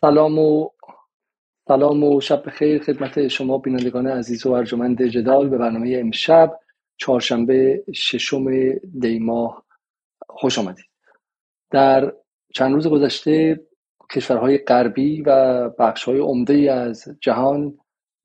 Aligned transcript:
سلام 0.00 0.38
و 0.38 0.68
سلام 1.68 2.04
و 2.04 2.20
شب 2.20 2.42
بخیر 2.46 2.82
خدمت 2.82 3.28
شما 3.28 3.58
بینندگان 3.58 4.06
عزیز 4.06 4.46
و 4.46 4.52
ارجمند 4.52 5.02
جدال 5.02 5.48
به 5.48 5.58
برنامه 5.58 5.96
امشب 6.00 6.58
چهارشنبه 6.96 7.84
ششم 7.94 8.44
دی 9.00 9.18
ماه. 9.18 9.64
خوش 10.28 10.58
آمدید. 10.58 10.84
در 11.70 12.12
چند 12.54 12.74
روز 12.74 12.86
گذشته 12.86 13.60
کشورهای 14.10 14.58
غربی 14.58 15.22
و 15.22 15.68
بخشهای 15.68 16.18
عمده 16.18 16.72
از 16.72 17.04
جهان 17.20 17.78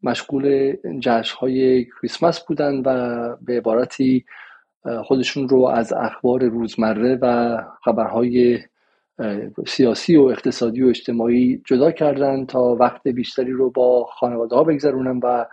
مشغول 0.03 0.75
جشنهای 0.99 1.85
کریسمس 1.85 2.45
بودند 2.45 2.83
و 2.85 2.89
به 3.41 3.57
عبارتی 3.57 4.25
خودشون 5.03 5.49
رو 5.49 5.65
از 5.65 5.93
اخبار 5.93 6.43
روزمره 6.43 7.15
و 7.21 7.57
خبرهای 7.85 8.59
سیاسی 9.67 10.15
و 10.15 10.21
اقتصادی 10.21 10.83
و 10.83 10.87
اجتماعی 10.87 11.61
جدا 11.65 11.91
کردن 11.91 12.45
تا 12.45 12.59
وقت 12.79 13.07
بیشتری 13.07 13.51
رو 13.51 13.69
با 13.69 14.03
خانواده 14.03 14.55
ها 14.55 14.63
بگذرونن 14.63 15.19
و 15.23 15.45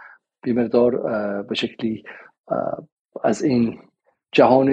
بیمردار 0.43 0.97
به 1.43 1.55
شکلی 1.55 2.03
از 3.25 3.43
این 3.43 3.79
جهان 4.33 4.71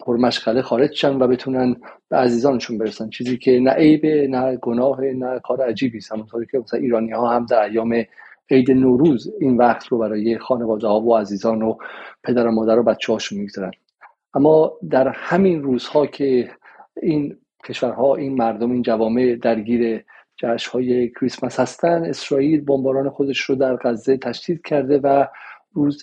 پرمشغله 0.00 0.62
خارج 0.62 0.92
شن 0.92 1.22
و 1.22 1.28
بتونن 1.28 1.76
به 2.08 2.16
عزیزانشون 2.16 2.78
برسن. 2.78 3.08
چیزی 3.08 3.38
که 3.38 3.60
نه 3.60 3.70
عیبه 3.70 4.26
نه 4.30 4.56
گناه 4.56 5.00
نه 5.00 5.40
کار 5.40 5.62
عجیبی 5.62 5.98
است. 5.98 6.12
همونطوری 6.12 6.46
که 6.52 6.58
مثلا 6.58 6.80
ایرانی 6.80 7.12
ها 7.12 7.28
هم 7.28 7.46
در 7.46 7.62
ایام 7.62 8.04
عید 8.50 8.70
نوروز 8.70 9.32
این 9.40 9.56
وقت 9.56 9.86
رو 9.86 9.98
برای 9.98 10.38
خانواده 10.38 10.86
ها 10.86 11.00
و 11.00 11.16
عزیزان 11.16 11.62
و 11.62 11.76
پدر 12.24 12.46
و 12.46 12.50
مادر 12.50 12.78
و 12.78 12.82
بچه 12.82 13.12
هاشون 13.12 13.38
می‌گذارن. 13.38 13.70
اما 14.34 14.72
در 14.90 15.08
همین 15.08 15.62
روزها 15.62 16.06
که 16.06 16.50
این 17.02 17.38
کشورها 17.64 18.16
این 18.16 18.34
مردم 18.34 18.70
این 18.70 18.82
جوامع 18.82 19.36
درگیر 19.42 20.04
های 20.72 21.08
کریسمس 21.08 21.60
هستن. 21.60 22.04
اسرائیل 22.04 22.60
بمباران 22.60 23.10
خودش 23.10 23.40
رو 23.40 23.54
در 23.54 23.76
غزه 23.76 24.16
تشدید 24.16 24.62
کرده 24.62 24.98
و 24.98 25.26
روز 25.72 26.02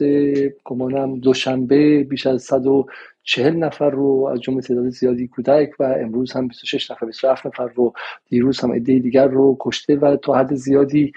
گمانم 0.65 1.19
دوشنبه 1.19 2.03
بیش 2.03 2.27
از 2.27 2.43
140 2.43 3.55
نفر 3.55 3.89
رو 3.89 4.29
از 4.33 4.41
جمله 4.41 4.61
تعداد 4.61 4.89
زیادی 4.89 5.27
کودک 5.27 5.69
و 5.79 5.83
امروز 5.83 6.31
هم 6.31 6.47
26 6.47 6.91
نفر 6.91 7.05
27 7.05 7.45
نفر 7.45 7.67
رو 7.67 7.93
دیروز 8.29 8.59
هم 8.59 8.71
عده 8.71 8.99
دیگر 8.99 9.27
رو 9.27 9.57
کشته 9.59 9.95
و 9.95 10.15
تا 10.15 10.33
حد 10.33 10.55
زیادی 10.55 11.11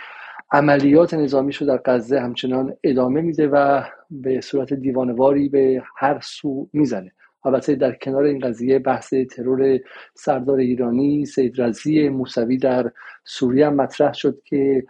عملیات 0.52 1.14
نظامی 1.14 1.52
رو 1.52 1.66
در 1.66 1.80
غزه 1.84 2.20
همچنان 2.20 2.74
ادامه 2.84 3.20
میده 3.20 3.48
و 3.48 3.82
به 4.10 4.40
صورت 4.40 4.72
دیوانواری 4.72 5.48
به 5.48 5.82
هر 5.96 6.20
سو 6.22 6.68
می‌زنه. 6.72 7.12
البته 7.44 7.74
در 7.74 7.92
کنار 7.92 8.24
این 8.24 8.38
قضیه 8.38 8.78
بحث 8.78 9.14
ترور 9.14 9.78
سردار 10.14 10.58
ایرانی 10.58 11.26
سید 11.26 11.60
رزی 11.60 12.08
موسوی 12.08 12.56
در 12.56 12.92
سوریه 13.24 13.68
مطرح 13.68 14.12
شد 14.12 14.42
که 14.44 14.84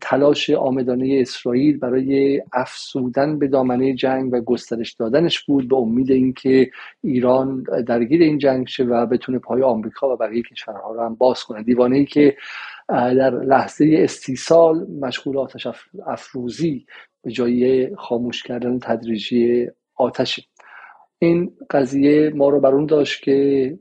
تلاش 0.00 0.50
آمدانه 0.50 1.18
اسرائیل 1.20 1.78
برای 1.78 2.42
افسودن 2.52 3.38
به 3.38 3.48
دامنه 3.48 3.94
جنگ 3.94 4.32
و 4.32 4.40
گسترش 4.40 4.92
دادنش 4.92 5.44
بود 5.44 5.68
به 5.68 5.76
امید 5.76 6.10
اینکه 6.10 6.70
ایران 7.02 7.64
درگیر 7.86 8.22
این 8.22 8.38
جنگ 8.38 8.66
شه 8.66 8.84
و 8.84 9.06
بتونه 9.06 9.38
پای 9.38 9.62
آمریکا 9.62 10.14
و 10.14 10.16
بقیه 10.16 10.42
کشورها 10.42 10.92
رو 10.92 11.00
هم 11.00 11.14
باز 11.14 11.44
کنه. 11.44 11.62
دیوانه 11.62 11.96
ای 11.96 12.04
که 12.04 12.36
در 12.88 13.30
لحظه 13.30 13.94
استیصال 13.98 14.86
مشغول 15.00 15.38
آتش 15.38 15.66
افروزی 16.06 16.86
به 17.22 17.30
جای 17.30 17.94
خاموش 17.96 18.42
کردن 18.42 18.78
تدریجی 18.78 19.66
آتشی 19.94 20.46
این 21.18 21.52
قضیه 21.70 22.30
ما 22.34 22.48
رو 22.48 22.60
بر 22.60 22.74
اون 22.74 22.86
داشت 22.86 23.22
که 23.22 23.78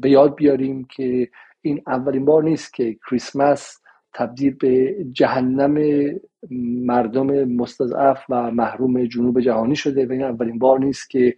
به 0.00 0.10
یاد 0.10 0.34
بیاریم 0.34 0.84
که 0.84 1.28
این 1.60 1.82
اولین 1.86 2.24
بار 2.24 2.42
نیست 2.42 2.74
که 2.74 2.96
کریسمس 3.10 3.78
تبدیل 4.14 4.54
به 4.54 4.96
جهنم 5.12 5.74
مردم 6.86 7.44
مستضعف 7.44 8.24
و 8.28 8.50
محروم 8.50 9.04
جنوب 9.04 9.40
جهانی 9.40 9.76
شده 9.76 10.06
و 10.06 10.12
این 10.12 10.22
اولین 10.22 10.58
بار 10.58 10.78
نیست 10.78 11.10
که 11.10 11.36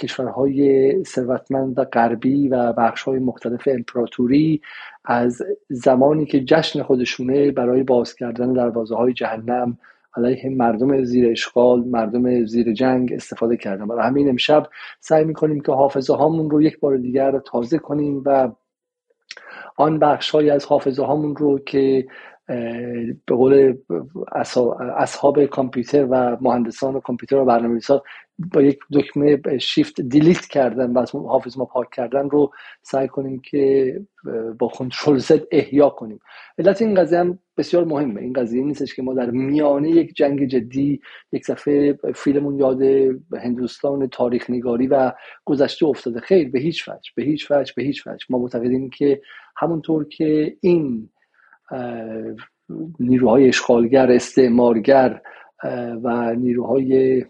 کشورهای 0.00 0.92
ثروتمند 1.04 1.78
و 1.78 1.84
غربی 1.84 2.48
و 2.48 2.72
بخشهای 2.72 3.18
مختلف 3.18 3.68
امپراتوری 3.72 4.60
از 5.04 5.42
زمانی 5.68 6.26
که 6.26 6.44
جشن 6.44 6.82
خودشونه 6.82 7.50
برای 7.50 7.82
باز 7.82 8.14
کردن 8.14 8.52
دروازه 8.52 8.96
های 8.96 9.12
جهنم 9.12 9.78
علیه 10.18 10.50
مردم 10.50 11.04
زیر 11.04 11.30
اشغال 11.30 11.80
مردم 11.80 12.44
زیر 12.44 12.72
جنگ 12.72 13.12
استفاده 13.12 13.56
کردن. 13.56 13.86
برای 13.86 14.06
همین 14.06 14.28
امشب 14.28 14.66
سعی 15.00 15.24
می‌کنیم 15.24 15.60
که 15.60 15.72
حافظه 15.72 16.14
هامون 16.16 16.50
رو 16.50 16.62
یک 16.62 16.80
بار 16.80 16.96
دیگر 16.96 17.38
تازه 17.38 17.78
کنیم 17.78 18.22
و 18.26 18.50
آن 19.76 19.98
بخش 19.98 20.30
های 20.30 20.50
از 20.50 20.64
حافظه 20.64 21.04
هامون 21.04 21.36
رو 21.36 21.58
که 21.58 22.06
به 23.26 23.34
قول 23.34 23.76
اصحاب 24.96 25.44
کامپیوتر 25.44 26.06
و 26.10 26.36
مهندسان 26.40 27.00
کامپیوتر 27.00 27.36
و 27.36 27.44
برنامه 27.44 27.80
با 28.54 28.62
یک 28.62 28.78
دکمه 28.92 29.58
شیفت 29.58 30.00
دیلیت 30.00 30.46
کردن 30.46 30.92
و 30.92 30.98
از 30.98 31.14
حافظ 31.14 31.58
ما 31.58 31.64
پاک 31.64 31.90
کردن 31.90 32.30
رو 32.30 32.52
سعی 32.82 33.08
کنیم 33.08 33.40
که 33.40 33.94
با 34.58 34.68
کنترل 34.68 35.18
زد 35.18 35.42
احیا 35.50 35.88
کنیم. 35.88 36.20
علت 36.58 36.82
این 36.82 36.94
قضیه 36.94 37.18
هم 37.18 37.38
بسیار 37.56 37.84
مهمه. 37.84 38.20
این 38.20 38.32
قضیه 38.32 38.64
نیستش 38.64 38.94
که 38.94 39.02
ما 39.02 39.14
در 39.14 39.30
میانه 39.30 39.90
یک 39.90 40.14
جنگ 40.16 40.44
جدی 40.44 41.00
یک 41.32 41.44
صفحه 41.44 41.98
فیلمون 42.14 42.58
یاد 42.58 42.82
هندوستان 43.42 44.08
تاریخ 44.08 44.50
نگاری 44.50 44.86
و 44.86 45.12
گذشته 45.44 45.86
افتاده. 45.86 46.20
خیر 46.20 46.50
به 46.50 46.60
هیچ 46.60 46.88
وجه 46.88 47.10
به 47.14 47.22
هیچ 47.22 47.50
وجه 47.50 47.72
به 47.76 47.82
هیچ 47.82 48.06
وجه. 48.06 48.26
ما 48.30 48.38
معتقدیم 48.38 48.90
که 48.90 49.20
همونطور 49.56 50.08
که 50.08 50.56
این 50.60 51.08
نیروهای 53.00 53.48
اشغالگر 53.48 54.12
استعمارگر 54.12 55.20
و 56.02 56.34
نیروهای 56.34 57.24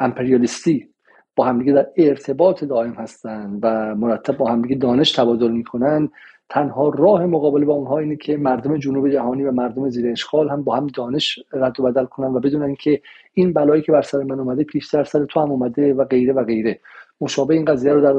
امپریالیستی 0.00 0.88
با 1.36 1.44
همدیگه 1.44 1.72
در 1.72 1.86
ارتباط 1.96 2.64
دائم 2.64 2.92
هستند 2.92 3.58
و 3.62 3.94
مرتب 3.94 4.36
با 4.36 4.50
همدیگه 4.50 4.74
دانش 4.74 5.12
تبادل 5.12 5.50
می‌کنن 5.50 6.08
تنها 6.48 6.88
راه 6.88 7.26
مقابله 7.26 7.64
با 7.66 7.74
اونها 7.74 7.98
اینه 7.98 8.16
که 8.16 8.36
مردم 8.36 8.76
جنوب 8.76 9.08
جهانی 9.08 9.42
و 9.42 9.52
مردم 9.52 9.88
زیر 9.88 10.12
اشغال 10.12 10.48
هم 10.48 10.64
با 10.64 10.76
هم 10.76 10.86
دانش 10.86 11.38
رد 11.52 11.80
و 11.80 11.82
بدل 11.82 12.04
کنن 12.04 12.26
و 12.26 12.40
بدونن 12.40 12.74
که 12.74 13.02
این 13.34 13.52
بلایی 13.52 13.82
که 13.82 13.92
بر 13.92 14.02
سر 14.02 14.18
من 14.18 14.40
اومده 14.40 14.64
پیشتر 14.64 15.04
سر 15.04 15.24
تو 15.24 15.40
هم 15.40 15.50
اومده 15.50 15.94
و 15.94 16.04
غیره 16.04 16.32
و 16.32 16.44
غیره. 16.44 16.80
مشابه 17.20 17.54
این 17.54 17.64
قضیه 17.64 17.92
رو 17.92 18.00
در 18.00 18.14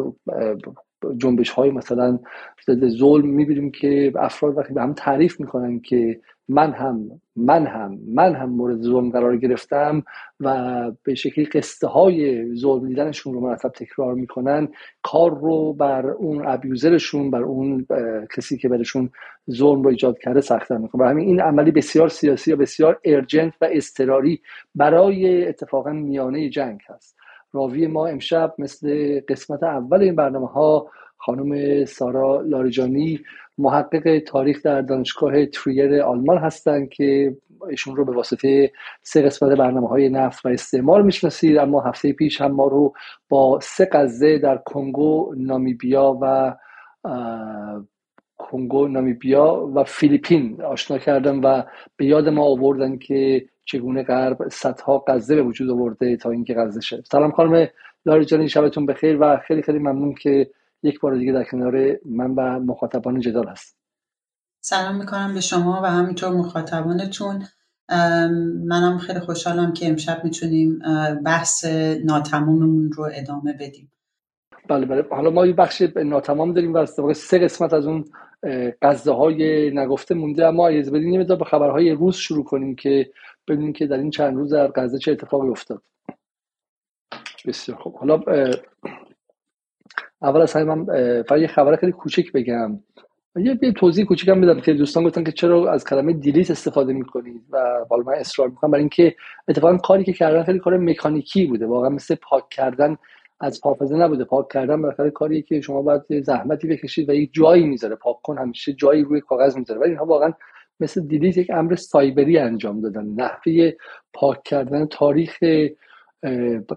جنبش 1.17 1.49
های 1.49 1.71
مثلا 1.71 2.19
ظلم 2.87 3.27
می‌بینیم 3.27 3.71
که 3.71 4.13
افراد 4.15 4.57
وقتی 4.57 4.73
به 4.73 4.81
هم 4.81 4.93
تعریف 4.93 5.39
می‌کنن 5.39 5.79
که 5.79 6.19
من 6.49 6.71
هم 6.71 7.21
من 7.35 7.65
هم 7.65 7.99
من 8.07 8.35
هم 8.35 8.49
مورد 8.49 8.81
ظلم 8.81 9.09
قرار 9.09 9.37
گرفتم 9.37 10.03
و 10.39 10.91
به 11.03 11.15
شکلی 11.15 11.45
قصه 11.45 11.87
های 11.87 12.45
ظلم 12.55 12.87
دیدنشون 12.87 13.33
رو 13.33 13.39
مرتب 13.39 13.69
تکرار 13.69 14.13
می‌کنن 14.13 14.67
کار 15.03 15.39
رو 15.39 15.73
بر 15.73 16.09
اون 16.09 16.47
ابیوزرشون 16.47 17.31
بر 17.31 17.43
اون 17.43 17.87
کسی 18.37 18.57
که 18.57 18.69
برشون 18.69 19.09
ظلم 19.51 19.81
رو 19.81 19.89
ایجاد 19.89 20.17
کرده 20.19 20.41
سختتر 20.41 20.77
می‌کنه. 20.77 21.07
همین 21.07 21.27
این 21.27 21.41
عملی 21.41 21.71
بسیار 21.71 22.09
سیاسی 22.09 22.53
و 22.53 22.55
بسیار 22.55 22.99
ارجنت 23.05 23.53
و 23.61 23.67
استراری 23.71 24.41
برای 24.75 25.47
اتفاقا 25.47 25.91
میانه 25.91 26.49
جنگ 26.49 26.79
هست. 26.89 27.20
راوی 27.53 27.87
ما 27.87 28.07
امشب 28.07 28.53
مثل 28.57 29.19
قسمت 29.27 29.63
اول 29.63 30.01
این 30.01 30.15
برنامه 30.15 30.47
ها 30.47 30.87
خانم 31.17 31.85
سارا 31.85 32.41
لاریجانی 32.41 33.19
محقق 33.57 34.19
تاریخ 34.19 34.61
در 34.63 34.81
دانشگاه 34.81 35.45
تریر 35.45 36.01
آلمان 36.01 36.37
هستند 36.37 36.89
که 36.89 37.37
ایشون 37.69 37.95
رو 37.95 38.05
به 38.05 38.11
واسطه 38.11 38.71
سه 39.01 39.21
قسمت 39.21 39.57
برنامه 39.57 39.87
های 39.87 40.09
نفت 40.09 40.45
و 40.45 40.49
استعمار 40.49 41.01
می‌شناسید. 41.01 41.57
اما 41.57 41.81
هفته 41.81 42.13
پیش 42.13 42.41
هم 42.41 42.51
ما 42.51 42.67
رو 42.67 42.93
با 43.29 43.59
سه 43.61 43.85
قضه 43.85 44.37
در 44.37 44.57
کنگو 44.57 45.33
نامیبیا 45.37 46.17
و 46.21 46.55
کنگو 48.37 48.87
نامیبیا 48.87 49.71
و 49.75 49.83
فیلیپین 49.83 50.61
آشنا 50.61 50.97
کردن 50.97 51.39
و 51.39 51.63
به 51.97 52.05
یاد 52.05 52.29
ما 52.29 52.43
آوردن 52.43 52.97
که 52.97 53.45
چگونه 53.65 54.03
غرب 54.03 54.47
صدها 54.47 54.97
قضه 54.97 55.35
به 55.35 55.43
وجود 55.43 55.69
آورده 55.69 56.17
تا 56.17 56.31
اینکه 56.31 56.53
غزه 56.53 56.81
شد 56.81 57.05
سلام 57.11 57.31
خانم 57.31 57.67
لاریجانی 58.05 58.49
شبتون 58.49 58.85
بخیر 58.85 59.17
و 59.21 59.37
خیلی 59.47 59.61
خیلی 59.61 59.79
ممنون 59.79 60.13
که 60.13 60.51
یک 60.83 60.99
بار 60.99 61.15
دیگه 61.15 61.31
در 61.31 61.43
کنار 61.43 61.97
من 62.05 62.31
و 62.31 62.59
مخاطبان 62.59 63.19
جدال 63.19 63.47
هست. 63.47 63.77
سلام 64.63 64.95
می‌کنم 64.95 65.33
به 65.33 65.41
شما 65.41 65.81
و 65.83 65.85
همینطور 65.85 66.29
مخاطبانتون. 66.29 67.43
منم 68.65 68.97
خیلی 68.97 69.19
خوشحالم 69.19 69.73
که 69.73 69.89
امشب 69.89 70.23
می‌تونیم 70.23 70.79
بحث 71.25 71.65
ناتماممون 72.05 72.91
رو 72.91 73.09
ادامه 73.13 73.53
بدیم. 73.53 73.91
بله 74.69 74.85
بله. 74.85 75.05
حالا 75.11 75.29
ما 75.29 75.45
یه 75.45 75.53
بخش 75.53 75.81
ناتمام 75.95 76.53
داریم 76.53 76.73
و 76.73 76.77
از 76.77 76.89
سه 77.13 77.39
قسمت 77.39 77.73
از 77.73 77.85
اون 77.85 78.05
قصده 78.81 79.11
نگفته 79.73 80.15
مونده. 80.15 80.47
اما 80.47 80.67
اگه 80.67 80.81
بدین 80.81 81.23
به 81.23 81.45
خبرهای 81.45 81.91
روز 81.91 82.15
شروع 82.15 82.43
کنیم 82.43 82.75
که 82.75 83.09
ببینیم 83.47 83.73
که 83.73 83.87
در 83.87 83.97
این 83.97 84.09
چند 84.09 84.35
روز 84.35 84.53
در 84.53 84.67
غزه 84.67 84.97
چه 84.97 85.11
اتفاقی 85.11 85.49
افتاد. 85.49 85.81
بسیار 87.45 87.77
خوب. 87.77 87.95
حالا 87.95 88.23
اول 90.21 90.41
از 90.41 90.53
همه 90.53 90.63
من 90.63 90.85
فقط 91.23 91.39
یه 91.39 91.47
خبر 91.47 91.75
خیلی 91.75 91.91
کوچک 91.91 92.31
بگم. 92.31 92.79
یه 93.35 93.59
یه 93.61 93.71
توضیح 93.71 94.05
کوچیکم 94.05 94.41
بدم 94.41 94.61
که 94.61 94.73
دوستان 94.73 95.03
گفتن 95.03 95.23
که 95.23 95.31
چرا 95.31 95.71
از 95.71 95.85
کلمه 95.85 96.13
delete 96.13 96.51
استفاده 96.51 96.93
می‌کنید 96.93 97.41
و 97.51 97.85
حالا 97.89 98.03
من 98.03 98.13
اصرار 98.13 98.47
می‌کنم 98.47 98.71
برای 98.71 98.81
اینکه 98.81 99.15
اتفاقا 99.47 99.77
کاری 99.77 100.03
که 100.03 100.13
کردن 100.13 100.43
خیلی 100.43 100.59
کار 100.59 100.77
مکانیکی 100.77 101.45
بوده 101.45 101.65
واقعا 101.65 101.89
مثل 101.89 102.15
پاک 102.15 102.49
کردن 102.49 102.97
از 103.41 103.59
حافظه 103.63 103.95
نبوده. 103.95 104.23
پاک 104.23 104.47
کردن 104.47 104.81
بالاخره 104.81 105.09
کاری 105.09 105.41
که 105.41 105.61
شما 105.61 105.81
باید 105.81 106.23
زحمتی 106.23 106.67
بکشید 106.67 107.09
و 107.09 107.13
یک 107.13 107.33
جایی 107.33 107.67
می‌ذاره. 107.67 107.95
پاک 107.95 108.21
کن 108.21 108.37
همیشه 108.37 108.73
جایی 108.73 109.03
روی 109.03 109.21
کاغذ 109.21 109.57
می‌ذاره. 109.57 109.79
ولی 109.79 109.89
اینها 109.89 110.05
واقعا 110.05 110.33
مثل 110.79 111.07
delete 111.07 111.37
یک 111.37 111.51
امر 111.53 111.75
سایبری 111.75 112.37
انجام 112.37 112.81
دادن. 112.81 113.05
نحوه 113.05 113.71
پاک 114.13 114.43
کردن 114.43 114.85
تاریخ 114.85 115.37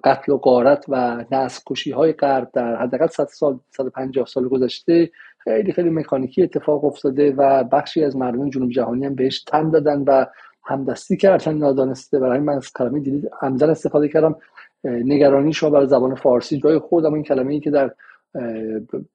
قتل 0.04 0.32
و 0.32 0.36
غارت 0.36 0.84
و 0.88 1.24
نسل 1.30 1.92
های 1.92 2.12
غرب 2.12 2.50
در 2.52 2.76
حداقل 2.76 3.06
100 3.06 3.24
سال 3.24 3.58
150 3.70 4.26
سال 4.26 4.48
گذشته 4.48 5.10
خیلی 5.38 5.72
خیلی 5.72 5.90
مکانیکی 5.90 6.42
اتفاق 6.42 6.84
افتاده 6.84 7.34
و 7.36 7.64
بخشی 7.64 8.04
از 8.04 8.16
مردم 8.16 8.50
جنوب 8.50 8.70
جهانی 8.70 9.06
هم 9.06 9.14
بهش 9.14 9.42
تن 9.42 9.70
دادن 9.70 10.04
و 10.06 10.26
همدستی 10.64 11.16
کردن 11.16 11.54
نادانسته. 11.54 12.18
برای 12.18 12.38
من 12.38 12.52
از 12.52 12.72
کلمه 12.72 13.00
دیدید 13.00 13.30
عمدن 13.42 13.70
استفاده 13.70 14.08
کردم. 14.08 14.36
نگرانی 14.84 15.52
شما 15.52 15.70
برای 15.70 15.86
زبان 15.86 16.14
فارسی 16.14 16.58
جای 16.58 16.78
خودم 16.78 17.14
این 17.14 17.22
کلمه 17.22 17.54
ای 17.54 17.60
که 17.60 17.70
در 17.70 17.90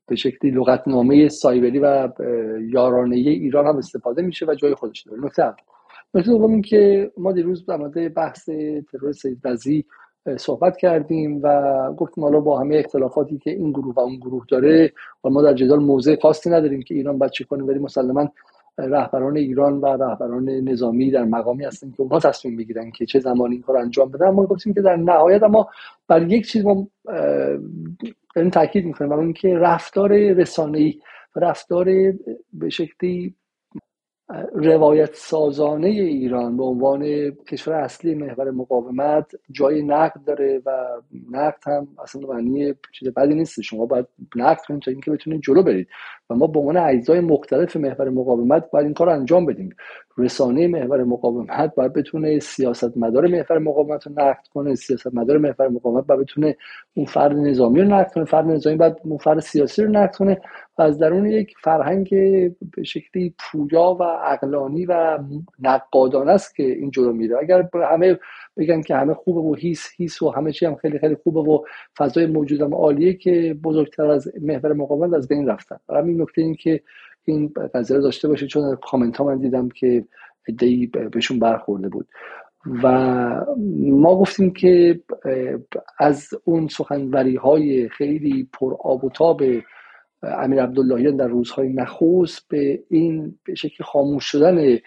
به 0.07 0.15
شکلی 0.15 0.51
لغتنامه 0.51 1.29
سایبری 1.29 1.79
و 1.79 2.09
یارانه 2.69 3.15
ایران 3.15 3.67
هم 3.67 3.77
استفاده 3.77 4.21
میشه 4.21 4.45
و 4.45 4.55
جای 4.55 4.75
خودش 4.75 5.01
داره. 5.01 5.25
نکته 5.25 5.53
نکته 6.13 6.31
دوم 6.31 6.51
این 6.51 6.61
که 6.61 7.11
ما 7.17 7.31
دیروز 7.31 7.65
در 7.65 7.77
مورد 7.77 8.13
بحث 8.13 8.49
ترور 8.91 9.11
سید 9.11 9.41
صحبت 10.37 10.77
کردیم 10.77 11.39
و 11.43 11.93
گفتیم 11.93 12.23
حالا 12.23 12.39
با 12.39 12.59
همه 12.59 12.77
اختلافاتی 12.77 13.37
که 13.37 13.51
این 13.51 13.71
گروه 13.71 13.95
و 13.95 13.99
اون 13.99 14.15
گروه 14.15 14.45
داره 14.49 14.93
و 15.23 15.29
ما 15.29 15.41
در 15.41 15.53
جدال 15.53 15.79
موضع 15.79 16.15
خاصی 16.21 16.49
نداریم 16.49 16.81
که 16.81 16.95
ایران 16.95 17.17
باید 17.17 17.31
کنه 17.49 17.63
ولی 17.63 17.79
مسلما 17.79 18.31
رهبران 18.87 19.37
ایران 19.37 19.77
و 19.77 19.85
رهبران 19.85 20.49
نظامی 20.49 21.11
در 21.11 21.23
مقامی 21.23 21.65
هستن 21.65 21.91
که 21.91 22.01
اونها 22.01 22.19
تصمیم 22.19 22.57
بگیرن 22.57 22.91
که 22.91 23.05
چه 23.05 23.19
زمانی 23.19 23.53
این 23.53 23.61
کار 23.61 23.77
انجام 23.77 24.11
بدن. 24.11 24.29
ما 24.29 24.45
گفتیم 24.45 24.73
که 24.73 24.81
در 24.81 24.95
نهایت 24.95 25.43
ما 25.43 25.69
بر 26.07 26.31
یک 26.31 26.47
چیز 26.47 26.65
ما 26.65 26.87
داریم 28.35 28.49
تاکید 28.49 28.85
می‌کنیم 28.85 29.11
و 29.11 29.13
اون 29.13 29.33
که 29.33 29.57
رفتار 29.57 30.13
رسانه‌ای 30.33 30.99
رفتار 31.35 31.85
به 32.53 32.69
شکلی 32.69 33.35
روایت 34.53 35.09
سازانه 35.13 35.87
ایران 35.87 36.57
به 36.57 36.63
عنوان 36.63 37.31
کشور 37.31 37.73
اصلی 37.73 38.15
محور 38.15 38.51
مقاومت 38.51 39.35
جای 39.51 39.83
نقد 39.83 40.23
داره 40.27 40.61
و 40.65 40.71
نقد 41.31 41.59
هم 41.65 41.87
اصلا 42.03 42.21
معنی 42.27 42.73
چیز 42.91 43.09
بدی 43.09 43.35
نیست. 43.35 43.61
شما 43.61 43.85
باید 43.85 44.05
نقد 44.35 44.61
کنید 44.67 44.81
تا 44.81 44.91
اینکه 44.91 45.11
بتونید 45.11 45.41
جلو 45.41 45.63
برید. 45.63 45.87
و 46.29 46.35
ما 46.35 46.47
به 46.47 46.59
عنوان 46.59 46.77
اجزای 46.77 47.19
مختلف 47.19 47.75
محور 47.75 48.09
مقاومت 48.09 48.71
باید 48.71 48.85
این 48.85 48.93
کار 48.93 49.09
انجام 49.09 49.45
بدیم. 49.45 49.75
رسانه 50.19 50.67
محور 50.67 51.03
مقاومت 51.03 51.75
باید 51.75 51.93
بتونه 51.93 52.39
سیاست 52.39 52.97
مدار 52.97 53.27
محور 53.27 53.59
مقاومت 53.59 54.07
رو 54.07 54.13
نقد 54.17 54.47
کنه 54.53 54.75
سیاست 54.75 55.13
مدار 55.13 55.37
محور 55.37 55.67
مقاومت 55.67 56.05
باید 56.05 56.19
بتونه 56.19 56.57
اون 56.93 57.05
فرد 57.05 57.37
نظامی 57.37 57.81
رو 57.81 57.87
نقد 57.87 58.11
کنه 58.13 58.25
فرد 58.25 58.45
نظامی 58.45 58.77
باید 58.77 58.95
اون 59.03 59.17
فرد 59.17 59.39
سیاسی 59.39 59.83
رو 59.83 59.91
نقد 59.91 60.15
کنه 60.15 60.41
و 60.77 60.81
از 60.81 60.97
درون 60.97 61.25
یک 61.25 61.53
فرهنگ 61.63 62.09
به 62.75 62.83
شکلی 62.83 63.33
پویا 63.39 63.97
و 63.99 64.03
عقلانی 64.03 64.85
و 64.85 65.19
نقادانه 65.59 66.31
است 66.31 66.55
که 66.55 66.63
این 66.63 66.91
جلو 66.91 67.13
میره. 67.13 67.37
اگر 67.37 67.69
همه 67.91 68.19
بگن 68.57 68.81
که 68.81 68.95
همه 68.95 69.13
خوبه 69.13 69.41
و 69.41 69.53
هیس 69.53 69.89
هیس 69.97 70.21
و 70.21 70.29
همه 70.29 70.51
چی 70.51 70.65
هم 70.65 70.75
خیلی 70.75 70.99
خیلی 70.99 71.15
خوبه 71.15 71.39
و 71.39 71.63
فضای 71.97 72.25
موجودم 72.25 72.73
عالیه 72.73 73.13
که 73.13 73.57
بزرگتر 73.63 74.05
از 74.05 74.31
محور 74.41 74.73
مقاومت 74.73 75.13
از 75.13 75.27
بین 75.27 75.47
رفتن. 75.47 75.77
همین 75.89 76.21
نکته 76.21 76.41
این 76.41 76.55
که 76.55 76.81
این 77.31 77.53
قضیه 77.73 77.97
داشته 77.97 78.27
باشه 78.27 78.47
چون 78.47 78.75
کامنت 78.75 79.17
ها 79.17 79.23
من 79.23 79.37
دیدم 79.37 79.69
که 79.69 80.05
ادهی 80.47 80.87
بهشون 80.87 81.39
برخورده 81.39 81.89
بود. 81.89 82.07
و 82.83 82.87
ما 83.75 84.15
گفتیم 84.15 84.53
که 84.53 84.99
از 85.99 86.29
اون 86.43 86.67
سخنوری 86.67 87.35
های 87.35 87.89
خیلی 87.89 88.49
پر 88.53 88.75
آب 88.79 89.03
و 89.03 89.09
تاب 89.09 89.41
امیر 90.23 90.63
عبداللهیان 90.63 91.15
در 91.15 91.27
روزهای 91.27 91.73
نخست 91.73 92.47
به 92.49 92.83
این 92.89 93.39
به 93.43 93.55
شکل 93.55 93.83
خاموش 93.83 94.25
شدن 94.25 94.77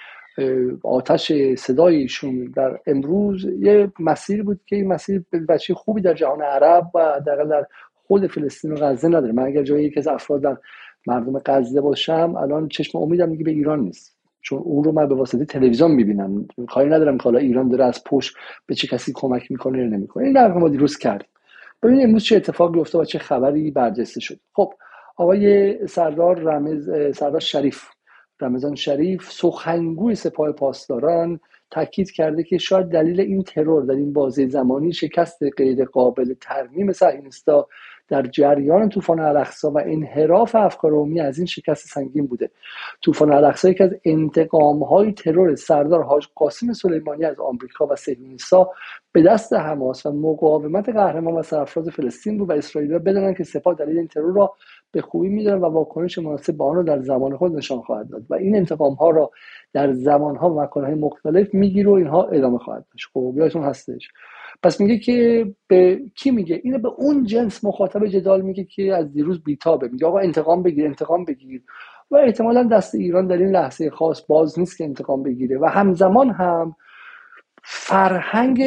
آتش 0.84 1.32
صدایشون 1.58 2.44
در 2.56 2.78
امروز 2.86 3.44
یه 3.44 3.92
مسیر 3.98 4.42
بود 4.42 4.60
که 4.66 4.76
این 4.76 4.88
مسیر 4.88 5.24
بچه 5.48 5.74
خوبی 5.74 6.00
در 6.00 6.14
جهان 6.14 6.42
عرب 6.42 6.84
و 6.94 7.20
در, 7.26 7.66
خود 8.06 8.26
فلسطین 8.26 8.72
و 8.72 8.76
غزه 8.76 9.08
نداره. 9.08 9.32
من 9.32 9.42
اگر 9.42 9.62
جای 9.62 9.84
یکی 9.84 10.00
از 10.00 10.08
افراد 10.08 10.42
در 10.42 10.56
مردم 11.06 11.40
غزه 11.46 11.81
باشم 11.81 12.34
الان 12.37 12.69
چشم 12.69 12.99
امیدم 12.99 13.28
میگه 13.28 13.44
به 13.44 13.50
ایران 13.50 13.81
نیست. 13.81 14.16
چون 14.40 14.58
اون 14.58 14.84
رو 14.84 14.93
من 14.93 15.08
به 15.08 15.14
واسطه 15.14 15.44
تلویزیون 15.44 15.90
می‌بینم. 15.90 16.49
کاری 16.69 16.90
ندارم 16.90 17.19
که 17.19 17.25
حالا 17.25 17.38
ایران 17.38 17.69
داره 17.69 17.84
از 17.84 18.04
پشت 18.04 18.37
به 18.66 18.75
چه 18.75 18.87
کسی 18.87 19.12
کمک 19.14 19.50
می‌کنه 19.50 19.78
یا 19.78 19.84
نمی‌کنه. 19.84 20.25
این 20.25 20.32
در 20.32 20.52
ما 20.52 20.69
دیروز 20.69 20.99
کردیم. 20.99 21.28
ببینید 21.82 22.04
امروز 22.04 22.25
چه 22.25 22.37
اتفاقی 22.37 22.81
افتاد 22.81 23.02
و 23.02 23.04
چه 23.04 23.19
خبری 23.19 23.70
برجسته 23.70 24.20
شد. 24.20 24.38
خب 24.52 24.72
آقای 25.16 25.78
سردار 25.87 26.38
رمز 26.38 26.90
سردار 27.16 27.40
شریف 27.40 27.84
رمضان 28.40 28.75
شریف 28.75 29.31
سخنگوی 29.31 30.14
سپاه 30.14 30.52
پاسداران 30.52 31.40
تاکید 31.72 32.10
کرده 32.10 32.42
که 32.42 32.58
شاید 32.58 32.86
دلیل 32.86 33.20
این 33.20 33.42
ترور 33.42 33.84
در 33.84 33.94
این 33.94 34.12
بازه 34.12 34.48
زمانی 34.48 34.92
شکست 34.92 35.42
غیر 35.56 35.84
قابل 35.84 36.34
ترمیم 36.40 36.92
صهیونیست‌ها 36.92 37.69
در 38.08 38.22
جریان 38.22 38.88
طوفان 38.88 39.20
الاقصا 39.20 39.70
و 39.70 39.78
انحراف 39.78 40.54
افکار 40.54 40.92
عمومی 40.92 41.20
از 41.20 41.38
این 41.38 41.46
شکست 41.46 41.86
سنگین 41.86 42.26
بوده. 42.26 42.50
طوفان 43.02 43.32
الاقصا 43.32 43.69
یکی 43.69 43.84
از 43.84 43.90
انتقام 44.04 44.82
های 44.82 45.12
ترور 45.12 45.54
سردار 45.54 46.02
حاج 46.02 46.26
قاسم 46.34 46.72
سلیمانی 46.72 47.24
از 47.24 47.40
آمریکا 47.40 47.86
و 47.86 47.96
صهیونیستها 47.96 48.72
به 49.12 49.22
دست 49.22 49.52
حماس 49.52 50.06
و 50.06 50.12
مقاومت 50.12 50.88
قهرمان 50.88 51.34
و 51.34 51.42
سرفراز 51.42 51.88
فلسطین 51.88 52.38
بود 52.38 52.50
و 52.50 52.52
اسرائیل 52.52 52.98
بدانند 52.98 53.36
که 53.36 53.44
سپاه 53.44 53.74
دلیل 53.74 53.98
این 53.98 54.08
ترور 54.08 54.34
را 54.34 54.54
به 54.92 55.00
خوبی 55.00 55.28
می‌دونن 55.28 55.60
و 55.60 55.64
واکنش 55.64 56.18
مناسب 56.18 56.56
به 56.56 56.64
آن 56.64 56.76
را 56.76 56.82
در 56.82 57.00
زمان 57.00 57.36
خود 57.36 57.56
نشان 57.56 57.80
خواهد 57.80 58.08
داد. 58.08 58.22
و 58.30 58.34
این 58.34 58.56
انتقام 58.56 58.94
ها 58.94 59.10
را 59.10 59.30
در 59.72 59.92
زمان 59.92 60.36
ها 60.36 60.50
و 60.50 60.60
مکان 60.60 60.94
مختلف 60.94 61.54
می‌گیره 61.54 61.90
و 61.90 61.92
اینها 61.92 62.24
ادامه 62.24 62.58
خواهد 62.58 62.84
داشت. 62.92 63.08
خب 63.14 63.34
یادتون 63.36 63.62
هستش. 63.62 64.08
پس 64.62 64.80
میگه 64.80 64.98
که 64.98 65.46
به 65.68 66.00
کی 66.16 66.30
میگه؟ 66.30 66.60
اینو 66.64 66.78
به 66.78 66.88
اون 66.88 67.24
جنس 67.24 67.64
مخاطب 67.64 68.06
جدال 68.06 68.42
میگه 68.42 68.64
که 68.64 68.94
از 68.94 69.12
دیروز 69.12 69.42
بیتابه. 69.42 69.88
میگه 69.88 70.06
آقا 70.06 70.18
انتقام 70.18 70.62
بگیر 70.62 70.86
انتقام 70.86 71.24
بگیر. 71.24 71.62
و 72.10 72.16
احتمالا 72.16 72.62
دست 72.62 72.94
ایران 72.94 73.26
در 73.26 73.36
این 73.36 73.50
لحظه 73.50 73.90
خاص 73.90 74.26
باز 74.28 74.58
نیست 74.58 74.78
که 74.78 74.84
انتقام 74.84 75.22
بگیره. 75.22 75.58
و 75.58 75.66
همزمان 75.66 76.31
هم 76.31 76.76
فرهنگ 77.64 78.62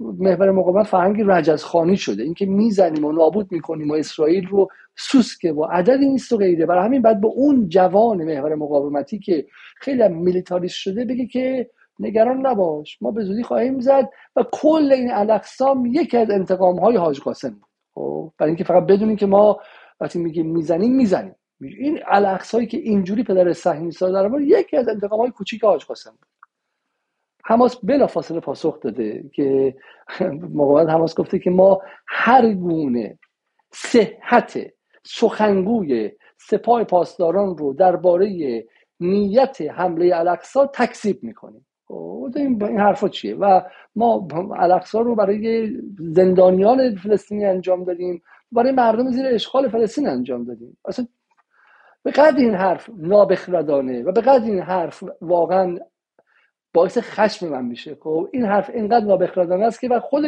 محور 0.00 0.50
مقاومت 0.50 0.86
فرهنگ 0.86 1.22
رجزخانی 1.26 1.96
شده. 1.96 2.22
اینکه 2.22 2.46
می‌زنیم 2.46 3.04
و 3.04 3.12
نابود 3.12 3.52
می‌کنیم 3.52 3.90
و 3.90 3.94
اسرائیل 3.94 4.46
رو 4.46 4.68
سوسکه 4.96 5.52
و 5.52 5.64
عددی 5.64 6.06
نیست 6.06 6.32
و 6.32 6.36
غیره. 6.36 6.66
برای 6.66 6.84
همین 6.84 7.02
بعد 7.02 7.20
به 7.20 7.26
اون 7.26 7.68
جوان 7.68 8.24
محور 8.24 8.54
مقاومتی 8.54 9.18
که 9.18 9.46
خیلی 9.76 10.08
میلیتاریست 10.08 10.76
شده 10.76 11.04
بگه 11.04 11.26
که 11.26 11.70
نگران 11.98 12.46
نباش 12.46 13.02
ما 13.02 13.10
به 13.10 13.24
زودی 13.24 13.42
خواهیم 13.42 13.80
زد 13.80 14.10
و 14.36 14.44
کل 14.52 14.92
این 14.92 15.12
الاقسام 15.12 15.86
یکی 15.86 16.16
از 16.16 16.30
انتقام 16.30 16.78
های 16.78 16.96
حاج 16.96 17.20
قاسم 17.20 17.50
بود. 17.50 17.68
خب 17.94 18.32
برای 18.38 18.50
اینکه 18.50 18.64
فقط 18.64 18.86
بدونیم 18.86 19.16
که 19.16 19.26
ما 19.26 19.60
وقتی 20.00 20.18
میگیم 20.18 20.46
می‌زنیم 20.46 20.96
می‌زنیم. 20.96 21.34
این 21.60 22.00
الاقصایی 22.06 22.66
که 22.66 22.78
اینجوری 22.78 23.22
پدر 23.22 23.52
صهیونیست‌ها 23.52 24.10
در 24.10 24.40
یکی 24.40 24.76
از 24.76 24.88
انتقام 24.88 25.20
های 25.20 25.30
کوچیک 25.30 25.64
حاج 25.64 25.84
قاسم 25.84 26.10
بود. 26.10 26.28
حماس 27.44 27.76
بلا 27.82 28.06
فاصله 28.06 28.40
پاسخ 28.40 28.80
داده 28.80 29.30
که 29.32 29.76
مقاومت 30.54 30.88
حماس 30.88 31.14
گفته 31.14 31.38
که 31.38 31.50
ما 31.50 31.82
هر 32.06 32.52
گونه 32.52 33.18
صحت 33.72 34.73
سخنگوی 35.06 36.10
سپاه 36.38 36.84
پاسداران 36.84 37.56
رو 37.58 37.74
درباره 37.74 38.64
نیت 39.00 39.60
حمله 39.60 40.16
الاقصا 40.16 40.66
تکذیب 40.66 41.18
می‌کنیم. 41.22 41.66
خب، 41.88 42.32
این 42.36 42.64
این 42.64 42.80
حرفا 42.80 43.08
چیه؟ 43.08 43.34
و 43.34 43.60
ما 43.96 44.28
الاقصا 44.58 45.00
رو 45.00 45.14
برای 45.14 45.72
زندانیان 45.98 46.94
فلسطینی 46.94 47.44
انجام 47.44 47.84
دادیم. 47.84 48.22
برای 48.52 48.72
مردم 48.72 49.10
زیر 49.10 49.26
اشغال 49.26 49.68
فلسطین 49.68 50.08
انجام 50.08 50.44
دادیم. 50.44 50.76
اصلا 50.84 51.06
به 52.02 52.10
قدر 52.10 52.36
این 52.36 52.54
حرف 52.54 52.90
نابخردانه 52.96 54.02
و 54.02 54.12
به 54.12 54.20
قدر 54.20 54.44
این 54.44 54.60
حرف 54.60 55.04
واقعا 55.20 55.78
باعث 56.74 56.98
خشم 56.98 57.48
من 57.48 57.64
میشه. 57.64 57.96
خب 58.00 58.28
این 58.32 58.44
حرف 58.44 58.70
اینقدر 58.74 59.04
نابخردانه 59.04 59.64
است 59.64 59.80
که 59.80 59.88
و 59.88 60.00
خود 60.00 60.22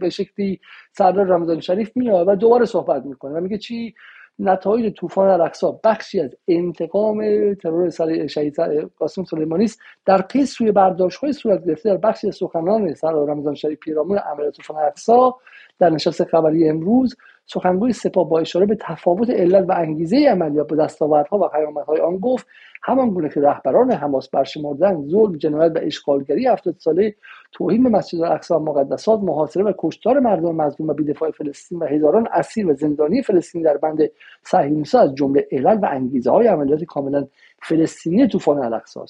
به 0.00 0.10
شکلی 0.10 0.60
سردار 0.92 1.26
رمضان 1.26 1.60
شریف 1.60 1.96
میاد 1.96 2.28
و 2.28 2.34
دوباره 2.34 2.64
صحبت 2.64 3.04
می‌کنه 3.04 3.38
و 3.38 3.40
میگه 3.40 3.58
چی؟ 3.58 3.94
نتایج 4.38 4.94
طوفان 4.94 5.28
الاقصا 5.28 5.80
بخشی 5.84 6.20
از 6.20 6.36
انتقام 6.48 7.24
ترور 7.54 7.90
شهید 8.26 8.56
قاسم 8.98 9.24
سلیمانی 9.24 9.64
است. 9.64 9.80
در 10.04 10.22
پی 10.22 10.46
سوی 10.46 10.72
برداشت 10.72 11.18
های 11.18 11.32
صورت 11.32 11.66
گرفته 11.66 11.90
در 11.90 11.96
بخشی 11.96 12.28
از 12.28 12.36
سخنان 12.36 12.94
سردار 12.94 13.28
رمضان 13.30 13.54
شریف 13.54 13.78
پیرامون 13.78 14.18
عمل 14.18 14.50
طوفان 14.50 14.76
الاقصا 14.76 15.34
در 15.78 15.90
نشست 15.90 16.24
خبری 16.24 16.68
امروز 16.68 17.16
سخنگوی 17.46 17.92
سپاه 17.92 18.28
با 18.28 18.40
اشاره 18.40 18.66
به 18.66 18.76
تفاوت 18.80 19.30
علت 19.30 19.64
و 19.68 19.72
انگیزه 19.72 20.16
عملیات 20.30 20.66
به 20.66 20.76
دستاوردها 20.76 21.38
و 21.38 21.48
پیامدهای 21.48 22.00
آن 22.00 22.16
گفت 22.16 22.46
همان 22.82 23.10
گونه 23.10 23.28
که 23.28 23.40
رهبران 23.40 23.90
حماس 23.90 24.28
برشمردن 24.28 25.08
ظلم 25.08 25.36
جنایت 25.36 25.72
و 25.76 25.78
اشغالگری 25.82 26.46
هفتاد 26.46 26.74
ساله 26.78 27.14
توهین 27.52 27.82
به 27.82 27.88
مسجد 27.88 28.20
الاقصی 28.20 28.54
و 28.54 28.58
مقدسات 28.58 29.20
محاصره 29.20 29.64
و 29.64 29.72
کشتار 29.78 30.20
مردم 30.20 30.54
مظلوم 30.54 30.88
و 30.88 30.94
بیدفاع 30.94 31.30
فلسطین 31.30 31.78
و 31.78 31.84
هزاران 31.84 32.28
اسیر 32.32 32.66
و 32.66 32.74
زندانی 32.74 33.22
فلسطین 33.22 33.62
در 33.62 33.76
بند 33.76 33.98
صهیونیستها 34.42 35.00
از 35.00 35.14
جمله 35.14 35.48
علل 35.52 35.78
و 35.82 35.88
انگیزه 35.90 36.30
های 36.30 36.46
عملیات 36.46 36.84
کاملا 36.84 37.26
فلسطینی 37.62 38.28
طوفان 38.28 38.58
الاقصی 38.58 39.00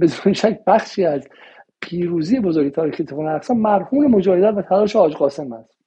بدون 0.00 0.32
شک 0.32 0.60
بخشی 0.66 1.04
از 1.04 1.28
پیروزی 1.80 2.40
بزرگی 2.40 2.70
تاریخی 2.70 3.04
طوفان 3.04 3.26
الاقصی 3.26 3.54
مرهون 3.54 4.06
مجاهدت 4.06 4.58
و 4.58 4.62
تلاش 4.62 4.96
حاج 4.96 5.14
قاسم 5.14 5.52
است. 5.52 5.77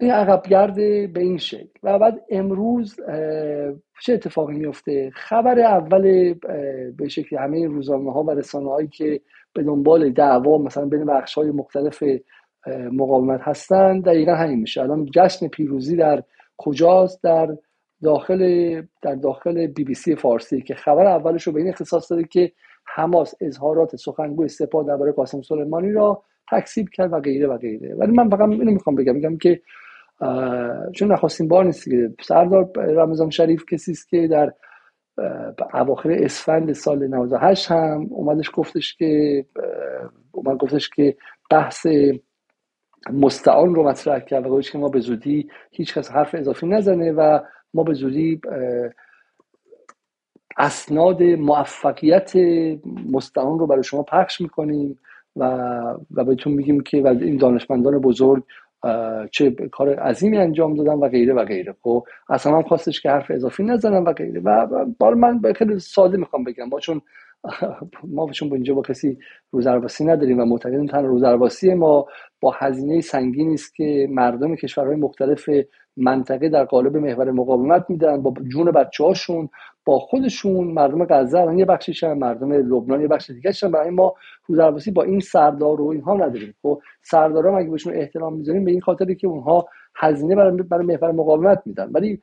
این 0.00 0.10
عقبگرد 0.10 0.74
به 1.12 1.20
این 1.20 1.36
شکل. 1.36 1.68
و 1.82 1.98
بعد 1.98 2.20
امروز 2.30 2.96
چه 4.02 4.12
اتفاقی 4.12 4.54
میفته 4.58 5.10
خبر 5.14 5.60
اول 5.60 6.34
به 6.96 7.08
شکل 7.08 7.38
همه 7.38 7.66
روزنامه 7.66 8.12
ها 8.12 8.22
و 8.22 8.30
رسانه 8.30 8.70
هایی 8.70 8.88
که 8.88 9.20
به 9.54 9.62
دنبال 9.62 10.10
دعوا 10.10 10.58
مثلا 10.58 10.86
بین 10.86 11.04
بخش 11.04 11.34
های 11.34 11.50
مختلف 11.50 12.02
مقاومت 12.92 13.40
هستن 13.42 14.00
دقیقا 14.00 14.34
همین 14.34 14.58
میشه. 14.58 14.82
الان 14.82 15.06
جشن 15.14 15.48
پیروزی 15.48 15.96
در 15.96 16.22
کجاست؟ 16.58 17.22
در 17.22 17.56
داخل 18.02 18.82
در 19.02 19.14
داخل 19.14 19.66
بی 19.66 19.84
بی 19.84 19.94
سی 19.94 20.16
فارسی 20.16 20.62
که 20.62 20.74
خبر 20.74 21.06
اولش 21.06 21.42
رو 21.42 21.52
به 21.52 21.60
این 21.60 21.68
اختصاص 21.68 22.12
داده 22.12 22.24
که 22.24 22.52
حماس 22.94 23.34
اظهارات 23.40 23.96
سخنگوی 23.96 24.48
سپاه 24.48 24.86
درباره 24.86 25.12
قاسم 25.12 25.42
سلیمانی 25.42 25.92
را 25.92 26.22
تکسیب 26.52 26.88
کرد 26.88 27.12
و 27.12 27.20
غیره 27.20 27.46
و 27.46 27.56
غیره. 27.56 27.94
ولی 27.94 28.12
من 28.12 28.28
فقط 28.28 28.48
اینو 28.48 28.70
می‌خوام 28.72 28.96
بگم. 28.96 29.14
میگم 29.14 29.36
که 29.36 29.60
چون 30.92 31.12
نخواستیم 31.12 31.48
بار 31.48 31.64
نیست 31.64 31.84
که 31.84 32.14
سردار 32.22 32.70
رمضان 32.76 33.30
شریف 33.30 33.64
کسی 33.72 33.92
است 33.92 34.08
که 34.08 34.28
در 34.28 34.52
اواخر 35.74 36.10
اسفند 36.10 36.72
سال 36.72 37.06
98 37.06 37.70
هم 37.70 38.06
اومدش 38.10 38.50
گفتش 38.54 38.96
که 38.96 39.44
اومد 40.32 40.56
گفتش 40.56 40.88
که 40.88 41.16
بحث 41.50 41.86
مستعان 43.12 43.74
رو 43.74 43.88
مطرح 43.88 44.20
کرد 44.20 44.46
و 44.46 44.50
گفتش 44.50 44.70
که 44.70 44.78
ما 44.78 44.88
به 44.88 45.00
زودی 45.00 45.48
هیچ 45.70 45.94
کس 45.94 46.10
حرف 46.10 46.34
اضافی 46.34 46.66
نزنه 46.66 47.12
و 47.12 47.38
ما 47.74 47.82
به 47.82 47.94
زودی 47.94 48.40
اسناد 50.56 51.22
موفقیت 51.22 52.32
مستعان 53.12 53.58
رو 53.58 53.66
برای 53.66 53.84
شما 53.84 54.02
پخش 54.02 54.40
می‌کنیم 54.40 54.98
و 55.36 55.44
و 56.10 56.24
بهتون 56.24 56.52
میگیم 56.52 56.80
که 56.80 57.02
و 57.02 57.06
این 57.06 57.36
دانشمندان 57.36 57.98
بزرگ 57.98 58.44
چه 59.30 59.50
کار 59.50 59.94
عظیمی 59.94 60.38
انجام 60.38 60.74
دادن 60.74 60.94
و 60.94 61.08
غیره 61.08 61.34
و 61.34 61.44
غیره. 61.44 61.74
خب 61.82 62.04
اصلا 62.28 62.56
هم 62.56 62.62
خواستش 62.62 63.00
که 63.00 63.10
حرف 63.10 63.30
اضافی 63.30 63.62
نزنم 63.62 64.04
و 64.04 64.12
غیره. 64.12 64.40
و 64.40 64.84
بار 64.98 65.14
من 65.14 65.52
خیلی 65.52 65.78
ساده 65.78 66.16
می‌خوام 66.16 66.44
بگم. 66.44 66.68
ما 66.68 66.80
چون 66.80 67.00
ما 68.16 68.30
چون 68.30 68.52
اینجا 68.52 68.74
با 68.74 68.82
کسی 68.82 69.18
روزرواسی 69.50 70.04
نداریم 70.04 70.40
و 70.40 70.44
معتقدیم 70.44 70.86
تن 70.86 71.04
روزرواسی 71.04 71.74
ما 71.74 72.06
با 72.40 72.54
هزینه 72.58 73.00
سنگینی 73.00 73.54
است 73.54 73.74
که 73.74 74.08
مردم 74.10 74.56
کشورهای 74.56 74.96
مختلف 74.96 75.50
منطقه 76.00 76.48
در 76.48 76.64
قالب 76.64 76.96
محور 76.96 77.30
مقاومت 77.30 77.84
میدن 77.88 78.22
با 78.22 78.34
جون 78.48 78.70
بچه 78.70 79.04
هاشون 79.04 79.48
با 79.84 79.98
خودشون 79.98 80.66
مردم 80.66 81.04
غزه 81.04 81.54
یه 81.56 81.64
بخشیشن 81.64 82.12
مردم 82.12 82.52
لبنان 82.52 83.00
یه 83.00 83.08
بخش 83.08 83.30
دیگه 83.30 83.52
شن 83.52 83.70
برای 83.70 83.90
ما 83.90 84.14
روزرواسی 84.46 84.90
با 84.90 85.02
این 85.02 85.20
سردار 85.20 85.80
و 85.80 85.88
اینها 85.88 86.14
نداریم. 86.14 86.54
خب 86.62 86.80
سردارا 87.02 87.58
اگه 87.58 87.70
بهشون 87.70 87.94
احترام 87.94 88.36
می‌ذاریم؟ 88.36 88.64
به 88.64 88.70
این 88.70 88.80
خاطری 88.80 89.16
که 89.16 89.26
اونها 89.26 89.68
هزینه 89.94 90.36
برای 90.36 90.62
برای 90.62 90.86
محور 90.86 91.12
مقاومت 91.12 91.62
میدن. 91.66 91.90
ولی 91.92 92.20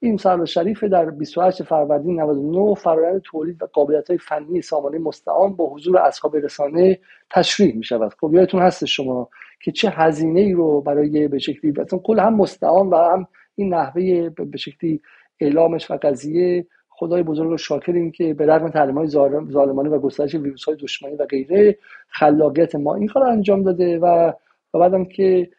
این 0.00 0.16
سال 0.16 0.44
شریف 0.44 0.84
در 0.84 1.10
28 1.10 1.62
فروردین 1.62 2.20
99 2.20 2.74
فرآیند 2.74 3.20
تولید 3.20 3.62
و 3.62 3.66
قابلیت 3.72 4.08
های 4.08 4.18
فنی 4.18 4.62
سامانه 4.62 4.98
مستعان 4.98 5.56
با 5.56 5.74
حضور 5.74 5.98
اصحاب 5.98 6.36
رسانه 6.36 6.98
تشریح 7.30 7.76
می 7.76 7.84
شود 7.84 8.12
خب 8.20 8.30
یادتون 8.34 8.62
هست 8.62 8.84
شما 8.84 9.28
که 9.60 9.72
چه 9.72 9.90
هزینه 9.90 10.40
ای 10.40 10.52
رو 10.52 10.80
برای 10.80 11.28
به 11.28 11.38
شکلی 11.38 11.70
مثلا 11.70 11.98
کل 11.98 12.18
هم 12.18 12.34
مستعان 12.34 12.88
و 12.88 12.96
هم 12.96 13.26
این 13.54 13.74
نحوه 13.74 14.30
به 14.30 14.58
شکلی 14.58 15.00
اعلامش 15.40 15.90
و 15.90 15.98
قضیه 16.02 16.66
خدای 16.88 17.22
بزرگ 17.22 17.48
رو 17.48 17.56
شاکریم 17.56 18.10
که 18.10 18.34
به 18.34 18.46
رغم 18.46 18.70
تعلیم 18.70 18.98
های 18.98 19.08
ظالمانه 19.50 19.90
و 19.90 19.98
گسترش 19.98 20.34
ویروس 20.34 20.64
های 20.64 20.76
دشمنی 20.76 21.14
و 21.16 21.26
غیره 21.26 21.78
خلاقیت 22.08 22.74
ما 22.74 22.94
این 22.94 23.08
کار 23.08 23.22
انجام 23.22 23.62
داده 23.62 23.98
و 23.98 24.32
و 24.74 24.78
بعدم 24.78 25.04
که 25.04 25.50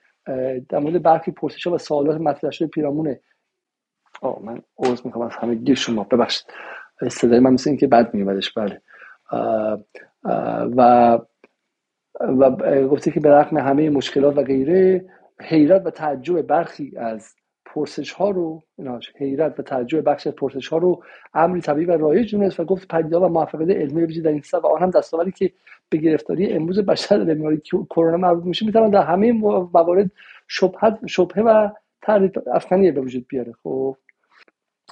در 0.70 0.80
مورد 0.80 1.04
برخی 1.04 1.32
پرسش 1.32 1.68
و 1.68 1.77
سوالات 1.77 2.22
مطرح 2.22 2.51
شده 2.51 2.68
پیرامونه 2.68 3.20
آه 4.22 4.39
من 4.44 4.62
عوض 4.80 5.06
می‌کنم 5.06 5.24
از 5.24 5.36
همه 5.36 5.75
شما. 5.75 6.04
ببخشید. 6.04 6.46
صدای 7.10 7.39
من 7.39 7.54
مثل 7.54 7.70
این 7.70 7.80
که 7.80 7.88
بد 7.88 8.13
میومدش 8.13 8.54
بله. 8.54 8.82
و 10.77 11.20
و 12.19 12.51
گفته 12.88 13.12
که 13.12 13.19
به 13.19 13.29
رغم 13.29 13.57
همه 13.57 13.89
مشکلات 13.89 14.38
و 14.38 14.43
غیره 14.43 15.05
حیرت 15.41 15.81
و 15.86 15.89
تعجب 15.89 16.41
برخی 16.41 16.93
از 16.97 17.36
پرسش 17.65 18.12
ها 18.12 18.29
رو 18.29 18.63
حیرت 19.15 19.59
و 19.59 19.63
تعجب 19.63 20.09
بخش 20.09 20.27
از 20.27 20.36
پرسش 20.36 20.67
ها 20.67 20.77
رو 20.77 21.03
امری 21.33 21.62
طبیعی 21.62 21.86
و 21.86 21.97
رایج 21.97 22.36
دونست 22.36 22.59
و 22.59 22.65
گفت 22.65 22.88
پدیدار 22.88 23.24
و 23.24 23.27
موفقیت 23.27 23.69
علمی 23.69 24.03
وجود 24.03 24.24
در 24.24 24.31
این 24.31 24.41
و 24.53 24.67
آن 24.67 24.81
هم 24.81 24.89
دستاوردی 24.89 25.31
که 25.31 25.51
به 25.89 25.97
گرفتاری 25.97 26.53
امروز 26.53 26.79
بشر 26.79 27.24
به 27.24 27.36
بیماری 27.36 27.62
کرونا 27.89 28.17
مربوط 28.17 28.45
میشه 28.45 28.65
می‌تونن 28.65 28.89
در 28.89 29.03
همه 29.03 29.31
موارد 29.74 30.12
شبهه 30.47 30.97
شبهه 31.07 31.43
و 31.43 31.69
تردید 32.01 32.43
افغانی 32.53 32.91
به 32.91 33.01
وجود 33.01 33.25
بیاره. 33.27 33.53
خب 33.63 33.97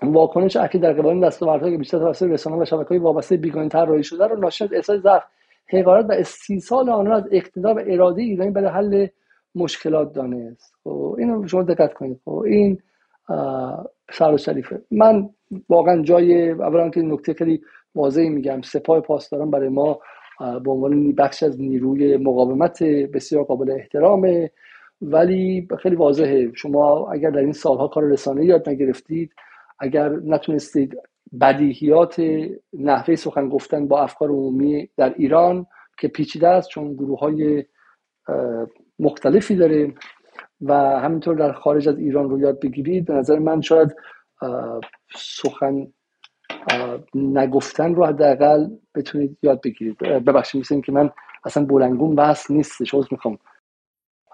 واکنش 0.04 0.56
اخیر 0.56 0.82
در 0.82 0.94
قبال 0.94 1.26
دستاوردهایی 1.26 1.74
که 1.74 1.80
بیشتر 1.80 2.00
توسط 2.00 2.30
رسانه 2.30 2.58
و 2.58 2.66
شبکه‌های 2.66 2.98
وابسته 2.98 3.38
بیگانه 3.38 3.70
طراحی 3.70 4.04
شده 4.04 4.28
رو 4.28 4.40
ناشی 4.40 4.64
از 4.64 4.74
احساس 4.74 5.02
ضعف 5.02 5.24
حقارت 5.68 6.06
و 6.10 6.12
استیصال 6.12 6.90
آنها 6.90 7.16
از 7.16 7.24
اقتدار 7.32 7.78
و 7.78 7.84
اراده 7.88 8.22
ایرانی 8.22 8.52
برای 8.52 8.70
حل 8.70 9.08
مشکلات 9.56 10.14
دانست. 10.14 10.74
خب 10.84 11.16
اینو 11.20 11.48
شما 11.48 11.64
دقت 11.64 11.94
کنید. 11.94 12.20
خب 12.26 12.32
این 12.32 12.78
سر 14.12 14.38
شریفه. 14.38 14.82
من 14.92 15.30
واقعا 15.70 16.02
جای 16.02 16.50
اولا 16.50 16.90
که 16.90 17.02
نکته 17.02 17.34
خیلی 17.34 17.62
واضحی 17.96 18.30
میگم. 18.30 18.62
سپاه 18.62 19.02
پاسداران 19.02 19.52
برای 19.52 19.70
ما 19.70 20.00
به 20.40 20.72
عنوان 20.72 21.12
بخش 21.12 21.44
از 21.44 21.62
نیروی 21.62 22.18
مقاومت 22.18 22.84
بسیار 22.84 23.44
قابل 23.44 23.72
احترامه. 23.72 24.52
ولی 25.02 25.68
خیلی 25.80 25.96
واضحه. 25.96 26.52
شما 26.54 27.12
اگر 27.12 27.30
در 27.30 27.40
این 27.40 27.52
سالها 27.52 27.88
کار 27.88 28.04
رسانه 28.04 28.46
یاد 28.46 28.70
نگرفتید 28.70 29.34
اگر 29.80 30.10
نتونستید 30.10 30.98
بدیهیات 31.42 32.22
نحوه 32.74 33.16
سخن 33.16 33.50
گفتن 33.50 33.88
با 33.88 34.04
افکار 34.04 34.30
عمومی 34.30 34.90
در 34.98 35.14
ایران 35.18 35.66
که 35.98 36.08
پیچیده 36.08 36.48
است 36.48 36.70
چون 36.70 36.94
گروه 36.94 37.20
های 37.20 37.66
مختلفی 39.00 39.56
داره 39.56 39.94
و 40.62 40.74
همینطور 40.74 41.36
در 41.36 41.52
خارج 41.52 41.90
از 41.90 41.98
ایران 41.98 42.30
رو 42.30 42.40
یاد 42.40 42.60
بگیرید. 42.60 43.06
به 43.06 43.14
نظر 43.14 43.40
من 43.40 43.62
شاید 43.62 43.96
سخن 45.16 45.88
نگفتن 47.16 47.96
رو 47.96 48.06
حداقل 48.06 48.70
بتونید 48.96 49.38
یاد 49.42 49.62
بگیرید. 49.62 49.98
ببخشید 49.98 50.62
مثل 50.62 50.82
که 50.82 50.92
من 50.92 51.10
اصلا 51.46 51.66
بولنگون 51.66 52.16
بس 52.16 52.52
نیستش 52.52 52.94
عذر 52.94 53.08
می‌خوام. 53.12 53.38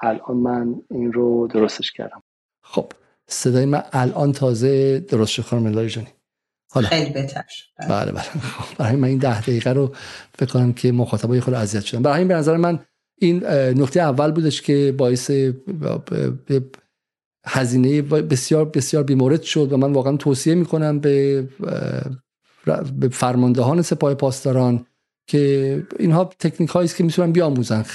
الان 0.01 0.37
من 0.37 0.81
این 0.89 1.13
رو 1.13 1.47
درستش 1.47 1.91
کردم. 1.91 2.23
خب 2.63 2.85
صدای 3.27 3.65
من 3.65 3.83
الان 3.93 4.31
تازه 4.31 4.99
درست 4.99 5.31
شد 5.31 5.41
خانم 5.41 5.67
لاری 5.67 5.89
جانی 5.89 6.07
حالا. 6.73 6.87
خیلی 6.87 7.09
بهتر 7.09 7.43
بله. 7.89 8.11
بله 8.11 8.23
برای 8.77 8.95
من 8.95 9.07
این 9.07 9.17
ده 9.17 9.41
دقیقه 9.41 9.69
رو 9.69 9.95
فکر 10.39 10.53
کنم 10.53 10.73
که 10.73 10.91
مخاطبای 10.91 11.39
خود 11.39 11.53
اذیت 11.53 11.83
شدن. 11.83 12.01
برای 12.01 12.19
این 12.19 12.27
به 12.27 12.33
نظر 12.33 12.57
من 12.57 12.79
این 13.17 13.45
نکته 13.47 14.01
اول 14.01 14.31
بودش 14.31 14.61
که 14.61 14.95
باعث 14.97 15.31
هزینه 17.45 18.01
بسیار 18.01 18.65
بسیار 18.65 19.03
بیمورد 19.03 19.41
شد 19.41 19.73
و 19.73 19.77
من 19.77 19.93
واقعا 19.93 20.17
توصیه 20.17 20.55
می‌کنم 20.55 20.99
به 20.99 21.47
به 22.99 23.09
فرماندهان 23.09 23.81
سپاه 23.81 24.13
پاسداران 24.13 24.85
که 25.27 25.83
اینها 25.99 26.25
تکنیک 26.39 26.69
هایی 26.69 26.85
است 26.85 26.95
که 26.95 27.03
می‌تونن 27.03 27.31
بیاموزن. 27.31 27.85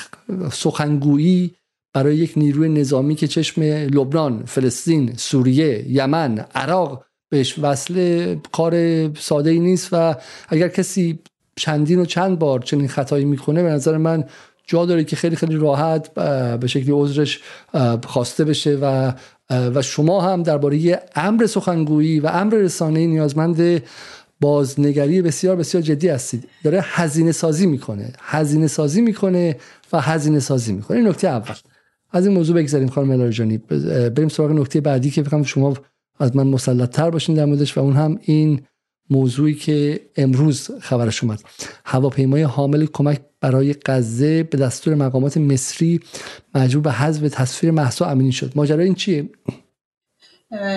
سخنگویی 0.53 1.55
برای 1.95 2.17
یک 2.17 2.33
نیروی 2.37 2.69
نظامی 2.69 3.15
که 3.15 3.27
چشم 3.27 3.63
لبنان، 3.63 4.45
فلسطین، 4.45 5.15
سوریه، 5.17 5.91
یمن، 5.91 6.39
عراق 6.55 7.06
بهش 7.29 7.59
وصل 7.59 8.35
کار 8.53 8.75
ساده 9.15 9.51
ای 9.51 9.59
نیست 9.59 9.89
و 9.93 10.15
اگر 10.49 10.69
کسی 10.69 11.19
چندین 11.57 11.99
و 11.99 12.05
چند 12.05 12.39
بار 12.39 12.61
چنین 12.61 12.89
خطایی 12.89 13.25
می‌کنه 13.25 13.63
به 13.63 13.69
نظر 13.69 13.97
من 13.97 14.25
جا 14.67 14.87
داره 14.87 15.05
که 15.05 15.17
خیلی 15.17 15.37
خیلی 15.37 15.57
راحت 15.57 16.15
به 16.61 16.67
شکلی 16.67 16.93
عذرش 16.93 17.41
خواسته 18.07 18.45
بشه 18.45 18.79
و 18.83 19.13
و 19.51 19.83
شما 19.83 20.21
هم 20.21 20.43
درباره 20.43 21.03
امر 21.15 21.47
سخنگویی 21.47 22.21
و 22.21 22.27
امر 22.27 22.55
رسانه 22.55 23.07
نیازمند 23.07 23.83
بازنگری 24.41 25.23
بسیار 25.23 25.57
بسیار 25.57 25.83
جدی 25.83 26.09
هستید. 26.09 26.49
داره 26.65 26.81
هزینه 26.83 27.33
سازی 27.33 27.67
می‌کنه. 27.67 28.13
هزینه 28.21 28.67
سازی 28.67 29.01
می‌کنه 29.01 29.57
و 29.93 30.01
هزینه 30.01 30.41
سازی 30.41 30.73
می‌کنه. 30.73 30.97
این 30.97 31.09
نکته 31.09 31.29
اول. 31.29 31.55
از 32.11 32.27
این 32.27 32.35
موضوع 32.35 32.57
بگذاریم 32.57 32.89
خانم 32.89 33.11
الاریجانی 33.11 33.59
بریم 34.17 34.29
سراغ 34.29 34.51
نکته 34.51 34.81
بعدی 34.81 35.11
که 35.11 35.23
فکرم 35.23 35.43
شما 35.43 35.75
از 36.19 36.37
من 36.37 36.47
مسلط 36.47 36.91
تر 36.91 37.11
باشین 37.11 37.35
در 37.35 37.45
موردش 37.45 37.79
و 37.79 37.81
اون 37.81 37.97
هم 37.97 38.19
این 38.23 38.63
موضوعی 39.11 39.55
که 39.55 40.01
امروز 40.17 40.71
خبرش 40.81 41.25
اومد. 41.25 41.41
هواپیمای 41.85 42.43
حامل 42.43 42.87
کمک 42.87 43.21
برای 43.41 43.75
غزه 43.87 44.43
به 44.43 44.59
دستور 44.59 44.95
مقامات 44.95 45.37
مصری 45.37 46.01
مجبور 46.55 46.83
به 46.83 46.93
حذف 46.93 47.35
تصویر 47.35 47.73
محسا 47.73 48.07
امینی 48.07 48.33
شد. 48.33 48.53
ماجرا 48.55 48.83
این 48.83 48.95
چیه؟ 48.95 49.29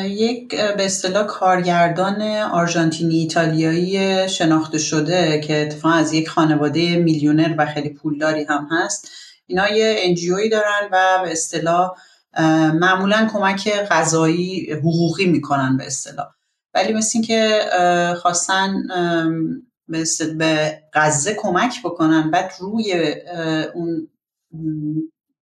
یک 0.03 0.55
به 0.55 0.85
اصطلاح 0.85 1.27
کارگردان 1.27 2.21
آرژانتینی 2.51 3.15
ایتالیایی 3.15 4.29
شناخته 4.29 4.77
شده 4.77 5.41
که 5.47 5.61
اتفاقا 5.61 5.95
از 5.95 6.13
یک 6.13 6.29
خانواده 6.29 6.97
میلیونر 6.97 7.55
و 7.57 7.65
خیلی 7.65 7.89
پولداری 7.89 8.43
هم 8.43 8.67
هست. 8.71 9.11
اینا 9.47 9.69
یه 9.69 9.95
انجیوی 9.99 10.49
دارن 10.49 10.89
و 10.91 11.19
به 11.23 11.31
اصطلاح 11.31 11.91
معمولا 12.73 13.29
کمک 13.33 13.69
غذایی 13.69 14.73
حقوقی 14.73 15.25
می‌کنن 15.25 15.77
به 15.77 15.85
اصطلاح. 15.85 16.27
ولی 16.73 16.93
مثل 16.93 17.11
این 17.13 17.23
که 17.23 17.61
خواستن 18.21 18.83
به 20.37 20.81
غزه 20.93 21.33
کمک 21.33 21.83
بکنن 21.83 22.31
بعد 22.31 22.51
روی 22.59 23.15
اون 23.73 24.07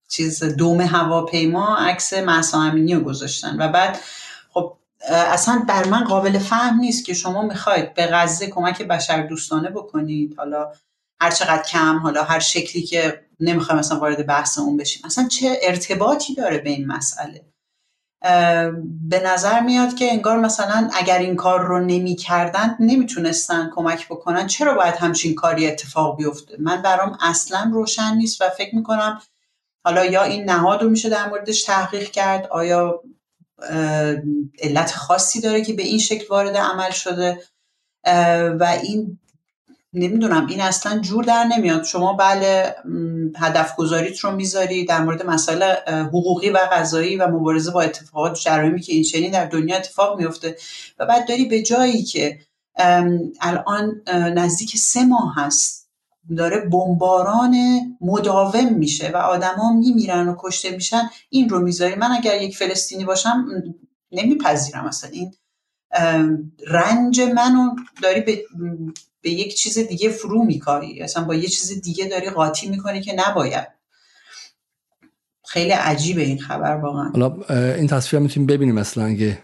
چیز 0.09 0.43
دوم 0.43 0.81
هواپیما 0.81 1.77
عکس 1.77 2.13
محسا 2.13 2.61
امینی 2.61 2.95
رو 2.95 3.01
گذاشتن. 3.01 3.57
و 3.59 3.67
بعد 3.67 3.97
خب 4.53 4.77
اصلا 5.09 5.65
بر 5.67 5.87
من 5.87 6.03
قابل 6.03 6.39
فهم 6.39 6.79
نیست 6.79 7.05
که 7.05 7.13
شما 7.13 7.41
می‌خواید 7.41 7.93
به 7.93 8.05
غزه 8.05 8.47
کمک 8.47 8.81
بشر 8.81 9.27
دوستانه 9.27 9.69
بکنید. 9.69 10.35
حالا 10.37 10.71
هر 11.23 11.31
چقدر 11.31 11.63
کم 11.63 11.97
حالا 11.97 12.23
هر 12.23 12.39
شکلی 12.39 12.81
که 12.81 13.25
نمی‌خوایم 13.39 13.79
مثلا 13.79 13.99
وارد 13.99 14.25
بحث 14.25 14.57
اون 14.57 14.77
بشیم. 14.77 15.01
اصلا 15.05 15.27
چه 15.27 15.59
ارتباطی 15.61 16.35
داره 16.35 16.57
به 16.57 16.69
این 16.69 16.87
مسئله؟ 16.87 17.45
به 19.09 19.19
نظر 19.25 19.59
میاد 19.59 19.95
که 19.95 20.11
انگار 20.11 20.39
مثلا 20.39 20.89
اگر 20.93 21.19
این 21.19 21.35
کار 21.35 21.61
رو 21.61 21.79
نمی 21.79 22.15
کردن 22.15 22.75
نمی‌تونستن 22.79 23.71
کمک 23.75 24.07
بکنن 24.07 24.47
چرا 24.47 24.73
باید 24.73 24.95
همچین 24.95 25.35
کاری 25.35 25.67
اتفاق 25.67 26.17
بیفته؟ 26.17 26.57
من 26.59 26.81
برام 26.81 27.17
اصلا 27.21 27.71
روشن 27.73 28.15
نیست 28.15 28.41
و 28.41 28.49
فکر 28.49 28.75
می‌کنم 28.75 29.21
حالا 29.85 30.05
یا 30.05 30.23
این 30.23 30.49
نهاد 30.49 30.81
رو 30.83 30.89
میشه 30.89 31.09
در 31.09 31.29
موردش 31.29 31.63
تحقیق 31.63 32.11
کرد 32.11 32.47
آیا 32.47 33.03
علت 34.59 34.91
خاصی 34.91 35.41
داره 35.41 35.61
که 35.61 35.73
به 35.73 35.83
این 35.83 35.99
شکل 35.99 36.25
وارد 36.29 36.57
عمل 36.57 36.91
شده؟ 36.91 37.43
و 38.59 38.77
این 38.83 39.19
نمی‌دونم 39.95 40.47
این 40.47 40.62
اصلا 40.62 41.00
جور 41.00 41.23
در 41.23 41.43
نمیاد. 41.43 41.83
شما 41.83 42.13
بله 42.13 42.75
هدف 43.38 43.75
گذاریت 43.75 44.19
رو 44.19 44.31
می‌ذاری 44.31 44.85
در 44.85 45.03
مورد 45.03 45.25
مسائل 45.25 45.63
حقوقی 45.88 46.50
و 46.50 46.57
قضایی 46.71 47.15
و 47.15 47.27
مبارزه 47.27 47.71
با 47.71 47.81
اتفاقات 47.81 48.39
جرایمی 48.39 48.81
که 48.81 48.93
این 48.93 49.03
چنین 49.03 49.31
در 49.31 49.45
دنیا 49.45 49.77
اتفاق 49.77 50.19
میفته 50.19 50.57
و 51.00 51.05
بعد 51.05 51.27
داری 51.27 51.45
به 51.45 51.62
جایی 51.62 52.03
که 52.03 52.39
الان 53.41 54.01
نزدیک 54.35 54.77
سه 54.77 55.05
ماه 55.05 55.33
هست 55.38 55.89
داره 56.38 56.59
بمباران 56.59 57.55
مداوم 58.01 58.73
میشه 58.73 59.12
و 59.13 59.17
آدما 59.17 59.73
میمیرن 59.73 60.27
و 60.27 60.35
کشته 60.39 60.71
میشن 60.71 61.09
این 61.29 61.50
رو 61.50 61.59
می‌ذاری. 61.59 61.95
من 61.95 62.12
اگر 62.12 62.41
یک 62.41 62.57
فلسطینی 62.57 63.05
باشم 63.05 63.45
نمیپذیرم 64.12 64.85
اصلا. 64.85 65.09
این 65.09 65.33
رنج 66.67 67.21
منو 67.21 67.75
داری 68.03 68.21
به 68.21 68.43
به 69.23 69.29
یک 69.29 69.55
چیز 69.55 69.79
دیگه 69.79 70.09
فرو 70.09 70.43
میکاری. 70.43 71.01
اصلا 71.01 71.23
با 71.23 71.35
یه 71.35 71.47
چیز 71.47 71.81
دیگه 71.81 72.05
داری 72.05 72.29
قاطی 72.29 72.69
می‌کنی 72.69 73.01
که 73.01 73.13
نباید. 73.13 73.67
خیلی 75.47 75.71
عجیبه 75.71 76.21
این 76.21 76.39
خبر 76.39 76.75
واقعا. 76.75 77.09
حالا 77.09 77.43
این 77.73 77.87
تصویر 77.87 78.21
می‌تونیم 78.21 78.47
ببینیم. 78.47 78.75
مثلا 78.75 79.05
اگه 79.05 79.39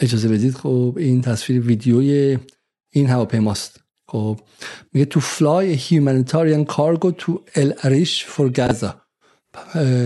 اجازه 0.00 0.28
بدید 0.28 0.54
خب 0.54 0.94
این 0.96 1.22
تصویر 1.22 1.66
ویدیوی 1.66 2.38
این 2.90 3.06
هواپیماست. 3.06 3.80
خب 4.06 4.40
میگه 4.92 5.04
تو 5.04 5.20
فلای 5.20 5.78
humanitarian 5.78 6.72
cargo 6.72 7.12
تو 7.18 7.44
ال 7.54 7.74
اریش 7.82 8.24
فور 8.24 8.50
گازا 8.50 9.02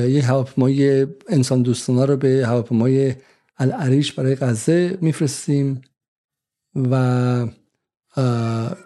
یه 0.08 0.22
هواپیمای 0.26 1.06
انسان 1.28 1.62
دوستانه 1.62 2.04
رو 2.04 2.16
به 2.16 2.44
هواپیمای 2.46 3.14
اریش 3.58 4.12
برای 4.12 4.34
غزه 4.34 4.98
میفرستیم 5.00 5.82
و 6.74 7.46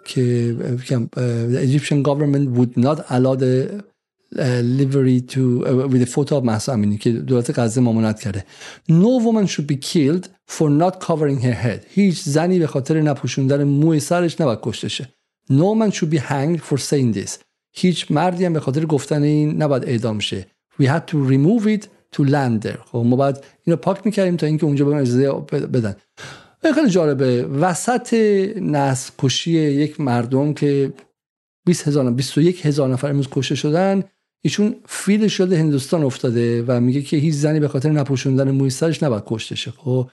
که 0.05 0.55
the 1.53 1.61
Egyptian 1.61 2.03
government 2.03 2.49
would 2.57 2.77
not 2.77 2.99
allow 3.09 3.35
the 3.35 3.83
livery 4.33 5.21
to 5.21 5.41
with 5.91 6.01
a 6.01 6.05
photo 6.05 6.37
of 6.37 6.43
Mahsa 6.43 6.73
Amini 6.73 6.97
که 6.97 7.11
دولت 7.11 7.59
غزه 7.59 7.81
ممانعت 7.81 8.19
کرده 8.19 8.45
no 8.89 9.21
woman 9.23 9.47
should 9.47 9.67
be 9.67 9.75
killed 9.75 10.27
for 10.47 10.69
not 10.69 10.99
covering 10.99 11.39
her 11.41 11.53
head 11.53 11.85
هیچ 11.89 12.23
زنی 12.23 12.59
به 12.59 12.67
خاطر 12.67 13.01
نپوشوندن 13.01 13.63
موی 13.63 13.99
سرش 13.99 14.41
نباید 14.41 14.59
کشته 14.61 14.87
شه 14.87 15.09
no 15.51 15.75
man 15.79 15.91
should 15.91 16.09
be 16.09 16.19
hanged 16.19 16.61
for 16.61 16.77
saying 16.77 17.17
this 17.17 17.31
هیچ 17.73 18.11
مردی 18.11 18.45
هم 18.45 18.53
به 18.53 18.59
خاطر 18.59 18.85
گفتن 18.85 19.23
این 19.23 19.61
نباید 19.61 19.83
اعدام 19.85 20.19
شه 20.19 20.47
we 20.81 20.85
had 20.85 21.11
to 21.11 21.15
remove 21.15 21.65
it 21.67 21.83
to 22.15 22.23
land 22.23 22.67
there 22.67 22.79
خب 22.91 22.97
ما 22.97 23.15
باید 23.15 23.37
اینو 23.63 23.77
پاک 23.77 24.05
می‌کردیم 24.05 24.35
تا 24.35 24.47
اینکه 24.47 24.65
اونجا 24.65 24.85
به 24.85 24.95
اجازه 24.95 25.31
بدن 25.51 25.95
خیلی 26.63 26.89
جالبه. 26.89 27.43
وسط 27.43 28.13
نسل 28.61 29.11
کشی 29.19 29.51
یک 29.51 30.01
مردم 30.01 30.53
که 30.53 30.93
20 31.65 31.87
هزار 31.87 32.11
21 32.11 32.65
هزار 32.65 32.89
نفر 32.89 33.09
امروز 33.09 33.27
کشته 33.31 33.55
شدن 33.55 34.03
ایشون 34.41 34.75
فیل 34.85 35.27
شده 35.27 35.59
هندوستان 35.59 36.03
افتاده 36.03 36.63
و 36.67 36.79
میگه 36.79 37.01
که 37.01 37.17
هیچ 37.17 37.35
زنی 37.35 37.59
به 37.59 37.67
خاطر 37.67 37.89
نپوشوندن 37.89 38.51
موی 38.51 38.69
سرش 38.69 39.03
نباید 39.03 39.23
کشته 39.25 39.55
شه 39.55 39.71
خب؟ 39.71 40.09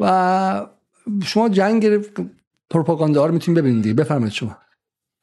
و 0.00 0.66
شما 1.24 1.48
جنگ 1.48 2.06
پروپاگاندا 2.70 3.26
رو 3.26 3.34
می‌تونید 3.34 3.60
ببینید 3.60 3.96
بفرمایید 3.96 4.32
شما. 4.32 4.56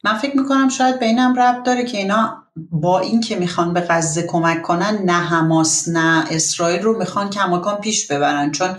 من 0.04 0.18
فکر 0.18 0.38
می‌کنم 0.38 0.70
شاید 0.70 1.00
بینم 1.00 1.40
ربط 1.40 1.66
داره 1.66 1.84
که 1.84 1.98
اینا 1.98 2.44
با 2.72 3.00
این 3.00 3.22
که 3.22 3.36
می‌خوان 3.36 3.74
به 3.74 3.82
غزه 3.82 4.28
کمک 4.28 4.62
کنن 4.62 5.00
نه 5.06 5.14
حماس 5.14 5.88
نه 5.88 6.26
اسرائیل 6.32 6.82
رو 6.82 6.98
می‌خوان 6.98 7.30
کماکان 7.30 7.82
پیش 7.82 8.08
ببرن. 8.08 8.52
چون 8.52 8.70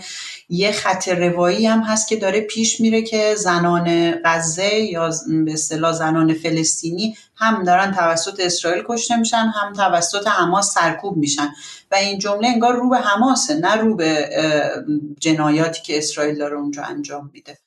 یه 0.55 0.73
خط 0.73 1.09
روایی 1.09 1.67
هم 1.67 1.81
هست 1.81 2.09
که 2.09 2.17
داره 2.17 2.41
پیش 2.41 2.81
میره 2.81 3.03
که 3.03 3.35
زنان 3.39 4.15
غزه 4.25 4.75
یا 4.75 5.11
به 5.45 5.53
اصطلاح 5.53 5.93
زنان 5.93 6.35
فلسطینی 6.35 7.17
هم 7.37 7.63
دارن 7.65 7.93
توسط 7.93 8.41
اسرائیل 8.41 8.83
کشته 8.89 9.17
میشن 9.17 9.53
هم 9.55 9.73
توسط 9.73 10.27
حماس 10.27 10.75
سرکوب 10.75 11.17
میشن. 11.17 11.49
و 11.91 11.95
این 11.95 12.19
جمله 12.19 12.49
انگار 12.49 12.77
رو 12.77 12.91
به 12.91 12.97
حماسه 12.97 13.55
نه 13.55 13.77
رو 13.77 13.97
به 13.97 14.31
جنایاتی 15.21 15.83
که 15.83 15.99
اسرائیل 15.99 16.39
داره 16.39 16.57
اونجا 16.57 16.83
انجام 16.83 17.31
میده. 17.33 17.59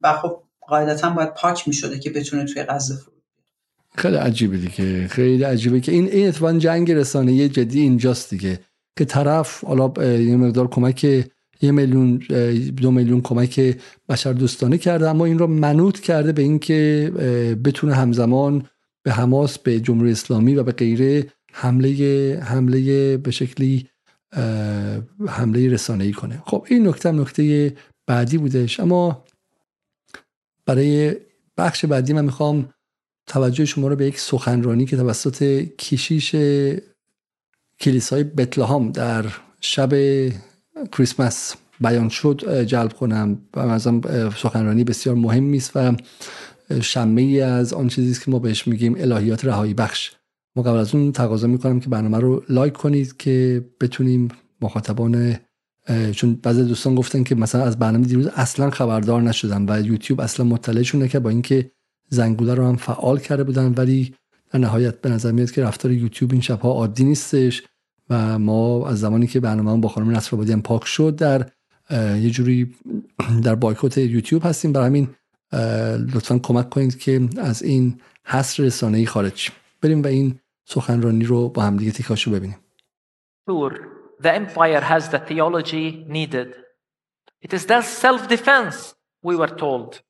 و 0.00 0.12
خب 0.12 0.42
قاعدتا 0.60 1.10
باید 1.10 1.34
پاک 1.34 1.68
می‌شده 1.68 1.98
که 1.98 2.10
بتونه 2.10 2.44
توی 2.44 2.62
غزه 2.62 2.96
فرود 2.96 3.22
خیلی 3.96 4.16
عجیبه 4.16 4.56
دیگه 4.56 5.08
خیلی 5.08 5.44
عجیبه 5.44 5.80
که 5.80 5.92
این 5.92 6.08
این 6.08 6.28
اتفاقا 6.28 6.58
جنگ 6.58 6.92
رسانه 6.92 7.48
جدی 7.48 7.80
اینجاست 7.80 8.30
دیگه 8.30 8.60
که 8.98 9.04
طرف 9.04 9.64
حالا 9.64 9.92
یه 10.04 10.36
مقدار 10.36 10.68
کمک 10.68 11.06
یه 11.62 11.70
میلیون 11.70 12.16
دو 12.76 12.90
میلیون 12.90 13.20
کمک 13.20 13.76
بشر 14.08 14.32
دوستانه 14.32 14.78
کرده 14.78 15.10
اما 15.10 15.24
این 15.24 15.38
رو 15.38 15.46
منوط 15.46 16.00
کرده 16.00 16.32
به 16.32 16.42
اینکه 16.42 17.12
بتونه 17.64 17.94
همزمان 17.94 18.64
به 19.02 19.12
حماس 19.12 19.58
به 19.58 19.80
جمهوری 19.80 20.10
اسلامی 20.10 20.54
و 20.54 20.62
به 20.62 20.72
غیره 20.72 21.26
حمله 21.52 22.40
حمله 22.42 23.16
به 23.16 23.30
شکلی 23.30 23.86
حمله 25.28 25.68
رسانه 25.68 26.04
ای 26.04 26.12
کنه. 26.12 26.42
خب 26.46 26.66
این 26.68 26.88
نکته 26.88 27.12
نکته 27.12 27.76
بعدی 28.06 28.38
بودش. 28.38 28.80
اما 28.80 29.24
برای 30.66 31.16
بخش 31.56 31.84
بعدی 31.84 32.12
من 32.12 32.24
می‌خوام 32.24 32.68
توجه 33.26 33.64
شما 33.64 33.88
رو 33.88 33.96
به 33.96 34.06
یک 34.06 34.20
سخنرانی 34.20 34.86
که 34.86 34.96
توسط 34.96 35.42
کشیش 35.78 36.36
کلیسای 37.80 38.24
بتلهام 38.24 38.92
در 38.92 39.24
شب 39.60 39.92
کریسمس 40.92 41.54
بیان 41.80 42.08
شد 42.08 42.62
جلب 42.62 42.92
کنم. 42.92 43.38
و 43.54 43.60
ازم 43.60 44.00
سخنرانی 44.36 44.84
بسیار 44.84 45.16
مهمی 45.16 45.56
است 45.56 45.72
و 45.74 45.96
شمه 46.80 47.22
ای 47.22 47.40
از 47.40 47.72
آن 47.72 47.88
چیزی 47.88 48.10
است 48.10 48.24
که 48.24 48.30
ما 48.30 48.38
بهش 48.38 48.68
میگیم 48.68 48.94
الهیات 48.98 49.44
رهایی 49.44 49.74
بخش. 49.74 50.12
ما 50.56 50.62
قبل 50.62 50.78
از 50.78 50.94
اون 50.94 51.12
تقاضا 51.12 51.46
می‌کنم 51.46 51.80
که 51.80 51.88
برنامه 51.88 52.18
رو 52.18 52.42
لایک 52.48 52.72
کنید 52.72 53.16
که 53.16 53.64
بتونیم 53.80 54.28
مخاطبان 54.60 55.36
چون 56.12 56.34
بعضی 56.42 56.64
دوستان 56.64 56.94
گفتن 56.94 57.22
که 57.22 57.34
مثلا 57.34 57.64
از 57.64 57.78
برنامه 57.78 58.06
دیروز 58.06 58.26
اصلا 58.26 58.70
خبردار 58.70 59.22
نشدن 59.22 59.66
و 59.68 59.86
یوتیوب 59.86 60.20
اصلا 60.20 60.46
مطلعشون 60.46 61.02
نکرد 61.02 61.22
با 61.22 61.30
اینکه 61.30 61.70
زنگوله 62.08 62.54
رو 62.54 62.66
هم 62.66 62.76
فعال 62.76 63.18
کرده 63.18 63.44
بودن 63.44 63.74
ولی 63.76 64.14
در 64.52 64.58
نهایت 64.58 65.00
به 65.00 65.08
نظر 65.08 65.32
میاد 65.32 65.50
که 65.50 65.62
رفتار 65.62 65.92
یوتیوب 65.92 66.32
این 66.32 66.40
شبها 66.40 66.72
عادی 66.72 67.04
نیستش. 67.04 67.62
و 68.10 68.38
ما 68.38 68.88
از 68.88 69.00
زمانی 69.00 69.26
که 69.26 69.40
برنامه 69.40 69.80
با 69.80 69.88
خانم 69.88 70.10
نصر 70.10 70.36
هم 70.36 70.62
پاک 70.62 70.84
شد 70.84 71.16
در 71.16 71.50
یه 72.16 72.30
جوری 72.30 72.74
در 73.44 73.54
بایکوت 73.54 73.98
یوتیوب 73.98 74.42
هستیم 74.44 74.72
برای 74.72 74.86
همین 74.86 75.08
لطفا 76.14 76.38
کمک 76.38 76.70
کنید 76.70 76.98
که 76.98 77.28
از 77.38 77.62
این 77.62 78.00
حصر 78.24 78.62
رسانه‌ای 78.62 79.06
خارج 79.06 79.50
بریم 79.82 80.02
و 80.02 80.06
این 80.06 80.40
سخنرانی 80.64 81.24
رو 81.24 81.48
با 81.48 81.62
هم 81.62 81.76
دیگه 81.76 81.92
تیکاشو 81.92 82.30
ببینیم 82.30 82.56
the 84.20 84.32
empire 84.34 84.82
has 84.92 85.08
the 85.08 85.18
theology 85.18 86.04
needed. 86.06 86.54
It 87.40 87.52
is 87.54 87.64
that 87.66 87.84
self 87.84 88.28
defense, 88.28 88.94
we 89.22 89.34
were 89.34 89.48
told. 89.48 90.02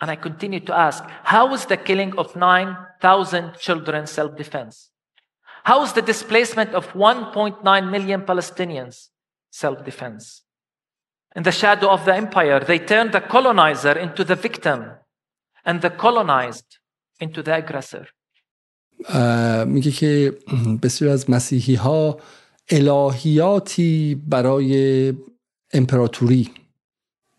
And 0.00 0.10
I 0.10 0.16
continue 0.16 0.60
to 0.60 0.74
ask 0.76 1.04
how 1.22 1.54
is 1.54 1.66
the 1.66 1.76
killing 1.76 2.12
of 2.18 2.34
9,000 2.34 3.54
children 3.58 4.06
self 4.06 4.36
defense? 4.36 4.91
How 5.63 5.83
is 5.83 5.93
the 5.93 6.01
displacement 6.01 6.73
of 6.73 6.93
1.9 6.93 7.91
million 7.91 8.21
Palestinians 8.21 9.09
self 9.51 9.83
defense? 9.83 10.43
In 11.35 11.43
the 11.43 11.51
shadow 11.51 11.89
of 11.89 12.05
the 12.05 12.15
empire, 12.15 12.59
they 12.59 12.79
turned 12.79 13.11
the 13.11 13.21
colonizer 13.21 13.95
into 14.05 14.23
the 14.23 14.35
victim 14.35 14.79
and 15.65 15.81
the 15.81 15.89
colonized 15.89 16.79
into 17.19 17.43
the 17.43 17.55
aggressor. 17.55 18.05
میگه 19.67 19.91
که 19.91 20.37
بسیار 20.83 21.13
از 21.13 21.29
مسیحی 21.29 21.75
ها 21.75 22.17
الهیاتی 22.69 24.15
برای 24.27 25.13
امپراتوری 25.73 26.53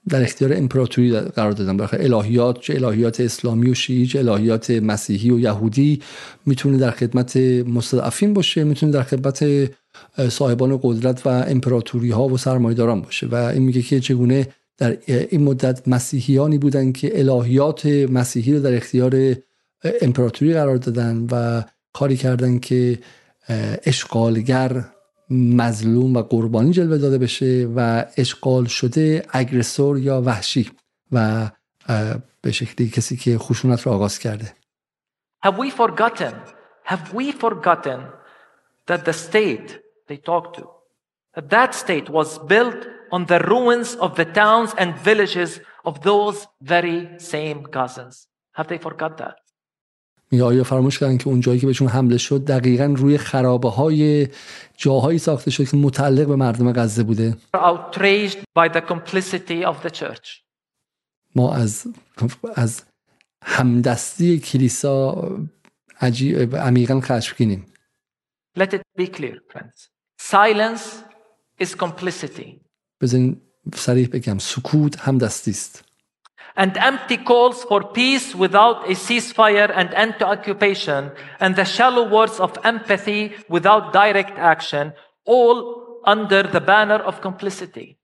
در 0.09 0.21
اختیار 0.21 0.53
امپراتوری 0.53 1.19
قرار 1.19 1.51
دادن 1.51 1.77
برای 1.77 2.13
الهیات 2.13 2.59
چه 2.59 2.75
الهیات 2.75 3.19
اسلامی 3.19 3.69
و 3.69 3.73
شیعی 3.73 4.05
چه 4.05 4.19
الهیات 4.19 4.71
مسیحی 4.71 5.31
و 5.31 5.39
یهودی 5.39 6.01
می‌تونه 6.45 6.77
در 6.77 6.91
خدمت 6.91 7.37
مستضعفین 7.67 8.33
باشه 8.33 8.63
می‌تونه 8.63 8.91
در 8.91 9.03
خدمت 9.03 9.69
صاحبان 10.29 10.79
قدرت 10.83 11.27
و 11.27 11.29
امپراتوری 11.29 12.11
ها 12.11 12.27
و 12.27 12.37
سرمایداران 12.37 13.01
باشه. 13.01 13.27
و 13.27 13.35
این 13.35 13.63
میگه 13.63 13.81
که 13.81 13.99
چگونه 13.99 14.47
در 14.77 14.97
این 15.07 15.43
مدت 15.43 15.87
مسیحیانی 15.87 16.57
بودن 16.57 16.91
که 16.91 17.19
الهیات 17.19 17.85
مسیحی 17.85 18.53
رو 18.53 18.59
در 18.59 18.75
اختیار 18.75 19.35
امپراتوری 20.01 20.53
قرار 20.53 20.77
دادن 20.77 21.27
و 21.31 21.63
کاری 21.93 22.17
کردن 22.17 22.59
که 22.59 22.99
اشغالگر 23.85 24.85
مظلوم 25.29 26.15
و 26.15 26.21
قربانی 26.21 26.71
جلوه 26.71 26.97
داده 26.97 27.17
بشه 27.17 27.69
و 27.75 28.05
اشغال 28.17 28.65
شده 28.65 29.25
اگرسور 29.29 29.99
یا 29.99 30.21
وحشی 30.21 30.71
و 31.11 31.49
به 32.41 32.51
شکلی 32.51 32.89
کسی 32.89 33.17
که 33.17 33.37
خشونت 33.37 33.81
رو 33.81 33.91
آغاز 33.91 34.19
کرده 34.19 34.53
Have 35.45 35.57
we 35.57 35.69
forgotten 35.71 36.33
have 36.85 37.13
we 37.13 37.31
forgotten 37.31 37.99
that 38.87 39.05
the 39.05 39.13
state 39.13 39.79
they 40.07 40.17
talk 40.17 40.53
to 40.57 40.63
that 41.35 41.49
that 41.49 41.71
state 41.83 42.07
was 42.09 42.29
built 42.53 42.79
on 43.15 43.25
the 43.25 43.39
ruins 43.51 43.89
of 44.05 44.15
the 44.15 44.25
towns 44.41 44.69
and 44.81 44.89
villages 45.09 45.51
of 45.89 45.93
those 46.09 46.37
very 46.61 46.99
same 47.33 47.59
cousins 47.77 48.27
have 48.57 48.67
they 48.71 48.79
forgot 48.87 49.13
that 49.17 49.35
میگه 50.33 50.43
آیا 50.43 50.63
فراموش 50.63 50.99
کردن 50.99 51.17
که 51.17 51.27
اون 51.27 51.39
جایی 51.39 51.59
که 51.59 51.67
بهشون 51.67 51.87
حمله 51.87 52.17
شد 52.17 52.45
دقیقا 52.45 52.93
روی 52.97 53.17
خرابه 53.17 53.69
های 53.69 54.27
جاهایی 54.77 55.19
ساخته 55.19 55.51
شد 55.51 55.69
که 55.69 55.77
متعلق 55.77 56.27
به 56.27 56.35
مردم 56.35 56.73
غزه 56.73 57.03
بوده 57.03 57.37
by 58.59 58.69
the 58.69 58.81
complicity 58.81 59.65
of 59.65 59.75
the 59.85 59.89
church. 59.99 60.41
ما 61.35 61.55
از 61.55 61.87
از 62.55 62.83
همدستی 63.43 64.39
کلیسا 64.39 65.27
عجیب 66.01 66.55
عمیقا 66.55 67.01
خشمگینیم 67.01 67.65
Let 68.59 68.73
it 68.73 68.81
be 69.01 69.07
clear, 69.07 69.37
friends. 69.51 69.89
Silence 70.21 70.85
is 71.63 71.75
complicity. 71.75 72.61
بزنین 73.01 73.41
صریح 73.75 74.07
بگم 74.07 74.37
سکوت 74.37 74.99
همدستی 74.99 75.51
است 75.51 75.83
and 76.55 76.77
empty 76.77 77.17
calls 77.17 77.63
for 77.63 77.83
peace 77.83 78.35
without 78.35 78.85
a 78.85 78.93
ceasefire 78.93 79.71
and 79.73 79.93
end 79.93 80.15
to 80.19 80.27
occupation, 80.27 81.11
and 81.39 81.55
the 81.55 81.65
shallow 81.65 82.07
words 82.07 82.39
of 82.39 82.57
empathy 82.63 83.33
without 83.49 83.93
direct 83.93 84.37
action, 84.37 84.93
all 85.25 86.01
under 86.05 86.43
the 86.43 86.61
banner 86.61 86.95
of 86.95 87.21
complicity. 87.21 87.97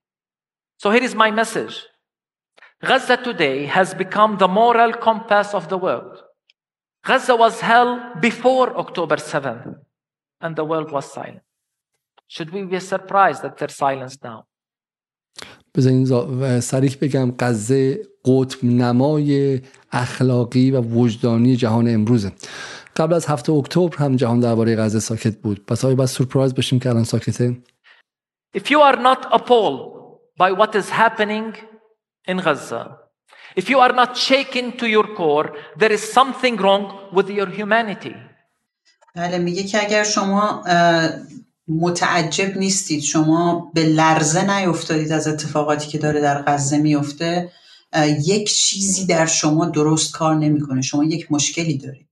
So 0.78 0.90
here 0.90 1.02
is 1.02 1.14
my 1.14 1.30
message. 1.30 1.86
Gaza 2.82 3.18
today 3.18 3.66
has 3.66 3.94
become 3.94 4.38
the 4.38 4.48
moral 4.48 4.92
compass 4.94 5.52
of 5.54 5.68
the 5.68 5.76
world. 5.76 6.22
Gaza 7.04 7.36
was 7.36 7.60
hell 7.60 8.14
before 8.20 8.76
October 8.76 9.16
7th, 9.16 9.76
and 10.40 10.56
the 10.56 10.64
world 10.64 10.90
was 10.90 11.12
silent. 11.12 11.42
Should 12.26 12.50
we 12.50 12.62
be 12.62 12.80
surprised 12.80 13.42
that 13.42 13.58
there's 13.58 13.76
silence 13.76 14.18
now? 14.22 14.46
بذارین 15.74 16.60
سریح 16.60 16.96
بگم 17.00 17.34
غزه 17.38 17.98
قطب 18.24 18.64
نمای 18.64 19.60
اخلاقی 19.92 20.70
و 20.70 20.80
وجدانی 20.80 21.56
جهان 21.56 21.88
امروزه. 21.88 22.32
قبل 22.96 23.14
از 23.14 23.26
هفته 23.26 23.52
اکتبر 23.52 23.96
هم 23.96 24.16
جهان 24.16 24.40
درباره 24.40 24.76
غزه 24.76 25.00
ساکت 25.00 25.36
بود. 25.36 25.66
پس 25.66 25.84
آیا 25.84 25.94
باید 25.94 26.08
سورپرایز 26.08 26.54
بشیم 26.54 26.78
که 26.78 26.88
الان 26.88 27.04
ساکته 27.04 27.56
If 28.58 28.70
you 28.70 28.80
are 28.80 28.96
not 28.96 29.20
appalled 29.32 29.80
by 30.42 30.50
what 30.60 30.74
is 30.74 30.90
happening 30.90 31.54
in 32.30 32.38
Gaza 32.38 32.82
if 33.60 33.68
you 33.70 33.78
are 33.78 33.92
not 33.92 34.16
shaken 34.16 34.72
to 34.80 34.86
your 34.88 35.06
core 35.18 35.48
there 35.80 35.92
is 35.92 36.02
something 36.18 36.56
wrong 36.56 36.84
with 37.12 37.28
your 37.30 37.48
humanity. 37.60 38.14
بله 39.16 39.38
میگه 39.38 39.62
که 39.62 39.86
اگر 39.86 40.04
شما 40.04 40.62
متعجب 41.70 42.56
نیستید 42.56 43.02
شما 43.02 43.70
به 43.74 43.84
لرزه 43.84 44.58
نیفتادید 44.58 45.12
از 45.12 45.28
اتفاقاتی 45.28 45.88
که 45.88 45.98
داره 45.98 46.20
در 46.20 46.42
غزه 46.42 46.78
میفته 46.78 47.50
یک 48.24 48.52
چیزی 48.52 49.06
در 49.06 49.26
شما 49.26 49.66
درست 49.66 50.14
کار 50.14 50.34
نمی‌کنه 50.34 50.82
شما 50.82 51.04
یک 51.04 51.32
مشکلی 51.32 51.78
دارید 51.78 52.10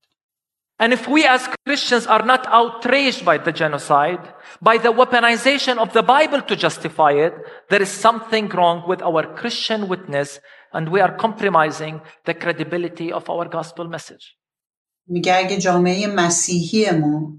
And 0.80 0.92
if 0.92 1.08
we 1.08 1.26
as 1.26 1.48
Christians 1.66 2.06
are 2.06 2.24
not 2.24 2.46
outraged 2.46 3.24
by 3.24 3.36
the 3.38 3.50
genocide, 3.50 4.24
by 4.62 4.78
the 4.78 4.92
weaponization 4.92 5.76
of 5.76 5.92
the 5.92 6.04
Bible 6.04 6.40
to 6.42 6.54
justify 6.54 7.12
it, 7.26 7.34
there 7.68 7.82
is 7.82 7.88
something 7.88 8.48
wrong 8.50 8.84
with 8.86 9.02
our 9.02 9.24
Christian 9.34 9.88
witness 9.88 10.38
and 10.72 10.88
we 10.88 11.00
are 11.00 11.16
compromising 11.16 12.00
the 12.26 12.34
credibility 12.34 13.10
of 13.10 13.28
our 13.28 13.46
gospel 13.48 13.88
message. 13.88 14.37
میگه 15.08 15.36
اگه 15.36 15.56
جامعه 15.56 16.06
مسیحی 16.06 16.90
ما 16.90 17.36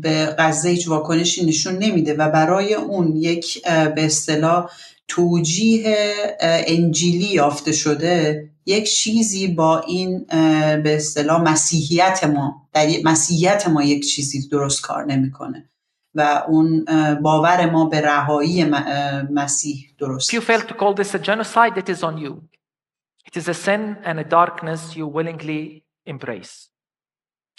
به 0.00 0.34
غزه 0.38 0.68
هیچ 0.68 0.88
واکنشی 0.88 1.46
نشون 1.46 1.78
نمیده 1.78 2.14
و 2.14 2.30
برای 2.30 2.74
اون 2.74 3.16
یک 3.16 3.62
به 3.68 4.04
اصطلاح 4.04 4.70
توجیه 5.08 6.14
انجیلی 6.40 7.26
یافته 7.26 7.72
شده 7.72 8.48
یک 8.66 8.90
چیزی 8.90 9.48
با 9.48 9.80
این 9.80 10.24
به 10.82 10.96
اصطلاح 10.96 11.42
مسیحیت 11.42 12.24
ما 12.24 12.68
در 12.72 12.86
مسیحیت 13.04 13.68
ما 13.68 13.82
یک 13.82 14.08
چیزی 14.08 14.48
درست 14.48 14.82
کار 14.82 15.04
نمی‌کنه 15.04 15.68
و 16.14 16.42
اون 16.48 16.84
باور 17.22 17.70
ما 17.70 17.84
به 17.84 18.00
رهایی 18.00 18.64
مسیح 19.30 19.94
درست 19.98 20.36
you 20.36 20.40
fail 20.40 20.60
to 20.60 20.74
call 20.74 20.94
this 20.94 21.14
a 21.14 21.18
genocide 21.18 21.76
it 21.76 21.88
is 21.88 22.02
on 22.02 22.18
you. 22.18 22.42
It 23.28 23.36
is 23.36 23.48
a 23.48 23.54
sin 23.54 23.96
and 24.04 24.18
a 24.20 24.24
darkness 24.24 24.96
you 24.96 25.06
willingly 25.06 25.84
embrace. 26.06 26.75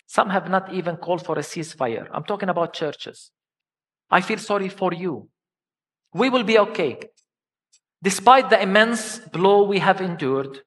Some 0.08 0.30
have 0.30 0.50
not 0.50 0.74
even 0.74 0.98
called 0.98 1.26
for 1.26 1.38
a 1.38 1.42
ceasefire. 1.42 2.08
I'm 2.14 2.24
talking 2.24 2.50
about 2.50 2.74
churches. 2.74 3.32
I 4.10 4.22
feel 4.22 4.38
sorry 4.38 4.70
for 4.70 4.94
you. 4.94 5.30
We 6.14 6.30
will 6.30 6.44
be 6.44 6.58
okay. 6.58 6.98
Despite 8.02 8.50
the 8.50 8.62
immense 8.62 9.20
blow 9.20 9.64
we 9.64 9.80
have 9.80 10.00
endured, 10.00 10.62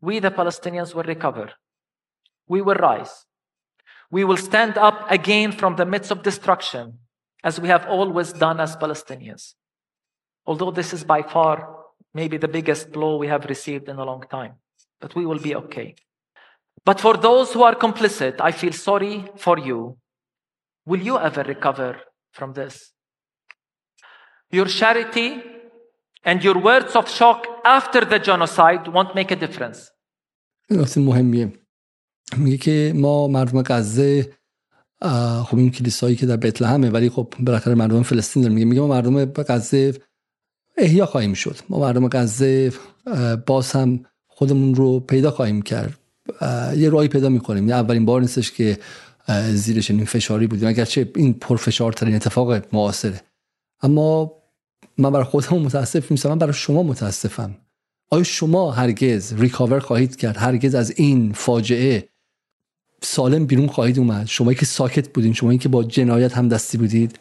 we, 0.00 0.18
the 0.18 0.30
Palestinians, 0.30 0.94
will 0.94 1.04
recover. 1.04 1.52
We 2.46 2.60
will 2.60 2.74
rise. 2.74 3.24
We 4.10 4.24
will 4.24 4.36
stand 4.36 4.76
up 4.76 5.10
again 5.10 5.52
from 5.52 5.76
the 5.76 5.86
midst 5.86 6.10
of 6.10 6.22
destruction, 6.22 6.98
as 7.42 7.58
we 7.58 7.68
have 7.68 7.86
always 7.86 8.32
done 8.32 8.60
as 8.60 8.76
Palestinians. 8.76 9.54
Although 10.46 10.70
this 10.70 10.92
is 10.92 11.04
by 11.04 11.22
far 11.22 11.76
maybe 12.12 12.36
the 12.36 12.48
biggest 12.48 12.92
blow 12.92 13.16
we 13.16 13.28
have 13.28 13.44
received 13.46 13.88
in 13.88 13.96
a 13.96 14.04
long 14.04 14.24
time, 14.30 14.54
but 15.00 15.14
we 15.14 15.24
will 15.24 15.38
be 15.38 15.54
okay. 15.54 15.94
But 16.84 17.00
for 17.00 17.14
those 17.16 17.52
who 17.52 17.62
are 17.62 17.74
complicit, 17.74 18.40
I 18.40 18.52
feel 18.52 18.72
sorry 18.72 19.24
for 19.36 19.58
you. 19.58 19.98
Will 20.86 21.02
you 21.02 21.18
ever 21.18 21.42
recover 21.42 22.00
from 22.32 22.52
this? 22.54 22.92
Your 24.50 24.66
charity 24.66 25.42
and 26.24 26.42
your 26.42 26.58
words 26.58 26.96
of 26.96 27.08
shock 27.08 27.46
after 27.64 28.04
the 28.04 28.18
genocide 28.18 28.88
won't 28.88 29.14
make 29.14 29.30
a 29.30 29.36
difference. 29.36 29.90
نکته 30.70 31.00
مهمیه 31.00 31.52
میگه 32.36 32.56
که 32.56 32.92
ما 32.96 33.28
مردم 33.28 33.62
غزه 33.62 34.32
خب 35.46 35.56
این 35.56 35.70
کلیسایی 35.70 36.16
که 36.16 36.26
در 36.26 36.36
بتلهمه 36.36 36.90
ولی 36.90 37.10
خب 37.10 37.34
بالاخره 37.40 37.74
مردم 37.74 38.02
فلسطین 38.02 38.42
داریم 38.42 38.54
میگه 38.54 38.66
میگه 38.66 38.80
ما 38.80 38.86
مردم 38.86 39.24
غزه 39.24 39.94
احیا 40.76 41.06
خواهیم 41.06 41.34
شد 41.34 41.56
ما 41.68 41.78
مردم 41.78 42.08
غزه 42.08 42.72
باز 43.46 43.72
هم 43.72 44.04
خودمون 44.26 44.74
رو 44.74 45.00
پیدا 45.00 45.30
خواهیم 45.30 45.62
کرد 45.62 45.97
یه 46.76 46.88
راهی 46.90 47.08
پیدا 47.08 47.28
می‌کنیم. 47.28 47.68
یه 47.68 47.74
اولین 47.74 48.04
بار 48.04 48.20
نیستش 48.20 48.52
که 48.52 48.78
زیر 49.52 49.80
چنین 49.80 50.04
فشاری 50.04 50.46
بودیم. 50.46 50.68
اگرچه 50.68 51.10
این 51.16 51.34
پرفشارترین 51.34 52.14
اتفاق 52.14 52.62
معاصره. 52.72 53.20
اما 53.82 54.32
من 54.98 55.10
برای 55.10 55.24
خودم 55.24 55.58
متاسف 55.58 56.10
نیستم. 56.10 56.28
من 56.28 56.38
برای 56.38 56.52
شما 56.52 56.82
متاسفم. 56.82 57.56
آیا 58.10 58.22
شما 58.22 58.70
هرگز 58.70 59.32
ریکاور 59.32 59.78
خواهید 59.78 60.16
کرد؟ 60.16 60.36
هرگز 60.36 60.74
از 60.74 60.90
این 60.96 61.32
فاجعه 61.32 62.08
سالم 63.02 63.46
بیرون 63.46 63.66
خواهید 63.66 63.98
اومد؟ 63.98 64.26
شما 64.26 64.52
که 64.52 64.66
ساکت 64.66 65.08
بودین 65.08 65.32
شما 65.32 65.56
که 65.56 65.68
با 65.68 65.84
جنایت 65.84 66.32
هم 66.32 66.48
دستی 66.48 66.78
بودید؟ 66.78 67.18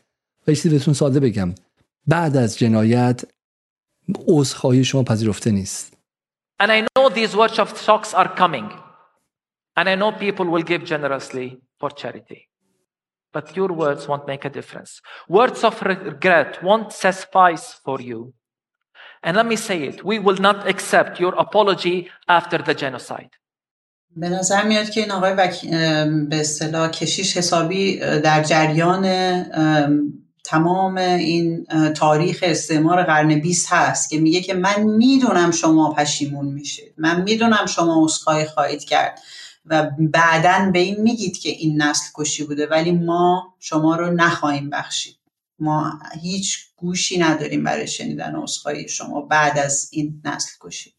و 0.47 0.53
چیزی 0.53 0.69
بهتون 0.69 0.93
ساده 0.93 1.19
بگم. 1.19 1.55
بعد 2.07 2.37
از 2.37 2.57
جنایت 2.57 3.23
عذرخواهی 4.27 4.83
شما 4.83 5.03
پذیرفته 5.03 5.51
نیست. 5.51 5.93
And 6.63 6.71
I 6.71 6.81
know 6.81 7.09
these 7.09 7.35
words 7.35 7.59
of 7.59 7.69
shocks 7.85 8.13
are 8.13 8.29
coming. 8.39 8.86
And 9.76 9.88
I 9.88 9.94
know 9.94 10.12
people 10.12 10.46
will 10.46 10.62
give 10.62 10.84
generously 10.84 11.60
for 11.78 11.90
charity. 11.90 12.48
But 13.32 13.56
your 13.56 13.68
words 13.68 14.06
won't 14.08 14.26
make 14.26 14.44
a 14.44 14.50
difference. 14.50 15.00
Words 15.28 15.64
of 15.64 15.80
regret 15.82 16.62
won't 16.62 16.92
suffice 16.92 17.66
for 17.84 17.98
you. 18.00 18.34
And 19.22 19.36
let 19.36 19.46
me 19.46 19.56
say 19.56 19.84
it 19.84 20.04
we 20.04 20.18
will 20.18 20.40
not 20.48 20.68
accept 20.68 21.20
your 21.20 21.34
apology 21.34 22.10
after 22.28 22.58
the 22.58 22.74
genocide. 22.74 23.30
به 24.16 24.28
نظر 24.28 24.64
میاد 24.64 24.90
که 24.90 25.00
این 25.00 25.10
آقای 25.10 25.32
وک... 25.32 25.70
به 26.28 26.40
اصطلاح 26.40 26.90
کشیش 26.90 27.36
حسابی 27.36 27.96
در 27.98 28.42
جریان 28.42 29.04
تمام 30.44 30.96
این 30.96 31.66
تاریخ 31.96 32.44
استعمار 32.46 33.02
قرن 33.02 33.40
20 33.40 33.72
هست 33.72 34.10
که 34.10 34.20
میگه 34.20 34.40
که 34.40 34.54
من 34.54 34.82
میدونم 34.82 35.50
شما 35.50 35.94
پشیمون 35.94 36.46
میشید 36.46 36.94
من 36.96 37.22
میدونم 37.22 37.66
شما 37.66 38.04
اسخای 38.04 38.44
خواهید 38.44 38.84
کرد 38.84 39.20
و 39.69 39.91
بعدا 39.99 40.71
به 40.73 40.79
این 40.79 41.01
میگید 41.01 41.37
که 41.37 41.49
این 41.49 41.81
نسل 41.81 42.09
کشی 42.15 42.43
بوده 42.43 42.67
ولی 42.67 42.91
ما 42.91 43.55
شما 43.59 43.95
رو 43.95 44.13
نخواهیم 44.13 44.69
بخشید. 44.69 45.17
ما 45.59 45.99
هیچ 46.21 46.59
گوشی 46.75 47.17
نداریم 47.19 47.63
برای 47.63 47.87
شنیدن 47.87 48.35
اسخای 48.35 48.89
شما 48.89 49.21
بعد 49.21 49.59
از 49.59 49.89
این 49.91 50.21
نسل 50.25 50.51
کشی. 50.61 50.96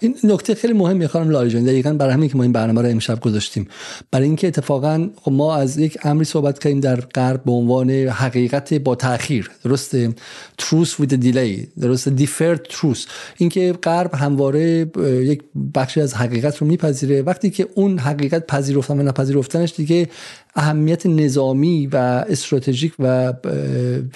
این 0.00 0.16
نکته 0.24 0.54
خیلی 0.54 0.72
مهمی 0.72 1.06
خانم 1.06 1.30
لاری 1.30 1.50
جان. 1.50 1.64
دقیقا 1.64 1.92
برای 1.92 2.12
همین 2.12 2.28
که 2.28 2.36
ما 2.36 2.42
این 2.42 2.52
برنامه 2.52 2.82
رو 2.82 2.88
امشب 2.88 3.20
گذاشتیم. 3.20 3.68
برای 4.10 4.26
اینکه 4.26 4.46
اتفاقا 4.46 5.08
خب 5.22 5.32
ما 5.32 5.56
از 5.56 5.78
یک 5.78 5.98
امری 6.02 6.24
صحبت 6.24 6.58
کردیم 6.58 6.80
در 6.80 6.96
غرب 7.00 7.44
به 7.44 7.52
عنوان 7.52 7.90
حقیقت 7.90 8.74
با 8.74 8.94
تاخیر 8.94 9.50
درسته 9.64 10.14
truth 10.62 10.90
with 11.00 11.22
delay. 11.22 11.80
درسته 11.80 12.16
deferred 12.16 12.72
truth. 12.72 13.08
اینکه 13.36 13.72
غرب 13.82 14.14
همواره 14.14 14.90
یک 15.02 15.42
بخشی 15.74 16.00
از 16.00 16.14
حقیقت 16.14 16.56
رو 16.56 16.66
میپذیره. 16.66 17.22
وقتی 17.22 17.50
که 17.50 17.68
اون 17.74 17.98
حقیقت 17.98 18.46
پذیرفتن 18.46 19.00
و 19.00 19.02
نپذیرفتنش 19.02 19.74
دیگه 19.76 20.08
اهمیت 20.54 21.06
نظامی 21.06 21.86
و 21.86 21.96
استراتژیک 22.28 22.92
و 22.98 23.32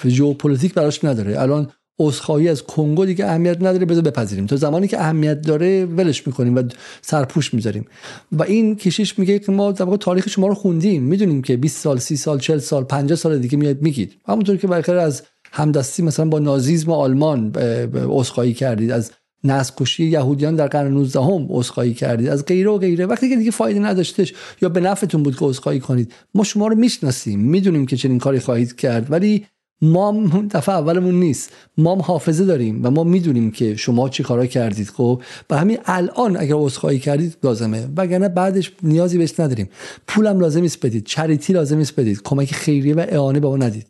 ژئوپلیتیک 0.07 0.73
براش 0.73 1.03
نداره. 1.03 1.41
الان 1.41 1.71
عذرخواهی 2.07 2.49
از 2.49 2.63
کنگو 2.63 3.05
دیگه 3.05 3.25
اهمیت 3.25 3.57
نداره 3.57 3.85
بذار 3.85 4.03
بپذیریم. 4.03 4.45
تا 4.45 4.55
زمانی 4.55 4.87
که 4.87 5.01
اهمیت 5.01 5.41
داره 5.41 5.85
ولش 5.85 6.27
می‌کنیم 6.27 6.55
و 6.55 6.63
سرپوش 7.01 7.53
می‌ذاریم. 7.53 7.85
و 8.31 8.43
این 8.43 8.75
کشیش 8.75 9.19
میگه 9.19 9.39
که 9.39 9.51
ما 9.51 9.71
در 9.71 9.85
واقع 9.85 9.97
تاریخ 9.97 10.27
شما 10.29 10.47
رو 10.47 10.53
خوندیم. 10.53 11.03
می‌دونیم 11.03 11.41
که 11.41 11.57
20 11.57 11.77
سال 11.77 11.99
30 11.99 12.15
سال 12.15 12.39
40 12.39 12.57
سال 12.57 12.83
50 12.83 13.15
سال 13.15 13.39
دیگه 13.39 13.57
میاد 13.57 13.81
میگید. 13.81 14.13
همونطور 14.27 14.57
که 14.57 14.67
بالاخره 14.67 15.01
از 15.01 15.23
همدستی 15.51 16.03
مثلا 16.03 16.25
با 16.25 16.39
نازیسم 16.39 16.91
آلمان 16.91 17.51
عذرخواهی 17.95 18.53
کردید. 18.53 18.91
از 18.91 19.11
نسل 19.43 19.73
کشی 19.77 20.05
یهودیان 20.05 20.55
در 20.55 20.67
قرن 20.67 20.93
19 20.93 21.19
هم 21.19 21.47
عذرخواهی 21.49 21.93
کردید. 21.93 22.27
از 22.27 22.45
غیره 22.45 22.69
و 22.69 22.77
غیره. 22.77 23.05
وقتی 23.05 23.29
که 23.29 23.35
دیگه 23.35 23.51
فایده 23.51 23.79
نداشتش 23.79 24.33
یا 24.61 24.69
به 24.69 24.79
نفعتون 24.79 25.23
بود 25.23 25.37
که 25.37 25.45
عذرخواهی 25.45 25.79
کنید 25.79 26.13
ما 26.35 26.43
شما 26.43 26.67
رو 26.67 26.75
می‌شناسیم. 26.75 27.39
می‌دونیم 27.39 27.85
که 27.85 27.97
چنین 27.97 28.19
کاری 28.19 28.39
خواهید 28.39 28.75
کرد. 28.75 29.11
ولی 29.11 29.45
ما 29.81 30.27
دفعه 30.51 30.75
اولمون 30.75 31.15
نیست. 31.19 31.53
ما 31.77 31.95
هم 31.95 32.01
حافظه 32.01 32.45
داریم 32.45 32.85
و 32.85 32.91
ما 32.91 33.03
می‌دونیم 33.03 33.51
که 33.51 33.75
شما 33.75 34.09
چی 34.09 34.23
کارا 34.23 34.45
کردید. 34.45 34.89
خب 34.89 35.21
و 35.49 35.57
همین 35.57 35.79
الان 35.85 36.37
اگر 36.37 36.55
عذرخواهی 36.55 36.99
کردید 36.99 37.37
لازمه. 37.43 37.87
وگرنه 37.97 38.29
بعدش 38.29 38.71
نیازی 38.83 39.17
بهش 39.17 39.39
نداریم. 39.39 39.69
پولم 40.07 40.39
لازم 40.39 40.61
نیست 40.61 40.85
بدید. 40.85 41.05
چریتی 41.05 41.53
لازم 41.53 41.77
نیست 41.77 41.99
بدید. 41.99 42.21
کمک 42.21 42.53
خیریه 42.53 42.95
و 42.95 43.05
اعانه 43.09 43.39
به 43.39 43.47
ما 43.47 43.57
ندید. 43.57 43.87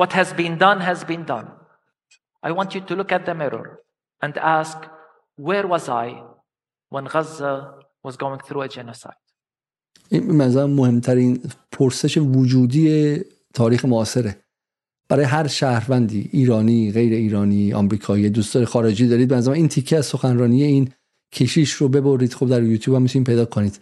What 0.00 0.12
has 0.12 0.32
been 0.32 0.58
done 0.58 0.80
has 0.80 1.04
been 1.04 1.24
done. 1.32 1.46
I 2.46 2.50
want 2.52 2.74
you 2.74 2.80
to 2.88 2.94
look 2.94 3.12
at 3.12 3.26
the 3.26 3.34
mirror 3.34 3.66
and 4.24 4.34
ask, 4.58 4.78
where 5.48 5.66
was 5.66 5.88
I 5.88 6.08
when 6.94 7.04
Gaza 7.12 7.52
was 8.06 8.16
going 8.16 8.40
through 8.46 8.62
a 8.62 8.68
genocide? 8.68 9.18
این 10.08 10.36
مثلا 10.36 10.66
مهمترین 10.66 11.42
پرسش 11.72 12.18
وجودی 12.18 13.18
تاریخ 13.54 13.84
معاصره. 13.84 14.36
برای 15.08 15.24
هر 15.24 15.46
شهروندی 15.46 16.30
ایرانی 16.32 16.92
غیر 16.92 17.12
ایرانی 17.12 17.72
آمریکایی 17.72 18.30
دوستان 18.30 18.64
خارجی 18.64 19.08
دارید 19.08 19.28
به 19.28 19.48
این 19.48 19.68
تیکه 19.68 19.96
از 19.96 20.06
سخنرانی 20.06 20.62
این 20.62 20.92
کشیش 21.32 21.72
رو 21.72 21.88
ببرید. 21.88 22.34
خب 22.34 22.48
در 22.48 22.62
یوتیوب 22.62 22.96
هم 22.96 23.02
می‌تونید 23.02 23.26
پیدا 23.26 23.44
کنید. 23.44 23.80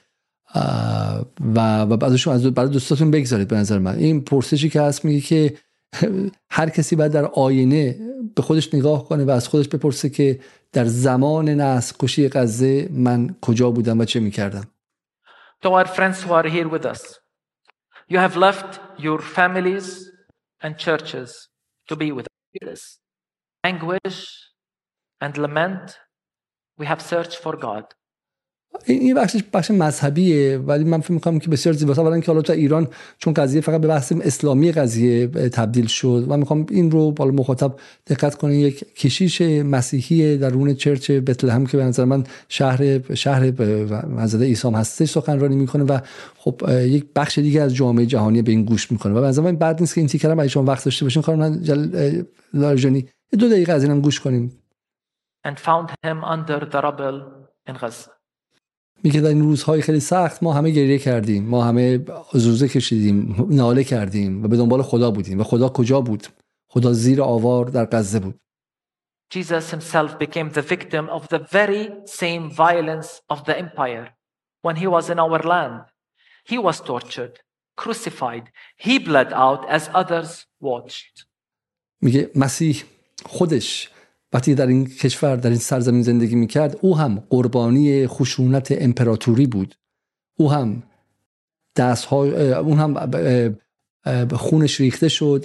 و 1.55 1.83
و 1.83 1.97
بعدش 1.97 2.29
از 2.29 2.47
برای 2.47 2.71
دوستاتون 2.71 3.11
بگذارید 3.11 3.49
به 3.49 3.57
نظر 3.57 3.79
من. 3.79 3.99
این 3.99 4.21
پرسشی 4.21 4.69
که 4.69 4.81
هست 4.81 5.05
میگه 5.05 5.21
که 5.21 5.57
هر 6.51 6.69
کسی 6.69 6.97
باید 6.97 7.13
در 7.13 7.25
آینه 7.25 7.97
به 8.35 8.43
خودش 8.43 8.75
نگاه 8.75 9.09
کنه 9.09 9.25
و 9.25 9.31
از 9.31 9.49
خودش 9.49 9.69
بپرسه 9.69 10.09
که 10.09 10.41
در 10.73 10.85
زمان 10.85 11.49
نسل 11.49 11.95
کشی 11.99 12.29
غزه 12.29 12.89
من 12.93 13.37
کجا 13.41 13.71
بودم 13.71 14.01
و 14.01 14.05
چه 14.05 14.21
می‌کردم. 14.21 14.65
To 15.65 15.69
our 15.69 15.87
friends 15.87 16.23
who 16.23 16.33
are 16.33 16.49
here 16.49 16.69
with 16.69 16.85
us, 16.85 17.03
you 18.09 18.19
have 18.19 18.37
left 18.37 18.81
your 18.99 19.21
families 19.21 20.06
and 20.61 20.79
churches 20.79 21.49
to 21.89 21.97
be 21.97 22.13
with 22.13 22.27
us. 22.67 22.99
Anguish 23.63 24.29
and 25.21 25.37
lament, 25.37 25.99
we 26.79 26.87
have 26.87 27.03
searched 27.03 27.37
for 27.37 27.57
God. 27.57 27.85
این 28.85 29.15
بخشش 29.15 29.43
بخش 29.53 29.71
مذهبیه 29.71 30.59
ولی 30.59 30.85
من 30.85 31.01
فکر 31.01 31.13
می‌کنم 31.13 31.39
که 31.39 31.51
بسیار 31.51 31.75
زیباست. 31.75 31.99
اولا 31.99 32.21
که 32.21 32.27
حالا 32.27 32.43
تو 32.43 32.53
ایران 32.53 32.89
چون 33.19 33.35
قضیه 33.35 33.61
فقط 33.61 33.81
به 33.81 33.89
بحث 33.89 34.13
اسلامی 34.21 34.73
قضیه 34.73 35.27
تبدیل 35.29 35.87
شد 35.87 36.27
و 36.29 36.37
می‌خوام 36.37 36.67
این 36.71 36.91
رو 36.91 37.13
بالا 37.13 37.31
مخاطب 37.31 37.75
دقت 38.07 38.35
کنه 38.35 38.57
یک 38.57 38.95
کشیش 38.95 39.41
مسیحی 39.43 40.39
درون 40.39 40.75
چرچ 40.75 41.11
بتلهم 41.11 41.67
که 41.67 41.77
به 41.77 41.85
نظر 41.85 42.05
من 42.05 42.25
شهر 42.49 43.15
شهر 43.15 43.43
حضرت 44.19 44.43
عیسی 44.43 44.69
هستش 44.69 45.11
سخنرانی 45.11 45.57
می‌کنه 45.57 45.85
و 45.85 45.99
خب 46.37 46.61
یک 46.69 47.05
بخش 47.17 47.39
دیگه 47.39 47.63
از 47.63 47.75
جامعه 47.75 48.07
جهانی 48.07 48.43
به 48.43 48.53
این 48.53 48.65
گوش 48.65 48.93
می‌کنه. 48.93 49.15
و 49.15 49.21
به 49.21 49.27
نظر 49.27 49.43
من 49.43 49.57
بعد 49.57 49.81
نیست 49.81 49.95
که 49.95 50.01
این 50.01 50.09
تیکر 50.09 50.31
هم 50.31 50.47
شما 50.47 50.65
وقت 50.65 50.85
داشته 50.85 51.05
باشین. 51.05 51.63
جل... 51.63 52.23
لارجانی 52.55 53.09
دو 53.39 53.49
دقیقه 53.49 53.73
از 53.73 53.83
اینم 53.83 54.01
گوش 54.01 54.21
کنیم 54.21 54.53
and 55.47 55.59
found 55.59 55.89
him 56.05 56.19
under 56.25 56.61
the 56.73 56.81
rubble 56.87 57.19
in 57.69 57.75
Gaza. 57.75 58.16
میگه 59.03 59.21
در 59.21 59.29
این 59.29 59.43
روزهای 59.43 59.83
خیلی 59.83 60.01
سخت 60.01 60.43
ما 60.43 60.53
همه 60.53 60.71
گریه 60.71 60.99
کردیم 60.99 61.45
ما 61.45 61.65
همه 61.65 62.05
زوزه 62.33 62.69
کشیدیم 62.69 63.47
ناله 63.51 63.85
کردیم 63.85 64.45
و 64.45 64.49
به 64.49 64.57
دنبال 64.57 64.83
خدا 64.83 65.11
بودیم 65.11 65.41
و 65.41 65.45
خدا 65.45 65.69
کجا 65.69 66.01
بود 66.01 66.27
خدا 66.69 66.93
زیر 66.93 67.23
آوار 67.23 67.67
در 67.67 67.85
غزه 67.85 68.21
بود 68.21 68.41
Jesus 69.35 69.71
himself 69.71 70.19
became 70.19 70.51
the 70.51 70.63
victim 70.63 71.09
of 71.09 71.29
the 71.29 71.41
very 71.59 71.85
same 72.05 72.45
violence 72.51 73.21
of 73.29 73.45
the 73.45 73.59
empire 73.65 74.07
when 74.63 74.77
he 74.77 74.87
was 74.87 75.11
in 75.11 75.19
our 75.19 75.41
land. 75.53 75.83
He 76.45 76.59
was 76.59 76.81
tortured, 76.81 77.35
crucified, 77.77 78.45
he 78.85 78.95
bled 78.99 79.33
out 79.33 79.63
as 79.69 79.91
others 79.95 80.47
watched. 80.61 81.27
میگه 82.01 82.31
مسیح 82.35 82.85
خودش 83.25 83.91
وقتی 84.33 84.55
در 84.55 84.67
این 84.67 84.87
کشور 84.87 85.37
در 85.37 85.51
این 85.51 85.59
سرزمین 85.59 86.03
زندگی 86.03 86.35
می‌کرد 86.35 86.79
او 86.81 86.97
هم 86.97 87.23
قربانی 87.31 88.07
خشونت 88.07 88.69
امپراتوری 88.71 89.47
بود 89.47 89.75
او 90.39 90.53
هم 90.53 90.83
دستها 91.77 92.25
اون 92.61 92.79
هم 92.79 93.57
خونش 94.37 94.81
ریخته 94.81 95.09
شد 95.09 95.45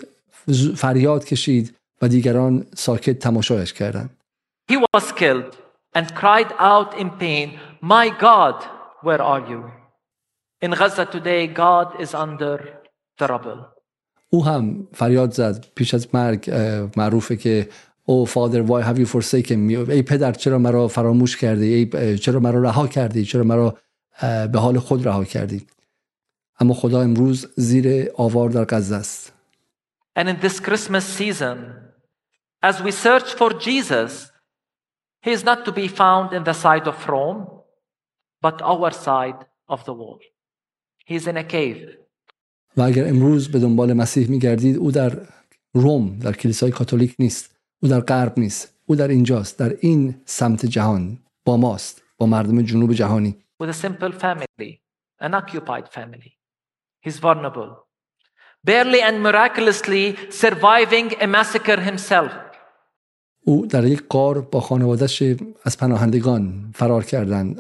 فریاد 0.76 1.26
کشید 1.26 1.76
و 2.02 2.08
دیگران 2.08 2.66
ساکت 2.76 3.20
تماشایش 3.20 3.74
کردند 3.74 4.18
He 4.72 4.78
was 4.94 5.12
killed 5.12 5.54
and 5.98 6.06
cried 6.22 6.52
out 6.72 6.92
in 7.02 7.10
pain, 7.24 7.60
My 7.82 8.08
God, 8.28 8.58
where 9.06 9.22
are 9.22 9.44
you? 9.52 9.62
In 10.62 10.72
Gaza 10.80 11.06
today, 11.06 11.48
God 11.48 11.88
is 12.04 12.14
under 12.14 12.58
the 13.20 13.28
rubble. 13.28 13.62
او 14.30 14.46
هم 14.46 14.88
فریاد 14.94 15.32
زد 15.32 15.66
پیش 15.76 15.94
از 15.94 16.16
مرگ 16.16 16.52
معروفه 16.98 17.36
که 17.36 17.70
او 18.12 18.26
فادر 18.26 18.66
why 18.66 18.86
have 18.86 19.00
you 19.00 19.06
forsaken 19.06 19.70
me? 19.70 19.90
ای 19.90 20.02
پدر 20.02 20.32
چرا 20.32 20.58
مرا 20.58 20.88
فراموش 20.88 21.38
کردی؟ 21.38 21.74
ای 21.94 22.18
چرا 22.18 22.40
مرا 22.40 22.62
رها 22.62 22.88
کردی؟ 22.88 23.26
چرا 23.26 23.44
مرا 23.44 23.78
به 24.22 24.60
حال 24.60 24.80
خود 24.80 25.08
رها 25.08 25.24
کردی؟ 25.24 25.68
اما 26.60 26.74
خدا 26.74 27.02
امروز 27.02 27.48
زیر 27.58 28.12
آوار 28.16 28.50
در 28.50 28.66
غزه 28.66 28.96
است. 28.96 29.34
And 30.20 30.28
in 30.30 30.38
this 30.46 30.60
Christmas 30.60 31.06
season, 31.20 31.58
as 32.62 32.76
we 32.86 32.92
search 32.92 33.30
for 33.40 33.50
Jesus, 33.68 34.32
he 35.26 35.32
is 35.32 35.44
not 35.44 35.60
to 35.66 35.72
be 35.72 35.88
found 35.88 36.34
in 36.38 36.44
the 36.44 36.54
side 36.54 36.88
of 36.92 36.98
Rome, 37.08 37.42
but 38.46 38.62
our 38.62 38.92
side 38.92 39.40
of 39.74 39.80
the 39.86 39.94
wall. 39.94 40.20
He 41.06 41.16
is 41.16 41.28
in 41.28 41.38
a 41.38 41.44
cave. 41.44 41.98
و 42.78 42.82
اگر 42.82 43.08
امروز 43.08 43.52
به 43.52 43.60
دنبال 43.60 43.94
مسیح 43.94 44.30
میگردید 44.30 44.78
او 44.78 44.92
در 44.92 45.28
روم 45.74 46.20
در 46.20 46.34
کلیسای 46.34 46.72
کاتولیک 46.72 47.16
نیست. 47.20 47.61
او 47.84 47.90
در 47.90 48.00
غرب 48.00 48.40
نیست 48.40 48.74
او 48.86 48.96
در 48.96 49.08
اینجاست 49.08 49.60
در 49.60 49.76
این 49.80 50.16
سمت 50.26 50.66
جهان 50.66 51.18
با 51.46 51.58
ماست 51.58 52.04
با 52.18 52.26
مردم 52.26 52.62
جنوب 52.62 52.94
جهانی 52.94 53.38
with 53.64 53.70
a 53.70 53.74
simple 53.74 54.12
family, 54.12 54.72
an 55.20 55.34
occupied 55.42 55.88
family. 55.98 56.32
He's 57.06 57.20
vulnerable. 57.20 57.72
barely 58.64 59.02
and 59.02 59.24
miraculously 59.24 60.16
surviving 60.30 61.08
a 61.22 61.28
massacre 61.28 61.82
himself. 61.90 62.32
او 63.46 63.66
در 63.66 63.86
یک 63.86 64.04
قار 64.10 64.42
با 64.42 64.60
خانوادهش 64.60 65.24
از 65.64 65.78
پناهندگان 65.78 66.72
فرار 66.76 67.04
کردن 67.04 67.54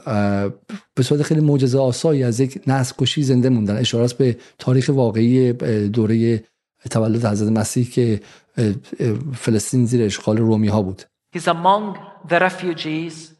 به 0.95 1.03
صورت 1.03 1.21
خیلی 1.21 1.41
معجزه 1.41 1.79
آسایی 1.79 2.23
از 2.23 2.39
یک 2.39 2.61
نسل 2.67 2.95
کشی 2.99 3.23
زنده 3.23 3.49
موندن 3.49 3.77
اشارات 3.77 4.13
به 4.13 4.37
تاریخ 4.57 4.89
واقعی 4.93 5.53
دوره 5.89 6.43
تولد 6.91 7.25
حضرت 7.25 7.51
مسیح 7.51 7.89
که 7.89 8.21
فلسطین 9.33 9.85
زیر 9.85 10.05
اشغال 10.05 10.37
رومی 10.37 10.67
ها 10.67 10.81
بود. 10.81 11.01
He's 11.35 11.47
among 11.47 11.97
the 12.27 12.39
refugees 12.39 13.31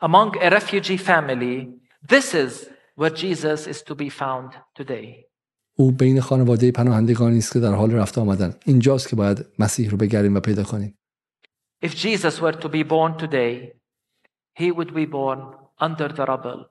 among 0.00 0.36
a 0.36 0.50
refugee 0.50 0.96
family. 0.96 1.68
This 2.08 2.34
is 2.34 2.68
where 2.96 3.10
Jesus 3.10 3.66
is 3.66 3.82
to 3.82 3.94
be 3.94 4.10
found 4.10 4.50
today. 4.74 5.26
او 5.78 5.92
بین 5.92 6.20
خانواده 6.20 6.70
پناهندگانی 6.70 7.38
است 7.38 7.52
که 7.52 7.60
در 7.60 7.74
حال 7.74 7.92
رفت 7.92 8.18
آمدن. 8.18 8.54
اینجاست 8.64 9.08
که 9.08 9.16
باید 9.16 9.46
مسیح 9.58 9.90
رو 9.90 9.96
بگریم 9.96 10.34
و 10.34 10.40
پیدا 10.40 10.62
کنیم. 10.62 10.98
If 11.84 11.88
Jesus 11.88 12.40
were 12.40 12.56
to 12.62 12.68
be 12.68 12.84
born 12.84 13.18
today, 13.18 13.72
he 14.58 14.70
would 14.72 14.94
be 14.94 15.06
born 15.06 15.40
under 15.80 16.08
the 16.08 16.24
rubble 16.24 16.64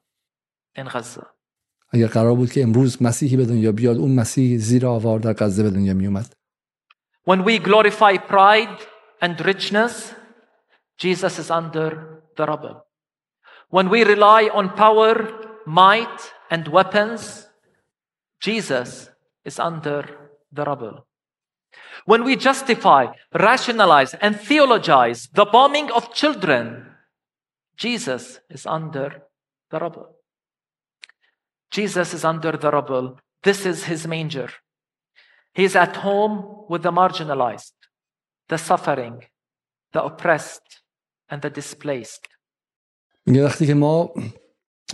in 0.78 0.88
Gaza. 0.94 1.26
اگر 1.90 2.08
قرار 2.08 2.36
بود 2.36 2.52
که 2.52 2.64
امروز 2.64 3.02
مسیحی 3.02 3.38
به 3.38 3.46
دنیا 3.46 3.72
بیاد 3.72 3.98
اون 3.98 4.16
مسیح 4.16 4.58
زیر 4.58 4.86
آوار 4.86 5.20
در 5.20 5.34
غزه 5.34 5.64
به 5.64 5.70
دنیا 5.70 5.94
می 5.94 6.08
اومد. 6.08 6.34
When 7.26 7.44
we 7.44 7.60
glorify 7.60 8.18
pride 8.18 8.78
and 9.22 9.44
richness, 9.44 10.14
Jesus 10.98 11.40
is 11.40 11.52
under 11.52 12.22
the 12.38 12.46
rubble. 12.46 12.86
When 13.70 13.90
we 13.90 14.04
rely 14.04 14.50
on 14.54 14.70
power, 14.70 15.28
might 15.66 16.32
and 16.50 16.68
weapons, 16.68 17.48
Jesus 18.40 19.10
is 19.44 19.60
under 19.60 20.06
the 20.52 20.64
rubble. 20.64 21.08
When 22.06 22.24
we 22.24 22.36
justify, 22.36 23.08
rationalize, 23.34 24.14
and 24.22 24.40
theologize 24.40 25.28
the 25.34 25.46
bombing 25.46 25.92
of 25.92 26.14
children, 26.14 26.86
Jesus 27.76 28.40
is 28.50 28.66
under 28.66 29.24
the 29.72 29.80
rubble. 29.80 30.16
Jesus 31.72 32.14
is 32.14 32.24
under 32.24 32.52
the 32.52 32.72
rubble. 32.72 33.20
This 33.44 33.66
is 33.66 33.86
his 33.86 34.08
manger. 34.08 34.50
He 35.58 35.64
is 35.64 35.76
at 35.76 35.96
home 36.08 36.36
with 36.70 36.82
the 36.84 36.92
marginalized, 36.92 37.78
the 38.50 38.58
suffering, 38.58 39.18
the 39.94 40.04
oppressed, 40.04 40.68
and 41.30 41.42
the 41.42 41.50
displaced. 41.50 42.28
میگه 43.26 43.44
وقتی 43.44 43.68
که 43.68 43.74
ما 43.74 44.14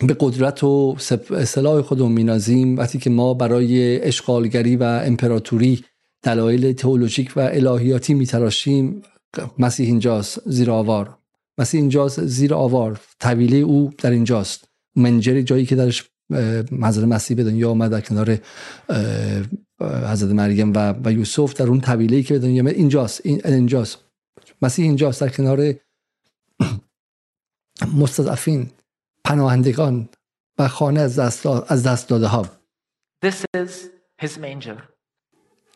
به 0.07 0.15
قدرت 0.19 0.63
و 0.63 0.95
اصلاح 1.31 1.81
خودمون 1.81 2.11
مینازیم 2.11 2.77
وقتی 2.77 2.99
که 2.99 3.09
ما 3.09 3.33
برای 3.33 4.01
اشغالگری 4.01 4.75
و 4.75 4.83
امپراتوری 4.83 5.85
دلایل 6.23 6.73
تئولوژیک 6.73 7.33
و 7.35 7.39
الهیاتی 7.39 8.13
میتراشیم 8.13 9.01
مسیح 9.59 9.87
اینجاست 9.87 10.49
زیر 10.49 10.71
آوار. 10.71 11.17
مسیح 11.57 11.79
اینجاست 11.81 12.25
زیر 12.25 12.53
آوار. 12.53 12.99
طویله 13.19 13.57
او 13.57 13.91
در 13.97 14.11
اینجاست. 14.11 14.69
منجری 14.95 15.43
جایی 15.43 15.65
که 15.65 15.75
درش 15.75 16.10
حضرت 16.83 17.05
مسیح 17.05 17.37
به 17.37 17.43
دنیا 17.43 17.69
آمد 17.69 17.91
در 17.91 18.01
کنار 18.01 18.37
حضرت 19.81 20.31
مریم 20.31 20.73
و, 20.75 20.93
و 21.05 21.11
یوسف 21.11 21.53
در 21.53 21.67
اون 21.67 21.81
طویله 21.81 22.23
که 22.23 22.33
به 22.33 22.39
دنیا 22.39 22.63
آمد 22.63 22.73
اینجاست 22.73 23.21
این 23.23 23.41
اینجاست 23.45 23.97
مسیح 24.61 24.85
اینجاست 24.85 25.21
در 25.21 25.29
کنار 25.29 25.73
مستضعفین 28.01 28.71
پناهندگان 29.23 30.09
و 30.57 30.67
خانه 30.67 30.99
از 30.99 31.19
دست, 31.19 31.45
از 31.45 31.87
دست 31.87 32.09
داده 32.09 32.27
ها 32.27 32.45
This 33.25 33.45
is 33.57 33.71
his 34.21 34.37
manger. 34.37 34.81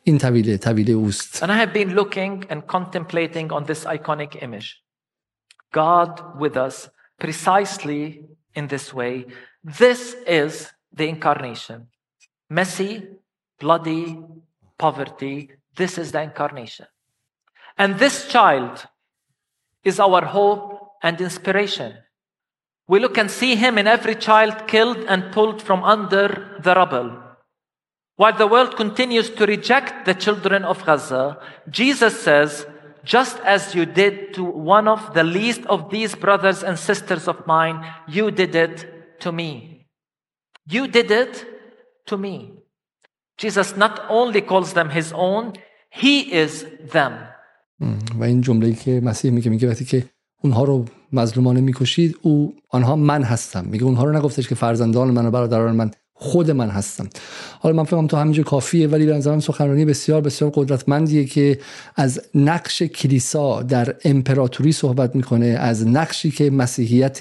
این 0.04 0.18
طویله 0.18 0.58
طویله 0.58 0.94
اوست 0.94 1.44
And 1.44 1.52
I 1.52 1.58
have 1.58 1.74
been 1.74 1.96
looking 1.96 2.44
and 2.50 2.68
contemplating 2.68 3.52
on 3.52 3.64
this 3.66 3.86
iconic 3.86 4.44
image. 4.44 4.68
God 5.74 6.12
with 6.40 6.56
us 6.58 6.90
precisely 7.20 8.02
in 8.56 8.68
this 8.68 8.94
way. 8.94 9.26
This 9.66 10.16
is 10.28 10.72
the 10.94 11.08
incarnation. 11.08 11.88
Messy, 12.52 13.02
bloody, 13.60 14.20
poverty. 14.78 15.50
This 15.76 15.98
is 15.98 16.12
the 16.12 16.22
incarnation. 16.22 16.86
And 17.76 17.98
this 17.98 18.28
child 18.28 18.86
is 19.84 20.00
our 20.00 20.24
hope 20.24 20.92
and 21.02 21.20
inspiration. 21.20 21.98
We 22.88 23.00
look 23.00 23.18
and 23.18 23.32
see 23.32 23.56
him 23.56 23.80
in 23.80 23.88
every 23.88 24.14
child 24.14 24.68
killed 24.68 25.00
and 25.08 25.34
pulled 25.34 25.64
from 25.64 25.84
under 25.84 26.60
the 26.62 26.76
rubble. 26.76 27.24
While 28.18 28.38
the 28.38 28.48
world 28.48 28.78
continues 28.78 29.32
to 29.32 29.48
reject 29.48 30.06
the 30.06 30.14
children 30.14 30.64
of 30.64 30.86
Gaza, 30.86 31.40
Jesus 31.72 32.22
says, 32.22 32.68
just 33.04 33.40
as 33.40 33.74
you 33.74 33.88
did 33.88 34.36
to 34.36 34.44
one 34.44 34.88
of 34.88 35.16
the 35.16 35.24
least 35.24 35.66
of 35.66 35.90
these 35.90 36.14
brothers 36.14 36.62
and 36.62 36.78
sisters 36.78 37.28
of 37.28 37.48
mine, 37.48 37.84
you 38.08 38.30
did 38.30 38.54
it 38.54 38.95
to 39.26 39.32
me. 39.42 39.52
You 40.76 40.84
did 40.98 41.10
it 41.24 41.34
to 42.10 42.16
me. 42.26 42.36
Jesus 43.42 43.70
not 43.84 43.96
only 44.20 44.42
calls 44.52 44.70
them 44.78 44.90
his 44.98 45.10
own, 45.28 45.44
he 46.02 46.16
is 46.44 46.54
them. 46.96 47.14
و 48.20 48.24
این 48.24 48.42
جمله 48.42 48.74
که 48.74 49.02
مسیح 49.04 49.32
میگه 49.32 49.50
میگه 49.50 49.70
وقتی 49.70 49.86
که 49.86 50.06
اونها 50.42 50.64
رو 50.64 50.86
مظلومانه 51.14 51.62
می‌کشید 51.62 52.18
او 52.22 52.56
آنها 52.70 52.96
من 52.96 53.24
هستم 53.24 53.66
میگه 53.66 53.84
اونها 53.84 54.04
رو 54.04 54.12
نگفتش 54.12 54.48
که 54.48 54.56
فرزندان 54.56 55.12
من 55.12 55.26
و 55.26 55.32
برادران 55.32 55.76
من 55.76 55.92
خود 56.14 56.52
من 56.52 56.70
هستم 56.70 57.10
حالا 57.60 57.76
من 57.76 57.84
فکرم 57.84 58.08
تو 58.08 58.18
همینجا 58.18 58.44
کافیه 58.44 58.88
ولی 58.88 59.06
به 59.06 59.14
نظرم 59.14 59.40
سخنرانی 59.40 59.86
بسیار 59.86 60.22
بسیار 60.22 60.52
قدرتمندیه 60.56 61.26
که 61.26 61.60
از 61.96 62.22
نقش 62.36 62.84
کلیسا 62.84 63.62
در 63.62 63.96
امپراتوری 64.04 64.72
صحبت 64.72 65.16
می‌کنه 65.16 65.46
از 65.46 65.88
نقشی 65.88 66.32
که 66.32 66.50
مسیحیت 66.50 67.20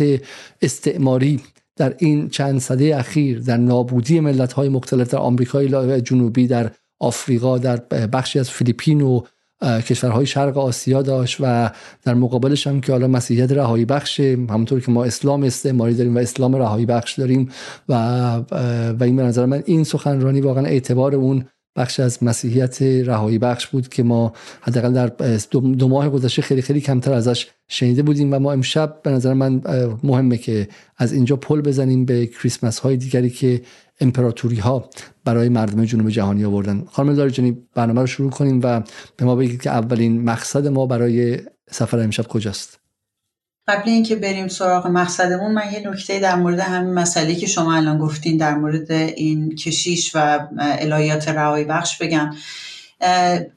استعماری 0.62 1.40
در 1.76 1.94
این 1.98 2.28
چند 2.28 2.60
سده 2.60 2.96
اخیر 2.96 3.40
در 3.40 3.56
نابودی 3.56 4.20
ملت 4.20 4.52
های 4.52 4.68
مختلف 4.68 5.10
در 5.10 5.18
آمریکای 5.18 6.00
جنوبی 6.00 6.46
در 6.46 6.70
آفریقا 7.00 7.58
در 7.58 7.76
بخشی 8.06 8.38
از 8.38 8.50
فیلیپین 8.50 9.00
و 9.00 9.20
کشورهای 9.62 10.26
شرق 10.26 10.58
آسیا 10.58 11.02
داشت 11.02 11.36
و 11.40 11.70
در 12.02 12.14
مقابلش 12.14 12.66
هم 12.66 12.80
که 12.80 12.92
حالا 12.92 13.08
مسیحیت 13.08 13.52
رهایی 13.52 13.84
بخش 13.84 14.20
همونطور 14.20 14.80
که 14.80 14.92
ما 14.92 15.04
اسلام 15.04 15.42
استعماری 15.42 15.94
داریم 15.94 16.16
و 16.16 16.18
اسلام 16.18 16.56
رهایی 16.56 16.86
بخش 16.86 17.18
داریم 17.18 17.48
و 17.88 17.94
و 19.00 19.04
این 19.04 19.16
به 19.16 19.22
نظر 19.22 19.46
من 19.46 19.62
این 19.66 19.84
سخنرانی 19.84 20.40
واقعا 20.40 20.64
اعتبار 20.64 21.14
اون 21.14 21.44
بخش 21.76 22.00
از 22.00 22.22
مسیحیت 22.22 22.82
رهایی 22.82 23.38
بخش 23.38 23.66
بود 23.66 23.88
که 23.88 24.02
ما 24.02 24.32
حداقل 24.60 24.92
در 24.92 25.06
دو 25.50 25.88
ماه 25.88 26.08
گذشته 26.08 26.42
خیلی 26.42 26.62
خیلی 26.62 26.80
کمتر 26.80 27.12
ازش 27.12 27.46
شنیده 27.68 28.02
بودیم 28.02 28.32
و 28.32 28.38
ما 28.38 28.52
امشب 28.52 29.00
به 29.02 29.10
نظر 29.10 29.34
من 29.34 29.62
مهمه 30.02 30.36
که 30.36 30.68
از 30.96 31.12
اینجا 31.12 31.36
پل 31.36 31.60
بزنیم 31.60 32.04
به 32.04 32.26
کریسمس 32.26 32.78
های 32.78 32.96
دیگری 32.96 33.30
که 33.30 33.62
امپراتوری 34.00 34.56
ها 34.56 34.90
برای 35.24 35.48
مردم 35.48 35.84
جنوب 35.84 36.08
جهانی 36.08 36.44
آوردن. 36.44 36.84
خانم 36.90 37.16
لاریجانی 37.16 37.58
برنامه 37.74 38.00
رو 38.00 38.06
شروع 38.06 38.30
کنیم 38.30 38.60
و 38.62 38.80
به 39.16 39.24
ما 39.24 39.36
بگید 39.36 39.62
که 39.62 39.70
اولین 39.70 40.24
مقصد 40.24 40.66
ما 40.66 40.86
برای 40.86 41.38
سفر 41.70 41.98
امشب 41.98 42.26
کجاست؟ 42.26 42.83
قبل 43.68 43.90
اینکه 43.90 44.16
بریم 44.16 44.48
سراغ 44.48 44.86
مقصدمون 44.86 45.52
من 45.52 45.72
یه 45.72 45.88
نکته 45.88 46.20
در 46.20 46.36
مورد 46.36 46.60
همین 46.60 46.94
مسئله 46.94 47.34
که 47.34 47.46
شما 47.46 47.74
الان 47.74 47.98
گفتین 47.98 48.36
در 48.36 48.54
مورد 48.54 48.92
این 48.92 49.54
کشیش 49.54 50.16
و 50.16 50.48
الهیات 50.58 51.28
رهایی 51.28 51.64
بخش 51.64 51.98
بگم. 51.98 52.30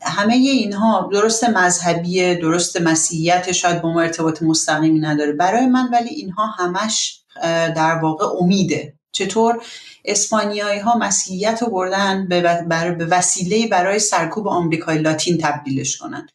همه 0.01 0.33
اینها 0.33 1.09
درست 1.13 1.43
مذهبیه 1.43 2.35
درست 2.35 2.81
مسیحیت 2.81 3.51
شاید 3.51 3.81
با 3.81 3.93
ما 3.93 4.01
ارتباط 4.01 4.43
مستقیمی 4.43 4.99
نداره. 4.99 5.31
برای 5.31 5.65
من 5.65 5.89
ولی 5.93 6.09
اینها 6.09 6.45
همش 6.45 7.21
در 7.75 7.99
واقع 8.01 8.25
امیده. 8.41 8.93
چطور؟ 9.11 9.61
اسپانیایی 10.05 10.79
ها 10.79 10.97
مسیحیت 10.97 11.63
رو 11.63 11.71
بردن 11.71 12.27
به 12.97 13.05
وسیله 13.05 13.67
برای 13.67 13.99
سرکوب 13.99 14.47
آمریکای 14.47 14.97
لاتین 14.97 15.37
تبدیلش 15.37 15.97
کنن. 15.97 16.27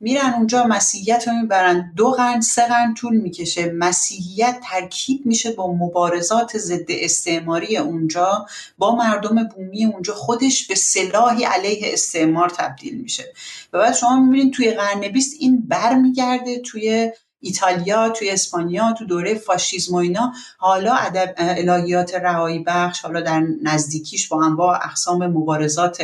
میرن 0.00 0.34
اونجا 0.34 0.64
مسیحیت 0.64 1.28
رو 1.28 1.34
می‌برن. 1.34 1.92
دو 1.96 2.10
قرن 2.10 2.40
سه 2.40 2.66
قرن 2.66 2.94
طول 2.94 3.16
می‌کشه. 3.16 3.72
مسیحیت 3.72 4.60
ترکیب 4.70 5.26
میشه 5.26 5.52
با 5.52 5.72
مبارزات 5.72 6.58
ضد 6.58 6.86
استعماری 6.88 7.76
اونجا. 7.76 8.46
با 8.78 8.96
مردم 8.96 9.44
بومی 9.44 9.84
اونجا 9.84 10.14
خودش 10.14 10.66
به 10.66 10.74
سلاحی 10.74 11.44
علیه 11.44 11.92
استعمار 11.92 12.48
تبدیل 12.48 12.94
میشه. 12.94 13.24
و 13.72 13.78
بعد 13.78 13.94
شما 13.94 14.20
می‌بینید 14.20 14.52
توی 14.52 14.70
قرن 14.70 15.00
بیست 15.00 15.36
این 15.40 15.64
برمیگرده 15.68 16.58
توی 16.58 17.12
ایتالیا 17.40 18.08
توی 18.08 18.30
اسپانیا 18.30 18.92
تو 18.92 19.04
دوره 19.04 19.34
فاشیسم 19.34 19.94
و 19.94 19.96
اینا. 19.96 20.32
حالا 20.58 20.94
ادب 20.94 21.34
الهیات 21.38 22.14
رهایی 22.14 22.58
بخش 22.58 23.00
حالا 23.00 23.20
در 23.20 23.42
نزدیکیش 23.62 24.28
با 24.28 24.44
انواع 24.44 24.76
اقسام 24.84 25.26
مبارزات 25.26 26.02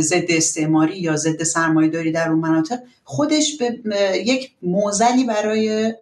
ضد 0.00 0.24
استعماری 0.28 0.98
یا 0.98 1.16
ضد 1.16 1.42
سرمایه‌داری 1.42 2.12
در 2.12 2.28
اون 2.28 2.38
مناطق 2.38 2.78
خودش 3.04 3.56
به 3.56 3.78
یک 4.26 4.50
موزلی 4.62 5.24
برای 5.24 5.94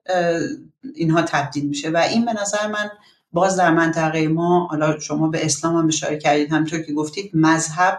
اینها 0.94 1.22
تبدیل 1.22 1.66
میشه. 1.66 1.90
و 1.90 1.96
این 1.96 2.24
به 2.24 2.32
نظر 2.40 2.66
من 2.66 2.90
باز 3.32 3.56
در 3.56 3.70
منطقه 3.70 4.28
ما 4.28 4.66
حالا 4.66 4.98
شما 4.98 5.28
به 5.28 5.44
اسلام 5.44 5.76
هم 5.76 5.86
اشاره 5.86 6.18
کردید 6.18 6.52
همطور 6.52 6.80
که 6.80 6.92
گفتید 6.92 7.30
مذهب 7.34 7.98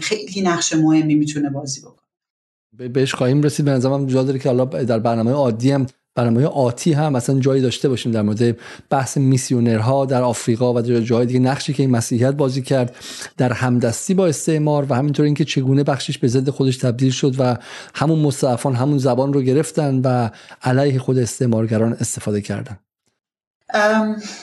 خیلی 0.00 0.42
نقش 0.42 0.72
مهمی 0.72 1.14
می‌تونه 1.14 1.50
بازی 1.50 1.80
بکنه. 1.80 2.88
بهش 2.88 3.14
خواهیم 3.14 3.42
رسید. 3.42 3.66
به 3.66 3.72
نظرم 3.72 4.06
جا 4.06 4.22
داره 4.22 4.38
که 4.38 4.48
حالا 4.48 4.64
در 4.64 4.98
برنامه 4.98 5.30
عادی 5.30 5.70
هم 5.70 5.86
برنامه 6.14 6.46
آتی 6.46 6.92
هم 6.92 7.12
مثلا 7.12 7.40
جایی 7.40 7.62
داشته 7.62 7.88
باشیم 7.88 8.12
در 8.12 8.22
مورد 8.22 8.56
بحث 8.90 9.16
میسیونرها 9.16 10.06
در 10.06 10.22
آفریقا 10.22 10.74
و 10.74 10.82
در 10.82 11.00
جای 11.00 11.26
دیگه 11.26 11.38
نقشی 11.38 11.72
که 11.72 11.82
این 11.82 11.90
مسیحیت 11.90 12.34
بازی 12.34 12.62
کرد 12.62 12.96
در 13.36 13.52
همدستی 13.52 14.14
با 14.14 14.26
استعمار 14.26 14.86
و 14.90 14.94
همینطور 14.94 15.24
اینکه 15.24 15.44
چگونه 15.44 15.84
بخشش 15.84 16.18
به 16.18 16.28
ضد 16.28 16.50
خودش 16.50 16.76
تبدیل 16.76 17.10
شد 17.10 17.34
و 17.38 17.56
همون 17.94 18.18
مستضعفان 18.18 18.74
همون 18.74 18.98
زبان 18.98 19.32
رو 19.32 19.42
گرفتن 19.42 20.00
و 20.04 20.30
علیه 20.62 20.98
خود 20.98 21.18
استعمارگران 21.18 21.92
استفاده 21.92 22.40
کردن. 22.40 22.78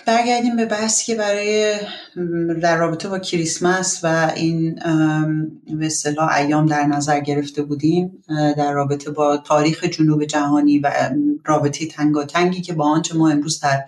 برگردیم 0.08 0.56
به 0.56 0.66
بحثی 0.66 1.06
که 1.06 1.16
برای 1.16 1.76
در 2.62 2.78
رابطه 2.78 3.10
با 3.10 3.20
کریسمس 3.20 4.00
و 4.04 4.32
این 4.36 4.76
به 5.80 5.86
اصطلاح 5.86 6.34
ایام 6.34 6.66
در 6.66 6.84
نظر 6.84 7.20
گرفته 7.20 7.64
بودیم 7.64 8.24
در 8.58 8.72
رابطه 8.72 9.12
با 9.12 9.38
تاریخ 9.38 9.84
جنوب 9.84 10.26
جهانی 10.26 10.80
و 10.80 10.92
رابطه 11.46 11.86
تنگاتنگی 11.86 12.62
که 12.62 12.74
با 12.74 12.86
آنچه 12.86 13.16
ما 13.16 13.30
امروز 13.30 13.60
در 13.60 13.84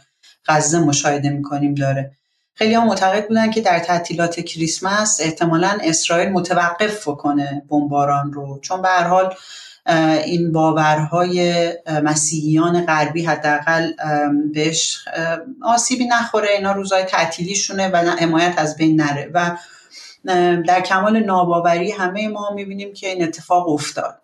غزه 0.45 0.79
مشاهده 0.79 1.29
می‌کنیم 1.29 1.73
داره. 1.73 2.11
خیلی 2.55 2.73
هم 2.73 2.87
معتقد 2.87 3.27
بودن 3.27 3.51
که 3.51 3.61
در 3.61 3.79
تعطیلات 3.79 4.39
کریسمس 4.39 5.17
احتمالا 5.21 5.77
اسرائیل 5.83 6.29
متوقف 6.29 7.05
کنه 7.05 7.63
بمباران 7.69 8.33
رو. 8.33 8.59
چون 8.61 8.81
به 8.81 8.87
هر 8.87 9.03
حال 9.03 9.35
این 10.25 10.51
باورهای 10.51 11.69
مسیحیان 12.03 12.85
غربی 12.85 13.25
حداقل 13.25 13.91
بهش 14.53 15.05
آسیبی 15.61 16.05
نخوره. 16.05 16.49
اینا 16.49 16.71
روزای 16.71 17.03
تعطیلیشونه 17.03 17.89
و 17.89 17.97
حمایت 17.97 18.53
از 18.57 18.77
بین 18.77 19.01
نره. 19.01 19.31
و 19.33 19.57
در 20.67 20.81
کمال 20.81 21.19
ناباوری 21.19 21.91
همه 21.91 22.27
ما 22.27 22.51
می‌بینیم 22.55 22.93
که 22.93 23.09
این 23.09 23.23
اتفاق 23.23 23.69
افتاد. 23.69 24.19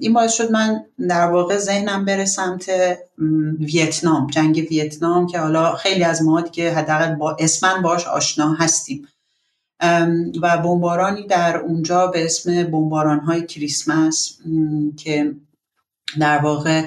این 0.00 0.12
باعث 0.12 0.32
شد 0.32 0.50
من 0.50 0.84
در 1.08 1.26
واقع 1.26 1.56
ذهنم 1.56 2.04
بره 2.04 2.24
سمت 2.24 2.70
ویتنام 3.60 4.26
جنگ 4.26 4.66
ویتنام 4.70 5.26
که 5.26 5.38
حالا 5.38 5.74
خیلی 5.74 6.04
از 6.04 6.22
ما 6.22 6.40
دیگه 6.40 6.74
حداقل 6.74 7.14
با 7.14 7.36
اسمن 7.40 7.82
باش 7.82 8.06
آشنا 8.06 8.52
هستیم. 8.54 9.08
و 10.42 10.58
بمبارانی 10.58 11.26
در 11.26 11.56
اونجا 11.56 12.06
به 12.06 12.24
اسم 12.24 12.64
بمباران 12.64 13.20
های 13.20 13.46
کریسمس 13.46 14.38
که 14.96 15.34
در 16.20 16.38
واقع 16.38 16.86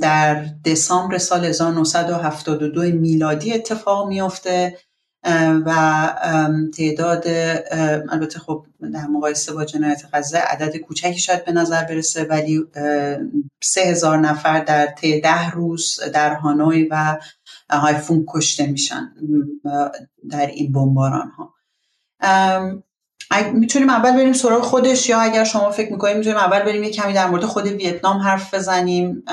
در 0.00 0.46
دسامبر 0.64 1.18
سال 1.18 1.44
1972 1.44 2.82
میلادی 2.82 3.52
اتفاق 3.52 4.08
میفته 4.08 4.78
و 5.66 5.70
تعداد 6.76 7.24
البته 8.12 8.38
خب 8.38 8.66
در 8.92 9.06
مقایسه 9.06 9.52
با 9.52 9.64
جنایت 9.64 10.02
غزه 10.12 10.38
عدد 10.38 10.76
کوچکی 10.76 11.18
شاید 11.18 11.44
به 11.44 11.52
نظر 11.52 11.84
برسه 11.84 12.24
ولی 12.24 12.64
سه 13.62 13.80
هزار 13.80 14.18
نفر 14.18 14.60
در 14.60 14.86
طی 14.86 15.20
ده 15.20 15.50
روز 15.50 16.00
در 16.14 16.34
هانوی 16.34 16.88
و 16.90 17.18
هایفون 17.70 18.24
کشته 18.28 18.66
میشن 18.66 19.12
در 20.30 20.46
این 20.46 20.72
بمباران 20.72 21.28
ها 21.28 21.53
می‌تونیم 23.52 23.90
اول 23.90 24.12
بریم 24.12 24.32
سراغ 24.32 24.62
خودش 24.62 25.08
یا 25.08 25.20
اگر 25.20 25.44
شما 25.44 25.70
فکر 25.70 25.92
می‌کنیم 25.92 26.16
می‌تونیم 26.16 26.38
اول 26.38 26.62
بریم 26.62 26.84
یه 26.84 26.90
کمی 26.90 27.12
در 27.12 27.26
مورد 27.26 27.44
خود 27.44 27.66
ویتنام 27.66 28.18
حرف 28.18 28.54
بزنیم. 28.54 29.24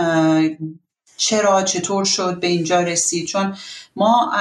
چرا 1.17 1.61
چطور 1.61 2.05
شد 2.05 2.39
به 2.39 2.47
اینجا 2.47 2.81
رسید؟ 2.81 3.27
چون 3.27 3.55
ما 3.95 4.33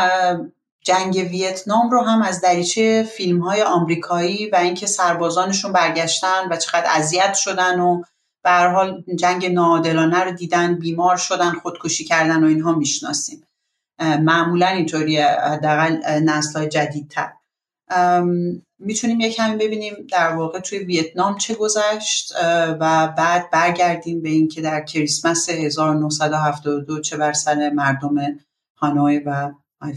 جنگ 0.85 1.29
ویتنام 1.31 1.91
رو 1.91 2.03
هم 2.03 2.23
از 2.23 2.41
دریچه 2.41 3.09
فیلم 3.17 3.41
های 3.41 3.63
آمریکایی 3.63 4.51
و 4.51 4.57
اینکه 4.57 4.87
سربازانشون 4.87 5.73
برگشتن 5.73 6.49
و 6.51 6.57
چقدر 6.57 6.87
اذیت 6.91 7.35
شدن 7.35 7.81
و 7.81 8.03
به 8.45 8.51
حال 8.51 9.05
جنگ 9.19 9.47
ناعادلانه 9.53 10.25
رو 10.25 10.31
دیدن 10.31 10.75
بیمار 10.75 11.17
شدن 11.17 11.53
خودکشی 11.53 12.05
کردن 12.05 12.45
و 12.45 12.47
اینها 12.47 12.73
می‌شناسیم. 12.73 13.47
معمولا 14.01 14.67
اینطوری 14.67 15.19
حداقل 15.19 15.97
نسل 16.23 16.59
های 16.59 16.69
جدیدتر. 16.69 17.33
می‌تونیم 18.79 19.21
یک 19.21 19.37
کمی 19.37 19.57
ببینیم 19.57 19.95
در 20.13 20.37
واقع 20.37 20.61
توی 20.61 20.79
ویتنام 20.79 21.39
چه 21.39 21.55
گذشت 21.55 22.33
و 22.81 23.15
بعد 23.19 23.51
برگردیم 23.51 24.23
به 24.23 24.29
اینکه 24.29 24.61
در 24.61 24.81
کریسمس 24.81 25.49
1972 25.49 27.01
چه 27.01 27.17
بر 27.17 27.33
سر 27.33 27.71
مردم 27.71 28.15
هانوی 28.77 29.19
و 29.19 29.53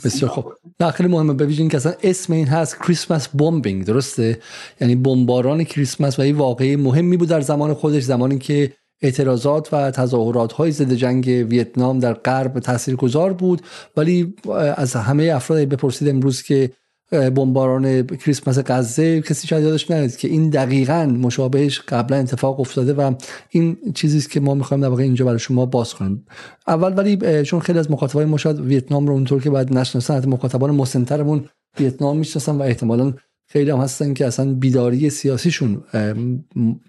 بسیار 0.06 0.32
خوب. 0.32 0.54
نه 0.80 0.92
خیلی 0.92 1.10
مهمه. 1.10 1.34
ببینید 1.34 1.72
که 1.72 1.78
اصلا 1.78 1.94
اسم 2.04 2.34
این 2.34 2.48
هست 2.48 2.78
کریسمس 2.80 3.28
بمبینگ 3.28 3.86
درسته؟ 3.86 4.40
یعنی 4.82 4.96
بمباران 4.96 5.64
کریسمس 5.64 6.20
و 6.20 6.22
این 6.22 6.36
واقعی 6.36 6.76
مهمی 6.76 7.18
بود 7.18 7.30
در 7.30 7.42
زمان 7.42 7.74
خودش 7.74 8.04
زمانی 8.04 8.40
که 8.40 8.74
اعتراضات 9.02 9.74
و 9.74 9.92
تظاهرات 9.92 10.54
های 10.54 10.72
ضد 10.72 10.94
جنگ 10.94 11.26
ویتنام 11.50 12.00
در 12.00 12.14
غرب 12.14 12.60
تاثیرگذار 12.60 13.34
بود. 13.34 13.62
ولی 13.98 14.36
از 14.76 14.94
همه 14.94 15.24
افراد 15.24 15.60
بپرسید 15.60 16.10
امروز 16.10 16.44
که 16.44 16.72
بمباران 17.14 18.04
کریسمس 18.08 18.60
غزه 18.66 19.22
کسی 19.22 19.48
شاید 19.48 19.64
یادش 19.64 19.92
نرید 19.92 20.18
که 20.18 20.28
این 20.28 20.50
دقیقا 20.50 21.06
مشابهش 21.06 21.80
قبلا 21.80 22.18
اتفاق 22.18 22.60
افتاده 22.60 22.94
و 22.94 23.14
این 23.50 23.78
چیزی 23.96 24.18
است 24.18 24.32
که 24.32 24.40
ما 24.40 24.54
می‌خوایم 24.54 24.82
در 24.82 24.90
واقع 24.90 25.04
اینجا 25.04 25.26
برای 25.26 25.40
شما 25.40 25.66
باز 25.66 25.94
کنیم. 25.94 26.26
اول 26.68 26.98
ولی 26.98 27.44
چون 27.44 27.60
خیلی 27.60 27.80
از 27.80 27.92
مخاطبای 27.92 28.26
ما 28.26 28.38
شاید 28.38 28.60
ویتنام 28.60 29.08
رو 29.08 29.14
اونطور 29.14 29.42
که 29.42 29.50
باید 29.50 29.78
نشناسن 29.78 30.30
مخاطبان 30.30 30.72
مسنترمون 30.72 31.46
ویتنام 31.80 32.18
می‌شناسن 32.18 32.56
و 32.56 32.62
احتمالا 32.62 33.14
خیلی 33.48 33.72
هم 33.72 33.80
هستن 33.80 34.14
که 34.14 34.26
اصلا 34.26 34.54
بیداری 34.54 35.10
سیاسیشون 35.10 35.84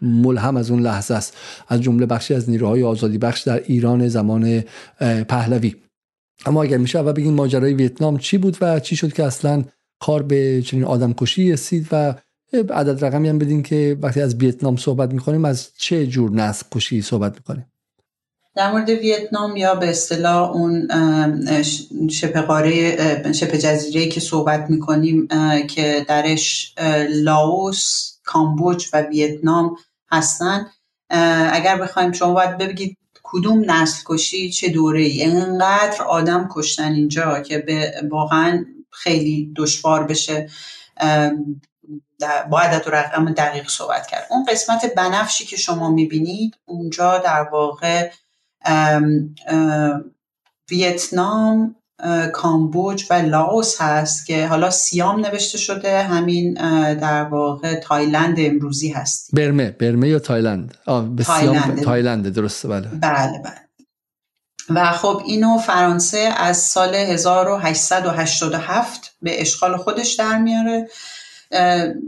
ملهم 0.03 0.57
از 0.57 0.71
اون 0.71 0.81
لحظه 0.81 1.15
است. 1.15 1.37
از 1.69 1.81
جمله 1.81 2.07
بخشی 2.07 2.35
از 2.35 2.51
نیروهای 2.51 2.83
آزادی 2.83 3.19
بخش 3.19 3.43
در 3.43 3.63
ایران 3.67 4.09
زمان 4.09 4.63
پهلوی. 5.29 5.75
اما 6.47 6.63
اگر 6.63 6.77
میشه 6.77 6.99
اول 6.99 7.13
بگین 7.13 7.35
ماجرای 7.35 7.75
ویتنام 7.75 8.19
چی 8.19 8.39
بود 8.39 8.57
و 8.61 8.81
چی 8.81 8.97
شد 8.97 9.13
که 9.13 9.25
اصلا 9.25 9.65
کار 10.07 10.23
به 10.23 10.63
چنین 10.63 10.85
آدم 10.85 11.13
کشی 11.13 11.53
رسید 11.53 11.89
و 11.93 12.15
عدد 12.53 13.05
رقمی 13.05 13.29
هم 13.29 13.39
بدین 13.39 13.63
که 13.63 13.97
وقتی 14.01 14.21
از 14.21 14.35
ویتنام 14.35 14.77
صحبت 14.77 15.13
می‌کنیم 15.13 15.45
از 15.45 15.69
چه 15.79 16.07
جور 16.07 16.31
نسل 16.31 16.67
کشی 16.73 17.03
صحبت 17.03 17.35
می‌کنیم؟ 17.35 17.67
در 18.57 18.73
مورد 18.73 18.89
ویتنام 18.89 19.57
یا 19.57 19.75
به 19.75 19.89
اصطلاح 19.89 20.51
اون 20.51 20.89
شبه 22.11 22.41
قاره 22.41 23.33
شبه 23.33 23.59
جزیره 23.59 24.07
که 24.07 24.21
صحبت 24.21 24.71
می‌کنیم 24.71 25.29
که 25.71 26.07
درش 26.09 26.75
لاوس 27.11 28.13
کامبوج 28.25 28.87
و 28.93 29.03
ویتنام 29.03 29.77
هستن. 30.13 30.67
اگر 31.53 31.79
بخوایم 31.79 32.13
شما 32.13 32.35
باید 32.35 32.59
بگید 32.59 32.97
کدوم 33.23 33.71
نسل 33.71 34.03
کشی 34.07 34.51
چه 34.51 34.69
دوره 34.69 35.03
ای 35.03 35.25
انقدر 35.25 36.03
آدم 36.09 36.49
کشتن 36.55 36.93
اینجا 36.93 37.41
که 37.41 37.59
به 37.59 37.93
واقعا 38.11 38.65
خیلی 38.95 39.53
دشوار 39.57 40.05
بشه 40.05 40.49
با 42.51 42.61
عدد 42.61 42.89
و 42.89 42.91
رقم 42.91 43.33
دقیق 43.33 43.69
صحبت 43.69 44.07
کرد. 44.07 44.27
اون 44.31 44.45
قسمت 44.45 44.95
بنفشی 44.95 45.45
که 45.45 45.57
شما 45.57 45.91
می‌بینید 45.91 46.57
اونجا 46.65 47.19
در 47.19 47.49
واقع 47.53 48.11
ویتنام 50.71 51.77
کامبوج 52.33 53.05
و 53.11 53.15
لاوس 53.15 53.81
هست 53.81 54.27
که 54.27 54.47
حالا 54.47 54.71
سیام 54.71 55.27
نوشته 55.27 55.59
شده 55.59 56.03
همین 56.03 56.55
در 56.95 57.25
واقع 57.25 57.81
تایلند 57.81 58.37
امروزی 58.39 58.89
هست 58.89 59.31
برمه 59.33 59.71
برمه 59.71 60.09
یا 60.09 60.19
تایلند؟ 60.19 60.79
آه 60.87 61.09
به 61.09 61.25
سیام 61.25 61.77
تایلند 61.77 62.29
درسته 62.29 62.69
بله. 62.69 62.89
بله 62.89 63.39
بله. 63.45 63.64
و 64.71 64.93
خب 64.93 65.23
اینو 65.27 65.59
فرانسه 65.59 66.19
از 66.19 66.59
سال 66.59 66.95
1887 66.95 69.17
به 69.23 69.41
اشغال 69.41 69.77
خودش 69.77 70.13
در 70.13 70.39
میاره. 70.39 70.89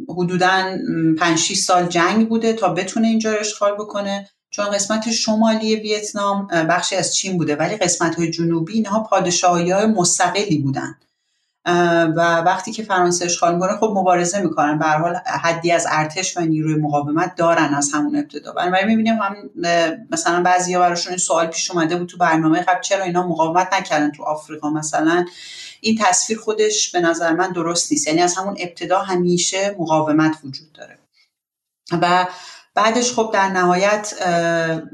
حدودا 0.09 0.79
5 1.19 1.39
6 1.39 1.57
سال 1.57 1.87
جنگ 1.87 2.29
بوده 2.29 2.53
تا 2.53 2.69
بتونه 2.69 3.09
اینجا 3.09 3.33
رو 3.33 3.41
اشغال 3.41 3.75
بکنه. 3.75 4.31
چون 4.51 4.71
قسمت 4.71 5.11
شمالی 5.11 5.77
ویتنام 5.77 6.47
بخشی 6.47 6.97
از 6.97 7.17
چین 7.17 7.39
بوده 7.39 7.57
ولی 7.57 7.77
قسمت 7.77 8.15
های 8.15 8.31
جنوبی 8.31 8.73
اینها 8.73 9.03
پادشاهی 9.03 9.71
های 9.71 9.87
مستقلی 9.87 10.59
بودن. 10.59 10.99
و 12.17 12.43
وقتی 12.47 12.73
که 12.73 12.83
فرانسه 12.83 13.25
اشغال 13.25 13.55
می‌کنه 13.55 13.77
خب 13.77 13.93
مبارزه 13.97 14.41
می‌کنن. 14.41 14.79
به 14.79 14.87
حال 14.87 15.15
حدی 15.15 15.73
از 15.73 15.87
ارتش 15.91 16.37
و 16.37 16.41
نیروی 16.41 16.75
مقاومت 16.75 17.35
دارن 17.35 17.75
از 17.75 17.91
همون 17.95 18.17
ابتدا. 18.17 18.53
بنابراین 18.53 18.87
می‌بینیم 18.87 19.15
هم 19.15 19.37
مثلا 20.11 20.43
بعضیا 20.43 20.81
براشون 20.81 21.11
این 21.11 21.19
سوال 21.19 21.47
پیش 21.47 21.71
اومده 21.71 21.97
بود 21.97 22.09
تو 22.09 22.19
برنامه 22.19 22.61
قبل 22.61 22.81
چرا 22.81 23.05
اینا 23.05 23.27
مقاومت 23.27 23.73
نکردن 23.73 24.11
تو 24.11 24.23
آفریقا؟ 24.23 24.71
مثلا 24.71 25.27
این 25.81 25.99
تصویر 26.03 26.39
خودش 26.39 26.91
به 26.91 27.01
نظر 27.01 27.33
من 27.33 27.53
درست 27.53 27.93
نیست. 27.93 28.07
یعنی 28.07 28.21
از 28.21 28.35
همون 28.35 28.57
ابتدا 28.61 28.99
همیشه 28.99 29.77
مقاومت 29.79 30.37
وجود 30.45 30.73
داره. 30.73 30.99
و 32.03 32.27
بعدش 32.77 33.13
خب 33.13 33.31
در 33.35 33.49
نهایت 33.49 34.15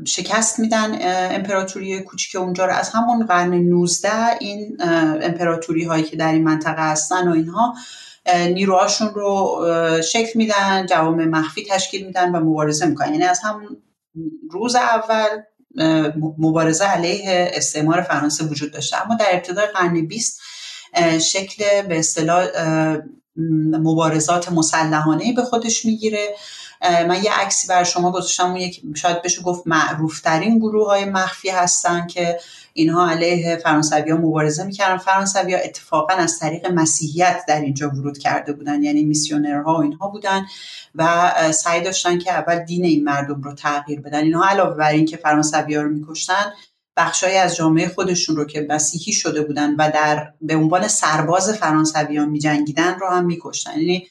شکست 0.04 0.58
میدن 0.58 0.98
امپراتوری 1.34 2.00
کوچیک 2.00 2.36
اونجا 2.36 2.66
رو. 2.66 2.72
از 2.72 2.90
همون 2.90 3.26
قرن 3.26 3.54
19 3.54 4.10
این 4.40 4.76
امپراتوری 5.22 5.84
هایی 5.84 6.04
که 6.04 6.16
در 6.16 6.32
این 6.32 6.44
منطقه 6.44 6.90
هستن 6.90 7.28
و 7.28 7.32
اینها 7.32 7.74
نیروهاشون 8.34 9.08
رو 9.08 9.66
شکل 10.04 10.30
میدن 10.34 10.86
جوام 10.86 11.24
مخفی 11.24 11.64
تشکیل 11.70 12.06
میدن 12.06 12.30
و 12.30 12.40
مبارزه 12.40 12.86
می‌کنن. 12.86 13.12
یعنی 13.12 13.24
از 13.24 13.40
همون 13.44 13.76
روز 14.50 14.76
اول 14.76 15.28
مبارزه 16.38 16.84
علیه 16.84 17.50
استعمار 17.54 18.02
فرانسه 18.02 18.44
وجود 18.44 18.72
داشته. 18.72 19.02
اما 19.04 19.14
در 19.14 19.28
ابتدای 19.32 19.66
قرن 19.66 20.06
20 20.06 20.40
شکل 21.20 21.82
به 21.82 21.98
اصطلاح 21.98 22.46
مبارزات 23.72 24.52
مسلحانه 24.52 25.32
به 25.32 25.42
خودش 25.42 25.84
می‌گیره. 25.84 26.34
من 26.82 27.22
یه 27.22 27.32
عکسی 27.32 27.66
بر 27.68 27.84
شما 27.84 28.10
گذاشتم 28.10 28.46
اون 28.46 28.56
یک 28.56 28.82
شاید 28.94 29.22
بشه 29.22 29.42
گفت 29.42 29.62
معروف 29.66 30.20
ترین 30.20 30.58
گروه 30.58 30.86
های 30.86 31.04
مخفی 31.04 31.50
هستن 31.50 32.06
که 32.06 32.38
اینها 32.72 33.10
علیه 33.10 33.56
فرانسوی 33.56 34.12
مبارزه 34.12 34.64
می‌کردن. 34.64 34.96
فرانسوی 34.96 35.54
ها 35.54 35.60
اتفاقا 35.60 36.14
از 36.14 36.38
طریق 36.38 36.66
مسیحیت 36.66 37.44
در 37.48 37.60
اینجا 37.60 37.88
ورود 37.88 38.18
کرده 38.18 38.52
بودن 38.52 38.82
یعنی 38.82 39.04
میسیونرها 39.04 39.74
و 39.74 39.80
اینها 39.80 40.08
بودن 40.08 40.46
و 40.94 41.32
سعی 41.52 41.80
داشتن 41.80 42.18
که 42.18 42.32
اول 42.32 42.58
دین 42.58 42.84
این 42.84 43.04
مردم 43.04 43.42
رو 43.42 43.54
تغییر 43.54 44.00
بدن. 44.00 44.22
اینها 44.22 44.48
علاوه 44.48 44.76
بر 44.76 44.90
اینکه 44.90 45.16
فرانسوی 45.16 45.74
ها 45.74 45.82
رو 45.82 45.90
میکشتن 45.90 46.52
بخشای 46.96 47.36
از 47.36 47.56
جامعه 47.56 47.88
خودشون 47.88 48.36
رو 48.36 48.44
که 48.44 48.66
مسیحی 48.68 49.12
شده 49.12 49.42
بودن 49.42 49.74
و 49.74 49.90
در 49.94 50.32
به 50.40 50.56
عنوان 50.56 50.88
سرباز 50.88 51.50
فرانسویان 51.50 52.28
میجنگیدن 52.28 52.98
رو 52.98 53.08
هم 53.08 53.24
میکشتن. 53.24 53.78
یعنی 53.78 54.08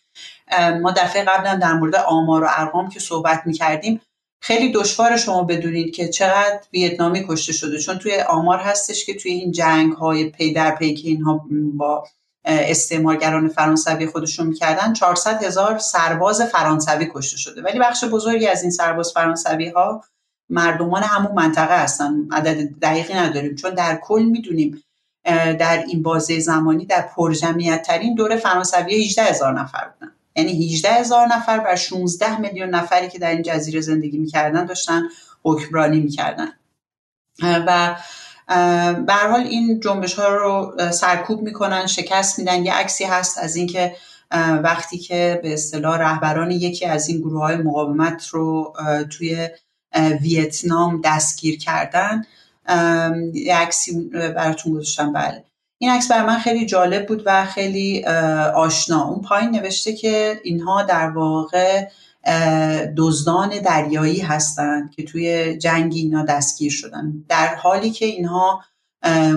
ما 0.82 0.92
دفعه 0.92 1.24
قبل 1.24 1.48
هم 1.48 1.60
در 1.60 1.74
مورد 1.74 1.96
آمار 1.96 2.44
و 2.44 2.48
ارقام 2.50 2.90
که 2.90 3.00
صحبت 3.00 3.42
می‌کردیم 3.46 4.02
خیلی 4.44 4.72
دشوار 4.72 5.18
شما 5.18 5.44
بدونید 5.44 5.96
که 5.96 6.08
چقدر 6.08 6.60
ویتنامی 6.74 7.26
کشته 7.28 7.54
شده. 7.54 7.80
چون 7.80 7.98
توی 7.98 8.20
آمار 8.20 8.60
هستش 8.60 9.06
که 9.06 9.16
توی 9.16 9.32
این 9.32 9.52
جنگ 9.52 9.94
های 9.94 10.30
پی 10.30 10.54
در 10.54 10.76
پی 10.76 10.94
که 10.94 11.08
اینها 11.08 11.46
با 11.74 12.04
استعمارگران 12.46 13.48
فرانسوی 13.48 14.06
خودشون 14.06 14.48
می‌کردن 14.48 14.94
400 14.94 15.44
هزار 15.44 15.78
سرباز 15.78 16.42
فرانسوی 16.42 17.10
کشته 17.14 17.38
شده. 17.38 17.62
ولی 17.62 17.80
بخش 17.80 18.04
بزرگی 18.04 18.48
از 18.48 18.62
این 18.62 18.72
سرباز 18.72 19.12
فرانسوی 19.14 19.70
ها 19.70 20.04
مردمان 20.50 21.04
همون 21.04 21.32
منطقه 21.32 21.84
هستن. 21.84 22.28
عدد 22.32 22.80
دقیقی 22.82 23.14
نداریم. 23.14 23.56
چون 23.56 23.74
در 23.74 24.00
کل 24.04 24.24
می‌دونیم 24.24 24.84
در 25.60 25.84
این 25.88 26.04
بازه 26.04 26.40
زمانی 26.40 26.86
در 26.86 27.10
پرجمعیت 27.16 27.84
ترین 27.84 28.16
دوره 28.16 28.38
فرانسوی 28.38 29.06
18 29.06 29.24
هزار 29.24 29.60
نفر 29.60 29.88
بودن. 29.88 30.12
یعنی 30.36 30.74
18 30.74 30.90
هزار 30.90 31.28
نفر 31.28 31.60
بر 31.60 31.76
16 31.76 32.40
میلیون 32.40 32.70
نفری 32.70 33.10
که 33.10 33.20
در 33.20 33.32
این 33.32 33.42
جزیره 33.42 33.82
زندگی 33.82 34.18
می‌کردن 34.18 34.66
داشتن 34.66 35.04
حکمرانی 35.44 36.00
می‌کردن. 36.00 36.52
و 37.42 37.96
به 39.08 39.14
حال 39.14 39.40
این 39.42 39.80
جنبش 39.80 40.14
ها 40.14 40.28
رو 40.28 40.76
سرکوب 40.92 41.42
می‌کنن 41.42 41.88
شکست 41.88 42.40
میدن. 42.40 42.66
یه 42.66 42.74
عکسی 42.74 43.04
هست 43.04 43.38
از 43.38 43.56
اینکه 43.56 43.96
وقتی 44.64 44.98
که 44.98 45.40
به 45.44 45.54
اصطلاح 45.54 45.98
رهبران 45.98 46.52
یکی 46.52 46.86
از 46.86 47.08
این 47.10 47.20
گروه 47.20 47.42
های 47.42 47.56
مقاومت 47.56 48.28
رو 48.28 48.74
توی 49.10 49.50
ویتنام 50.22 51.02
دستگیر 51.04 51.60
کردن. 51.60 52.26
یه 53.34 53.56
عکسی 53.56 54.10
براتون 54.10 54.74
گذاشتم. 54.74 55.14
بله. 55.14 55.44
این 55.82 55.92
عکس 55.92 56.12
برای 56.12 56.26
من 56.26 56.40
خیلی 56.40 56.66
جالب 56.66 57.08
بود 57.08 57.24
و 57.26 57.46
خیلی 57.46 58.06
آشنا. 58.56 59.08
اون 59.08 59.22
پایین 59.22 59.50
نوشته 59.50 59.94
که 59.94 60.40
اینها 60.44 60.84
در 60.84 61.10
واقع 61.10 61.88
دزدان 62.98 63.50
دریایی 63.50 64.20
هستند 64.20 64.92
که 64.92 65.04
توی 65.04 65.58
جنگی 65.58 66.00
اینا 66.00 66.26
دستگیر 66.26 66.72
شدن. 66.72 67.14
در 67.30 67.56
حالی 67.56 67.90
که 67.92 68.06
اینها 68.06 68.64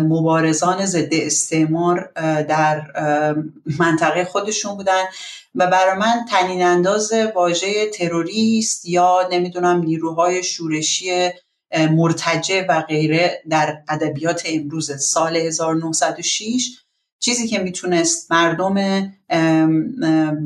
مبارزان 0.08 0.86
ضد 0.86 1.08
استعمار 1.12 2.12
در 2.42 2.82
منطقه 3.78 4.24
خودشون 4.24 4.76
بودن 4.76 5.02
و 5.54 5.66
برای 5.66 5.98
من 5.98 6.24
تنین 6.30 6.62
انداز 6.62 7.12
واژه 7.34 7.90
تروریست 7.90 8.86
یا 8.86 9.28
نمی‌دونم 9.32 9.80
نیروهای 9.80 10.42
شورشی 10.42 11.30
مرتجع 11.76 12.66
و 12.68 12.80
غیره 12.80 13.42
در 13.50 13.82
ادبیات 13.88 14.42
امروز 14.46 15.02
سال 15.02 15.36
1906 15.36 16.84
چیزی 17.18 17.48
که 17.48 17.58
می‌تونست 17.58 18.32
مردم 18.32 18.78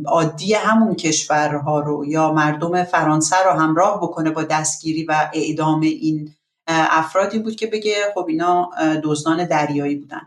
عادی 0.06 0.54
همون 0.54 0.94
کشورها 0.94 1.80
رو 1.80 2.04
یا 2.06 2.32
مردم 2.32 2.84
فرانسه 2.84 3.36
رو 3.44 3.50
همراه 3.50 4.00
بکنه 4.02 4.30
با 4.30 4.42
دستگیری 4.42 5.04
و 5.04 5.30
اعدام 5.32 5.80
این 5.80 6.34
افرادی 6.68 7.38
بود 7.38 7.56
که 7.56 7.66
بگه 7.66 7.94
خب 8.14 8.26
اینا 8.28 8.70
دزدان 9.04 9.44
دریایی 9.44 9.96
بودن. 9.96 10.20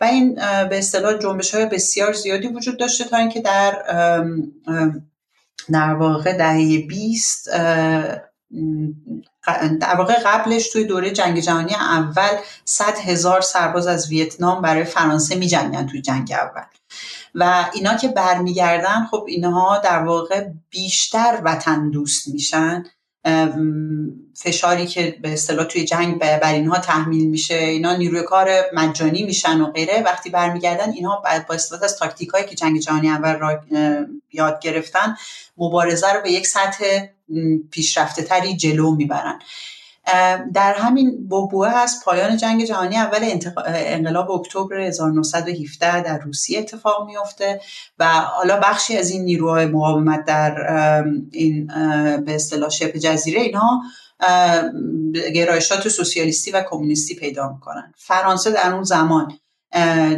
و 0.00 0.04
این 0.04 0.34
به 0.68 0.78
اصطلاح 0.78 1.18
جنبش 1.18 1.54
های 1.54 1.66
بسیار 1.66 2.12
زیادی 2.12 2.48
وجود 2.48 2.78
داشته 2.78 3.04
تا 3.04 3.16
اینکه 3.16 3.40
در 3.40 3.82
در 5.72 5.94
واقع 5.94 6.36
دهه 6.36 6.86
20 6.88 7.48
در 9.80 9.94
واقع 9.98 10.14
قبلش 10.24 10.70
توی 10.70 10.84
دوره 10.84 11.10
جنگ 11.10 11.40
جهانی 11.40 11.74
اول 11.74 12.36
100 12.64 12.98
هزار 12.98 13.40
سرباز 13.40 13.86
از 13.86 14.08
ویتنام 14.08 14.62
برای 14.62 14.84
فرانسه 14.84 15.34
می 15.34 15.46
جنگن 15.46 15.86
توی 15.86 16.02
جنگ 16.02 16.32
اول. 16.32 16.64
و 17.34 17.70
اینا 17.74 17.96
که 17.96 18.08
برمیگردن 18.08 19.06
خب 19.10 19.24
اینها 19.28 19.78
در 19.78 20.02
واقع 20.02 20.48
بیشتر 20.70 21.40
وطن 21.44 21.90
دوست 21.90 22.28
میشن. 22.28 22.84
فشاری 24.34 24.86
که 24.86 25.18
به 25.22 25.32
اصطلاح 25.32 25.66
توی 25.66 25.84
جنگ 25.84 26.18
بر 26.18 26.52
اینها 26.52 26.78
تحمیل 26.78 27.28
میشه. 27.28 27.54
اینا 27.54 27.96
نیروی 27.96 28.22
کار 28.22 28.50
مجانی 28.74 29.22
میشن 29.22 29.60
و 29.60 29.70
غیره. 29.72 30.02
وقتی 30.06 30.30
برمیگردن 30.30 30.92
اینها 30.92 31.22
با 31.48 31.54
استفاده 31.54 31.84
از 31.84 31.98
تاکتیک 31.98 32.28
هایی 32.28 32.46
که 32.46 32.54
جنگ 32.54 32.78
جهانی 32.78 33.08
اول 33.08 33.34
را 33.34 33.60
یاد 34.32 34.60
گرفتن 34.60 35.16
مبارزه 35.58 36.12
رو 36.12 36.20
به 36.22 36.32
یک 36.32 36.46
سطح 36.46 37.06
پیشرفته 37.70 38.22
تری 38.22 38.56
جلو 38.56 38.94
می‌برن. 38.94 39.38
در 40.54 40.74
همین 40.76 41.28
بوبوه 41.28 41.68
هست. 41.68 42.04
پایان 42.04 42.36
جنگ 42.36 42.64
جهانی 42.64 42.96
اول 42.96 43.38
انقلاب 43.66 44.30
اکتبر 44.30 44.80
1917 44.80 46.02
در 46.02 46.18
روسیه 46.18 46.58
اتفاق 46.58 47.06
میفته 47.06 47.60
و 47.98 48.08
حالا 48.08 48.60
بخشی 48.60 48.96
از 48.96 49.10
این 49.10 49.24
نیروهای 49.24 49.66
مقاومت 49.66 50.24
در 50.24 50.54
این 51.32 51.66
به 52.24 52.34
اصطلاح 52.34 52.70
شبه 52.70 52.98
جزیره 52.98 53.40
اینها 53.40 53.82
گرایشات 55.34 55.88
سوسیالیستی 55.88 56.50
و 56.50 56.64
کمونیستی 56.70 57.14
پیدا 57.14 57.48
می‌کنن. 57.48 57.92
فرانسه 57.96 58.50
در 58.50 58.74
اون 58.74 58.82
زمان 58.82 59.32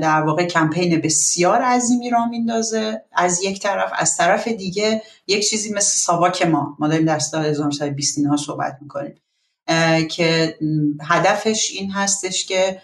در 0.03 0.23
واقع 0.23 0.47
کمپین 0.47 1.01
بسیار 1.01 1.63
عظیمی 1.63 2.11
را 2.11 2.27
میندازه. 2.27 3.03
از 3.13 3.43
یک 3.43 3.63
طرف 3.63 3.93
از 3.97 4.17
طرف 4.17 4.49
دیگه 4.49 5.03
یک 5.27 5.49
چیزی 5.49 5.71
مثل 5.71 5.97
ساواک 5.97 6.43
ما. 6.43 6.77
ما 6.79 6.89
داریم 6.89 7.07
در 7.07 7.19
سال 7.19 7.45
1920 7.45 8.19
اینها 8.19 8.37
صحبت 8.37 8.79
می‌کنیم. 8.81 9.15
که 10.11 10.59
هدفش 11.03 11.71
این 11.73 11.91
هستش 11.91 12.47
که 12.47 12.83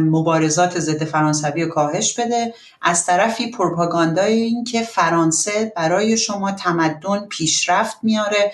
مبارزات 0.00 0.78
ضد 0.78 1.04
فرانسوی 1.04 1.62
رو 1.62 1.68
کاهش 1.68 2.20
بده. 2.20 2.54
از 2.82 3.06
طرفی 3.06 3.50
پروپاگاندای 3.50 4.40
این 4.40 4.64
که 4.64 4.82
فرانسه 4.82 5.72
برای 5.76 6.16
شما 6.16 6.52
تمدن 6.52 7.26
پیشرفت 7.28 7.96
میاره 8.02 8.52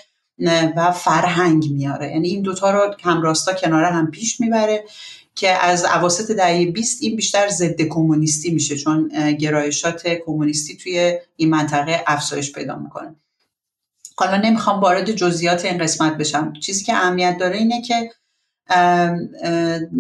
و 0.77 0.93
فرهنگ 0.93 1.71
میاره. 1.71 2.11
یعنی 2.11 2.29
این 2.29 2.43
دوتا 2.43 2.71
رو 2.71 2.95
همراستا 3.03 3.53
کناره 3.53 3.87
هم 3.87 4.11
پیش 4.11 4.41
می‌بره 4.41 4.85
که 5.35 5.49
از 5.51 5.85
عواسط 5.85 6.31
دهه 6.31 6.67
20 6.71 7.03
این 7.03 7.17
بیشتر 7.17 7.49
ضد 7.49 7.83
کمونیستی 7.83 8.51
میشه 8.51 8.77
چون 8.77 9.09
گرایشات 9.41 10.07
کمونیستی 10.07 10.77
توی 10.77 11.19
این 11.37 11.51
منطقه 11.51 12.05
افزایش 12.07 12.53
پیدا 12.53 12.77
می‌کنه. 12.77 13.17
حالا 14.17 14.37
نمی‌خوام 14.37 14.81
وارد 14.81 15.11
جزئیات 15.13 15.65
این 15.65 15.79
قسمت 15.79 16.17
بشم. 16.17 16.53
چیزی 16.53 16.85
که 16.85 16.95
اهمیت 16.95 17.37
داره 17.41 17.57
اینه 17.57 17.83
که 17.83 18.11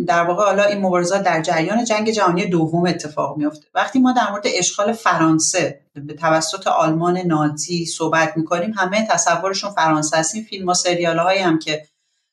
در 0.07 0.25
واقع 0.25 0.45
حالا 0.45 0.65
این 0.65 0.79
مبارزات 0.79 1.23
در 1.23 1.43
جریان 1.43 1.85
جنگ 1.85 2.11
جهانی 2.11 2.47
دوم 2.47 2.87
اتفاق 2.87 3.37
میفته. 3.37 3.67
وقتی 3.75 3.99
ما 3.99 4.13
در 4.13 4.31
مورد 4.31 4.43
اشغال 4.47 4.93
فرانسه 4.93 5.81
به 5.95 6.15
توسط 6.15 6.67
آلمان 6.67 7.19
نازی 7.19 7.87
صحبت 7.87 8.37
می‌کنیم 8.37 8.73
همه 8.77 9.07
تصورشون 9.11 9.71
فرانسه 9.71 10.17
است. 10.17 10.35
این 10.35 10.45
فیلم 10.45 10.69
و 10.69 10.75
سریال 10.75 11.19
هایی 11.19 11.41
هم 11.41 11.59
که 11.59 11.87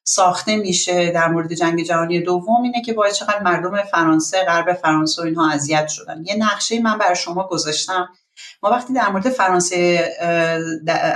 ساخته 0.03 0.55
میشه 0.55 1.11
در 1.11 1.27
مورد 1.27 1.53
جنگ 1.53 1.83
جهانی 1.83 2.21
دوم 2.21 2.63
اینه 2.63 2.81
که 2.81 2.93
باید 2.93 3.13
چقدر 3.13 3.43
مردم 3.43 3.83
فرانسه 3.83 4.43
غرب 4.45 4.73
فرانسه 4.73 5.21
و 5.21 5.25
اینها 5.25 5.51
اذیت 5.51 5.87
شدن. 5.87 6.23
یه 6.25 6.35
نقشه 6.35 6.79
من 6.79 6.97
برای 6.97 7.15
شما 7.15 7.47
گذاشتم. 7.47 8.09
ما 8.63 8.69
وقتی 8.69 8.93
در 8.93 9.09
مورد 9.09 9.29
فرانسه 9.29 10.09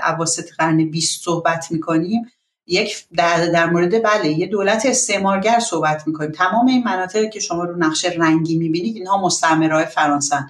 اواسط 0.04 0.52
قرن 0.58 0.90
20 0.90 1.24
صحبت 1.24 1.72
می‌کنیم 1.72 2.32
یک 2.68 3.06
در, 3.16 3.46
در 3.46 3.66
مورد 3.66 4.04
بله 4.04 4.30
یه 4.30 4.48
دولت 4.48 4.86
استعمارگر 4.86 5.60
صحبت 5.60 6.08
می‌کنیم. 6.08 6.32
تمام 6.32 6.68
این 6.68 6.84
مناطقی 6.84 7.30
که 7.30 7.40
شما 7.40 7.64
رو 7.64 7.78
نقشه 7.78 8.10
رنگی 8.10 8.58
می‌بینید 8.58 8.96
اینها 8.96 9.22
مستعمرهای 9.22 9.86
فرانسه 9.86 10.46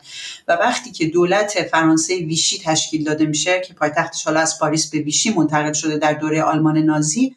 و 0.47 0.53
وقتی 0.53 0.91
که 0.91 1.05
دولت 1.05 1.63
فرانسه 1.71 2.15
ویشی 2.15 2.61
تشکیل 2.65 3.03
داده 3.03 3.25
میشه 3.25 3.61
که 3.61 3.73
پایتختش 3.73 4.23
حالا 4.23 4.39
از 4.39 4.59
پاریس 4.59 4.89
به 4.89 4.99
ویشی 4.99 5.33
منتقل 5.33 5.73
شده 5.73 5.97
در 5.97 6.13
دوره 6.13 6.43
آلمان 6.43 6.77
نازی 6.77 7.35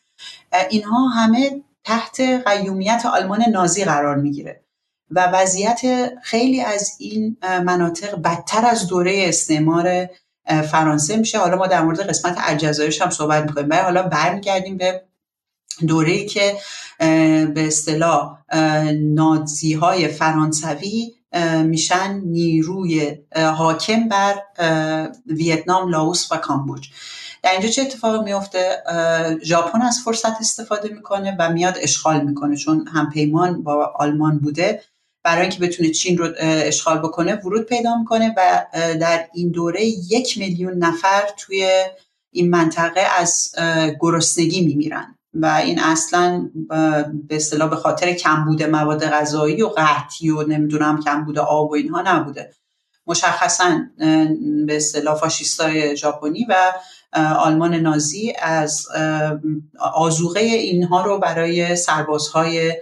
اینها 0.71 1.09
همه 1.09 1.63
تحت 1.85 2.21
قیومیت 2.21 3.03
آلمان 3.07 3.45
نازی 3.53 3.85
قرار 3.85 4.17
می‌گیره. 4.17 4.66
و 5.11 5.27
وضعیت 5.33 5.81
خیلی 6.23 6.61
از 6.61 6.91
این 6.99 7.37
مناطق 7.43 8.23
بدتر 8.23 8.67
از 8.67 8.87
دوره 8.87 9.25
استعمار 9.29 10.09
فرانسه 10.71 11.17
میشه. 11.17 11.39
حالا 11.39 11.57
ما 11.57 11.67
در 11.67 11.83
مورد 11.83 12.01
قسمت 12.01 12.37
الجزایرش 12.39 13.03
هم 13.03 13.11
صحبت 13.11 13.43
می‌کنیم. 13.43 13.71
ولی 13.71 13.81
حالا 13.81 14.03
برمیگردیم 14.03 14.77
به 14.77 15.03
دوره 15.87 16.25
که 16.25 16.57
به 16.99 17.67
اصطلاح 17.67 18.39
نازی 18.95 19.73
های 19.73 20.09
فرانسوی 20.09 21.13
میشن 21.63 22.21
نیروی 22.25 23.19
حاکم 23.37 24.09
بر 24.09 24.43
ویتنام، 25.27 25.89
لاوس 25.89 26.33
و 26.33 26.37
کامبوج. 26.37 26.89
در 27.43 27.51
اینجا 27.53 27.69
چه 27.69 27.83
اتفاقی 27.83 28.25
میفته 28.25 28.83
ژاپن 29.43 29.83
از 29.83 29.99
فرصت 30.05 30.41
استفاده 30.41 30.89
می‌کنه 30.89 31.37
و 31.39 31.53
میاد 31.53 31.79
اشغال 31.81 32.21
می‌کنه 32.21 32.57
چون 32.57 32.89
هم 32.89 33.11
پیمان 33.11 33.63
با 33.63 33.93
آلمان 33.99 34.39
بوده. 34.39 34.83
برای 35.27 35.41
اینکه 35.41 35.61
بتونه 35.61 35.91
چین 35.91 36.19
رو 36.19 36.29
اشغال 36.39 36.99
بکنه 36.99 37.35
ورود 37.35 37.67
پیدا 37.67 37.99
می‌کنه 37.99 38.35
و 38.37 38.67
در 39.01 39.27
این 39.35 39.51
دوره 39.51 39.85
یک 39.87 40.39
میلیون 40.39 40.75
نفر 40.79 41.23
توی 41.39 41.85
این 42.31 42.51
منطقه 42.51 43.01
از 43.19 43.53
گرسنگی 44.01 44.67
میمیرن 44.67 45.15
و 45.35 45.47
این 45.47 45.81
اصلا 45.81 46.51
به 47.29 47.37
اصطلاح 47.37 47.71
به 47.71 47.77
خاطر 47.77 48.13
کمبود 48.13 48.63
مواد 48.63 49.05
غذایی 49.05 49.63
و 49.63 49.69
قحطی 49.69 50.31
و 50.31 50.43
نمی‌دونم 50.43 51.01
کمبود 51.03 51.39
آب 51.39 51.71
و 51.71 51.75
اینها 51.75 52.03
نبوده. 52.07 52.53
مشخصا 53.07 53.81
به 54.67 54.77
اصطلاح 54.77 55.15
فاشیستای 55.19 55.97
ژاپنی 55.97 56.47
و 56.49 56.73
آلمان 57.39 57.75
نازی 57.75 58.33
از 58.43 58.87
آزوغه 59.95 60.41
اینها 60.41 61.03
رو 61.05 61.19
برای 61.19 61.77
سربازهای 61.77 62.73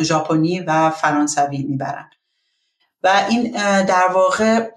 ژاپنی 0.00 0.60
و 0.60 0.90
فرانسوی 0.90 1.62
می‌برن. 1.62 2.10
و 3.02 3.26
این 3.30 3.52
در 3.84 4.08
واقع 4.14 4.70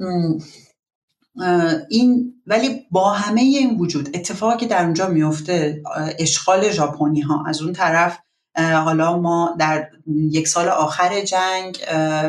این 1.89 2.33
ولی 2.47 2.85
با 2.91 3.11
همه 3.13 3.41
این 3.41 3.77
وجود 3.77 4.09
اتفاقی 4.13 4.65
در 4.65 4.83
اونجا 4.83 5.07
میفته 5.07 5.83
اشغال 6.19 6.71
ژاپنی 6.71 7.21
ها 7.21 7.43
از 7.47 7.61
اون 7.61 7.73
طرف 7.73 8.19
حالا 8.55 9.17
ما 9.17 9.55
در 9.59 9.89
یک 10.07 10.47
سال 10.47 10.67
آخر 10.67 11.21
جنگ 11.21 11.77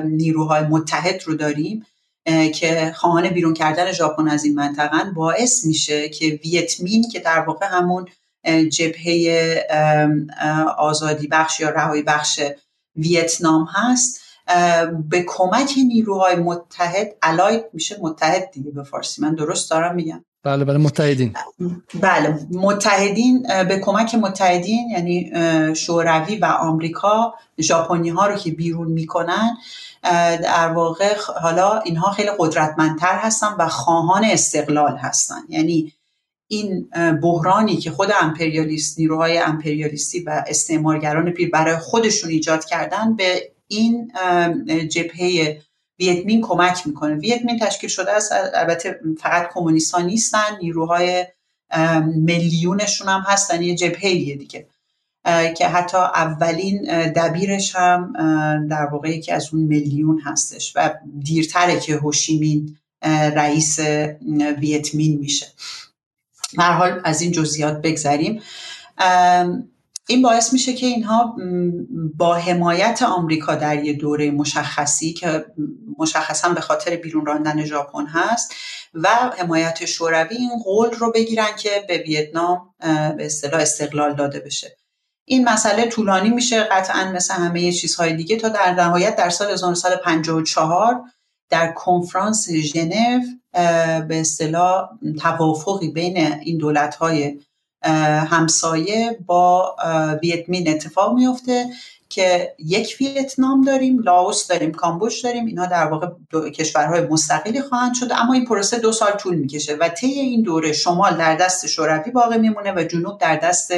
نیروهای 0.04 0.62
متحد 0.62 1.22
رو 1.26 1.34
داریم 1.34 1.86
که 2.54 2.92
خواهان 2.96 3.28
بیرون 3.28 3.54
کردن 3.54 3.92
ژاپن 3.92 4.28
از 4.28 4.44
این 4.44 4.54
منطقه 4.54 5.10
باعث 5.10 5.64
میشه 5.64 6.08
که 6.08 6.40
ویتمین 6.44 7.08
که 7.08 7.20
در 7.20 7.40
واقع 7.40 7.66
همون 7.66 8.06
جبهه 8.72 9.66
آزادی 10.78 11.26
بخش 11.26 11.60
یا 11.60 11.70
رهایی 11.70 12.02
بخش 12.02 12.40
ویتنام 12.96 13.68
هست. 13.72 14.20
به 15.08 15.22
کمک 15.22 15.72
نیروهای 15.88 16.36
متحد 16.36 17.14
الاید 17.22 17.64
میشه 17.72 17.96
متحد 18.00 18.50
دیگه 18.50 18.70
به 18.70 18.82
فارسی. 18.82 19.22
من 19.22 19.34
درست 19.34 19.70
دارم 19.70 19.94
میگم. 19.94 20.24
بله 20.44 20.64
بله 20.64 20.78
متحدین. 20.78 21.34
بله 22.00 22.38
متحدین 22.52 23.42
به 23.68 23.78
کمک 23.78 24.14
متحدین 24.14 24.90
یعنی 24.90 25.32
شوروی 25.74 26.36
و 26.36 26.44
آمریکا 26.44 27.34
ژاپنی 27.60 28.08
ها 28.08 28.26
رو 28.26 28.36
که 28.36 28.50
بیرون 28.50 28.88
می‌کنن 28.88 29.56
در 30.42 30.72
واقع 30.72 31.16
حالا 31.42 31.78
اینها 31.78 32.10
خیلی 32.10 32.30
قدرتمندتر 32.38 33.18
هستن 33.18 33.54
و 33.58 33.68
خواهان 33.68 34.24
استقلال 34.24 34.96
هستن. 34.96 35.40
یعنی 35.48 35.92
این 36.48 36.88
بحرانی 37.22 37.76
که 37.76 37.90
خود 37.90 38.08
امپریالیست 38.22 38.98
نیروهای 38.98 39.38
امپریالیستی 39.38 40.20
و 40.20 40.44
استعمارگران 40.46 41.30
پیر 41.30 41.50
برای 41.50 41.76
خودشون 41.76 42.30
ایجاد 42.30 42.64
کردن 42.64 43.16
به 43.16 43.50
این 43.68 44.12
جبهه 44.88 45.60
ویتمین 45.98 46.40
کمک 46.40 46.86
می‌کنه. 46.86 47.14
ویتمین 47.14 47.58
تشکیل 47.58 47.90
شده 47.90 48.12
است 48.12 48.32
البته 48.54 49.00
فقط 49.20 49.48
کمونیستان 49.54 50.06
نیستن 50.06 50.56
نیروهای 50.62 51.26
میلیونشون 52.06 53.08
هم 53.08 53.24
هستن 53.26 53.62
یه 53.62 53.74
جبهه 53.74 54.12
دیگه. 54.14 54.66
که 55.56 55.68
حتی 55.68 55.96
اولین 55.96 56.82
دبیرش 57.12 57.76
هم 57.76 58.12
در 58.70 58.86
واقع 58.92 59.10
یکی 59.10 59.32
از 59.32 59.48
اون 59.52 59.62
میلیون 59.62 60.20
هستش 60.24 60.72
و 60.76 60.94
دیرتره 61.24 61.80
که 61.80 61.96
هوشیمین 61.96 62.76
رئیس 63.34 63.78
ویتمین 64.58 65.18
میشه. 65.18 65.46
هر 66.58 66.72
حال 66.72 67.00
از 67.04 67.20
این 67.20 67.32
جزئیات 67.32 67.82
بگذریم. 67.82 68.42
این 70.10 70.22
باعث 70.22 70.52
میشه 70.52 70.72
که 70.72 70.86
اینها 70.86 71.36
با 72.16 72.34
حمایت 72.34 73.02
آمریکا 73.02 73.54
در 73.54 73.84
یه 73.84 73.92
دوره 73.92 74.30
مشخصی 74.30 75.12
که 75.12 75.44
مشخصا 75.98 76.48
به 76.48 76.60
خاطر 76.60 76.96
بیرون 76.96 77.26
راندن 77.26 77.64
ژاپن 77.64 78.06
هست 78.06 78.54
و 78.94 79.08
حمایت 79.38 79.84
شوروی 79.84 80.36
این 80.36 80.50
قول 80.64 80.90
رو 80.90 81.12
بگیرن 81.12 81.56
که 81.58 81.70
به 81.88 81.98
ویتنام 81.98 82.74
به 83.16 83.26
اصطلاح 83.26 83.60
استقلال 83.60 84.14
داده 84.14 84.40
بشه. 84.40 84.76
این 85.24 85.48
مسئله 85.48 85.86
طولانی 85.86 86.30
میشه 86.30 86.60
قطعا 86.60 87.12
مثل 87.12 87.34
همه 87.34 87.72
چیزهای 87.72 88.16
دیگه 88.16 88.36
تا 88.36 88.48
در 88.48 88.74
نهایت 88.74 89.16
در 89.16 89.30
سال 89.30 89.50
1954 89.50 91.00
در 91.50 91.72
کنفرانس 91.72 92.50
ژنو 92.50 93.20
به 93.52 94.20
اصطلاح 94.20 94.88
توافقی 95.20 95.88
بین 95.88 96.16
این 96.16 96.58
دولت‌های 96.58 97.38
همسایه 98.30 99.18
با 99.26 99.76
ویتمین 100.22 100.68
اتفاق 100.68 101.14
میفته 101.14 101.66
که 102.08 102.54
یک 102.58 102.96
ویتنام 103.00 103.60
داریم 103.60 103.98
لاوس 103.98 104.46
داریم 104.46 104.72
کامبوج 104.72 105.22
داریم 105.22 105.46
اینها 105.46 105.66
در 105.66 105.86
واقع 105.86 106.08
کشورهای 106.50 107.00
مستقلی 107.00 107.62
خواهند 107.62 107.94
شد. 107.94 108.12
اما 108.12 108.32
این 108.32 108.44
پروسه 108.44 108.78
دو 108.78 108.92
سال 108.92 109.12
طول 109.12 109.34
می‌کشه 109.36 109.74
و 109.74 109.88
طی 109.88 110.06
این 110.06 110.42
دوره 110.42 110.72
شمال 110.72 111.16
در 111.16 111.36
دست 111.36 111.66
شوروی 111.66 112.10
باقی 112.10 112.38
میمونه 112.38 112.72
و 112.72 112.84
جنوب 112.84 113.18
در 113.18 113.36
دست 113.36 113.70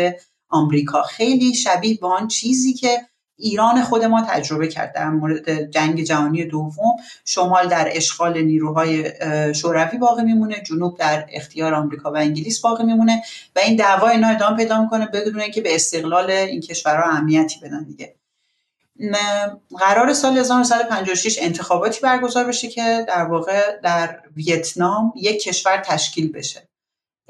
آمریکا. 0.49 1.03
خیلی 1.03 1.55
شبیه 1.55 1.99
به 2.01 2.07
آن 2.07 2.29
چیزی 2.29 2.73
که 2.73 3.01
ایران 3.41 3.83
خود 3.83 4.05
ما 4.05 4.23
تجربه 4.23 4.69
کرد 4.69 4.95
در 4.95 5.09
مورد 5.09 5.71
جنگ 5.71 6.03
جهانی 6.03 6.45
دوم. 6.45 6.97
شمال 7.25 7.69
در 7.69 7.89
اشغال 7.93 8.43
نیروهای 8.43 9.13
شوروی 9.55 9.99
باقی 9.99 10.23
میمونه 10.23 10.63
جنوب 10.63 10.99
در 10.99 11.27
اختیار 11.33 11.75
آمریکا 11.75 12.13
و 12.13 12.17
انگلیس 12.17 12.61
باقی 12.61 12.85
میمونه 12.85 13.23
و 13.57 13.59
این 13.59 13.77
دعوا 13.77 14.09
اینا 14.09 14.29
ادامه 14.29 14.57
پیدا 14.57 14.83
می‌کنه 14.83 15.07
بدون 15.07 15.41
اینکه 15.41 15.61
به 15.61 15.75
استقلال 15.75 16.31
این 16.31 16.61
کشورها 16.61 17.11
اهمیتی 17.11 17.61
بدن 17.61 17.85
دیگه. 17.85 18.15
قرار 19.79 20.13
سال 20.13 20.39
1956 20.39 21.39
انتخاباتی 21.43 22.01
برگزار 22.01 22.45
بشه 22.45 22.69
که 22.69 23.05
در 23.09 23.25
واقع 23.25 23.81
در 23.83 24.21
ویتنام 24.37 25.13
یک 25.17 25.43
کشور 25.43 25.77
تشکیل 25.77 26.33
بشه. 26.33 26.70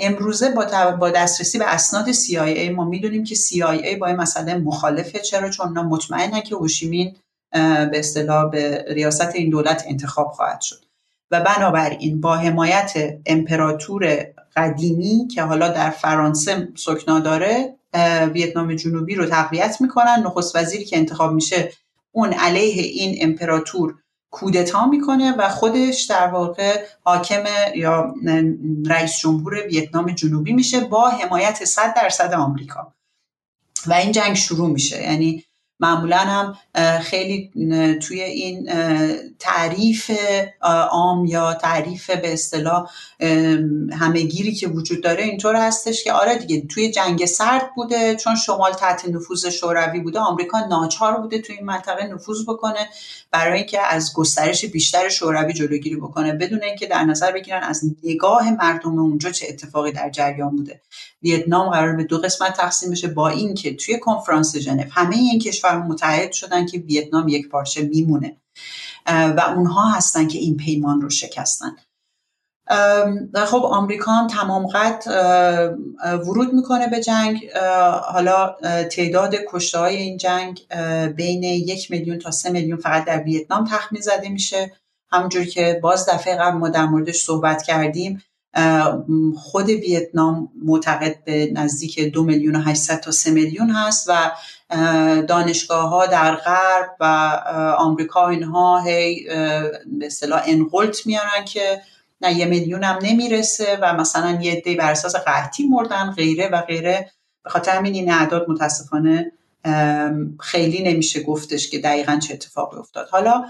امروزه 0.01 0.51
با, 0.51 0.91
با 1.01 1.11
دسترسی 1.11 1.59
به 1.59 1.65
اسناد 1.75 2.13
CIA 2.13 2.71
ما 2.71 2.85
می‌دونیم 2.85 3.25
که 3.25 3.35
CIA 3.35 3.99
با 4.01 4.07
این 4.07 4.17
مسئله 4.17 4.55
مخالفه. 4.55 5.19
چرا؟ 5.19 5.51
چون 5.51 5.67
اونا 5.67 5.83
مطمئنن 5.83 6.41
که 6.41 6.55
هوشیمین 6.55 7.17
به 7.53 7.99
اصطلاح 7.99 8.51
به 8.51 8.85
ریاست 8.89 9.35
این 9.35 9.51
دولت 9.51 9.85
انتخاب 9.87 10.29
خواهد 10.31 10.61
شد. 10.61 10.85
و 11.31 11.41
بنابراین 11.41 12.21
با 12.21 12.37
حمایت 12.37 12.93
امپراتور 13.27 14.27
قدیمی 14.57 15.29
که 15.35 15.43
حالا 15.43 15.69
در 15.69 15.91
فرانسه 15.91 16.69
سکنا 16.77 17.21
داره 17.21 17.77
ویتنام 18.33 18.75
جنوبی 18.75 19.15
رو 19.15 19.27
تقویت 19.27 19.77
می‌کنن. 19.81 20.23
نخست 20.27 20.57
وزیری 20.57 20.85
که 20.85 20.97
انتخاب 20.97 21.33
میشه 21.33 21.73
اون 22.13 22.33
علیه 22.33 22.83
این 22.83 23.19
امپراتور 23.21 23.95
کودتا 24.31 24.87
می‌کنه 24.87 25.33
و 25.39 25.49
خودش 25.49 26.03
در 26.03 26.26
واقع 26.26 26.85
حاکم 27.05 27.45
یا 27.74 28.14
رئیس 28.87 29.18
جمهور 29.18 29.66
ویتنام 29.66 30.11
جنوبی 30.11 30.53
میشه 30.53 30.81
با 30.81 31.09
حمایت 31.09 31.64
100 31.64 31.95
درصد 31.95 32.35
آمریکا. 32.35 32.95
و 33.87 33.93
این 33.93 34.12
جنگ 34.12 34.35
شروع 34.35 34.70
میشه. 34.70 35.03
یعنی 35.03 35.45
معمولا 35.81 36.18
هم 36.18 36.57
خیلی 37.01 37.51
توی 38.03 38.22
این 38.22 38.70
تعریف 39.39 40.11
عام 40.91 41.26
یا 41.26 41.55
تعریف 41.55 42.11
به 42.11 42.33
اصطلاح 42.33 42.91
همهگیری 43.93 44.55
که 44.55 44.68
وجود 44.68 45.03
داره 45.03 45.22
اینطور 45.22 45.57
هستش 45.57 46.05
که 46.05 46.12
آره 46.12 46.39
دیگه 46.39 46.66
توی 46.66 46.91
جنگ 46.91 47.26
سرد 47.26 47.74
بوده 47.74 48.16
چون 48.16 48.37
شمال 48.37 48.72
تحت 48.72 49.09
نفوذ 49.09 49.47
شوروی 49.47 50.01
بوده 50.01 50.18
آمریکا 50.18 50.66
ناچار 50.66 51.20
بوده 51.20 51.39
توی 51.39 51.57
این 51.57 51.66
منطقه 51.66 52.07
نفوذ 52.07 52.45
بکنه 52.49 52.89
برای 53.31 53.59
اینکه 53.59 53.81
از 53.81 54.12
گسترش 54.14 54.64
بیشتر 54.64 55.09
شوروی 55.09 55.53
جلوگیری 55.53 55.97
بکنه 55.97 56.33
بدون 56.33 56.62
اینکه 56.62 56.87
در 56.87 57.05
نظر 57.05 57.33
بگیرن 57.33 57.62
از 57.62 57.85
نگاه 58.05 58.51
مردم 58.51 58.99
اونجا 58.99 59.31
چه 59.31 59.47
اتفاقی 59.49 59.93
در 59.93 60.11
جریان 60.11 60.57
بوده. 60.57 60.81
ویتنام 61.23 61.71
قرار 61.71 61.97
به 61.97 62.05
دو 62.05 62.18
قسمت 62.18 62.57
تقسیم 62.57 62.91
بشه 62.91 63.09
با 63.09 63.29
اینکه 63.29 63.75
توی 63.75 63.99
کنفرانس 63.99 64.57
ژنو 64.57 64.83
همه 64.91 65.16
این 65.16 65.39
کشور 65.39 65.79
متحد 65.79 66.33
شدن 66.33 66.66
که 66.66 66.79
ویتنام 66.79 67.29
یک 67.29 67.49
پارچه 67.49 67.83
میمونه 67.83 68.37
و 69.07 69.41
اونها 69.57 69.91
هستن 69.91 70.29
که 70.29 70.39
این 70.39 70.57
پیمان 70.57 71.01
رو 71.01 71.11
شکستن. 71.11 71.77
خب 73.35 73.62
آمریکا 73.64 74.12
هم 74.12 74.27
تمام 74.27 74.66
قد 74.66 75.03
ورود 76.05 76.53
می‌کنه 76.53 76.87
به 76.87 77.01
جنگ. 77.01 77.51
حالا 78.12 78.57
تعداد 78.91 79.35
کشته 79.49 79.79
های 79.79 79.97
این 79.97 80.16
جنگ 80.16 80.66
بین 81.16 81.43
یک 81.43 81.91
میلیون 81.91 82.18
تا 82.18 82.31
سه 82.31 82.51
میلیون 82.51 82.79
فقط 82.79 83.05
در 83.05 83.23
ویتنام 83.23 83.64
تخمین 83.64 84.03
زده 84.03 84.29
میشه. 84.29 84.73
همونجور 85.12 85.45
که 85.45 85.81
باز 85.83 86.09
دفعه 86.09 86.37
قبل 86.37 86.57
ما 86.57 86.68
در 86.68 86.87
موردش 86.87 87.23
صحبت 87.23 87.62
کردیم 87.62 88.23
خود 89.37 89.69
ویتنام 89.69 90.49
معتقد 90.65 91.25
به 91.25 91.51
نزدیک 91.53 92.01
دو 92.01 92.25
میلیون 92.25 92.57
و 92.57 92.61
800 92.61 93.01
تا 93.01 93.11
سه 93.11 93.31
میلیون 93.31 93.71
هست 93.71 94.11
و 94.11 94.31
دانشگاه 95.23 95.91
ها 95.91 96.07
در 96.07 96.35
غرب 96.35 96.97
و 97.01 97.05
آمریکا 97.79 98.29
اینها 98.29 98.81
هی 98.81 99.25
به 99.87 100.07
اصطلاح 100.07 100.43
انقلت 100.47 101.07
میارن 101.07 101.45
که 101.45 101.83
نه 102.21 102.35
یه 102.35 102.47
میلیون 102.47 102.85
هم 102.85 102.99
نمی‌رسه 103.03 103.79
و 103.83 103.95
مثلا 103.95 104.39
یه 104.43 104.53
عده 104.53 104.77
بر 104.77 104.91
اساس 104.91 105.17
قحطی 105.17 105.69
مردن 105.69 106.11
غیره 106.11 106.49
و 106.53 106.61
غیره. 106.61 107.11
به 107.45 107.51
خاطر 107.51 107.73
همین 107.73 107.95
این 107.95 108.13
اعداد 108.13 108.51
متاسفانه 108.51 109.33
خیلی 110.41 110.83
نمیشه 110.83 111.23
گفتش 111.23 111.71
که 111.71 111.79
دقیقا 111.79 112.17
چه 112.17 112.35
اتفاقی 112.35 112.79
افتاد. 112.79 113.09
حالا 113.09 113.45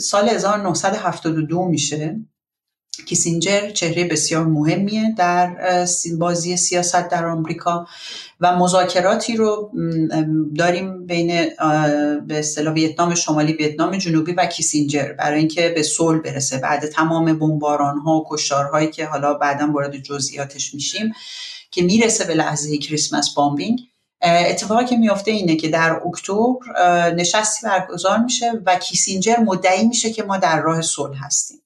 سال 0.00 0.28
1972 0.28 1.64
میشه. 1.64 2.16
کیسینجر 3.06 3.70
چهره 3.70 4.04
بسیار 4.04 4.44
مهمیه 4.44 5.14
در 5.18 5.56
بازی 6.18 6.56
سیاست 6.56 7.08
در 7.08 7.26
آمریکا 7.26 7.86
و 8.40 8.56
مذاکراتی 8.56 9.36
رو 9.36 9.72
داریم 10.58 11.06
بین 11.06 11.28
به 12.26 12.38
اصطلاح 12.38 12.74
ویتنام 12.74 13.14
شمالی 13.14 13.52
ویتنام 13.52 13.96
جنوبی 13.96 14.32
و 14.32 14.46
کیسینجر 14.46 15.12
برای 15.12 15.38
اینکه 15.38 15.68
به 15.68 15.82
صلح 15.82 16.18
برسه. 16.18 16.58
بعد 16.58 16.86
تمام 16.86 17.38
بمباران 17.38 17.98
ها 17.98 18.12
و 18.12 18.26
کشتارهایی 18.30 18.90
که 18.90 19.06
حالا 19.06 19.34
بعدا 19.34 19.72
وارد 19.72 19.96
جزئیاتش 19.96 20.74
میشیم 20.74 21.12
که 21.70 21.82
می‌رسه 21.82 22.24
به 22.24 22.34
لحظه 22.34 22.78
کریسمس 22.78 23.34
بامبینگ. 23.34 23.80
اتفاقی 24.22 24.84
که 24.84 24.96
میفته 24.96 25.30
اینه 25.30 25.56
که 25.56 25.68
در 25.68 26.00
اکتبر 26.06 27.14
نشستی 27.14 27.66
برگزار 27.66 28.18
میشه 28.18 28.52
و 28.66 28.76
کیسینجر 28.76 29.36
مدعی 29.36 29.86
میشه 29.86 30.10
که 30.10 30.22
ما 30.22 30.36
در 30.36 30.60
راه 30.60 30.82
صلح 30.82 31.24
هستیم. 31.24 31.59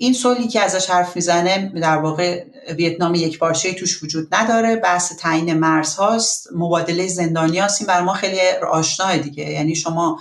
این 0.00 0.12
صلحی 0.12 0.48
که 0.48 0.60
ازش 0.60 0.90
حرف 0.90 1.16
می‌زنه 1.16 1.72
در 1.80 1.96
واقع 1.96 2.44
ویتنام 2.76 3.14
یک 3.14 3.38
بارچه 3.38 3.74
توش 3.74 4.02
وجود 4.02 4.34
نداره. 4.34 4.76
بحث 4.76 5.16
تعیین 5.16 5.54
مرز 5.54 5.94
هاست. 5.94 6.48
مبادله 6.54 7.06
زندانی 7.06 7.58
هاست. 7.58 7.80
این 7.80 7.86
بر 7.86 8.00
ما 8.00 8.12
خیلی 8.12 8.40
آشناه 8.70 9.18
دیگه. 9.18 9.50
یعنی 9.50 9.74
شما 9.74 10.20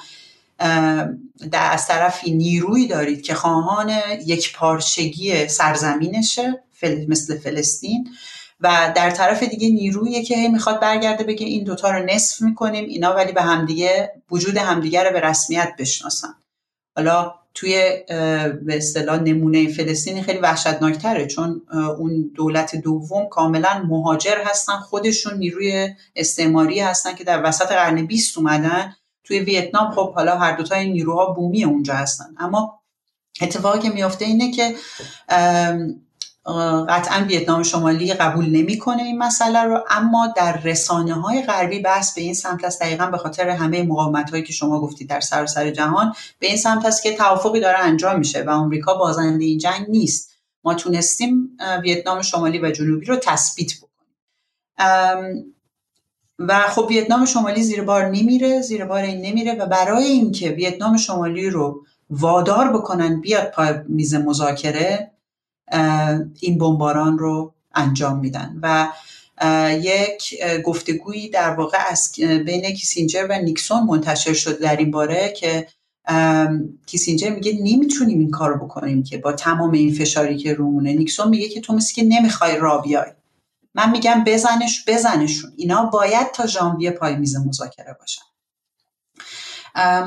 در 1.51 1.71
از 1.71 1.87
طرفی 1.87 2.31
نیروی 2.31 2.87
دارید 2.87 3.21
که 3.21 3.33
خواهان 3.33 3.93
یک 4.25 4.55
پارچگی 4.55 5.47
سرزمینشه 5.47 6.63
مثل 7.07 7.37
فلسطین 7.37 8.09
و 8.61 8.93
در 8.95 9.11
طرف 9.11 9.43
دیگه 9.43 9.69
نیرویی 9.69 10.23
که 10.23 10.35
هی 10.35 10.47
می‌خواد 10.47 10.79
برگرده 10.79 11.23
بگه 11.23 11.45
این 11.45 11.63
دوتا 11.63 11.91
رو 11.91 12.05
نصف 12.05 12.41
می‌کنیم 12.41 12.85
اینا 12.85 13.13
ولی 13.13 13.31
به 13.31 13.41
همدیگه 13.41 14.11
وجود 14.31 14.57
همدیگه 14.57 15.03
رو 15.03 15.11
به 15.11 15.19
رسمیت 15.19 15.73
بشناسن. 15.79 16.33
حالا 16.95 17.33
توی 17.59 18.03
به 18.65 18.77
اصطلاح 18.77 19.19
نمونه 19.19 19.73
فلسطینی 19.73 20.21
خیلی 20.21 20.39
وحشتناکتره 20.39 21.27
چون 21.27 21.61
اون 21.97 22.31
دولت 22.35 22.75
دوم 22.75 23.27
کاملا 23.29 23.83
مهاجر 23.87 24.37
هستن 24.45 24.73
خودشون 24.73 25.37
نیروی 25.37 25.89
استعماری 26.15 26.79
هستن 26.79 27.15
که 27.15 27.23
در 27.23 27.45
وسط 27.45 27.67
قرن 27.67 28.05
20 28.05 28.37
اومدن 28.37 28.95
توی 29.23 29.39
ویتنام. 29.39 29.91
خب 29.91 30.13
حالا 30.13 30.37
هر 30.37 30.57
دوتا 30.57 30.75
این 30.75 30.93
نیروها 30.93 31.33
بومی 31.33 31.63
اونجا 31.63 31.93
هستن. 31.93 32.25
اما 32.37 32.79
اتفاقی 33.41 33.79
که 33.79 33.89
میافته 33.89 34.25
اینه 34.25 34.51
که 34.51 34.75
قطعا 36.89 37.25
ویتنام 37.25 37.63
شمالی 37.63 38.13
قبول 38.13 38.49
نمی‌کنه 38.49 39.03
این 39.03 39.17
مسئله 39.17 39.63
رو 39.63 39.83
اما 39.89 40.33
در 40.35 40.57
رسانه 40.57 41.13
های 41.13 41.41
غربی 41.41 41.79
بحث 41.79 42.15
به 42.15 42.21
این 42.21 42.33
سمت 42.33 42.63
است. 42.63 42.81
دقیقا 42.81 43.05
به 43.05 43.17
خاطر 43.17 43.49
همه 43.49 43.83
مقاومت 43.83 44.29
هایی 44.29 44.43
که 44.43 44.53
شما 44.53 44.81
گفتید 44.81 45.09
در 45.09 45.19
سراسر 45.19 45.63
سر 45.63 45.71
جهان 45.71 46.13
به 46.39 46.47
این 46.47 46.57
سمت 46.57 46.85
است 46.85 47.03
که 47.03 47.15
توافقی 47.15 47.59
داره 47.59 47.79
انجام 47.79 48.19
میشه 48.19 48.43
و 48.43 48.49
آمریکا 48.49 48.93
بازنده 48.93 49.45
این 49.45 49.57
جنگ 49.57 49.85
نیست. 49.89 50.31
ما 50.63 50.73
تونستیم 50.73 51.57
ویتنام 51.83 52.21
شمالی 52.21 52.59
و 52.59 52.71
جنوبی 52.71 53.05
رو 53.05 53.15
تثبیت 53.15 53.71
بکنیم. 53.77 55.55
و 56.39 56.59
خب 56.59 56.87
ویتنام 56.89 57.25
شمالی 57.25 57.63
زیر 57.63 57.81
بار 57.81 58.05
نمیره 58.05 58.61
زیر 58.61 58.85
بار 58.85 59.03
این 59.03 59.21
نمیره 59.21 59.53
و 59.53 59.65
برای 59.65 60.03
اینکه 60.03 60.49
ویتنام 60.49 60.97
شمالی 60.97 61.49
رو 61.49 61.85
وادار 62.09 62.73
بکنن 62.73 63.21
بیاد 63.21 63.51
پای 63.51 63.73
میز 63.87 64.15
مذاکره 64.15 65.11
این 66.39 66.57
بمباران 66.57 67.17
رو 67.17 67.53
انجام 67.75 68.19
میدن 68.19 68.59
و 68.61 68.87
یک 69.81 70.35
گفتگویی 70.65 71.29
در 71.29 71.49
واقع 71.49 71.77
از 71.89 72.11
بین 72.45 72.61
کیسینجر 72.61 73.27
و 73.29 73.39
نیکسون 73.39 73.83
منتشر 73.83 74.33
شد 74.33 74.59
در 74.59 74.75
این 74.75 74.91
باره 74.91 75.33
که 75.37 75.67
کیسینجر 76.85 77.29
میگه 77.29 77.53
نمی‌تونیم 77.63 78.19
این 78.19 78.31
کار 78.31 78.57
بکنیم 78.57 79.03
که 79.03 79.17
با 79.17 79.33
تمام 79.33 79.71
این 79.71 79.93
فشاری 79.93 80.37
که 80.37 80.53
رومونه. 80.53 80.93
نیکسون 80.93 81.29
میگه 81.29 81.49
که 81.49 81.61
تو 81.61 81.73
مثل 81.73 81.93
که 81.93 82.03
نمی‌خوای 82.03 82.57
را 82.57 82.77
بیای. 82.77 83.11
من 83.75 83.91
میگم 83.91 84.23
بزنش 84.27 84.85
بزنشون. 84.87 85.51
اینا 85.57 85.85
باید 85.85 86.31
تا 86.31 86.47
ژانویه 86.47 86.91
پای 86.91 87.15
میز 87.15 87.35
مذاکره 87.35 87.97
باشن. 87.99 88.21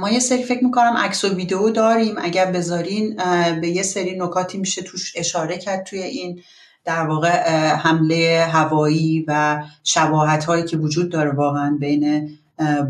ما 0.00 0.10
یه 0.10 0.18
سری 0.18 0.42
فکر 0.42 0.64
می‌کنم 0.64 0.96
عکس 0.96 1.24
و 1.24 1.34
ویدیو 1.34 1.70
داریم. 1.70 2.14
اگر 2.18 2.46
بذارین 2.46 3.16
به 3.60 3.68
یه 3.68 3.82
سری 3.82 4.18
نکاتی 4.18 4.58
میشه 4.58 4.82
توش 4.82 5.12
اشاره 5.16 5.58
کرد 5.58 5.84
توی 5.84 6.02
این 6.02 6.42
در 6.84 7.06
واقع 7.06 7.28
حمله 7.74 8.46
هوایی 8.52 9.24
و 9.28 9.62
شباهت 9.84 10.44
هایی 10.44 10.64
که 10.64 10.76
وجود 10.76 11.10
داره 11.10 11.30
واقعا 11.30 11.76
بین 11.80 12.30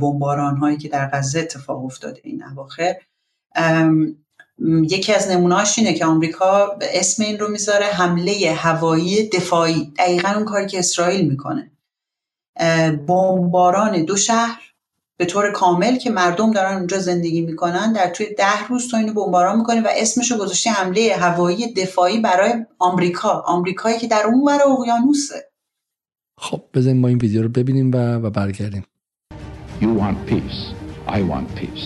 بمباران 0.00 0.56
هایی 0.56 0.76
که 0.76 0.88
در 0.88 1.10
غزه 1.12 1.40
اتفاق 1.40 1.84
افتاده 1.84 2.20
این 2.24 2.44
اواخر. 2.44 2.94
یکی 4.82 5.12
از 5.12 5.30
نمونهاش 5.30 5.78
اینه 5.78 5.94
که 5.94 6.04
آمریکا 6.04 6.78
اسم 6.80 7.22
این 7.22 7.38
رو 7.38 7.48
می‌ذاره 7.48 7.86
حمله 7.86 8.54
هوایی 8.56 9.28
دفاعی. 9.28 9.92
دقیقا 9.98 10.28
اون 10.28 10.44
کاری 10.44 10.66
که 10.66 10.78
اسرائیل 10.78 11.28
می‌کنه. 11.28 11.70
بمباران 13.08 14.04
دو 14.04 14.16
شهر 14.16 14.60
به 15.20 15.26
طور 15.26 15.50
کامل 15.50 15.96
که 15.96 16.10
مردم 16.10 16.50
دارن 16.50 16.76
اونجا 16.76 16.98
زندگی 16.98 17.40
می‌کنن 17.40 17.92
در 17.92 18.08
توی 18.08 18.26
ده 18.34 18.66
روز 18.68 18.88
تو 18.88 18.96
اینو 18.96 19.12
بمباران 19.12 19.58
می‌کنه 19.58 19.80
و 19.80 19.88
اسمشو 19.96 20.38
گذاشته 20.38 20.70
حمله 20.70 21.16
هوایی 21.18 21.74
دفاعی 21.74 22.20
برای 22.20 22.52
آمریکا 22.78 23.42
آمریکایی 23.46 23.98
که 23.98 24.06
در 24.06 24.22
اون 24.26 24.44
ور 24.48 24.60
اقیانوسه 24.62 25.34
خب 26.38 26.62
بزنیم 26.74 26.96
ما 26.96 27.08
این 27.08 27.18
ویدیو 27.18 27.42
رو 27.42 27.48
ببینیم 27.48 27.90
و, 27.94 28.14
و 28.14 28.30
برگردیم 28.30 28.84
You 29.80 29.88
want 30.02 30.30
peace. 30.30 30.60
I 31.08 31.20
want 31.32 31.48
peace. 31.60 31.84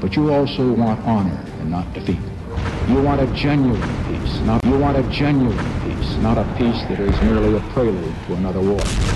But 0.00 0.10
you 0.16 0.24
also 0.38 0.64
want 0.82 0.98
honor 1.12 1.40
and 1.60 1.70
not 1.76 1.86
defeat. 1.94 2.24
You 2.90 2.98
want 3.08 3.20
a 3.20 3.28
genuine 3.44 3.90
peace. 4.08 4.34
Not, 4.48 4.64
you 4.64 4.76
want 4.84 4.96
a 5.02 5.04
genuine 5.20 5.64
peace, 5.84 6.10
not 6.28 6.36
a 6.44 6.46
peace 6.58 6.80
that 6.88 7.00
is 7.08 7.16
merely 7.28 7.52
a 7.60 7.62
prelude 7.72 8.14
to 8.26 8.30
another 8.40 8.62
war. 8.70 9.07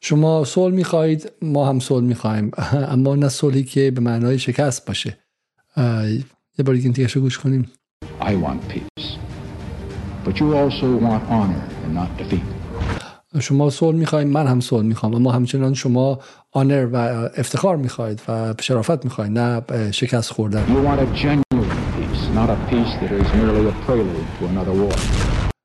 شما 0.00 0.44
صلح 0.44 0.74
می‌خواهید 0.74 1.32
ما 1.42 1.68
هم 1.68 1.80
صلح 1.80 2.04
می‌خواهیم 2.04 2.50
اما 2.94 3.14
نه 3.14 3.28
صلحی 3.28 3.64
که 3.64 3.90
به 3.90 4.00
معنای 4.00 4.38
شکست 4.38 4.86
باشه 4.86 5.18
یه 6.58 6.64
بار 6.64 6.74
دیگه 6.74 7.20
گوش 7.20 7.38
کنیم 7.38 7.70
I 8.20 8.34
want 8.44 8.72
peace. 8.72 9.08
But 10.24 10.34
you 10.40 10.46
also 10.62 10.86
want 11.06 11.22
honor 11.30 11.64
and 11.84 11.94
not 11.94 12.10
defeat. 12.18 12.56
شما 13.40 13.70
صلح 13.70 13.96
می‌خواهید 13.96 14.28
من 14.28 14.46
هم 14.46 14.60
صلح 14.60 14.82
می‌خوام 14.82 15.14
اما 15.14 15.32
همچنان 15.32 15.74
شما 15.74 16.18
آنر 16.52 16.88
و 16.92 16.96
افتخار 17.36 17.76
می‌خواهید 17.76 18.22
و 18.28 18.54
شرافت 18.60 19.04
می‌خواهید 19.04 19.38
نه 19.38 19.62
شکست 19.92 20.32
خوردن. 20.32 20.64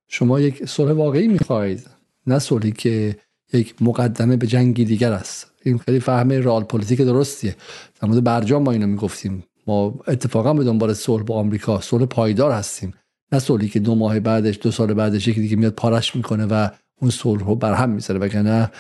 شما 0.08 0.40
یک 0.40 0.66
صلح 0.66 0.92
واقعی 0.92 1.28
می‌خواهید 1.28 1.88
نه 2.28 2.40
صلحی 2.40 2.72
که 2.72 3.16
یک 3.54 3.76
مقدمه 3.82 4.38
به 4.38 4.48
جنگی 4.48 4.86
دیگر 4.86 5.12
است. 5.12 5.52
این 5.64 5.78
خیلی 5.78 6.00
فهم 6.00 6.32
رال 6.32 6.64
پلیتیک 6.64 7.02
درستیه. 7.02 7.56
در 8.02 8.08
مورد 8.08 8.24
برجام 8.24 8.64
ما 8.64 8.72
اینو 8.72 8.88
می‌گفتیم. 8.88 9.44
ما 9.68 10.00
اتفاقا 10.08 10.54
به 10.54 10.64
دنبال 10.64 10.94
صلح 10.94 11.24
با 11.24 11.36
آمریکا 11.36 11.82
صلح 11.82 12.06
پایدار 12.06 12.52
هستیم. 12.52 12.94
نه 13.32 13.40
صلحی 13.40 13.70
که 13.70 13.80
دو 13.80 13.96
ماه 13.96 14.20
بعدش 14.20 14.60
دو 14.62 14.72
سال 14.72 14.94
بعدش 14.94 15.28
یکی 15.28 15.42
دیگه 15.42 15.56
میاد 15.56 15.74
پارش 15.74 16.16
می‌کنه 16.16 16.46
و 16.46 16.70
اون 17.02 17.12
صلح 17.12 17.44
رو 17.46 17.56
برهم 17.56 17.90
می‌ذاره. 17.90 18.20
وگرنه 18.20 18.72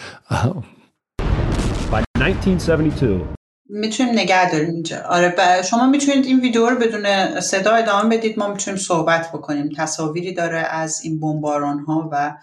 1972 2.17 3.27
می‌تونیم 3.69 4.13
نگه 4.13 4.51
داریم 4.51 4.69
اینجا. 4.69 4.97
آره 5.09 5.35
شما 5.69 5.87
می‌تونید 5.89 6.25
این 6.25 6.39
ویدیو 6.39 6.69
رو 6.69 6.79
بدون 6.79 7.39
صدا 7.39 7.71
ادامه 7.71 8.17
بدید. 8.17 8.39
ما 8.39 8.47
می‌تونیم 8.47 8.79
صحبت 8.79 9.29
بکنیم. 9.29 9.69
تصاویری 9.77 10.33
داره 10.33 10.57
از 10.57 11.01
این 11.03 11.19
بمباران 11.19 11.79
ها 11.79 12.09
و 12.11 12.37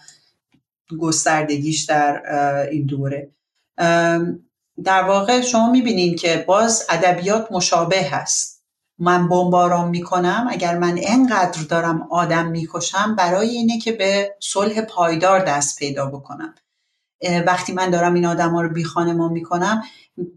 گستردگیش 0.97 1.83
در 1.83 2.21
این 2.71 2.85
دوره. 2.85 3.31
در 4.83 5.03
واقع 5.03 5.41
شما 5.41 5.71
می‌بینید 5.71 6.19
که 6.19 6.45
باز 6.47 6.85
ادبیات 6.89 7.51
مشابه 7.51 8.03
هست. 8.03 8.63
من 8.99 9.29
بمباران 9.29 9.89
می‌کنم 9.89 10.47
اگر 10.49 10.77
من 10.77 10.99
انقدر 11.01 11.61
دارم 11.63 12.07
آدم 12.11 12.47
می‌کشم 12.47 13.15
برای 13.15 13.49
اینه 13.49 13.79
که 13.79 13.91
به 13.91 14.35
صلح 14.39 14.81
پایدار 14.81 15.39
دست 15.39 15.79
پیدا 15.79 16.05
بکنم. 16.05 16.55
وقتی 17.47 17.73
من 17.73 17.89
دارم 17.89 18.13
این 18.13 18.25
آدم 18.25 18.49
ها 18.49 18.61
رو 18.61 18.69
بی 18.69 18.83
ما 18.95 19.27
می‌کنم 19.27 19.83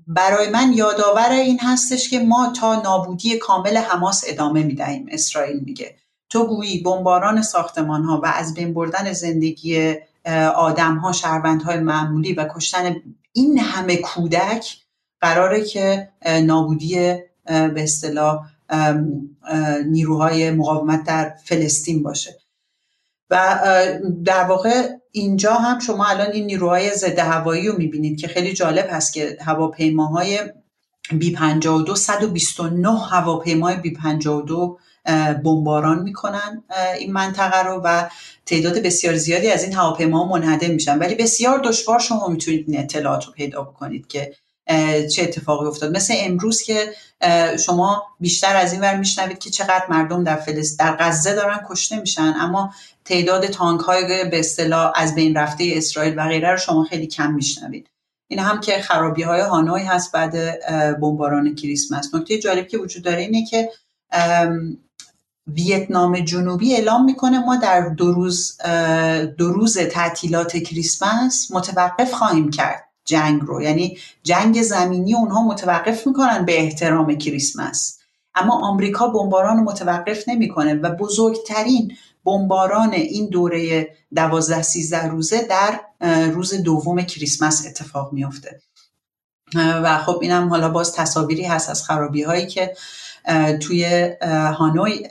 برای 0.06 0.50
من 0.50 0.72
یادآور 0.72 1.30
این 1.30 1.58
هستش 1.60 2.10
که 2.10 2.18
ما 2.18 2.52
تا 2.60 2.82
نابودی 2.82 3.38
کامل 3.38 3.76
حماس 3.76 4.24
ادامه 4.26 4.62
می‌دهیم. 4.62 5.06
اسرائیل 5.10 5.60
میگه 5.60 5.96
تو 6.30 6.46
گویی 6.46 6.82
بمباران 6.82 7.42
ساختمان 7.42 8.04
ها 8.04 8.20
و 8.20 8.26
از 8.26 8.54
بین 8.54 8.74
بردن 8.74 9.12
زندگی 9.12 9.94
آدم 10.56 10.96
ها 10.96 11.12
شهروند 11.12 11.62
های 11.62 11.80
معمولی 11.80 12.32
و 12.34 12.48
کشتن 12.54 12.96
این 13.32 13.58
همه 13.58 13.96
کودک 13.96 14.76
قراره 15.20 15.64
که 15.64 16.08
نابودی 16.42 16.94
به 17.46 17.82
اصطلاح 17.82 18.46
نیروهای 19.86 20.50
مقاومت 20.50 21.04
در 21.04 21.34
فلسطین 21.44 22.02
باشه. 22.02 22.38
و 23.30 23.60
در 24.24 24.44
واقع 24.44 24.88
اینجا 25.12 25.54
هم 25.54 25.78
شما 25.78 26.06
الان 26.06 26.32
این 26.32 26.46
نیروهای 26.46 26.90
ضد 26.94 27.18
هوایی 27.18 27.68
رو 27.68 27.78
می‌بینید 27.78 28.20
که 28.20 28.28
خیلی 28.28 28.52
جالب 28.52 28.86
هست 28.90 29.12
که 29.12 29.38
هواپیماهای 29.40 30.40
بی 31.12 31.32
52 31.32 31.94
129 31.94 32.98
هواپیمای 32.98 33.76
بی 33.76 33.92
52 33.92 34.78
بمباران 35.44 36.02
می‌کنن 36.02 36.64
این 36.98 37.12
منطقه 37.12 37.62
رو 37.62 37.80
و 37.84 38.08
تعداد 38.46 38.78
بسیار 38.78 39.16
زیادی 39.16 39.50
از 39.50 39.64
این 39.64 39.72
هواپیما 39.72 40.24
منهدم 40.24 40.70
میشن. 40.70 40.98
ولی 40.98 41.14
بسیار 41.14 41.60
دشوار 41.64 41.98
شما 41.98 42.28
می‌تونید 42.28 42.64
این 42.68 42.80
اطلاعات 42.80 43.24
رو 43.24 43.32
پیدا 43.32 43.62
بکنید 43.62 44.06
که 44.06 44.34
چه 45.14 45.22
اتفاقی 45.22 45.66
افتاد. 45.66 45.96
مثل 45.96 46.14
امروز 46.16 46.62
که 46.62 46.92
شما 47.66 48.02
بیشتر 48.20 48.56
از 48.56 48.72
این 48.72 48.80
ور 48.80 48.96
میشنوید 48.96 49.38
که 49.38 49.50
چقدر 49.50 49.86
مردم 49.88 50.24
در 50.24 50.36
فلسطین 50.36 50.86
در 50.86 50.96
غزه 50.96 51.34
دارن 51.34 51.60
کشته 51.68 52.00
میشن 52.00 52.34
اما 52.40 52.74
تعداد 53.04 53.46
تانک 53.46 53.80
های 53.80 54.24
به 54.30 54.38
اصطلاح 54.38 54.92
از 54.94 55.14
بین 55.14 55.36
رفته 55.36 55.72
اسرائیل 55.76 56.18
و 56.18 56.28
غیره 56.28 56.50
رو 56.50 56.56
شما 56.56 56.84
خیلی 56.84 57.06
کم 57.06 57.32
میشنوید. 57.32 57.90
این 58.30 58.38
هم 58.38 58.60
که 58.60 58.80
خرابی 58.80 59.22
های 59.22 59.40
هانوی 59.40 59.82
هست 59.82 60.12
بعد 60.12 60.34
بمباران 61.00 61.54
کریسمس. 61.54 62.14
نکته 62.14 62.38
جالب 62.38 62.68
که 62.68 62.78
وجود 62.78 63.02
داره 63.02 63.20
اینه 63.20 63.46
که 63.46 63.70
ویتنام 65.46 66.20
جنوبی 66.20 66.74
اعلام 66.74 67.04
می‌کنه 67.04 67.38
ما 67.38 67.56
در 67.56 67.88
دو 67.88 68.12
روز 68.12 68.58
دو 69.38 69.52
روز 69.52 69.78
تعطیلات 69.78 70.56
کریسمس 70.56 71.50
متوقف 71.50 72.12
خواهیم 72.12 72.50
کرد 72.50 72.84
جنگ 73.04 73.42
رو. 73.42 73.62
یعنی 73.62 73.98
جنگ 74.22 74.62
زمینی 74.62 75.14
اونها 75.14 75.42
متوقف 75.42 76.06
می‌کنن 76.06 76.44
به 76.44 76.60
احترام 76.60 77.14
کریسمس. 77.14 77.98
اما 78.34 78.68
آمریکا 78.68 79.06
بمباران 79.06 79.56
متوقف 79.56 80.28
نمی‌کنه 80.28 80.74
و 80.74 80.90
بزرگترین 80.90 81.96
بمباران 82.24 82.92
این 82.92 83.28
دوره 83.28 83.88
دوازده 84.14 84.62
سیزده 84.62 85.08
روزه 85.08 85.42
در 85.42 85.80
روز 86.30 86.62
دوم 86.62 87.02
کریسمس 87.02 87.66
اتفاق 87.66 88.12
میافته. 88.12 88.60
و 89.54 89.98
خب 89.98 90.18
اینم 90.22 90.48
حالا 90.48 90.68
باز 90.68 90.92
تصاویری 90.92 91.44
هست 91.44 91.70
از 91.70 91.84
خرابی 91.84 92.22
هایی 92.22 92.46
که 92.46 92.74
توی 93.60 94.10
هانوی 94.58 95.08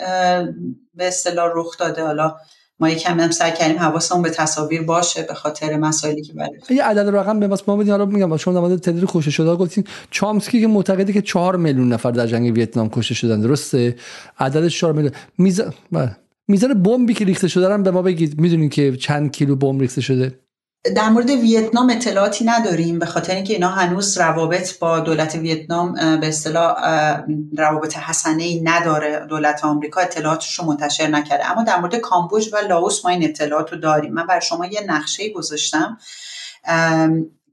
به 0.96 1.08
اصطلاح 1.08 1.52
رخ 1.56 1.78
داده. 1.78 2.04
حالا 2.04 2.36
ما 2.80 2.90
یکم 2.90 3.20
هم 3.20 3.32
سعی 3.32 3.52
کردیم 3.52 3.80
حواسمون 3.80 4.22
به 4.22 4.30
تصاویر 4.30 4.82
باشه 4.82 5.24
به 5.24 5.34
خاطر 5.34 5.78
مسائلی 5.78 6.22
که 6.22 6.34
برای 6.34 6.50
یه 6.70 6.84
عدد 6.84 7.16
رقم 7.16 7.40
به 7.40 7.48
ما 7.68 7.78
بدین. 7.78 7.92
حالا 7.92 8.06
میگم 8.06 8.38
شما 8.38 8.62
مورد 8.62 8.80
تعداد 8.80 9.04
کشته 9.08 9.32
شده 9.32 9.56
گفتین 9.56 9.84
چامسکی 10.12 10.62
که 10.62 10.68
معتقده 10.68 11.14
که 11.14 11.22
4 11.22 11.56
میلیون 11.56 11.94
نفر 11.94 12.12
در 12.12 12.28
جنگ 12.28 12.56
ویتنام 12.56 12.90
کشته 12.90 13.14
شدن. 13.14 13.42
درسته؟ 13.42 13.96
عددش 14.40 14.80
4 14.80 14.94
میلیون. 14.94 15.14
میزان 15.38 15.74
بله. 15.92 16.18
میزان 16.48 16.84
بمبی 16.84 17.14
که 17.14 17.26
ریخته 17.26 17.48
شده 17.48 17.78
به 17.78 17.92
ما 17.92 18.02
بگید. 18.02 18.42
می‌دونین 18.42 18.70
که 18.70 18.98
چند 18.98 19.32
کیلو 19.32 19.56
بمب 19.56 19.82
ریخته 19.82 20.02
شده. 20.02 20.40
در 20.84 21.10
مورد 21.10 21.30
ویتنام 21.30 21.90
اطلاعاتی 21.90 22.46
نداریم 22.46 23.00
به 23.00 23.06
خاطر 23.06 23.36
اینکه 23.36 23.54
اینا 23.54 23.70
هنوز 23.70 24.18
روابط 24.18 24.80
با 24.80 25.00
دولت 25.00 25.36
ویتنام 25.36 26.20
به 26.20 26.28
اصطلاح 26.28 26.76
روابط 27.58 27.98
حسنه 27.98 28.44
ای 28.44 28.62
نداره. 28.62 29.26
دولت 29.30 29.66
آمریکا 29.66 30.02
اطلاعاتش 30.02 30.60
رو 30.60 30.66
منتشر 30.66 31.08
نکرده. 31.08 31.52
اما 31.52 31.64
در 31.64 31.80
مورد 31.80 31.96
کامبوج 31.96 32.50
و 32.54 32.58
لاوس 32.58 33.06
ما 33.06 33.12
این 33.12 33.24
اطلاعات 33.24 33.72
رو 33.72 33.80
داریم. 33.80 34.14
من 34.14 34.26
بر 34.26 34.40
شما 34.40 34.66
یه 34.66 34.82
نقشه 34.88 35.30
گذاشتم 35.30 35.98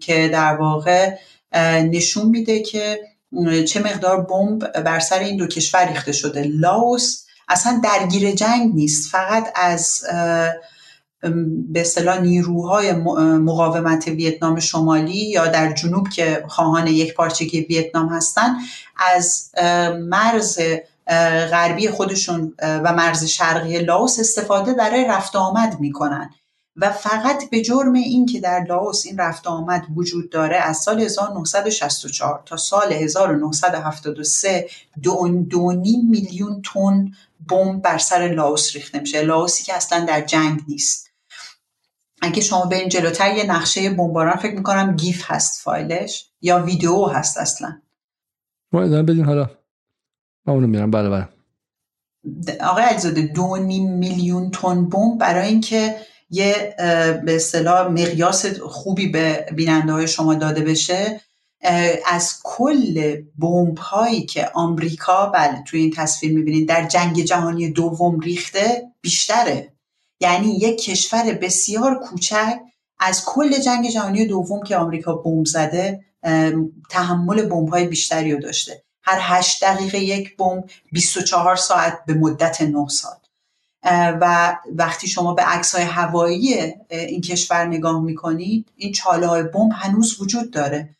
که 0.00 0.28
در 0.28 0.56
واقع 0.56 1.14
نشون 1.82 2.26
میده 2.28 2.62
که 2.62 3.00
چه 3.68 3.80
مقدار 3.80 4.20
بمب 4.20 4.82
بر 4.82 4.98
سر 4.98 5.18
این 5.18 5.36
دو 5.36 5.46
کشور 5.46 5.88
ریخته 5.88 6.12
شده. 6.12 6.42
لاوس 6.42 7.24
اصلا 7.48 7.80
درگیر 7.84 8.30
جنگ 8.30 8.74
نیست. 8.74 9.10
فقط 9.10 9.52
از 9.54 10.04
به 11.68 11.80
اصطلاح 11.80 12.20
نیروهای 12.20 12.92
مقاومت 12.92 14.08
ویتنام 14.08 14.60
شمالی 14.60 15.30
یا 15.30 15.46
در 15.46 15.72
جنوب 15.72 16.08
که 16.08 16.44
خواهان 16.48 16.86
یک 16.86 17.14
پارچگی 17.14 17.60
ویتنام 17.60 18.08
هستند 18.08 18.56
از 18.96 19.50
مرز 20.00 20.58
غربی 21.50 21.88
خودشون 21.88 22.54
و 22.62 22.92
مرز 22.92 23.24
شرقی 23.24 23.78
لاوس 23.78 24.18
استفاده 24.18 24.74
برای 24.74 25.04
رفت 25.04 25.36
آمد 25.36 25.80
می‌کنن. 25.80 26.30
و 26.80 26.90
فقط 26.90 27.50
به 27.50 27.62
جرم 27.62 27.92
این 27.92 28.26
که 28.26 28.40
در 28.40 28.64
لاوس 28.68 29.06
این 29.06 29.18
رفت 29.18 29.46
آمد 29.46 29.86
وجود 29.96 30.30
داره 30.30 30.56
از 30.56 30.76
سال 30.76 31.00
1964 31.00 32.42
تا 32.46 32.56
سال 32.56 32.92
1973 32.92 34.68
دو, 35.02 35.72
میلیون 36.10 36.62
تن 36.74 37.12
بمب 37.48 37.82
بر 37.82 37.98
سر 37.98 38.28
لاوس 38.28 38.74
ریخته 38.74 39.00
میشه. 39.00 39.22
لاوسی 39.22 39.64
که 39.64 39.74
اصلا 39.74 40.04
در 40.04 40.20
جنگ 40.20 40.60
نیست. 40.68 41.07
اگه 42.20 42.42
شما 42.42 42.64
برین 42.64 42.88
جلوتر 42.88 43.36
یه 43.36 43.50
نقشه 43.50 43.90
بمباران 43.90 44.36
فکر 44.36 44.54
می‌کنم 44.54 44.96
گیف 44.96 45.22
هست 45.26 45.62
فایلش 45.62 46.30
یا 46.42 46.62
ویدیو 46.62 47.04
هست 47.04 47.38
اصلا. 47.38 47.80
ما 48.72 48.82
ادامه 48.82 49.02
بدین 49.02 49.24
حالا. 49.24 49.50
ما 50.46 50.54
اونو 50.54 50.66
میرم 50.66 50.90
بله 50.90 51.08
بله 51.08 51.28
آقای 52.60 52.84
علیزاده 52.84 53.22
دو 53.22 53.56
نیم 53.56 53.92
میلیون 53.92 54.50
تن 54.50 54.88
بمب 54.88 55.18
برای 55.18 55.48
اینکه 55.48 55.96
یه 56.30 56.74
به 57.24 57.36
اصطلاح 57.36 57.88
مقیاس 57.88 58.46
خوبی 58.60 59.06
به 59.06 59.46
بیننده 59.56 59.92
های 59.92 60.08
شما 60.08 60.34
داده 60.34 60.60
بشه. 60.60 61.20
از 62.06 62.40
کل 62.44 63.22
بمب 63.38 63.78
هایی 63.78 64.26
که 64.26 64.50
آمریکا 64.54 65.26
بله 65.26 65.64
توی 65.66 65.80
این 65.80 65.92
تصویر 65.96 66.32
می‌بینید 66.32 66.68
در 66.68 66.88
جنگ 66.88 67.22
جهانی 67.22 67.70
دوم 67.70 68.20
ریخته 68.20 68.82
بیشتره. 69.00 69.72
یعنی 70.20 70.48
یک 70.48 70.82
کشور 70.82 71.32
بسیار 71.32 71.98
کوچک 71.98 72.58
از 72.98 73.24
کل 73.24 73.58
جنگ 73.58 73.90
جهانی 73.90 74.26
دوم 74.26 74.62
که 74.62 74.76
آمریکا 74.76 75.12
بمب 75.12 75.46
زده 75.46 76.04
تحمل 76.90 77.42
بمب 77.42 77.68
های 77.68 77.86
بیشتری 77.86 78.32
رو 78.32 78.40
داشته. 78.40 78.82
هر 79.02 79.18
هشت 79.22 79.64
دقیقه 79.64 79.98
یک 79.98 80.36
بمب 80.36 80.64
24 80.92 81.56
ساعت 81.56 81.98
به 82.06 82.14
مدت 82.14 82.62
9 82.62 82.88
سال 82.88 83.16
و 84.20 84.56
وقتی 84.74 85.08
شما 85.08 85.34
به 85.34 85.42
عکس 85.42 85.74
های 85.74 85.84
هوایی 85.84 86.74
این 86.90 87.20
کشور 87.20 87.64
نگاه 87.64 88.00
می‌کنید 88.00 88.68
این 88.76 88.92
چاله 88.92 89.26
های 89.26 89.42
بمب 89.42 89.72
هنوز 89.74 90.20
وجود 90.20 90.50
داره. 90.50 90.96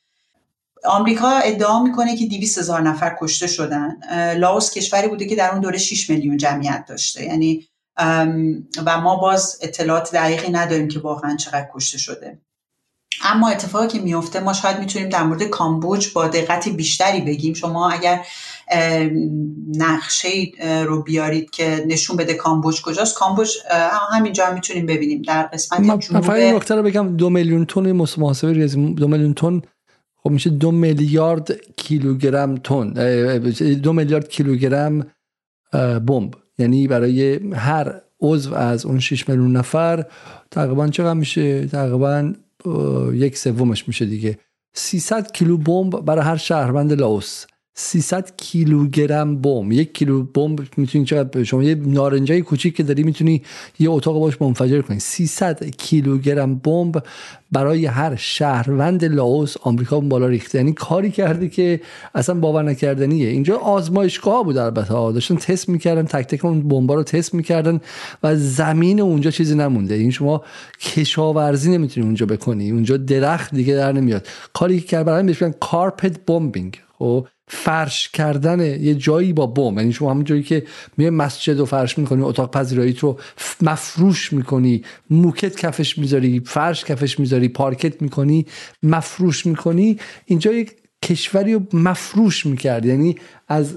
آمریکا 0.85 1.31
ادعا 1.31 1.83
می‌کنه 1.83 2.17
که 2.17 2.27
200 2.27 2.59
هزار 2.59 2.83
نفر 2.83 3.17
کشته 3.21 3.47
شدن. 3.47 3.97
لاوس 4.37 4.71
کشوری 4.71 5.09
بوده 5.09 5.27
که 5.27 5.37
در 5.37 5.51
اون 5.51 5.61
دوره 5.61 5.79
6 5.79 6.11
میلیون 6.11 6.37
جمعیت 6.37 6.85
داشته. 6.89 7.25
یعنی 7.25 7.68
و 8.87 9.01
ما 9.01 9.17
باز 9.17 9.59
اطلاعات 9.63 10.13
دقیقی 10.13 10.53
نداریم 10.53 10.89
که 10.89 10.99
واقعا 10.99 11.37
چقدر 11.37 11.69
کشته 11.75 11.99
شده. 11.99 12.39
اما 13.23 13.49
اتفاقی 13.49 13.87
که 13.89 13.99
میفته 13.99 14.41
ما 14.41 14.53
شاید 14.53 14.79
می‌تونیم 14.79 15.09
در 15.09 15.23
مورد 15.23 15.43
کامبوج 15.43 16.13
با 16.13 16.29
دقت 16.29 16.69
بیشتری 16.69 17.21
بگیم. 17.21 17.55
شما 17.55 17.91
اگر 17.91 18.21
نقشه 19.77 20.29
رو 20.87 21.03
بیارید 21.03 21.51
که 21.51 21.85
نشون 21.89 22.17
بده 22.17 22.35
کامبوج 22.35 22.83
کجاست 22.83 23.19
کامبوج 23.19 23.51
همینجا 24.13 24.47
هم 24.47 24.55
می‌تونیم 24.55 24.87
ببینیم. 24.87 25.23
در 25.23 25.43
قسمت 25.43 25.81
من 25.81 26.01
فقط 26.01 26.31
نکته 26.31 26.75
رو 26.75 26.83
بگم. 26.83 27.17
دو 27.17 27.31
میلیون 27.31 27.65
تن 27.65 27.93
محاسبه 27.93 28.53
ریاضی 28.53 28.95
دو 28.95 29.09
میلیون 29.09 29.35
تن 29.35 29.63
خب 30.23 30.31
میشه 30.31 30.51
دو 30.51 30.71
میلیارد 30.71 31.53
کیلوگرم 31.77 32.57
تن 32.57 32.93
دو 33.83 33.93
میلیارد 33.93 34.29
کیلوگرم 34.29 35.07
بمب. 36.07 36.35
یعنی 36.59 36.89
برای 36.89 37.35
هر 37.53 38.01
عضو 38.21 38.55
از 38.55 38.87
اون 38.87 38.99
6 38.99 39.29
میلیون 39.29 39.57
نفر 39.57 40.05
تقریبا 40.51 40.89
چقدر 40.89 41.15
میشه؟ 41.15 41.67
تقریبا 41.67 42.33
یک 43.13 43.39
سومش 43.39 43.89
میشه 43.89 44.07
دیگه. 44.07 44.39
300 44.75 45.33
کیلو 45.33 45.57
بمب 45.57 46.01
برای 46.01 46.25
هر 46.25 46.37
شهروند 46.37 46.93
لاوس. 46.93 47.47
300 47.81 48.37
کیلوگرم 48.37 49.37
بمب. 49.43 49.73
یک 49.73 49.95
کیلو 49.95 50.23
بمب 50.23 50.61
می‌تونی 50.77 51.05
چقدر 51.05 51.45
شما 51.45 51.63
یه 51.63 51.75
نارنجای 51.75 52.43
کوچیک 52.43 52.77
که 52.77 52.83
داری 52.83 53.03
می‌تونی 53.03 53.43
یه 53.79 53.91
اتاق 53.91 54.19
باش 54.19 54.43
منفجر 54.43 54.83
کنی. 54.83 54.99
300 54.99 55.65
کیلوگرم 55.65 56.55
بمب 56.55 57.03
برای 57.53 57.87
هر 57.87 58.17
شهروند 58.17 59.05
لاوس 59.05 59.57
آمریکا 59.63 60.01
بالا 60.01 60.27
ریخته. 60.27 60.59
یعنی 60.59 60.73
کاری 60.73 61.11
کرده 61.11 61.49
که 61.49 61.81
اصلا 62.15 62.35
باور 62.35 62.63
نکردنیه. 62.63 63.29
اینجا 63.29 63.57
آزمایشگاه 63.57 64.45
بود 64.45 64.57
البته. 64.57 64.95
داشتن 64.95 65.37
تست 65.37 65.69
می‌کردن 65.69 66.03
تک 66.03 66.27
تک 66.27 66.45
اون 66.45 66.69
بمبا 66.69 66.95
رو 66.95 67.03
تست 67.03 67.35
می‌کردن 67.35 67.81
و 68.23 68.37
زمین 68.37 69.01
اونجا 69.01 69.31
چیزی 69.31 69.55
نمونده. 69.55 69.95
این 69.95 70.11
شما 70.11 70.43
کشاورزی 70.81 71.71
نمی‌تونی 71.71 72.07
اونجا 72.07 72.27
بکنی. 72.27 72.71
اونجا 72.71 72.97
درخت 72.97 73.55
دیگه 73.55 73.75
در 73.75 73.93
نمیاد. 73.93 74.27
کاری 74.53 74.81
که 74.81 75.03
برای 75.03 75.23
بهش 75.23 75.43
کارپت 75.61 76.21
بمبینگ 76.27 76.81
خب 76.99 77.27
فرش 77.49 78.09
کردن 78.09 78.61
یه 78.61 78.95
جایی 78.95 79.33
با 79.33 79.47
بم 79.47 79.79
یعنی 79.79 79.93
شما 79.93 80.11
همون 80.11 80.25
جایی 80.25 80.43
که 80.43 80.65
میای 80.97 81.11
مسجد 81.11 81.59
رو 81.59 81.65
فرش 81.65 81.99
می‌کنی 81.99 82.23
اتاق 82.23 82.51
پذیرایی 82.51 82.93
رو 82.93 83.19
مفروش 83.63 84.33
می‌کنی 84.33 84.85
موکت 85.11 85.57
کفش 85.57 85.99
می‌ذاری 85.99 86.41
فرش 86.41 86.85
کفش 86.85 87.19
می‌ذاری 87.21 87.49
پارکت 87.49 88.03
می‌کنی 88.03 88.47
مفروش 88.83 89.47
می‌کنی. 89.47 89.99
اینجا 90.27 90.53
یک 90.53 90.77
کشوری 91.05 91.55
رو 91.55 91.63
مفروش 91.73 92.47
می‌کرد. 92.47 92.85
یعنی 92.85 93.17
از 93.49 93.75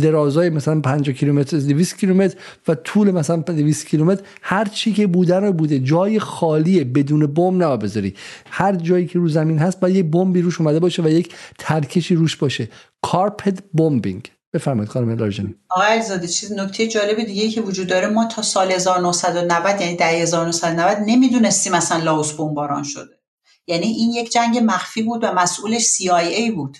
درازای 0.00 0.50
مثلا 0.50 0.80
50 0.80 1.14
کیلومتر 1.14 1.58
200 1.58 1.98
کیلومتر 1.98 2.36
و 2.68 2.74
طول 2.74 3.10
مثلا 3.10 3.36
200 3.36 3.86
کیلومتر 3.86 4.22
هر 4.42 4.64
چی 4.64 4.92
که 4.92 5.06
بوده 5.06 5.36
رو 5.36 5.52
بوده. 5.52 5.78
جای 5.78 6.18
خالیه 6.18 6.84
بدون 6.84 7.26
بمب 7.26 7.62
نباید 7.62 7.80
بذاری. 7.80 8.14
هر 8.50 8.76
جایی 8.76 9.06
که 9.06 9.18
رو 9.18 9.28
زمین 9.28 9.58
هست 9.58 9.80
باید 9.80 9.96
یه 9.96 10.02
بمبی 10.02 10.42
روش 10.42 10.60
اومده 10.60 10.80
باشه 10.80 11.02
و 11.02 11.08
یک 11.08 11.34
ترکشی 11.58 12.14
روش 12.14 12.36
باشه. 12.36 12.68
کارپت 13.02 13.62
بمبینگ 13.74 14.30
بفرمایید 14.52 14.88
خانم 14.88 15.10
لاجانی 15.10 15.54
آقای 15.70 16.02
زاده 16.02 16.26
چیز 16.26 16.52
نکته 16.52 16.86
جالب 16.86 17.24
دیگه 17.24 17.48
که 17.48 17.60
وجود 17.60 17.86
داره 17.86 18.06
ما 18.06 18.26
تا 18.26 18.42
سال 18.42 18.72
1990 18.72 19.80
یعنی 19.80 19.96
در 19.96 20.14
1990 20.14 20.96
نمی‌دونستیم 21.06 21.72
مثلا 21.72 22.04
لاوس 22.04 22.32
بمباران 22.32 22.82
شده. 22.82 23.19
یعنی 23.66 23.86
این 23.86 24.10
یک 24.10 24.32
جنگ 24.32 24.58
مخفی 24.64 25.02
بود 25.02 25.24
و 25.24 25.32
مسئولش 25.32 25.84
CIA 25.84 26.54
بود. 26.54 26.78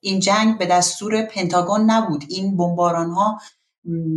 این 0.00 0.20
جنگ 0.20 0.58
به 0.58 0.66
دستور 0.66 1.22
پنتاگون 1.22 1.90
نبود. 1.90 2.24
این 2.28 2.56
بمباران 2.56 3.10
ها 3.10 3.40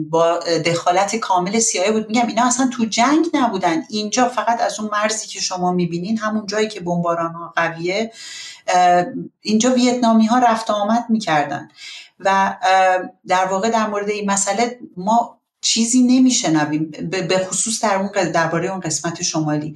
با 0.10 0.40
دخالت 0.66 1.16
کامل 1.16 1.60
CIA 1.60 1.92
بود. 1.92 2.08
میگم 2.08 2.28
اینا 2.28 2.48
اصلا 2.48 2.70
تو 2.74 2.86
جنگ 2.86 3.26
نبودن. 3.34 3.84
اینجا 3.90 4.30
فقط 4.30 4.62
از 4.62 4.80
اون 4.80 4.90
مرزی 4.92 5.28
که 5.28 5.40
شما 5.40 5.72
می‌بینین 5.72 6.18
همون 6.18 6.46
جایی 6.46 6.68
که 6.68 6.80
بمباران 6.80 7.34
ها 7.34 7.54
قویه 7.56 8.12
اینجا 9.42 9.74
ویتنامی 9.74 10.26
ها 10.26 10.40
رفت 10.40 10.70
آمد 10.70 11.06
می‌کردن. 11.10 11.68
و 12.20 12.58
در 13.28 13.46
واقع 13.46 13.70
در 13.70 13.88
مورد 13.88 14.10
این 14.10 14.32
مسئله 14.32 14.80
ما 14.98 15.42
چیزی 15.62 16.04
نمیشنویم 16.04 16.92
به 17.10 17.46
خصوص 17.50 17.84
در 17.84 17.96
اون 17.96 18.32
درباره 18.32 18.70
اون 18.70 18.80
قسمت 18.80 19.22
شمالی. 19.22 19.76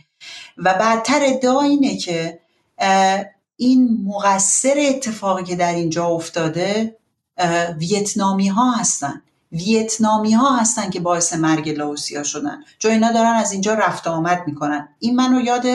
و 0.58 0.74
بعدتر 0.74 1.20
ادعا 1.24 1.62
اینه 1.62 1.98
که 1.98 2.40
این 3.58 4.04
مقصر 4.06 4.76
اتفاقی 4.78 5.44
که 5.44 5.56
در 5.56 5.74
اینجا 5.74 6.06
افتاده 6.06 6.98
ویتنامی 7.78 8.48
ها 8.48 8.72
هستن. 8.72 9.22
ویتنامی 9.52 10.34
ها 10.34 10.56
هستن 10.56 10.90
که 10.90 11.00
باعث 11.00 11.34
مرگ 11.34 11.70
لاوسیا 11.70 12.24
شدن. 12.24 12.64
چون 12.80 12.92
اینا 12.92 13.12
دارن 13.12 13.34
از 13.34 13.52
اینجا 13.52 13.74
رفت 13.74 14.08
آمد 14.08 14.44
می‌کنن. 14.48 14.88
این 15.00 15.16
منو 15.16 15.42
یاد 15.42 15.66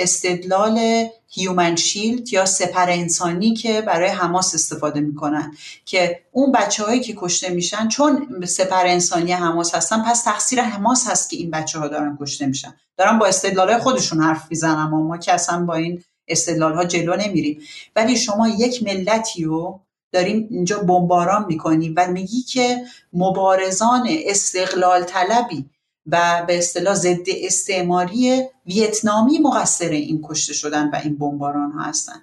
استدلال 0.00 1.06
هیومن 1.28 1.76
شیلد 1.76 2.32
یا 2.32 2.44
سپر 2.44 2.90
انسانی 2.90 3.54
که 3.54 3.80
برای 3.80 4.08
حماس 4.08 4.54
استفاده 4.54 5.00
می‌کنن 5.00 5.52
که 5.84 6.20
اون 6.32 6.52
بچه 6.52 6.84
هایی 6.84 7.00
که 7.00 7.14
کشته 7.16 7.48
میشن 7.48 7.88
چون 7.88 8.44
سپر 8.46 8.86
انسانی 8.86 9.32
حماس 9.32 9.74
هستن 9.74 10.02
پس 10.02 10.22
تقصیر 10.22 10.62
حماس 10.62 11.08
هست 11.08 11.30
که 11.30 11.36
این 11.36 11.50
بچه 11.50 11.78
ها 11.78 11.88
دارن 11.88 12.18
کشته 12.20 12.46
میشن. 12.46 12.74
دارن 12.96 13.18
با 13.18 13.26
استدلال 13.26 13.78
خودشون 13.78 14.22
حرف 14.22 14.46
می‌زنن 14.50 14.82
ما 14.82 15.18
که 15.18 15.32
اصلا 15.32 15.64
با 15.64 15.74
این 15.74 16.04
استدلال 16.28 16.74
ها 16.74 16.84
جلو 16.84 17.16
نمیریم. 17.16 17.60
ولی 17.96 18.16
شما 18.16 18.48
یک 18.48 18.82
ملتی 18.82 19.44
رو 19.44 19.80
داریم 20.12 20.48
اینجا 20.50 20.78
بمباران 20.78 21.44
می‌کنیم 21.48 21.94
و 21.96 22.06
میگی 22.06 22.42
که 22.42 22.84
مبارزان 23.12 24.08
استقلال 24.08 25.04
طلبی 25.04 25.66
و 26.06 26.44
به 26.46 26.58
اصطلاح 26.58 26.94
ضد 26.94 27.26
استعماری 27.44 28.42
ویتنامی 28.66 29.38
مقصر 29.38 29.88
این 29.88 30.20
کشته 30.28 30.52
شدن 30.52 30.90
و 30.90 31.00
این 31.04 31.16
بمباران 31.18 31.72
ها 31.72 31.82
هستن. 31.82 32.22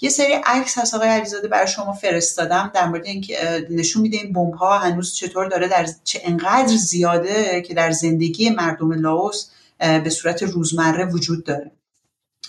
یه 0.00 0.10
سری 0.10 0.32
عکس 0.32 0.78
هست 0.78 0.94
آقای 0.94 1.08
علیزاده 1.08 1.48
برای 1.48 1.66
شما 1.66 1.92
فرستادم 1.92 2.70
در 2.74 2.88
مورد 2.88 3.06
اینکه 3.06 3.66
نشون 3.70 4.02
میده 4.02 4.16
این 4.16 4.32
بمب 4.32 4.54
ها 4.54 4.78
هنوز 4.78 5.14
چطور 5.14 5.48
داره 5.48 5.68
در 5.68 5.88
چه 6.04 6.20
انقدر 6.24 6.76
زیاده 6.76 7.62
که 7.62 7.74
در 7.74 7.90
زندگی 7.90 8.50
مردم 8.50 8.92
لاوس 8.92 9.50
به 9.78 10.10
صورت 10.10 10.42
روزمره 10.42 11.04
وجود 11.04 11.44
داره. 11.44 11.70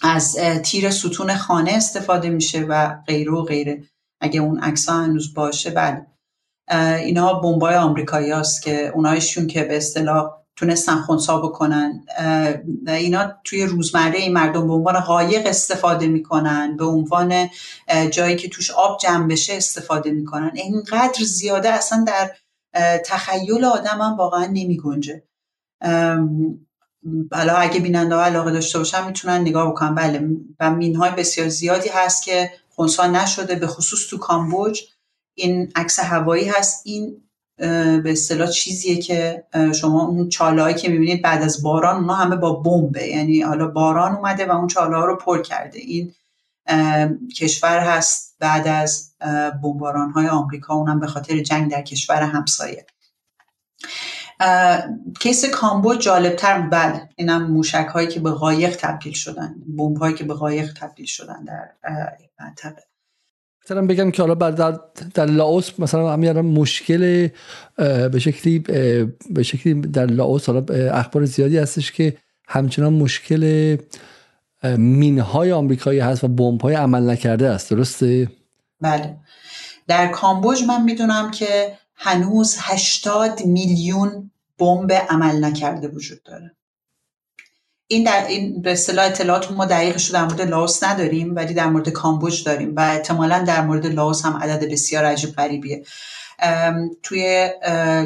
از 0.02 0.38
تیر 0.64 0.90
ستون 0.90 1.36
خانه 1.36 1.72
استفاده 1.72 2.30
میشه 2.30 2.62
و 2.62 2.96
غیره 3.08 3.32
و 3.32 3.44
غیره. 3.44 3.84
اگه 4.22 4.40
اون 4.40 4.60
عکس 4.60 4.90
هنوز 4.90 5.34
باشه 5.34 5.72
بله. 5.72 6.06
اینها 6.98 7.34
بمبای 7.34 7.76
آمریکایی 7.76 8.32
هست 8.32 8.62
که 8.62 8.88
اونایشون 8.88 9.48
که 9.48 9.64
به 9.64 9.78
اصطلاح 9.78 10.45
تونستن 10.56 10.96
خونسا 10.96 11.38
بکنن 11.38 12.06
اینا 12.88 13.34
توی 13.44 13.66
روزمره 13.66 14.18
این 14.18 14.34
مردم 14.34 14.68
به 14.68 14.74
عنوان 14.74 15.00
قایق 15.00 15.48
استفاده 15.48 16.08
می‌کنن 16.08 16.78
به 16.78 16.86
عنوان 16.86 17.50
جایی 18.12 18.36
که 18.36 18.50
توش 18.50 18.72
آب 18.72 19.00
جمع 19.00 19.28
بشه 19.28 19.54
استفاده 19.54 20.12
می‌کنن. 20.12 20.52
اینقدر 20.54 21.24
زیاده 21.24 21.70
اصلا 21.70 22.06
در 22.08 22.32
تخیل 23.06 23.66
آدم 23.66 24.02
هم 24.02 24.18
واقعا 24.18 24.46
نمی 24.46 24.78
گنجه 24.78 25.24
حالا 27.32 27.54
اگه 27.54 27.80
بیننده 27.80 28.16
علاقه 28.16 28.52
داشته 28.52 28.78
باشن 28.78 29.08
می‌تونن 29.08 29.42
نگاه 29.42 29.70
بکنن. 29.72 29.96
بله 29.96 30.30
و 30.60 30.72
مین 30.72 30.96
های 30.96 31.12
بسیار 31.12 31.50
زیادی 31.50 31.90
هست 31.90 32.24
که 32.24 32.52
خونسا 32.70 33.08
نشده 33.08 33.56
به 33.56 33.68
خصوص 33.68 34.10
تو 34.10 34.18
کامبوج. 34.18 34.82
این 35.34 35.72
عکس 35.76 36.00
هوایی 36.00 36.46
هست. 36.46 36.82
این 36.86 37.22
به 37.58 38.12
اصطلاح 38.12 38.50
چیزیه 38.50 38.98
که 39.02 39.44
شما 39.76 40.06
اون 40.06 40.30
چالهایی 40.30 40.76
که 40.76 40.90
می‌بینید 40.90 41.22
بعد 41.22 41.44
از 41.44 41.64
باران 41.64 41.96
اونا 41.96 42.14
همه 42.14 42.36
با 42.36 42.54
بمبه. 42.54 43.08
یعنی 43.08 43.42
حالا 43.42 43.68
باران 43.68 44.16
اومده 44.16 44.46
و 44.46 44.52
اون 44.52 44.68
چاله 44.68 44.98
ها 44.98 45.06
رو 45.06 45.16
پر 45.16 45.42
کرده. 45.42 45.80
این 45.80 46.14
کشور 47.38 47.80
هست 47.80 48.36
بعد 48.40 48.68
از 48.68 49.14
بمباران 49.64 50.12
های 50.12 50.28
آمریکا. 50.28 50.74
اونم 50.74 51.00
به 51.00 51.08
خاطر 51.08 51.40
جنگ 51.40 51.72
در 51.72 51.82
کشور 51.82 52.24
همسایه. 52.24 52.86
کیس 55.20 55.46
کامبوج 55.46 55.98
جالبتر 55.98 56.62
بله 56.62 57.10
اینم 57.16 57.52
موشک 57.52 57.88
هایی 57.94 58.08
که 58.08 58.20
به 58.20 58.32
قایق 58.32 58.76
تبدیل 58.76 59.14
شدن 59.14 59.56
بمب 59.78 59.98
هایی 59.98 60.16
که 60.16 60.24
به 60.24 60.34
قایق 60.34 60.74
تبدیل 60.74 61.06
شدن 61.06 61.44
در 61.44 61.70
منطقه. 62.40 62.84
مثلا 63.66 63.86
بگم 63.86 64.12
که 64.12 64.22
حالا 64.22 64.52
در, 64.52 64.80
در 65.14 65.26
لاوس 65.26 65.80
مثلا 65.80 66.14
همین 66.14 66.32
مشکل 66.32 67.30
به 68.12 68.20
شکلی 68.20 68.60
به 69.30 69.44
شکلی 69.44 69.74
در 69.74 70.06
لاوس 70.06 70.50
حالا 70.50 70.66
اخبار 70.74 71.26
زیادی 71.26 71.58
هستش 71.58 71.92
که 71.92 72.18
همچنان 72.48 72.94
مشکل 72.94 73.78
مینهای 74.78 75.52
آمریکایی 75.52 76.00
هست 76.00 76.24
و 76.24 76.28
بمب 76.28 76.62
های 76.62 76.76
عمل 76.76 77.10
نکرده 77.10 77.50
است. 77.50 77.70
درسته؟ 77.70 78.32
بله. 78.82 79.18
در 79.88 80.08
کامبوج 80.08 80.64
من 80.64 80.84
می‌دونم 80.84 81.32
که 81.32 81.78
هنوز 81.96 82.58
80 82.60 83.46
میلیون 83.46 84.32
بمب 84.60 84.92
عمل 84.92 85.46
نکرده 85.46 85.88
وجود 85.88 86.24
داره. 86.24 86.55
این 87.88 88.04
در 88.04 88.28
این 88.28 88.62
به 88.62 88.72
اصطلاح 88.72 89.06
اطلاعات 89.06 89.52
ما 89.52 89.66
دقیقش 89.66 90.12
در 90.12 90.24
مورد 90.24 90.42
لاوس 90.42 90.84
نداریم 90.84 91.36
ولی 91.36 91.54
در 91.54 91.68
مورد 91.68 91.90
کامبوج 91.90 92.44
داریم 92.44 92.76
و 92.76 92.80
احتمالا 92.80 93.44
در 93.48 93.62
مورد 93.62 93.86
لاوس 93.86 94.26
هم 94.26 94.38
عدد 94.38 94.72
بسیار 94.72 95.06
عجیب 95.06 95.32
غریبیه. 95.32 95.84
توی 97.04 97.50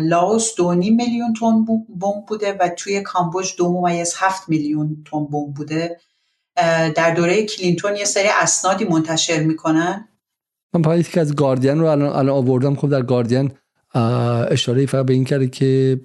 لاوس 0.01 0.55
دو 0.55 0.75
میلیون 0.75 1.33
تن 1.39 1.65
بمب 1.99 2.25
بوده 2.27 2.57
و 2.59 2.69
توی 2.69 3.01
کامبوج 3.01 3.53
دو 3.57 3.71
ممیز 3.71 4.13
هفت 4.17 4.49
میلیون 4.49 5.03
تن 5.11 5.25
بمب 5.25 5.53
بوده. 5.53 5.99
در 6.95 7.13
دوره 7.15 7.45
کلینتون 7.45 7.95
یه 7.95 8.05
سری 8.05 8.27
اسنادی 8.41 8.85
منتشر 8.85 9.39
می‌کنن. 9.39 10.07
من 10.73 10.81
فقط 10.81 10.99
یکی 10.99 11.19
از 11.19 11.35
گاردین 11.35 11.79
رو 11.79 11.85
الان 11.85 12.29
آوردم. 12.29 12.75
خب 12.75 12.89
در 12.89 13.01
گاردین 13.01 13.51
اشاره 13.95 14.85
فقط 14.85 15.05
به 15.05 15.13
این 15.13 15.23
کرده 15.23 15.47
که 15.47 15.99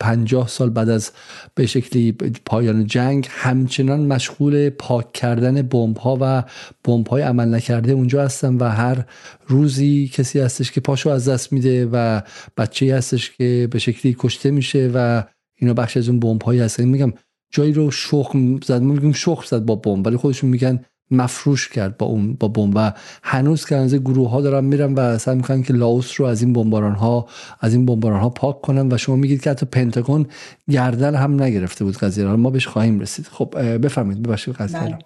پنجاه 0.00 0.48
سال 0.48 0.70
بعد 0.70 0.88
از 0.88 1.10
به 1.54 1.66
شکلی 1.66 2.12
پایان 2.44 2.86
جنگ 2.86 3.26
همچنان 3.30 4.00
مشغول 4.00 4.70
پاک 4.70 5.12
کردن 5.12 5.62
بمب 5.62 5.96
ها 5.96 6.18
و 6.20 6.42
بمب 6.84 7.08
های 7.08 7.22
عمل 7.22 7.54
نکرده 7.54 7.92
اونجا 7.92 8.24
هستن 8.24 8.54
و 8.54 8.64
هر 8.64 9.04
روزی 9.46 10.10
کسی 10.14 10.40
هستش 10.40 10.72
که 10.72 10.80
پاشو 10.80 11.10
از 11.10 11.28
دست 11.28 11.52
میده 11.52 11.88
و 11.92 12.20
بچه 12.56 12.96
هستش 12.96 13.30
که 13.30 13.68
به 13.70 13.78
شکلی 13.78 14.16
کشته 14.18 14.50
میشه 14.50 14.90
و 14.94 15.22
اینا 15.56 15.74
بخش 15.74 15.96
از 15.96 16.08
اون 16.08 16.20
بمب 16.20 16.42
هایی 16.42 16.60
هستن. 16.60 16.84
میگم 16.84 17.12
جایی 17.50 17.72
رو 17.72 17.90
شخم 17.90 18.60
زد 18.60 18.82
میگم 18.82 19.12
شخم 19.12 19.44
زد 19.46 19.64
با 19.64 19.74
بمب 19.74 20.06
ولی 20.06 20.16
خودشون 20.16 20.50
میگن 20.50 20.84
مفروش 21.10 21.68
کرد 21.68 21.98
با 21.98 22.06
اون 22.06 22.34
با 22.34 22.48
بمب. 22.48 22.72
و 22.74 22.92
هنوز 23.22 23.66
که 23.66 23.76
از 23.76 23.94
گروه 23.94 24.30
ها 24.30 24.40
دارن 24.40 24.64
میرن 24.64 24.94
و 24.94 25.18
سعی 25.18 25.36
می‌کنن 25.36 25.62
که 25.62 25.72
لاوس 25.72 26.20
رو 26.20 26.26
از 26.26 26.42
این 26.42 26.52
بمباران 26.52 26.94
ها 26.94 27.26
از 27.60 27.74
این 27.74 27.86
بمباران 27.86 28.20
ها 28.20 28.28
پاک 28.28 28.60
کنن 28.60 28.92
و 28.92 28.98
شما 28.98 29.16
میگید 29.16 29.42
که 29.42 29.50
حتی 29.50 29.66
پنتاگون 29.66 30.26
گردن 30.70 31.14
هم 31.14 31.42
نگرفته 31.42 31.84
بود 31.84 31.96
قضیه 31.96 32.26
ما 32.26 32.50
بهش 32.50 32.66
خواهیم 32.66 33.00
رسید. 33.00 33.26
خب 33.26 33.78
بفرمایید 33.78 34.22
ببخشید 34.22 34.54
قضیه 34.54 34.80
بله. 34.80 34.98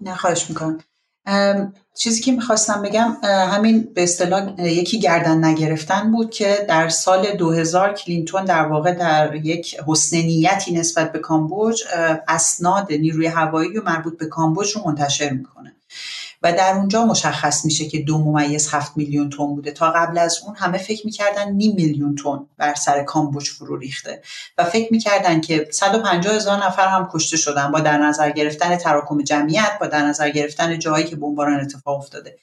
نه 0.00 0.14
خواهش 0.14 0.50
می‌کنم. 0.50 0.78
چیزی 1.94 2.22
که 2.22 2.32
می‌خواستم 2.32 2.82
بگم 2.82 3.16
همین 3.22 3.88
به 3.94 4.02
اصطلاح 4.02 4.60
یکی 4.60 4.98
گردن 4.98 5.44
نگرفتن 5.44 6.12
بود 6.12 6.30
که 6.30 6.66
در 6.68 6.88
سال 6.88 7.30
2000 7.30 7.94
کلینتون 7.94 8.44
در 8.44 8.66
واقع 8.66 8.92
در 8.92 9.34
یک 9.34 9.76
حسن 9.86 10.16
نیتی 10.16 10.74
نسبت 10.74 11.12
به 11.12 11.18
کامبوج 11.18 11.82
اسناد 12.28 12.92
نیروی 12.92 13.26
هوایی 13.26 13.78
و 13.78 13.82
مربوط 13.82 14.18
به 14.18 14.26
کامبوج 14.26 14.76
رو 14.76 14.82
منتشر 14.86 15.30
می‌کنه. 15.30 15.72
و 16.44 16.52
در 16.52 16.74
اونجا 16.74 17.04
مشخص 17.04 17.64
میشه 17.64 17.88
که 17.88 17.98
دو 17.98 18.18
ممیز 18.18 18.68
هفت 18.74 18.96
میلیون 18.96 19.30
تن 19.30 19.46
بوده. 19.46 19.70
تا 19.70 19.90
قبل 19.90 20.18
از 20.18 20.40
اون 20.46 20.56
همه 20.56 20.78
فکر 20.78 21.06
می‌کردن 21.06 21.50
نیم 21.50 21.74
میلیون 21.74 22.14
تن 22.14 22.46
بر 22.56 22.74
سر 22.74 23.02
کامبوج 23.02 23.48
فرو 23.48 23.76
ریخته 23.76 24.22
و 24.58 24.64
فکر 24.64 24.92
می‌کردن 24.92 25.40
که 25.40 25.68
150 25.70 26.34
هزار 26.34 26.66
نفر 26.66 26.86
هم 26.86 27.08
کشته 27.12 27.36
شدن 27.36 27.70
با 27.70 27.80
در 27.80 27.98
نظر 27.98 28.30
گرفتن 28.30 28.76
تراکم 28.76 29.22
جمعیت 29.22 29.78
با 29.80 29.86
در 29.86 30.02
نظر 30.06 30.30
گرفتن 30.30 30.78
جایی 30.78 31.04
که 31.04 31.16
بمباران 31.16 31.60
اتفاق 31.60 31.98
افتاده. 31.98 32.36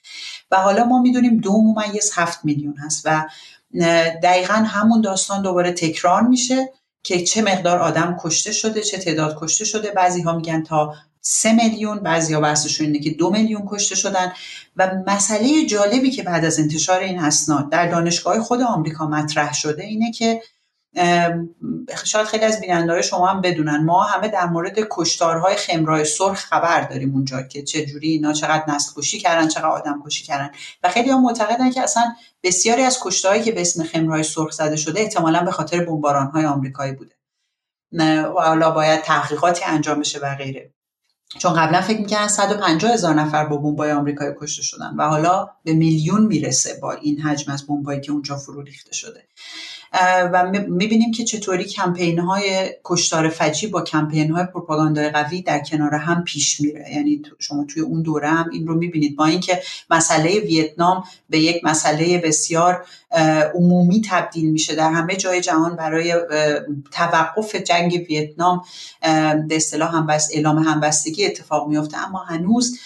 و 0.51 0.57
حالا 0.57 0.83
ما 0.85 1.01
می‌دونیم 1.01 1.37
دو 1.37 1.61
ممیز 1.61 2.11
هفت 2.15 2.39
میلیون 2.45 2.77
هست 2.77 3.01
و 3.05 3.25
دقیقا 4.23 4.53
همون 4.53 5.01
داستان 5.01 5.41
دوباره 5.41 5.71
تکرار 5.71 6.21
میشه 6.21 6.69
که 7.03 7.23
چه 7.23 7.41
مقدار 7.41 7.79
آدم 7.79 8.17
کشته 8.23 8.51
شده 8.51 8.81
چه 8.81 8.97
تعداد 8.97 9.37
کشته 9.39 9.65
شده. 9.65 9.91
بعضی 9.91 10.21
ها 10.21 10.35
میگن 10.35 10.63
تا 10.63 10.95
سه 11.21 11.53
میلیون 11.53 11.99
بعضی 11.99 12.33
ها 12.33 12.41
بحثشون 12.41 12.87
اینه 12.87 12.99
که 12.99 13.09
دو 13.09 13.29
میلیون 13.29 13.67
کشته 13.71 13.95
شدن 13.95 14.33
و 14.75 14.91
مسئله 15.07 15.65
جالبی 15.65 16.11
که 16.11 16.23
بعد 16.23 16.45
از 16.45 16.59
انتشار 16.59 16.99
این 16.99 17.19
اسناد 17.19 17.69
در 17.69 17.87
دانشگاه 17.87 18.39
خود 18.39 18.61
آمریکا 18.61 19.07
مطرح 19.07 19.53
شده 19.53 19.83
اینه 19.83 20.11
که 20.11 20.41
شاید 22.05 22.27
خیلی 22.27 22.45
از 22.45 22.61
بینندههای 22.61 23.03
شما 23.03 23.27
هم 23.27 23.41
بدونن 23.41 23.85
ما 23.85 24.03
همه 24.03 24.27
در 24.27 24.45
مورد 24.45 24.79
کشتارهای 24.89 25.55
خمرای 25.55 26.05
سرخ 26.05 26.39
خبر 26.39 26.81
داریم 26.81 27.13
اونجا 27.13 27.41
که 27.41 27.63
چه 27.63 27.85
جوری 27.85 28.09
اینا 28.09 28.33
چقدر 28.33 28.63
نسل 28.67 28.91
کشی 29.01 29.19
کردن 29.19 29.47
چقدر 29.47 29.65
آدم 29.65 30.03
کشی 30.05 30.23
کردن. 30.23 30.51
و 30.83 30.89
خیلی 30.89 31.09
هم 31.09 31.21
معتقدن 31.21 31.71
که 31.71 31.81
اصلا 31.81 32.03
بسیاری 32.43 32.83
از 32.83 32.99
کشتارهایی 33.01 33.43
که 33.43 33.51
به 33.51 33.61
اسم 33.61 33.83
خمرای 33.83 34.23
سرخ 34.23 34.51
زده 34.51 34.75
شده 34.75 34.99
احتمالا 34.99 35.43
به 35.43 35.51
خاطر 35.51 35.85
بمبارانهای 35.85 36.45
آمریکایی 36.45 36.93
بوده. 36.93 37.15
و 37.91 38.41
حالا 38.41 38.71
باید 38.71 39.01
تحقیقاتی 39.01 39.63
انجام 39.65 39.99
بشه 39.99 40.19
و 40.19 40.35
غیره. 40.35 40.73
چون 41.39 41.53
قبلا 41.53 41.81
فکر 41.81 41.99
می‌کنن 41.99 42.27
150 42.27 42.91
هزار 42.93 43.15
نفر 43.15 43.45
با 43.45 43.57
بمبای 43.57 43.91
آمریکایی 43.91 44.31
کشته 44.41 44.63
شدن 44.63 44.95
و 44.97 45.07
حالا 45.07 45.49
به 45.63 45.73
میلیون 45.73 46.25
می‌رسه 46.25 46.79
با 46.81 46.91
این 46.91 47.21
حجم 47.21 47.51
از 47.51 47.67
بمبایی 47.67 48.01
که 48.01 48.11
اونجا 48.11 48.35
فرو 48.35 48.61
ریخته 48.61 48.93
شده. 48.93 49.27
و 50.33 50.51
می‌بینیم 50.67 51.11
که 51.11 51.23
چطوری 51.23 51.63
کمپین 51.63 52.19
های 52.19 52.69
کشتار 52.83 53.29
فجی 53.29 53.67
با 53.67 53.81
کمپین 53.81 54.31
های 54.31 54.45
پروپاگاندای 54.45 55.09
قوی 55.09 55.41
در 55.41 55.59
کنار 55.59 55.95
هم 55.95 56.23
پیش 56.23 56.61
میره. 56.61 56.85
یعنی 56.93 57.21
شما 57.39 57.65
توی 57.65 57.81
اون 57.81 58.01
دوره 58.01 58.27
هم 58.27 58.49
این 58.51 58.67
رو 58.67 58.75
می‌بینید. 58.75 59.15
با 59.15 59.25
اینکه 59.25 59.61
مسئله 59.89 60.39
ویتنام 60.39 61.03
به 61.29 61.39
یک 61.39 61.63
مسئله 61.63 62.17
بسیار 62.17 62.85
عمومی 63.55 64.01
تبدیل 64.09 64.51
میشه. 64.51 64.75
در 64.75 64.91
همه 64.91 65.15
جای 65.15 65.41
جهان 65.41 65.75
برای 65.75 66.15
توقف 66.91 67.55
جنگ 67.55 68.05
ویتنام 68.09 68.61
به 69.47 69.55
اصطلاح 69.55 69.95
هم 69.95 70.07
بس 70.07 70.29
اعلام 70.33 70.57
همبستگی 70.57 71.25
اتفاق 71.25 71.67
میفته 71.67 71.97
اما 71.97 72.19
هنوز 72.23 72.79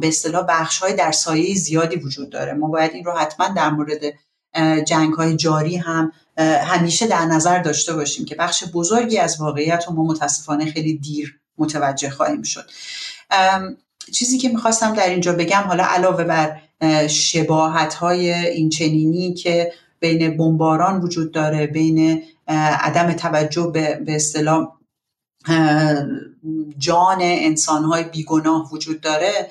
به 0.00 0.08
اصطلاح 0.08 0.46
بخش 0.48 0.78
های 0.78 0.94
در 0.94 1.12
سایه 1.12 1.54
زیادی 1.54 1.96
وجود 1.96 2.30
داره. 2.30 2.52
ما 2.52 2.68
باید 2.68 2.90
این 2.94 3.04
رو 3.04 3.12
حتما 3.12 3.48
در 3.48 3.70
مورد 3.70 4.00
جنگ 4.86 5.14
های 5.14 5.36
جاری 5.36 5.76
هم 5.76 6.12
همیشه 6.38 7.06
در 7.06 7.24
نظر 7.24 7.62
داشته 7.62 7.94
باشیم 7.94 8.24
که 8.24 8.34
بخش 8.34 8.64
بزرگی 8.74 9.18
از 9.18 9.40
واقعیت 9.40 9.84
رو 9.88 9.94
ما 9.94 10.04
متاسفانه 10.04 10.72
خیلی 10.72 10.98
دیر 10.98 11.40
متوجه 11.58 12.10
خواهیم 12.10 12.42
شد. 12.42 12.70
چیزی 14.12 14.38
که 14.38 14.48
می‌خواستم 14.48 14.94
در 14.94 15.08
اینجا 15.08 15.32
بگم 15.32 15.64
حالا 15.66 15.84
علاوه 15.84 16.24
بر 16.24 16.60
شباهت 17.08 17.94
های 17.94 18.32
این 18.32 18.68
چنینی 18.68 19.34
که 19.34 19.72
بین 20.00 20.36
بمباران 20.36 21.00
وجود 21.00 21.32
داره 21.32 21.66
بین 21.66 22.22
عدم 22.48 23.12
توجه 23.12 23.70
به 23.72 24.14
اصطلاح 24.14 24.72
جان 26.78 27.18
انسانهای 27.20 28.04
بیگناه 28.04 28.72
وجود 28.72 29.00
داره 29.00 29.48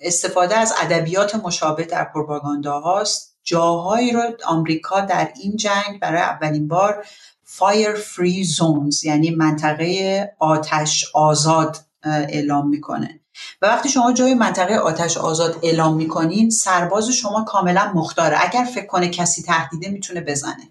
استفاده 0.00 0.56
از 0.56 0.74
ادبیات 0.82 1.34
مشابه 1.34 1.84
در 1.84 2.04
پروپاگاندا 2.04 2.80
هاست 2.80 3.33
جاهایی 3.44 4.12
رو 4.12 4.22
آمریکا 4.46 5.00
در 5.00 5.32
این 5.40 5.56
جنگ 5.56 6.00
برای 6.00 6.22
اولین 6.22 6.68
بار 6.68 7.04
فایر 7.44 7.92
فری 7.94 8.44
زونز 8.44 9.04
یعنی 9.04 9.30
منطقه 9.30 10.30
آتش 10.38 11.10
آزاد 11.14 11.76
اعلام 12.04 12.68
می‌کنه. 12.68 13.20
و 13.62 13.66
وقتی 13.66 13.88
شما 13.88 14.12
جای 14.12 14.34
منطقه 14.34 14.74
آتش 14.74 15.16
آزاد 15.16 15.58
اعلام 15.62 15.96
می‌کنین 15.96 16.50
سرباز 16.50 17.08
شما 17.08 17.44
کاملا 17.44 17.92
مختاره. 17.94 18.36
اگر 18.40 18.64
فکر 18.64 18.86
کنه 18.86 19.08
کسی 19.08 19.42
تهدیده 19.42 19.88
می‌تونه 19.88 20.20
بزنه. 20.20 20.68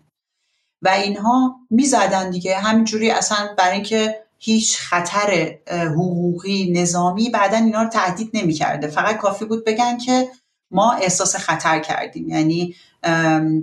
و 0.82 0.90
اینها 0.90 1.56
می‌زدن 1.70 2.30
دیگه. 2.30 2.58
همینجوری 2.58 3.12
اصلا 3.12 3.38
برای 3.58 3.74
اینکه 3.74 4.24
هیچ 4.40 4.78
خطر 4.78 5.56
حقوقی 5.68 6.72
نظامی 6.72 7.30
بعدا 7.30 7.58
اینا 7.58 7.84
رو 7.84 7.90
تهدید 7.90 8.32
نمی‌کرده. 8.34 8.88
فقط 8.88 9.18
کافی 9.18 9.46
بود 9.46 9.66
بگن 9.66 9.98
که 9.98 10.30
ما 10.74 10.92
احساس 10.94 11.36
خطر 11.36 11.80
کردیم. 11.80 12.30
یعنی 12.30 12.76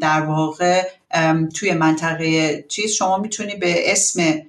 در 0.00 0.20
واقع 0.20 0.88
توی 1.54 1.72
منطقه 1.72 2.64
چیز 2.68 2.90
شما 2.90 3.18
می‌تونی 3.18 3.54
به 3.54 3.92
اسم 3.92 4.42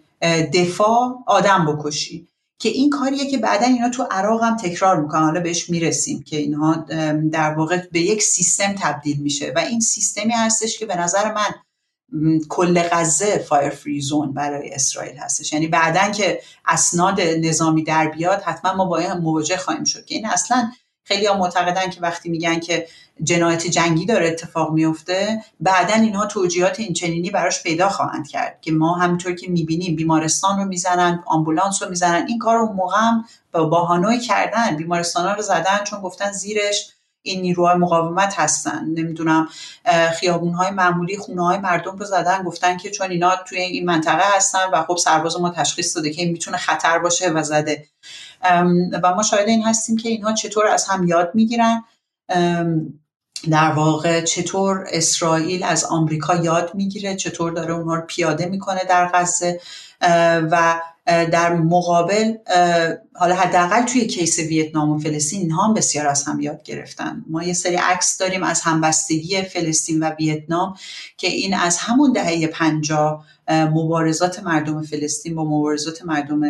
دفاع 0.53 1.24
آدم 1.28 1.66
بکشی. 1.66 2.28
که 2.59 2.70
این 2.70 2.89
کاریه 2.89 3.30
که 3.32 3.38
بعدا 3.38 3.66
اینا 3.66 3.89
تو 3.89 4.07
عراق 4.12 4.43
هم 4.43 4.57
تکرار 4.57 5.01
می‌کنن. 5.01 5.24
حالا 5.24 5.39
بهش 5.39 5.70
می‌رسیم 5.70 6.24
که 6.24 6.38
اینها 6.38 6.86
در 7.32 7.53
واقع 7.53 7.82
به 7.91 7.99
یک 7.99 8.24
سیستم 8.24 8.76
تبدیل 8.80 9.18
میشه. 9.18 9.53
و 9.55 9.59
این 9.59 9.80
سیستمی 9.80 10.34
هستش 10.34 10.80
که 10.80 10.86
به 10.86 10.95
نظر 10.95 11.34
من 11.34 11.55
کل 12.49 12.82
غزه 12.91 13.38
فایر 13.38 13.70
فری 13.70 14.01
زون 14.01 14.34
برای 14.34 14.74
اسرائیل 14.74 15.18
هستش. 15.18 15.53
یعنی 15.53 15.68
بعدا 15.68 16.12
که 16.12 16.41
اسناد 16.66 17.22
نظامی 17.22 17.84
در 17.84 18.07
بیاد 18.07 18.41
حتما 18.41 18.74
ما 18.74 18.86
با 18.86 18.97
این 18.97 19.14
مواجه 19.14 19.57
خواهیم 19.57 19.84
شد. 19.84 20.05
که 20.05 20.16
این 20.16 20.26
اصلا 20.26 20.72
خیلی 21.12 21.26
ها 21.26 21.38
معتقدن 21.38 21.89
که 21.89 22.01
وقتی 22.01 22.30
میگن 22.30 22.59
که 22.59 22.88
جنایت 23.24 23.68
جنگی 23.68 24.05
داره 24.05 24.28
اتفاق 24.28 24.72
میفته 24.72 25.43
بعدا 25.59 25.93
اینها 25.93 26.26
توجیهات 26.26 26.80
این 26.80 26.93
چنینی 26.93 27.30
براش 27.30 27.64
پیدا 27.64 27.89
خواهند 27.89 28.28
کرد 28.28 28.62
که 28.62 28.72
ما 28.72 28.93
همینطور 28.93 29.36
که 29.36 29.49
می‌بینیم 29.49 29.95
بیمارستان 29.95 30.59
رو 30.59 30.66
می‌زنن 30.66 31.24
آمبولانس 31.26 31.84
رو 31.84 31.89
می‌زنن 31.89 32.26
این 32.28 32.39
کار 32.39 32.57
رو 32.57 32.74
موقع 32.74 32.97
هم 32.97 33.26
با 33.51 33.66
باهانوی 33.66 34.20
کردن 34.20 34.76
بیمارستان 34.76 35.26
ها 35.26 35.34
رو 35.34 35.41
زدن 35.41 35.84
چون 35.84 36.01
گفتن 36.01 36.32
زیرش 36.32 36.91
این 37.24 37.41
نیروهای 37.41 37.78
مقاومت 37.78 38.39
هستن. 38.39 38.86
نمی‌دونم 38.86 39.47
خیابون 40.20 40.53
های 40.53 40.72
معمولی 40.72 41.18
خونه 41.18 41.45
های 41.45 41.57
مردم 41.57 41.97
رو 41.97 42.05
زدن 42.05 42.43
گفتن 42.43 42.78
که 42.78 42.89
چون 42.89 43.12
اینا 43.12 43.36
توی 43.36 43.59
این 43.59 43.86
منطقه 43.86 44.36
هستن 44.36 44.70
و 44.74 44.84
خب 44.84 44.97
سرباز 44.97 45.39
ما 45.39 45.49
تشخیص 45.49 45.95
داده 45.95 46.09
که 46.14 46.22
این 46.22 46.32
می‌تونه 46.32 46.57
خطر 46.57 46.99
باشه 46.99 47.30
و 47.30 47.43
زده. 47.43 47.88
و 49.04 49.16
ما 49.16 49.24
شاید 49.24 49.48
این 49.48 49.64
هستیم 49.64 49.98
که 49.98 50.10
اینها 50.10 50.34
چطور 50.34 50.68
از 50.68 50.86
هم 50.86 51.08
یاد 51.08 51.32
می‌گیرن. 51.34 51.84
در 53.52 53.72
واقع 53.72 54.22
چطور 54.22 54.86
اسرائیل 54.92 55.64
از 55.64 55.86
آمریکا 55.86 56.36
یاد 56.36 56.72
می‌گیره 56.76 57.16
چطور 57.16 57.52
داره 57.52 57.74
اونها 57.74 57.96
رو 57.96 58.02
پیاده 58.02 58.46
می‌کنه 58.46 58.84
در 58.89 59.10
غزه. 59.14 59.62
و 60.51 60.82
در 61.32 61.55
مقابل 61.55 62.33
حالا 63.13 63.36
حداقل 63.36 63.86
توی 63.86 64.08
کیس 64.08 64.39
ویتنام 64.39 64.89
و 64.89 65.00
فلسطین 65.00 65.42
اینها 65.42 65.67
هم 65.67 65.74
بسیار 65.74 66.08
از 66.08 66.24
هم 66.24 66.39
یاد 66.39 66.63
گرفتن. 66.63 67.25
ما 67.29 67.43
یه 67.43 67.54
سری 67.54 67.75
عکس 67.75 68.17
داریم 68.17 68.43
از 68.43 68.62
همبستگی 68.62 69.42
فلسطین 69.42 70.04
و 70.04 70.09
ویتنام 70.20 70.75
که 71.17 71.28
این 71.28 71.54
از 71.54 71.78
همون 71.78 72.13
دهه 72.13 72.47
پنجاه 72.47 73.25
مبارزات 73.50 74.43
مردم 74.43 74.82
فلسطین 74.82 75.36
با 75.36 75.46
مبارزات 75.46 76.05
مردم 76.05 76.42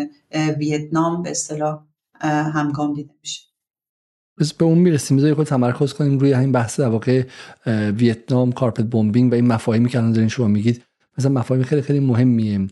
ویتنام 0.57 1.21
به 1.21 1.31
اصطلاح 1.31 1.79
همگام 2.53 2.93
دیده 2.93 3.13
میشه. 3.21 3.41
به 4.57 4.65
اون 4.65 4.77
می‌رسیم. 4.77 5.17
بذاری 5.17 5.33
خود 5.33 5.47
تمرکز 5.47 5.93
کنیم 5.93 6.19
روی 6.19 6.33
همین 6.33 6.51
بحث 6.51 6.79
در 6.79 6.87
واقع 6.87 7.23
ویتنام 7.91 8.51
کارپت 8.51 8.83
بمبینگ 8.83 9.31
و 9.31 9.35
این 9.35 9.47
مفاهیمی 9.47 9.89
که 9.89 9.97
الان 9.97 10.11
دارین 10.11 10.29
شما 10.29 10.47
میگید. 10.47 10.83
مثلا 11.17 11.31
مفاهیم 11.31 11.63
خیلی 11.63 11.81
خیلی 11.81 11.99
مهمیه. 11.99 12.67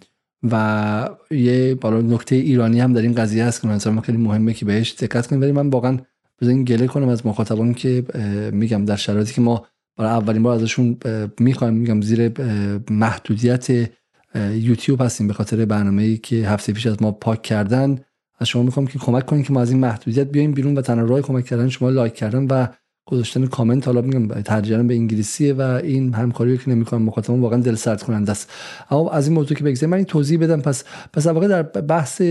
و 0.52 1.10
یه 1.32 1.76
بالا 1.76 2.02
نکته 2.02 2.36
ایرانی 2.36 2.80
هم 2.80 2.94
در 2.94 3.02
این 3.02 3.16
قضیه 3.16 3.46
هست 3.46 3.62
که 3.62 3.68
مثلا 3.68 4.02
خیلی 4.02 4.18
مهمه 4.18 4.54
که 4.54 4.66
بهش 4.66 4.94
دقت 4.94 5.28
کنیم. 5.28 5.42
ولی 5.42 5.52
من 5.52 5.70
واقعا 5.70 5.98
بزنین 6.42 6.64
گله 6.64 6.88
کنم 6.88 7.10
از 7.10 7.26
مخاطبان 7.26 7.74
که 7.74 8.04
میگم 8.54 8.86
در 8.86 8.96
شرایطی 8.96 9.34
که 9.34 9.42
ما 9.42 9.66
برای 9.98 10.12
اولین 10.12 10.44
بار 10.44 10.56
ازشون 10.56 10.98
می‌خوایم 11.40 11.74
میگم 11.74 12.02
زیر 12.02 12.32
محدودیت 12.90 13.68
یوتیوب 14.54 15.02
هستیم 15.02 15.28
به 15.28 15.34
خاطر 15.34 15.66
برنامه‌ای 15.66 16.18
که 16.18 16.36
هفته 16.36 16.74
پیش 16.74 16.88
از 16.88 17.02
ما 17.02 17.12
پاک 17.12 17.42
کردن. 17.42 18.00
از 18.40 18.48
شما 18.48 18.64
می‌خوام 18.64 18.88
که 18.88 19.00
کمک 19.00 19.26
کنید 19.26 19.46
که 19.46 19.54
ما 19.54 19.62
از 19.62 19.72
این 19.72 19.80
محدودیت 19.80 20.28
بیایم 20.28 20.52
بیرون 20.52 20.78
و 20.78 20.82
تنها 20.82 21.06
راه 21.06 21.22
کمک 21.22 21.46
کردن 21.46 21.70
شما 21.70 21.90
لایک 21.90 22.14
کردن 22.14 22.48
و 22.50 22.68
گذاشتن 23.10 23.46
کامنت 23.46 23.88
حالا 23.88 24.02
میگم 24.02 24.28
ترجمه 24.42 24.84
به 24.84 24.94
انگلیسیه 24.94 25.54
و 25.54 25.62
این 25.62 26.14
همکاری 26.14 26.58
که 26.58 26.70
نمی‌کنم 26.70 27.02
مخاطبان 27.02 27.42
واقعا 27.42 27.60
دل 27.60 27.76
سرد 27.76 28.04
کننده 28.04 28.32
است 28.32 28.52
اما 28.92 29.12
از 29.12 29.28
این 29.28 29.36
موضوع 29.36 29.58
که 29.58 29.64
بگذاریم 29.64 29.90
من 29.90 29.98
این 29.98 30.06
توضیح 30.06 30.40
بدم. 30.40 30.62
پس 30.62 30.84
پس 31.14 31.28
واقعا 31.28 31.48
در 31.48 31.62
بحث 31.64 32.22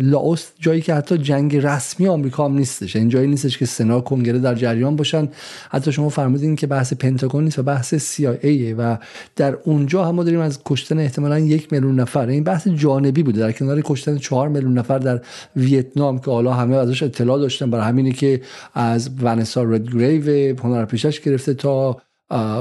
لاوس 0.00 0.46
جایی 0.60 0.80
که 0.80 0.94
حتی 0.94 1.18
جنگ 1.18 1.56
رسمی 1.56 2.08
آمریکا 2.08 2.44
هم 2.44 2.54
نیستش. 2.54 2.96
این 2.96 3.08
جایی 3.08 3.28
نیستش 3.28 3.58
که 3.58 3.66
سنا 3.66 4.00
کنگره 4.00 4.38
در 4.38 4.54
جریان 4.54 4.96
باشن. 4.96 5.28
حتی 5.70 5.92
شما 5.92 6.08
فرمودین 6.08 6.56
که 6.56 6.66
بحث 6.66 6.92
پنتاگون 6.92 7.44
نیست 7.44 7.58
و 7.58 7.62
بحث 7.62 7.94
CIA 7.94 8.74
و 8.78 8.98
در 9.36 9.58
اونجا 9.64 10.04
هم 10.04 10.14
ما 10.14 10.24
داریم 10.24 10.40
از 10.40 10.58
کشتن 10.64 10.98
احتمالا 10.98 11.38
یک 11.38 11.72
میلیون 11.72 12.00
نفر. 12.00 12.26
این 12.26 12.44
بحث 12.44 12.68
جانبی 12.68 13.22
بوده. 13.22 13.40
در 13.40 13.52
کنار 13.52 13.80
کشتن 13.84 14.16
چهار 14.16 14.48
میلیون 14.48 14.78
نفر 14.78 14.98
در 14.98 15.20
ویتنام 15.56 16.18
که 16.18 16.30
حالا 16.30 16.52
همه 16.52 16.76
ازش 16.76 17.02
اطلاع 17.02 17.38
داشتن 17.38 17.70
برای 17.70 17.84
همینی 17.84 18.12
که 18.12 18.40
از 18.74 19.10
ونسا 19.22 19.67
رد 19.68 19.94
گریو 19.94 20.56
هنرپیشش 20.60 21.20
گرفته 21.20 21.54
تا 21.54 21.96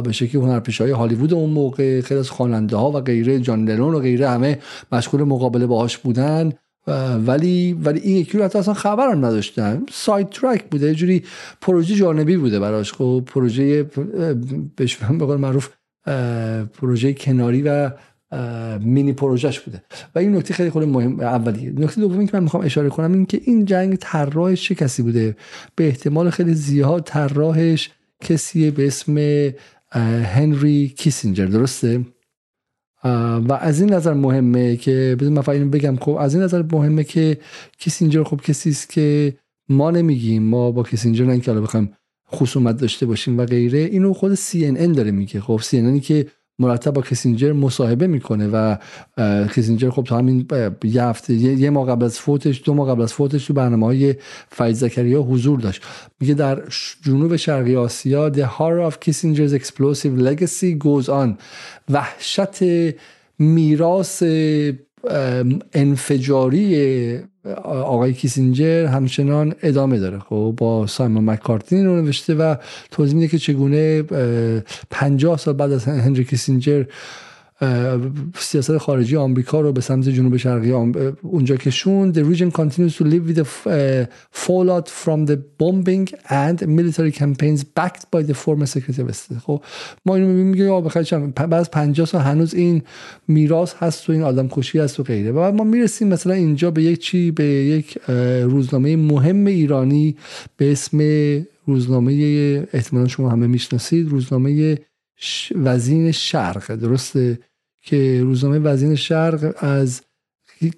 به 0.03 0.11
شکلی 0.11 0.41
هنرپیشه 0.41 0.83
های 0.83 0.93
هالیوود 0.93 1.33
اون 1.33 1.49
موقع 1.49 2.01
خیلی 2.01 2.19
از 2.19 2.29
خواننده 2.29 2.75
ها 2.75 2.91
و 2.91 2.99
غیره 2.99 3.39
جان 3.39 3.69
لنون 3.69 3.93
و 3.93 3.99
غیره 3.99 4.29
همه 4.29 4.59
مشغول 4.91 5.23
مقابله 5.23 5.65
باهاش 5.65 5.97
بودن. 5.97 6.51
ولی 7.25 7.73
ولی 7.73 7.99
این 7.99 8.17
یکی 8.17 8.37
رو 8.37 8.43
حتی 8.43 8.59
اصلا 8.59 8.73
خبر 8.73 9.11
هم 9.11 9.25
نداشتن. 9.25 9.85
سایت 9.91 10.29
ترک 10.29 10.63
بوده 10.63 10.87
یه 10.87 10.93
جوری 10.93 11.23
پروژه 11.61 11.95
جانبی 11.95 12.37
بوده 12.37 12.59
براش. 12.59 12.93
خب 12.93 13.23
پروژه 13.25 13.83
بهش 14.75 14.95
به 14.95 15.37
معروف 15.37 15.69
پروژه 16.73 17.13
کناری 17.13 17.61
و 17.61 17.91
مینی 18.79 19.13
پروژهش 19.13 19.59
بوده. 19.59 19.83
و 20.15 20.19
این 20.19 20.35
نکته 20.35 20.53
خیلی 20.53 20.71
خیلی 20.71 20.85
مهم 20.85 21.19
اولی. 21.19 21.69
نکته 21.69 22.01
دومی 22.01 22.27
که 22.27 22.37
من 22.37 22.43
می‌خوام 22.43 22.65
اشاره 22.65 22.89
کنم 22.89 23.13
این 23.13 23.25
که 23.25 23.41
این 23.43 23.65
جنگ 23.65 23.95
طراحش 23.95 24.67
چه 24.67 24.75
کسی 24.75 25.03
بوده؟ 25.03 25.35
به 25.75 25.87
احتمال 25.87 26.29
خیلی 26.29 26.53
زیاد 26.53 27.03
طراحش 27.03 27.89
کسیه 28.23 28.71
به 28.71 28.87
اسم 28.87 29.17
هنری 30.35 30.93
کیسینجر 30.97 31.45
درسته؟ 31.45 32.05
و 33.03 33.57
از 33.61 33.81
این 33.81 33.93
نظر 33.93 34.13
مهمه 34.13 34.75
که 34.75 35.15
بذار 35.19 35.59
من 35.59 35.69
بگم 35.69 35.95
خب 35.95 36.11
از 36.11 36.35
این 36.35 36.43
نظر 36.43 36.63
مهمه 36.71 37.03
که 37.03 37.37
کیسینجر 37.79 38.23
خب 38.23 38.41
کسی 38.41 38.69
است 38.69 38.89
که 38.89 39.37
ما 39.69 39.91
نمیگیم 39.91 40.43
ما 40.43 40.71
با 40.71 40.83
کیسینجر 40.83 41.25
نه 41.25 41.39
که 41.39 41.51
حالا 41.51 41.63
بخوایم 41.63 41.93
خصومت 42.31 42.77
داشته 42.77 43.05
باشیم 43.05 43.37
و 43.37 43.45
غیره 43.45 43.79
اینو 43.79 44.13
خود 44.13 44.35
CNN 44.35 44.95
داره 44.95 45.11
میگه. 45.11 45.41
خب 45.41 45.61
CNN 45.63 46.01
که 46.01 46.27
مرتب 46.59 46.93
با 46.93 47.01
کسینجر 47.01 47.51
مصاحبه 47.51 48.07
می‌کنه 48.07 48.47
و 48.47 48.75
کسینجر 49.47 49.89
خب 49.89 50.03
تا 50.03 50.17
همین 50.17 50.47
یه 50.83 51.03
هفته 51.03 51.33
یه 51.33 51.69
ماه 51.69 51.87
قبل 51.87 52.05
از 52.05 52.19
فوتش 52.19 52.61
دو 52.65 52.73
ماه 52.73 52.89
قبل 52.89 53.01
از 53.01 53.13
فوتش 53.13 53.45
تو 53.45 53.53
برنامه 53.53 53.85
های 53.85 54.15
فیض 54.51 54.79
زکریا 54.79 55.21
حضور 55.21 55.59
داشت. 55.59 55.83
میگه 56.19 56.33
در 56.33 56.63
جنوب 57.01 57.35
شرقی 57.35 57.75
آسیا 57.75 58.31
The 58.31 58.45
horror 58.57 58.91
of 58.91 58.99
Kissinger's 58.99 59.53
explosive 59.53 60.19
legacy 60.19 60.77
goes 60.83 61.09
on. 61.09 61.29
وحشت 61.89 62.63
میراث 63.39 64.23
انفجاری 65.73 67.19
آقای 67.63 68.13
کیسینجر 68.13 68.85
همچنان 68.85 69.55
ادامه 69.63 69.99
داره. 69.99 70.19
خب 70.19 70.53
با 70.57 70.87
سایمون 70.87 71.25
مکارتین 71.25 71.85
رو 71.85 72.01
نوشته 72.01 72.35
و 72.35 72.55
توضیح 72.91 73.15
میده 73.15 73.27
که 73.27 73.37
چگونه 73.37 74.03
50 74.89 75.37
سال 75.37 75.53
بعد 75.53 75.71
از 75.71 75.85
هنری 75.85 76.23
کیسینجر 76.23 76.83
سیاست 78.39 78.77
خارجی 78.77 79.15
آمریکا 79.15 79.61
رو 79.61 79.71
به 79.71 79.81
سمت 79.81 80.09
جنوب 80.09 80.37
شرقی 80.37 80.71
اونجا 81.21 81.55
کشون 81.55 82.13
the 82.13 82.17
region 82.17 82.51
continues 82.51 82.97
to 82.97 83.03
live 83.03 83.27
with 83.27 83.35
the 83.35 83.47
fallout 84.31 84.87
from 84.89 85.25
the 85.25 85.37
bombing 85.59 86.07
and 86.29 86.67
military 86.67 87.11
campaigns 87.11 87.63
backed 87.63 88.03
by 88.11 88.21
the 88.29 88.33
former 88.33 88.65
secretary 88.65 89.09
of 89.09 89.15
state. 89.15 89.37
خب 89.39 89.61
ما 90.05 90.15
اینو 90.15 90.27
میگیم 90.27 90.69
آقا 90.69 90.81
بخاطر 90.81 91.19
بعد 91.19 91.53
از 91.53 91.71
50 91.71 92.07
سال 92.07 92.21
هنوز 92.21 92.53
این 92.53 92.81
میراث 93.27 93.73
هست 93.79 94.09
و 94.09 94.13
این 94.13 94.23
آدم 94.23 94.47
کشی 94.47 94.79
هست 94.79 94.99
و 94.99 95.03
غیره. 95.03 95.31
و 95.31 95.35
بعد 95.35 95.53
ما 95.53 95.63
می‌رسیم 95.63 96.07
مثلا 96.07 96.33
اینجا 96.33 96.71
به 96.71 96.83
یک 96.83 96.99
چی؟ 96.99 97.31
به 97.31 97.43
یک 97.43 97.97
روزنامه 98.43 98.95
مهم 98.95 99.45
ایرانی 99.45 100.15
به 100.57 100.71
اسم 100.71 100.99
روزنامه 101.65 102.13
احتمالا 102.73 103.07
شما 103.07 103.29
همه 103.29 103.47
می‌شناسید 103.47 104.09
روزنامه 104.09 104.77
وزین 105.55 106.11
شرق. 106.11 106.75
درسته 106.75 107.39
که 107.81 108.21
روزنامه 108.23 108.59
وزین 108.59 108.95
شرق 108.95 109.55
از 109.57 110.01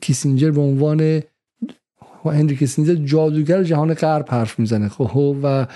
کیسینجر 0.02 0.52
به 0.52 0.62
عنوان 0.62 1.22
هنری 2.26 2.56
کیسینجر 2.56 2.96
جادوگر 2.96 3.64
جهان 3.64 3.94
غرب 3.94 4.26
حرف 4.30 4.60
می‌زنه. 4.60 4.90
خب 4.90 5.38
و 5.44 5.68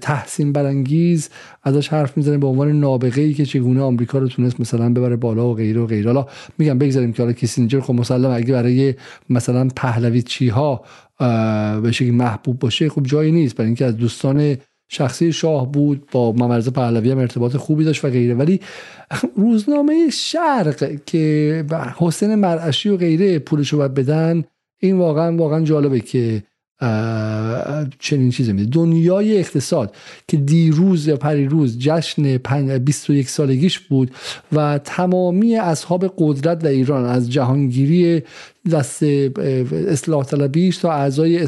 تحسین 0.00 0.52
برانگیز 0.52 1.30
ازش 1.62 1.88
حرف 1.88 2.16
می‌زنه 2.16 2.38
به 2.38 2.46
عنوان 2.46 2.80
نابغه 2.80 3.22
ای 3.22 3.34
که 3.34 3.46
چگونه 3.46 3.80
آمریکا 3.80 4.18
رو 4.18 4.28
تونست 4.28 4.60
مثلا 4.60 4.92
ببره 4.92 5.16
بالا 5.16 5.48
و 5.48 5.54
غیره 5.54 5.80
و 5.80 5.86
غیره. 5.86 6.06
حالا 6.06 6.26
میگم 6.58 6.78
بگذاریم 6.78 7.12
که 7.12 7.22
حالا 7.22 7.32
کیسینجر 7.32 7.80
خب 7.80 7.94
مسلم 7.94 8.30
اگه 8.30 8.52
برای 8.52 8.94
مثلا 9.30 9.68
پهلوی 9.76 10.22
چی 10.22 10.48
ها 10.48 10.84
به 11.82 11.92
شکلی 11.92 12.10
محبوب 12.10 12.58
باشه 12.58 12.88
خب 12.88 13.02
جایی 13.02 13.32
نیست. 13.32 13.56
برای 13.56 13.66
اینکه 13.66 13.84
از 13.84 13.96
دوستان 13.96 14.56
شخصی 14.88 15.32
شاه 15.32 15.72
بود 15.72 16.08
با 16.12 16.32
ممرز 16.32 16.68
پهلوی 16.68 17.10
هم 17.10 17.18
ارتباط 17.18 17.56
خوبی 17.56 17.84
داشت 17.84 18.04
و 18.04 18.08
غیره. 18.08 18.34
ولی 18.34 18.60
روزنامه 19.36 20.10
شرق 20.10 21.04
که 21.04 21.64
حسین 21.98 22.34
مرعشی 22.34 22.88
و 22.88 22.96
غیره 22.96 23.38
پولشو 23.38 23.76
باید 23.76 23.94
بدن 23.94 24.44
این 24.80 24.98
واقعا 24.98 25.36
واقعا 25.36 25.60
جالبه 25.60 26.00
که 26.00 26.42
چنین 27.98 28.30
چیزی 28.30 28.52
میده 28.52 28.70
دنیای 28.70 29.38
اقتصاد 29.38 29.94
که 30.28 30.36
دیروز 30.36 31.06
یا 31.06 31.16
پریروز 31.16 31.78
جشن 31.78 32.38
21 32.78 33.28
سالگیش 33.28 33.78
بود 33.78 34.10
و 34.52 34.78
تمامی 34.84 35.56
اصحاب 35.56 36.14
قدرت 36.18 36.58
در 36.58 36.70
ایران 36.70 37.04
از 37.04 37.30
جهانگیری 37.30 38.22
دست 38.72 39.02
اصلاح 39.88 40.24
طلبیش 40.24 40.76
تا 40.76 40.92
اعضای 40.92 41.46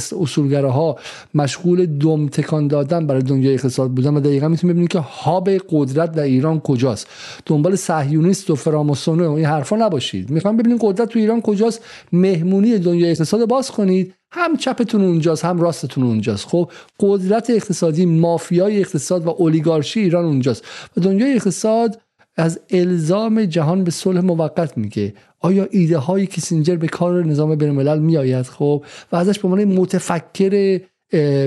ها 0.52 0.98
مشغول 1.34 1.86
دم 1.86 2.28
تکان 2.28 2.68
دادن 2.68 3.06
برای 3.06 3.22
دنیای 3.22 3.54
اقتصاد 3.54 3.90
بودن 3.90 4.14
و 4.14 4.20
دقیقا 4.20 4.48
می‌تونیم 4.48 4.72
ببینیم 4.72 4.88
که 4.88 4.98
هاب 4.98 5.50
قدرت 5.50 6.12
در 6.12 6.22
ایران 6.22 6.60
کجاست. 6.60 7.06
دنبال 7.46 7.76
صهیونیست 7.76 8.50
و 8.50 8.54
فراماسون 8.54 9.20
و 9.20 9.32
این 9.32 9.46
حرفا 9.46 9.76
نباشید. 9.76 10.30
می‌خوام 10.30 10.56
ببینیم 10.56 10.78
قدرت 10.80 11.08
تو 11.08 11.18
ایران 11.18 11.40
کجاست. 11.40 11.84
مهمونی 12.12 12.78
دنیای 12.78 13.10
اقتصاد 13.10 13.48
باز 13.48 13.70
کنید. 13.70 14.14
هم 14.32 14.56
چپتون 14.56 15.04
اونجاست 15.04 15.44
هم 15.44 15.60
راستتون 15.60 16.04
اونجاست. 16.04 16.46
خب 16.46 16.70
قدرت 17.00 17.50
اقتصادی 17.50 18.06
مافیای 18.06 18.80
اقتصاد 18.80 19.26
و 19.26 19.34
اولیگارشی 19.38 20.00
ایران 20.00 20.24
اونجاست. 20.24 20.64
و 20.96 21.00
دنیای 21.00 21.34
اقتصاد 21.34 22.00
از 22.36 22.60
الزام 22.70 23.44
جهان 23.44 23.84
به 23.84 23.90
صلح 23.90 24.20
موقت 24.20 24.78
میگه. 24.78 25.14
آیا 25.40 25.68
ایده 25.70 25.98
های 25.98 26.26
کیسینجر 26.26 26.76
به 26.76 26.88
کار 26.88 27.24
نظام 27.24 27.54
بین 27.54 27.68
الملل 27.68 27.98
میآید؟ 27.98 28.46
خب 28.46 28.84
و 29.12 29.16
ازش 29.16 29.38
به 29.38 29.48
عنوان 29.48 29.64
متفکر 29.64 30.80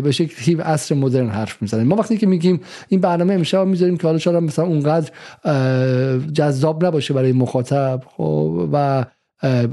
به 0.01 0.11
شکلی 0.11 0.55
عصر 0.55 0.95
مدرن 0.95 1.29
حرف 1.29 1.61
می‌زنیم 1.61 1.87
ما 1.87 1.95
وقتی 1.95 2.17
که 2.17 2.27
میگیم 2.27 2.61
این 2.89 2.99
برنامه 2.99 3.33
امشب 3.33 3.67
می‌ذاریم 3.67 3.97
که 3.97 4.07
حالا 4.07 4.17
شاید 4.17 4.43
مثلا 4.43 4.65
اونقدر 4.65 5.09
جذاب 6.33 6.85
نباشه 6.85 7.13
برای 7.13 7.31
مخاطب 7.31 8.01
خب 8.17 8.69
و 8.73 9.05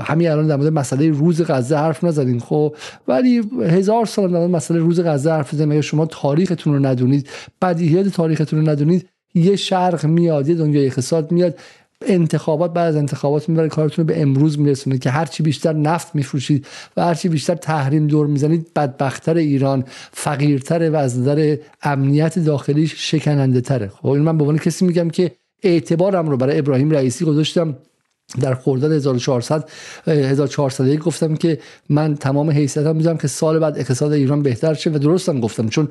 همین 0.01 0.31
الان 0.31 0.47
در 0.47 0.57
مورد 0.57 0.73
مسئله 0.73 1.11
روز 1.11 1.43
غزه 1.43 1.77
حرف 1.77 2.05
نزدیم 2.05 2.39
خب؟ 2.39 2.77
ولی 3.09 3.43
هزار 3.63 4.07
سال 4.07 4.33
در 4.33 4.39
مورد 4.39 4.51
مسئله 4.51 4.79
روز 4.79 5.01
غزه 5.01 5.31
حرف 5.31 5.51
زدیم 5.51 5.73
اگه 5.73 5.81
شما 5.81 6.07
تاریختون 6.07 6.73
رو 6.75 6.87
ندونید 6.87 7.29
بدیهیات 7.63 8.09
تاریختون 8.09 8.61
رو 8.61 8.71
ندونید 8.71 9.09
یه 9.35 9.57
شرق 9.57 10.07
میاد 10.07 10.49
یه 10.49 10.55
دنیای 10.55 10.87
اقتصاد 10.87 11.33
میاد. 11.33 11.59
انتخابات 12.07 12.73
بعد 12.73 12.89
از 12.89 12.97
انتخابات 12.97 13.49
می‌بره 13.49 13.69
کارتون 13.69 14.07
رو 14.07 14.15
به 14.15 14.23
امروز 14.23 14.59
میرسونه 14.59 14.99
که 14.99 15.11
هرچی 15.11 15.43
بیشتر 15.43 15.73
نفت 15.73 16.15
میفروشید 16.15 16.67
و 16.97 17.05
هرچی 17.05 17.29
بیشتر 17.29 17.55
تحریم 17.55 18.07
دور 18.07 18.27
می‌زنید 18.27 18.75
بدبختتر 18.77 19.35
ایران 19.35 19.85
فقیرتره 20.13 20.91
و 20.91 20.97
از 20.97 21.19
نظر 21.19 21.57
امنیت 21.83 22.39
داخلیش 22.39 23.11
شکننده 23.11 23.61
تره 23.61 23.89
خب 23.89 24.09
این 24.09 24.23
من 24.23 24.39
به 24.39 24.45
عنوان 24.45 24.59
کسی 24.59 24.85
میگم 24.85 25.11
که 25.11 25.33
اعتبارم 25.63 26.29
رو 26.31 26.37
برای 26.37 26.59
ابراهیم 26.59 26.91
رئیسی 26.91 27.25
گذاشتم. 27.25 27.77
در 28.41 28.55
خرداد 28.55 28.93
1400 28.93 29.69
1401 30.07 31.01
گفتم 31.01 31.37
که 31.37 31.59
من 31.89 32.15
تمام 32.15 32.51
حیثیتم 32.51 32.97
می‌ذارم 32.97 33.19
که 33.19 33.29
سال 33.29 33.59
بعد 33.59 33.79
اقتصاد 33.79 34.13
ایران 34.13 34.43
بهتر 34.43 34.75
شه 34.75 34.91
و 34.91 34.99
درستم 34.99 35.41
گفتم 35.41 35.69
چون 35.69 35.89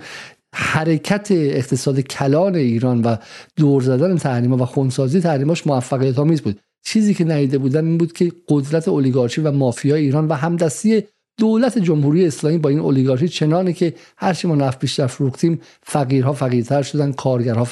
حرکت 0.55 1.27
اقتصاد 1.31 1.99
کلان 1.99 2.55
ایران 2.55 3.01
و 3.01 3.15
دور 3.55 3.81
زدن 3.81 4.17
تحریم 4.17 4.53
و 4.53 4.65
خونسازی 4.65 5.21
تحریماش 5.21 5.67
موفقیت 5.67 6.19
آمیز 6.19 6.41
بود. 6.41 6.59
چیزی 6.85 7.13
که 7.13 7.23
ندیده 7.23 7.57
بودن 7.57 7.85
این 7.85 7.97
بود 7.97 8.13
که 8.13 8.31
قدرت 8.47 8.87
اولیگارشی 8.87 9.41
و 9.41 9.51
مافیا 9.51 9.95
ایران 9.95 10.27
و 10.27 10.33
همدستی 10.33 11.03
دولت 11.39 11.77
جمهوری 11.77 12.27
اسلامی 12.27 12.57
با 12.57 12.69
این 12.69 12.79
اولیگارشی 12.79 13.27
چنانه 13.27 13.73
که 13.73 13.93
هرچی 14.17 14.47
ما 14.47 14.55
نفت 14.55 14.79
بیشتر 14.79 15.07
فروختیم 15.07 15.61
فقیرها 15.83 16.33
فقیرتر 16.33 16.81
شدن 16.81 17.11
کارگرها 17.11 17.63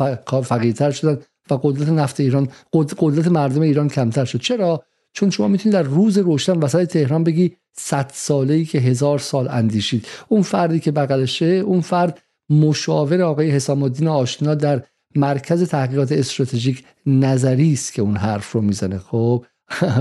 فقیرتر 0.41 0.91
شدن. 0.91 1.17
و 1.51 1.59
قدرت 1.63 1.89
نفت 1.89 2.19
ایران 2.19 2.47
قدرت 2.73 3.27
مردم 3.27 3.61
ایران 3.61 3.87
کمتر 3.87 4.25
شد. 4.25 4.39
چرا؟ 4.39 4.83
چون 5.13 5.29
شما 5.29 5.47
می‌تونید 5.47 5.73
در 5.73 5.83
روز 5.83 6.17
روشن 6.17 6.57
وسط 6.57 6.83
تهران 6.83 7.23
بگی 7.23 7.55
صد 7.73 8.11
ساله 8.13 8.53
ای 8.53 8.65
که 8.65 8.79
هزار 8.79 9.19
سال 9.19 9.47
اندیشید. 9.47 10.07
اون 10.27 10.41
فردی 10.41 10.79
که 10.79 10.91
بغلشه 10.91 11.45
اون 11.45 11.81
فرد 11.81 12.21
مشاور 12.49 13.21
آقای 13.21 13.51
حسام 13.51 13.83
الدین 13.83 14.07
آشنا 14.07 14.55
در 14.55 14.83
مرکز 15.15 15.69
تحقیقات 15.69 16.11
استراتژیک 16.11 16.83
نظری 17.05 17.73
است 17.73 17.93
که 17.93 18.01
اون 18.01 18.17
حرف 18.17 18.51
رو 18.51 18.61
می‌زنه. 18.61 18.97
خب 18.97 19.45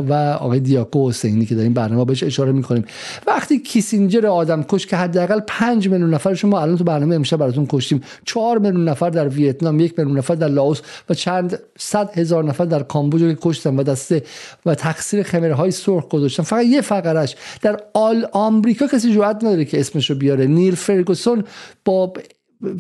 و 0.09 0.13
آقای 0.41 0.61
دیاکو 0.61 1.09
حسینی 1.09 1.47
که 1.47 1.59
این 1.59 1.75
برنامه 1.75 2.05
بهش 2.05 2.23
اشاره 2.23 2.53
می‌کنیم. 2.53 2.85
وقتی 3.27 3.59
کیسینجر 3.59 4.27
آدم 4.27 4.63
کش 4.63 4.87
که 4.87 4.97
حداقل 4.97 5.41
5 5.47 5.89
میلیون 5.89 6.15
نفر 6.15 6.35
شما 6.35 6.61
الان 6.61 6.77
تو 6.77 6.85
برنامه 6.85 7.15
امشب 7.15 7.37
براتون 7.37 7.67
کشتیم 7.71 8.01
4 8.25 8.59
میلیون 8.59 8.89
نفر 8.89 9.11
در 9.11 9.29
ویتنام 9.29 9.81
یک 9.81 9.99
میلیون 9.99 10.19
نفر 10.19 10.35
در 10.35 10.49
لاوس 10.49 10.81
و 11.11 11.15
چند 11.15 11.59
صد 11.79 12.19
هزار 12.19 12.45
نفر 12.45 12.65
در 12.65 12.83
کامبوج 12.83 13.21
که 13.21 13.39
کشتن 13.43 13.77
و 13.77 13.83
دسته 13.83 14.23
و 14.67 14.75
تقصیر 14.75 15.23
خمره 15.23 15.55
های 15.55 15.71
سرخ 15.71 16.09
گذاشتن. 16.09 16.43
فقط 16.43 16.65
یه 16.65 16.81
فقرش 16.81 17.37
در 17.63 17.81
آل 17.95 18.27
آمریکا 18.33 18.87
کسی 18.87 19.15
جرئت 19.15 19.37
نداره 19.37 19.65
که 19.65 19.81
اسمش 19.81 20.11
رو 20.11 20.17
بیاره. 20.17 20.47
نیل 20.47 20.75
فرگوسون 20.75 21.45
با 21.85 22.13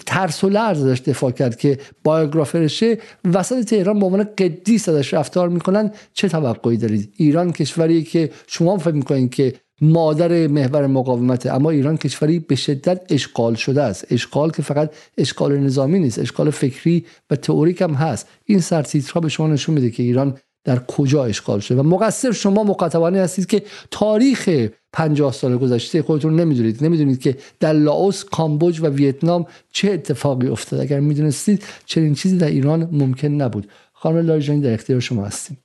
ترس 0.06 0.44
و 0.44 0.48
لرز 0.48 0.84
ازش 0.84 1.00
دفاع 1.00 1.30
کرد 1.30 1.56
که 1.56 1.78
بایوگرافرشه. 2.04 2.98
وسط 3.24 3.64
تهران 3.64 3.98
به 3.98 4.06
عنوان 4.06 4.28
قدیس 4.38 4.88
ازش 4.88 5.14
رفتار 5.14 5.48
می‌کنن. 5.48 5.90
چه 6.12 6.28
توقعی 6.28 6.76
دارید؟ 6.76 7.12
ایران 7.16 7.52
کشوری 7.52 8.02
که 8.02 8.30
شما 8.46 8.78
فکر 8.78 8.94
می‌کنید 8.94 9.34
که 9.34 9.54
مادر 9.80 10.46
محور 10.46 10.86
مقاومته 10.86 11.52
اما 11.52 11.70
ایران 11.70 11.96
کشوری 11.96 12.38
به 12.38 12.54
شدت 12.54 13.00
اشغال 13.10 13.54
شده 13.54 13.82
است. 13.82 14.06
اشغال 14.10 14.50
که 14.50 14.62
فقط 14.62 14.90
اشغال 15.18 15.58
نظامی 15.58 15.98
نیست 15.98 16.18
اشغال 16.18 16.50
فکری 16.50 17.04
و 17.30 17.36
تئوریک 17.36 17.82
هم 17.82 17.94
هست. 17.94 18.28
این 18.44 18.60
سرتیترها 18.60 19.20
به 19.20 19.28
شما 19.28 19.46
نشون 19.46 19.74
میده 19.74 19.90
که 19.90 20.02
ایران 20.02 20.38
در 20.66 20.78
کجا 20.78 21.24
اشغال 21.24 21.60
شده 21.60 21.80
و 21.80 21.82
مقصر 21.82 22.32
شما 22.32 22.64
مخاطبانی 22.64 23.18
هستید 23.18 23.46
که 23.46 23.62
تاریخ 23.90 24.68
50 24.92 25.32
سال 25.32 25.58
گذشته 25.58 26.02
خودتون 26.02 26.40
نمی‌دونید. 26.40 26.84
نمی‌دونید 26.84 27.20
که 27.20 27.36
در 27.60 27.72
لاوس 27.72 28.24
کامبوج 28.24 28.80
و 28.80 28.86
ویتنام 28.86 29.46
چه 29.72 29.92
اتفاقی 29.92 30.48
افتاد 30.48 30.80
اگر 30.80 31.00
می‌دونستید 31.00 31.64
چنین 31.84 32.14
چیزی 32.14 32.38
در 32.38 32.46
ایران 32.46 32.88
ممکن 32.92 33.28
نبود. 33.28 33.70
خانم 33.92 34.26
لایجانی 34.26 34.60
در 34.60 34.74
اختیار 34.74 35.00
شما 35.00 35.24
هستیم. 35.26 35.58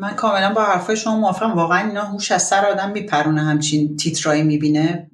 من 0.00 0.10
کاملا 0.10 0.54
با 0.54 0.62
حرفای 0.62 0.96
شما 0.96 1.16
موافقم. 1.16 1.52
واقعا 1.52 1.88
اینا 1.88 2.02
هوش 2.02 2.32
از 2.32 2.42
سر 2.42 2.66
آدم 2.66 2.90
میپرونه 2.90 3.42
همچین 3.42 3.96
تیترایی 3.96 4.42
می‌بینه. 4.42 5.10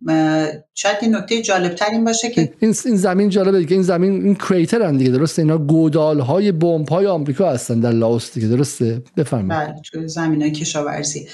شاید 0.75 0.97
این 1.01 1.17
نکته 1.17 1.43
جالب 1.43 1.75
تر 1.75 1.87
این 1.93 2.05
باشه 2.05 2.31
که 2.31 2.53
این 2.61 2.73
زمین 2.73 3.29
جالبه 3.29 3.65
که 3.65 3.75
این 3.75 3.83
زمین 3.83 4.25
این 4.25 4.35
کریتر 4.35 4.83
هم 4.83 4.99
دیگه 4.99 5.11
درسته؟ 5.11 5.43
اینا 5.43 5.59
گودال 5.59 6.21
های 6.21 6.53
بمب 6.53 6.89
های 6.89 7.07
آمریکا 7.07 7.51
هستن 7.51 7.81
در 7.81 7.91
لاوس 7.91 8.35
دیگه 8.35 8.49
درسته؟ 8.49 9.03
بفرمایید. 9.17 9.75
بله 9.95 10.07
زمین 10.07 10.43
های 10.43 10.51
کشاورزی. 10.51 11.29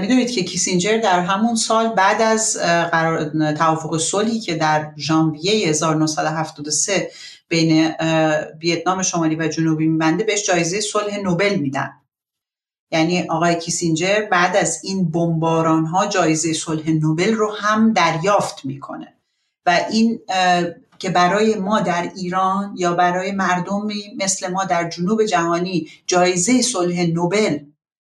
می‌دونید 0.00 0.30
که 0.30 0.42
کیسینجر 0.42 0.98
در 0.98 1.20
همون 1.20 1.54
سال 1.54 1.88
بعد 1.88 2.22
از 2.22 2.56
قرار 2.92 3.24
توافق 3.52 3.98
صلحی 3.98 4.40
که 4.40 4.54
در 4.54 4.90
ژانویه 4.96 5.68
1973 5.68 7.10
بین 7.48 7.90
ویتنام 8.62 9.02
شمالی 9.02 9.36
و 9.36 9.48
جنوبی 9.48 9.86
میبنده 9.86 10.24
بهش 10.24 10.46
جایزه 10.46 10.80
صلح 10.80 11.18
نوبل 11.24 11.54
میدن. 11.54 11.90
یعنی 12.90 13.22
آقای 13.22 13.58
کیسینجر 13.58 14.20
بعد 14.30 14.56
از 14.56 14.80
این 14.84 15.10
بمباران 15.10 15.86
ها 15.86 16.06
جایزه 16.06 16.52
صلح 16.52 16.90
نوبل 16.90 17.34
رو 17.34 17.52
هم 17.52 17.92
دریافت 17.92 18.64
می‌کنه. 18.64 19.14
و 19.66 19.80
این 19.90 20.20
که 20.98 21.10
برای 21.10 21.54
ما 21.54 21.80
در 21.80 22.12
ایران 22.16 22.74
یا 22.76 22.94
برای 22.94 23.32
مردمی 23.32 24.02
مثل 24.18 24.48
ما 24.52 24.64
در 24.64 24.88
جنوب 24.88 25.24
جهانی 25.24 25.88
جایزه 26.06 26.62
صلح 26.62 27.02
نوبل 27.02 27.58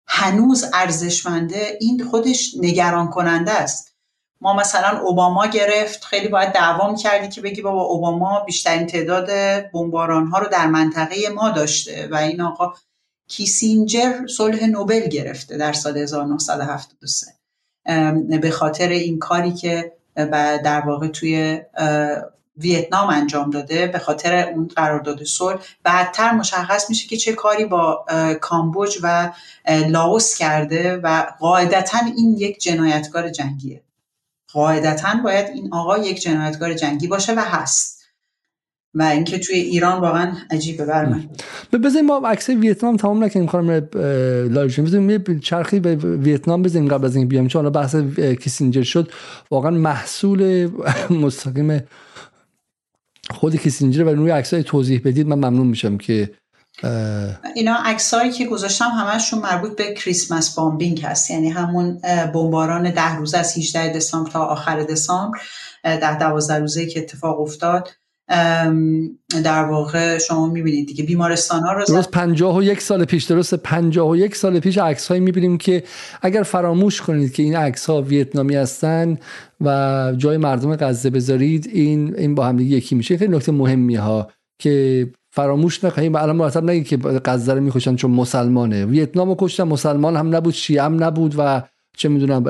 هنوز 0.06 0.64
ارزشمنده 0.74 1.78
این 1.80 2.04
خودش 2.04 2.54
نگران 2.60 3.10
کننده 3.10 3.52
است. 3.52 3.92
ما 4.40 4.54
مثلا 4.54 5.00
اوباما 5.00 5.46
گرفت 5.46 6.04
خیلی 6.04 6.28
باید 6.28 6.52
دعوام 6.52 6.96
کردی 6.96 7.28
که 7.28 7.40
بگی 7.40 7.62
بابا 7.62 7.82
اوباما 7.82 8.40
بیشترین 8.40 8.86
تعداد 8.86 9.30
بمباران 9.72 10.26
ها 10.26 10.38
رو 10.38 10.48
در 10.48 10.66
منطقه 10.66 11.16
ما 11.34 11.50
داشته 11.50 12.08
و 12.12 12.16
این 12.16 12.40
آقا 12.40 12.74
کیسینجر 13.36 14.26
صلح 14.26 14.66
نوبل 14.66 15.08
گرفته 15.08 15.56
در 15.56 15.72
سال 15.72 15.98
1973 15.98 17.26
به 18.40 18.50
خاطر 18.50 18.88
این 18.88 19.18
کاری 19.18 19.52
که 19.52 19.92
در 20.64 20.80
واقع 20.80 21.08
توی 21.08 21.60
ویتنام 22.56 23.08
انجام 23.08 23.50
داده 23.50 23.86
به 23.86 23.98
خاطر 23.98 24.48
اون 24.48 24.68
قرارداد 24.76 25.24
صلح 25.24 25.60
بعدتر 25.82 26.32
مشخص 26.32 26.90
میشه 26.90 27.08
که 27.08 27.16
چه 27.16 27.32
کاری 27.32 27.64
با 27.64 28.04
کامبوج 28.40 28.98
و 29.02 29.32
لاوس 29.88 30.34
کرده 30.34 30.96
و 30.96 31.22
قاعدتا 31.40 31.98
این 32.16 32.36
یک 32.38 32.58
جنایتکار 32.58 33.28
جنگیه. 33.28 33.82
قاعدتا 34.52 35.14
باید 35.24 35.46
این 35.46 35.74
آقا 35.74 35.98
یک 35.98 36.22
جنایتکار 36.22 36.74
جنگی 36.74 37.08
باشه 37.08 37.34
و 37.34 37.40
هست. 37.40 38.01
و 38.94 39.02
اینکه 39.02 39.38
توی 39.38 39.56
ایران 39.56 40.00
واقعا 40.00 40.32
عجیبه 40.50 40.84
بر 40.84 41.04
من. 41.04 41.28
بزنیم 41.72 42.06
ما 42.06 42.18
عکس 42.18 42.48
ویتنام 42.48 42.96
تمام 42.96 43.24
نکنیم 43.24 43.46
خانم 43.46 43.88
لاریجین 44.52 44.84
بزنیم 44.84 45.10
یه 45.10 45.40
چرخی 45.42 45.80
به 45.80 45.96
ویتنام 45.96 46.62
بزنیم 46.62 46.88
قبل 46.88 47.04
از 47.04 47.16
این 47.16 47.28
بیام. 47.28 47.48
چون 47.48 47.70
بحث 47.70 47.96
کیسینجر 48.40 48.82
شد 48.82 49.12
واقعا 49.50 49.70
محصول 49.70 50.70
مستقیم 51.24 51.80
خود 53.30 53.56
کیسینجر 53.56 54.04
و 54.04 54.08
روی 54.08 54.30
عکسای 54.30 54.62
توضیح 54.62 55.00
بدید 55.04 55.26
من 55.26 55.36
ممنون 55.36 55.66
میشم 55.66 55.98
که 55.98 56.30
اینا 57.54 57.74
عکسایی 57.84 58.30
که 58.30 58.46
گذاشتم 58.46 58.88
همشون 58.88 59.38
مربوط 59.38 59.76
به 59.76 59.94
کریسمس 59.94 60.54
بامبینگ 60.54 61.00
هست. 61.00 61.30
یعنی 61.30 61.48
همون 61.48 62.00
بمباران 62.34 62.90
ده 62.90 63.16
روزه 63.16 63.38
از 63.38 63.58
18 63.58 63.92
دسامبر 63.92 64.30
تا 64.30 64.44
آخر 64.44 64.82
دسامبر 64.82 65.38
ده 65.84 66.18
دوازده 66.18 66.58
روزه 66.58 66.86
که 66.86 67.00
اتفاق 67.00 67.40
افتاد. 67.40 67.88
در 69.44 69.64
واقع 69.64 70.18
شما 70.18 70.46
می‌بینید 70.46 70.86
دیگه 70.86 71.04
بیمارستان 71.04 71.62
ها 71.62 71.72
رو 71.72 71.84
درست 71.84 72.10
پنجاه 72.10 72.56
و 72.56 72.62
یک 72.62 72.80
سال 72.80 73.04
پیش 73.04 73.24
درست 73.24 73.54
پنجاه 73.54 74.10
و 74.10 74.16
یک 74.16 74.36
سال 74.36 74.60
پیش 74.60 74.78
عکس 74.78 75.08
هایی 75.08 75.20
می‌بینیم 75.20 75.58
که 75.58 75.82
اگر 76.22 76.42
فراموش 76.42 77.00
کنید 77.00 77.32
که 77.32 77.42
این 77.42 77.56
عکس 77.56 77.86
ها 77.86 78.02
ویتنامی 78.02 78.54
هستن 78.54 79.18
و 79.60 80.12
جای 80.16 80.36
مردم 80.36 80.76
غزه 80.76 81.10
بذارید 81.10 81.70
این 81.72 82.14
این 82.18 82.34
با 82.34 82.46
هم 82.46 82.56
دیگه 82.56 82.76
یکی 82.76 82.94
میشه. 82.94 83.16
خیلی 83.16 83.36
نکته 83.36 83.52
مهمی 83.52 83.94
ها 83.94 84.30
که 84.58 85.06
فراموش 85.30 85.84
نکنید. 85.84 86.16
الان 86.16 86.36
مرتب 86.36 86.64
نگید 86.64 86.86
که 86.86 86.96
غزه 87.24 87.54
رو 87.54 87.60
می‌کشن 87.60 87.96
چون 87.96 88.10
مسلمانه. 88.10 88.86
ویتنام 88.86 89.28
رو 89.28 89.36
کشتن 89.38 89.64
مسلمان 89.64 90.16
هم 90.16 90.36
نبود 90.36 90.54
شیعه 90.54 90.82
هم 90.82 91.04
نبود 91.04 91.34
و 91.38 91.62
چه 91.96 92.08
می‌دونم 92.08 92.44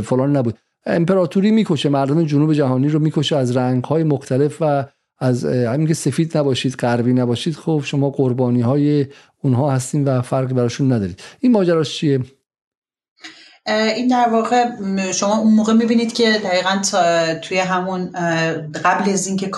فلان 0.00 0.36
نبود. 0.36 0.58
امپراتوری 0.86 1.50
می‌کشه 1.50 1.88
مردم 1.88 2.24
جنوب 2.24 2.52
جهانی 2.52 2.88
رو 2.88 2.98
می‌کشه 2.98 3.36
از 3.36 3.56
رنگ 3.56 3.84
های 3.84 4.02
مختلف 4.02 4.56
و 4.60 4.84
از 5.18 5.44
همین 5.44 5.86
که 5.86 5.94
سفید 5.94 6.38
نباشید 6.38 6.74
غربی 6.74 7.12
نباشید 7.12 7.56
خب 7.56 7.82
شما 7.84 8.10
قربانی 8.10 8.60
های 8.60 9.06
اونها 9.42 9.72
هستین 9.72 10.04
و 10.04 10.22
فرقی 10.22 10.54
براشون 10.54 10.92
ندارید. 10.92 11.22
این 11.40 11.52
ماجراش 11.52 11.96
چیه؟ 11.96 12.20
این 13.66 14.08
در 14.08 14.28
واقع 14.28 14.64
شما 15.12 15.38
اون 15.38 15.54
موقع 15.54 15.72
می‌بینید 15.72 16.12
که 16.12 16.32
دقیقا 16.44 16.80
توی 17.42 17.58
همون 17.58 18.10
قبل 18.84 19.10
از 19.10 19.26
اینکه 19.26 19.48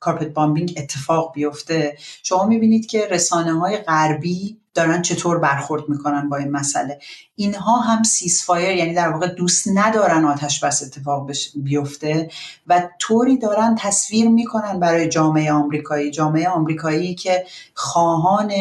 کارپت 0.00 0.28
بامبینگ 0.34 0.74
اتفاق 0.76 1.32
بیفته 1.34 1.96
شما 2.22 2.46
می‌بینید 2.46 2.86
که 2.86 3.08
رسانه 3.10 3.52
های 3.52 3.76
غربی 3.76 4.56
دارن 4.78 5.02
چطور 5.02 5.38
برخورد 5.38 5.88
می‌کنن 5.88 6.28
با 6.28 6.36
این 6.36 6.50
مسئله. 6.50 6.98
اینها 7.36 7.80
هم 7.80 8.02
سیسفایر 8.02 8.76
یعنی 8.76 8.94
در 8.94 9.08
واقع 9.08 9.26
دوست 9.26 9.68
ندارن 9.74 10.24
آتش 10.24 10.64
بس 10.64 10.82
اتفاق 10.82 11.30
بیفته 11.56 12.30
و 12.66 12.88
طوری 12.98 13.38
دارن 13.38 13.76
تصویر 13.78 14.28
می‌کنن 14.28 14.80
برای 14.80 15.08
جامعه 15.08 15.52
آمریکایی. 15.52 16.10
جامعه 16.10 16.48
آمریکایی 16.48 17.14
که 17.14 17.46
خواهان 17.74 18.52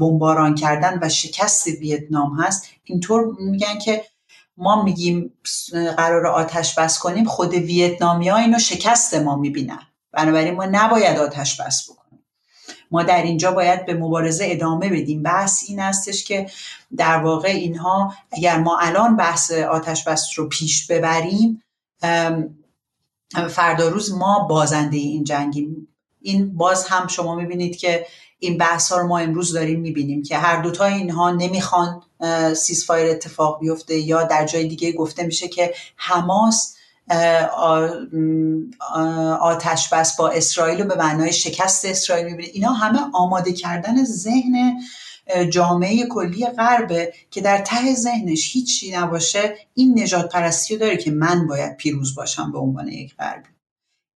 بمباران 0.00 0.54
کردن 0.54 0.98
و 1.02 1.08
شکست 1.08 1.66
ویتنام 1.66 2.40
هست 2.40 2.66
اینطور 2.84 3.36
میگن 3.38 3.78
که 3.78 4.04
ما 4.56 4.82
میگیم 4.82 5.32
قرار 5.96 6.26
آتش 6.26 6.78
بس 6.78 6.98
کنیم 6.98 7.24
خود 7.24 7.54
ویتنامی 7.54 8.28
ها 8.28 8.36
اینو 8.36 8.58
شکست 8.58 9.14
ما 9.14 9.36
می‌بینن. 9.36 9.80
بنابراین 10.12 10.54
ما 10.54 10.64
نباید 10.64 11.18
آتش 11.18 11.60
بس 11.60 11.90
بکنیم. 11.90 12.03
ما 12.90 13.02
در 13.02 13.22
اینجا 13.22 13.52
باید 13.52 13.86
به 13.86 13.94
مبارزه 13.94 14.46
ادامه 14.48 14.88
بدیم. 14.88 15.22
بحث 15.22 15.64
این 15.68 15.80
هستش 15.80 16.24
که 16.24 16.46
در 16.96 17.16
واقع 17.16 17.48
اینها 17.48 18.14
اگر 18.32 18.58
ما 18.58 18.78
الان 18.78 19.16
بحث 19.16 19.50
آتش 19.50 20.04
بس 20.04 20.28
رو 20.36 20.48
پیش 20.48 20.86
ببریم 20.86 21.62
فردا 23.50 23.88
روز 23.88 24.12
ما 24.12 24.46
بازنده 24.50 24.96
این 24.96 25.24
جنگیم. 25.24 25.88
این 26.20 26.56
باز 26.56 26.86
هم 26.86 27.06
شما 27.06 27.34
می‌بینید 27.34 27.76
که 27.76 28.06
این 28.38 28.58
بحث 28.58 28.92
ها 28.92 28.98
رو 28.98 29.06
ما 29.06 29.18
امروز 29.18 29.52
داریم 29.52 29.80
می‌بینیم 29.80 30.22
که 30.22 30.38
هر 30.38 30.62
دوتا 30.62 30.84
اینها 30.84 31.30
نمی‌خوان 31.30 32.02
سیزفایر 32.56 33.10
اتفاق 33.10 33.60
بیفته 33.60 33.98
یا 33.98 34.22
در 34.22 34.46
جای 34.46 34.68
دیگه 34.68 34.92
گفته 34.92 35.22
میشه 35.22 35.48
که 35.48 35.74
حماس 35.96 36.73
آتش 39.40 39.88
بس 39.88 40.16
با 40.16 40.28
اسرائیل 40.28 40.80
و 40.80 40.84
به 40.84 40.94
معنای 40.94 41.32
شکست 41.32 41.84
اسرائیل 41.84 42.26
می‌بینه. 42.26 42.48
اینا 42.52 42.72
همه 42.72 42.98
آماده 43.14 43.52
کردن 43.52 44.04
ذهن 44.04 44.80
جامعه 45.50 46.06
کلی 46.06 46.46
غربه 46.46 47.12
که 47.30 47.40
در 47.40 47.58
ته 47.58 47.94
ذهنش 47.94 48.52
هیچی 48.52 48.96
نباشه. 48.96 49.54
این 49.74 50.02
نجات 50.02 50.32
پرستی 50.32 50.74
رو 50.74 50.80
داره 50.80 50.96
که 50.96 51.10
من 51.10 51.46
باید 51.46 51.76
پیروز 51.76 52.14
باشم 52.14 52.52
به 52.52 52.58
عنوان 52.58 52.88
یک 52.88 53.16
غربی 53.16 53.48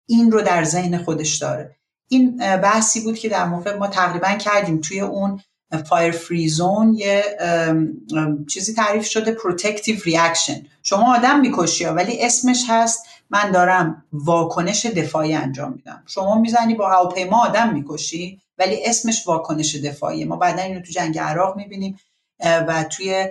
این 0.07 0.31
رو 0.31 0.43
در 0.43 0.65
ذهن 0.65 0.99
خودش 0.99 1.37
داره. 1.37 1.77
این 2.09 2.37
بحثی 2.37 3.01
بود 3.01 3.19
که 3.19 3.29
در 3.29 3.45
موقع 3.45 3.77
ما 3.77 3.87
تقریبا 3.87 4.29
کردیم 4.29 4.81
توی 4.81 5.01
اون 5.01 5.41
fire 5.77 6.13
free 6.13 6.49
zone 6.49 6.95
یه 6.95 7.25
چیزی 8.51 8.75
تعریف 8.75 9.07
شده 9.07 9.33
protective 9.33 9.97
reaction 10.05 10.67
شما 10.83 11.17
آدم 11.17 11.41
می‌کشی 11.41 11.85
ولی 11.85 12.23
اسمش 12.23 12.65
هست 12.69 13.07
من 13.31 13.51
دارم 13.51 14.05
واکنش 14.13 14.87
دفاعی 14.87 15.35
انجام 15.35 15.73
میدم. 15.73 16.03
شما 16.07 16.41
می‌زنی 16.41 16.75
با 16.75 16.89
هواپیما 16.89 17.47
آدم 17.47 17.75
می‌کشی 17.75 18.41
ولی 18.59 18.85
اسمش 18.85 19.27
واکنش 19.27 19.75
دفاعی 19.75 20.25
ما 20.25 20.37
بعدا 20.37 20.63
اینو 20.63 20.81
تو 20.81 20.93
جنگ 20.93 21.19
عراق 21.19 21.57
می‌بینیم 21.57 21.99
و 22.41 22.85
توی 22.85 23.27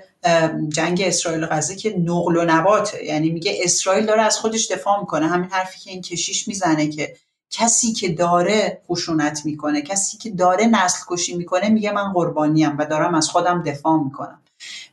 جنگ 0.69 1.01
اسرائیل 1.05 1.43
و 1.43 1.47
غزه 1.47 1.75
که 1.75 1.97
نقل 1.97 2.37
و 2.37 2.45
نباته. 2.45 3.05
یعنی 3.05 3.29
میگه 3.29 3.59
اسرائیل 3.63 4.05
داره 4.05 4.21
از 4.21 4.37
خودش 4.37 4.71
دفاع 4.71 4.99
می‌کنه. 4.99 5.27
همین 5.27 5.49
حرفی 5.49 5.79
که 5.79 5.91
این 5.91 6.01
کشیش 6.01 6.47
می‌زنه 6.47 6.87
که 6.87 7.15
کسی 7.49 7.93
که 7.93 8.09
داره 8.09 8.81
خشونت 8.89 9.45
می‌کنه 9.45 9.81
کسی 9.81 10.17
که 10.17 10.29
داره 10.29 10.65
نسل 10.65 10.99
کشی 11.07 11.35
می‌کنه 11.35 11.69
میگه 11.69 11.91
من 11.91 12.13
قربانیم 12.13 12.77
و 12.77 12.85
دارم 12.85 13.15
از 13.15 13.29
خودم 13.29 13.63
دفاع 13.63 14.03
می‌کنم. 14.03 14.41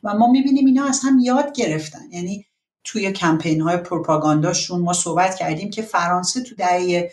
و 0.03 0.13
ما 0.13 0.31
می‌بینیم 0.31 0.65
اینا 0.65 0.85
از 0.85 1.01
هم 1.03 1.19
یاد 1.19 1.53
گرفتن. 1.53 2.11
یعنی 2.11 2.45
توی 2.83 3.11
کمپین 3.11 3.61
های 3.61 3.77
پروپاگانداشون 3.77 4.81
ما 4.81 4.93
صحبت 4.93 5.35
کردیم 5.35 5.69
که 5.69 5.81
فرانسه 5.81 6.41
تو 6.41 6.55
دهه 6.55 7.11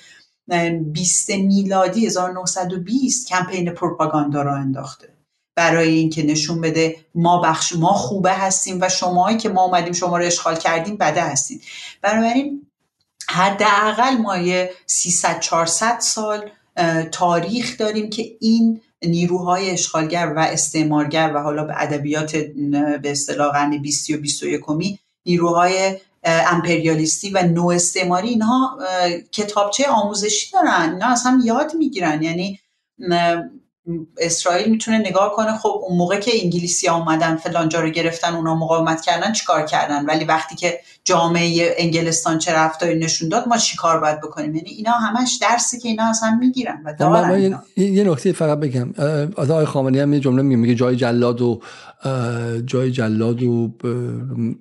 20 0.92 1.30
میلادی 1.30 2.06
1920 2.06 3.28
کمپین 3.28 3.70
پروپاگاندا 3.70 4.42
را 4.42 4.56
انداخته. 4.56 5.08
برای 5.56 5.88
اینکه 5.88 6.22
نشون 6.22 6.60
بده 6.60 6.96
ما 7.14 7.40
بخش 7.40 7.76
ما 7.76 7.92
خوبه 7.92 8.32
هستیم 8.32 8.78
و 8.80 8.88
شماهایی 8.88 9.36
که 9.36 9.48
ما 9.48 9.64
اومدیم 9.64 9.92
شما 9.92 10.18
رو 10.18 10.24
اشغال 10.24 10.56
کردیم 10.56 10.96
بده 10.96 11.22
هستید. 11.22 11.62
بنابراین 12.02 12.66
حداقل 13.34 14.16
ما 14.16 14.36
یه 14.36 14.70
300 14.86 15.40
400 15.40 15.98
سال 16.00 16.50
تاریخ 17.12 17.78
داریم 17.78 18.10
که 18.10 18.36
این 18.40 18.80
نیروهای 19.02 19.70
اشغالگر 19.70 20.32
و 20.36 20.38
استعمارگر 20.38 21.32
و 21.34 21.38
حالا 21.38 21.64
به 21.64 21.82
ادبیات 21.82 22.36
به 23.02 23.10
اصطلاح 23.10 23.52
قرن 23.52 23.82
20 23.82 24.10
و 24.10 24.16
21 24.16 24.60
نیروهای 25.26 25.96
امپریالیستی 26.24 27.30
و 27.30 27.42
نو 27.42 27.68
استعماری 27.68 28.28
اینها 28.28 28.78
کتابچه 29.32 29.86
آموزشی 29.86 30.52
دارن. 30.52 30.90
اینا 30.92 31.06
از 31.06 31.22
هم 31.26 31.42
یاد 31.44 31.74
می‌گیرن. 31.74 32.22
یعنی 32.22 32.60
اسرائیل 34.18 34.70
می‌تونه 34.70 34.98
نگاه 34.98 35.32
کنه 35.36 35.58
خب 35.58 35.80
اون 35.88 35.98
موقع 35.98 36.20
که 36.20 36.30
انگلیسی 36.42 36.86
ها 36.86 36.98
اومدن 36.98 37.36
فلانجا 37.36 37.80
رو 37.80 37.90
گرفتن 37.90 38.34
اونا 38.34 38.54
مقاومت 38.54 39.00
کردن 39.00 39.32
چیکار 39.32 39.64
کردن؟ 39.64 40.06
ولی 40.06 40.24
وقتی 40.24 40.54
که 40.54 40.80
جامعه 41.04 41.74
انگلستان 41.78 42.38
چه 42.38 42.52
رفتاری 42.52 42.98
نشون 42.98 43.28
داد 43.28 43.48
ما 43.48 43.56
چیکار 43.56 44.00
باید 44.00 44.20
بکنیم؟ 44.20 44.54
یعنی 44.54 44.70
اینا 44.70 44.92
همش 44.92 45.38
درسی 45.42 45.78
که 45.78 45.88
اینا 45.88 46.04
از 46.04 46.20
هم 46.22 46.38
می‌گیرن 46.38 46.82
و 46.84 46.94
دارن 46.98 47.60
یه 47.76 48.04
نکته 48.04 48.32
فقط 48.32 48.60
بگم. 48.60 48.94
آقای 49.36 49.64
خامنه‌ای 49.64 50.02
هم 50.02 50.12
یه 50.12 50.20
جمله 50.20 50.42
میگه 50.42 50.74
جای 50.74 50.96
جلاد 50.96 51.40
و 51.40 51.60
جای 52.66 52.90
جلاد 52.90 53.42
و 53.42 53.70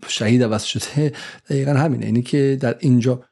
شهید 0.08 0.44
عوض 0.44 0.64
شده 0.64 1.14
دقیقا 1.50 1.72
همینه. 1.72 2.06
اینی 2.06 2.22
که 2.22 2.58
در 2.62 2.76
اینجا 2.80 3.24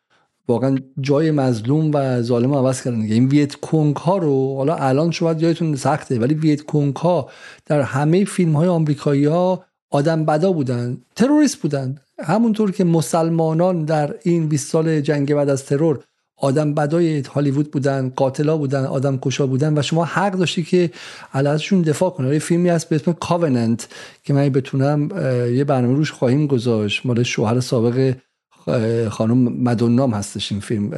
واقعا 0.50 0.78
جای 1.02 1.32
مظلوم 1.32 1.92
و 1.94 2.22
ظالم 2.22 2.54
عوض 2.54 2.84
کردن 2.84 3.02
این 3.02 3.28
ویت 3.28 3.56
ها 3.98 4.18
رو 4.18 4.56
حالا 4.56 4.76
الان 4.76 5.12
شاید 5.12 5.42
یادتون 5.42 5.76
سخته 5.76 6.20
ولی 6.20 6.34
ویت 6.34 6.62
ها 6.98 7.30
در 7.66 7.82
همه 7.82 8.26
فیلم 8.26 8.56
های 8.56 8.68
آمریکایی 8.68 9.26
ها 9.26 9.66
آدم 9.90 10.26
بدا 10.26 10.52
بودن 10.52 10.98
تروریست 11.16 11.58
بودن. 11.58 11.98
همونطور 12.20 12.72
که 12.72 12.84
مسلمانان 12.84 13.86
در 13.86 14.16
این 14.24 14.48
20 14.48 14.72
سال 14.72 15.02
جنگ 15.02 15.34
بعد 15.34 15.50
از 15.50 15.66
ترور 15.66 16.00
آدم 16.38 16.74
بدای 16.74 17.20
هالیوود 17.22 17.72
بودن 17.72 18.10
قاتلا 18.16 18.58
بودن 18.58 18.86
آدم 18.86 19.18
کشا 19.18 19.48
بودن 19.48 19.78
و 19.78 19.82
شما 19.82 20.06
حق 20.06 20.32
داشتی 20.32 20.64
که 20.64 20.92
علیهشون 21.34 21.82
دفاع 21.82 22.10
کنه 22.10 22.34
یه 22.34 22.40
فیلمی 22.40 22.70
هست 22.70 22.90
به 22.90 22.96
اسم 22.96 23.14
کاوننت 23.14 23.88
که 24.24 24.34
من 24.34 24.50
بتونم 24.50 25.10
یه 25.56 25.64
برنامه 25.64 25.96
روش 25.96 26.12
خواهیم 26.12 26.48
گذاشت. 26.48 27.06
مال 27.06 27.24
شوهر 27.24 27.60
سابق 27.60 28.14
خانم 29.10 29.38
مدونام 29.38 30.14
هستش 30.14 30.52
این 30.52 30.62
فیلم 30.62 30.92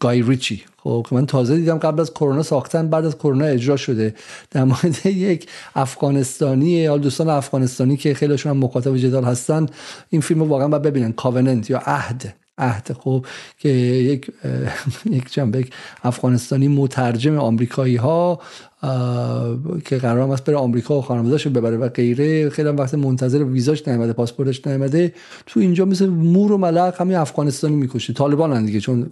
گای 0.00 0.22
ریچی. 0.22 0.62
خب 0.76 1.06
من 1.12 1.26
تازه 1.26 1.56
دیدم 1.56 1.78
قبل 1.78 2.00
از 2.00 2.14
کرونا 2.14 2.42
ساختن 2.42 2.88
بعد 2.88 3.04
از 3.04 3.18
کرونا 3.18 3.44
اجرا 3.44 3.76
شده. 3.76 4.14
در 4.50 4.64
مورد 4.64 5.06
یک 5.06 5.46
افغانستانی 5.74 6.70
یا 6.70 6.96
دوستان 6.96 7.28
افغانستانی 7.28 7.96
که 7.96 8.14
خیلیشون 8.14 8.50
هم 8.50 8.58
مخاطب 8.58 8.96
جدال 8.96 9.24
هستن 9.24 9.66
این 10.10 10.20
فیلم 10.20 10.40
رو 10.40 10.46
واقعا 10.46 10.68
باید 10.68 10.82
ببینن. 10.82 11.12
کاوننت 11.12 11.70
یا 11.70 11.78
عهد. 11.78 12.34
عهد 12.58 12.96
خب 13.00 13.26
که 13.58 13.68
یک 13.68 14.32
یک 15.16 15.32
جنبه 15.32 15.64
افغانستانی 16.02 16.68
مترجم 16.68 17.38
آمریکایی 17.38 17.96
ها 17.96 18.40
که 19.84 19.96
قرار 19.96 20.30
است 20.30 20.44
بره 20.44 20.56
آمریکا 20.56 20.98
و 20.98 21.02
خانواده‌اشو 21.02 21.50
ببره 21.50 21.76
و 21.76 21.88
غیره. 21.88 22.50
خیلی 22.50 22.68
هم 22.68 22.76
وقت 22.76 22.94
منتظر 22.94 23.44
ویزاش 23.44 23.88
نیومده 23.88 24.12
پاسپورتش 24.12 24.66
نیومده. 24.66 25.14
تو 25.46 25.60
اینجا 25.60 25.84
مثل 25.84 26.06
مور 26.06 26.52
و 26.52 26.58
ملق 26.58 27.00
همین 27.00 27.16
افغانستانی 27.16 27.76
می‌کشه. 27.76 28.12
طالبان 28.12 28.64
دیگه 28.64 28.80
چون 28.80 29.10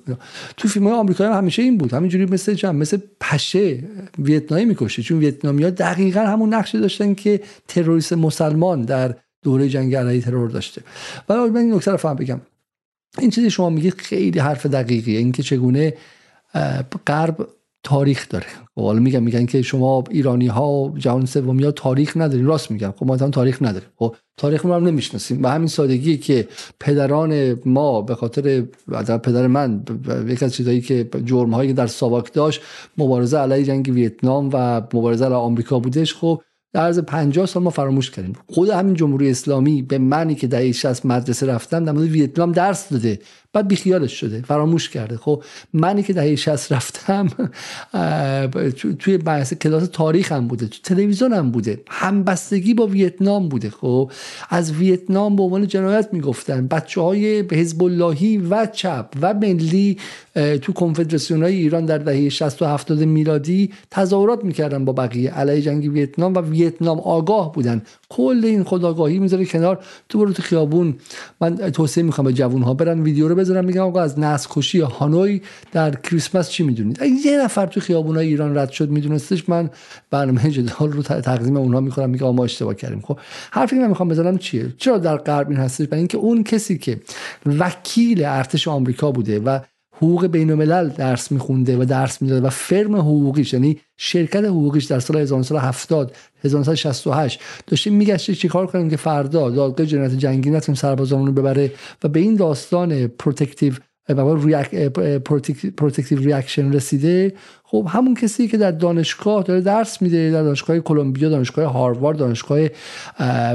تو 0.56 0.68
فیلم 0.68 0.86
های 0.86 0.94
آمریکایی 0.94 1.30
هم 1.30 1.36
همیشه 1.36 1.62
این 1.62 1.78
بود. 1.78 1.94
همینجوری 1.94 2.26
مثل 2.26 2.54
چم 2.54 2.76
مثل 2.76 2.98
پشه 3.20 3.84
ویتنامی 4.18 4.64
می‌کشه. 4.64 5.02
چون 5.02 5.18
ویتنامیا 5.18 5.70
دقیقا 5.70 6.20
همون 6.20 6.54
نقشه 6.54 6.80
داشتن 6.80 7.14
که 7.14 7.40
تروریست 7.68 8.12
مسلمان 8.12 8.82
در 8.82 9.14
دوره 9.42 9.68
جنگ 9.68 9.94
علیه 9.94 10.20
ترور 10.20 10.50
داشته. 10.50 10.82
ولی 11.28 11.38
من 11.38 11.56
این 11.56 11.74
نکته 11.74 11.96
فهم 11.96 12.16
بگم. 12.16 12.40
این 13.18 13.30
چیزی 13.30 13.50
شما 13.50 13.70
میگید 13.70 13.94
خیلی 13.94 14.38
حرف 14.38 14.66
دقیقیه. 14.66 15.18
اینکه 15.18 15.42
چگونه 15.42 15.94
غرب 17.06 17.48
تاریخ 17.82 18.28
داره. 18.28 18.46
خب 18.74 18.82
حالا 18.82 19.00
میگن 19.00 19.20
میگن 19.20 19.46
که 19.46 19.62
شما 19.62 20.04
ایرانی 20.10 20.46
ها 20.46 20.94
جهان 20.96 21.26
سومی 21.26 21.64
ها 21.64 21.70
تاریخ 21.70 22.16
نداریم 22.16 22.46
راست 22.46 22.70
میگن 22.70 22.90
خب 22.90 23.06
ما 23.06 23.16
هم 23.16 23.30
تاریخ 23.30 23.62
نداریم. 23.62 23.88
خب 23.96 24.16
تاریخ 24.36 24.66
ما 24.66 24.76
هم 24.76 24.86
نمی‌شناسیم. 24.86 25.42
و 25.42 25.48
همین 25.48 25.68
سادگی 25.68 26.16
که 26.16 26.48
پدران 26.80 27.56
ما 27.64 28.02
به 28.02 28.14
خاطر 28.14 28.60
پدر 29.22 29.46
من 29.46 29.84
یک 30.28 30.42
از 30.42 30.54
چیزایی 30.54 30.80
که 30.80 31.08
جرم 31.24 31.54
هایی 31.54 31.72
در 31.72 31.86
ساواک 31.86 32.32
داشت 32.32 32.60
مبارزه 32.98 33.38
علیه 33.38 33.64
جنگ 33.64 33.90
ویتنام 33.94 34.50
و 34.52 34.82
مبارزه 34.94 35.24
علیه 35.24 35.36
آمریکا 35.36 35.78
بودش. 35.78 36.14
خب 36.14 36.42
در 36.72 36.80
عرض 36.80 36.98
50 36.98 37.46
سال 37.46 37.62
ما 37.62 37.70
فراموش 37.70 38.10
کردیم. 38.10 38.32
خود 38.46 38.68
همین 38.68 38.94
جمهوری 38.94 39.30
اسلامی 39.30 39.82
به 39.82 39.98
منی 39.98 40.34
که 40.34 40.46
دهه 40.46 40.72
60 40.72 41.06
مدرسه 41.06 41.46
رفتم 41.46 41.84
در 41.84 41.92
مورد 41.92 42.06
ویتنام 42.06 42.52
درس 42.52 42.88
داده. 42.88 43.18
بعد 43.52 43.68
بیخیالش 43.68 44.20
شده 44.20 44.42
فراموش 44.48 44.88
کرده. 44.88 45.16
خب 45.16 45.42
منی 45.72 46.02
که 46.02 46.12
دهه 46.12 46.36
60 46.36 46.72
رفتم 46.72 47.28
توی 48.98 49.18
بحث 49.18 49.54
کلاس 49.54 49.88
تاریخ 49.92 50.32
هم 50.32 50.48
بوده 50.48 50.66
تو 50.66 50.78
تلویزیون 50.84 51.32
هم 51.32 51.50
بوده 51.50 51.80
همبستگی 51.88 52.74
با 52.74 52.86
ویتنام 52.86 53.48
بوده. 53.48 53.70
خب 53.70 54.10
از 54.50 54.72
ویتنام 54.72 55.36
به 55.36 55.42
عنوان 55.42 55.66
جنایت 55.66 56.08
می‌گفتن. 56.12 56.66
بچه 56.66 57.00
های 57.00 57.40
حزب 57.40 57.82
اللهی 57.82 58.36
و 58.36 58.66
چپ 58.66 59.06
و 59.22 59.34
ملی 59.34 59.98
تو 60.62 60.72
کنفدراسیون 60.72 61.42
های 61.42 61.54
ایران 61.54 61.86
در 61.86 61.98
دهه 61.98 62.28
60 62.28 62.62
و 62.62 62.66
70 62.66 63.00
میلادی 63.00 63.70
تظاهرات 63.90 64.44
می‌کردن 64.44 64.84
با 64.84 64.92
بقیه. 64.92 65.30
علیه 65.30 65.62
جنگ 65.62 65.92
ویتنام 65.92 66.34
و 66.34 66.40
ویتنام 66.40 67.00
آگاه 67.00 67.52
بودن. 67.52 67.82
کل 68.08 68.40
این 68.44 68.64
خداگاهی 68.64 69.18
می‌ذاره 69.18 69.44
کنار. 69.44 69.84
تو 70.08 70.18
برو 70.18 70.32
تو 70.32 70.42
خیابون. 70.42 70.94
من 71.40 71.56
توصیه 71.56 72.02
می‌خوام 72.02 72.26
به 72.26 72.32
جوون 72.32 72.62
ها 72.62 72.74
برن 72.74 73.02
ویدیو 73.02 73.28
رو 73.28 73.39
بذارم 73.40 73.64
میگم 73.64 73.82
آقا 73.82 74.00
از 74.00 74.18
نسل 74.18 74.48
کشی 74.50 74.80
هانوی 74.80 75.42
در 75.72 75.94
کریسمس 75.94 76.50
چی 76.50 76.62
می‌دونید؟ 76.62 77.02
اگه 77.02 77.12
یه 77.12 77.44
نفر 77.44 77.66
تو 77.66 77.80
خیابون 77.80 78.16
های 78.16 78.26
ایران 78.26 78.58
رد 78.58 78.70
شد 78.70 78.90
میدونستش 78.90 79.48
من 79.48 79.70
برنامه 80.10 80.50
جدال 80.50 80.92
رو 80.92 81.02
تقدیم 81.02 81.56
اونها 81.56 81.80
می‌کنم 81.80 82.10
میگم 82.10 82.34
ما 82.34 82.44
اشتباه 82.44 82.74
کردیم. 82.74 83.00
خب 83.00 83.18
حرفی 83.50 83.76
که 83.76 83.82
من 83.82 83.88
می‌خوام 83.88 84.08
بزنم 84.08 84.38
چیه؟ 84.38 84.74
چرا 84.78 84.98
در 84.98 85.16
غرب 85.16 85.48
این 85.48 85.58
هستش؟ 85.58 85.86
برای 85.86 85.98
اینکه 85.98 86.18
اون 86.18 86.42
کسی 86.42 86.78
که 86.78 87.00
وکیل 87.46 88.24
ارتش 88.24 88.68
آمریکا 88.68 89.10
بوده 89.12 89.38
و 89.38 89.60
حقوق 90.02 90.26
بین 90.26 90.50
الملل 90.50 90.88
درس 90.88 91.32
می‌خونده 91.32 91.76
و 91.76 91.84
درس 91.84 92.22
می‌داده 92.22 92.46
و 92.46 92.50
فرم 92.50 92.96
حقوقیش 92.96 93.52
یعنی 93.52 93.80
شرکت 93.96 94.44
حقوقیش 94.44 94.84
در 94.84 95.00
سال 95.00 95.16
1970 95.16 96.16
1968 96.44 97.40
داشته 97.66 97.90
می‌گشته 97.90 98.34
چیکار 98.34 98.66
کنیم 98.66 98.90
که 98.90 98.96
فردا 98.96 99.50
دادگاه 99.50 99.86
جنایت 99.86 100.12
جنگی 100.12 100.50
نتونیم 100.50 100.80
سربازانمون 100.80 101.26
رو 101.26 101.32
ببره 101.32 101.72
و 102.04 102.08
به 102.08 102.20
این 102.20 102.36
داستان 102.36 103.06
protective 103.06 103.74
protective 105.76 106.18
reaction 106.18 106.72
رسیده 106.72 107.32
خب 107.70 107.86
همون 107.88 108.14
کسی 108.14 108.48
که 108.48 108.56
در 108.56 108.70
دانشگاه 108.70 109.42
داره 109.42 109.60
درس 109.60 110.02
میده 110.02 110.30
در 110.30 110.42
دانشگاه 110.42 110.78
کلمبیا 110.78 111.28
دانشگاه 111.28 111.72
هاروارد 111.72 112.18
دانشگاه 112.18 112.58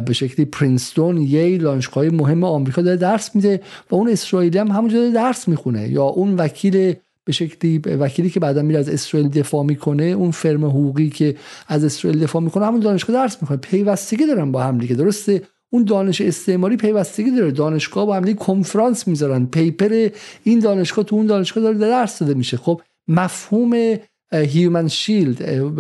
به 0.06 0.14
شکلی 0.14 0.46
پرینستون 0.46 1.18
ییل 1.18 1.62
دانشگاه 1.62 2.06
مهم 2.06 2.44
آمریکا 2.44 2.82
داره 2.82 2.98
درس 2.98 3.36
میده 3.36 3.62
و 3.92 3.96
اون 3.96 4.10
اسرائیلی 4.10 4.58
هم 4.58 4.68
همونجا 4.68 5.00
داره 5.00 5.12
درس 5.12 5.48
می‌خونه. 5.48 5.90
یا 5.90 6.04
اون 6.04 6.36
وکیل 6.36 6.94
به 7.26 7.32
شکلی 7.32 7.78
وکیلی 7.78 8.30
که 8.30 8.40
بعدا 8.40 8.62
میره 8.62 8.80
از 8.80 8.90
اسرائیل 8.90 9.30
دفاع 9.30 9.64
می‌کنه 9.64 10.04
اون 10.04 10.32
فرم 10.32 10.66
حقوقی 10.66 11.10
که 11.10 11.36
از 11.68 11.84
اسرائیل 11.84 12.20
دفاع 12.20 12.42
می‌کنه 12.42 12.66
همون 12.66 12.80
دانشگاه 12.80 13.16
درس 13.16 13.38
می‌کنه 13.42 13.58
پیوستگی 13.58 14.28
دارن 14.28 14.52
با 14.52 14.64
هم 14.64 14.78
دیگه 14.78 14.96
درسته؟ 14.96 15.42
اون 15.70 15.84
دانش 15.84 16.22
استعماری 16.22 16.78
پیوستگی 16.78 17.32
داره. 17.32 17.52
دانشگاه 17.52 18.06
با 18.06 18.16
هم 18.16 18.34
کنفرانس 18.34 19.08
می‌ذارن. 19.08 19.46
paper 19.46 20.10
این 20.44 20.60
دانشگاه 20.60 21.06
تو 21.06 21.16
اون 21.16 21.26
دانشگاه 21.26 21.64
داره 21.64 21.78
درس 21.78 22.20
داده 22.20 22.34
میشه. 22.34 22.58
خب 22.58 22.82
مفهوم 23.08 23.98
human 24.34 24.88
shield 24.88 25.72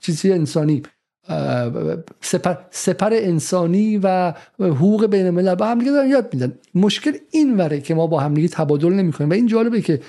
چیزی 0.00 0.32
انسانی 0.32 0.82
سپر, 2.20 2.54
سپر 2.70 3.10
انسانی 3.12 4.00
و 4.02 4.34
حقوق 4.58 5.06
بین 5.06 5.26
الملل 5.26 5.54
با 5.54 5.66
هم 5.66 5.78
دیگه 5.78 5.90
دارن 5.90 6.08
یاد 6.08 6.34
میدن. 6.34 6.52
مشکل 6.74 7.12
این 7.30 7.56
وره 7.56 7.80
که 7.80 7.94
ما 7.94 8.06
با 8.06 8.20
هم 8.20 8.34
دیگه 8.34 8.48
تبادل 8.48 8.92
نمی‌کنیم. 8.92 9.30
و 9.30 9.32
این 9.32 9.46
جالبه 9.46 9.80
که 9.80 10.00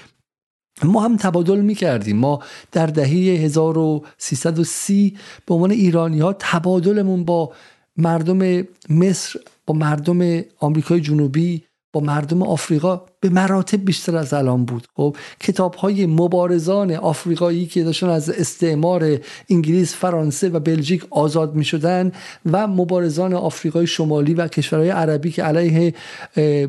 ما 0.83 1.01
هم 1.01 1.17
تبادل 1.17 1.61
می‌کردیم. 1.61 2.17
ما 2.17 2.43
در 2.71 2.85
دهه 2.85 3.09
1330 3.09 5.17
به 5.45 5.53
عنوان 5.53 5.71
ایرانی 5.71 6.19
ها 6.19 6.35
تبادلمون 6.39 7.25
با 7.25 7.53
مردم 7.97 8.67
مصر 8.89 9.39
با 9.65 9.73
مردم 9.73 10.41
آمریکای 10.59 11.01
جنوبی 11.01 11.63
با 11.93 12.01
مردم 12.01 12.43
آفریقا 12.43 13.01
به 13.19 13.29
مراتب 13.29 13.85
بیشتر 13.85 14.17
از 14.17 14.33
الان 14.33 14.65
بود. 14.65 14.87
خب 14.95 15.15
کتاب 15.39 15.75
های 15.75 16.05
مبارزان 16.05 16.91
آفریقایی 16.91 17.65
که 17.65 17.83
داشتن 17.83 18.09
از 18.09 18.29
استعمار 18.29 19.17
انگلیس 19.49 19.95
فرانسه 19.95 20.49
و 20.49 20.59
بلژیک 20.59 21.05
آزاد 21.09 21.55
می 21.55 21.65
شدن 21.65 22.11
و 22.51 22.67
مبارزان 22.67 23.33
آفریقای 23.33 23.87
شمالی 23.87 24.33
و 24.33 24.47
کشورهای 24.47 24.89
عربی 24.89 25.31
که 25.31 25.43
علیه 25.43 25.93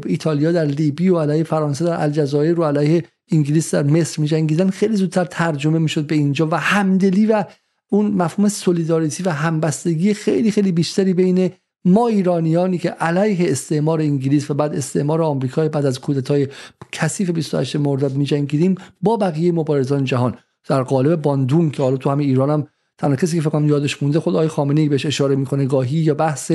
ایتالیا 0.07 0.53
در 0.53 0.65
لیبی 0.65 1.09
و 1.09 1.19
علیه 1.19 1.44
فرانسه 1.44 1.85
در 1.85 2.03
الجزایر 2.03 2.61
و 2.61 2.65
علیه 2.65 3.05
انگلیس 3.32 3.74
در 3.74 3.82
مصر 3.82 4.23
می 4.23 4.28
جنگیدن 4.28 4.70
خیلی 4.70 4.97
زودتر 4.97 5.24
ترجمه 5.24 5.78
می 5.78 5.89
شد 5.89 6.07
به 6.07 6.15
اینجا 6.15 6.49
و 6.51 6.55
همدلی 6.55 7.27
و 7.27 7.44
اون 7.90 8.07
مفهوم 8.07 8.49
سولیداریتی 8.49 9.23
و 9.23 9.31
همبستگی 9.31 10.15
خیلی 10.15 10.51
خیلی 10.51 10.73
بیشتری 10.73 11.15
بین 11.15 11.51
ما 11.84 12.09
ایرانیانی 12.09 12.78
که 12.78 12.90
علیه 12.90 13.50
استعمار 13.50 14.00
انگلیس 14.00 14.50
و 14.50 14.54
بعد 14.54 14.74
استعمار 14.74 15.22
آمریکا 15.22 15.68
بعد 15.68 15.86
از 15.86 16.00
کودتای 16.00 16.48
کثیف 16.92 17.30
28 17.30 17.76
مرداد 17.76 18.14
میجنگیدیم 18.14 18.74
با 19.02 19.16
بقیه 19.16 19.52
مبارزان 19.52 20.04
جهان 20.04 20.38
در 20.68 20.82
قالب 20.82 21.22
باندونگ 21.23 21.70
که 21.70 21.82
حالا 21.82 21.96
تو 21.96 22.10
همه 22.10 22.24
ایران 22.24 22.50
هم 22.50 22.66
تنها 22.98 23.16
کسی 23.16 23.36
که 23.36 23.43
فکر 23.43 23.62
یادش 23.62 24.02
مونده 24.02 24.20
خود 24.20 24.35
آقای 24.35 24.48
خامنه 24.48 24.81
ای 24.81 24.89
بهش 24.89 25.06
اشاره 25.06 25.36
می‌کنه 25.36 25.64
گاهی 25.64 25.98
یا 25.98 26.14
بحث 26.14 26.52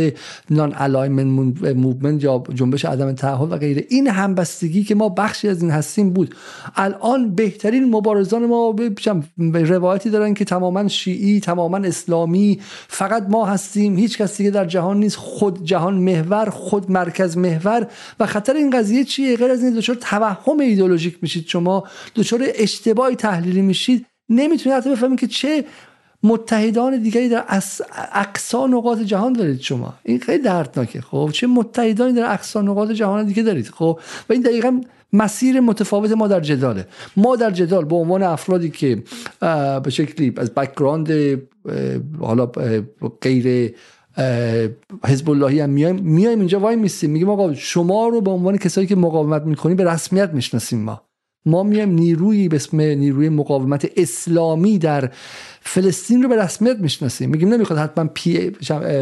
Non-Alignment 0.50 1.64
Movement 1.64 2.24
یا 2.24 2.44
جنبش 2.54 2.86
عدم 2.86 3.12
تعهد 3.12 3.52
و 3.52 3.58
غیره. 3.58 3.86
این 3.90 4.08
همبستگی 4.08 4.84
که 4.84 4.96
ما 4.96 5.10
بخشی 5.10 5.50
از 5.50 5.62
این 5.62 5.72
هستیم 5.72 6.10
بود. 6.10 6.36
الان 6.76 7.36
بهترین 7.36 7.92
مبارزان 7.92 8.46
ما 8.46 8.72
به 9.38 9.64
روایتی 9.64 10.10
دارن 10.10 10.34
که 10.34 10.46
تماما 10.46 10.88
شیعی 10.88 11.40
تماما 11.40 11.78
اسلامی 11.78 12.60
فقط 12.88 13.26
ما 13.30 13.46
هستیم. 13.46 13.98
هیچ 13.98 14.18
کسی 14.18 14.44
که 14.44 14.52
در 14.52 14.66
جهان 14.66 15.00
نیست. 15.00 15.16
خود 15.16 15.64
جهان 15.64 15.94
محور 15.94 16.50
خود 16.50 16.92
مرکز 16.92 17.38
محور. 17.38 17.88
و 18.20 18.26
خطر 18.26 18.54
این 18.54 18.70
قضیه 18.70 19.04
چیه؟ 19.04 19.38
غیر 19.38 19.52
از 19.52 19.64
این 19.64 19.74
دچار 19.74 19.96
توهم 19.96 20.60
ایدولوژیک 20.60 21.18
میشید 21.22 21.48
شما. 21.48 21.84
دچار 22.16 22.44
اشتباهی 22.56 23.16
تحلیلی 23.16 23.62
میشید. 23.62 24.06
نمی‌تونید 24.30 24.78
حتی 24.78 24.92
بفهمید 24.92 25.20
که 25.20 25.28
چه 25.28 25.66
متحدان 26.24 27.02
دیگری 27.02 27.30
در 27.30 27.46
اقصا 28.14 28.68
نقاط 28.68 29.00
جهان 29.00 29.34
دارید 29.34 29.62
شما. 29.62 29.94
این 30.04 30.20
خیلی 30.20 30.44
دردناکه. 30.44 31.02
خب 31.02 31.30
چه 31.34 31.48
متحدانی 31.48 32.14
در 32.14 32.34
اقصا 32.34 32.62
نقاط 32.62 32.92
جهان 32.92 33.26
دیگه 33.26 33.44
دارید. 33.44 33.68
خب 33.68 34.00
و 34.30 34.34
این 34.34 34.42
دقیقا 34.42 34.82
مسیر 35.14 35.60
متفاوت 35.60 36.12
ما 36.12 36.28
در 36.28 36.40
جداله. 36.40 36.88
ما 37.18 37.36
در 37.36 37.52
جدال 37.52 37.86
به 37.86 37.96
عنوان 37.96 38.24
افرادی 38.24 38.70
که 38.70 39.04
به 39.84 39.90
شکلی 39.90 40.34
از 40.38 40.54
background 40.54 41.10
حالا 42.20 42.46
غیر 43.22 43.74
حزب 45.06 45.30
اللهی 45.30 45.60
هم 45.60 45.70
میایم 45.70 45.96
میایم 45.96 46.40
اینجا 46.40 46.60
وای 46.60 46.76
میستیم. 46.76 47.10
میگیم 47.10 47.30
آقا 47.30 47.54
شما 47.54 48.08
رو 48.08 48.22
به 48.22 48.32
عنوان 48.32 48.58
کسایی 48.58 48.88
که 48.88 48.96
مقاومت 48.96 49.42
می‌کنی 49.42 49.76
به 49.76 49.84
رسمیت 49.84 50.30
می‌شناسیم 50.30 50.80
ما. 50.80 51.02
ما 51.48 51.64
میایم 51.64 51.90
نیرویی 51.90 52.50
به 52.50 52.56
اسم 52.56 52.82
نیروی 52.82 53.30
مقاومت 53.30 53.92
اسلامی 53.98 54.78
در 54.78 55.12
فلسطین 55.62 56.24
رو 56.24 56.30
به 56.30 56.44
رسمیت 56.44 56.78
می‌شناسیم. 56.78 57.30
میگیم 57.30 57.54
نمی‌خواد 57.54 57.80
حتما 57.80 58.10
پی 58.14 58.52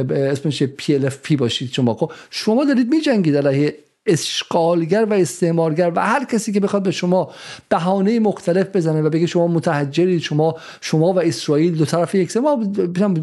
اسمش 0.09 0.63
PFLP 0.63 1.35
باشید 1.35 1.71
شما. 1.71 1.93
خب 1.93 2.11
شما 2.29 2.65
دارید 2.65 2.89
میجنگید 2.89 3.37
علیه 3.37 3.75
اشغالگر 4.07 5.05
و 5.09 5.13
استعمارگر 5.13 5.91
و 5.95 5.99
هر 5.99 6.25
کسی 6.25 6.51
که 6.51 6.59
بخواد 6.59 6.83
به 6.83 6.91
شما 6.91 7.31
بهانه 7.69 8.19
مختلف 8.19 8.75
بزنه 8.75 9.01
و 9.01 9.09
بگه 9.09 9.25
شما 9.25 9.47
متحجرید 9.47 10.21
شما 10.21 10.55
شما 10.81 11.13
و 11.13 11.19
اسرائیل 11.21 11.75
دو 11.75 11.85
طرف 11.85 12.15
یک 12.15 12.37
ما 12.37 12.55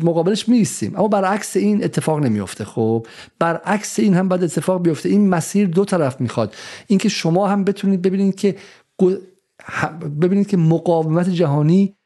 مقابلش 0.03 0.49
میستیم 0.49 0.97
اما 0.97 1.09
برعکس 1.09 1.57
این 1.57 1.85
اتفاق 1.85 2.19
نمیفته 2.19 2.65
خب 2.65 3.07
برعکس 3.39 3.99
این 3.99 4.15
هم 4.15 4.28
بعد 4.28 4.44
اتفاق 4.44 4.82
بیفته. 4.82 5.09
این 5.09 5.28
مسیر 5.28 5.69
دو 5.69 5.85
طرف 5.85 6.20
می‌خواد. 6.20 6.55
اینکه 6.86 7.09
شما 7.09 7.49
هم 7.49 7.65
بتونید 7.65 8.03
ببینید 8.03 8.35
که 8.35 8.57
ببینید 10.20 10.47
که 10.47 10.56
مقاومت 10.56 11.28
جهانی 11.28 11.97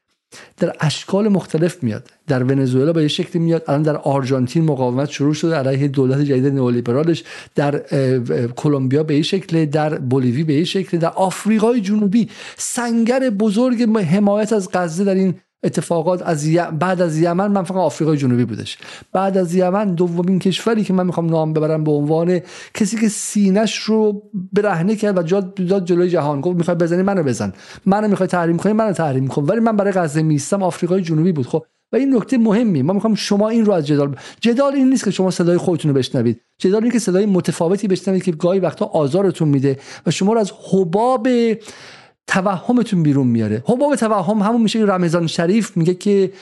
در 0.57 0.73
اشکال 0.81 1.29
مختلف 1.29 1.83
میاد. 1.83 2.11
در 2.27 2.43
ونزوئلا 2.43 2.93
به 2.93 3.03
یه 3.03 3.09
شکلی 3.09 3.43
میاد. 3.43 3.65
الان 3.69 3.83
در 3.83 3.97
آرژانتین 3.97 4.65
مقاومت 4.65 5.11
شروع 5.11 5.35
شده. 5.35 5.57
علیه 5.57 5.89
دولت 5.89 6.21
جدید 6.21 6.47
نئولیبرالش 6.47 7.25
در 7.55 7.79
کلمبیا 8.49 9.03
به 9.03 9.15
این 9.15 9.23
شکل 9.23 9.65
در 9.65 9.99
بولیوی 9.99 10.45
به 10.45 10.53
این 10.53 10.65
شکل 10.65 10.99
در 10.99 11.09
آفریقای 11.09 11.81
جنوبی 11.81 12.29
سنگر 12.57 13.31
بزرگ 13.31 13.83
حمایت 13.99 14.53
از 14.53 14.69
غزه 14.73 15.05
در 15.05 15.15
این 15.15 15.35
اتفاقات 15.67 16.23
از 16.23 16.49
بعد 16.79 17.01
از 17.01 17.19
یمن 17.19 17.47
من 17.47 17.63
فقط 17.63 17.77
آفریقای 17.77 18.17
جنوبی 18.17 18.45
بودش. 18.45 18.79
بعد 19.13 19.39
از 19.39 19.55
یمن 19.55 19.95
دومین 19.95 20.39
کشوری 20.39 20.85
که 20.85 20.93
من 20.93 21.07
می‌خوام 21.07 21.27
نام 21.27 21.53
ببرم 21.53 21.85
به 21.85 21.91
عنوان 21.91 22.41
کسی 22.75 22.97
که 22.97 23.09
سینش 23.09 23.77
رو 23.77 24.23
برهنه 24.53 24.97
کرد 24.97 25.19
و 25.19 25.23
جاد 25.23 25.55
داد 25.55 25.85
جلوی 25.85 26.11
جهان. 26.11 26.41
گفت 26.41 26.57
می‌خوای 26.57 26.77
بزنی 26.77 27.03
منو 27.03 27.23
بزن. 27.23 27.53
منو 27.87 28.09
می‌خوای 28.09 28.27
تحریم 28.27 28.57
کنی 28.57 28.73
منو 28.73 28.93
تحریم 28.93 29.29
کن. 29.29 29.45
ولی 29.45 29.61
من 29.61 29.77
برای 29.77 29.93
غزه 29.93 30.23
میستم 30.23 30.63
آفریقای 30.63 31.03
جنوبی 31.03 31.33
بود. 31.33 31.47
خب 31.47 31.65
و 31.93 31.97
این 31.97 32.17
نکته 32.17 32.39
مهمی. 32.39 32.83
ما 32.83 32.93
می‌خوام 32.93 33.15
شما 33.15 33.49
این 33.49 33.65
رو 33.65 33.73
از 33.73 33.87
جدال 33.87 34.17
جدال 34.41 34.75
این 34.75 34.91
نیست 34.91 35.05
که 35.05 35.11
شما 35.11 35.31
صدای 35.31 35.57
خودتون 35.57 35.91
رو 35.91 35.97
بشنوید. 35.97 36.41
جدال 36.59 36.83
این 36.83 36.93
که 36.93 36.99
صدای 36.99 37.27
متفاوتی 37.27 37.89
بشنوید 37.89 38.23
که 38.23 38.33
گاهی 38.33 38.61
وقتا 38.61 38.85
آزارتون 38.85 39.49
میده 39.49 39.79
و 40.07 40.11
شما 40.11 40.33
رو 40.33 40.41
از 40.41 40.53
حباب 40.73 41.29
توهمتون 42.27 43.03
بیرون 43.03 43.27
میاره. 43.27 43.62
حباب 43.66 43.97
توهم 43.97 44.39
همون 44.39 44.62
میشه 44.62 44.78
رمضان 44.78 45.27
شریف 45.27 45.77
میگه 45.77 45.94
که 45.94 46.32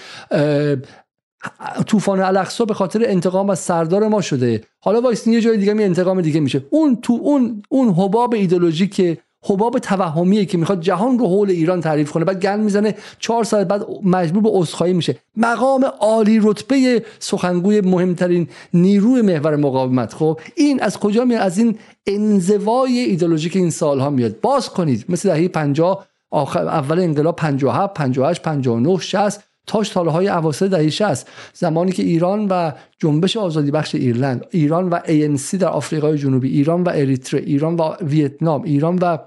طوفان 1.87 2.21
الاقصا 2.21 2.65
به 2.65 2.75
خاطر 2.75 3.03
انتقام 3.07 3.51
از 3.51 3.59
سردار 3.59 4.09
ما 4.09 4.21
شده. 4.21 4.65
حالا 4.81 5.01
وایس 5.01 5.27
یه 5.27 5.41
جای 5.41 5.57
دیگه 5.57 5.75
می 5.75 5.85
انتقام 5.85 6.21
دیگه 6.21 6.41
میشه. 6.41 6.65
اون 6.71 6.97
تو 6.97 7.19
اون 7.23 7.63
اون 7.69 7.89
حباب 7.89 8.35
ایدولوژی 8.35 8.89
که 8.89 9.19
حباب 9.47 9.79
توهمیه 9.79 10.45
که 10.45 10.59
می‌خواد 10.59 10.81
جهان 10.81 11.19
رو 11.19 11.27
حول 11.27 11.51
ایران 11.51 11.81
تعریف 11.81 12.11
کنه. 12.11 12.25
بعد 12.25 12.41
گل 12.43 12.61
می‌زنه 12.61 12.95
چهار 13.19 13.45
سال 13.45 13.65
بعد 13.65 13.87
مجبور 14.03 14.43
به 14.43 14.51
عذرخواهی 14.53 14.93
میشه. 14.93 15.17
مقام 15.37 15.85
عالی 15.85 16.41
رتبه 16.43 17.05
سخنگوی 17.19 17.81
مهمترین 17.81 18.49
نیروی 18.75 19.23
محور 19.23 19.57
مقاومت. 19.57 20.15
خب 20.15 20.41
این 20.55 20.83
از 20.83 20.99
کجا 20.99 21.25
میاد؟ 21.25 21.43
از 21.43 21.59
این 21.59 21.79
انزوای 22.07 22.99
ایدولوژیک 22.99 23.57
این 23.57 23.71
سالها 23.71 24.11
میاد. 24.11 24.41
باز 24.41 24.69
کنید 24.69 25.05
مثل 25.09 25.29
دهه 25.29 25.49
50 25.49 26.07
آخر 26.31 26.69
اول 26.69 26.99
انقلاب 26.99 27.37
57 27.37 27.95
58 27.95 28.43
59 28.43 28.99
60 28.99 29.45
تا 29.67 29.83
سالهای 29.83 30.29
اواسط 30.29 30.71
دهه 30.71 30.91
60 30.91 31.29
زمانی 31.55 31.93
که 31.93 32.03
ایران 32.03 32.49
و 32.49 32.73
جنبش 32.99 33.37
آزادی 33.37 33.71
بخش 33.71 33.95
ایرلند 33.95 34.47
ایران 34.51 34.89
و 34.89 34.99
ANC 34.99 35.55
در 35.55 35.69
آفریقای 35.69 36.19
جنوبی 36.19 36.49
ایران 36.49 36.83
و 36.83 36.89
اریتره 36.89 37.41
ایران 37.41 37.77
و 37.77 37.95
ویتنام 38.03 38.63
ایران 38.63 38.99
و 39.03 39.19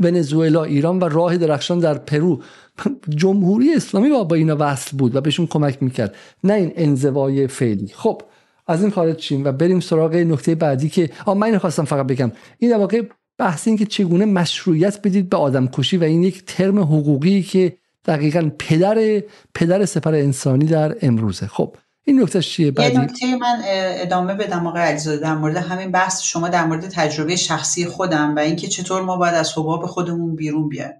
ونزوئلا 0.00 0.64
ایران 0.64 0.98
و 0.98 1.04
راه 1.04 1.36
درخشان 1.36 1.78
در 1.78 1.98
پرو. 1.98 2.40
جمهوری 3.08 3.74
اسلامی 3.74 4.10
با 4.10 4.24
با 4.24 4.36
اینا 4.36 4.56
وصل 4.58 4.96
بود 4.96 5.16
و 5.16 5.20
بهشون 5.20 5.46
کمک 5.46 5.82
می‌کرد. 5.82 6.14
نه 6.44 6.52
این 6.54 6.72
انزوای 6.76 7.46
فعلی. 7.46 7.88
خب 7.94 8.22
از 8.66 8.82
این 8.82 8.90
خارج 8.90 9.16
چیم 9.16 9.44
و 9.44 9.52
بریم 9.52 9.80
سراغ 9.80 10.14
نکته 10.14 10.54
بعدی 10.54 10.88
که 10.88 11.10
آ 11.26 11.34
من 11.34 11.58
خواستم 11.58 11.84
فقط 11.84 12.06
بگم. 12.06 12.32
این 12.58 12.76
واقع 12.76 13.02
بحث 13.38 13.68
این 13.68 13.76
که 13.76 13.86
چگونه 13.86 14.24
مشروعیت 14.24 15.00
بدید 15.02 15.28
به 15.28 15.36
آدم 15.36 15.66
کشی 15.66 15.96
و 15.96 16.04
این 16.04 16.22
یک 16.22 16.44
ترم 16.44 16.78
حقوقی 16.78 17.42
که 17.42 17.76
دقیقا 18.04 18.50
پدر 18.58 19.22
پدر 19.54 19.84
سپر 19.84 20.14
انسانی 20.14 20.66
در 20.66 20.96
امروزه. 21.02 21.46
خب 21.46 21.76
این 22.04 22.22
نکته 22.22 22.42
چیه؟ 22.42 22.70
بعدی؟ 22.70 22.94
یه 22.94 23.00
نکته 23.00 23.36
من 23.36 23.62
ادامه 23.64 24.34
بدم 24.34 24.66
آقای 24.66 24.82
علیزاده 24.82 25.22
در 25.22 25.34
مورد 25.34 25.56
همین 25.56 25.90
بحث. 25.90 26.22
شما 26.22 26.48
در 26.48 26.64
مورد 26.64 26.88
تجربه 26.88 27.36
شخصی 27.36 27.86
خودم 27.86 28.36
و 28.36 28.38
اینکه 28.38 28.68
چطور 28.68 29.02
ما 29.02 29.16
باید 29.16 29.34
از 29.34 29.58
حباب 29.58 29.86
خودمون 29.86 30.36
بیرون 30.36 30.68
بیایم. 30.68 30.92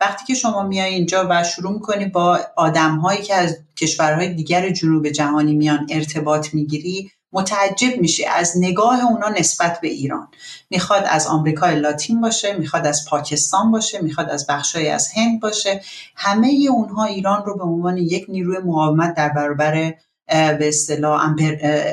وقتی 0.00 0.24
که 0.24 0.34
شما 0.34 0.62
میای 0.62 0.94
اینجا 0.94 1.26
و 1.30 1.44
شروع 1.44 1.72
می‌کنی 1.72 2.06
با 2.06 2.40
آدم 2.56 2.96
هایی 2.96 3.22
که 3.22 3.34
از 3.34 3.58
کشورهای 3.76 4.34
دیگر 4.34 4.70
جنوب 4.70 5.08
جهانی 5.08 5.54
میان 5.54 5.86
ارتباط 5.90 6.54
می‌گیری 6.54 7.10
متعجب 7.32 8.00
میشی. 8.00 8.24
از 8.24 8.52
نگاه 8.56 9.04
اونا 9.04 9.28
نسبت 9.28 9.80
به 9.80 9.88
ایران. 9.88 10.28
می‌خواد 10.70 11.04
از 11.06 11.26
آمریکای 11.26 11.80
لاتین 11.80 12.20
باشه 12.20 12.56
می‌خواد 12.56 12.86
از 12.86 13.04
پاکستان 13.08 13.70
باشه 13.70 14.02
می‌خواد 14.02 14.30
از 14.30 14.46
بخشای 14.46 14.88
از 14.88 15.08
هند 15.16 15.40
باشه. 15.40 15.80
همه 16.16 16.66
اونها 16.70 17.04
ایران 17.04 17.44
رو 17.44 17.56
به 17.56 17.64
عنوان 17.64 17.96
یک 17.96 18.26
نیروی 18.28 18.58
مقاومت 18.58 19.14
در 19.14 19.28
برابر 19.28 19.94
به 20.28 20.68
اصطلاح 20.68 21.34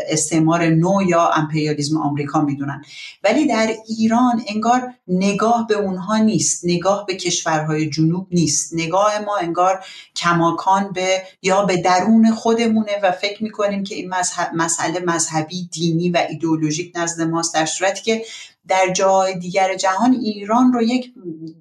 استعمار 0.10 0.65
نو 0.65 1.01
یا 1.07 1.31
امپریالیزم 1.35 1.97
آمریکا 1.97 2.41
می‌دونن. 2.41 2.84
ولی 3.23 3.47
در 3.47 3.73
ایران 3.88 4.43
انگار 4.47 4.93
نگاه 5.07 5.68
به 5.68 5.76
اونها 5.76 6.18
نیست 6.18 6.65
نگاه 6.65 7.05
به 7.05 7.15
کشورهای 7.15 7.89
جنوب 7.89 8.27
نیست. 8.31 8.73
نگاه 8.73 9.19
ما 9.19 9.38
انگار 9.38 9.85
کماکان 10.15 10.91
به 10.91 11.23
یا 11.41 11.65
به 11.65 11.77
درون 11.77 12.31
خودمونه 12.31 12.91
و 13.03 13.11
فکر 13.11 13.43
می‌کنیم 13.43 13.84
که 13.84 13.95
این 13.95 14.14
مسئله 14.55 14.99
مذهبی 15.05 15.69
دینی 15.72 16.10
و 16.10 16.26
ایدئولوژیک 16.30 16.91
نزد 16.95 17.22
ماست 17.22 17.53
در 17.53 17.65
صورتی 17.65 18.01
که 18.01 18.26
در 18.68 18.94
جای 18.94 19.40
دیگر 19.40 19.76
جهان 19.76 20.14
ایران 20.14 20.73
رو 20.73 20.81
یک 20.81 21.14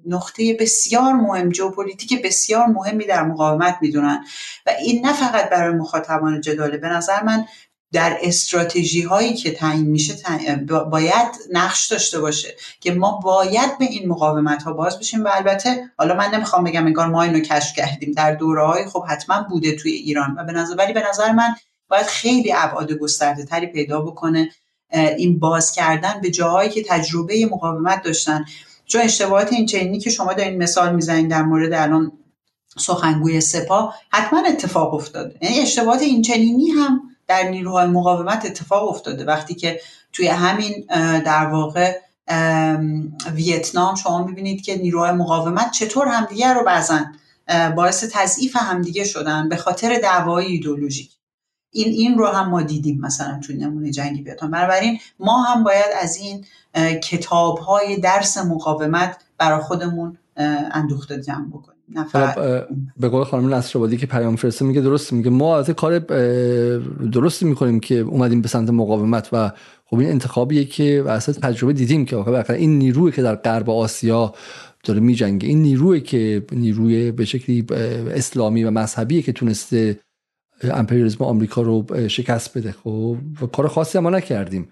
نقطه 0.07 0.57
بسیار 0.59 1.13
مهم 1.13 1.51
ژئوپلیتیک 1.51 2.21
بسیار 2.21 2.65
مهمی 2.65 3.05
در 3.05 3.23
مقاومت 3.23 3.77
می‌دونن. 3.81 4.25
و 4.65 4.71
این 4.81 5.05
نه 5.05 5.13
فقط 5.13 5.49
برای 5.49 5.75
مخاطبان 5.75 6.41
جداله 6.41 6.77
به 6.77 6.87
نظر 6.87 7.23
من 7.23 7.45
در 7.91 8.17
استراتژی 8.21 9.01
هایی 9.01 9.33
که 9.33 9.51
تعیین 9.51 9.85
میشه 9.85 10.15
باید 10.91 11.27
نقش 11.51 11.87
داشته 11.87 12.19
باشه 12.19 12.55
که 12.79 12.93
ما 12.93 13.11
باید 13.11 13.77
به 13.77 13.85
این 13.85 14.09
مقاومت 14.09 14.63
ها 14.63 14.73
باز 14.73 14.99
بشیم. 14.99 15.23
و 15.23 15.29
البته 15.33 15.91
حالا 15.97 16.15
من 16.15 16.29
نمی‌خوام 16.33 16.63
بگم 16.63 16.85
انگار 16.85 17.07
ما 17.07 17.23
اینو 17.23 17.39
کشف 17.39 17.75
کردیم 17.75 18.11
در 18.11 18.35
دوره 18.35 18.65
های 18.65 18.85
خب 18.85 19.03
حتما 19.09 19.45
بوده 19.49 19.75
توی 19.75 19.91
ایران. 19.91 20.35
و 20.37 20.43
به 20.43 20.51
نظر 20.51 20.75
ولی 20.75 20.93
به 20.93 21.03
نظر 21.09 21.31
من 21.31 21.55
باید 21.87 22.05
خیلی 22.05 22.53
ابعاد 22.53 22.93
گسترده 22.93 23.45
تری 23.45 23.67
پیدا 23.67 24.01
بکنه. 24.01 24.49
این 24.93 25.39
باز 25.39 25.71
کردن 25.71 26.21
به 26.21 26.29
جاهایی 26.31 26.69
که 26.69 26.83
تجربه 26.83 27.45
مقاومت 27.51 28.03
داشتن. 28.03 28.45
چون 28.85 29.01
اشتباهات 29.01 29.53
این 29.53 29.65
چینی 29.65 29.99
که 29.99 30.09
شما 30.09 30.33
دارین 30.33 30.63
مثال 30.63 30.95
می‌زنید 30.95 31.29
در 31.29 31.43
مورد 31.43 31.73
الان 31.73 32.11
سخنگوی 32.77 33.41
سپاه 33.41 33.95
حتما 34.09 34.43
اتفاق 34.47 34.93
افتاده. 34.93 35.35
یعنی 35.41 35.59
اشتباهات 35.59 36.01
این 36.01 36.21
چنینی 36.21 36.69
هم 36.69 37.01
در 37.27 37.49
نیروهای 37.49 37.87
مقاومت 37.87 38.45
اتفاق 38.45 38.89
افتاده. 38.89 39.25
وقتی 39.25 39.55
که 39.55 39.79
توی 40.13 40.27
همین 40.27 40.85
در 41.25 41.45
واقع 41.45 41.99
ویتنام 43.33 43.95
شما 43.95 44.23
می‌بینید 44.23 44.61
که 44.61 44.75
نیروهای 44.75 45.11
مقاومت 45.11 45.71
چطور 45.71 46.07
همدیگه 46.07 46.53
رو 46.53 46.63
بزن. 46.67 47.15
باعث 47.75 48.03
تضعیف 48.11 48.55
همدیگه 48.55 49.03
شدن 49.03 49.49
به 49.49 49.55
خاطر 49.55 49.99
دعوای 49.99 50.45
ایدولوژیک 50.45 51.11
این 51.73 51.87
این 51.87 52.17
رو 52.17 52.27
هم 52.27 52.49
ما 52.49 52.61
دیدیم 52.61 52.99
مثلا 52.99 53.39
تو 53.47 53.53
نمونه 53.53 53.91
جنگی 53.91 54.21
بیاتان 54.21 54.51
بنابراین 54.51 54.99
ما 55.19 55.43
هم 55.43 55.63
باید 55.63 55.85
از 56.01 56.17
این 56.17 56.45
کتاب 56.99 57.57
های 57.57 57.99
درس 57.99 58.37
مقاومت 58.37 59.17
برای 59.37 59.61
خودمون 59.61 60.17
اندوخته 60.71 61.21
جمع 61.21 61.47
بکنیم. 61.47 61.73
به 62.97 63.09
قول 63.09 63.23
خانم 63.23 63.53
نصرآبادی 63.53 63.97
که 63.97 64.05
پیام 64.05 64.35
فرسته 64.35 64.65
میگه 64.65 64.81
درست 64.81 65.13
میگه 65.13 65.29
ما 65.29 65.57
از 65.57 65.69
کار 65.69 65.99
درستی 67.11 67.45
می‌کنیم 67.45 67.79
که 67.79 67.95
اومدیم 67.99 68.41
به 68.41 68.47
سمت 68.47 68.69
مقاومت 68.69 69.29
و 69.31 69.51
خب 69.85 69.97
این 69.99 70.09
انتخابیه 70.09 70.65
که 70.65 71.03
اصلا 71.09 71.35
تجربه 71.35 71.73
دیدیم 71.73 72.05
که 72.05 72.51
این 72.51 72.79
نیروی 72.79 73.11
که 73.11 73.21
در 73.21 73.35
غرب 73.35 73.69
آسیا 73.69 74.33
داره 74.83 74.99
میجنگه 74.99 75.47
این 75.47 75.61
نیروی 75.61 76.01
که 76.01 76.45
نیروی 76.51 77.11
به 77.11 77.25
شکلی 77.25 77.65
اسلامی 78.15 78.63
و 78.63 78.71
مذهبیه 78.71 79.21
که 79.21 79.31
تونسته 79.31 79.99
امپریالیسم 80.61 81.23
آمریکا 81.23 81.61
رو 81.61 81.85
شکست 82.07 82.57
بده. 82.57 82.71
خب 82.71 83.17
و 83.41 83.45
کار 83.45 83.67
خاصی 83.67 83.99
ما 83.99 84.09
نکردیم. 84.09 84.67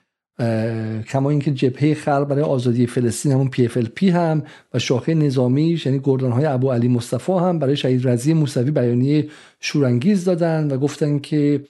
کما 1.09 1.29
اینکه 1.29 1.51
جبهه 1.51 1.93
خلق 1.93 2.27
برای 2.27 2.43
آزادی 2.43 2.87
فلسطین 2.87 3.31
همون 3.31 3.49
پی 3.49 4.09
هم 4.09 4.43
و 4.73 4.79
شاخه 4.79 5.13
نظامیش 5.13 5.85
یعنی 5.85 6.01
گردان 6.03 6.31
های 6.31 6.45
ابو 6.45 6.71
علی 6.71 6.87
مصطفی 6.87 7.31
هم 7.31 7.59
برای 7.59 7.77
شهید 7.77 8.07
رضی 8.07 8.33
موسوی 8.33 8.71
بیانیه 8.71 9.29
شورانگیز 9.59 10.25
دادن 10.25 10.71
و 10.71 10.77
گفتن 10.77 11.19
که 11.19 11.63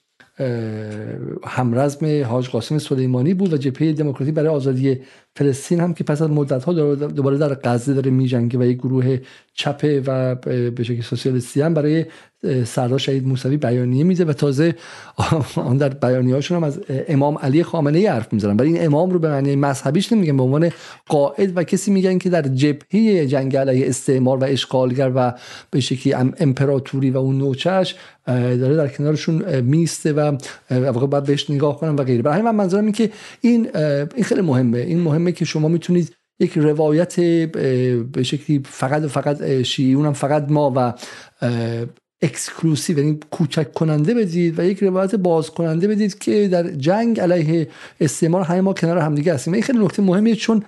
همرزم 1.44 2.24
حاج 2.24 2.50
قاسم 2.50 2.78
سلیمانی 2.78 3.34
بود 3.34 3.54
و 3.54 3.58
جبهه 3.58 3.94
دموکراتی 3.94 4.32
برای 4.32 4.50
آزادی 4.50 5.00
فلسطین 5.36 5.80
هم 5.80 5.94
که 5.94 6.04
پس 6.04 6.22
از 6.22 6.30
مدت 6.30 6.64
ها 6.64 6.96
دوباره 6.96 7.38
در 7.38 7.54
غزه 7.64 7.94
داره 7.94 8.12
میجنگه 8.12 8.60
و 8.60 8.64
یک 8.64 8.78
گروه 8.78 9.18
چپه 9.54 10.04
و 10.08 10.36
به 10.72 10.84
شکل 10.84 11.02
سوسیالیستی 11.02 11.62
هم 11.62 11.74
برای 11.74 12.06
سردار 12.66 13.00
شهید 13.00 13.28
موسوی 13.28 13.58
بیانیه 13.58 14.04
میده 14.04 14.26
و 14.26 14.34
تازه 14.34 14.76
آن 15.56 15.78
در 15.78 15.90
بیانیه 15.90 16.36
هاشون 16.36 16.58
هم 16.58 16.64
از 16.64 16.80
امام 17.08 17.38
علی 17.38 17.64
خامنه 17.64 18.00
ای 18.00 18.08
حرف 18.08 18.34
می‌زنن. 18.34 18.58
برای 18.58 18.74
این 18.74 18.86
امام 18.86 19.10
رو 19.10 19.20
به 19.20 19.30
معنی 19.30 19.56
مذهبیش 19.56 20.14
نمیگن 20.14 20.38
به 20.38 20.44
عنوان 20.44 20.72
قاعد 21.08 21.58
و 21.58 21.64
کسی 21.64 21.92
میگن 21.92 22.18
که 22.18 22.30
در 22.30 22.42
جبهه 22.42 23.26
جنگ 23.26 23.58
علیه 23.58 23.88
استعمار 23.88 24.38
و 24.38 24.44
اشغالگر 24.44 25.12
و 25.16 25.34
به 25.72 25.80
شکلی 25.80 26.14
امپراتوری 26.14 27.12
و 27.12 27.18
اون 27.18 27.38
نوچش 27.38 27.96
داره 28.28 28.76
در 28.76 28.88
کنارشون 28.88 29.62
میسته 29.62 30.14
و 30.14 30.38
واقعا 30.72 31.08
باید 31.08 31.24
بهش 31.24 31.50
نگاه 31.50 31.80
کنم 31.80 31.96
و 31.96 32.04
غیره. 32.04 32.22
برای 32.22 32.42
من 32.42 32.56
منظورم 32.56 32.84
این 32.84 32.94
که 32.94 33.10
این 33.42 33.70
این 34.16 34.24
خیلی 34.24 34.42
مهمه. 34.42 34.78
این 34.78 35.00
مهمه 35.22 35.32
که 35.32 35.46
شما 35.46 35.68
می‌تونید 35.68 36.16
یک 36.40 36.58
روایت 36.58 37.20
به 38.12 38.24
شکلی 38.24 38.62
فقط 38.66 39.04
و 39.04 39.08
فقط 39.08 39.62
شیعیون 39.62 40.06
هم 40.06 40.14
فقط 40.14 40.46
ما 40.50 40.74
و 40.76 40.94
exclusive 42.22 42.98
یعنی 42.98 43.20
کوچک 43.32 43.74
کننده 43.74 44.14
بدید 44.14 44.60
و 44.60 44.64
یک 44.64 44.84
روایت 44.84 45.16
باز 45.16 45.50
کننده 45.50 45.88
بدید 45.88 46.20
که 46.20 46.48
در 46.48 46.72
جنگ 46.72 47.20
علیه 47.20 47.68
استعمار 48.00 48.42
همه 48.42 48.62
ما 48.62 48.74
کنار 48.74 48.98
همدیگه 48.98 49.34
هستیم. 49.34 49.54
این 49.54 49.64
خیلی 49.64 49.80
نکته 49.80 50.02
مهمیه 50.02 50.36
چون 50.36 50.64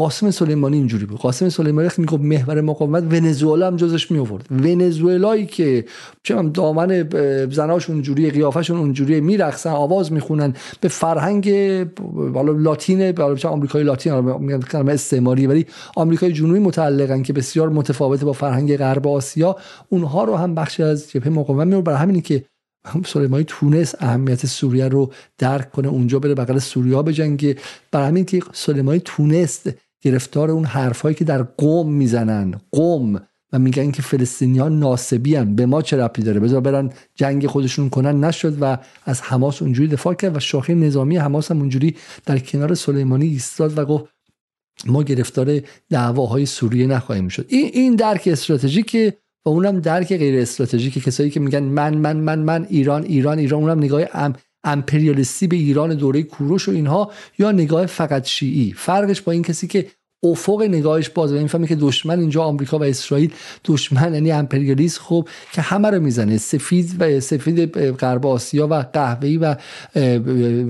قاسم 0.00 0.30
سلیمانی 0.30 0.76
اینجوری 0.76 1.06
بود. 1.06 1.18
قاسم 1.18 1.48
سلیمانی 1.48 1.86
وقتی 1.86 2.02
می‌گفت 2.02 2.22
محور 2.22 2.60
مقاومت 2.60 3.02
ونزوئلا 3.02 3.66
هم 3.66 3.76
جزش 3.76 4.10
می 4.10 4.18
آورد 4.18 4.46
ونزوئلایی 4.50 5.46
که 5.46 5.84
چه 6.22 6.42
دامن 6.42 7.08
زناشون 7.50 7.94
اونجوری 7.94 8.30
قیافشون 8.30 8.78
اونجوری 8.78 9.20
میرقصن 9.20 9.70
آواز 9.70 10.12
می‌خونن 10.12 10.54
به 10.80 10.88
فرهنگ 10.88 11.84
بالا 12.32 12.52
لاتین 12.52 13.12
بالا 13.12 13.36
آمریکای 13.44 13.82
لاتین 13.82 14.20
میگن 14.20 14.88
استعماری 14.88 15.46
ولی 15.46 15.66
آمریکای 15.96 16.32
جنوبی 16.32 16.58
متعلقن 16.58 17.22
که 17.22 17.32
بسیار 17.32 17.68
متفاوته 17.68 18.24
با 18.24 18.32
فرهنگ 18.32 18.76
غرب 18.76 19.08
آسیا. 19.08 19.56
اونها 19.88 20.24
رو 20.24 20.36
هم 20.36 20.54
بخشی 20.54 20.82
از 20.82 21.10
جبهه 21.10 21.28
مقاومت 21.28 21.66
میور 21.66 21.82
برای 21.82 21.98
همینی 21.98 22.20
که 22.20 22.44
سلیمانی 23.06 23.44
تونست 23.46 23.96
اهمیت 24.00 24.46
سوریه 24.46 24.88
رو 24.88 25.12
درک 25.38 25.70
کنه 25.70 25.88
اونجا 25.88 26.18
بره 26.18 26.34
بغل 26.34 26.58
سوریا 26.58 27.02
بجنگه. 27.02 27.56
برای 27.92 28.06
همین 28.08 28.24
که 28.24 28.42
سلیمانی 28.52 29.00
تونست 29.04 29.70
گرفتار 30.00 30.50
اون 30.50 30.64
حرفهایی 30.64 31.14
که 31.14 31.24
در 31.24 31.42
قوم 31.42 31.92
می‌زنن. 31.92 32.60
قوم 32.72 33.20
و 33.52 33.58
میگن 33.58 33.90
که 33.90 34.02
فلسطینیان 34.02 34.78
ناسبی 34.78 35.34
هن. 35.34 35.54
به 35.54 35.66
ما 35.66 35.82
چه 35.82 35.96
ربطی 35.96 36.22
داره؟ 36.22 36.40
بذار 36.40 36.60
برن 36.60 36.90
جنگ 37.14 37.46
خودشون 37.46 37.90
کنن. 37.90 38.24
نشد 38.24 38.56
و 38.60 38.78
از 39.04 39.22
حماس 39.22 39.62
اونجوری 39.62 39.88
دفاع 39.88 40.14
کرد 40.14 40.36
و 40.36 40.40
شاخه 40.40 40.74
نظامی 40.74 41.16
حماس 41.16 41.50
هم 41.50 41.58
اونجوری 41.58 41.96
در 42.26 42.38
کنار 42.38 42.74
سلیمانی 42.74 43.26
ایستاد 43.26 43.78
و 43.78 43.84
گفت 43.84 44.04
ما 44.86 45.02
گرفتار 45.02 45.60
دعواهای 45.90 46.46
سوریه 46.46 46.86
نخواهیم 46.86 47.28
شد. 47.28 47.46
این 47.48 47.70
این 47.74 47.96
درک 47.96 48.28
استراتژیک 48.32 48.96
و 49.44 49.48
اونم 49.48 49.80
درک 49.80 50.16
غیر 50.16 50.40
استراتژیک 50.40 51.04
کسایی 51.04 51.30
که 51.30 51.40
میگن 51.40 51.62
من 51.62 51.94
من 51.94 52.16
من 52.16 52.38
من 52.38 52.66
ایران 52.70 53.04
ایران 53.04 53.38
ایران 53.38 53.62
اونم 53.62 53.78
نگاه 53.78 54.02
امپریالیستی 54.72 55.46
به 55.46 55.56
ایران 55.56 55.94
دوره 55.94 56.22
کوروش 56.22 56.68
و 56.68 56.72
اینها 56.72 57.10
یا 57.38 57.52
نگاه 57.52 57.86
فقط 57.86 58.26
شیعی؟ 58.26 58.74
فرقش 58.76 59.20
با 59.20 59.32
این 59.32 59.42
کسی 59.42 59.66
که 59.66 59.86
افق 60.22 60.62
نگاهش 60.62 61.08
باز 61.08 61.32
و 61.32 61.46
فهمی 61.46 61.66
که 61.66 61.76
دشمن 61.76 62.20
اینجا 62.20 62.42
آمریکا 62.42 62.78
و 62.78 62.84
اسرائیل 62.84 63.32
دشمن 63.64 64.14
یعنی 64.14 64.30
امپریالیسم 64.30 65.00
خب 65.02 65.28
که 65.52 65.62
همه 65.62 65.90
رو 65.90 66.00
می‌زنه. 66.00 66.38
سفید 66.38 66.96
و 66.98 67.20
سفید 67.20 67.78
غرب 67.90 68.26
آسیا 68.26 68.68
و 68.70 68.74
قهوه‌ای 68.74 69.36
و 69.36 69.56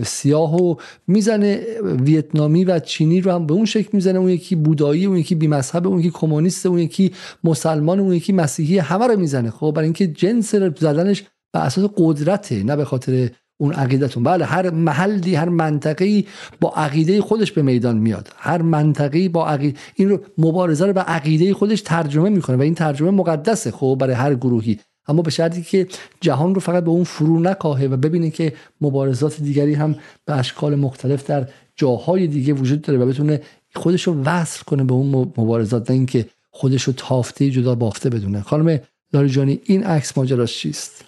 سیاه 0.05 0.57
و 0.57 0.75
می‌زنه. 1.07 1.61
ویتنامی 1.83 2.65
و 2.65 2.79
چینی 2.79 3.21
رو 3.21 3.33
هم 3.33 3.47
به 3.47 3.55
اون 3.55 3.65
شکل 3.65 3.89
می‌زنه. 3.93 4.19
اون 4.19 4.31
یکی 4.31 4.55
بودایی 4.55 5.07
اون 5.07 5.17
یکی 5.17 5.35
بیمذهب 5.35 5.87
اون 5.87 6.01
یکی 6.01 6.11
کمونیست 6.15 6.67
اون 6.67 6.79
یکی 6.79 7.13
مسلمان 7.45 8.01
اون 8.01 8.13
یکی 8.15 8.33
مسیحی 8.33 8.79
همه 8.79 9.07
رو 9.07 9.17
می‌زنه. 9.21 9.51
خب 9.51 9.73
برای 9.77 9.87
اینکه 9.87 10.07
جنس 10.07 10.55
زدنش 10.55 11.25
به 11.53 11.61
اساس 11.61 11.91
قدرته 11.97 12.63
نه 12.63 12.77
به 12.77 12.85
خاطر 12.85 13.31
اون 13.61 13.73
عقیدتون. 13.73 14.23
بله 14.23 14.45
هر 14.45 14.71
محلی 14.71 15.35
هر 15.35 15.49
منطقی 15.49 16.27
با 16.61 16.73
عقیده 16.77 17.21
خودش 17.21 17.53
به 17.53 17.63
میدان 17.63 17.97
میاد. 17.99 18.29
هر 18.37 18.63
منطقی 18.63 19.29
با 19.29 19.49
عقیده 19.49 19.79
این 19.95 20.09
رو 20.09 20.21
مبارزه 20.39 20.87
رو 20.87 20.93
به 20.93 21.01
عقیده 21.01 21.55
خودش 21.55 21.83
ترجمه 21.83 22.29
می‌کنه 22.29 22.57
و 22.57 22.61
این 22.61 22.75
ترجمه 22.75 23.11
مقدسه 23.11 23.71
خب 23.71 23.97
برای 24.01 24.15
هر 24.15 24.35
گروهی. 24.35 24.79
اما 25.09 25.23
به 25.23 25.31
شرطی 25.31 25.63
که 25.63 25.87
جهان 26.21 26.55
رو 26.55 26.61
فقط 26.61 26.85
به 26.85 26.91
اون 26.91 27.05
فرو 27.05 27.41
نکاهه 27.41 27.87
و 27.87 27.97
ببینه 27.97 28.31
که 28.31 28.53
مبارزات 28.81 29.41
دیگری 29.41 29.75
هم 29.75 29.97
به 30.25 30.35
اشکال 30.35 30.75
مختلف 30.75 31.27
در 31.27 31.49
جاهای 31.77 32.27
دیگه 32.27 32.53
وجود 32.53 32.83
داره 32.83 32.99
و 32.99 33.07
بتونه 33.07 33.41
خودش 33.75 34.03
رو 34.03 34.23
وصل 34.23 34.65
کنه 34.65 34.85
به 34.85 34.93
اون 34.93 35.33
مبارزات 35.37 35.91
نه 35.91 35.97
اینکه 35.97 36.27
خودش 36.51 36.83
رو 36.83 36.93
تافته 36.97 37.51
جدا 37.51 37.75
بافته 37.75 38.11
بدونه. 38.11 38.43
خانم 38.43 38.81
لاریجانی 39.13 39.61
این 39.65 39.85
عکس 39.85 40.19
ماجراش 40.19 40.59
چیست؟ 40.59 41.08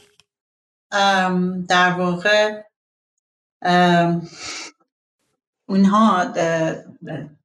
در 1.68 1.92
واقع 1.98 2.62
اونها 5.68 6.26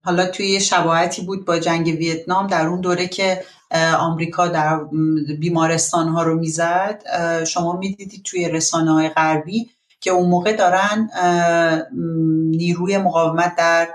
حالا 0.04 0.26
توی 0.26 0.60
شباهتی 0.62 1.22
بود 1.22 1.46
با 1.46 1.60
جنگ 1.60 1.88
ویتنام 1.88 2.48
در 2.48 2.68
اون 2.68 2.82
دوره 2.82 3.08
که 3.08 3.44
آمریکا 4.00 4.48
در 4.48 4.80
بیمارستان 5.40 6.08
ها 6.08 6.24
رو 6.24 6.40
می‌زد. 6.40 7.04
شما 7.48 7.78
می‌دیدید 7.78 8.24
توی 8.24 8.50
رسانه 8.50 8.92
های 8.92 9.10
غربی 9.10 9.70
که 10.00 10.12
اون 10.12 10.30
موقع 10.30 10.56
دارن 10.56 11.10
نیروی 12.50 12.98
مقاومت 12.98 13.56
در 13.56 13.90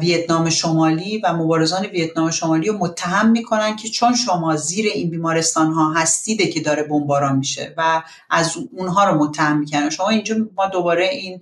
ویتنام 0.00 0.50
شمالی 0.50 1.18
و 1.18 1.32
مبارزان 1.32 1.86
ویتنام 1.86 2.30
شمالی 2.30 2.68
رو 2.68 2.78
متهم 2.78 3.30
می‌کنن 3.30 3.76
که 3.76 3.88
چون 3.88 4.14
شما 4.14 4.56
زیر 4.56 4.86
این 4.94 5.10
بیمارستان 5.10 5.72
ها 5.72 5.92
هستیده 5.92 6.46
که 6.46 6.60
داره 6.60 6.82
بمباران 6.82 7.36
میشه 7.36 7.74
و 7.76 8.02
از 8.30 8.56
اونها 8.72 9.10
رو 9.10 9.24
متهم 9.24 9.58
می‌کنن. 9.58 9.90
شما 9.90 10.08
اینجا 10.08 10.36
ما 10.56 10.66
دوباره 10.66 11.08
این 11.08 11.40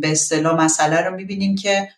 به 0.00 0.12
اصطلاح 0.12 0.64
مسئله 0.64 1.00
رو 1.00 1.14
می‌بینیم 1.14 1.56
که 1.56 1.88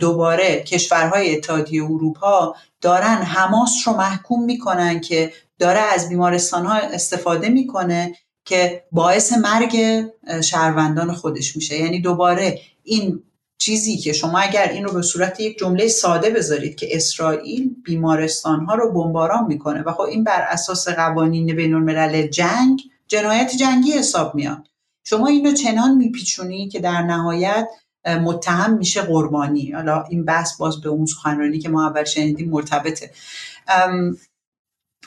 دوباره 0.00 0.62
کشورهای 0.62 1.36
اتحادیه 1.36 1.84
اروپا 1.84 2.54
دارن 2.80 3.16
حماس 3.22 3.72
رو 3.86 3.96
محکوم 3.96 4.44
می‌کنن 4.44 5.00
که 5.00 5.32
داره 5.58 5.80
از 5.80 6.08
بیمارستان 6.08 6.66
ها 6.66 6.74
استفاده 6.74 7.48
می‌کنه 7.48 8.14
که 8.44 8.84
باعث 8.92 9.32
مرگ 9.32 10.04
شهروندان 10.44 11.12
خودش 11.12 11.56
میشه. 11.56 11.78
یعنی 11.78 12.00
دوباره 12.00 12.60
این 12.82 13.22
چیزی 13.64 13.96
که 13.96 14.12
شما 14.12 14.38
اگر 14.38 14.68
این 14.68 14.84
رو 14.84 14.92
به 14.92 15.02
صورت 15.02 15.40
یک 15.40 15.58
جمله 15.58 15.88
ساده 15.88 16.30
بذارید 16.30 16.76
که 16.76 16.96
اسرائیل 16.96 17.70
بیمارستان 17.84 18.64
ها 18.64 18.74
رو 18.74 18.92
بمباران 18.92 19.44
می‌کنه 19.46 19.82
و 19.82 19.92
خب 19.92 20.00
این 20.00 20.24
بر 20.24 20.46
اساس 20.48 20.88
قوانین 20.88 21.56
بین 21.56 21.74
الملل 21.74 22.26
جنگ 22.26 22.80
جنایت 23.06 23.50
جنگی 23.56 23.92
حساب 23.92 24.34
میاد. 24.34 24.68
شما 25.04 25.26
اینو 25.26 25.52
چنان 25.52 25.96
میپیچونی 25.96 26.68
که 26.68 26.80
در 26.80 27.02
نهایت 27.02 27.68
متهم 28.04 28.78
میشه 28.78 29.02
قربانی. 29.02 29.70
حالا 29.70 30.04
این 30.10 30.24
بحث 30.24 30.56
باز 30.56 30.80
به 30.80 30.88
اون 30.88 31.06
سخنرانی 31.06 31.58
که 31.58 31.68
ما 31.68 31.86
اول 31.86 32.04
شنیدیم 32.04 32.50
مرتبطه. 32.50 33.10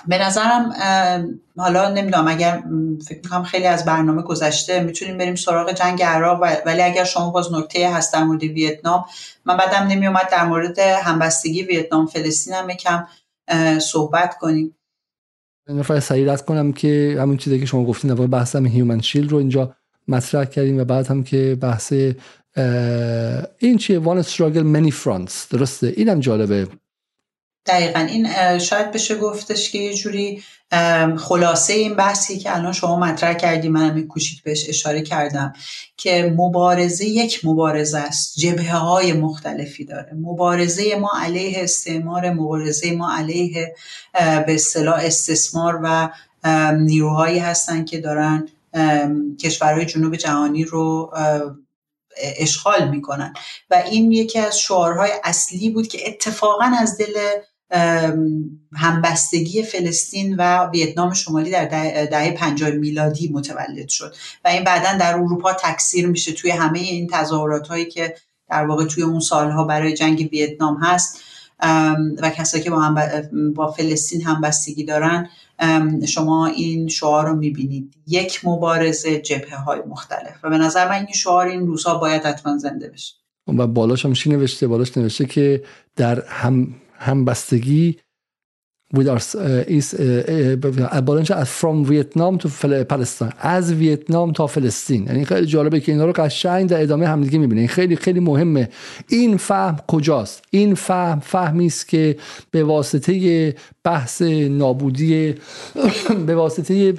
به 0.07 0.17
نظرم 0.17 0.73
حالا 1.57 1.89
نمی‌دونم 1.89 2.27
اگر 2.27 2.63
فکر 3.05 3.19
می‌کنم 3.23 3.43
خیلی 3.43 3.65
از 3.65 3.85
برنامه 3.85 4.21
گذشته 4.21 4.79
می‌تونیم 4.79 5.17
بریم 5.17 5.35
سراغ 5.35 5.71
جنگ 5.71 6.03
عراق 6.03 6.43
ولی 6.65 6.81
اگر 6.81 7.03
شما 7.03 7.29
باز 7.29 7.53
نکته 7.53 7.93
هست 7.93 8.13
در 8.13 8.23
مورد 8.23 8.43
ویتنام 8.43 9.05
من 9.45 9.57
بعدم 9.57 9.87
نمیومد 9.87 10.29
در 10.31 10.45
مورد 10.45 10.79
همبستگی 10.79 11.63
ویتنام 11.63 12.05
فلسطین 12.05 12.53
هم 12.53 12.69
یکم 12.69 13.07
صحبت 13.79 14.37
کنیم. 14.37 14.75
نفر 15.69 15.99
سریع 15.99 16.35
کنم 16.35 16.73
که 16.73 17.17
همون 17.19 17.37
چیزی 17.37 17.59
که 17.59 17.65
شما 17.65 17.85
گفتین 17.85 18.13
در 18.13 18.27
بحث 18.27 18.55
هم 18.55 18.65
هیومن 18.65 19.01
شیل 19.01 19.29
رو 19.29 19.37
اینجا 19.37 19.75
مطرح 20.07 20.45
کردیم 20.45 20.79
و 20.79 20.83
بعد 20.83 21.07
هم 21.07 21.23
که 21.23 21.57
بحث 21.61 21.93
این 23.57 23.77
چیه؟ 23.77 23.99
وان 23.99 24.17
استراگل 24.17 24.63
منی 24.63 24.91
فرانس 24.91 25.47
درسته؟ 25.49 25.93
اینم 25.97 26.19
جالبه. 26.19 26.67
دقیقا. 27.65 27.99
این 27.99 28.57
شاید 28.59 28.91
بشه 28.91 29.15
گفتش 29.15 29.69
که 29.69 29.77
یه 29.77 29.93
جوری 29.93 30.43
خلاصه 31.17 31.73
این 31.73 31.95
بحثی 31.95 32.39
که 32.39 32.55
الان 32.55 32.73
شما 32.73 32.99
مطرح 32.99 33.33
کردی 33.33 33.69
منم 33.69 34.07
کوچیک 34.07 34.43
بهش 34.43 34.69
اشاره 34.69 35.01
کردم 35.01 35.53
که 35.97 36.33
مبارزه 36.37 37.05
یک 37.05 37.45
مبارزه 37.45 37.97
است. 37.97 38.39
جبهه 38.39 38.75
های 38.75 39.13
مختلفی 39.13 39.85
داره. 39.85 40.13
مبارزه 40.13 40.95
ما 40.95 41.11
علیه 41.21 41.63
استعمار 41.63 42.29
مبارزه 42.29 42.91
ما 42.91 43.15
علیه 43.17 43.75
به 44.13 44.55
اصطلاح 44.55 44.99
استثمار 45.03 45.79
و 45.83 46.09
نیروهایی 46.77 47.39
هستن 47.39 47.85
که 47.85 47.99
دارن 47.99 48.47
کشورهای 49.41 49.85
جنوب 49.85 50.15
جهانی 50.15 50.63
رو 50.63 51.13
اشغال 52.17 52.89
می‌کنن. 52.89 53.33
و 53.69 53.83
این 53.91 54.11
یکی 54.11 54.39
از 54.39 54.59
شعارهای 54.59 55.11
اصلی 55.23 55.69
بود 55.69 55.87
که 55.87 56.07
اتفاقا 56.07 56.71
از 56.79 56.97
دل 56.97 57.13
همبستگی 58.73 59.63
فلسطین 59.63 60.35
و 60.35 60.69
ویتنام 60.69 61.13
شمالی 61.13 61.51
در 61.51 61.65
دهه 62.05 62.31
50 62.31 62.71
میلادی 62.71 63.29
متولد 63.33 63.87
شد 63.87 64.15
و 64.45 64.47
این 64.47 64.63
بعدا 64.63 64.97
در 64.97 65.13
اروپا 65.13 65.53
تکثیر 65.53 66.07
میشه 66.07 66.31
توی 66.31 66.51
همه 66.51 66.79
این 66.79 67.07
تظاهرات 67.11 67.67
هایی 67.67 67.85
که 67.85 68.15
در 68.49 68.65
واقع 68.65 68.85
توی 68.85 69.03
اون 69.03 69.19
سالها 69.19 69.63
برای 69.63 69.93
جنگ 69.93 70.29
ویتنام 70.31 70.77
هست. 70.83 71.19
و 72.21 72.29
کسایی 72.29 72.63
که 72.63 72.69
با, 72.69 72.79
هم 72.79 72.95
با 73.53 73.71
فلسطین 73.71 74.21
همبستگی 74.21 74.83
دارن 74.83 75.29
شما 76.07 76.47
این 76.47 76.87
شعار 76.87 77.25
رو 77.25 77.35
می‌بینید. 77.35 77.93
یک 78.07 78.45
مبارزه 78.45 79.19
جبهه 79.19 79.55
های 79.55 79.79
مختلف 79.87 80.35
و 80.43 80.49
به 80.49 80.57
نظر 80.57 80.89
من 80.89 80.95
این 80.95 81.13
شعار 81.13 81.47
این 81.47 81.67
روزها 81.67 81.97
باید 81.97 82.23
حتما 82.23 82.57
زنده 82.57 82.89
بشه. 82.89 83.13
و 83.47 83.67
بالاش 83.67 84.05
هم 84.05 84.13
چی 84.13 84.29
نوشته 84.29 84.67
بالاش 84.67 84.97
نوشته 84.97 85.25
که 85.25 85.63
در 85.95 86.25
هم 86.25 86.75
همبستگی 86.97 87.97
with 88.93 89.07
our, 89.07 89.19
is, 89.67 89.95
از 91.31 91.49
from 91.61 91.89
ویتنام 91.89 92.37
تو 92.37 92.49
پلستان 92.83 93.33
از 93.39 93.73
ویتنام 93.73 94.31
تا 94.31 94.47
فلسطین 94.47 95.05
یعنی 95.05 95.25
خیلی 95.25 95.45
جالبه 95.45 95.79
که 95.79 95.91
اینا 95.91 96.05
رو 96.05 96.13
قشنگ 96.15 96.69
در 96.69 96.81
ادامه 96.81 97.07
همدیگه 97.07 97.39
می‌بینه. 97.39 97.67
خیلی 97.67 97.95
خیلی 97.95 98.19
مهمه. 98.19 98.69
این 99.09 99.37
فهم 99.37 99.77
کجاست؟ 99.87 100.43
این 100.49 100.75
فهم 100.75 101.19
فهمی 101.19 101.65
است 101.65 101.87
که 101.87 102.17
به 102.51 102.63
واسطه 102.63 103.55
بحث 103.83 104.21
نابودی 104.49 105.35
به 106.25 106.35
واسطه 106.35 106.93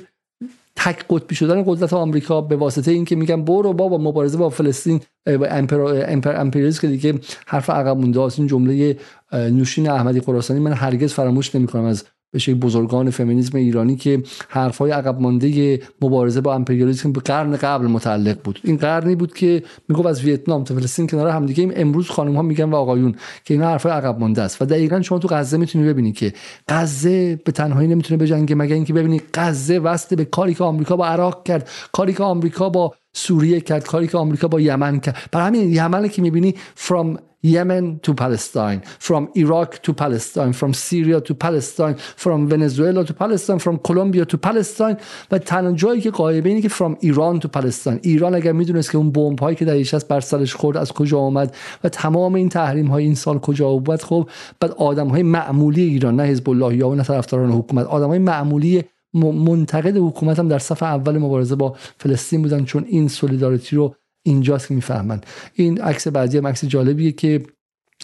تک 0.76 1.04
قطبی 1.10 1.34
شدن 1.34 1.62
قدرت 1.66 1.92
آمریکا 1.92 2.40
به 2.40 2.56
واسطه 2.56 2.90
اینکه 2.90 3.16
میگن 3.16 3.44
برو 3.44 3.72
بابا 3.72 3.98
مبارزه 3.98 4.38
با 4.38 4.50
فلسطین 4.50 5.00
امپریالیسم 5.26 6.80
که 6.80 6.88
دیگه 6.88 7.14
حرف 7.46 7.70
عقب 7.70 7.96
مونده 7.96 8.20
این 8.20 8.46
جمله 8.46 8.96
نوشین 9.32 9.88
احمدی 9.88 10.20
خراسانی 10.20 10.60
من 10.60 10.72
هرگز 10.72 11.12
فراموش 11.12 11.54
نمی‌کنم 11.54 11.84
از 11.84 12.04
بشه 12.36 12.54
بزرگان 12.54 13.10
فمینیسم 13.10 13.58
ایرانی 13.58 13.96
که 13.96 14.22
حرفهای 14.48 14.90
عقب 14.90 15.20
مانده 15.20 15.80
مبارزه 16.02 16.40
با 16.40 16.54
امپریالیسم 16.54 17.12
به 17.12 17.20
قرن 17.20 17.56
قبل 17.56 17.86
متعلق 17.86 18.38
بود. 18.44 18.60
این 18.64 18.76
قرنی 18.76 19.16
بود 19.16 19.34
که 19.34 19.62
می‌گفت 19.88 20.06
از 20.06 20.24
ویتنام 20.24 20.64
تا 20.64 20.74
فلسطین 20.74 21.06
کنار 21.06 21.28
هم 21.28 21.46
دیگه 21.46 21.72
امروز 21.76 22.10
خانم 22.10 22.36
ها 22.36 22.42
میگن 22.42 22.64
و 22.64 22.74
آقایون 22.76 23.14
که 23.44 23.54
اینا 23.54 23.66
حرفهای 23.66 23.92
عقب 23.92 24.18
مانده 24.20 24.42
است. 24.42 24.62
و 24.62 24.64
دقیقا 24.64 25.02
شما 25.02 25.18
تو 25.18 25.28
غزه 25.28 25.56
می‌تونی 25.56 25.88
ببینی 25.88 26.12
که 26.12 26.32
غزه 26.68 27.36
به 27.44 27.52
تنهایی 27.52 27.88
نمی‌تونه 27.88 28.22
بجنگه. 28.22 28.54
مگر 28.54 28.74
اینکه 28.74 28.92
ببینی 28.92 29.20
غزه 29.34 29.78
وصل 29.78 30.16
به 30.16 30.24
کاری 30.24 30.54
که 30.54 30.64
آمریکا 30.64 30.96
با 30.96 31.06
عراق 31.06 31.44
کرد 31.44 31.68
کاری 31.92 32.12
که 32.12 32.22
آمریکا 32.22 32.68
با 32.68 32.94
سوریه 33.16 33.60
کرد 33.60 33.86
کاری 33.86 34.06
که 34.06 34.18
آمریکا 34.18 34.48
با 34.48 34.60
یمن 34.60 35.00
کرد. 35.00 35.16
برای 35.32 35.46
همین 35.46 35.72
یمن 35.72 36.08
که 36.08 36.22
می‌بینی 36.22 36.54
from 36.88 37.18
Yemen 37.46 38.00
to 38.02 38.12
Palestine, 38.14 38.80
from 38.98 39.28
Iraq 39.34 39.70
to 39.82 39.92
Palestine, 39.92 40.52
from 40.52 40.72
Syria 40.72 41.20
to 41.20 41.34
Palestine, 41.34 41.94
from 42.24 42.48
Venezuela 42.48 43.04
to 43.04 43.14
Palestine, 43.14 43.58
from 43.58 43.78
Colombia 43.78 44.24
to 44.24 44.36
Palestine. 44.36 44.96
و 45.30 45.38
تنها 45.38 45.72
جایی 45.72 46.00
که 46.00 46.10
قایبه 46.10 46.48
اینه 46.48 46.60
که 46.62 46.68
from 46.68 46.94
Iran 47.02 47.40
to 47.40 47.60
Palestine. 47.60 47.98
ایران 48.02 48.34
اگر 48.34 48.52
می‌دونست 48.52 48.90
که 48.90 48.98
اون 48.98 49.10
بمب 49.10 49.38
هایی 49.38 49.56
که 49.56 49.64
در 49.64 49.80
است 49.80 50.08
بر 50.08 50.20
سرش 50.20 50.54
خورد 50.54 50.76
از 50.76 50.92
کجا 50.92 51.18
آمد؟ 51.18 51.54
و 51.84 51.88
تمام 51.88 52.34
این 52.34 52.48
تحریم 52.48 52.86
های 52.86 53.04
این 53.04 53.14
سال 53.14 53.38
کجا 53.38 53.72
بود 53.72 54.02
خب 54.02 54.28
بعد 54.60 54.70
آدم 54.70 55.08
های 55.08 55.22
معمولی 55.22 55.82
ایران 55.82 56.16
نه 56.16 56.22
حزب 56.22 56.50
الله 56.50 56.76
یا 56.76 56.94
نه 56.94 57.02
طرفداران 57.02 57.50
حکومت 57.50 57.86
آدم 57.86 58.08
های 58.08 58.18
معمولی 58.18 58.84
منتقد 59.14 59.96
حکومت 59.96 60.38
هم 60.38 60.48
در 60.48 60.58
صف 60.58 60.82
اول 60.82 61.18
مبارزه 61.18 61.54
با 61.54 61.76
فلسطین 61.98 62.42
بودن 62.42 62.64
چون 62.64 62.84
این 62.84 63.08
سولیداریتی 63.08 63.76
رو 63.76 63.94
اینجاست 64.22 64.68
که 64.68 64.74
می‌فهمن. 64.74 65.20
این 65.54 65.80
عکس 65.80 66.08
بعدی 66.08 66.38
هم 66.38 66.46
عکس 66.46 66.64
جالبیه 66.64 67.12
که 67.12 67.42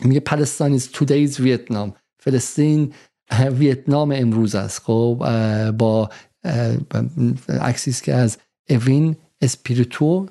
میگه 0.04 0.20
Palestine 0.20 0.78
is 0.78 0.82
today's 0.82 1.40
Vietnam 1.40 1.94
فلسطین 2.18 2.92
ویتنام 3.58 4.12
امروز 4.12 4.54
است. 4.54 4.82
خب 4.82 5.24
با 5.78 6.10
عکسی 7.48 7.92
که 7.92 8.14
از 8.14 8.38
اوین 8.70 9.16
اسپریتو 9.40 10.26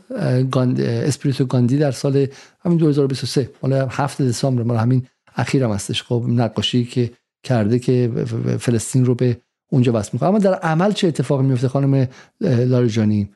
گاندی, 0.52 0.84
اسپریتو 0.84 1.46
گاندی 1.46 1.78
در 1.78 1.92
سال 1.92 2.28
همین 2.60 2.78
2023 2.78 3.50
حالا 3.62 3.88
7 3.88 4.22
دسامبر 4.22 4.64
مال 4.64 4.78
همین 4.78 5.08
اخیرم 5.36 5.72
هستش. 5.72 6.04
خب 6.04 6.26
نقاشی 6.28 6.86
که 6.86 7.12
کرده 7.44 7.80
که 7.80 8.12
فلسطین 8.60 9.06
رو 9.06 9.16
به 9.16 9.38
اونجا 9.72 9.92
وصل 9.96 10.10
می‌کنه. 10.14 10.30
اما 10.30 10.40
در 10.40 10.54
عمل 10.54 10.92
چه 10.92 11.08
اتفاقی 11.08 11.44
میفته 11.44 11.68
خانم 11.68 12.08
لاریجانی 12.42 13.32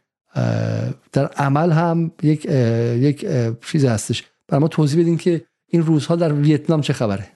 در 1.12 1.26
عمل 1.38 1.72
هم 1.72 2.12
یک 2.24 2.46
یک 3.00 3.26
چیز 3.72 3.86
هستش. 3.86 4.24
برای 4.48 4.62
ما 4.62 4.68
توضیح 4.68 5.02
بدین 5.02 5.18
که 5.18 5.46
این 5.68 5.86
روزها 5.86 6.16
در 6.16 6.34
ویتنام 6.34 6.82
چه 6.82 6.94
خبره؟ 6.94 7.28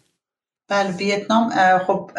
بله 0.70 0.92
ویتنام 0.92 1.50
خب 1.88 2.12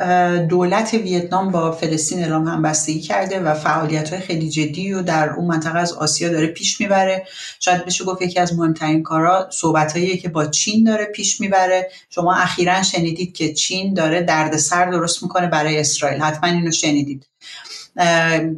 دولت 0.48 0.94
ویتنام 0.94 1.50
با 1.50 1.72
فلسطین 1.72 2.18
اعلام 2.18 2.48
همبستگی 2.48 3.00
کرده 3.00 3.40
و 3.40 3.54
فعالیت 3.54 4.10
های 4.12 4.20
خیلی 4.20 4.48
جدی 4.48 4.92
و 4.92 5.02
در 5.02 5.30
اون 5.30 5.46
منطقه 5.46 5.78
از 5.78 5.92
آسیا 5.92 6.28
داره 6.28 6.46
پیش 6.46 6.80
می‌بره. 6.80 7.26
شاید 7.60 7.84
بشه 7.84 8.04
گفت 8.04 8.22
یکی 8.22 8.40
از 8.40 8.58
مهمترین 8.58 9.02
کارا 9.02 9.50
صحبت 9.50 10.18
که 10.22 10.28
با 10.28 10.46
چین 10.46 10.84
داره 10.84 11.04
پیش 11.04 11.40
می‌بره. 11.40 11.90
شما 12.10 12.34
اخیرا 12.34 12.82
شنیدید 12.82 13.34
که 13.34 13.52
چین 13.52 13.94
داره 13.94 14.22
دردسر 14.22 14.90
درست 14.90 15.22
می‌کنه 15.22 15.46
برای 15.46 15.80
اسرائیل. 15.80 16.20
حتما 16.20 16.50
اینو 16.50 16.72
شنیدید. 16.72 17.26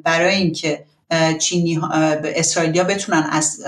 برای 0.05 0.35
اینکه 0.35 0.85
چینی 1.41 1.81
اسرائیلیا 2.25 2.85
بتونن 2.85 3.29
از 3.31 3.65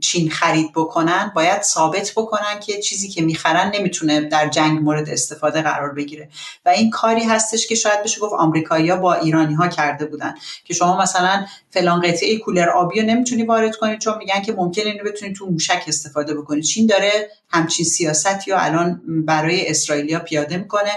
چین 0.00 0.30
خرید 0.30 0.72
بکنن 0.74 1.32
باید 1.34 1.62
ثابت 1.62 2.12
بکنن 2.16 2.60
که 2.66 2.80
چیزی 2.80 3.08
که 3.08 3.22
می‌خرن 3.22 3.70
نمی‌تونه 3.74 4.20
در 4.20 4.48
جنگ 4.48 4.82
مورد 4.82 5.08
استفاده 5.08 5.62
قرار 5.62 5.94
بگیره. 5.94 6.28
و 6.64 6.68
این 6.68 6.90
کاری 6.90 7.24
هستش 7.24 7.66
که 7.66 7.74
شاید 7.74 8.02
بشه 8.02 8.20
گفت 8.20 8.34
آمریکایی‌ها 8.34 8.96
با 8.96 9.14
ایرانی 9.14 9.54
ها 9.54 9.68
کرده 9.68 10.04
بودن. 10.04 10.34
که 10.64 10.74
شما 10.74 11.02
مثلا 11.02 11.46
فلان 11.70 12.00
قطعه 12.00 12.38
کولر 12.38 12.68
آبی 12.68 13.00
رو 13.00 13.06
نمی‌تونی 13.06 13.42
وارد 13.42 13.76
کنید 13.76 13.98
چون 13.98 14.18
میگن 14.18 14.42
که 14.42 14.52
ممکن 14.52 14.82
اینو 14.82 15.04
بتونید 15.04 15.36
تو 15.36 15.46
موشک 15.46 15.84
استفاده 15.88 16.34
بکنید 16.34 16.64
چین 16.64 16.86
داره 16.86 17.30
همچین 17.50 17.86
سیاستی 17.86 18.50
رو 18.50 18.56
الان 18.60 19.02
برای 19.06 19.68
اسرائیلیا 19.68 20.18
پیاده 20.18 20.56
می‌کنه 20.56 20.90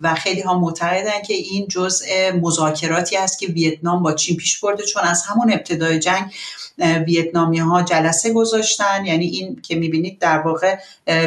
و 0.00 0.14
خیلی 0.14 0.40
ها 0.40 0.58
معتقدن 0.58 1.22
که 1.26 1.34
این 1.34 1.68
جزء 1.68 2.06
مذاکراتی 2.40 3.16
است 3.16 3.38
که 3.38 3.46
ویتنام 3.46 4.02
با 4.02 4.12
چین 4.12 4.36
پیش 4.36 4.60
برده 4.60 4.82
چون 4.82 5.02
از 5.02 5.22
همون 5.22 5.52
ابتدای 5.52 5.98
جنگ 5.98 6.32
ویتنامی 7.06 7.58
ها 7.58 7.82
جلسه 7.82 8.32
گذاشتن. 8.32 9.04
یعنی 9.06 9.26
این 9.26 9.62
که 9.62 9.76
می‌بینید 9.76 10.18
در 10.18 10.38
واقع 10.38 10.78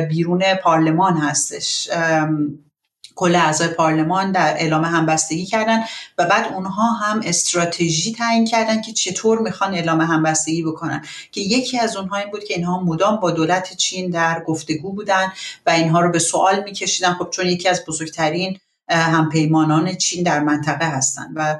بیرون 0.09 0.43
پارلمان 0.63 1.17
هستش. 1.17 1.89
کل 3.15 3.35
اعضای 3.35 3.67
پارلمان 3.67 4.31
در 4.31 4.53
اعلام 4.53 4.83
همبستگی 4.83 5.45
کردن 5.45 5.83
و 6.17 6.25
بعد 6.25 6.53
اونها 6.53 6.91
هم 6.91 7.21
استراتژی 7.25 8.13
تعیین 8.13 8.45
کردن 8.45 8.81
که 8.81 8.93
چطور 8.93 9.39
می‌خوان 9.39 9.73
اعلام 9.73 10.01
همبستگی 10.01 10.63
بکنن. 10.63 11.01
که 11.31 11.41
یکی 11.41 11.79
از 11.79 11.95
اونها 11.95 12.17
این 12.17 12.31
بود 12.31 12.43
که 12.43 12.53
اینها 12.53 12.79
مدام 12.79 13.19
با 13.19 13.31
دولت 13.31 13.73
چین 13.73 14.09
در 14.09 14.43
گفتگو 14.47 14.93
بودن 14.93 15.33
و 15.65 15.69
اینها 15.69 16.01
رو 16.01 16.11
به 16.11 16.19
سوال 16.19 16.63
میکشیدن. 16.63 17.13
خب 17.13 17.29
چون 17.29 17.45
یکی 17.45 17.69
از 17.69 17.85
بزرگترین 17.87 18.59
همپیمانان 18.89 19.95
چین 19.95 20.23
در 20.23 20.39
منطقه 20.39 20.85
هستند 20.85 21.33
و 21.35 21.59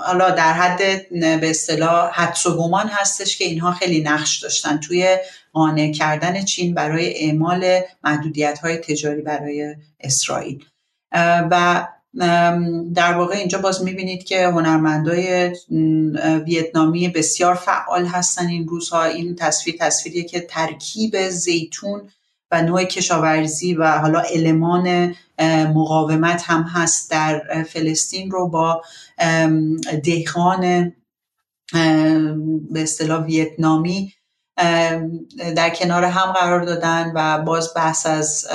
حالا 0.00 0.30
در 0.30 0.52
حد 0.52 1.08
به 1.40 1.50
اصطلاح 1.50 2.10
حدس 2.14 2.46
و 2.46 2.56
گمان 2.56 2.88
هستش 2.88 3.38
که 3.38 3.44
اینها 3.44 3.72
خیلی 3.72 4.00
نقش 4.00 4.38
داشتن. 4.38 4.78
توی 4.78 5.16
قانع 5.58 5.92
کردن 5.92 6.44
چین 6.44 6.74
برای 6.74 7.24
اعمال 7.24 7.80
محدودیت 8.04 8.58
های 8.58 8.76
تجاری 8.76 9.22
برای 9.22 9.76
اسرائیل. 10.00 10.64
و 11.50 11.86
در 12.94 13.12
واقع 13.16 13.36
اینجا 13.36 13.58
باز 13.58 13.82
می‌بینید 13.84 14.24
که 14.24 14.46
هنرمندای 14.46 15.56
ویتنامی 16.46 17.08
بسیار 17.08 17.54
فعال 17.54 18.06
هستن 18.06 18.46
این 18.46 18.68
روزها. 18.68 19.04
این 19.04 19.36
تصویر 19.36 19.76
تصویریه 19.80 20.24
که 20.24 20.40
ترکیب 20.40 21.28
زیتون 21.28 22.10
و 22.50 22.62
نوع 22.62 22.84
کشاورزی 22.84 23.74
و 23.74 23.98
حالا 23.98 24.20
المان 24.20 25.14
مقاومت 25.74 26.42
هم 26.46 26.62
هست 26.62 27.10
در 27.10 27.62
فلسطین 27.62 28.30
رو 28.30 28.48
با 28.48 28.82
دهقان 30.04 30.92
به 32.70 32.82
اصطلاح 32.82 33.24
ویتنامی 33.24 34.12
در 35.56 35.70
کنار 35.74 36.04
هم 36.04 36.32
قرار 36.32 36.64
دادن 36.64 37.12
و 37.14 37.42
باز 37.42 37.72
بحث 37.76 38.06
از 38.06 38.46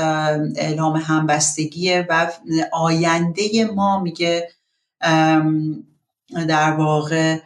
اعلام 0.55 0.95
همبستگیه 0.95 2.05
و 2.09 2.31
آینده 2.71 3.65
ما 3.75 3.99
میگه 3.99 4.49
در 6.47 6.71
واقع 6.71 7.39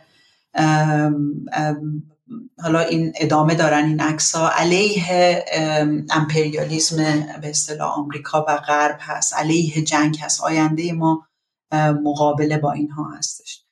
حالا 2.61 2.79
این 2.79 3.13
ادامه 3.15 3.55
دارن 3.55 3.85
این 3.85 3.99
عکس 3.99 4.35
ها 4.35 4.49
علیه 4.49 5.45
امپریالیزم 6.11 7.25
به 7.41 7.49
اصطلاح 7.49 7.99
آمریکا 7.99 8.45
و 8.47 8.57
غرب 8.57 8.97
هست. 9.01 9.33
علیه 9.33 9.83
جنگ 9.83 10.17
هست. 10.21 10.41
آینده 10.41 10.93
ما 10.93 11.27
مقابله 12.03 12.57
با 12.57 12.71
اینها 12.71 13.11
هستش. 13.17 13.66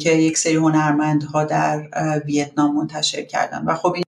که 0.00 0.10
یک 0.10 0.38
سری 0.38 0.54
هنرمندها 0.54 1.44
در 1.44 1.88
ویتنام 2.26 2.76
منتشر 2.76 3.22
کردن. 3.22 3.64
و 3.64 3.74
خب 3.74 3.92
این 3.94 4.04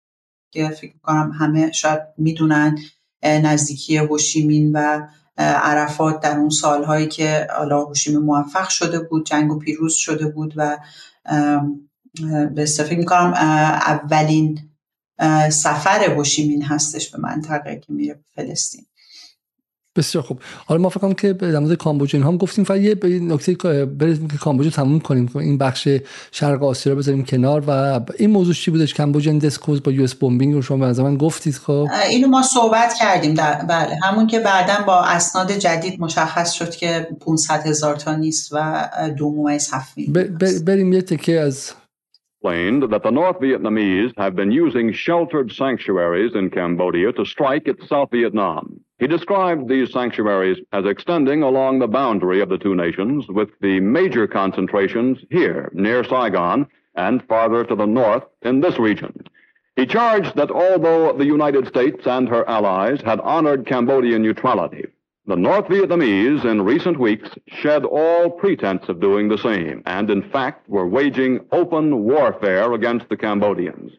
که 0.52 0.68
فکر 0.68 0.92
کنم 1.02 1.32
همه 1.38 1.72
شاید 1.72 2.00
می‌دونن 2.18 2.78
نزدیکی 3.22 3.96
هوشیمین 3.96 4.72
و 4.72 5.06
عرفات 5.38 6.20
در 6.20 6.38
اون 6.38 6.50
سالهایی 6.50 7.06
که 7.06 7.46
حالا 7.56 7.84
هوشیمین 7.84 8.20
موفق 8.20 8.68
شده 8.68 8.98
بود 8.98 9.26
جنگ 9.26 9.52
و 9.52 9.58
پیروز 9.58 9.94
شده 9.94 10.26
بود 10.26 10.54
و 10.56 10.78
به 12.54 12.64
فکر 12.64 12.98
می‌کنم 12.98 13.32
اولین 13.34 14.60
سفر 15.50 16.04
هوشیمین 16.10 16.62
هستش 16.62 17.10
به 17.10 17.18
منطقه 17.18 17.76
که 17.76 17.92
میره 17.92 18.24
فلسطین. 18.34 18.86
بسیار 19.96 20.24
خوب. 20.24 20.40
حالا 20.66 20.80
ما 20.80 20.88
فکر 20.88 21.12
که 21.12 21.32
در 21.32 21.58
مورد 21.58 21.76
کامبوجا 21.76 22.16
اینها 22.16 22.30
هم 22.30 22.36
گفتیم. 22.36 22.64
فقط 22.64 22.80
یه 22.80 22.96
نکته 23.04 23.84
بریم 23.84 24.28
که 24.28 24.36
کامبوجا 24.38 24.70
تموم 24.70 25.00
کنیم. 25.00 25.30
این 25.34 25.58
بخش 25.58 25.88
شرق 26.32 26.62
آسیا 26.62 26.92
رو 26.92 26.98
بذاریم 26.98 27.24
کنار 27.24 27.64
و 27.66 28.00
این 28.18 28.30
موضوع 28.30 28.54
چی 28.54 28.70
بودش؟ 28.70 28.94
کامبوجا 28.94 29.32
دسکوز 29.32 29.82
با 29.82 29.92
یو 29.92 30.02
اس 30.02 30.14
بمبینگ 30.14 30.54
رو 30.54 30.62
شما 30.62 30.92
به 30.92 31.02
من 31.02 31.16
گفتید 31.16 31.54
خب. 31.54 31.88
اینو 32.10 32.28
ما 32.28 32.42
صحبت 32.42 32.94
کردیم 33.00 33.34
در 33.34 33.54
بله. 33.54 33.98
همون 34.02 34.26
که 34.26 34.40
بعدا 34.40 34.84
با 34.86 35.04
اسناد 35.04 35.52
جدید 35.52 36.00
مشخص 36.00 36.52
شد 36.52 36.70
که 36.70 37.08
500 37.26 37.66
هزار 37.66 37.96
تا 37.96 38.16
نیست 38.16 38.52
و 38.52 38.88
دو 39.18 39.30
ممیز 39.30 39.74
هفت 39.74 39.94
بریم 40.66 40.92
یه 40.92 41.02
تکه 41.02 41.40
از 41.40 41.72
explained 42.42 42.90
that 42.90 43.02
the 43.02 43.10
North 43.10 43.40
Vietnamese 43.40 44.12
have 44.16 44.34
been 44.34 44.50
using 44.50 44.92
sheltered 44.92 45.52
sanctuaries 45.52 46.32
in 46.34 46.50
Cambodia 46.50 47.12
to 47.12 47.24
strike 47.24 47.68
at 47.68 47.76
South 47.88 48.10
Vietnam. 48.10 48.80
He 49.02 49.08
described 49.08 49.68
these 49.68 49.92
sanctuaries 49.92 50.58
as 50.72 50.86
extending 50.86 51.42
along 51.42 51.80
the 51.80 51.88
boundary 51.88 52.40
of 52.40 52.48
the 52.48 52.56
two 52.56 52.76
nations, 52.76 53.26
with 53.26 53.48
the 53.60 53.80
major 53.80 54.28
concentrations 54.28 55.18
here 55.28 55.72
near 55.74 56.04
Saigon 56.04 56.68
and 56.94 57.20
farther 57.26 57.64
to 57.64 57.74
the 57.74 57.84
north 57.84 58.22
in 58.42 58.60
this 58.60 58.78
region. 58.78 59.26
He 59.74 59.86
charged 59.86 60.36
that 60.36 60.52
although 60.52 61.14
the 61.14 61.24
United 61.24 61.66
States 61.66 62.06
and 62.06 62.28
her 62.28 62.48
allies 62.48 63.00
had 63.00 63.18
honored 63.18 63.66
Cambodian 63.66 64.22
neutrality, 64.22 64.86
the 65.26 65.34
North 65.34 65.66
Vietnamese 65.66 66.44
in 66.44 66.62
recent 66.62 67.00
weeks 67.00 67.30
shed 67.48 67.84
all 67.84 68.30
pretense 68.30 68.88
of 68.88 69.00
doing 69.00 69.28
the 69.28 69.36
same, 69.38 69.82
and 69.84 70.10
in 70.10 70.22
fact 70.30 70.68
were 70.68 70.86
waging 70.86 71.40
open 71.50 72.04
warfare 72.04 72.72
against 72.72 73.08
the 73.08 73.16
Cambodians. 73.16 73.94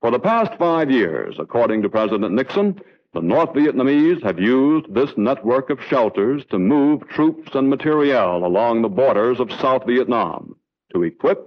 For 0.00 0.12
the 0.12 0.20
past 0.20 0.56
five 0.60 0.92
years, 0.92 1.34
according 1.40 1.82
to 1.82 1.88
President 1.88 2.32
Nixon, 2.32 2.80
the 3.13 3.21
North 3.21 3.53
Vietnamese 3.53 4.21
have 4.23 4.39
used 4.39 4.85
this 4.93 5.11
network 5.17 5.69
of 5.69 5.77
shelters 5.89 6.43
to 6.51 6.57
move 6.57 6.97
troops 7.15 7.51
and 7.53 7.69
materiel 7.69 8.45
along 8.45 8.81
the 8.81 8.93
borders 9.01 9.39
of 9.39 9.47
South 9.63 9.83
Vietnam 9.85 10.55
to 10.91 11.03
equip, 11.03 11.39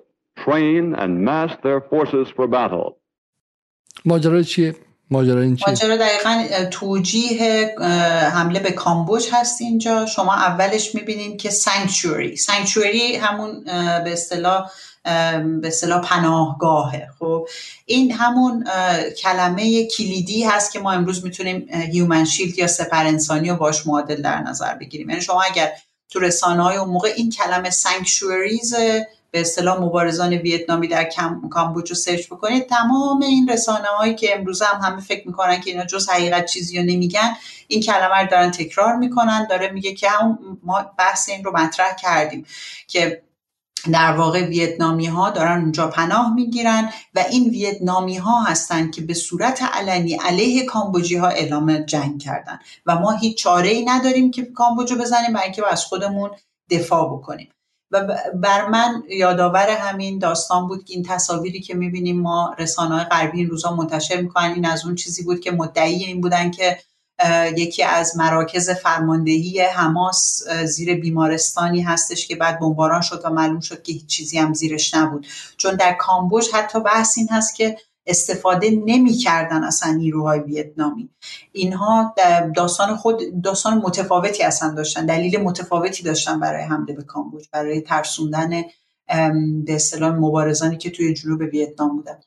train, 0.44 0.94
and 0.94 1.10
mass 1.24 1.50
their 1.64 1.80
forces 1.80 2.26
for 2.36 2.46
battle. 2.46 2.98
ماجرا 5.10 5.40
این 5.40 5.58
ماجرا 5.66 5.96
دقیقا 5.96 6.64
توجیه 6.70 7.74
حمله 8.34 8.60
به 8.60 8.70
کامبوج 8.70 9.28
هست 9.32 9.60
اینجا 9.60 10.06
شما 10.06 10.34
اولش 10.34 10.94
میبینید 10.94 11.40
که 11.40 11.50
سانکچوری 11.50 12.36
سانکچوری 12.36 13.16
همون 13.16 13.64
به 14.04 14.12
اصطلاح 14.12 14.70
به 15.03 15.67
اصطلاح 15.67 16.01
پناهگاهه. 16.01 17.07
خب 17.19 17.47
این 17.85 18.11
همون 18.11 18.65
کلمه 19.17 19.87
کلیدی 19.87 20.43
هست 20.43 20.71
که 20.71 20.79
ما 20.79 20.91
امروز 20.91 21.23
می‌تونیم 21.23 21.67
human 21.69 22.25
shield 22.25 22.57
یا 22.57 22.67
سپر 22.67 23.05
انسانی 23.05 23.49
رو 23.49 23.55
باش 23.55 23.87
معادل 23.87 24.21
در 24.21 24.39
نظر 24.39 24.73
بگیریم. 24.73 25.09
یعنی 25.09 25.21
شما 25.21 25.41
اگر 25.41 25.71
تو 26.09 26.19
رسانه 26.19 26.63
های 26.63 26.77
اون 26.77 26.89
موقع 26.89 27.13
این 27.15 27.29
کلمه 27.29 27.69
sanctuaries 27.69 28.75
به 29.31 29.41
اصطلاح 29.41 29.81
مبارزان 29.81 30.33
ویتنامی 30.33 30.87
در 30.87 31.09
کامبوج 31.51 31.89
رو 31.89 31.95
سرچ 31.95 32.27
بکنید 32.27 32.67
تمام 32.67 33.21
این 33.21 33.49
رسانه 33.49 33.87
هایی 33.87 34.15
که 34.15 34.37
امروز 34.37 34.61
هم 34.61 34.81
همه 34.81 35.01
فکر 35.01 35.27
می‌کنن 35.27 35.61
که 35.61 35.71
اینا 35.71 35.85
جز 35.85 36.09
حقیقت 36.09 36.45
چیزی 36.45 36.77
رو 36.77 36.83
نمیگن 36.83 37.35
این 37.67 37.81
کلمه 37.81 38.21
رو 38.21 38.27
دارن 38.27 38.51
تکرار 38.51 38.95
می‌کنن 38.95 39.47
داره 39.49 39.69
میگه 39.69 39.93
که 39.93 40.09
هم 40.09 40.57
ما 40.63 40.85
بحث 40.97 41.29
این 41.29 41.43
رو 41.43 41.57
مطرح 41.57 41.95
کردیم 41.95 42.45
که 42.87 43.23
در 43.93 44.11
واقع 44.11 44.47
ویتنامی 44.47 45.05
ها 45.05 45.29
دارن 45.29 45.61
اونجا 45.61 45.87
پناه 45.87 46.33
می‌گیرن 46.33 46.89
و 47.15 47.23
این 47.31 47.49
ویتنامی 47.49 48.17
ها 48.17 48.43
هستن 48.43 48.91
که 48.91 49.01
به 49.01 49.13
صورت 49.13 49.63
علنی 49.63 50.13
علیه 50.13 50.65
کامبوجی 50.65 51.15
ها 51.15 51.27
اعلام 51.27 51.77
جنگ 51.77 52.21
کردن. 52.21 52.59
و 52.85 52.95
ما 52.95 53.11
هیچ 53.11 53.37
چاره 53.37 53.69
ای 53.69 53.85
نداریم 53.85 54.31
که 54.31 54.45
کامبوجو 54.45 54.95
بزنیم 54.95 55.33
برای 55.33 55.43
اینکه 55.43 55.63
از 55.71 55.85
خودمون 55.85 56.29
دفاع 56.69 57.17
بکنیم. 57.17 57.49
و 57.91 58.17
بر 58.35 58.67
من 58.67 59.03
یادآور 59.09 59.69
همین 59.69 60.19
داستان 60.19 60.67
بود 60.67 60.85
که 60.85 60.93
این 60.93 61.03
تصاویری 61.03 61.59
که 61.59 61.73
می‌بینیم 61.73 62.21
ما 62.21 62.55
رسانه 62.57 62.95
های 62.95 63.03
غربی 63.03 63.37
این 63.37 63.49
روزا 63.49 63.75
منتشر 63.75 64.21
می‌کنن 64.21 64.51
این 64.51 64.65
از 64.65 64.85
اون 64.85 64.95
چیزی 64.95 65.23
بود 65.23 65.39
که 65.39 65.51
مدعی 65.51 66.03
این 66.03 66.21
بودن 66.21 66.51
که 66.51 66.77
یکی 67.57 67.83
از 67.83 68.17
مراکز 68.17 68.69
فرماندهی 68.69 69.61
حماس 69.61 70.43
زیر 70.65 70.95
بیمارستانی 70.95 71.81
هستش 71.81 72.27
که 72.27 72.35
بعد 72.35 72.59
بمباران 72.59 73.01
شد 73.01 73.21
و 73.25 73.29
معلوم 73.29 73.59
شد 73.59 73.83
که 73.83 73.93
هیچ 73.93 74.05
چیزی 74.05 74.37
هم 74.37 74.53
زیرش 74.53 74.93
نبود. 74.93 75.27
چون 75.57 75.75
در 75.75 75.93
کامبوج 75.93 76.45
حتی 76.53 76.79
بحث 76.79 77.17
این 77.17 77.27
هست 77.31 77.55
که 77.55 77.77
استفاده 78.07 78.69
نمی‌کردن 78.85 79.63
اصلا 79.63 79.91
نیروهای 79.91 80.39
ویتنامی. 80.39 81.09
اینها 81.51 82.15
داستان 82.55 82.95
خود 82.95 83.41
داستان 83.43 83.77
متفاوتی 83.77 84.43
اصلا 84.43 84.73
داشتن 84.73 85.05
دلیل 85.05 85.39
متفاوتی 85.39 86.03
داشتن 86.03 86.39
برای 86.39 86.63
حمله 86.63 86.93
به 86.93 87.03
کامبوج 87.03 87.45
برای 87.53 87.81
ترسوندن 87.81 88.49
به 89.65 89.75
اصطلاح 89.75 90.15
مبارزانی 90.15 90.77
که 90.77 90.89
توی 90.89 91.13
جنوب 91.13 91.41
ویتنام 91.41 91.95
بودن. 91.95 92.19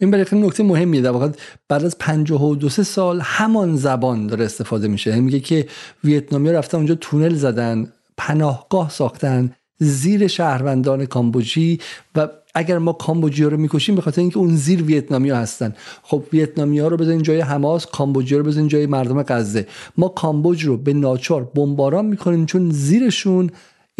این 0.00 0.10
برای 0.10 0.24
نکته 0.32 0.62
مهمیه. 0.62 1.00
در 1.00 1.10
واقع 1.10 1.28
بعد 1.68 1.84
از 1.84 1.98
52 1.98 2.68
سال 2.68 3.20
همان 3.20 3.76
زبان 3.76 4.26
داره 4.26 4.44
استفاده 4.44 4.88
میشه. 4.88 5.10
یعنی 5.10 5.22
میگه 5.22 5.40
که 5.40 5.66
ویتنامی 6.04 6.52
رفتن 6.52 6.76
اونجا 6.76 6.94
تونل 6.94 7.34
زدن 7.34 7.92
پناهگاه 8.16 8.90
ساختن 8.90 9.54
زیر 9.78 10.26
شهروندان 10.26 11.06
کامبوجی 11.06 11.80
و 12.14 12.28
اگر 12.54 12.78
ما 12.78 12.92
کامبوجیا 12.92 13.48
رو 13.48 13.56
می‌کشیم 13.56 13.94
به 13.94 14.02
خاطر 14.02 14.20
اینکه 14.20 14.38
اون 14.38 14.56
زیر 14.56 14.82
ویتنامی 14.82 15.30
ها 15.30 15.38
هستن. 15.38 15.74
خب 16.02 16.24
ویتنامی 16.32 16.78
ها 16.78 16.88
رو 16.88 16.96
بزنین 16.96 17.22
جای 17.22 17.40
حماس 17.40 17.86
کامبوجیا 17.86 18.38
رو 18.38 18.44
بزنین 18.44 18.68
جای 18.68 18.86
مردم 18.86 19.22
غزه. 19.22 19.66
ما 19.96 20.08
کامبوج 20.08 20.64
رو 20.64 20.76
به 20.76 20.92
ناچار 20.92 21.44
بمباران 21.44 22.06
می‌کنیم 22.06 22.46
چون 22.46 22.70
زیرشون 22.70 23.50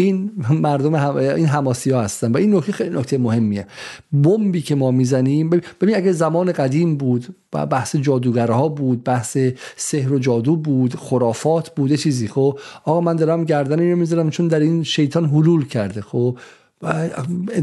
این 0.03 0.31
مردم 0.51 0.95
هم 0.95 1.17
این 1.17 1.47
حماسی 1.47 1.91
ها 1.91 2.03
هستن. 2.03 2.33
و 2.33 2.37
این 2.37 2.55
نکته 2.55 2.73
خیلی 2.73 2.99
نکته 2.99 3.19
مهمیه. 3.19 3.67
بمبی 4.13 4.63
که 4.63 4.75
ما 4.75 4.91
می‌زنیم 4.91 5.51
ببین 5.51 5.97
اگه 5.97 6.13
زمان 6.13 6.53
قدیم 6.53 6.97
بود 6.97 7.27
و 7.53 7.67
بحث 7.67 7.97
جادوگرها 7.97 8.69
بود 8.69 9.05
بحث 9.05 9.37
سحر 9.77 10.13
و 10.13 10.19
جادو 10.19 10.57
بود 10.57 10.95
خرافات 10.95 11.75
بوده 11.75 11.97
چیزی 11.97 12.29
خب؟ 12.29 12.59
آقا 12.85 13.01
من 13.01 13.17
دارم 13.17 13.45
گردن 13.45 13.81
اینو 13.81 13.97
می‌ذارم 13.97 14.31
چون 14.31 14.49
در 14.49 14.61
این 14.61 14.83
شیطان 14.83 15.25
حلول 15.25 15.67
کرده 15.67 16.01
خب؟ 16.01 16.39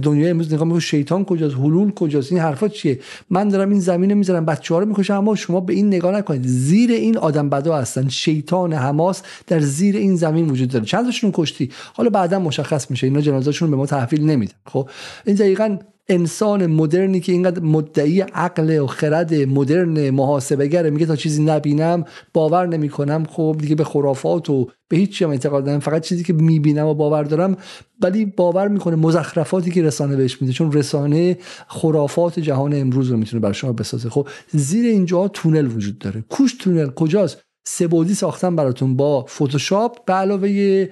دنیا 0.02 0.30
امروز 0.30 0.54
نگاه 0.54 0.66
می‌کنه 0.66 0.80
شیطان 0.80 1.26
کجاست؟ 1.26 1.56
حلول 1.56 1.92
کجاست؟ 1.92 2.32
این 2.32 2.42
حرفا 2.42 2.68
چیه؟ 2.68 3.00
من 3.30 3.50
دارم 3.50 3.70
این 3.70 3.80
زمینه 3.80 4.14
می‌ذارم 4.14 4.46
بچه 4.46 4.74
ها 4.74 4.80
رو 4.80 4.86
می‌کشم 4.86 5.14
اما 5.14 5.36
شما 5.36 5.60
به 5.60 5.74
این 5.74 5.88
نگاه 5.88 6.12
نکنید. 6.12 6.48
زیر 6.48 6.92
این 6.92 7.18
آدم 7.18 7.50
بدا 7.50 7.78
هستن. 7.78 8.10
شیطان 8.10 8.74
حماس 8.74 9.22
در 9.48 9.60
زیر 9.60 9.96
این 9.96 10.16
زمین 10.16 10.50
وجود 10.50 10.70
داره. 10.70 10.86
چند 10.86 11.06
تاشون 11.06 11.32
کشتی؟ 11.34 11.72
حالا 11.94 12.10
بعدا 12.10 12.40
مشخص 12.40 12.92
میشه. 12.92 13.08
اینا 13.08 13.22
جنازهشون 13.22 13.72
به 13.72 13.78
ما 13.78 13.86
تحویل 13.86 14.24
نمیدن. 14.24 14.54
خب؟ 14.66 14.90
این 15.26 15.36
دقیقا 15.36 15.78
انسان 16.10 16.68
مدرنی 16.68 17.20
که 17.20 17.32
اینقدر 17.32 17.62
مدعی 17.62 18.22
عقل 18.22 18.80
و 18.80 18.88
خرد 18.88 19.34
مدرن 19.34 20.10
محاسبگره 20.10 20.90
میگه 20.90 21.06
تا 21.06 21.16
چیزی 21.16 21.44
نبینم 21.44 22.06
باور 22.34 22.68
نمی‌کنم. 22.68 23.26
خب 23.30 23.56
دیگه 23.60 23.76
به 23.76 23.84
خرافات 23.84 24.50
و 24.50 24.68
به 24.90 24.98
هیچ 24.98 25.22
هم 25.22 25.30
اعتقاد 25.30 25.64
ندارم. 25.64 25.80
فقط 25.80 26.02
چیزی 26.02 26.24
که 26.24 26.34
می‌بینم 26.34 26.86
و 26.86 26.94
باور 26.94 27.24
دارم 27.24 27.58
ولی 28.02 28.26
باور 28.26 28.68
می‌کنه 28.68 28.96
مزخرفاتی 28.96 29.72
که 29.72 29.84
رسانه 29.84 30.16
بهش 30.16 30.42
میده. 30.42 30.54
چون 30.54 30.72
رسانه 30.72 31.38
خرافات 31.68 32.40
جهان 32.40 32.74
امروز 32.74 33.12
رو 33.12 33.18
می‌تونه 33.18 33.42
بر 33.42 33.52
شما 33.52 33.74
بسازه. 33.74 34.10
خب 34.10 34.28
زیر 34.52 34.86
اینجا 34.86 35.28
تونل 35.28 35.68
وجود 35.68 36.00
داره. 36.00 36.24
کوش 36.30 36.56
تونل 36.60 36.90
کجاست؟ 36.90 37.47
ساختم 37.70 38.56
براتون 38.56 38.98
با 38.98 39.26
فتوشاپ 39.26 40.06
به 40.06 40.14
علاوه 40.14 40.88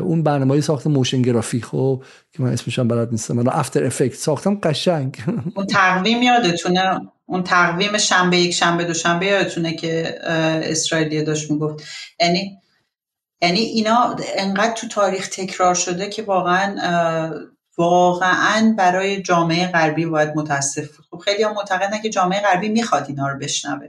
اون 0.00 0.22
برنامه 0.22 0.60
ساخت 0.60 0.86
motion 0.86 1.22
graphic 1.22 1.64
خب 1.64 2.04
که 2.32 2.42
من 2.42 2.52
اسمش 2.52 2.78
هم 2.78 2.88
بلد 2.88 3.10
نیستم. 3.10 3.34
من 3.34 3.48
After 3.48 3.84
Effects 3.84 4.14
ساختم 4.14 4.58
قشنگ. 4.62 5.16
اون 5.56 5.66
تقویم 5.66 6.22
یادتونه؟ 6.22 7.00
اون 7.26 7.42
تقویم 7.42 7.98
شنبه 7.98 8.36
یک 8.36 8.54
شنبه 8.54 8.84
دو 8.84 8.94
شنبه 8.94 9.26
یادتونه 9.26 9.76
که 9.76 10.18
اسرائیلی 10.64 11.24
داشت 11.24 11.50
می‌گفت. 11.50 11.84
یعنی 12.20 12.58
یعنی 13.42 13.60
اینا 13.60 14.16
انقدر 14.36 14.72
تو 14.72 14.88
تاریخ 14.88 15.28
تکرار 15.28 15.74
شده 15.74 16.08
که 16.08 16.22
واقعا 16.22 16.76
واقعا 17.78 18.74
برای 18.78 19.22
جامعه 19.22 19.66
غربی 19.66 20.06
باید 20.06 20.36
متاسف 20.36 20.88
خب 21.10 21.18
خیلی 21.18 21.42
هم 21.42 21.52
معتقدن 21.52 22.02
که 22.02 22.10
جامعه 22.10 22.40
غربی 22.40 22.68
می‌خواد 22.68 23.04
اینا 23.08 23.28
رو 23.28 23.38
بشنوه. 23.38 23.88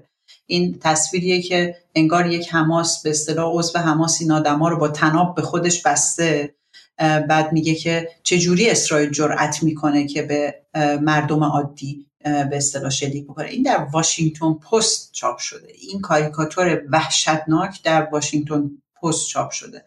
این 0.53 0.79
تصویریه 0.81 1.41
که 1.41 1.75
انگار 1.95 2.27
یک 2.27 2.53
حماس 2.53 3.03
به 3.03 3.09
اصطلاح 3.09 3.53
عضو 3.53 3.79
حماس 3.79 4.21
این 4.21 4.31
آدما 4.31 4.69
رو 4.69 4.77
با 4.77 4.87
تناب 4.87 5.35
به 5.35 5.41
خودش 5.41 5.81
بسته. 5.81 6.55
بعد 6.97 7.51
میگه 7.51 7.75
که 7.75 8.09
چجوری 8.23 8.69
اسرائیل 8.69 9.09
جرأت 9.09 9.63
می‌کنه 9.63 10.07
که 10.07 10.21
به 10.21 10.55
مردم 11.01 11.43
عادی 11.43 12.05
به 12.23 12.57
اصطلاح 12.57 12.89
شلیک 12.89 13.23
بکنه؟ 13.23 13.45
این 13.47 13.63
در 13.63 13.77
واشنگتن 13.77 14.53
پست 14.53 15.09
چاپ 15.11 15.37
شده. 15.37 15.67
این 15.81 16.01
کاریکاتور 16.01 16.81
وحشتناک 16.91 17.83
در 17.83 18.07
واشنگتن 18.11 18.71
پست 19.01 19.27
چاپ 19.27 19.51
شده. 19.51 19.85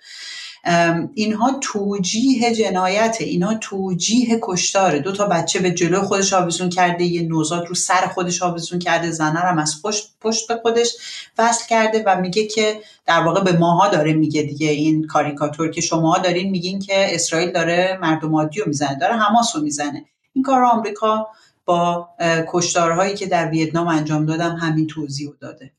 اینها 1.15 1.59
توجیه 1.61 2.55
جنایت 2.55 3.17
اینها 3.21 3.55
توجیه 3.55 4.39
کشتاره. 4.43 4.99
دو 4.99 5.13
تا 5.13 5.27
بچه 5.27 5.59
به 5.59 5.71
جلو 5.71 6.03
خودش 6.03 6.33
آویزون 6.33 6.71
کرده 6.71 7.05
یه 7.05 7.23
نوزاد 7.23 7.67
رو 7.67 7.75
سر 7.75 8.07
خودش 8.15 8.43
آویزون 8.43 8.79
کرده 8.79 9.11
زنه 9.11 9.39
هم 9.39 9.59
از 9.59 9.83
پشت, 9.83 10.11
پشت 10.21 10.49
به 10.49 10.57
خودش 10.57 10.97
وصل 11.39 11.67
کرده 11.69 12.03
و 12.07 12.21
میگه 12.21 12.47
که 12.47 12.81
در 13.07 13.21
واقع 13.21 13.41
به 13.41 13.59
ماها 13.59 13.89
داره 13.89 14.13
میگه 14.13 14.43
دیگه 14.43 14.71
این 14.71 15.07
کاریکاتور 15.07 15.71
که 15.71 15.81
شما 15.81 16.19
دارین 16.19 16.51
میگین 16.51 16.79
که 16.79 17.15
اسرائیل 17.15 17.53
داره 17.53 17.99
مردم 18.03 18.35
عادی 18.35 18.61
رو 18.61 18.67
می‌زنه 18.67 18.99
داره 18.99 19.15
حماس 19.15 19.57
رو 19.57 19.63
می‌زنه. 19.63 20.05
این 20.33 20.45
کار 20.45 20.65
آمریکا 20.65 21.27
با 21.65 22.09
کشتارهایی 22.49 23.15
که 23.15 23.27
در 23.27 23.51
ویتنام 23.51 23.89
انجام 23.89 24.27
دادم 24.27 24.57
همین 24.57 24.87
توضیح 24.87 25.31
داده. 25.41 25.73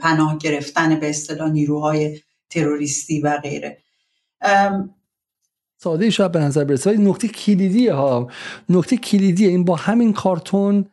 پناه 0.00 0.38
گرفتن 0.38 1.00
به 1.00 1.10
اصطلاح 1.10 1.50
نیروهای 1.50 2.20
تروریستی 2.50 3.20
و 3.20 3.38
غیره. 3.42 3.78
ساده 5.82 6.10
شاید 6.10 6.32
به 6.32 6.38
نظر 6.38 6.64
برسه 6.64 6.90
ولی 6.90 7.10
نکته 7.10 7.28
کلیدیه 7.28 7.92
ها. 7.92 8.30
نکته 8.68 8.96
کلیدیه. 8.96 9.48
این 9.48 9.64
با 9.64 9.76
همین 9.76 10.12
کارتون 10.12 10.86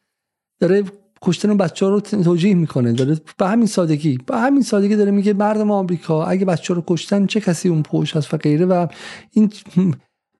داره 0.59 0.83
کشتن 1.21 1.57
بچه 1.57 1.85
ها 1.85 1.91
رو 1.91 1.99
توجیه 1.99 2.53
می‌کنه. 2.53 2.93
داره 2.93 3.17
به 3.37 3.47
همین 3.47 3.67
سادگی. 3.67 4.17
به 4.17 4.37
همین 4.37 4.61
سادگی 4.61 4.95
داره 4.95 5.11
میگه 5.11 5.33
مردم 5.33 5.71
آمریکا 5.71 6.25
اگه 6.25 6.45
بچه 6.45 6.73
ها 6.73 6.79
رو 6.79 6.83
کشتن 6.87 7.25
چه 7.25 7.39
کسی 7.39 7.69
اون 7.69 7.83
پوش 7.83 8.15
هست 8.15 8.33
و 8.33 8.37
غیره 8.37 8.65
و 8.65 8.87
این 9.31 9.51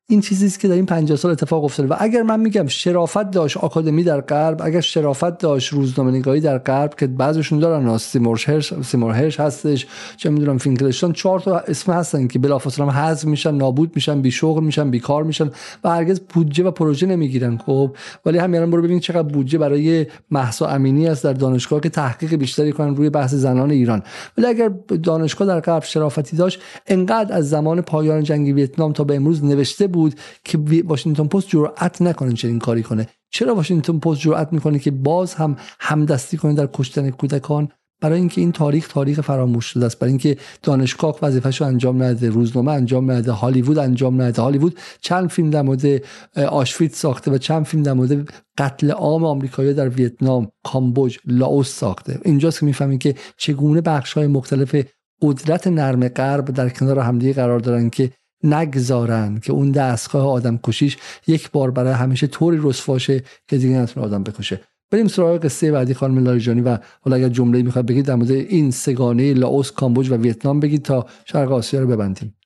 این 0.10 0.22
چیزی 0.22 0.46
است 0.46 0.60
که 0.60 0.68
در 0.68 0.76
این 0.76 0.86
50 0.86 1.18
سال 1.18 1.32
اتفاق 1.32 1.64
افتاده. 1.64 1.90
و 1.90 1.96
اگر 2.00 2.22
من 2.22 2.40
میگم 2.40 2.68
شرافت 2.68 3.32
داشت 3.32 3.58
آکادمی 3.58 4.04
در 4.04 4.22
غرب 4.22 4.62
اگر 4.64 4.82
شرافت 4.82 5.38
داشت 5.38 5.74
روزنامه‌نگاری 5.74 6.40
در 6.40 6.58
غرب 6.58 6.96
که 6.96 7.08
بعضیشون 7.08 7.60
دارن 7.60 7.98
سیمور 7.98 8.44
هرش 8.48 8.82
سیمور 8.82 9.14
هرش 9.14 9.40
هستش 9.40 9.88
چه 10.18 10.30
می‌دونم 10.30 10.58
فینکلشتون 10.58 11.14
چهار 11.14 11.40
تا 11.40 11.58
اسم 11.58 11.92
هستن 11.92 12.28
که 12.28 12.40
بلافاصله 12.40 12.86
هم 12.86 12.92
حذف 12.92 13.26
میشن 13.26 13.56
نابود 13.56 13.92
میشن 13.96 14.22
بی 14.22 14.32
شغل 14.32 14.64
میشن 14.64 14.92
بیکار 14.92 15.24
میشن 15.24 15.50
و 15.84 15.90
هرگز 15.90 16.20
بودجه 16.20 16.64
و 16.64 16.72
پروژه 16.72 17.08
نمی‌گیرن. 17.08 17.58
خب 17.58 17.96
ولی 18.26 18.38
همین 18.38 18.72
برو 18.72 18.82
ببین 18.82 19.00
چقدر 19.00 19.24
بودجه 19.24 19.58
برای 19.58 20.06
محسا 20.32 20.68
امینی 20.68 21.08
است 21.08 21.24
در 21.24 21.34
دانشگاه 21.34 21.82
که 21.82 21.90
تحقیق 21.90 22.36
بیشتری 22.36 22.72
کنن 22.72 22.96
روی 22.96 23.10
بحث 23.10 23.34
زنان 23.34 23.72
ایران. 23.72 24.04
ولی 24.38 24.48
اگر 24.48 24.72
دانشگاه 25.04 25.48
در 25.48 25.60
غرب 25.60 25.84
شرافتی 25.84 26.38
داشت 26.38 26.60
انقدر 26.88 27.36
از 27.36 27.50
زمان 27.50 27.82
پایان 27.82 28.24
جنگ 28.24 28.56
ویتنام 28.56 28.94
تا 28.94 29.04
به 29.04 29.16
امروز 29.16 29.44
نوشته 29.44 29.97
که 30.44 30.84
واشنگتن 30.86 31.28
پست 31.28 31.48
جرأت 31.48 32.02
نکنه 32.02 32.34
چنین 32.34 32.60
کاری 32.60 32.84
کنه. 32.84 33.08
چرا 33.30 33.56
واشنگتن 33.56 34.00
پست 34.00 34.20
جرأت 34.20 34.54
می‌کنه 34.54 34.80
که 34.80 34.92
باز 34.92 35.34
هم 35.34 35.56
همدستی 35.80 36.38
کنه 36.38 36.54
در 36.54 36.70
کشتن 36.74 37.10
کودکان؟ 37.10 37.70
برای 38.02 38.20
اینکه 38.20 38.42
این 38.42 38.52
تاریخ 38.52 38.88
تاریخ 38.88 39.22
فراموش 39.22 39.66
شده 39.66 39.86
است. 39.86 40.00
برای 40.00 40.12
اینکه 40.12 40.38
دانشگاه 40.64 41.20
وظیفه‌شو 41.22 41.66
انجام 41.66 42.04
نده 42.04 42.30
روزنامه 42.30 42.72
انجام 42.72 43.12
نده 43.12 43.32
هالیوود 43.32 43.78
انجام 43.78 44.22
نده. 44.22 44.42
هالیوود 44.42 44.80
چند 45.02 45.30
فیلم 45.30 45.50
در 45.50 45.62
مورد 45.62 46.02
آشویت 46.50 46.96
ساخته 46.96 47.32
و 47.32 47.38
چند 47.38 47.66
فیلم 47.66 47.84
در 47.84 47.94
مورد 47.94 48.30
قتل 48.58 48.92
عام 48.92 49.26
آمریکایی 49.26 49.74
در 49.74 49.90
ویتنام 49.90 50.48
کامبوج 50.64 51.18
لاوس 51.26 51.70
ساخته. 51.70 52.20
اینجاست 52.26 52.60
که 52.60 52.66
می‌فهمیم 52.66 53.00
که 53.00 53.16
چگونه 53.38 53.82
بخش‌های 53.82 54.28
مختلف 54.28 54.76
قدرت 55.22 55.68
نرم 55.68 56.08
غرب 56.08 56.46
در 56.46 56.70
کنار 56.70 57.00
همدیگه 57.00 57.34
قرار 57.34 57.60
دارن 57.60 57.90
که 57.90 58.12
نگذارن 58.44 59.40
که 59.40 59.54
اون 59.54 59.72
دستگاه 59.72 60.28
آدم 60.28 60.60
کشیش 60.64 60.98
یک 61.28 61.52
بار 61.52 61.72
برای 61.72 61.94
همیشه 61.94 62.28
طوری 62.28 62.60
رسواشه 62.62 63.24
که 63.48 63.58
دیگه 63.58 63.78
نتونه 63.78 64.06
آدم 64.06 64.24
بکشه. 64.24 64.62
بریم 64.92 65.08
سراغ 65.08 65.46
قصه 65.46 65.72
بعدی 65.72 65.94
خانم 65.94 66.24
لاریجانی 66.24 66.62
و 66.62 66.78
حالا 67.02 67.16
اگر 67.16 67.30
جمله 67.30 67.62
می‌خواد 67.62 67.86
بگید 67.86 68.06
در 68.06 68.16
مورد 68.16 68.32
این 68.32 68.72
سگانه 68.72 69.34
لاوس 69.34 69.72
کامبوج 69.72 70.12
و 70.12 70.16
ویتنام 70.16 70.60
بگید 70.60 70.82
تا 70.82 71.06
شرق 71.26 71.52
آسیا 71.52 71.80
رو 71.80 71.88
ببندیم. 71.88 72.37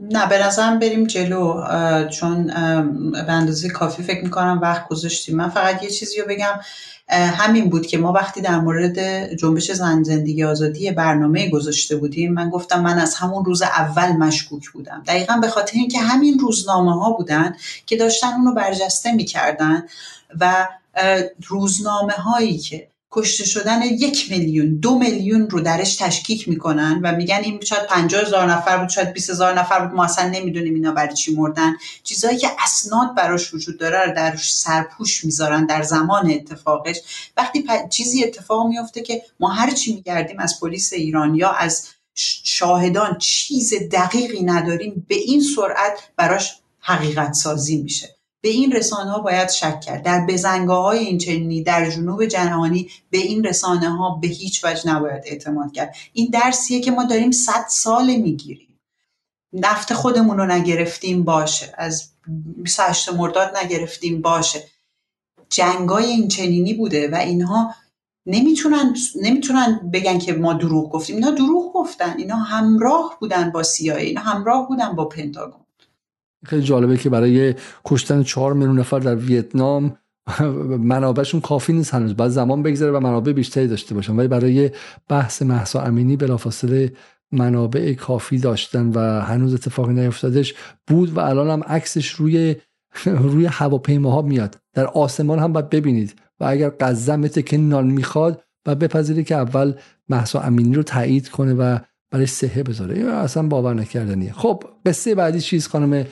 نه 0.00 0.28
به 0.28 0.46
نظرم 0.46 0.78
بریم 0.78 1.06
جلو 1.06 1.64
چون 2.08 2.46
به 3.12 3.32
اندازه 3.32 3.68
کافی 3.68 4.02
فکر 4.02 4.24
می‌کنم 4.24 4.58
وقت 4.62 4.88
گذاشتیم. 4.88 5.36
من 5.36 5.48
فقط 5.48 5.82
یه 5.82 5.90
چیزی 5.90 6.20
رو 6.20 6.26
بگم 6.28 6.60
همین 7.08 7.70
بود 7.70 7.86
که 7.86 7.98
ما 7.98 8.12
وقتی 8.12 8.40
در 8.40 8.60
مورد 8.60 9.26
جنبش 9.34 9.72
زن 9.72 10.02
زندگی 10.02 10.44
آزادی 10.44 10.90
برنامه 10.90 11.50
گذاشته 11.50 11.96
بودیم 11.96 12.32
من 12.32 12.50
گفتم 12.50 12.82
من 12.82 12.98
از 12.98 13.14
همون 13.14 13.44
روز 13.44 13.62
اول 13.62 14.12
مشکوک 14.12 14.68
بودم. 14.68 15.02
دقیقا 15.06 15.36
به 15.36 15.48
خاطر 15.48 15.78
اینکه 15.78 15.98
همین 15.98 16.38
روزنامه 16.38 16.94
ها 16.94 17.10
بودن 17.10 17.56
که 17.86 17.96
داشتن 17.96 18.32
اونو 18.32 18.54
برجسته 18.54 19.12
می‌کردن 19.12 19.82
و 20.40 20.68
روزنامه 21.46 22.12
هایی 22.12 22.58
که 22.58 22.88
کشته 23.12 23.44
شدن 23.44 23.82
یک 23.82 24.30
میلیون 24.30 24.74
دو 24.74 24.98
میلیون 24.98 25.50
رو 25.50 25.60
درش 25.60 25.96
تشکیک 25.96 26.48
می‌کنن 26.48 27.00
و 27.02 27.16
میگن 27.16 27.40
این 27.44 27.60
شاید 27.60 27.86
پنجاه 27.86 28.22
هزار 28.22 28.52
نفر 28.52 28.78
بود 28.78 28.88
شاید 28.88 29.12
20 29.12 29.30
هزار 29.30 29.58
نفر 29.58 29.86
بود 29.86 29.96
ما 29.96 30.04
اصلا 30.04 30.28
نمی‌دونیم 30.28 30.74
اینا 30.74 30.92
برای 30.92 31.14
چی 31.14 31.34
مردن. 31.34 31.76
چیزهایی 32.02 32.38
که 32.38 32.48
اسناد 32.64 33.14
براش 33.14 33.54
وجود 33.54 33.78
داره 33.78 34.06
رو 34.06 34.14
در 34.14 34.36
سرپوش 34.36 35.24
می‌ذارن 35.24 35.66
در 35.66 35.82
زمان 35.82 36.30
اتفاقش. 36.30 37.00
وقتی 37.36 37.64
چیزی 37.90 38.24
اتفاق 38.24 38.66
میفته 38.66 39.02
که 39.02 39.22
ما 39.40 39.48
هر 39.48 39.70
چی 39.70 39.94
میگردیم 39.94 40.38
از 40.38 40.60
پلیس 40.60 40.92
ایران 40.92 41.34
یا 41.34 41.50
از 41.50 41.88
شاهدان 42.44 43.18
چیز 43.18 43.74
دقیقی 43.92 44.42
نداریم 44.42 45.06
به 45.08 45.14
این 45.14 45.42
سرعت 45.56 46.10
براش 46.16 46.56
حقیقت 46.80 47.32
سازی 47.32 47.82
میشه. 47.82 48.19
به 48.42 48.48
این 48.48 48.72
رسانه 48.72 49.10
ها 49.10 49.18
باید 49.18 49.50
شک 49.50 49.80
کرد. 49.80 50.02
در 50.02 50.26
بزنگاه 50.28 50.84
های 50.84 50.98
این 50.98 51.18
چنینی 51.18 51.62
در 51.62 51.90
جنوب 51.90 52.24
جهانی 52.26 52.90
به 53.10 53.18
این 53.18 53.44
رسانه 53.44 53.90
ها 53.90 54.18
به 54.22 54.28
هیچ 54.28 54.64
وجه 54.64 54.88
نباید 54.88 55.22
اعتماد 55.26 55.72
کرد. 55.72 55.96
این 56.12 56.30
درسیه 56.30 56.80
که 56.80 56.90
ما 56.90 57.04
داریم 57.04 57.30
صد 57.30 57.64
سال 57.68 58.16
می‌گیریم. 58.16 58.78
نفت 59.52 59.94
خودمون 59.94 60.38
رو 60.38 60.46
نگرفتیم 60.46 61.24
باشه. 61.24 61.74
از 61.78 62.10
28 62.56 63.12
مرداد 63.12 63.56
نگرفتیم 63.56 64.20
باشه. 64.20 64.64
جنگای 65.48 66.04
این 66.04 66.28
چنینی 66.28 66.74
بوده 66.74 67.10
و 67.10 67.14
اینها 67.14 67.74
نمی‌تونن 68.26 68.96
نمی‌تونن 69.22 69.90
بگن 69.92 70.18
که 70.18 70.32
ما 70.32 70.52
دروغ 70.52 70.90
گفتیم. 70.90 71.16
اینا 71.16 71.30
دروغ 71.30 71.72
گفتن. 71.72 72.14
اینا 72.18 72.36
همراه 72.36 73.16
بودن 73.20 73.50
با 73.52 73.62
سیای 73.62 74.06
اینا 74.06 74.20
همراه 74.20 74.68
بودن 74.68 74.92
با 74.92 75.04
پنتاگون. 75.04 75.60
خیلی 76.44 76.62
جالبه 76.62 76.96
که 76.96 77.10
برای 77.10 77.54
کشتن 77.84 78.22
چهار 78.22 78.54
میلیون 78.54 78.78
نفر 78.78 78.98
در 78.98 79.16
ویتنام 79.16 79.96
منابعشون 80.92 81.40
کافی 81.40 81.72
نیست 81.72 81.94
هنوز. 81.94 82.14
بعد 82.14 82.28
زمان 82.28 82.62
بگذره 82.62 82.90
و 82.90 83.00
منابع 83.00 83.32
بیشتری 83.32 83.66
داشته 83.66 83.94
باشن. 83.94 84.16
ولی 84.16 84.28
برای 84.28 84.70
بحث 85.08 85.42
محسا 85.42 85.82
امینی 85.82 86.16
بلافاصله 86.16 86.92
منابع 87.32 87.94
کافی 87.94 88.38
داشتن 88.38 88.90
و 88.94 89.20
هنوز 89.20 89.54
اتفاقی 89.54 89.92
نیفتادش 89.92 90.54
بود 90.86 91.16
و 91.16 91.20
الان 91.20 91.50
هم 91.50 91.62
عکسش 91.62 92.08
روی 92.08 92.56
روی 93.04 93.46
هواپیماها 93.46 94.22
میاد. 94.22 94.58
در 94.74 94.86
آسمان 94.86 95.38
هم 95.38 95.52
باید 95.52 95.70
ببینید. 95.70 96.14
و 96.40 96.44
اگر 96.44 96.68
قزم 96.68 97.28
که 97.28 97.58
نان 97.58 97.86
می‌خواد 97.86 98.42
و 98.66 98.74
بپذیری 98.74 99.24
که 99.24 99.34
اول 99.34 99.74
محسا 100.08 100.40
امینی 100.40 100.74
رو 100.74 100.82
تایید 100.82 101.28
کنه 101.28 101.54
و 101.54 101.78
برای 102.10 102.26
سهه 102.26 102.62
بذاره. 102.62 103.04
اصلا 103.04 103.42
باور 103.42 103.74
نکردنیه. 103.74 104.32
خب 104.32 104.64
قصه 104.86 105.14
بعدی 105.14 105.40
چیز 105.40 105.68
خانم 105.68 106.06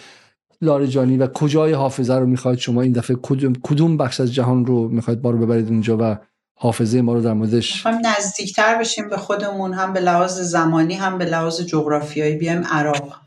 لارجانی 0.60 1.16
و 1.16 1.26
کجای 1.26 1.72
حافظه 1.72 2.14
رو 2.14 2.26
می‌خواید؟ 2.26 2.58
شما 2.58 2.82
این 2.82 2.92
دفعه 2.92 3.16
کدوم, 3.22 3.52
کدوم 3.62 3.96
بخش 3.96 4.20
از 4.20 4.34
جهان 4.34 4.66
رو 4.66 4.88
می‌خواید 4.88 5.20
ما 5.22 5.30
رو 5.30 5.38
ببرید 5.38 5.68
اونجا 5.68 5.98
و 6.00 6.18
حافظه 6.54 7.02
ما 7.02 7.14
رو 7.14 7.20
در 7.20 7.32
موردش 7.32 7.86
هم 7.86 8.00
نزدیکتر 8.18 8.78
بشیم 8.78 9.08
به 9.08 9.16
خودمون 9.16 9.72
هم 9.72 9.92
به 9.92 10.00
لحاظ 10.00 10.40
زمانی 10.40 10.94
هم 10.94 11.18
به 11.18 11.24
لحاظ 11.24 11.60
جغرافیایی 11.60 12.36
بیایم 12.36 12.64
عراق. 12.64 13.20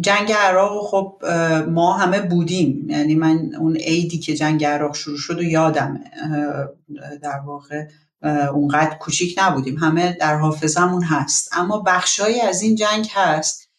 جنگ 0.00 0.32
عراق 0.32 0.86
خب 0.86 1.24
ما 1.68 1.96
همه 1.96 2.20
بودیم. 2.20 2.90
یعنی 2.90 3.14
من 3.14 3.50
اون 3.58 3.76
عیدی 3.76 4.18
که 4.18 4.34
جنگ 4.34 4.64
عراق 4.64 4.94
شروع 4.94 5.18
شد 5.18 5.38
و 5.38 5.42
یادمه. 5.42 6.00
در 7.22 7.40
واقع 7.46 7.86
اونقدر 8.52 8.94
کوچیک 8.94 9.38
نبودیم. 9.42 9.78
همه 9.78 10.16
در 10.20 10.36
حافظمون 10.36 11.02
هست. 11.02 11.50
اما 11.56 11.82
بخشهایی 11.86 12.40
از 12.40 12.62
این 12.62 12.74
جنگ 12.74 13.08
هست. 13.14 13.70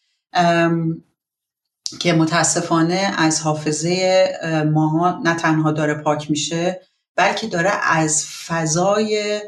که 2.00 2.12
متاسفانه 2.12 3.14
از 3.18 3.40
حافظه 3.40 4.26
ماها 4.72 5.20
نه 5.24 5.36
تنها 5.36 5.72
داره 5.72 5.94
پاک 5.94 6.30
میشه 6.30 6.80
بلکه 7.16 7.46
داره 7.46 7.70
از 7.82 8.26
فضای 8.46 9.40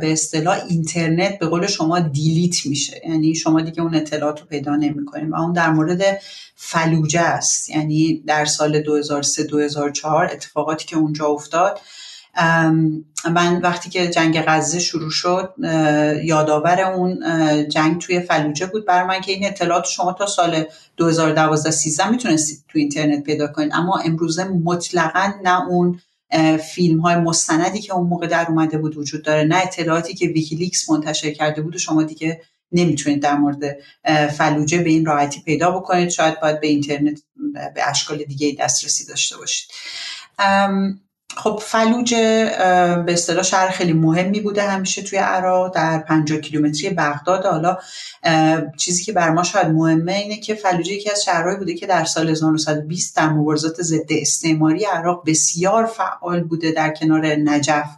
به 0.00 0.12
اصطلاح 0.12 0.64
اینترنت 0.68 1.38
به 1.38 1.46
قول 1.46 1.66
شما 1.66 2.00
دیلیت 2.00 2.66
میشه. 2.66 3.00
یعنی 3.08 3.34
شما 3.34 3.60
دیگه 3.60 3.82
اون 3.82 3.94
اطلاعات 3.94 4.40
رو 4.40 4.46
پیدا 4.46 4.76
نمی‌کنیم 4.76 5.32
و 5.32 5.36
اون 5.36 5.52
در 5.52 5.70
مورد 5.70 6.20
فلوجه 6.54 7.20
است. 7.20 7.70
یعنی 7.70 8.22
در 8.26 8.44
سال 8.44 8.80
2003 8.80 9.44
2004 9.44 10.24
اتفاقاتی 10.24 10.86
که 10.86 10.96
اونجا 10.96 11.26
افتاد 11.26 11.80
من 13.30 13.60
وقتی 13.62 13.90
که 13.90 14.08
جنگ 14.08 14.40
غزه 14.46 14.78
شروع 14.78 15.10
شد 15.10 15.54
یادآور 16.24 16.80
اون 16.80 17.18
جنگ 17.68 18.00
توی 18.00 18.20
فلوجه 18.20 18.66
بود 18.66 18.86
بر 18.86 19.04
من 19.04 19.20
که 19.20 19.32
این 19.32 19.46
اطلاعات 19.46 19.84
شما 19.84 20.12
تا 20.12 20.26
سال 20.26 20.64
2012 20.96 21.70
13 21.70 22.10
می‌تونستید 22.10 22.64
تو 22.68 22.78
اینترنت 22.78 23.22
پیدا 23.22 23.46
کنید. 23.46 23.70
اما 23.74 23.98
امروزه 23.98 24.44
مطلقا 24.44 25.32
نه 25.44 25.68
اون 25.68 26.00
فیلم 26.74 27.00
های 27.00 27.16
مستندی 27.16 27.80
که 27.80 27.94
اون 27.94 28.06
موقع 28.06 28.26
در 28.26 28.46
اومده 28.48 28.78
بود 28.78 28.96
وجود 28.96 29.22
داره 29.22 29.44
نه 29.44 29.56
اطلاعاتی 29.56 30.14
که 30.14 30.26
ویکیلیکس 30.26 30.90
منتشر 30.90 31.30
کرده 31.30 31.62
بود 31.62 31.76
و 31.76 31.78
شما 31.78 32.02
دیگه 32.02 32.42
نمی‌تونید 32.72 33.22
در 33.22 33.34
مورد 33.34 33.76
فلوجه 34.38 34.78
به 34.78 34.90
این 34.90 35.06
راحتی 35.06 35.40
پیدا 35.40 35.70
بکنید. 35.70 36.08
شاید 36.08 36.40
باید 36.40 36.60
به 36.60 36.66
اینترنت 36.66 37.20
به 37.74 37.88
اشکال 37.88 38.16
دیگه 38.18 38.56
دسترسی 38.60 39.06
داشته 39.06 39.36
باشید. 39.36 39.70
خب 41.36 41.60
فلوجه 41.62 42.14
به 42.14 43.12
اصطلاح 43.12 43.42
شهر 43.42 43.68
خیلی 43.70 43.92
مهمی 43.92 44.40
بوده 44.40 44.62
همیشه 44.62 45.02
توی 45.02 45.18
عراق 45.18 45.74
در 45.74 45.98
50 45.98 46.38
کیلومتری 46.38 46.90
بغداد. 46.90 47.46
حالا 47.46 47.76
چیزی 48.76 49.04
که 49.04 49.12
بر 49.12 49.30
ما 49.30 49.42
شاید 49.42 49.66
مهمه 49.66 50.12
اینه 50.12 50.36
که 50.36 50.54
فلوجه 50.54 50.92
یکی 50.92 51.10
از 51.10 51.24
شهرهایی 51.24 51.58
بوده 51.58 51.74
که 51.74 51.86
در 51.86 52.04
سال 52.04 52.28
1920 52.30 53.16
در 53.16 53.28
مبارزات 53.28 53.82
ضد 53.82 54.06
استعماری 54.10 54.84
عراق 54.84 55.22
بسیار 55.26 55.86
فعال 55.86 56.44
بوده 56.44 56.72
در 56.72 56.94
کنار 56.94 57.26
نجف 57.26 57.88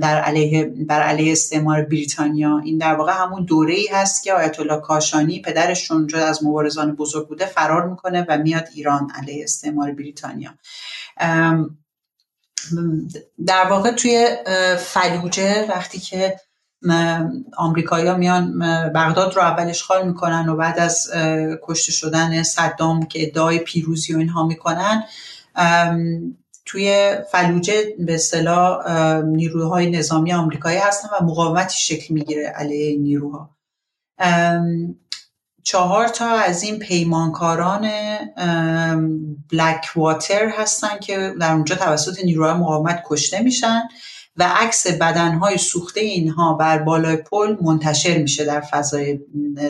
در 0.00 0.20
علیه 0.20 0.64
بر 0.64 1.00
علیه 1.00 1.32
استعمار 1.32 1.82
بریتانیا. 1.82 2.58
این 2.58 2.78
در 2.78 2.94
واقع 2.94 3.12
همون 3.12 3.44
دوره 3.44 3.74
ای 3.74 3.88
هست 3.92 4.22
که 4.22 4.32
آیت 4.32 4.60
الله 4.60 4.80
کاشانی 4.80 5.42
پدرش 5.42 5.90
اونجا 5.90 6.26
از 6.26 6.44
مبارزان 6.44 6.94
بزرگ 6.94 7.28
بوده 7.28 7.46
فرار 7.46 7.88
می‌کنه 7.88 8.26
و 8.28 8.38
میاد 8.38 8.68
ایران 8.74 9.10
علیه 9.14 9.44
استعمار 9.44 9.92
بریتانیا. 9.92 10.50
در 13.46 13.66
واقع 13.70 13.90
توی 13.90 14.28
فلوجه 14.78 15.66
وقتی 15.68 15.98
که 15.98 16.36
آمریکایی‌ها 17.56 18.16
میان 18.16 18.58
بغداد 18.92 19.36
رو 19.36 19.42
اول 19.42 19.68
اشغال 19.68 20.08
می‌کنن 20.08 20.48
و 20.48 20.56
بعد 20.56 20.78
از 20.78 21.10
کشته 21.62 21.92
شدن 21.92 22.42
صدام 22.42 23.06
که 23.06 23.22
ادعای 23.26 23.58
پیروزی 23.58 24.14
و 24.14 24.18
اینها 24.18 24.46
می‌کنن 24.46 25.04
توی 26.64 27.12
فلوجه 27.32 27.94
به 27.98 28.14
اصطلاح 28.14 28.86
نیروهای 29.22 29.90
نظامی 29.90 30.32
آمریکایی 30.32 30.78
هستن 30.78 31.08
و 31.08 31.24
مقاومتی 31.24 31.78
شکل 31.78 32.14
می‌گیره 32.14 32.46
علیه 32.46 32.98
نیروها. 32.98 33.50
چهار 35.68 36.08
تا 36.08 36.26
از 36.28 36.62
این 36.62 36.78
پیمانکاران 36.78 37.90
بلک 39.52 39.86
واتر 39.96 40.48
هستن 40.48 40.98
که 40.98 41.34
در 41.40 41.52
اونجا 41.52 41.76
توسط 41.76 42.24
نیروهای 42.24 42.54
مقاومت 42.54 43.02
کشته 43.06 43.40
میشن 43.40 43.82
و 44.36 44.42
عکس 44.42 44.86
بدنهای 44.86 45.58
سوخته 45.58 46.00
اینها 46.00 46.54
بر 46.54 46.78
بالای 46.78 47.16
پل 47.16 47.56
منتشر 47.62 48.18
میشه 48.18 48.44
در 48.44 48.60
فضای 48.60 49.20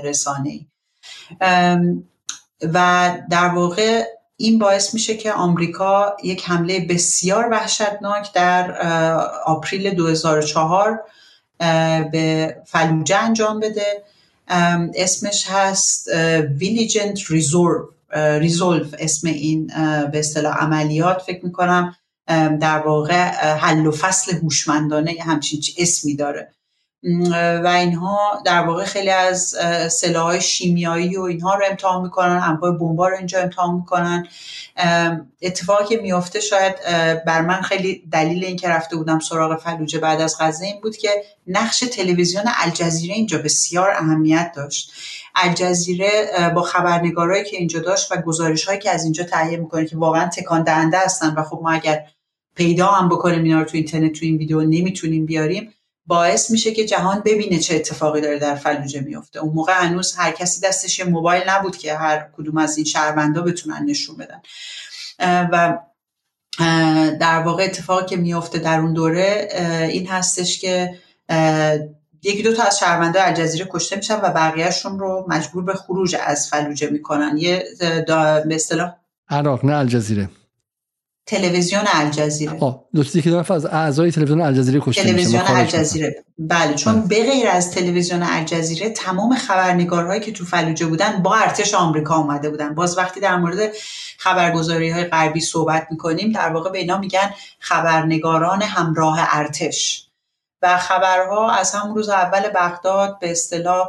رسانه 0.05 0.61
و 2.63 3.15
در 3.31 3.49
واقع 3.49 4.05
این 4.37 4.59
باعث 4.59 4.95
میشه 4.95 5.17
که 5.17 5.33
آمریکا 5.33 6.17
یک 6.25 6.49
حمله 6.49 6.81
بسیار 6.81 7.49
وحشتناک 7.51 8.33
در 8.33 8.81
آپریل 9.47 9.95
2004 9.95 11.05
به 12.13 12.57
فلوجه 12.67 13.17
انجام 13.17 13.61
بده. 13.61 14.05
اسمش 14.95 15.47
هست 15.49 16.09
Vigilant 16.59 17.19
Resolve 18.15 18.95
اسم 18.99 19.29
این 19.29 19.67
به 20.13 20.19
اصطلاح 20.19 20.57
عملیات 20.57 21.23
فکر 21.23 21.45
می‌کنم. 21.45 21.95
در 22.61 22.79
واقع 22.79 23.15
حل 23.57 23.87
و 23.87 23.93
فصل 23.93 24.37
هوشمندانه 24.37 25.15
همچین 25.21 25.61
اسمی 25.79 26.17
داره. 26.17 26.55
و 27.65 27.67
اینها 27.67 28.43
در 28.45 28.61
واقع 28.61 28.85
خیلی 28.85 29.11
از 29.11 29.57
سلاح 29.91 30.39
شیمیایی 30.39 31.17
و 31.17 31.23
اینها 31.23 31.55
رو 31.55 31.65
امتحان 31.71 32.03
می‌کنن 32.03 32.41
انواع 32.45 32.71
بمبا 32.71 33.09
رو 33.09 33.17
اینجا 33.17 33.39
امتحان 33.41 33.75
می‌کنن. 33.75 34.27
اتفاقی 35.43 35.85
که 35.85 36.03
میافته 36.03 36.41
شاید 36.41 36.75
بر 37.27 37.41
من 37.41 37.61
خیلی 37.61 38.03
دلیل 38.13 38.45
این 38.45 38.57
که 38.57 38.69
رفته 38.69 38.97
بودم 38.97 39.19
سراغ 39.19 39.61
فلوجه 39.61 39.99
بعد 39.99 40.21
از 40.21 40.37
غزه 40.41 40.67
این 40.67 40.81
بود 40.81 40.97
که 40.97 41.11
نقش 41.47 41.81
تلویزیون 41.81 42.45
الجزیره 42.47 43.15
اینجا 43.15 43.39
بسیار 43.39 43.91
اهمیت 43.91 44.53
داشت. 44.57 44.93
الجزیره 45.35 46.31
با 46.55 46.63
خبرنگارایی 46.63 47.45
که 47.45 47.57
اینجا 47.57 47.81
داشت 47.81 48.13
و 48.13 48.17
گزارش 48.17 48.65
هایی 48.65 48.79
که 48.79 48.91
از 48.91 49.05
اینجا 49.05 49.25
تهیه 49.25 49.57
می‌کنه 49.57 49.87
که 49.87 49.97
واقعا 49.97 50.29
تکان 50.29 50.63
دهنده 50.63 50.99
هستن 50.99 51.35
و 51.35 51.43
خب 51.43 51.61
ما 51.63 51.71
اگر 51.71 52.05
پیدا 52.55 52.87
هم 52.87 53.09
بکنیم 53.09 53.45
اینا 53.45 53.59
رو 53.59 53.65
تو 53.65 53.77
اینترنت 53.77 54.13
تو 54.13 54.25
این 54.25 54.37
ویدیو 54.37 54.61
نمی‌تونیم 54.61 55.27
بیاریم 55.27 55.75
باعث 56.09 56.51
میشه 56.51 56.73
که 56.73 56.85
جهان 56.85 57.23
ببینه 57.25 57.59
چه 57.59 57.75
اتفاقی 57.75 58.21
داره 58.21 58.39
در 58.39 58.55
فلوجه 58.55 59.01
میفته. 59.01 59.39
اون 59.39 59.55
موقع 59.55 59.73
هنوز 59.73 60.15
هر 60.17 60.31
کسی 60.31 60.61
دستش 60.61 61.01
موبایل 61.01 61.43
نبود 61.49 61.77
که 61.77 61.95
هر 61.95 62.29
کدوم 62.37 62.59
از 62.59 62.77
این 62.77 62.85
شهروندا 62.85 63.43
بتونن 63.43 63.85
نشون 63.85 64.17
بدن. 64.17 64.41
و 65.53 65.79
در 67.21 67.43
واقع 67.43 67.65
اتفاقی 67.65 68.07
که 68.07 68.17
میفته 68.17 68.59
در 68.59 68.81
اون 68.81 68.93
دوره 68.93 69.49
این 69.91 70.07
هستش 70.07 70.61
که 70.61 70.95
یکی 72.23 72.43
دو 72.43 72.55
تا 72.55 72.63
از 72.63 72.79
شهروندان 72.79 73.23
الجزیره 73.25 73.69
کشته 73.71 73.97
میشن 73.97 74.15
و 74.15 74.31
بقیهشون 74.31 74.99
رو 74.99 75.27
مجبور 75.29 75.65
به 75.65 75.75
خروج 75.75 76.17
از 76.27 76.49
فلوجه 76.49 76.91
می‌کنن. 76.91 77.39
یه 77.39 77.65
به 78.49 78.55
اصطلاح 78.55 78.95
عراق 79.29 79.65
نه 79.65 79.77
الجزیره 79.77 80.31
تلویزیون 81.29 81.85
الجزیره. 81.87 82.57
آه 82.61 82.85
دوستی 82.95 83.23
که 83.23 83.53
از 83.53 83.67
اعضای 83.67 84.11
تلویزیون 84.11 84.41
الجزیره 84.41 84.81
کشته 84.81 85.03
تلویزیون 85.03 85.43
الجزیره. 85.47 86.25
بله 86.39 86.75
چون 86.75 87.01
به 87.01 87.23
غیر 87.31 87.49
از 87.49 87.71
تلویزیون 87.71 88.23
الجزیره 88.23 88.91
تمام 88.91 89.35
خبرنگارهایی 89.35 90.21
که 90.21 90.33
تو 90.33 90.45
فلوجه 90.45 90.87
بودن 90.87 91.23
با 91.23 91.37
ارتش 91.37 91.75
آمریکا 91.75 92.17
اومده 92.17 92.51
بودن. 92.51 92.75
باز 92.75 92.99
وقتی 92.99 93.21
در 93.21 93.37
مورد 93.37 93.73
خبرگزاری 94.19 94.91
های 94.91 95.05
غربی 95.05 95.41
صحبت 95.41 95.87
می‌کنیم 95.91 96.33
در 96.33 96.49
واقع 96.49 96.71
به 96.71 96.79
اینا 96.79 96.99
میگن 96.99 97.31
خبرنگاران 97.59 98.63
همراه 98.63 99.19
ارتش. 99.31 100.05
و 100.63 100.79
خبرها 100.79 101.51
از 101.53 101.73
همون 101.75 101.95
روز 101.95 102.09
اول 102.09 102.49
بغداد 102.55 103.19
به 103.19 103.31
اصطلاح 103.31 103.89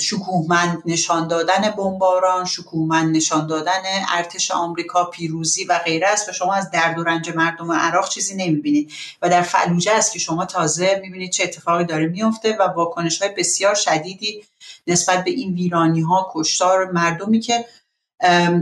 شکوهمند 0.00 0.82
نشان 0.86 1.28
دادن 1.28 1.70
بمباران 1.70 2.44
شکوهمند 2.44 3.16
نشان 3.16 3.46
دادن 3.46 3.82
ارتش 4.16 4.50
آمریکا 4.50 5.04
پیروزی 5.04 5.64
و 5.64 5.78
غیره 5.78 6.08
است 6.08 6.28
و 6.28 6.32
شما 6.32 6.54
از 6.54 6.70
درد 6.70 6.98
و 6.98 7.04
رنج 7.04 7.36
مردم 7.36 7.72
عراق 7.72 8.08
چیزی 8.08 8.34
نمی‌بینید. 8.34 8.92
و 9.22 9.28
در 9.28 9.42
فلوجه 9.42 9.92
است 9.92 10.12
که 10.12 10.18
شما 10.18 10.44
تازه 10.44 11.00
می‌بینید 11.02 11.30
چه 11.30 11.44
اتفاقی 11.44 11.84
داره 11.84 12.06
میفته 12.06 12.56
و 12.60 12.62
واکنش 12.62 13.22
های 13.22 13.30
بسیار 13.34 13.74
شدیدی 13.74 14.44
نسبت 14.86 15.24
به 15.24 15.30
این 15.30 15.54
ویرانی 15.54 16.00
ها 16.00 16.30
کشتار 16.34 16.90
مردمی 16.90 17.40
که 17.40 17.64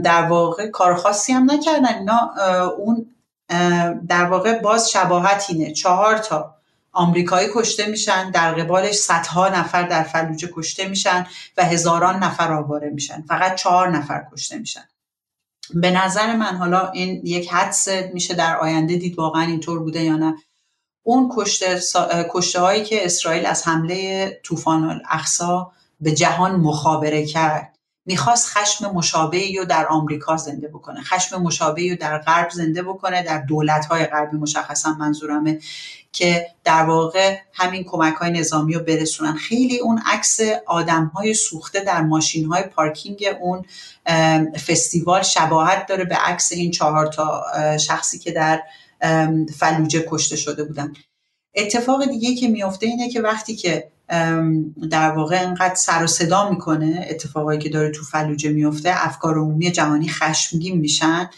در 0.03 0.21
واقع 0.21 0.67
کار 0.67 0.95
خاصی 0.95 1.33
هم 1.33 1.51
نکردن. 1.51 1.95
اینا 1.95 2.31
اون 2.77 3.05
در 4.07 4.25
واقع 4.25 4.59
باز 4.59 4.91
شباهت 4.91 5.45
اینه. 5.49 5.73
چهار 5.73 6.17
تا 6.17 6.56
آمریکایی 6.91 7.47
کشته 7.55 7.85
میشن 7.85 8.31
در 8.31 8.53
قبالش 8.53 8.95
صدها 8.95 9.49
نفر 9.49 9.83
در 9.83 10.03
فلوجه 10.03 10.49
کشته 10.53 10.87
میشن 10.87 11.27
و 11.57 11.65
هزاران 11.65 12.23
نفر 12.23 12.53
آواره 12.53 12.89
میشن. 12.89 13.21
فقط 13.21 13.55
چهار 13.55 13.89
نفر 13.89 14.25
کشته 14.31 14.57
میشن. 14.57 14.83
به 15.73 15.91
نظر 15.91 16.35
من 16.35 16.57
حالا 16.57 16.91
این 16.91 17.21
یک 17.23 17.53
حدس 17.53 17.87
میشه 18.13 18.33
در 18.33 18.57
آینده 18.57 18.95
دید 18.95 19.19
واقعا 19.19 19.41
اینطور 19.41 19.79
بوده 19.79 20.03
یا 20.03 20.15
نه. 20.15 20.35
اون 21.03 21.31
کشته, 21.35 21.79
کشته 22.29 22.59
هایی 22.59 22.83
که 22.83 23.05
اسرائیل 23.05 23.45
از 23.45 23.67
حمله 23.67 24.41
طوفان 24.43 24.83
الاقصا 24.83 25.71
به 25.99 26.11
جهان 26.11 26.55
مخابره 26.55 27.25
کرد 27.25 27.76
می‌خواست 28.07 28.47
خشم 28.47 28.91
مشابهی 28.91 29.57
رو 29.57 29.65
در 29.65 29.87
آمریکا 29.87 30.37
زنده 30.37 30.67
بکنه 30.67 31.01
خشم 31.01 31.41
مشابهی 31.41 31.89
رو 31.89 31.95
در 31.95 32.17
غرب 32.17 32.49
زنده 32.49 32.83
بکنه 32.83 33.23
در 33.23 33.37
دولت-های 33.37 34.05
غربی 34.05 34.37
مشخصا 34.37 34.93
منظورمه 34.93 35.59
که 36.11 36.47
در 36.63 36.83
واقع 36.83 37.37
همین 37.53 37.83
کمک 37.83 38.13
های 38.13 38.31
نظامی 38.31 38.73
رو 38.73 38.79
برسونن. 38.79 39.33
خیلی 39.33 39.79
اون 39.79 40.01
عکس 40.05 40.39
آدم 40.65 41.05
های 41.05 41.33
سوخته 41.33 41.79
در 41.79 42.01
ماشین 42.01 42.45
های 42.45 42.63
پارکینگ 42.63 43.25
اون 43.41 43.65
فستیوال 44.67 45.21
شباهت 45.21 45.85
داره 45.87 46.05
به 46.05 46.15
عکس 46.15 46.51
این 46.51 46.71
چهار 46.71 47.07
تا 47.07 47.43
شخصی 47.77 48.19
که 48.19 48.31
در 48.31 48.63
فلوجه 49.59 50.05
کشته 50.09 50.35
شده 50.35 50.63
بودن. 50.63 50.93
اتفاق 51.57 52.05
دیگه 52.05 52.35
که 52.35 52.47
میافته 52.47 52.85
اینه 52.87 53.09
که 53.09 53.21
وقتی 53.21 53.55
که 53.55 53.87
در 54.89 55.11
واقع 55.11 55.41
انقدر 55.41 55.75
سر 55.75 56.03
و 56.03 56.07
صدا 56.07 56.49
می‌کنه 56.49 57.07
اتفاقایی 57.09 57.59
که 57.59 57.69
داره 57.69 57.91
تو 57.91 58.03
فلوجه 58.03 58.49
میفته 58.49 58.91
افکار 58.93 59.37
عمومی 59.37 59.71
جهانی 59.71 60.09
خشمگین 60.09 60.77
میشن. 60.77 61.29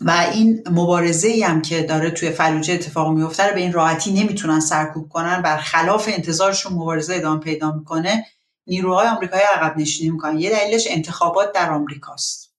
و 0.00 0.10
این 0.32 0.62
مبارزه 0.70 1.28
ای 1.28 1.42
هم 1.42 1.62
که 1.62 1.82
داره 1.82 2.10
توی 2.10 2.30
فلوجه 2.30 2.74
اتفاق 2.74 3.12
میفته 3.12 3.46
رو 3.46 3.54
به 3.54 3.60
این 3.60 3.72
راحتی 3.72 4.12
نمی‌تونن 4.12 4.60
سرکوب 4.60 5.08
کنن. 5.08 5.42
بر 5.42 5.56
خلاف 5.56 6.08
انتظارشون 6.12 6.72
مبارزه 6.72 7.14
ادامه 7.14 7.40
پیدا 7.40 7.72
می‌کنه 7.72 8.26
نیروهای 8.66 9.08
آمریکایی 9.08 9.42
عقب 9.54 9.78
نشینی 9.78 10.10
می‌کنن. 10.10 10.38
یه 10.38 10.50
دلیلش 10.50 10.86
انتخابات 10.90 11.52
در 11.52 11.70
آمریکاست. 11.72 12.52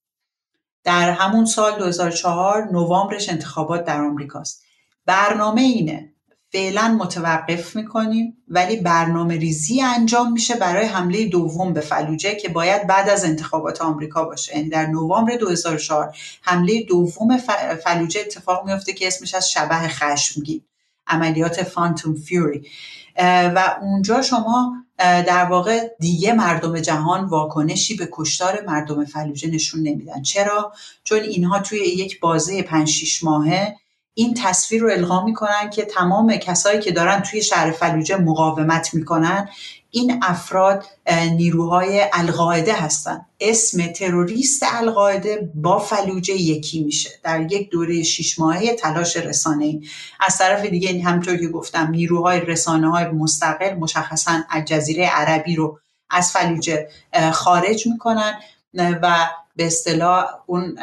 در 0.83 1.11
همون 1.11 1.45
سال 1.45 1.79
2004 1.79 2.69
نوامبرش 2.71 3.29
انتخابات 3.29 3.85
در 3.85 4.01
آمریکاست. 4.01 4.66
برنامه 5.07 5.61
اینه. 5.61 6.13
فعلا 6.51 6.97
متوقف 6.99 7.75
می‌کنیم 7.75 8.37
ولی 8.47 8.75
برنامه 8.75 9.35
ریزی 9.35 9.81
انجام 9.81 10.31
میشه 10.31 10.55
برای 10.55 10.85
حمله 10.85 11.25
دوم 11.25 11.73
به 11.73 11.81
فلوجه 11.81 12.35
که 12.35 12.49
باید 12.49 12.87
بعد 12.87 13.09
از 13.09 13.25
انتخابات 13.25 13.81
آمریکا 13.81 14.23
باشه. 14.23 14.51
این 14.51 14.59
یعنی 14.59 14.69
در 14.69 14.85
نوامبر 14.85 15.35
2004 15.35 16.17
حمله 16.41 16.83
دوم 16.83 17.37
فلوجه 17.83 18.21
اتفاق 18.21 18.65
میفته 18.65 18.93
که 18.93 19.07
اسمش 19.07 19.33
از 19.35 19.51
شبه 19.51 19.87
خشمگین. 19.87 20.61
عملیات 21.07 21.63
فانتوم 21.63 22.15
فیوری 22.15 22.67
و 23.55 23.77
اونجا 23.81 24.21
شما 24.21 24.73
در 24.97 25.45
واقع 25.45 25.87
دیگه 25.99 26.33
مردم 26.33 26.79
جهان 26.79 27.25
واکنشی 27.25 27.95
به 27.95 28.09
کشتار 28.11 28.63
مردم 28.67 29.05
فلوجه 29.05 29.49
نشون 29.49 29.79
نمیدن. 29.79 30.21
چرا؟ 30.21 30.73
چون 31.03 31.19
اینها 31.19 31.59
توی 31.59 31.79
یک 31.79 32.19
بازه 32.19 32.63
5 32.63 32.89
6 32.89 33.23
ماهه 33.23 33.75
این 34.19 34.33
تصویر 34.33 34.81
رو 34.81 34.89
القا 34.89 35.25
می‌کنن 35.25 35.69
که 35.69 35.85
تمام 35.85 36.35
کسایی 36.35 36.79
که 36.79 36.91
دارن 36.91 37.19
توی 37.19 37.43
شهر 37.43 37.71
فلوجه 37.71 38.17
مقاومت 38.17 38.93
می‌کنن 38.93 39.49
این 39.91 40.19
افراد 40.23 40.85
نیروهای 41.35 42.05
القاعده 42.13 42.73
هستن. 42.73 43.25
اسم 43.39 43.87
تروریست 43.87 44.63
القاعده 44.73 45.51
با 45.55 45.79
فلوجه 45.79 46.33
یکی 46.33 46.83
میشه. 46.83 47.09
در 47.23 47.51
یک 47.51 47.69
دوره 47.69 48.03
شیش 48.03 48.39
ماهه 48.39 48.75
تلاش 48.75 49.17
رسانه 49.17 49.79
از 50.19 50.37
طرف 50.37 50.65
دیگه 50.65 51.03
همطور 51.03 51.37
که 51.37 51.47
گفتم 51.47 51.87
نیروهای 51.91 52.39
رسانه 52.39 52.89
های 52.89 53.05
مستقل 53.05 53.73
مشخصا 53.73 54.43
الجزیره 54.49 55.09
عربی 55.09 55.55
رو 55.55 55.79
از 56.09 56.31
فلوجه 56.31 56.87
خارج 57.31 57.87
می‌کنن 57.87 58.33
و 58.73 59.27
به 59.57 59.65
اصطلاح 59.65 60.25
اون 60.45 60.77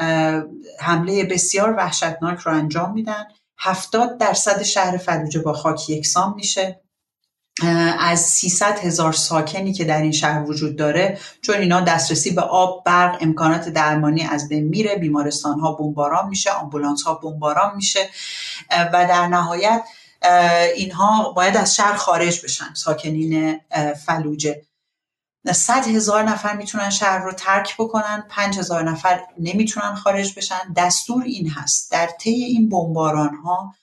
حمله 0.81 1.25
بسیار 1.25 1.75
وحشتناک 1.77 2.39
رو 2.39 2.53
انجام 2.53 2.93
میدن. 2.93 3.25
هفتاد 3.59 4.19
درصد 4.19 4.63
شهر 4.63 4.97
فلوجه 4.97 5.41
با 5.41 5.53
خاک 5.53 5.91
یکسان 5.91 6.35
میشه. 6.37 6.81
از 7.99 8.21
300 8.21 8.79
هزار 8.79 9.13
ساکنی 9.13 9.73
که 9.73 9.85
در 9.85 10.03
این 10.03 10.13
شهر 10.13 10.43
وجود 10.43 10.77
داره 10.77 11.19
چون 11.43 11.55
اینا 11.57 11.81
دسترسی 11.81 12.31
به 12.31 12.41
آب 12.41 12.85
برق 12.85 13.19
امکانات 13.21 13.69
درمانی 13.69 14.23
از 14.23 14.49
بین 14.49 14.65
میره 14.65 14.97
بیمارستان 14.97 15.61
ها 15.61 15.73
بمباران 15.73 16.29
میشه 16.29 16.51
آمبولانس 16.51 17.03
ها 17.03 17.15
بمباران 17.15 17.77
میشه. 17.77 18.09
و 18.71 19.07
در 19.09 19.27
نهایت 19.27 19.83
اینها 20.77 21.33
باید 21.33 21.57
از 21.57 21.75
شهر 21.75 21.97
خارج 21.97 22.45
بشن 22.45 22.75
ساکنین 22.75 23.61
فلوجه. 24.07 24.63
صد 25.53 25.89
هزار 25.89 26.23
نفر 26.23 26.57
می‌تونن 26.57 26.91
شهر 26.91 27.19
رو 27.19 27.33
ترک 27.33 27.75
بکنن 27.79 28.25
پنج 28.29 28.59
هزار 28.59 28.83
نفر 28.83 29.21
نمی‌تونن 29.39 29.95
خارج 29.95 30.35
بشن. 30.37 30.73
دستور 30.77 31.23
این 31.23 31.51
هست. 31.51 31.93
در 31.93 32.07
طی 32.21 32.31
این 32.31 32.69
بمباران 32.69 33.35
ها 33.35 33.75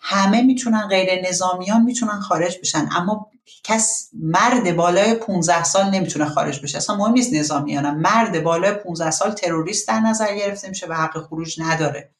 همه 0.00 0.42
می‌تونن 0.42 0.88
غیر 0.88 1.28
نظامیان 1.28 1.82
می‌تونن 1.82 2.20
خارج 2.20 2.58
بشن. 2.58 2.88
اما 2.96 3.30
کس 3.64 4.08
مرد 4.12 4.76
بالای 4.76 5.14
15 5.14 5.64
سال 5.64 5.90
نمی‌تونه 5.90 6.24
خارج 6.24 6.62
بشه. 6.62 6.78
اصلا 6.78 6.96
مهم 6.96 7.12
نیست 7.12 7.32
نظامیان. 7.32 7.90
مرد 7.90 8.42
بالای 8.42 8.72
15 8.72 9.10
سال 9.10 9.32
تروریست 9.32 9.88
در 9.88 10.00
نظر 10.00 10.34
گرفته 10.34 10.68
میشه 10.68 10.86
و 10.86 10.92
حق 10.92 11.26
خروج 11.26 11.60
نداره. 11.60 12.10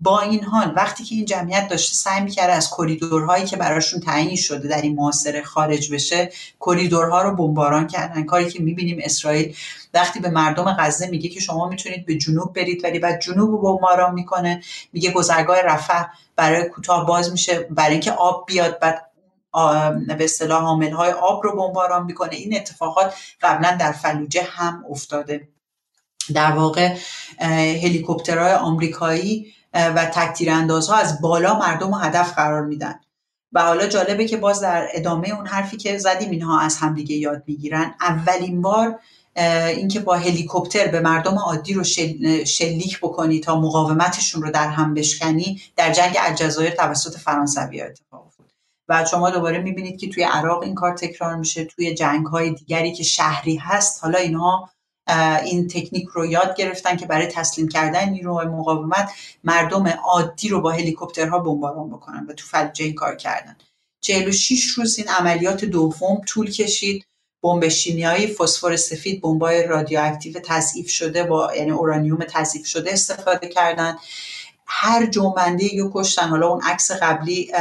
با 0.00 0.20
این 0.20 0.44
حال 0.44 0.72
وقتی 0.76 1.04
که 1.04 1.14
این 1.14 1.24
جمعیت 1.24 1.68
داشته 1.68 1.94
سعی 1.96 2.20
می‌کرده 2.20 2.52
از 2.52 2.70
کریدورهایی 2.70 3.44
که 3.44 3.56
براشون 3.56 4.00
تعیین 4.00 4.36
شده 4.36 4.68
در 4.68 4.82
این 4.82 4.94
محاصره 4.94 5.42
خارج 5.42 5.92
بشه 5.94 6.32
کریدورها 6.60 7.22
رو 7.22 7.36
بمباران 7.36 7.86
کردن. 7.86 8.24
کاری 8.24 8.50
که 8.50 8.62
می‌بینیم 8.62 8.98
اسرائیل 9.02 9.56
وقتی 9.94 10.20
به 10.20 10.30
مردم 10.30 10.76
غزه 10.78 11.06
میگه 11.06 11.28
که 11.28 11.40
شما 11.40 11.68
می‌تونید 11.68 12.06
به 12.06 12.14
جنوب 12.14 12.52
برید 12.54 12.84
ولی 12.84 12.98
بعد 12.98 13.20
جنوب 13.20 13.50
رو 13.50 13.58
بمباران 13.58 14.14
می‌کنه. 14.14 14.62
میگه 14.92 15.10
گذرگاه 15.10 15.62
رفح 15.62 16.04
برای 16.36 16.68
کوتاه 16.68 17.06
باز 17.06 17.32
میشه. 17.32 17.58
برای 17.70 17.92
اینکه 17.92 18.12
آب 18.12 18.46
بیاد 18.46 18.78
بعد 18.78 19.08
به 20.18 20.24
اصطلاح 20.24 20.62
حامل 20.62 20.92
های 20.92 21.12
آب 21.12 21.44
رو 21.44 21.56
بمباران 21.56 22.04
می‌کنه. 22.04 22.34
این 22.34 22.56
اتفاقات 22.56 23.14
قبلا 23.42 23.76
در 23.80 23.92
فلوجه 23.92 24.42
هم 24.50 24.84
افتاده. 24.90 25.48
در 26.34 26.52
واقع 26.52 26.96
هلیکوپترهای 27.82 28.52
آمریکایی 28.52 29.54
و 29.74 30.10
تکتیر 30.14 30.50
اندازها 30.50 30.96
از 30.96 31.20
بالا 31.20 31.58
مردم 31.58 31.94
رو 31.94 31.94
هدف 31.94 32.34
قرار 32.34 32.62
میدن. 32.62 33.00
و 33.52 33.62
حالا 33.62 33.86
جالبه 33.86 34.24
که 34.24 34.36
باز 34.36 34.60
در 34.60 34.88
ادامه 34.92 35.28
اون 35.28 35.46
حرفی 35.46 35.76
که 35.76 35.98
زدیم 35.98 36.30
اینها 36.30 36.60
از 36.60 36.76
همدیگه 36.76 37.16
یاد 37.16 37.42
می‌گیرن. 37.46 37.94
اولین 38.00 38.62
بار 38.62 39.00
اینکه 39.76 40.00
با 40.00 40.16
هلیکوپتر 40.16 40.88
به 40.88 41.00
مردم 41.00 41.38
عادی 41.38 41.74
رو 41.74 41.84
شلیک 42.44 42.98
بکنی 43.00 43.40
تا 43.40 43.60
مقاومتشون 43.60 44.42
رو 44.42 44.50
در 44.50 44.68
هم 44.68 44.94
بشکنی 44.94 45.62
در 45.76 45.92
جنگ 45.92 46.16
الجزایر 46.18 46.70
توسط 46.70 47.18
فرانسوی 47.18 47.80
اتفاق 47.80 48.26
افتاد. 48.26 48.52
و 48.88 49.04
شما 49.04 49.30
دوباره 49.30 49.58
می‌بینید 49.58 50.00
که 50.00 50.08
توی 50.08 50.22
عراق 50.22 50.62
این 50.62 50.74
کار 50.74 50.96
تکرار 50.96 51.36
میشه 51.36 51.64
توی 51.64 51.94
جنگ 51.94 52.26
های 52.26 52.50
دیگری 52.50 52.92
که 52.92 53.02
شهری 53.02 53.56
هست 53.56 54.04
حالا 54.04 54.18
اینها 54.18 54.70
این 55.44 55.68
تکنیک 55.68 56.08
رو 56.08 56.26
یاد 56.26 56.56
گرفتن 56.56 56.96
که 56.96 57.06
برای 57.06 57.26
تسلیم 57.26 57.68
کردن 57.68 58.08
نیروهای 58.08 58.46
مقاومت 58.46 59.12
مردم 59.44 59.88
عادی 59.88 60.48
رو 60.48 60.60
با 60.60 60.70
هلیکوپترها 60.70 61.38
بمباران 61.38 61.90
بکنن 61.90 62.26
و 62.28 62.32
تو 62.32 62.46
فلجه 62.46 62.84
این 62.84 62.94
کار 62.94 63.16
کردن. 63.16 63.56
46 64.00 64.64
روز 64.64 64.98
این 64.98 65.08
عملیات 65.08 65.64
دوم 65.64 66.20
طول 66.26 66.50
کشید. 66.50 67.06
بمب 67.42 67.68
شیمیایی 67.68 68.26
فسفر 68.26 68.76
سفید 68.76 69.20
بمبای 69.20 69.66
رادیواکتیو 69.66 70.40
تضعیف 70.44 70.90
شده 70.90 71.24
با 71.24 71.54
یعنی 71.56 71.70
اورانیوم 71.70 72.24
تضعیف 72.28 72.66
شده 72.66 72.92
استفاده 72.92 73.48
کردن. 73.48 73.98
هر 74.74 75.06
جنبنده 75.06 75.68
رو 75.78 75.90
کشتن. 75.94 76.28
حالا 76.28 76.48
اون 76.48 76.62
عکس 76.62 76.90
قبلی 76.90 77.52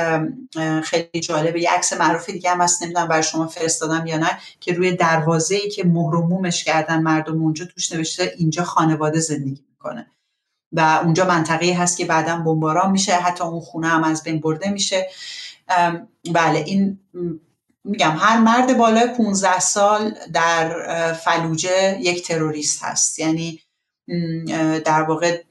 خیلی 0.84 1.20
جالبه. 1.22 1.62
یه 1.62 1.72
عکس 1.72 1.94
معروف 1.94 2.30
دیگه 2.30 2.52
هم 2.52 2.62
هست 2.62 2.84
نمی‌دونم 2.84 3.08
برای 3.08 3.24
شما 3.24 3.48
فرستادم 3.48 4.06
یا 4.06 4.18
نه 4.18 4.40
که 4.60 4.74
روی 4.74 4.96
دروازه 4.96 5.56
ای 5.56 5.70
که 5.70 5.84
مهرمومش 5.84 6.64
کردن 6.64 7.02
مردم 7.02 7.42
اونجا 7.42 7.66
توش 7.66 7.92
نوشته 7.92 8.34
اینجا 8.38 8.64
خانواده 8.64 9.20
زندگی 9.20 9.64
می‌کنه. 9.70 10.08
و 10.74 11.02
اونجا 11.04 11.26
منطقه 11.26 11.74
هست 11.74 11.98
که 11.98 12.06
بعدا 12.06 12.38
بمباران 12.38 12.92
میشه 12.92 13.14
حتی 13.14 13.44
اون 13.44 13.60
خونه 13.60 13.88
هم 13.88 14.04
از 14.04 14.24
بین 14.24 14.40
برده 14.40 14.70
میشه. 14.70 15.10
بله 16.34 16.60
این 16.60 17.00
میگم 17.84 18.16
هر 18.20 18.40
مرد 18.40 18.78
بالای 18.78 19.08
15 19.08 19.60
سال 19.60 20.16
در 20.34 21.14
فلوجه 21.14 21.98
یک 22.02 22.28
تروریست 22.28 22.84
هست. 22.84 23.20
یعنی 23.20 23.62
در 24.86 25.02
واقع 25.02 25.44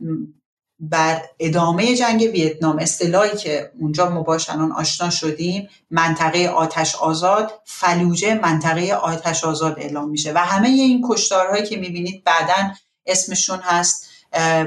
بر 0.80 1.22
ادامه 1.38 1.96
جنگ 1.96 2.20
ویتنام 2.20 2.78
اصطلاحی 2.78 3.36
که 3.36 3.72
اونجا 3.80 4.10
ما 4.10 4.22
باش 4.22 4.50
الان 4.50 4.72
آشنا 4.72 5.10
شدیم 5.10 5.68
منطقه 5.90 6.46
آتش 6.46 6.96
آزاد 6.96 7.60
فلوجه 7.64 8.34
منطقه 8.34 8.92
آتش 8.92 9.44
آزاد 9.44 9.78
اعلام 9.78 10.10
میشه. 10.10 10.32
و 10.32 10.38
همه 10.38 10.68
این 10.68 11.06
کشتارهایی 11.10 11.66
که 11.66 11.76
می‌بینید 11.76 12.24
بعدا 12.24 12.74
اسمشون 13.06 13.58
هست 13.62 14.10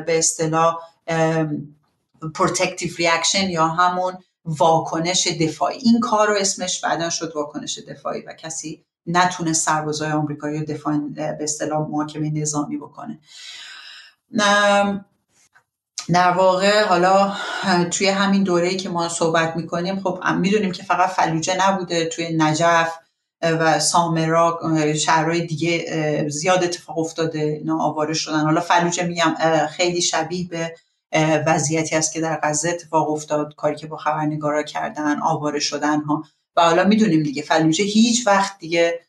به 0.05 0.17
اصطلاح 0.17 0.77
protective 2.23 2.91
reaction 2.97 3.49
یا 3.49 3.67
همون 3.67 4.13
واکنش 4.45 5.27
دفاعی. 5.27 5.77
این 5.77 5.99
کار 5.99 6.27
رو 6.27 6.35
اسمش 6.35 6.81
بعدا 6.81 7.09
شد 7.09 7.31
واکنش 7.35 7.79
دفاعی 7.79 8.21
و 8.21 8.33
کسی 8.33 8.83
نتونه 9.07 9.53
سربازای 9.53 10.11
آمریکایی 10.11 10.65
دفاع 10.65 10.97
به 10.97 11.37
اصطلاح 11.39 11.87
محاکمه 11.89 12.29
نظامی 12.29 12.77
بکنه. 12.77 13.19
در 16.09 16.31
واقع 16.31 16.83
حالا 16.83 17.33
توی 17.91 18.07
همین 18.07 18.43
دوره 18.43 18.75
که 18.75 18.89
ما 18.89 19.09
صحبت 19.09 19.55
می‌کنیم 19.55 19.99
خب 19.99 20.23
می‌دونیم 20.39 20.71
که 20.71 20.83
فقط 20.83 21.09
فلوجه 21.09 21.57
نبوده. 21.67 22.05
توی 22.05 22.29
نجف 22.37 22.93
و 23.41 23.79
سامرا 23.79 24.59
شهرهای 24.99 25.45
دیگه 25.45 25.85
زیاد 26.29 26.63
اتفاق 26.63 26.99
افتاده. 26.99 27.39
اینا 27.39 27.83
آواره 27.83 28.13
شدن. 28.13 28.43
حالا 28.43 28.61
فلوجه 28.61 29.03
میگم 29.03 29.35
خیلی 29.69 30.01
شبیه 30.01 30.47
به 30.47 30.75
وضعیتی 31.47 31.95
است 31.95 32.13
که 32.13 32.21
در 32.21 32.39
غزه 32.43 32.69
اتفاق 32.69 33.09
افتاد. 33.09 33.55
کاری 33.55 33.75
که 33.75 33.87
با 33.87 33.97
خبرنگارا 33.97 34.63
کردن 34.63 35.21
آواره 35.21 35.59
شدن 35.59 36.01
ها. 36.01 36.23
و 36.55 36.61
حالا 36.61 36.83
می‌دونیم 36.83 37.23
دیگه 37.23 37.41
فلوجه 37.41 37.83
هیچ 37.83 38.27
وقت 38.27 38.57
دیگه 38.59 38.99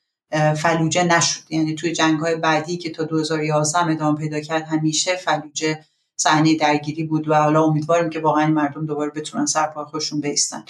فلوجه 0.57 1.03
نشد. 1.05 1.41
یعنی 1.51 1.75
توی 1.75 1.93
جنگ 1.93 2.21
های 2.21 2.37
بعدی 2.37 2.77
که 2.77 2.91
تا 2.91 3.05
2011 3.05 3.87
ادامه 3.87 4.19
پیدا 4.19 4.41
کرد 4.41 4.63
همیشه 4.63 5.17
فلوجه 5.17 5.85
صحنه 6.17 6.57
درگیری 6.57 7.05
بود 7.05 7.29
و 7.29 7.35
حالا 7.35 7.63
امیدواریم 7.63 8.11
که 8.11 8.21
واقعا 8.21 8.47
مردم 8.47 8.87
دوباره 8.87 9.11
بتونن 9.11 9.47
سر 9.47 9.67
پای 9.67 9.85
خودشون 9.85 10.21
بیستن. 10.21 10.65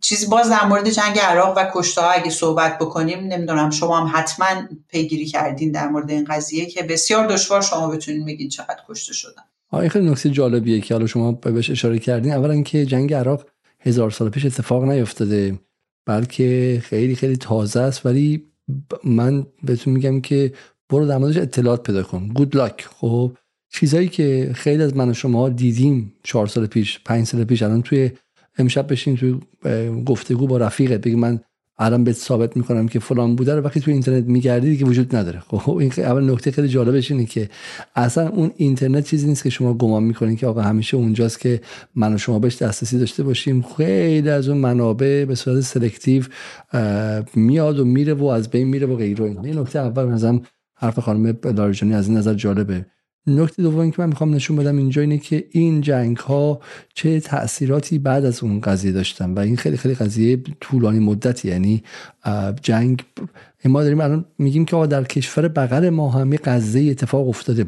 چیزی 0.00 0.26
باز 0.26 0.50
در 0.50 0.64
مورد 0.64 0.90
جنگ 0.90 1.18
عراق 1.18 1.58
و 1.58 1.70
کشته 1.74 2.00
ها 2.00 2.10
اگه 2.10 2.30
صحبت 2.30 2.78
بکنیم 2.78 3.18
نمی‌دونم 3.18 3.70
شما 3.70 4.00
هم 4.00 4.10
حتما 4.14 4.68
پیگیری 4.88 5.26
کردین 5.26 5.72
در 5.72 5.88
مورد 5.88 6.10
این 6.10 6.24
قضیه 6.24 6.66
که 6.66 6.82
بسیار 6.82 7.26
دشوار 7.26 7.62
شما 7.62 7.88
بتونین 7.88 8.24
بگین 8.24 8.48
چقدر 8.48 8.80
کشته 8.88 9.12
شدن. 9.12 9.42
این 9.72 9.88
خیلی 9.88 10.10
نکته 10.10 10.30
جالبیه 10.30 10.80
که 10.80 10.94
حالا 10.94 11.06
شما 11.06 11.32
بهش 11.32 11.70
اشاره 11.70 11.98
کردین. 11.98 12.32
اولا 12.32 12.62
که 12.62 12.86
جنگ 12.86 13.14
عراق 13.14 13.46
هزار 13.80 14.10
سال 14.10 14.30
پیش 14.30 14.46
اتفاق 14.46 14.84
نیفتاده 14.84 15.58
بلکه 16.06 16.80
خیلی 16.84 17.14
خیلی 17.16 17.36
تازه 17.36 17.80
است. 17.80 18.06
ولی 18.06 18.44
من 19.04 19.46
بهتون 19.62 19.94
میگم 19.94 20.20
که 20.20 20.52
برو 20.88 21.06
در 21.06 21.18
موردش 21.18 21.36
اطلاعات 21.36 21.82
پیدا 21.82 22.02
کن. 22.02 22.28
گود 22.28 22.56
لاک 22.56 22.88
خب 23.00 23.36
چیزایی 23.70 24.08
که 24.08 24.50
خیلی 24.54 24.82
از 24.82 24.96
من 24.96 25.10
و 25.10 25.14
شما 25.14 25.48
دیدیم 25.48 26.12
چهار 26.22 26.46
سال 26.46 26.66
پیش 26.66 27.00
پنج 27.04 27.26
سال 27.26 27.44
پیش 27.44 27.62
الان 27.62 27.82
توی 27.82 28.10
امشب 28.58 28.92
بشین 28.92 29.16
توی 29.16 29.36
گفتگو 30.06 30.46
با 30.46 30.56
رفیقت. 30.56 31.00
بگی 31.00 31.16
من 31.16 31.40
الان 31.80 32.04
بهت 32.04 32.16
ثابت 32.16 32.56
می‌کنم 32.56 32.88
که 32.88 32.98
فلان 32.98 33.36
بوده 33.36 33.54
رو 33.54 33.62
وقتی 33.62 33.80
تو 33.80 33.90
اینترنت 33.90 34.24
میگردی 34.24 34.76
که 34.76 34.84
وجود 34.84 35.16
نداره. 35.16 35.42
خب 35.48 35.76
این 35.76 35.92
اول 35.98 36.30
نکته 36.30 36.50
خیلی 36.50 36.68
جالبش 36.68 37.10
اینه 37.10 37.24
که 37.24 37.48
اصلا 37.96 38.28
اون 38.28 38.50
اینترنت 38.56 39.06
چیزی 39.06 39.26
نیست 39.26 39.42
که 39.42 39.50
شما 39.50 39.74
گمان 39.74 40.02
می‌کنید 40.02 40.38
که 40.38 40.46
آقا 40.46 40.60
همیشه 40.60 40.96
اونجاست 40.96 41.40
که 41.40 41.60
من 41.94 42.14
و 42.14 42.18
شما 42.18 42.38
بهش 42.38 42.62
دسترسی 42.62 42.98
داشته 42.98 43.22
باشیم. 43.22 43.62
خیلی 43.76 44.30
از 44.30 44.48
اون 44.48 44.58
منابع 44.58 45.24
به 45.24 45.34
صورت 45.34 45.60
سلکتیو 45.60 46.24
میاد 47.34 47.78
و 47.78 47.84
میره 47.84 48.14
و 48.14 48.24
از 48.24 48.50
بین 48.50 48.68
میره 48.68 48.86
و 48.86 48.96
غیره 48.96 49.24
این 49.24 49.58
نکته 49.58 49.78
اول 49.78 50.04
مثلا 50.04 50.40
حرف 50.74 50.98
خانم 50.98 51.38
لاریجانی 51.44 51.94
از 51.94 52.08
این 52.08 52.16
نظر 52.16 52.34
جالبه. 52.34 52.86
نکته 53.28 53.62
دومی 53.62 53.90
که 53.90 54.02
من 54.02 54.08
می‌خوام 54.08 54.34
نشون 54.34 54.56
بدم 54.56 54.76
اینجا 54.76 55.02
اینه 55.02 55.18
که 55.18 55.44
این 55.50 55.80
جنگ 55.80 56.16
ها 56.16 56.60
چه 56.94 57.20
تاثیراتی 57.20 57.98
بعد 57.98 58.24
از 58.24 58.42
اون 58.42 58.60
قضیه 58.60 58.92
داشتن 58.92 59.34
و 59.34 59.38
این 59.38 59.56
خیلی 59.56 59.76
خیلی 59.76 59.94
قضیه 59.94 60.38
طولانی 60.60 60.98
مدتی 60.98 61.48
یعنی 61.48 61.82
جنگ 62.62 63.04
ما 63.64 63.82
داریم 63.82 64.00
الان 64.00 64.24
میگیم 64.38 64.64
که 64.64 64.86
در 64.86 65.04
کشور 65.04 65.48
بغل 65.48 65.88
ما 65.88 66.10
همه 66.10 66.38
غزه 66.44 66.80
اتفاق 66.80 67.28
افتاده. 67.28 67.66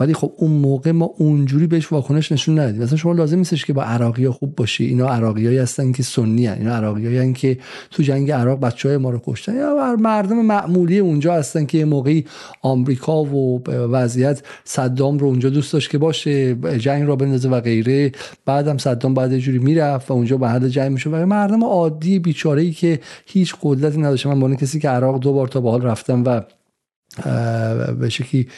ولی 0.00 0.14
خب 0.14 0.32
اون 0.36 0.50
موقع 0.50 0.90
ما 0.90 1.10
اونجوری 1.18 1.66
بهش 1.66 1.92
واکنش 1.92 2.32
نشون 2.32 2.58
ندادیم. 2.58 2.82
مثلا 2.82 2.96
شما 2.96 3.12
لازم 3.12 3.38
نیستش 3.38 3.64
که 3.64 3.72
با 3.72 3.82
عراقی 3.82 4.24
ها 4.24 4.32
خوب 4.32 4.56
باشی 4.56 4.84
اینا 4.84 5.08
عراقیایی 5.08 5.58
هستن 5.58 5.92
که 5.92 6.02
سنی 6.02 6.46
هن. 6.46 6.58
اینا 6.58 6.76
عراقیایی 6.76 7.32
که 7.32 7.58
تو 7.90 8.02
جنگ 8.02 8.30
عراق 8.30 8.60
بچه 8.60 8.88
های 8.88 8.98
ما 8.98 9.10
رو 9.10 9.20
کشتن. 9.26 9.56
یا 9.56 9.96
مردم 9.98 10.36
معمولی 10.36 10.98
اونجا 10.98 11.34
هستن 11.34 11.66
که 11.66 11.84
موقعی 11.84 12.24
آمریکا 12.62 13.24
و 13.24 13.62
وضعیت 13.70 14.42
صدام 14.64 15.18
رو 15.18 15.26
اونجا 15.26 15.50
دوست 15.50 15.72
داشت 15.72 15.90
که 15.90 15.98
باشه 15.98 16.54
جنگ 16.78 17.08
را 17.08 17.16
بندازه 17.16 17.48
و 17.48 17.60
غیره. 17.60 18.12
بعدم 18.46 18.78
صدام 18.78 19.14
بعد 19.14 19.38
جوری 19.38 19.58
می‌رفت 19.58 20.10
و 20.10 20.14
اونجا 20.14 20.36
به 20.36 20.48
حل 20.48 20.68
جنگ 20.68 20.92
میشه 20.92 21.10
و 21.10 21.26
مردم 21.26 21.64
عادی 21.64 22.18
بیچاره 22.18 22.62
ای 22.62 22.72
که 22.72 23.00
هیچ 23.26 23.54
قدرتی 23.62 23.98
نداشت 23.98 24.26
من 24.26 24.40
با 24.40 24.54
کسی 24.54 24.80
که 24.80 24.88
عراق 24.88 25.25
دو 25.26 25.32
بار 25.32 25.48
تا 25.48 25.60
به 25.60 25.70
حال 25.70 25.82
رفتم 25.82 26.24
و 26.26 26.40
به 27.94 28.08
شکلی 28.08 28.48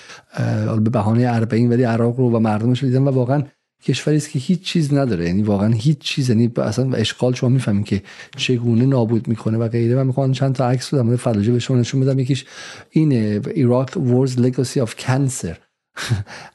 به 0.84 0.90
بهانه 0.90 1.26
اربعین 1.28 1.68
ولی 1.72 1.82
عراق 1.82 2.16
رو 2.16 2.30
و 2.36 2.38
مردمش 2.38 2.82
رو 2.82 2.88
دیدم 2.88 3.08
و 3.08 3.10
واقعا 3.10 3.42
کشوری 3.82 4.16
است 4.16 4.30
که 4.30 4.38
هیچ 4.38 4.62
چیز 4.62 4.94
نداره. 4.94 5.26
یعنی 5.26 5.42
واقعا 5.42 5.68
هیچ 5.68 5.98
چیز 5.98 6.28
یعنی 6.28 6.52
اصلا 6.56 6.92
اشغال 6.92 7.34
شما 7.34 7.50
می‌فهمین 7.50 7.84
که 7.84 8.02
چگونه 8.36 8.86
نابود 8.86 9.28
می‌کنه 9.28 9.58
و 9.58 9.68
غیره. 9.68 9.94
من 9.94 10.06
می‌خوام 10.06 10.32
چند 10.32 10.54
تا 10.54 10.68
عکس 10.68 10.94
در 10.94 11.02
مورد 11.02 11.16
فلوجه 11.16 11.52
به 11.52 11.58
شما 11.58 11.76
نشون 11.76 12.00
بدم. 12.00 12.18
یکیش 12.18 12.44
این 12.90 13.12
ایراک 13.54 13.96
وورز 13.96 14.38
لگاسی 14.38 14.80
اف 14.80 15.06
کانسر 15.06 15.58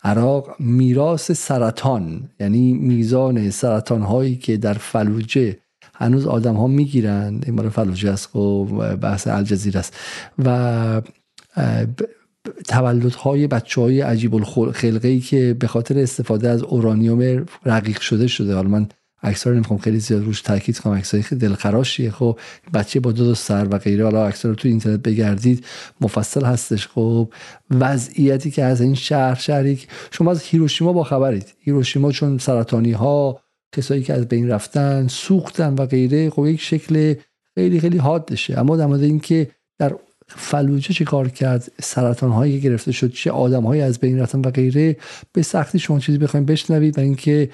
عراق 0.04 0.56
میراث 0.60 1.32
سرطان 1.32 2.30
یعنی 2.40 2.74
میزان 2.74 3.50
سرطان 3.50 4.02
هایی 4.02 4.36
که 4.36 4.58
در 4.58 4.74
فلوجه 4.74 5.58
هنوز 6.04 6.28
آدم 6.28 6.56
ها 6.56 6.68
می‌گیرن 6.68 7.42
این 7.46 7.56
مال 7.56 7.70
فلوجه 7.70 8.12
است 8.12 8.36
و 8.36 8.66
بحث 9.02 9.28
الجزیره 9.28 9.80
است. 9.80 9.98
و 10.46 11.02
تولدهای 12.68 13.48
بچه 13.48 13.82
های 13.82 14.02
عجیب 14.02 14.36
الخلقه 14.36 15.08
ای 15.08 15.20
که 15.20 15.56
به 15.60 15.68
خاطر 15.68 16.00
استفاده 16.00 16.50
از 16.50 16.64
اورانیوم 16.64 17.46
رقیق 17.66 18.00
شده 18.00 18.28
شده. 18.28 18.56
حالا 18.56 18.70
من 18.70 18.88
عکس 19.24 19.48
رو 19.48 19.54
نمی‌خوام 19.54 19.80
خیلی 19.80 20.00
زیاد 20.00 20.24
روش 20.24 20.42
تاکید 20.42 20.80
کنم. 20.80 20.94
عکسای 20.94 21.22
خیلی 21.22 21.42
دلخراشیه. 21.42 22.12
خب 22.12 22.40
بچه 22.74 23.00
با 23.00 23.12
دو, 23.12 23.26
دو 23.26 23.36
سر 23.36 23.68
و 23.72 23.78
غیره. 23.78 24.04
حالا 24.04 24.28
عکس 24.28 24.46
رو 24.46 24.56
تو 24.56 24.68
اینترنت 24.68 25.00
بگردید. 25.00 25.66
مفصل 26.02 26.46
هستش. 26.46 26.88
خب 26.88 27.30
وضعیتی 27.72 28.52
که 28.52 28.64
از 28.64 28.82
این 28.82 28.96
شهر 28.96 29.36
شهری 29.36 29.80
شما 30.12 30.32
از 30.32 30.42
هیروشیما 30.42 30.94
با 30.94 31.04
خبرید. 31.04 31.54
هیروشیما 31.60 32.12
چون 32.12 32.38
سرطانی 32.38 32.92
ها 32.92 33.40
کسایی 33.74 34.04
که 34.04 34.14
از 34.14 34.28
بین 34.28 34.50
رفتن 34.50 35.08
سوختن 35.08 35.74
و 35.74 35.86
غیره 35.86 36.30
خب 36.30 36.46
یک 36.46 36.62
شکل 36.62 37.16
خیلی 37.56 37.80
خیلی 37.80 37.98
حادشه. 37.98 38.60
اما 38.60 38.78
در 38.78 38.86
مورد 38.86 39.04
اینکه 39.04 39.48
در 39.80 39.96
فلوجه 40.28 40.94
چه 40.94 41.06
کار 41.06 41.30
کرد 41.30 41.72
سرطان 41.82 42.32
هایی 42.32 42.62
که 42.62 42.70
گرفته 42.70 42.92
شد 42.92 43.12
چه 43.12 43.32
آدم 43.32 43.64
هایی 43.64 43.82
از 43.82 44.00
بین 44.00 44.20
رفتن 44.20 44.40
و 44.40 44.52
غیره 44.52 44.98
به 45.34 45.42
سختی 45.42 45.80
شما 45.80 46.00
چیزی 46.00 46.18
بخوایم 46.18 46.46
بشنوید 46.46 46.98
و 46.98 47.02
اینکه 47.02 47.50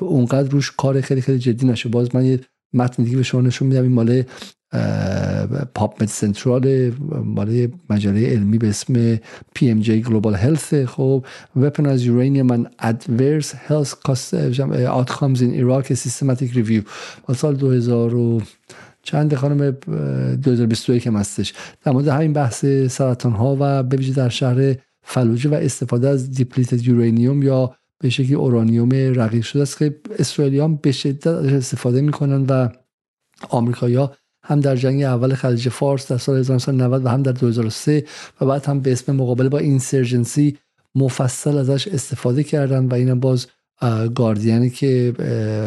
اونقدر 0.00 0.48
روش 0.48 0.72
کار 0.76 1.00
خیلی 1.00 1.20
خیلی 1.20 1.38
جدی 1.38 1.66
نشه. 1.66 1.88
باز 1.88 2.14
من 2.14 2.24
یه 2.24 2.40
متن 2.74 3.02
دیگه 3.02 3.16
به 3.16 3.22
شما 3.22 3.40
نشون 3.40 3.68
میدم. 3.68 3.82
این 3.82 3.92
مال 3.92 4.22
PubMed 5.74 6.08
Central 6.08 6.92
مال 7.24 7.68
مجله 7.90 8.30
علمی 8.30 8.58
به 8.58 8.68
اسم 8.68 9.16
BMJ 9.16 9.88
Global 10.06 10.36
Health. 10.36 10.74
خب 10.74 11.24
Weaponized 11.58 12.04
Uranium 12.04 12.50
and 12.50 12.66
Adverse 12.82 13.52
Health 13.68 13.94
Outcomes 14.98 15.40
in 15.40 15.54
Iraq 15.54 15.86
Systematic 15.86 16.54
Review. 16.54 16.82
سال 17.34 17.56
2000 17.56 18.42
چند 19.02 19.34
خانم 19.34 19.70
2021 19.70 21.06
هم 21.06 21.16
هستش. 21.16 21.54
در 21.84 21.92
مورد 21.92 22.08
همین 22.08 22.32
بحث 22.32 22.64
سرطان 22.90 23.32
ها 23.32 23.56
و 23.60 23.82
به 23.82 23.96
در 23.96 24.28
شهر 24.28 24.76
فلوجه 25.02 25.50
و 25.50 25.54
استفاده 25.54 26.08
از 26.08 26.30
depleted 26.30 26.86
uranium 26.86 27.42
یا 27.42 27.76
به 28.00 28.10
شکلی 28.10 28.34
اورانیوم 28.34 28.90
رقیق 28.92 29.44
شده 29.44 29.62
است 29.62 29.78
که 29.78 30.00
اسرائیلیان 30.18 30.76
به 30.76 30.92
شدت 30.92 31.26
استفاده 31.26 32.00
می‌کنن 32.00 32.46
و 32.48 32.68
آمریکایی‌ها 33.50 34.16
هم 34.44 34.60
در 34.60 34.76
جنگ 34.76 35.02
اول 35.02 35.34
خلیج 35.34 35.68
فارس 35.68 36.12
در 36.12 36.18
سال 36.18 36.38
1990 36.38 37.06
و 37.06 37.08
هم 37.08 37.22
در 37.22 37.32
2003 37.32 38.04
و 38.40 38.46
بعد 38.46 38.66
هم 38.66 38.80
به 38.80 38.92
اسم 38.92 39.16
مقابله 39.16 39.48
با 39.48 39.58
اینسرجنسی 39.58 40.58
مفصل 40.94 41.58
ازش 41.58 41.88
استفاده 41.88 42.42
کردن 42.42 42.86
و 42.86 42.94
اینم 42.94 43.20
باز 43.20 43.46
گاردیانی 44.14 44.70
که 44.70 45.14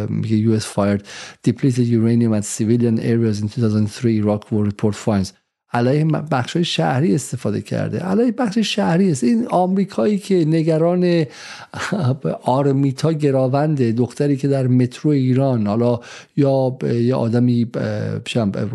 میگه 0.09 0.59
US 0.59 0.63
fired 0.63 1.01
depleted 1.47 1.87
uranium 1.87 2.33
at 2.39 2.45
civilian 2.45 2.99
areas 2.99 3.41
in 3.41 3.47
2003 3.47 4.09
Iraq 4.09 4.51
war 4.51 4.63
report 4.65 4.95
finds 4.95 5.33
علیه 5.73 6.05
بخش 6.05 6.57
شهری 6.57 7.15
استفاده 7.15 7.61
کرده. 7.61 7.99
علیه 7.99 8.31
بخش 8.31 8.57
شهری 8.57 9.11
است. 9.11 9.23
این 9.23 9.47
آمریکایی 9.47 10.17
که 10.17 10.45
نگران 10.45 11.25
آرمیتا 12.43 13.11
گراونده 13.11 13.91
دختری 13.91 14.37
که 14.37 14.47
در 14.47 14.67
مترو 14.67 15.11
ایران 15.11 15.67
حالا 15.67 15.99
یا 16.37 16.77
یه 16.83 17.15
آدمی 17.15 17.67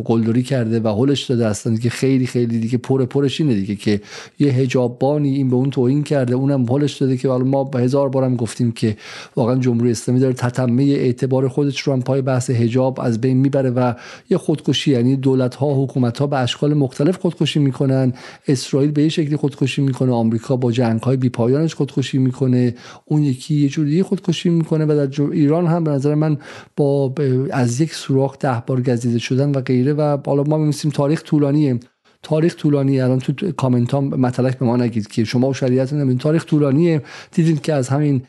قلدری 0.04 0.42
کرده 0.42 0.80
و 0.80 0.88
هلش 0.88 1.24
داده 1.24 1.48
هستن 1.48 1.76
که 1.76 1.90
خیلی 1.90 2.26
خیلی 2.26 2.58
دیگه 2.58 2.78
پر 2.78 3.04
پرش 3.04 3.40
اینه 3.40 3.54
دیگه 3.54 3.74
که 3.74 4.00
یه 4.38 4.52
هجابانی 4.52 5.36
این 5.36 5.50
به 5.50 5.56
اون 5.56 5.70
توهین 5.70 6.02
کرده. 6.02 6.34
اونم 6.34 6.66
هلش 6.68 6.96
داده 6.96 7.16
که 7.16 7.28
حالا 7.28 7.44
ما 7.44 7.70
هزار 7.74 8.08
بارم 8.08 8.36
گفتیم 8.36 8.72
که 8.72 8.96
واقعا 9.36 9.56
جمهوری 9.56 9.90
اسلامی 9.90 10.20
داره 10.20 10.34
تتمه 10.34 10.82
اعتبار 10.82 11.48
خودش 11.48 11.80
رو 11.80 11.92
هم 11.92 12.02
پای 12.02 12.22
بحث 12.22 12.50
هجاب 12.50 13.00
از 13.00 13.20
بین 13.20 13.36
می‌بره 13.36 13.70
و 13.70 13.94
یه 14.30 14.38
خودکشی 14.38 14.90
یعنی 14.90 15.16
دولت 15.16 15.54
ها 15.54 15.82
حکومت 15.82 16.18
ها 16.18 16.26
به 16.26 16.36
اشکال 16.38 16.81
مختلف 16.82 17.18
خودکشی 17.18 17.58
می‌کنن. 17.60 18.12
اسرائیل 18.48 18.90
به 18.90 19.02
یه 19.02 19.08
شکلی 19.08 19.36
خودکشی 19.36 19.82
می‌کنه. 19.82 20.12
آمریکا 20.12 20.56
با 20.56 20.72
جنگ 20.72 21.00
های 21.00 21.16
بیپایانش 21.16 21.74
خودکشی 21.74 22.18
می‌کنه. 22.18 22.74
اون 23.04 23.22
یکی 23.22 23.54
یه 23.54 23.68
جوری 23.68 24.02
خودکشی 24.02 24.50
می‌کنه 24.50 24.84
و 24.84 25.06
در 25.06 25.22
ایران 25.22 25.66
هم 25.66 25.84
به 25.84 25.90
نظر 25.90 26.14
من 26.14 26.38
با 26.76 27.14
از 27.50 27.80
یک 27.80 27.94
سوراخ 27.94 28.38
ده 28.38 28.62
بار 28.66 28.82
گزیده 28.82 29.18
شدن 29.18 29.50
و 29.50 29.60
غیره 29.60 29.92
و 29.92 30.18
حالا 30.26 30.42
ما 30.42 30.58
میسیم 30.58 30.90
تاریخ 30.90 31.22
طولانیه. 31.22 31.80
تاریخ 32.22 32.56
طولانی 32.56 33.00
الان 33.00 33.18
تو 33.18 33.52
کامنت 33.52 33.90
ها 33.90 34.00
مطلق 34.00 34.58
به 34.58 34.66
ما 34.66 34.76
نگید 34.76 35.08
که 35.08 35.24
شما 35.24 35.48
و 35.48 35.54
شریعت 35.54 35.92
نمید 35.92 36.18
تاریخ 36.18 36.44
طولانیه. 36.44 37.02
دیدید 37.32 37.62
که 37.62 37.72
از 37.72 37.88
همین 37.88 38.22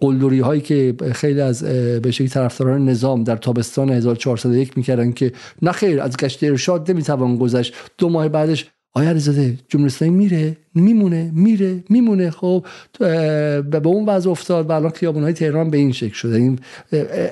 قلدری 0.00 0.40
هایی 0.40 0.60
که 0.60 0.94
خیلی 1.12 1.40
از 1.40 1.62
به 2.02 2.10
شکلی 2.10 2.28
طرفداران 2.28 2.88
نظام 2.88 3.24
در 3.24 3.36
تابستان 3.36 3.90
1401 3.90 4.76
می‌کردن 4.76 5.12
که 5.12 5.32
نه 5.62 5.72
خیر 5.72 6.00
از 6.00 6.16
گشت 6.16 6.44
ارشاد 6.44 6.90
نمی‌توان 6.90 7.36
گذشت. 7.36 7.74
دو 7.98 8.08
ماه 8.08 8.28
بعدش 8.28 8.66
آیا 8.94 9.08
علیزاده 9.08 9.58
جمهوری 9.68 10.10
میره؟ 10.10 10.56
میمونه 10.74 11.30
میره 11.34 11.84
میمونه. 11.88 12.30
خب 12.30 12.66
به 12.98 13.80
اون 13.84 14.06
وضع 14.06 14.30
افتاد 14.30 14.70
و 14.70 14.72
الان 14.72 14.90
خیابون 14.90 15.22
های 15.22 15.32
تهران 15.32 15.70
به 15.70 15.76
این 15.78 15.92
شکل 15.92 16.14
شده. 16.14 16.36
این 16.36 16.58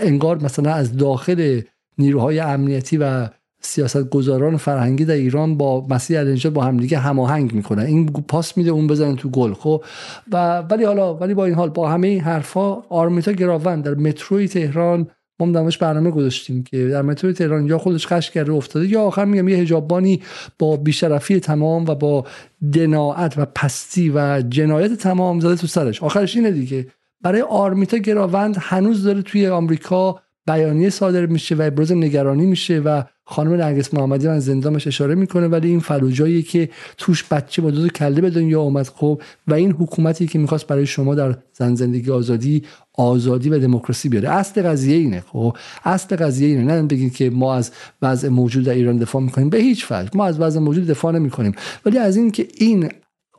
انگار 0.01 0.45
مثلا 0.45 0.73
از 0.73 0.97
داخل 0.97 1.61
نیروهای 1.99 2.41
امنیتی 2.41 2.97
و 2.97 3.29
سیاست 3.67 4.11
گذاران 4.11 4.57
فرهنگی 4.57 5.05
در 5.05 5.15
ایران 5.15 5.57
با 5.57 5.87
مسیح 5.91 6.19
الانجا 6.19 6.51
با 6.51 6.65
همدیگه 6.65 6.99
هماهنگ 6.99 7.53
می‌کنن. 7.53 7.83
این 7.83 8.07
پاس 8.07 8.57
میده 8.57 8.71
اون 8.71 8.87
بزنن 8.87 9.17
تو 9.17 9.29
گل 9.29 9.53
خب؟ 9.55 9.85
و 10.33 10.59
ولی 10.59 10.85
حالا 10.85 11.15
ولی 11.15 11.35
با 11.35 11.45
این 11.45 11.55
حال 11.55 11.71
با 11.71 11.89
همه 11.89 12.09
این 12.09 12.21
حرفا 12.21 12.75
آرمیتا 12.75 13.33
گراون 13.33 13.81
در 13.81 13.95
متروی 13.95 14.49
تهران 14.49 15.07
ما 15.41 15.47
دمش 15.47 15.79
برنامه 15.79 16.11
گذاشتیم 16.11 16.63
که 16.63 16.89
در 16.89 17.03
متروی 17.03 17.33
تهران 17.33 17.67
یا 17.67 17.79
خودش 17.79 18.07
خش 18.07 18.31
کرده 18.31 18.53
افتاده 18.53 18.87
یا 18.87 19.03
آخر 19.03 19.25
میگم 19.25 19.49
یه 19.49 19.57
حجابانی 19.57 20.23
با 20.59 20.77
بیشرفی 20.77 21.41
تمام 21.41 21.85
و 21.85 21.95
با 21.95 22.25
دناعت 22.73 23.39
و 23.39 23.45
پستی 23.45 24.13
و 24.15 24.43
جنایت 24.49 24.93
تمام 24.93 25.41
زده 25.41 25.57
تو 25.57 25.67
سرش. 25.67 26.03
آخرش 26.03 26.37
اینه 26.37 26.51
دیگه. 26.51 26.87
برای 27.23 27.41
آرمیتا 27.43 27.97
گراوند 27.97 28.57
هنوز 28.61 29.05
داره 29.05 29.23
توی 29.23 29.47
آمریکا 29.47 30.21
بیانیه 30.47 30.91
صادر 30.91 31.27
میشه 31.27 31.55
و 31.55 31.63
ابراز 31.63 31.93
نگرانی 31.93 32.47
میشه 32.47 32.79
و 32.79 33.03
خانم 33.27 33.53
نرگس 33.53 33.95
محمدی 33.95 34.29
من 34.29 34.39
زندانش 34.39 34.87
اشاره 34.87 35.15
می‌کنه 35.15 35.49
ولی 35.49 35.69
این 35.69 35.81
فلوجایی 35.81 36.43
که 36.43 36.69
توش 36.99 37.25
بچه 37.25 37.63
با 37.63 37.71
دو 37.71 37.89
کله 37.89 38.21
به 38.21 38.31
دنیا 38.31 38.61
اومد 38.61 38.89
خب 38.89 39.23
و 39.49 39.55
این 39.55 39.73
حکومتی 39.73 40.27
که 40.27 40.39
می‌خواست 40.39 40.67
برای 40.67 40.87
شما 40.87 41.15
در 41.15 41.37
زن 41.53 41.75
زندگی 41.75 42.11
آزادی 42.11 42.63
آزادی 42.95 43.49
و 43.49 43.59
دموکراسی 43.59 44.09
بیاره. 44.09 44.29
اصل 44.29 44.63
قضیه 44.63 44.97
اینه 44.97 45.21
خب؟ 45.33 45.57
اصل 45.85 46.17
قضیه 46.17 46.49
اینه. 46.49 46.65
نه 46.65 46.83
بگید 46.83 47.15
که 47.15 47.31
ما 47.31 47.55
از 47.55 47.71
وضع 48.03 48.29
موجود 48.29 48.65
در 48.65 48.75
ایران 48.75 48.97
دفاع 48.97 49.23
می‌کنیم. 49.23 49.51
به 49.51 49.59
هیچ 49.59 49.87
وجه 49.91 50.11
ما 50.15 50.27
از 50.27 50.41
وضع 50.41 50.61
موجود 50.61 50.87
دفاع 50.87 51.13
نمی‌کنیم. 51.13 51.53
ولی 51.87 51.99
از 51.99 52.17
اینکه 52.17 52.49
این 52.55 52.89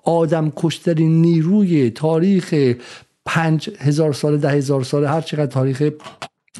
آدم 0.04 0.52
کشترین 0.56 1.22
نیروی 1.22 1.90
تاریخ 1.90 2.74
پنج 3.26 3.70
هزار 3.80 4.14
سال 4.14 4.38
ده 4.38 4.50
هزار 4.50 4.84
سال 4.84 5.06
هر 5.06 5.22
چقدر 5.22 5.46
تاریخ 5.46 5.90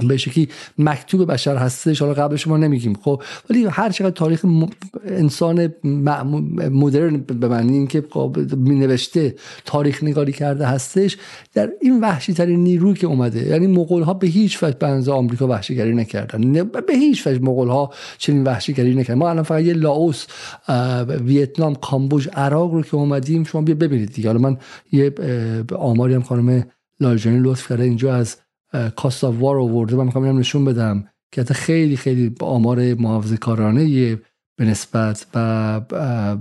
به 0.04 0.18
شکلی 0.18 0.50
مکتوب 0.78 1.32
بشر 1.32 1.56
هستش 1.56 2.02
حالا 2.02 2.14
قبل 2.14 2.36
شما 2.36 2.58
نمیگیم 2.58 2.94
خب؟ 3.02 3.22
ولی 3.50 3.66
هر 3.66 3.90
چقدر 3.90 4.10
تاریخ 4.10 4.46
انسان 5.06 5.74
مدرن 6.72 7.18
به 7.18 7.48
معنی 7.48 7.74
اینکه 7.74 8.04
می 8.58 8.76
نوشته 8.76 9.36
تاریخ 9.66 10.04
نگاری 10.04 10.32
کرده 10.32 10.66
هستش 10.66 11.18
در 11.54 11.70
این 11.82 12.00
وحشی 12.00 12.34
ترین 12.34 12.64
نیروی 12.64 12.94
که 12.94 13.08
اومده 13.08 13.48
یعنی 13.48 13.68
مغول 13.68 14.04
ها 14.04 14.14
به 14.14 14.28
هیچ 14.28 14.64
وجه 14.64 14.78
بنز 14.78 15.10
آمریکا 15.10 15.48
وحشیگری 15.48 15.96
نکردن. 15.96 16.64
به 16.64 16.94
هیچ 16.94 17.28
وجه 17.28 17.40
مغول 17.40 17.68
ها 17.68 17.94
چنین 18.18 18.44
وحشیگری 18.44 18.96
نکردن. 18.96 19.20
ما 19.20 19.30
الان 19.30 19.44
فقط 19.44 19.64
یه 19.64 19.74
لاوس 19.74 20.26
ویتنام 21.26 21.76
کامبوج 21.76 22.30
عراق 22.34 22.74
رو 22.74 22.82
که 22.82 22.96
اومدیم 22.96 23.44
شما 23.44 23.62
بیا 23.62 23.76
ببینید 23.76 24.14
دیگه. 24.14 24.30
حالا 24.30 24.40
من 24.40 24.58
یه 24.92 25.14
آماری 25.76 26.14
هم 26.14 26.22
خانم 26.22 26.66
لالجانی 27.00 27.40
لطف 27.40 27.70
کرده 27.70 27.84
اینجا 27.84 28.16
از 28.16 28.38
کاست 28.96 29.24
آف 29.24 29.36
وار 29.40 29.58
آورده 29.60 29.96
من 29.96 30.06
می‌خوام 30.06 30.40
نشون 30.40 30.66
بدم 30.66 31.10
که 31.32 31.42
حتی 31.42 31.54
خیلی 31.54 31.98
خیلی 31.98 32.36
آمار 32.40 32.94
محافظه 32.94 33.38
کارانه 33.38 34.16
به 34.58 34.66
نسبت 34.66 35.26
و 35.36 35.82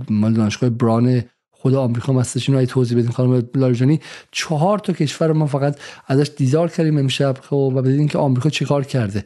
مال 0.09 0.33
دانشگاه 0.33 0.69
بران 0.69 1.23
خود 1.51 1.73
آمریکا 1.73 2.19
هستش. 2.19 2.49
اینو 2.49 2.65
توضیح 2.65 2.97
بدیم 2.97 3.11
خانم 3.11 3.49
لارجانی 3.55 3.99
چهار 4.31 4.79
تا 4.79 4.93
کشور 4.93 5.31
ما 5.31 5.45
فقط 5.45 5.79
ازش 6.07 6.31
دیدار 6.37 6.69
کردیم 6.69 6.97
امشب 6.97 7.37
خب 7.41 7.73
و 7.75 7.81
بدین 7.81 8.07
که 8.07 8.17
آمریکا 8.17 8.49
چه 8.49 8.65
کار 8.65 8.83
کرده. 8.83 9.25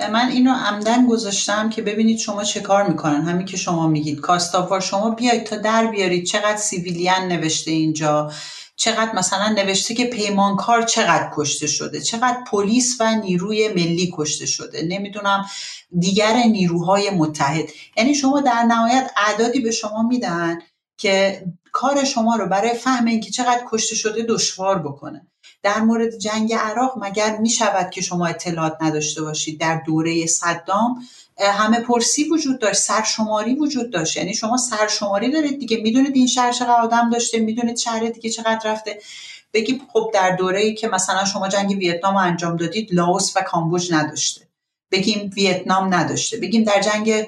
من 0.00 0.28
اینو 0.32 0.50
عمدن 0.50 1.06
گذاشتم 1.06 1.70
که 1.70 1.82
ببینید 1.82 2.18
شما 2.18 2.44
چه 2.44 2.60
کار 2.60 2.88
می‌کنن. 2.88 3.22
همین 3.22 3.46
که 3.46 3.56
شما 3.56 3.88
میگید. 3.88 4.20
کاستاوار 4.20 4.80
شما 4.80 5.10
بیاید 5.10 5.44
تا 5.44 5.56
در 5.56 5.86
بیارید 5.86 6.24
چقدر 6.24 6.56
سیویلیان 6.56 7.28
نوشته 7.28 7.70
اینجا. 7.70 8.32
چقدر 8.78 9.14
مثلا 9.14 9.48
نوشته 9.48 9.94
که 9.94 10.04
پیمانکار 10.04 10.82
چقدر 10.82 11.30
کشته 11.34 11.66
شده 11.66 12.00
چقدر 12.00 12.44
پلیس 12.50 12.96
و 13.00 13.14
نیروی 13.14 13.68
ملی 13.68 14.12
کشته 14.16 14.46
شده 14.46 14.82
نمی‌دونم 14.82 15.46
دیگر 15.98 16.32
نیروهای 16.32 17.10
متحد. 17.10 17.68
یعنی 17.96 18.14
شما 18.14 18.40
در 18.40 18.62
نهایت 18.62 19.10
اعدادی 19.16 19.60
به 19.60 19.70
شما 19.70 20.02
میدن 20.02 20.58
که 20.96 21.44
کار 21.72 22.04
شما 22.04 22.36
رو 22.36 22.46
برای 22.46 22.74
فهم 22.74 23.04
اینکه 23.04 23.30
چقدر 23.30 23.62
کشته 23.70 23.94
شده 23.94 24.22
دشوار 24.22 24.78
بکنه. 24.78 25.26
در 25.62 25.80
مورد 25.80 26.18
جنگ 26.18 26.54
عراق 26.54 26.92
مگر 27.00 27.36
می 27.36 27.50
شود 27.50 27.90
که 27.90 28.00
شما 28.00 28.26
اطلاعات 28.26 28.76
نداشته 28.80 29.22
باشید؟ 29.22 29.60
در 29.60 29.82
دوره 29.86 30.26
صدام 30.26 31.02
همه 31.40 31.80
پرسی 31.80 32.24
وجود 32.24 32.58
داشت 32.58 32.80
سرشماری 32.80 33.54
وجود 33.54 33.90
داشت. 33.90 34.16
یعنی 34.16 34.34
شما 34.34 34.56
سرشماری 34.56 35.30
دارید 35.30 35.58
دیگه. 35.58 35.76
می‌دونید 35.76 36.16
این 36.16 36.26
شهر 36.26 36.52
چقدر 36.52 36.80
آدم 36.80 37.10
داشته 37.10 37.38
می‌دونید 37.38 37.76
شهر 37.76 38.08
دیگه 38.08 38.30
چقدر 38.30 38.60
رفته. 38.72 38.98
بگی 39.52 39.82
خب 39.92 40.10
در 40.14 40.36
دوره 40.36 40.60
ای 40.60 40.74
که 40.74 40.88
مثلا 40.88 41.24
شما 41.24 41.48
جنگ 41.48 41.70
ویتنام 41.70 42.16
انجام 42.16 42.56
دادید 42.56 42.94
لاوس 42.94 43.36
و 43.36 43.40
کامبوج 43.40 43.92
نداشته. 43.92 44.40
بگیم 44.92 45.30
ویتنام 45.36 45.94
نداشته. 45.94 46.36
بگیم 46.36 46.64
در 46.64 46.80
جنگ 46.80 47.26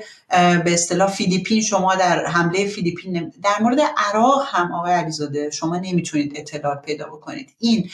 به 0.64 0.72
اصطلاح 0.72 1.10
فیلیپین 1.10 1.62
شما 1.62 1.94
در 1.94 2.26
حمله 2.26 2.66
فیلیپین 2.66 3.32
در 3.42 3.62
مورد 3.62 3.80
عراق 3.96 4.46
هم 4.50 4.72
آقای 4.72 4.92
علیزاده 4.92 5.50
شما 5.50 5.76
نمی‌تونید 5.76 6.32
اطلاعات 6.36 6.82
پیدا 6.82 7.06
بکنید. 7.06 7.54
این 7.58 7.90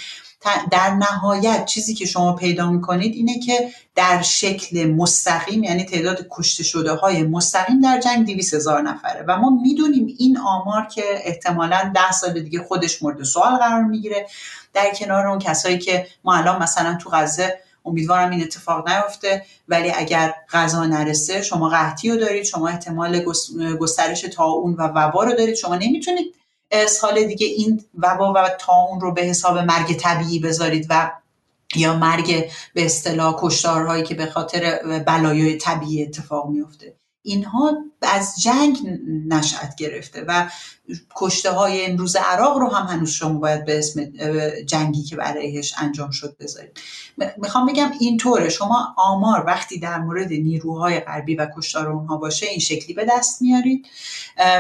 در 0.71 0.91
نهایت 0.91 1.65
چیزی 1.65 1.95
که 1.95 2.07
شما 2.07 2.33
پیدا 2.33 2.71
می‌کنید 2.71 3.15
اینه 3.15 3.39
که 3.39 3.71
در 3.95 4.23
شکل 4.23 4.87
مستقیم 4.91 5.65
یعنی 5.65 5.85
تعداد 5.85 6.27
کشته 6.31 6.65
شده 6.65 6.93
های 6.93 7.23
مستقیم 7.23 7.81
در 7.81 8.01
جنگ 8.01 8.27
200 8.27 8.55
هزار 8.55 8.83
نفره. 8.83 9.25
و 9.29 9.39
ما 9.39 9.51
می‌دونیم 9.63 10.15
این 10.19 10.39
آمار 10.39 10.87
که 10.87 11.03
احتمالا 11.25 11.93
ده 11.95 12.13
سال 12.13 12.41
دیگه 12.41 12.63
خودش 12.63 13.03
مورد 13.03 13.23
سوال 13.23 13.57
قرار 13.57 13.85
می‌گیره. 13.85 14.27
در 14.75 14.95
کنار 14.95 15.27
اون 15.27 15.39
کسایی 15.39 15.79
که 15.79 16.07
ما 16.25 16.37
الان 16.37 16.63
مثلا 16.63 16.99
تو 17.03 17.11
غزه 17.13 17.59
امیدوارم 17.85 18.31
این 18.31 18.43
اتفاق 18.43 18.89
نیفته 18.89 19.43
ولی 19.69 19.91
اگر 19.91 20.35
غذا 20.53 20.85
نرسه 20.85 21.43
شما 21.43 21.69
قحطی 21.69 22.11
رو 22.11 22.17
دارید 22.17 22.45
شما 22.45 22.69
احتمال 22.69 23.25
گسترش 23.81 24.25
اون 24.39 24.75
و 24.75 24.83
وبا 24.83 25.25
رو 25.25 25.33
دارید. 25.33 25.55
شما 25.55 25.77
نمی‌تونید 25.77 26.35
سال 26.89 27.25
دیگه 27.25 27.47
این 27.47 27.85
وبا 27.99 28.33
و 28.33 28.71
اون 28.71 29.01
رو 29.01 29.13
به 29.13 29.23
حساب 29.23 29.59
مرگ 29.59 29.97
طبیعی 29.97 30.39
بذارید 30.39 30.87
و 30.91 31.13
یا 31.77 31.97
مرگ 31.97 32.51
به 32.75 32.85
اصطلاح 32.85 33.37
کشتارهایی 33.39 34.03
که 34.03 34.15
به 34.15 34.27
خاطر 34.27 34.81
بلایای 35.07 35.57
طبیعی 35.57 36.03
اتفاق 36.03 36.49
میفته 36.49 36.97
اینها 37.27 37.73
از 38.03 38.41
جنگ 38.41 38.79
نشأت 39.29 39.75
گرفته 39.77 40.25
و 40.29 40.51
کشته 41.17 41.51
های 41.51 41.87
امروز 41.87 42.17
عراق 42.17 42.59
رو 42.59 42.69
هم 42.69 42.87
هنوز 42.87 43.11
شما 43.11 43.39
باید 43.39 43.65
به 43.65 43.79
اسم 43.79 44.05
جنگی 44.67 45.03
که 45.03 45.17
برایش 45.17 45.75
انجام 45.79 46.11
شد 46.11 46.37
بذارید. 46.41 46.81
می‌خوام 47.37 47.67
بگم 47.67 47.91
اینطوره 48.01 48.49
شما 48.49 48.95
آمار 48.97 49.45
وقتی 49.47 49.79
در 49.79 49.99
مورد 49.99 50.33
نیروهای 50.33 51.01
غربی 51.01 51.37
و 51.37 51.47
کشتار 51.57 51.89
اونها 51.89 52.17
باشه 52.17 52.47
این 52.47 52.59
شکلی 52.59 52.95
به 52.95 53.07
دست 53.11 53.43
میارید. 53.43 53.87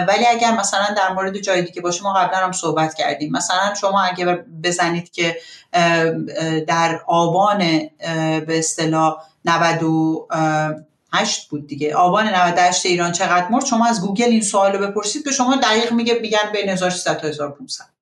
ولی 0.08 0.26
اگر 0.26 0.56
مثلا 0.56 0.86
در 0.96 1.12
مورد 1.12 1.38
جای 1.38 1.62
دیگه 1.62 1.80
باشه 1.80 2.02
ما 2.02 2.12
قبلا 2.14 2.38
هم 2.38 2.52
صحبت 2.52 2.94
کردیم. 2.94 3.32
مثلا 3.32 3.74
شما 3.74 4.00
اگر 4.00 4.44
بزنید 4.64 5.10
که 5.10 5.36
در 6.66 7.00
آبان 7.06 7.58
به 8.46 8.58
اصطلاح 8.58 9.16
98 9.44 11.48
بود 11.48 11.66
دیگه. 11.66 11.94
آبان 11.94 12.26
98 12.28 12.86
ایران 12.86 13.12
چقدر 13.12 13.48
مرد؟ 13.48 13.64
شما 13.64 13.86
از 13.86 14.00
گوگل 14.00 14.24
این 14.24 14.42
سوال 14.42 14.72
رو 14.72 14.88
بپرسید 14.88 15.24
به 15.24 15.32
شما 15.32 15.56
دقیق 15.56 15.92
میگه 15.92 16.18
میگن 16.22 16.52
بین 16.52 16.68
1600 16.68 17.18
تا 17.18 17.28
1500 17.28 17.96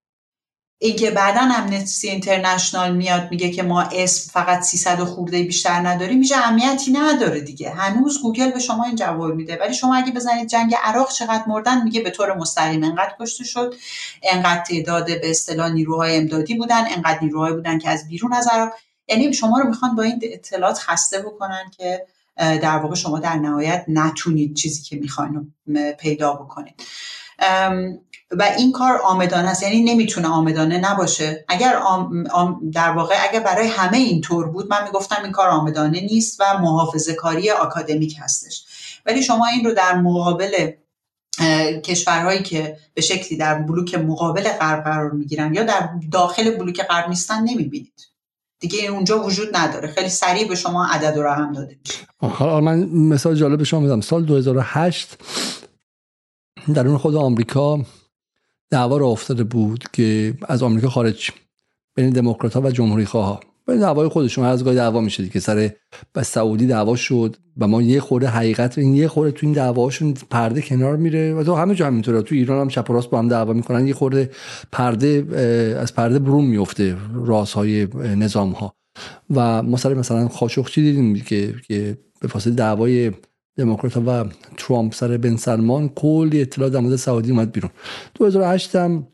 اینکه 0.78 1.11
بعدا 1.11 1.41
Amnesty 1.41 2.09
International 2.09 2.97
میاد 2.97 3.31
میگه 3.31 3.51
که 3.51 3.62
ما 3.62 3.82
اسم 3.82 4.31
فقط 4.32 4.62
300 4.62 5.01
خورده 5.05 5.43
بیشتر 5.43 5.74
نداریم 5.74 6.19
میشه 6.19 6.36
اهمیتی 6.36 6.93
نداره 6.93 7.41
دیگه. 7.41 7.70
هنوز 7.70 8.23
گوگل 8.23 8.51
به 8.51 8.59
شما 8.59 8.85
این 8.85 8.97
جواب 8.97 9.35
میده. 9.35 9.57
ولی 9.61 9.74
شما 9.74 9.95
اگه 9.95 10.12
بزنید 10.12 10.49
جنگ 10.49 10.74
عراق 10.82 11.12
چقدر 11.12 11.45
مردن 11.47 11.82
میگه 11.82 12.01
به 12.01 12.11
طور 12.11 12.36
مستقیم 12.36 12.85
انقدر 12.85 13.15
کشته 13.20 13.45
شد 13.45 13.74
انقدر 14.23 14.65
تعداد 14.65 15.07
به 15.07 15.31
اصطلاح 15.31 15.69
نیروهای 15.69 16.16
امدادی 16.16 16.55
بودن 16.55 16.85
انقدر 16.97 17.19
نیروهای 17.23 17.53
بودن 17.53 17.78
که 17.78 17.91
از 17.91 18.09
بیرون 18.09 18.32
از 18.32 18.49
عراق. 18.53 18.73
یعنی 19.09 19.32
شما 19.32 19.59
رو 19.59 19.69
می‌خوان 19.69 19.95
با 19.95 20.03
این 20.03 20.20
اطلاعات 20.23 20.78
خسته 20.78 21.19
بکنن 21.19 21.70
که 21.78 22.07
در 22.36 22.78
واقع 22.78 22.94
شما 22.94 23.19
در 23.19 23.35
نهایت 23.35 23.85
نتونید 23.89 24.55
چیزی 24.56 24.82
که 24.82 24.97
می‌خواین 24.97 25.52
پیدا 26.01 26.32
بکنید. 26.32 26.82
و 28.31 28.43
این 28.59 28.73
کار 28.73 29.01
آمدانه 29.05 29.48
است. 29.48 29.62
یعنی 29.62 29.82
نمی‌تونه 29.82 30.28
آمدانه 30.28 30.78
نباشه. 30.78 31.44
اگر 31.48 31.81
در 32.73 32.90
واقع 32.90 33.15
اگر 33.31 33.40
برای 33.40 33.69
همه 33.69 33.97
این 33.97 34.20
طور 34.20 34.47
بود 34.47 34.70
من 34.70 34.85
می‌گفتم 34.85 35.23
این 35.23 35.32
کار 35.32 35.48
آمدانه 35.48 36.01
نیست 36.01 36.40
و 36.40 36.59
محافظه 36.59 37.15
کاری 37.15 37.51
آکادمیک 37.51 38.16
هستش. 38.20 38.65
ولی 39.06 39.23
شما 39.23 39.47
این 39.47 39.65
رو 39.65 39.74
در 39.74 39.94
مقابل 39.94 40.70
کشورهایی 41.85 42.43
که 42.43 42.77
به 42.94 43.02
شکلی 43.02 43.39
در 43.39 43.55
بلوک 43.55 43.94
مقابل 43.94 44.43
غرب 44.43 44.85
قرار 44.85 45.11
می‌گیرن 45.11 45.55
یا 45.55 45.62
در 45.62 45.89
داخل 46.12 46.51
بلوک 46.56 46.82
غرب 46.82 47.09
نیستن 47.09 47.40
نمی‌بینید. 47.40 48.14
دیگه 48.61 48.87
اونجا 48.87 49.23
وجود 49.23 49.57
نداره. 49.57 49.89
خیلی 49.89 50.09
سریع 50.09 50.49
به 50.49 50.55
شما 50.55 50.87
عدد 50.87 51.17
و 51.17 51.23
رقم 51.23 51.53
داده 51.53 51.79
حالا 52.19 52.61
من 52.61 52.85
مثال 52.85 53.35
جالب 53.35 53.63
شما 53.63 53.81
میدم. 53.81 54.01
سال 54.01 54.25
2008 54.25 55.19
در 56.75 56.89
اون 56.89 56.99
خود 56.99 57.15
آمریکا 57.15 57.85
دعوا 58.71 58.97
را 58.97 59.07
افتاده 59.07 59.45
بود 59.45 59.85
که 59.93 60.35
از 60.49 60.63
آمریکا 60.63 60.89
خارج 60.89 61.31
بین 61.95 62.11
دموکرات 62.11 62.55
ها 62.55 62.61
و 62.61 62.71
جمهوری 62.71 63.05
خواه 63.05 63.41
به 63.66 63.77
دعوای 63.77 64.09
خودشون 64.09 64.45
از 64.45 64.65
گاهی 64.65 64.77
دعوا 64.77 65.01
میشه 65.01 65.28
که 65.28 65.41
سر 65.41 65.70
به 66.12 66.23
سعودی 66.23 66.66
دعوا 66.66 66.97
شد 66.97 67.36
و 67.59 67.69
ما 67.69 67.82
یه 67.82 68.01
خورده 68.01 68.27
حقیقت 68.27 68.78
این 68.78 68.95
یه 68.95 69.09
خورده 69.09 69.32
تو 69.32 69.47
این 69.47 69.55
دعواشون 69.55 70.15
پرده 70.31 70.62
کنار 70.62 70.97
میره. 70.97 71.35
و 71.35 71.45
تو 71.45 71.55
همه 71.55 71.74
جا 71.74 71.86
همینطوره. 71.86 72.23
تو 72.23 72.35
ایران 72.35 72.61
هم 72.61 72.69
چپ 72.69 72.91
راست 72.91 73.11
با 73.11 73.19
هم 73.19 73.28
دعوا 73.28 73.53
می‌کنن. 73.53 73.86
یه 73.86 73.95
خورده 73.95 74.31
پرده 74.73 75.27
از 75.81 75.95
پرده 75.95 76.19
برون 76.19 76.45
میفته 76.45 76.97
رازهای 77.15 77.86
نظام 77.95 78.51
ها 78.51 78.74
و 79.35 79.62
ما 79.62 79.77
سر 79.77 79.95
مثلا 79.95 80.28
خاشخچی 80.28 80.82
دیدیم 80.82 81.15
که 81.15 81.55
که 81.69 81.99
به 82.20 82.28
فاصله 82.28 82.55
دعوای 82.55 83.12
دموکرات 83.57 83.97
و 83.97 84.24
ترامپ 84.57 84.95
سر 84.95 85.16
بن 85.16 85.36
سلمان 85.36 85.89
کلی 85.89 86.41
اطلاع 86.41 86.69
در 86.69 86.97
سعودی 86.97 87.31
اومد 87.31 87.53
بیرون. 87.53 87.70
2008 88.15 88.77
هم 88.77 89.07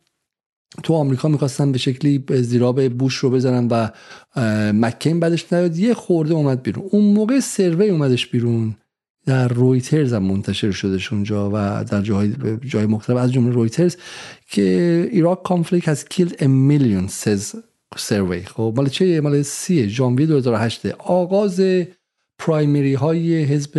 تو 0.82 0.94
آمریکا 0.94 1.28
می‌خواستن 1.28 1.72
به 1.72 1.78
شکلی 1.78 2.24
زیراب 2.30 2.88
بوش 2.88 3.16
رو 3.16 3.30
بزنن 3.30 3.68
و 3.70 3.90
مکین 4.72 5.20
بعدش 5.20 5.52
نیاد. 5.52 5.76
یه 5.76 5.94
خورده 5.94 6.34
اومد 6.34 6.62
بیرون. 6.62 6.88
اون 6.90 7.04
موقع 7.04 7.40
سروی 7.40 7.88
اومدش 7.88 8.26
بیرون. 8.26 8.76
در 9.26 9.48
رویترز 9.48 10.12
هم 10.12 10.22
منتشر 10.22 10.70
شدش 10.70 11.12
اونجا 11.12 11.50
و 11.54 11.84
در 11.84 12.02
جای 12.02 12.32
جای 12.64 12.86
مختلف. 12.86 13.16
از 13.16 13.32
جمله 13.32 13.54
رویترز 13.54 13.96
که 14.46 15.08
Iraq 15.12 15.42
conflict 15.42 15.88
has 15.88 16.10
killed 16.10 16.44
a 16.44 16.46
million 16.46 17.06
says 17.08 17.54
survey. 17.96 18.42
خب 18.42 18.74
مال 18.76 18.88
چه 18.88 19.20
مال 19.20 19.42
سی 19.42 19.88
ژانویه 19.88 20.26
2008 20.26 20.86
آغاز 20.98 21.62
primary 22.38 22.94
های 22.94 23.42
حزب 23.44 23.74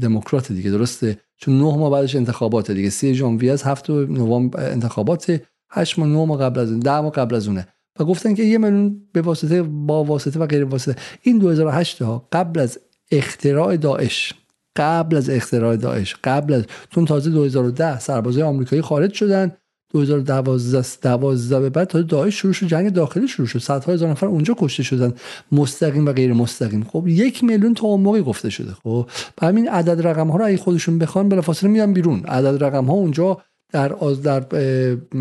دموکرات 0.00 0.52
دیگه. 0.52 0.70
درسته؟ 0.70 1.18
چون 1.40 1.58
نه 1.58 1.76
ماه 1.76 1.90
بعدش 1.90 2.16
انتخابات 2.16 2.70
دیگه. 2.70 2.90
سی 2.90 3.14
ژانویه 3.14 3.52
از 3.52 3.62
هفت 3.62 3.90
نوامبر 3.90 4.70
انتخابات 4.70 5.42
هشت 5.70 5.98
ماه 5.98 6.08
نه 6.08 6.24
ماه 6.24 6.38
قبل 6.38 6.60
از 6.60 6.70
اون 6.70 6.80
ده 6.80 7.00
ماه 7.00 7.12
قبل 7.12 7.34
از 7.34 7.48
اونه. 7.48 7.66
و 8.00 8.04
گفتن 8.04 8.34
که 8.34 8.42
یه 8.42 8.58
میلیون 8.58 9.02
به 9.12 9.20
واسطه 9.22 9.62
با 9.62 10.04
واسطه 10.04 10.40
و 10.40 10.46
غیر 10.46 10.64
واسطه. 10.64 11.00
این 11.22 11.38
2008 11.38 12.02
ها 12.02 12.28
قبل 12.32 12.60
از 12.60 12.78
اختراع 13.10 13.76
داعش 13.76 14.34
قبل 14.76 15.16
از 15.16 15.30
اختراع 15.30 15.76
داعش 15.76 16.16
قبل 16.24 16.54
از 16.54 16.64
چون 16.90 17.04
تازه 17.04 17.30
2010 17.30 17.98
سربازای 17.98 18.42
آمریکایی 18.42 18.82
خارج 18.82 19.12
شدن. 19.12 19.56
2012 19.90 20.82
12 21.02 21.60
به 21.60 21.70
بعد 21.70 21.88
تا 21.88 22.02
داعش 22.02 22.34
شروع 22.34 22.52
شد 22.52 22.66
جنگ 22.66 22.92
داخلی 22.92 23.28
شروع 23.28 23.48
شد. 23.48 23.58
صدها 23.58 23.92
هزار 23.92 24.10
نفر 24.10 24.26
اونجا 24.26 24.54
کشته 24.58 24.82
شدن 24.82 25.14
مستقیم 25.52 26.06
و 26.06 26.12
غیر 26.12 26.32
مستقیم. 26.32 26.86
خب 26.92 27.08
یک 27.08 27.44
میلیون 27.44 27.74
تا 27.74 27.86
اون 27.86 28.00
موقع 28.00 28.20
گفته 28.20 28.50
شده. 28.50 28.72
خب 28.84 29.10
همین 29.42 29.68
عدد 29.68 30.06
رقم 30.06 30.28
ها 30.28 30.38
رو 30.38 30.46
اگه 30.46 30.56
خودشون 30.56 30.98
بخوان 30.98 31.28
بلافاصله 31.28 31.70
میان 31.70 31.92
بیرون. 31.92 32.24
عدد 32.24 32.64
رقم 32.64 32.84
ها 32.84 32.92
اونجا 32.92 33.38
در 33.72 34.04
از 34.04 34.22
در 34.22 34.40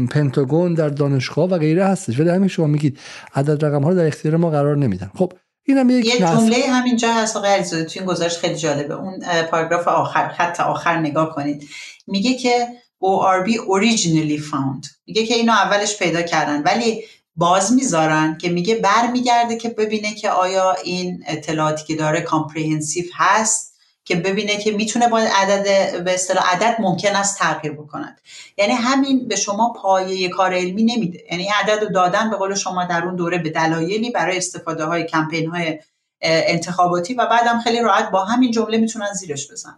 پنتاگون 0.09 0.73
در 0.73 0.89
دانشگاه 0.89 1.49
و 1.49 1.57
غیره 1.57 1.85
هستش. 1.85 2.19
ولی 2.19 2.29
همین 2.29 2.47
شما 2.47 2.67
میگید 2.67 2.99
عدد 3.35 3.65
رقم 3.65 3.83
ها 3.83 3.89
رو 3.89 3.95
در 3.95 4.07
اختیار 4.07 4.37
ما 4.37 4.49
قرار 4.49 4.77
نمیدن. 4.77 5.11
خب 5.15 5.33
اینم 5.65 5.89
یک 5.89 6.05
یه 6.05 6.17
جمله 6.17 6.57
همینجا 6.69 7.13
هست 7.13 7.37
آقای 7.37 7.49
علیزاده 7.49 7.83
تو 7.83 7.99
این 7.99 8.09
گزارش 8.09 8.37
خیلی 8.37 8.55
جالبه. 8.55 8.93
اون 8.93 9.19
پاراگراف 9.51 9.87
آخر 9.87 10.27
خط 10.27 10.59
آخر 10.59 10.99
نگاه 10.99 11.35
کنید. 11.35 11.63
میگه 12.07 12.33
که 12.33 12.67
ORB 13.03 13.49
originally 13.49 14.39
found. 14.51 14.89
میگه 15.05 15.26
که 15.26 15.34
اینو 15.34 15.51
اولش 15.51 15.97
پیدا 15.97 16.21
کردن. 16.21 16.61
ولی 16.63 17.03
باز 17.35 17.73
می‌ذارن 17.73 18.38
که 18.38 18.49
میگه 18.49 18.76
برمیگرده 18.76 19.57
که 19.57 19.69
ببینه 19.69 20.15
که 20.15 20.30
آیا 20.30 20.73
این 20.84 21.23
اطلاعاتی 21.27 21.85
که 21.85 21.95
داره 21.95 22.21
کامپریهنسیو 22.21 23.05
هست 23.13 23.69
که 24.03 24.15
ببینه 24.15 24.57
که 24.57 24.71
می‌تونه 24.71 25.07
با 25.07 25.19
عدد 25.19 25.63
به 26.03 26.13
اصطلاح 26.13 26.55
عدد 26.55 26.76
ممکن 26.80 27.15
است 27.15 27.39
تغییر 27.39 27.73
بکند. 27.73 28.21
یعنی 28.57 28.73
همین 28.73 29.27
به 29.27 29.35
شما 29.35 29.73
پایه 29.73 30.30
کار 30.30 30.53
علمی 30.53 30.84
نمیده. 30.84 31.23
یعنی 31.31 31.47
عدد 31.63 31.84
رو 31.84 31.89
دادن 31.89 32.30
به 32.30 32.38
قول 32.38 32.55
شما 32.55 32.85
در 32.85 33.03
اون 33.03 33.15
دوره 33.15 33.38
به 33.38 33.49
دلایلی 33.49 34.09
برای 34.11 34.38
استفاده 34.38 34.85
های 34.85 35.03
کمپین 35.03 35.49
های 35.49 35.80
انتخاباتی 36.21 37.13
و 37.13 37.26
بعدم 37.26 37.59
خیلی 37.59 37.81
راحت 37.81 38.11
با 38.11 38.26
همین 38.26 38.51
جمله 38.51 38.77
می‌تونن 38.77 39.13
زیرش 39.13 39.51
بزنن. 39.51 39.77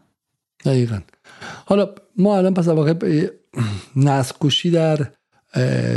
دقیقا. 0.65 0.99
حالا 1.65 1.89
ما 2.17 2.37
الان 2.37 2.53
پس 2.53 2.67
واقع 2.67 2.93
نسل 3.95 4.71
در 4.71 5.07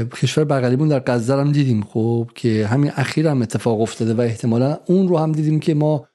کشور 0.06 0.44
بغلیمون 0.44 0.88
در 0.88 1.02
غزه 1.06 1.36
هم 1.36 1.52
دیدیم 1.52 1.82
خب 1.82 2.30
که 2.34 2.66
همین 2.66 2.92
اخیر 2.96 3.28
هم 3.28 3.42
اتفاق 3.42 3.80
افتاده 3.80 4.14
و 4.14 4.20
احتمالا 4.20 4.78
اون 4.86 5.08
رو 5.08 5.18
هم 5.18 5.32
دیدیم 5.32 5.60
که 5.60 5.74
ما 5.74 6.06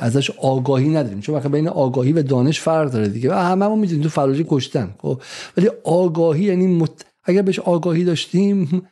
ازش 0.00 0.30
آگاهی 0.30 0.88
نداریم. 0.88 1.20
چون 1.20 1.34
وقتی 1.34 1.48
بین 1.48 1.68
آگاهی 1.68 2.12
و 2.12 2.22
دانش 2.22 2.60
فرق 2.60 2.90
داره 2.90 3.08
دیگه. 3.08 3.34
همه 3.34 3.66
ما 3.66 3.76
می‌دونیم 3.76 4.02
تو 4.02 4.08
فراجی 4.08 4.46
کشتن 4.48 4.94
خب. 4.98 5.22
ولی 5.56 5.70
آگاهی 5.84 6.44
یعنی 6.44 6.66
مت... 6.66 7.04
اگر 7.24 7.42
بهش 7.42 7.58
آگاهی 7.58 8.04
داشتیم 8.04 8.82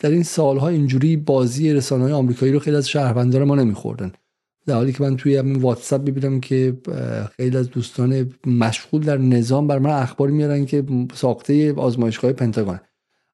در 0.00 0.10
این 0.10 0.22
سالها 0.22 0.68
اینجوری 0.68 1.16
بازی 1.16 1.72
رسانه 1.72 2.04
های 2.04 2.12
آمریکایی 2.12 2.52
رو 2.52 2.58
خیلی 2.58 2.76
از 2.76 2.88
شهروندان 2.88 3.44
ما 3.44 3.54
نمیخوردن. 3.54 4.12
در 4.66 4.74
حالی 4.74 4.92
که 4.92 5.02
من 5.02 5.16
توی 5.16 5.36
همین 5.36 5.56
واتساپ 5.56 6.02
می‌بینم 6.02 6.40
که 6.40 6.76
خیلی 7.36 7.56
از 7.56 7.70
دوستان 7.70 8.34
مشغول 8.46 9.02
در 9.02 9.16
نظام 9.16 9.66
بر 9.66 9.78
من 9.78 9.90
اخبار 9.90 10.30
میارن 10.30 10.66
که 10.66 10.84
ساخته 11.14 11.72
آزمایشگاه 11.72 12.32
پنتاگون. 12.32 12.80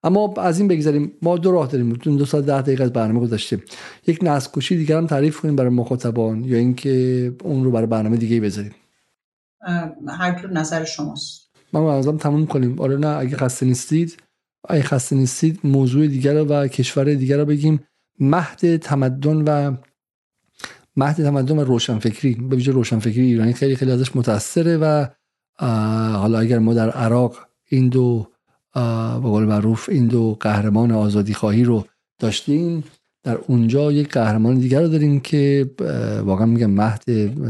اما 0.03 0.35
از 0.37 0.59
این 0.59 0.69
بگذاریم 0.69 1.13
ما 1.23 1.37
دو 1.37 1.53
راه 1.53 1.67
داریم. 1.67 1.93
دو 1.93 2.25
ساعت 2.25 2.47
ده 2.47 2.63
دقیقه 2.63 2.85
از 2.85 2.93
برنامه 2.93 3.21
گذاشتیم 3.21 3.63
یک 4.07 4.19
نسل 4.23 4.51
کشی 4.53 4.77
دیگر 4.77 4.97
هم 4.97 5.07
تعریف 5.07 5.41
کنیم 5.41 5.57
برای 5.57 5.71
مخاطبان 5.71 6.45
یا 6.45 6.59
اینکه 6.59 7.33
اون 7.45 7.65
رو 7.65 7.71
برای 7.71 7.87
برنامه 7.87 8.17
دیگه 8.17 8.41
بذاریم. 8.41 8.75
هر 10.09 10.47
نظر 10.53 10.85
شماست. 10.85 11.51
من 11.73 12.03
به 12.03 12.13
تموم 12.13 12.47
کنیم. 12.47 12.81
آره 12.81 12.97
نه 12.97 13.07
اگه 13.07 13.37
خسته 13.37 13.67
نیستید 13.67 14.17
اگه 14.69 14.83
خسته 14.83 15.17
نیستید 15.17 15.61
موضوع 15.65 16.07
دیگر 16.07 16.45
و 16.49 16.69
کشور 16.69 17.15
دیگر 17.15 17.39
رو 17.39 17.45
بگیم. 17.45 17.81
مهد 18.21 18.77
تمدن 18.77 19.37
و 19.37 19.77
مهد 20.97 21.17
تمدن 21.17 21.59
و 21.59 21.65
روشنفکری. 21.65 22.35
به 22.35 22.57
ویژه 22.57 22.73
روشنفکری 22.73 23.21
ایرانی 23.21 23.53
خیلی 23.53 23.77
خیلی 23.77 23.91
ازش 23.91 24.17
متاثره 24.17 24.77
و 24.77 25.07
حالا 26.17 26.39
اگر 26.39 26.59
ما 26.59 26.75
در 26.75 26.91
عراق 26.91 27.37
این 27.69 27.89
دو 27.89 28.27
به 28.75 29.29
قول 29.29 29.45
معروف 29.45 29.89
این 29.89 30.07
دو 30.07 30.37
قهرمان 30.41 30.93
آزادی 30.93 31.35
خواهی 31.35 31.65
رو 31.65 31.85
داشتیم 32.19 32.85
در 33.23 33.39
اونجا 33.47 33.93
یک 33.93 34.09
قهرمان 34.09 34.59
دیگر 34.59 34.83
رو 34.83 34.89
داریم 34.89 35.21
که 35.21 35.71
واقعا 36.25 36.47
میگم 36.47 36.71
مهد 36.71 37.05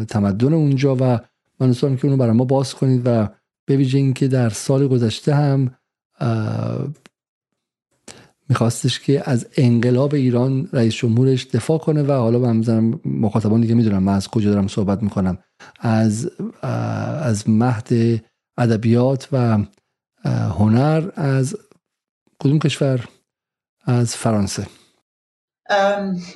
تمدن 0.05 0.53
اونجا 0.53 0.97
و 0.97 1.21
من 1.61 1.67
دوست 1.67 1.81
که 1.81 2.05
اونو 2.05 2.17
برای 2.17 2.33
ما 2.33 2.45
باز 2.45 2.75
کنید 2.75 3.03
و 3.05 3.29
به 3.67 3.77
ویژه 3.77 3.99
اینکه 3.99 4.29
در 4.29 4.49
سال 4.49 4.89
گذشته 4.89 5.35
هم 5.35 5.71
میخواستش 8.49 9.01
که 9.01 9.31
از 9.31 9.47
انقلاب 9.57 10.15
ایران 10.15 10.69
رئیس 10.73 10.95
جمهورش 10.95 11.47
دفاع 11.47 11.79
کنه 11.79 12.03
و 12.03 12.13
حالا 12.13 12.39
من 12.39 13.01
مخاطبان 13.05 13.61
دیگه 13.61 13.75
می‌دونم 13.75 14.03
من 14.03 14.15
از 14.15 14.29
کجا 14.29 14.51
دارم 14.51 14.69
صحبت 14.69 15.03
می‌کنم 15.03 15.39
از 15.81 16.31
از 17.23 17.49
مهد 17.49 18.21
ادبیات 18.59 19.29
و 19.33 19.59
هنر 20.59 21.11
از 21.15 21.57
کدوم 22.39 22.59
کشور؟ 22.59 23.09
از 23.87 24.17
فرانسه. 24.17 24.67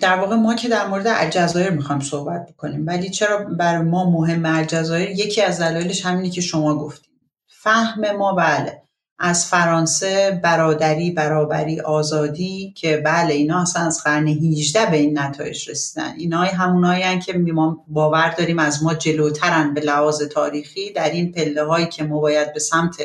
در 0.00 0.16
واقع 0.20 0.36
ما 0.36 0.54
که 0.54 0.68
در 0.68 0.86
مورد 0.86 1.06
الجزایر 1.06 1.70
می‌خوایم 1.70 2.00
صحبت 2.00 2.46
بکنیم 2.52 2.86
ولی 2.86 3.10
چرا 3.10 3.44
برای 3.44 3.82
ما 3.82 4.10
مهم 4.10 4.46
الجزایر؟ 4.46 5.10
یکی 5.10 5.42
از 5.42 5.60
دلایلش 5.60 6.06
همینی 6.06 6.30
که 6.30 6.40
شما 6.40 6.78
گفتیم 6.78 7.14
فهم 7.46 8.16
ما 8.16 8.32
بله. 8.32 8.79
از 9.22 9.46
فرانسه 9.46 10.40
برادری 10.42 11.10
برابری 11.10 11.80
آزادی 11.80 12.74
که 12.76 12.96
بله 12.96 13.34
اینا 13.34 13.62
اصلا 13.62 13.82
از 13.82 14.04
قرن 14.04 14.26
18 14.28 14.86
به 14.86 14.96
این 14.96 15.18
نتایج 15.18 15.70
رسیدن. 15.70 16.14
اینا 16.16 16.40
همونایی 16.40 17.18
که 17.18 17.32
ما 17.32 17.84
باور 17.88 18.34
داریم 18.38 18.58
از 18.58 18.82
ما 18.82 18.94
جلوترن 18.94 19.74
به 19.74 19.80
لحاظ 19.80 20.22
تاریخی 20.22 20.92
در 20.92 21.10
این 21.10 21.32
پله 21.32 21.64
هایی 21.64 21.86
که 21.86 22.04
ما 22.04 22.20
باید 22.20 22.52
به 22.52 22.60
سمت 22.60 23.02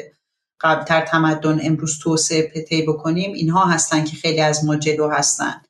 قبلتر 0.62 1.02
تمدن 1.02 1.60
امروز 1.64 2.00
توسعه 2.00 2.52
پتی 2.56 2.82
بکنیم 2.82 3.34
اینها 3.34 3.66
هستن 3.66 4.04
که 4.04 4.16
خیلی 4.16 4.42
از 4.42 4.66
ما 4.66 4.76
جلو 4.76 5.10
هستن. 5.10 5.62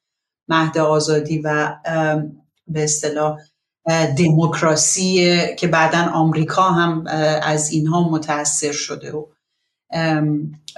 مهد 0.47 0.77
آزادی 0.77 1.39
و 1.39 1.75
به 2.67 2.83
اصطلاح 2.83 3.39
دموکراسی 4.17 5.37
که 5.55 5.67
بعدا 5.67 6.11
آمریکا 6.13 6.63
هم 6.63 7.07
از 7.43 7.71
اینها 7.71 8.09
متاثر 8.09 8.71
شده 8.71 9.11
و 9.11 9.25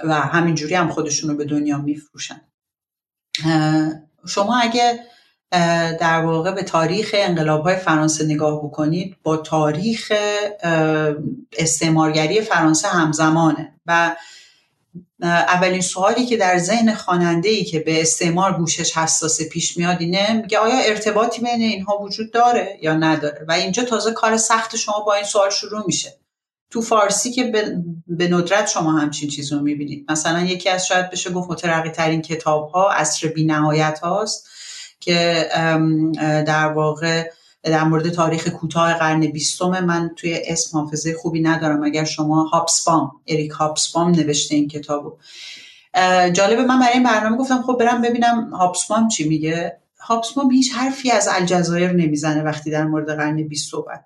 و 0.04 0.14
همینجوری 0.14 0.74
هم 0.74 0.88
خودشون 0.88 1.30
رو 1.30 1.36
به 1.36 1.44
دنیا 1.44 1.78
میفروشن. 1.78 2.40
شما 4.26 4.58
اگه 4.58 5.00
در 6.00 6.24
واقع 6.24 6.50
به 6.50 6.62
تاریخ 6.62 7.10
انقلاب 7.14 7.62
های 7.62 7.76
فرانسه 7.76 8.24
نگاه 8.24 8.64
بکنید 8.64 9.16
با 9.22 9.36
تاریخ 9.36 10.12
استعمارگری 11.58 12.40
فرانسه 12.40 12.88
همزمانه 12.88 13.74
و 13.86 14.16
اولین 15.20 15.80
سوالی 15.80 16.26
که 16.26 16.36
در 16.36 16.58
ذهن 16.58 16.94
خواننده 16.94 17.48
ای 17.48 17.64
که 17.64 17.80
به 17.80 18.00
استعمار 18.00 18.52
گوشش 18.52 18.96
حساس 18.96 19.42
پیش 19.42 19.76
میاد 19.76 20.00
اینه 20.00 20.32
میگه 20.32 20.58
آیا 20.58 20.78
ارتباطی 20.78 21.40
بین 21.42 21.62
اینها 21.62 21.98
وجود 21.98 22.32
داره 22.32 22.78
یا 22.82 22.94
نداره؟ 22.94 23.44
و 23.48 23.52
اینجا 23.52 23.84
تازه 23.84 24.12
کار 24.12 24.36
سخت 24.36 24.76
شما 24.76 25.00
با 25.00 25.14
این 25.14 25.24
سوال 25.24 25.50
شروع 25.50 25.82
میشه. 25.86 26.17
تو 26.70 26.80
فارسی 26.80 27.32
که 27.32 27.52
به 28.06 28.28
ندرت 28.28 28.68
شما 28.68 28.92
همچین 28.92 29.28
چیز 29.28 29.52
رو 29.52 29.60
می‌بینید. 29.60 30.06
مثلا 30.12 30.40
یکی 30.40 30.68
از 30.68 30.86
شاید 30.86 31.10
بشه 31.10 31.30
گفت 31.30 31.50
مترقی 31.50 31.90
ترین 31.90 32.22
کتاب 32.22 32.68
ها 32.68 32.90
اصر 32.90 33.28
بی 33.28 33.44
نهایت 33.44 33.98
هاست 34.02 34.48
که 35.00 35.48
در 36.46 36.66
واقع 36.72 37.30
در 37.62 37.84
مورد 37.84 38.08
تاریخ 38.08 38.48
کوتاه 38.48 38.94
قرن 38.94 39.20
بیستم 39.20 39.84
من 39.84 40.10
توی 40.16 40.38
اسم 40.46 40.78
حافظه 40.78 41.14
خوبی 41.14 41.40
ندارم. 41.40 41.82
اگر 41.82 42.04
شما 42.04 42.42
هاپسپام 42.42 43.12
اریک 43.26 43.50
هاپسپام 43.50 44.10
نوشته 44.10 44.54
این 44.54 44.68
کتابو. 44.68 45.16
جالبه 46.32 46.62
من 46.64 46.80
برای 46.80 46.92
این 46.92 47.02
برنامه 47.02 47.36
گفتم 47.36 47.62
خب 47.62 47.76
برم 47.80 48.02
ببینم 48.02 48.54
هاپسپام 48.54 49.08
چی 49.08 49.28
میگه. 49.28 49.78
هاپسپام 50.00 50.50
هیچ 50.50 50.72
حرفی 50.74 51.10
از 51.10 51.28
الجزایر 51.32 51.92
نمی‌زنه 51.92 52.42
وقتی 52.42 52.70
در 52.70 52.84
مورد 52.84 53.16
قرن 53.16 53.36
بیست 53.36 53.70
صحبت 53.70 54.04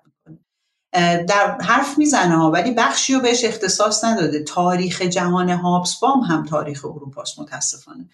در 1.27 1.57
حرف 1.61 1.97
می‌زنه 1.97 2.37
ها 2.37 2.51
ولی 2.51 2.71
بخشی 2.71 3.13
رو 3.13 3.19
بهش 3.19 3.45
اختصاص 3.45 4.03
نداده. 4.03 4.43
تاریخ 4.43 5.01
جهان 5.01 5.49
هابسبام 5.49 6.19
هم 6.19 6.45
تاریخ 6.45 6.85
اروپاست 6.85 7.39
متاسفانه. 7.39 8.09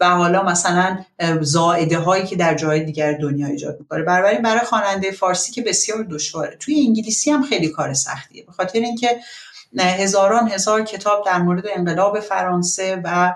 و 0.00 0.10
حالا 0.10 0.42
مثلا 0.42 0.98
زائده 1.40 1.98
هایی 1.98 2.26
که 2.26 2.36
در 2.36 2.54
جای 2.54 2.84
دیگر 2.84 3.12
دنیا 3.12 3.46
ایجاد 3.46 3.76
می‌کنه. 3.80 4.02
برای 4.02 4.38
برای 4.38 4.60
خواننده 4.60 5.10
فارسی 5.10 5.52
که 5.52 5.62
بسیار 5.62 6.06
دشواره. 6.10 6.56
توی 6.60 6.84
انگلیسی 6.86 7.30
هم 7.30 7.42
خیلی 7.42 7.68
کار 7.68 7.94
سختیه. 7.94 8.44
به 8.46 8.52
خاطر 8.52 8.78
اینکه 8.78 9.20
هزاران 9.78 10.48
هزار 10.48 10.82
کتاب 10.82 11.24
در 11.26 11.42
مورد 11.42 11.64
انقلاب 11.76 12.20
فرانسه 12.20 13.00
و 13.04 13.34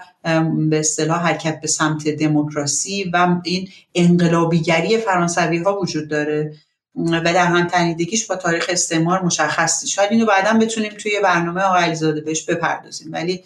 به 0.69 0.79
اصطلاح 0.79 1.23
حرکت 1.23 1.61
به 1.61 1.69
سمت 1.69 2.09
دموکراسی 2.09 3.11
و 3.13 3.41
این 3.45 3.69
انقلابیگری 3.95 4.99
فرانسوی 4.99 5.59
ها 5.59 5.81
وجود 5.81 6.09
داره. 6.09 6.53
و 6.97 7.21
در 7.21 7.47
هم 7.47 7.67
تنیدگیش 7.67 8.27
با 8.27 8.37
تاریخ 8.37 8.67
استعمار 8.69 9.23
مشخص 9.23 9.87
شاید 9.87 10.13
اینو 10.13 10.27
بعدا 10.27 10.59
بتونیم 10.59 10.93
توی 10.93 11.21
برنامه 11.23 11.61
آقای 11.61 11.83
علیزاده 11.83 12.21
بهش 12.21 12.45
بپردازیم. 12.45 13.13
ولی 13.13 13.45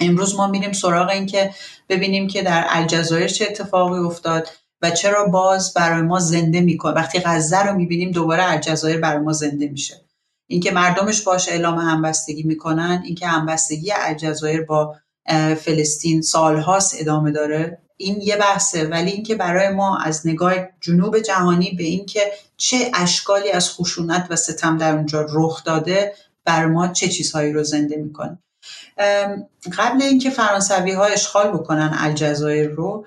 امروز 0.00 0.34
ما 0.34 0.46
میریم 0.46 0.72
سراغ 0.72 1.08
این 1.08 1.26
که 1.26 1.50
ببینیم 1.88 2.28
که 2.28 2.42
در 2.42 2.64
الجزایر 2.68 3.28
چه 3.28 3.44
اتفاقی 3.44 3.98
افتاد 3.98 4.48
و 4.82 4.90
چرا 4.90 5.24
باز 5.26 5.74
برای 5.74 6.02
ما 6.02 6.18
زنده 6.18 6.60
می‌کنه. 6.60 6.92
وقتی 6.92 7.20
غزه 7.24 7.62
رو 7.62 7.76
می‌بینیم 7.76 8.10
دوباره 8.10 8.50
الجزایر 8.50 9.00
برای 9.00 9.18
ما 9.24 9.32
زنده 9.32 9.68
میشه. 9.68 10.00
اینکه 10.46 10.70
مردمش 10.70 11.22
باش 11.22 11.48
اعلام 11.48 11.78
همبستگی 11.78 12.42
می‌کنن 12.42 13.02
اینکه 13.04 13.26
همبستگی 13.26 13.92
الجزایر 13.96 14.62
با 14.62 14.96
فلسطین 15.60 16.22
سالهاست 16.22 16.94
ادامه 17.00 17.30
داره. 17.30 17.78
این 18.00 18.20
یه 18.20 18.36
بحثه 18.36 18.84
ولی 18.84 19.10
اینکه 19.10 19.34
برای 19.34 19.68
ما 19.68 19.98
از 19.98 20.26
نگاه 20.26 20.54
جنوب 20.80 21.18
جهانی 21.18 21.70
به 21.70 21.84
اینکه 21.84 22.20
چه 22.56 22.90
اشکالی 22.94 23.50
از 23.50 23.70
خشونت 23.70 24.26
و 24.30 24.36
ستم 24.36 24.78
در 24.78 24.94
اونجا 24.94 25.26
رخ 25.30 25.64
داده 25.64 26.14
بر 26.44 26.66
ما 26.66 26.88
چه 26.88 27.08
چیزهایی 27.08 27.52
رو 27.52 27.64
زنده 27.64 27.96
می‌کنه. 27.96 28.38
قبل 29.78 30.02
اینکه 30.02 30.30
فرانسوی 30.30 30.92
ها 30.92 31.04
اشغال 31.04 31.50
بکنن 31.50 31.96
الجزایر 31.98 32.68
رو 32.70 33.06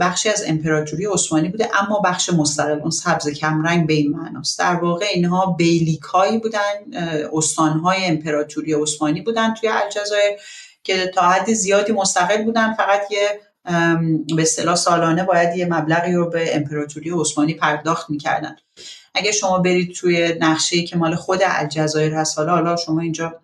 بخشی 0.00 0.28
از 0.28 0.44
امپراتوری 0.46 1.06
عثمانی 1.06 1.48
بوده 1.48 1.68
اما 1.82 2.00
بخش 2.04 2.30
مستقل 2.30 2.80
اون 2.80 2.90
سبز 2.90 3.28
کمرنگ 3.28 3.86
به 3.86 3.94
این 3.94 4.10
معناست. 4.10 4.58
در 4.58 4.74
واقع 4.74 5.06
اینها 5.14 5.46
بیلیک 5.46 6.02
هایی 6.02 6.38
بودن 6.38 6.72
استان 7.32 7.78
های 7.78 8.04
امپراتوری 8.04 8.74
عثمانی 8.74 9.20
بودن 9.20 9.54
توی 9.54 9.68
الجزایر 9.68 10.38
که 10.84 11.10
تا 11.14 11.22
حد 11.22 11.52
زیادی 11.52 11.92
مستقل 11.92 12.44
بودن 12.44 12.74
فقط 12.74 13.00
یه 13.10 13.40
به 14.36 14.42
اصطلاح 14.42 14.74
سالانه 14.74 15.24
باید 15.24 15.56
یه 15.56 15.66
مبلغی 15.66 16.12
رو 16.12 16.30
به 16.30 16.56
امپراتوری 16.56 17.10
عثمانی 17.10 17.54
پرداخت 17.54 18.10
می‌کردن. 18.10 18.56
اگه 19.14 19.32
شما 19.32 19.58
برید 19.58 19.94
توی 19.94 20.34
نقشه 20.40 20.82
که 20.82 20.96
مال 20.96 21.14
خود 21.14 21.40
الجزایر 21.44 22.14
هست 22.14 22.38
حالا 22.38 22.52
حالا 22.52 22.76
شما 22.76 23.00
اینجا 23.00 23.40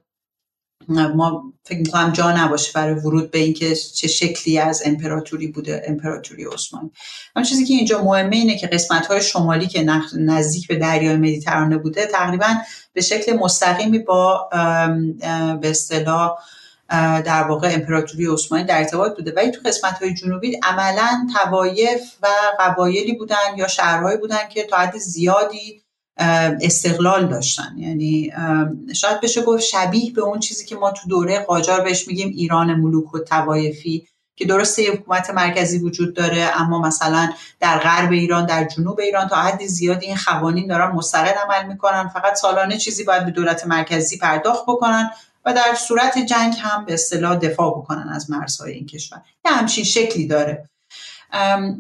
ما 0.89 1.53
فکر 1.65 1.79
می‌کنم 1.79 2.13
جا 2.13 2.33
نباشه 2.33 2.73
برای 2.75 2.95
ورود 2.95 3.31
به 3.31 3.39
اینکه 3.39 3.75
چه 3.75 4.09
شکلی 4.09 4.59
از 4.59 4.83
امپراتوری 4.85 5.47
بوده 5.47 5.83
امپراتوری 5.87 6.45
عثمانی. 6.45 6.91
اما 7.37 7.45
چیزی 7.45 7.65
که 7.65 7.75
اینجا 7.75 8.03
مهمه 8.03 8.37
اینه 8.37 8.59
که 8.59 8.67
قسمت 8.67 9.07
های 9.07 9.23
شمالی 9.23 9.67
که 9.67 9.87
نزدیک 10.19 10.69
به 10.69 10.77
دریای 10.77 11.17
مدیترانه 11.17 11.79
بوده 11.79 12.07
تقریبا 12.07 12.55
به 12.93 13.01
شکل 13.01 13.33
مستقیمی 13.33 13.99
با 13.99 14.49
به 15.61 15.71
اصطلاح 15.71 16.39
در 17.25 17.43
واقع 17.43 17.71
امپراتوری 17.73 18.27
عثمانی 18.27 18.65
در 18.65 18.79
ارتباط 18.79 19.17
بوده. 19.17 19.33
ولی 19.37 19.51
تو 19.51 19.61
قسمت 19.65 20.03
های 20.03 20.15
جنوبی 20.15 20.61
عملا 20.63 21.27
توایف 21.35 22.03
و 22.23 22.27
قبایلی 22.61 23.13
بودن 23.13 23.57
یا 23.57 23.69
شهرهایی 23.69 24.19
بودن 24.19 24.49
که 24.51 24.65
تا 24.65 24.77
حد 24.77 24.99
زیادی 24.99 25.83
استقلال 26.63 27.29
داشتن. 27.29 27.75
یعنی 27.77 28.33
شاید 28.95 29.21
بشه 29.21 29.43
گفت 29.43 29.63
شبیه 29.63 30.13
به 30.13 30.23
اون 30.23 30.39
چیزی 30.39 30.67
که 30.67 30.77
ما 30.77 30.91
تو 30.91 31.09
دوره 31.09 31.39
قاجار 31.39 31.81
بهش 31.81 32.09
میگیم 32.09 32.29
ایران 32.29 32.75
ملوک 32.75 33.15
و 33.15 33.19
توایفی 33.19 34.09
که 34.37 34.45
درسته 34.45 34.93
حکومت 34.93 35.31
مرکزی 35.31 35.79
وجود 35.79 36.15
داره 36.15 36.51
اما 36.61 36.79
مثلا 36.79 37.33
در 37.61 37.79
غرب 37.79 38.13
ایران 38.13 38.47
در 38.47 38.65
جنوب 38.65 39.01
ایران 39.01 39.29
تا 39.29 39.37
حد 39.37 39.67
زیادی 39.67 40.07
این 40.07 40.17
قوانین 40.27 40.67
دارن 40.67 40.91
مستقل 40.93 41.33
عمل 41.47 41.67
می‌کنن. 41.67 42.09
فقط 42.09 42.35
سالانه 42.35 42.77
چیزی 42.77 43.05
باید 43.05 43.25
به 43.25 43.31
دولت 43.31 43.67
مرکزی 43.67 44.19
پرداخت 44.19 44.63
بکنن. 44.63 45.11
و 45.49 45.53
در 45.53 45.75
صورت 45.75 46.19
جنگ 46.19 46.55
هم 46.61 46.85
به 46.85 46.95
اصطلاح 46.95 47.37
دفاع 47.37 47.71
بکنن 47.71 48.09
از 48.09 48.31
مرزهای 48.31 48.73
این 48.73 48.87
کشور. 48.87 49.21
یه 49.45 49.53
همچین 49.53 49.85
شکلی 49.85 50.27
داره. 50.27 50.69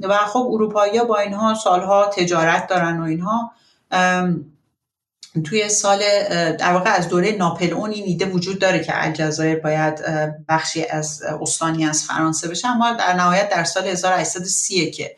و 0.02 0.16
خب 0.26 0.48
اروپایی 0.52 1.00
با 1.00 1.18
اینها 1.18 1.54
سالها 1.54 2.06
تجارت 2.06 2.66
دارن 2.66 3.00
و 3.00 3.04
اینها. 3.04 3.52
توی 5.44 5.68
سال 5.68 5.98
در 6.58 6.72
واقع 6.72 6.90
از 6.90 7.08
دوره 7.08 7.32
ناپل 7.32 7.74
این 7.74 8.04
ایده 8.04 8.26
وجود 8.26 8.58
داره 8.58 8.84
که 8.84 9.04
الجزایر 9.04 9.58
باید 9.58 10.04
بخشی 10.48 10.84
از 10.86 11.22
استانی 11.22 11.86
از 11.86 12.04
فرانسه 12.04 12.48
بشه 12.48 12.68
اما 12.68 12.92
در 12.92 13.12
نهایت 13.12 13.48
در 13.48 13.64
سال 13.64 13.86
1830 13.86 14.90
که 14.90 15.16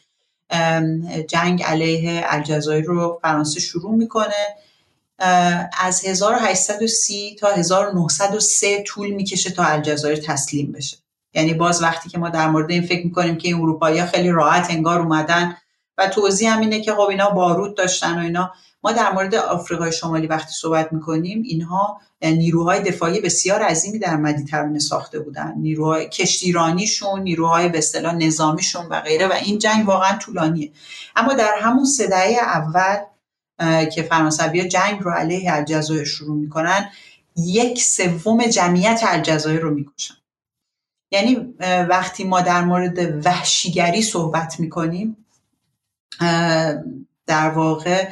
جنگ 1.29 1.62
علیه 1.62 2.25
الجزایر 2.27 2.85
رو 2.85 3.19
فرانسه 3.23 3.61
شروع 3.61 3.95
می‌کنه. 3.95 4.57
از 5.81 6.05
1830 6.05 7.36
تا 7.40 7.49
1903 7.49 8.82
طول 8.82 9.10
می‌کشه 9.10 9.50
تا 9.50 9.65
الجزایر 9.65 10.16
تسلیم 10.16 10.73
بشه. 10.73 10.97
یعنی 11.34 11.55
باز 11.55 11.82
وقتی 11.82 12.08
که 12.08 12.18
ما 12.18 12.28
در 12.28 12.49
مورد 12.49 12.70
این 12.70 12.82
فکر 12.82 13.05
می‌کنیم 13.05 13.36
که 13.36 13.49
این 13.49 13.57
اروپایی 13.57 14.02
خیلی 14.05 14.31
راحت 14.31 14.70
انگار 14.70 15.00
اومدن 15.00 15.57
و 15.99 16.08
توضیح 16.08 16.52
هم 16.52 16.60
اینه 16.60 16.81
که 16.81 16.92
خب 16.92 17.00
اینا 17.00 17.31
بارود 17.31 17.76
داشتن 17.76 18.18
و 18.18 18.23
اینا 18.23 18.52
ما 18.82 18.92
در 18.92 19.12
مورد 19.12 19.34
آفریقای 19.34 19.92
شمالی 19.92 20.26
وقتی 20.26 20.52
صحبت 20.52 20.92
می‌کنیم 20.92 21.42
اینها 21.42 22.00
نیروهای 22.23 22.81
دفاعی 22.81 23.20
بسیار 23.20 23.62
عظیمی 23.62 23.99
در 23.99 24.16
مدیترانه 24.16 24.78
ساخته 24.78 25.18
بودن. 25.18 25.55
نیروهای 25.57 26.08
کشتیرانیشون 26.08 27.23
نیروهای 27.23 27.68
به 27.68 27.78
اصطلاح 27.78 28.15
نظامیشون 28.15 28.86
و 28.86 29.00
غیره 29.00 29.28
و 29.28 29.32
این 29.32 29.58
جنگ 29.58 29.89
واقعا 29.89 30.18
طولانیه. 30.18 30.73
اما 31.16 31.34
در 31.34 31.55
همون 31.60 31.84
صدای 31.84 32.39
اول 32.39 32.97
که 33.92 34.02
فرانسوی 34.02 34.68
جنگ 34.68 35.00
رو 35.00 35.10
علیه 35.10 35.52
الجزایر 35.52 36.05
شروع 36.05 36.36
می‌کنن 36.36 36.90
یک 37.36 37.82
سوم 37.82 38.47
جمعیت 38.47 39.00
الجزایر 39.05 39.60
رو 39.60 39.74
می‌کشن. 39.74 40.14
یعنی 41.12 41.55
وقتی 41.89 42.24
ما 42.24 42.40
در 42.40 42.64
مورد 42.64 43.26
وحشیگری 43.26 44.02
صحبت 44.02 44.60
می‌کنیم 44.60 45.16
در 47.26 47.50
واقع 47.55 48.08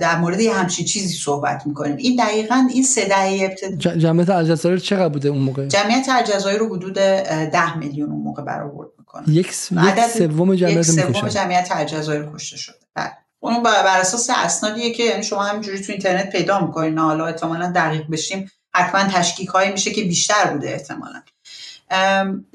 در 0.00 0.18
مورد 0.18 0.40
یه 0.40 0.54
همچین 0.54 0.86
چیزی 0.86 1.14
صحبت 1.14 1.66
می‌کنیم. 1.66 1.96
این 1.96 2.16
دقیقا 2.16 2.68
این 2.74 2.82
سه 2.82 3.08
دهه 3.08 3.56
جمعیت 3.78 4.30
الجزایر 4.30 4.78
چقدر 4.78 5.08
بوده 5.08 5.28
اون 5.28 5.42
موقع؟ 5.42 5.66
جمعیت 5.66 6.06
الجزایر 6.08 6.58
رو 6.58 6.76
حدود 6.76 6.94
ده 6.94 7.78
میلیون 7.78 8.10
اون 8.10 8.22
موقع 8.22 8.42
برآورد 8.42 8.88
می‌کنه. 8.98 9.28
یک 9.28 9.54
سوم 9.54 10.54
جمعیت 10.54 10.76
یک 10.76 10.82
سوم 10.82 11.28
جمعیت 11.28 11.68
الجزایر 11.70 12.26
کشته 12.34 12.56
شده. 12.56 12.76
بله. 12.94 13.12
اون 13.44 13.62
بر 13.62 14.00
اساس 14.00 14.30
اسنادیه 14.30 14.92
که 14.92 15.02
یعنی 15.02 15.22
شما 15.22 15.42
همینجوری 15.42 15.80
تو 15.80 15.92
اینترنت 15.92 16.30
پیدا 16.30 16.60
می‌کنین. 16.60 16.98
حالا 16.98 17.26
احتمالا 17.26 17.72
دقیق 17.74 18.10
بشیم. 18.10 18.50
حتما 18.74 19.04
تشکیک 19.04 19.48
هایی 19.48 19.72
میشه 19.72 19.90
که 19.90 20.02
بیشتر 20.02 20.44
بوده 20.44 20.70
احتمالا. 20.70 21.22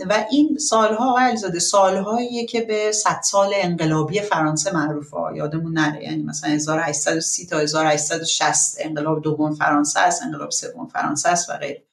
و 0.10 0.26
این 0.32 0.58
سالها 0.58 1.10
آقای 1.10 1.24
علیزاده 1.24 1.60
سالهاییه 1.60 2.46
که 2.46 2.62
به 2.62 2.92
صد 2.92 3.20
سال 3.24 3.54
انقلابی 3.56 4.22
فرانسه 4.22 4.74
معروفه. 4.74 5.18
یادمون 5.36 5.74
نره. 5.74 6.04
یعنی 6.04 6.24
مثلا 6.24 6.52
1830 6.52 7.46
تا 7.46 7.60
1860 7.60 8.78
انقلاب 8.80 9.22
دوم 9.22 9.56
فرانسه 9.56 10.00
است 10.00 10.24
انقلاب 10.24 10.52
سوم 10.52 10.88
فرانسه 10.88 11.30
است 11.30 11.50
و 11.50 11.54
غیره. 11.54 11.84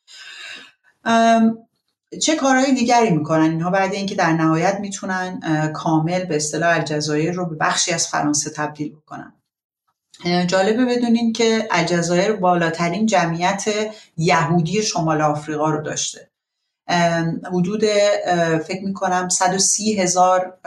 چه 2.23 2.37
کارهای 2.37 2.75
دیگری 2.75 3.11
می‌کنن؟ 3.11 3.51
اینها 3.51 3.71
بعد 3.71 3.95
اینکه 3.95 4.15
در 4.15 4.33
نهایت 4.33 4.79
می‌تونن 4.81 5.41
کامل 5.75 6.25
به 6.25 6.37
اصطلاح 6.37 6.75
الجزایر 6.75 7.33
رو 7.33 7.47
به 7.47 7.57
بخشی 7.57 7.93
از 7.93 8.09
فرانسه 8.09 8.51
تبدیل 8.51 8.93
بکنن. 8.93 9.33
جالبه 10.47 10.85
بدونین 10.85 11.33
که 11.33 11.69
الجزایر 11.71 12.33
بالاترین 12.33 13.07
جمعیت 13.07 13.65
یهودی 14.17 14.83
شمال 14.83 15.23
آفریقا 15.23 15.71
رو 15.71 15.83
داشته. 15.83 16.31
حدود 17.53 17.85
فکر 18.67 18.85
می‌کنم 18.85 19.29
130 19.29 20.01
هزار 20.01 20.59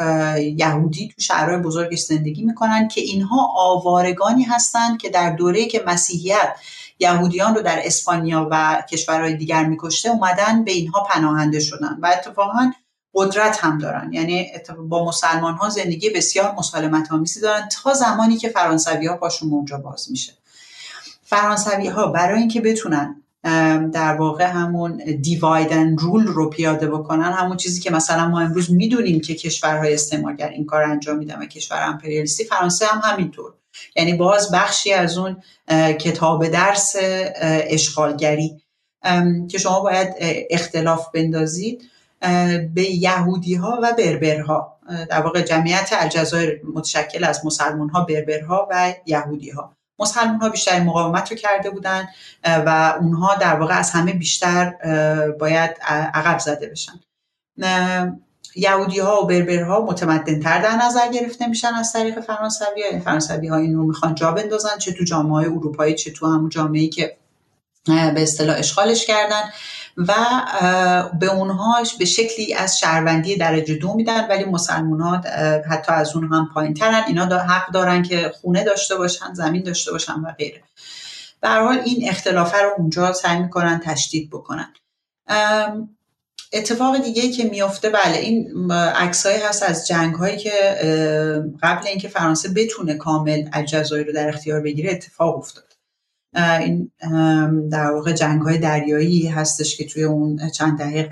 یهودی 0.57 1.07
تو 1.07 1.21
شهرهای 1.21 1.57
بزرگش 1.57 1.99
زندگی 1.99 2.43
می‌کنن 2.43 2.87
که 2.87 3.01
اینها 3.01 3.51
آوارگانی 3.55 4.43
هستند 4.43 4.97
که 4.97 5.09
در 5.09 5.29
دوره 5.29 5.65
که 5.65 5.83
مسیحیت 5.87 6.55
یهودیان 6.99 7.55
رو 7.55 7.61
در 7.61 7.81
اسپانیا 7.83 8.47
و 8.51 8.83
کشورهای 8.91 9.33
دیگر 9.33 9.65
میکشته 9.65 10.09
اومدن 10.09 10.63
به 10.63 10.71
اینها 10.71 11.03
پناهنده 11.03 11.59
شدن 11.59 11.97
و 12.01 12.07
اتفاقا 12.17 12.71
قدرت 13.13 13.63
هم 13.63 13.77
دارن. 13.77 14.13
یعنی 14.13 14.51
با 14.89 15.05
مسلمان 15.05 15.53
ها 15.53 15.69
زندگی 15.69 16.09
بسیار 16.09 16.55
مسالمت 16.57 17.11
آمیزی 17.11 17.41
دارن 17.41 17.69
تا 17.83 17.93
زمانی 17.93 18.37
که 18.37 18.49
فرانسوی 18.49 19.07
ها 19.07 19.17
پاشون 19.17 19.51
اونجا 19.51 19.77
باز 19.77 20.11
میشه. 20.11 20.33
فرانسوی 21.23 21.87
ها 21.87 22.07
برای 22.07 22.39
اینکه 22.39 22.61
بتونن 22.61 23.23
در 23.93 24.15
واقع 24.19 24.45
همون 24.45 24.97
دیوایدن 25.21 25.97
رول 25.97 26.27
رو 26.27 26.49
پیاده 26.49 26.87
بکنن 26.87 27.31
همون 27.33 27.57
چیزی 27.57 27.81
که 27.81 27.91
مثلا 27.91 28.27
ما 28.27 28.39
امروز 28.39 28.71
می‌دونیم 28.71 29.21
که 29.21 29.35
کشورهای 29.35 29.93
استعمارگر 29.93 30.49
این 30.49 30.65
کار 30.65 30.83
انجام 30.83 31.17
میدن 31.17 31.39
و 31.41 31.45
کشور 31.45 31.83
امپریالیستی 31.83 32.43
فرانسه 32.43 32.85
هم 32.85 33.01
همینطور. 33.03 33.53
یعنی 33.95 34.13
باز 34.13 34.51
بخشی 34.51 34.93
از 34.93 35.17
اون 35.17 35.43
کتاب 35.99 36.47
درس 36.47 36.95
اشغالگری. 37.41 38.61
که 39.49 39.57
شما 39.57 39.79
باید 39.79 40.15
اختلاف 40.49 41.11
بندازید 41.13 41.81
به 42.73 42.91
یهودی 42.91 43.55
ها 43.55 43.79
و 43.83 43.93
بربرها. 43.97 44.77
در 45.09 45.21
واقع 45.21 45.41
جمعیت 45.41 45.89
الجزایر 45.91 46.61
متشکل 46.73 47.23
از 47.23 47.45
مسلمان 47.45 47.89
ها 47.89 48.03
بربرها 48.03 48.67
و 48.71 48.93
یهودی 49.05 49.49
ها 49.49 49.77
مسلمان 49.99 50.39
ها 50.39 50.49
بیشتر 50.49 50.79
مقاومت 50.79 51.31
رو 51.31 51.37
کرده 51.37 51.69
بودن 51.69 52.07
و 52.43 52.95
اونها 52.99 53.35
در 53.35 53.55
واقع 53.55 53.77
از 53.77 53.91
همه 53.91 54.13
بیشتر 54.13 54.73
باید 55.39 55.71
عقب 56.13 56.39
زده 56.39 56.67
بشن. 56.67 56.99
یهودی 58.57 58.99
ها 58.99 59.21
و 59.21 59.27
بربرها 59.27 59.85
متمدن 59.85 60.39
تر 60.39 60.61
در 60.61 60.75
نظر 60.75 61.11
گرفته 61.11 61.47
میشن 61.47 61.73
از 61.73 61.93
طریق 61.93 62.19
فرانسوی. 62.19 62.83
ها 62.93 62.99
فرانسوی 62.99 63.47
ها 63.47 63.57
این 63.57 63.75
رو 63.75 63.83
می‌خوان 63.83 64.15
جا 64.15 64.31
بندازن 64.31 64.77
چه 64.77 64.93
تو 64.93 65.03
جامعه 65.03 65.51
اروپایی 65.51 65.95
چه 65.95 66.11
تو 66.11 66.27
همون 66.27 66.49
جامعه 66.49 66.87
که 66.87 67.17
به 67.85 68.23
اصطلاح 68.23 68.57
اشغالش 68.57 69.05
کردن 69.05 69.41
و 69.97 70.13
به 71.19 71.25
اونهاش 71.25 71.95
به 71.95 72.05
شکلی 72.05 72.53
از 72.53 72.79
شهروندی 72.79 73.35
درجه 73.37 73.75
دو 73.75 73.93
میدن 73.93 74.27
ولی 74.27 74.45
مسلمان 74.45 75.01
ها 75.01 75.21
حتی 75.69 75.91
از 75.91 76.15
اون 76.15 76.33
هم 76.33 76.49
پایین 76.53 76.73
ترن 76.73 77.03
اینا 77.07 77.25
دا 77.25 77.39
حق 77.39 77.71
دارن 77.71 78.03
که 78.03 78.31
خونه 78.41 78.63
داشته 78.63 78.95
باشن 78.95 79.33
زمین 79.33 79.63
داشته 79.63 79.91
باشن 79.91 80.13
و 80.13 80.31
غیره. 80.31 80.63
به 81.41 81.49
حال 81.49 81.79
این 81.79 82.09
اختلافه 82.09 82.57
رو 82.57 82.69
اونجا 82.77 83.13
سعی 83.13 83.39
می‌کنن 83.39 83.79
تشدید 83.79 84.29
بکنن. 84.29 84.73
اتفاق 86.53 86.97
دیگه 87.03 87.31
که 87.31 87.43
میفته 87.43 87.89
بله 87.89 88.17
این 88.17 88.71
عکسایی 88.71 89.41
هست 89.41 89.63
از 89.63 89.87
جنگ 89.87 90.15
هایی 90.15 90.37
که 90.37 90.51
قبل 91.63 91.87
اینکه 91.87 92.07
فرانسه 92.07 92.49
بتونه 92.49 92.93
کامل 92.93 93.49
الجزایر 93.53 94.07
رو 94.07 94.13
در 94.13 94.29
اختیار 94.29 94.61
بگیره 94.61 94.91
اتفاق 94.91 95.37
افتاد. 95.37 95.73
این 96.33 96.91
در 97.71 97.91
واقع 97.91 98.13
جنگ 98.13 98.41
های 98.41 98.57
دریایی 98.57 99.27
هستش 99.27 99.77
که 99.77 99.85
توی 99.85 100.03
اون 100.03 100.49
چند 100.49 100.77
دهه 100.77 101.09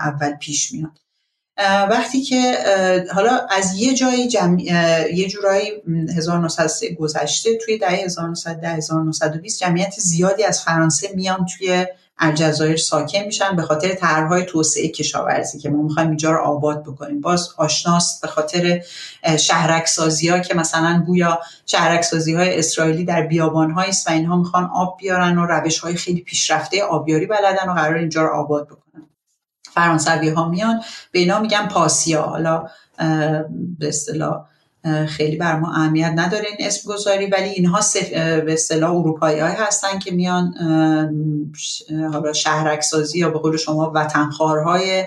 اول 0.00 0.34
پیش 0.34 0.72
میاد. 0.72 0.98
وقتی 1.90 2.22
که 2.22 2.56
حالا 3.14 3.46
از 3.50 3.74
یه 3.74 3.94
جایی 3.94 4.28
جمع... 4.28 4.62
یه 5.14 5.28
جورایی 5.28 5.70
1903 6.16 6.94
گذشته 6.94 7.56
توی 7.56 7.78
دهه 7.78 7.90
1910 7.90 8.68
1920 8.68 9.60
جمعیت 9.60 9.94
زیادی 9.98 10.44
از 10.44 10.62
فرانسه 10.62 11.08
میان 11.14 11.46
توی 11.46 11.86
الجزایر 12.18 12.76
ساکن 12.76 13.18
میشن 13.18 13.56
به 13.56 13.62
خاطر 13.62 13.94
طرحهای 13.94 14.44
توسعه 14.44 14.88
کشاورزی 14.88 15.58
که 15.58 15.70
ما 15.70 15.82
می‌خوایم 15.82 16.08
اینجا 16.08 16.32
رو 16.32 16.38
آباد 16.38 16.82
بکنیم. 16.82 17.20
باز 17.20 17.48
آشناست 17.56 18.22
به 18.22 18.28
خاطر 18.28 18.82
شهرک 19.38 19.86
سازی 19.86 20.28
ها 20.28 20.38
که 20.38 20.54
مثلا 20.54 21.02
گویا 21.06 21.40
سازی 22.02 22.34
های 22.34 22.58
اسرائیلی 22.58 23.04
در 23.04 23.22
بیابان 23.22 23.78
است 23.78 24.08
و 24.08 24.10
اینها 24.10 24.36
می‌خوان 24.36 24.70
آب 24.74 24.96
بیارن 25.00 25.38
و 25.38 25.46
روش 25.46 25.78
های 25.78 25.94
خیلی 25.94 26.20
پیشرفته 26.20 26.82
آبیاری 26.82 27.26
بلدن 27.26 27.68
و 27.68 27.74
قرار 27.74 27.96
اینجا 27.96 28.22
رو 28.22 28.34
آباد 28.34 28.66
بکنن. 28.66 29.08
فرانسوی 29.74 30.28
ها 30.28 30.48
میان 30.48 30.82
به 31.12 31.18
اینا 31.18 31.40
میگن 31.40 31.68
پاسیا. 31.68 32.22
حالا 32.22 32.66
به 33.78 33.88
اصطلاح 33.88 34.46
خیلی 35.08 35.36
بر 35.36 35.58
ما 35.58 35.72
اهمیت 35.72 36.12
نداره 36.16 36.44
این 36.58 36.66
اسم 36.66 36.88
گذاری 36.88 37.26
ولی 37.26 37.48
اینها 37.48 37.80
به 38.16 38.52
اصطلاح 38.52 38.90
اروپایی 38.90 39.40
های 39.40 39.52
هستن 39.52 39.98
که 39.98 40.10
میان 40.10 40.54
حالا 42.12 42.32
شهرکسازی 42.32 43.18
یا 43.18 43.30
به 43.30 43.38
قول 43.38 43.56
شما 43.56 43.92
وطنخوارهای 43.94 45.06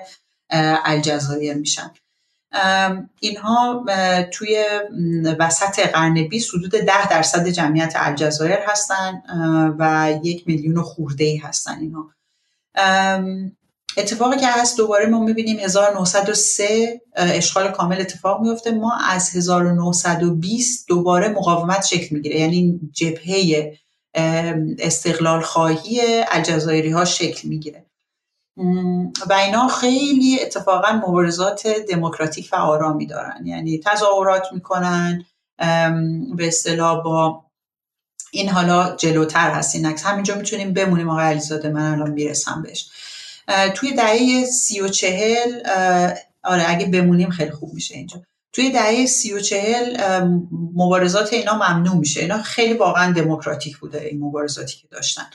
الجزایر 0.85 1.53
میشن. 1.53 1.91
اینها 3.19 3.85
توی 4.31 4.65
وسط 5.39 5.79
قرن 5.79 6.27
20 6.27 6.55
حدود 6.55 6.71
10 6.71 7.09
درصد 7.09 7.47
جمعیت 7.47 7.93
الجزایر 7.95 8.59
هستن 8.67 9.21
و 9.79 10.13
یک 10.23 10.47
میلیون 10.47 10.81
خورده 10.81 11.23
ای 11.23 11.37
هستن 11.37 11.79
اینها. 11.79 12.11
اتفاقی 13.97 14.37
که 14.37 14.47
هست 14.47 14.77
دوباره 14.77 15.05
ما 15.05 15.19
می‌بینیم 15.19 15.59
1903 15.59 17.01
اشغال 17.15 17.71
کامل 17.71 18.01
اتفاق 18.01 18.41
میفته 18.41 18.71
ما 18.71 18.97
از 19.09 19.35
1920 19.35 20.87
دوباره 20.87 21.29
مقاومت 21.29 21.85
شکل 21.85 22.15
می‌گیره. 22.15 22.39
یعنی 22.39 22.79
جبهه 22.93 23.73
استقلال 24.79 25.41
خواهی 25.41 26.01
الجزایری 26.27 26.89
ها 26.89 27.05
شکل 27.05 27.47
می‌گیره. 27.47 27.85
و 29.29 29.33
اینا 29.33 29.67
خیلی 29.67 30.39
اتفاقا 30.41 30.91
مبارزات 30.91 31.67
دموکراتیک 31.67 32.49
و 32.51 32.55
آرامی 32.55 33.05
دارن. 33.07 33.45
یعنی 33.45 33.81
تظاهرات 33.85 34.47
می‌کنن 34.53 35.25
به 36.35 36.47
اصطلاح 36.47 37.03
با 37.03 37.45
این 38.31 38.49
حالا 38.49 38.95
جلوتر 38.95 39.51
هست 39.51 39.75
این 39.75 39.85
همینجا 39.85 40.35
می‌تونیم 40.35 40.73
بمونیم. 40.73 41.09
آقای 41.09 41.25
علیزاده 41.25 41.69
من 41.69 41.93
الان 41.93 42.11
می‌رسم 42.11 42.61
بهش. 42.61 42.89
توی 43.75 43.91
دهه 43.93 44.45
سی 44.45 44.81
و 44.81 44.87
چهل 44.87 45.59
آره 46.43 46.63
اگه 46.67 46.85
بمونیم 46.85 47.29
خیلی 47.29 47.51
خوب 47.51 47.73
میشه 47.73 47.95
اینجا. 47.95 48.21
توی 48.53 48.71
دهه 48.71 49.05
سی 49.05 49.33
و 49.33 49.39
چهل 49.39 49.97
مبارزات 50.75 51.33
اینا 51.33 51.53
ممنوع 51.55 51.95
میشه. 51.95 52.21
اینا 52.21 52.41
خیلی 52.41 52.73
واقعا 52.73 53.11
دموکراتیک 53.11 53.77
بوده 53.77 54.01
این 54.01 54.19
مبارزاتی 54.19 54.77
که 54.77 54.87
داشتن. 54.91 55.25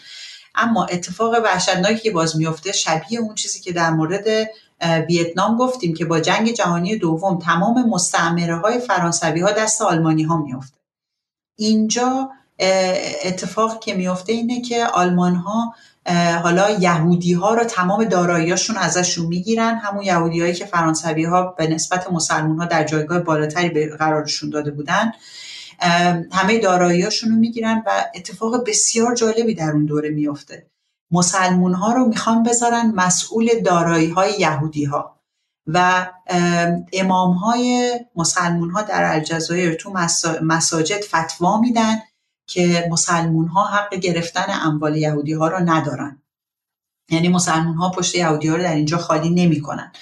اما 0.54 0.84
اتفاق 0.84 1.34
وحشتناکی 1.44 2.00
که 2.00 2.10
باز 2.10 2.36
میفته 2.36 2.72
شبیه 2.72 3.20
اون 3.20 3.34
چیزی 3.34 3.60
که 3.60 3.72
در 3.72 3.90
مورد 3.90 4.50
ویتنام 5.08 5.56
گفتیم 5.56 5.94
که 5.94 6.04
با 6.04 6.20
جنگ 6.20 6.52
جهانی 6.52 6.96
دوم 6.96 7.38
تمام 7.38 7.88
مستعمره 7.88 8.56
های 8.56 8.78
فرانسوی 8.78 9.40
ها 9.40 9.52
دست 9.52 9.82
آلمانی 9.82 10.22
ها 10.22 10.36
میفته 10.36 10.76
اینجا 11.56 12.30
اتفاق 13.24 13.80
که 13.80 13.94
میفته 13.94 14.32
اینه 14.32 14.60
که 14.60 14.86
آلمان 14.86 15.34
ها 15.34 15.74
حالا 16.42 16.70
یهودی 16.70 17.32
ها 17.32 17.54
رو 17.54 17.64
تمام 17.64 18.04
داراییاشون 18.04 18.76
ازشون 18.76 19.26
می‌گیرن. 19.26 19.76
همون 19.76 20.02
یهودی 20.02 20.40
هایی 20.40 20.54
که 20.54 20.66
فرانسوی 20.66 21.24
ها 21.24 21.42
به 21.42 21.66
نسبت 21.66 22.12
مسلمان 22.12 22.58
ها 22.58 22.64
در 22.64 22.84
جایگاه 22.84 23.18
بالاتری 23.18 23.68
به 23.68 23.96
قرارشون 23.96 24.50
داده 24.50 24.70
بودن 24.70 25.12
همه 26.32 26.58
داراییاشون 26.58 27.30
رو 27.30 27.36
می‌گیرن 27.36 27.82
و 27.86 28.04
اتفاق 28.14 28.68
بسیار 28.68 29.14
جالبی 29.14 29.54
در 29.54 29.70
اون 29.70 29.86
دوره 29.86 30.10
میفته 30.10 30.66
مسلمون 31.10 31.74
ها 31.74 31.92
رو 31.92 32.06
می‌خوان 32.06 32.42
بذارن 32.42 32.92
مسئول 32.94 33.48
دارایی 33.64 34.10
های 34.10 34.32
یهودی 34.38 34.84
ها 34.84 35.20
و 35.66 36.06
امام 36.92 37.32
های 37.32 37.92
مسلمون 38.16 38.70
ها 38.70 38.82
در 38.82 39.12
الجزایر 39.14 39.74
تو 39.74 39.94
مساجد 40.42 41.04
فتوا 41.04 41.60
میدن 41.60 41.96
که 42.50 42.88
مسلمون 42.90 43.48
ها 43.48 43.64
حق 43.64 43.94
گرفتن 43.94 44.46
اموال 44.48 44.96
یهودی 44.96 45.32
ها 45.32 45.48
رو 45.48 45.58
ندارن. 45.58 46.22
یعنی 47.10 47.28
مسلمون 47.28 47.74
ها 47.74 47.90
پشت 47.90 48.14
یهودی 48.14 48.48
ها 48.48 48.56
رو 48.56 48.62
در 48.62 48.74
اینجا 48.74 48.98
خالی 48.98 49.30
نمی‌کنن. 49.30 49.92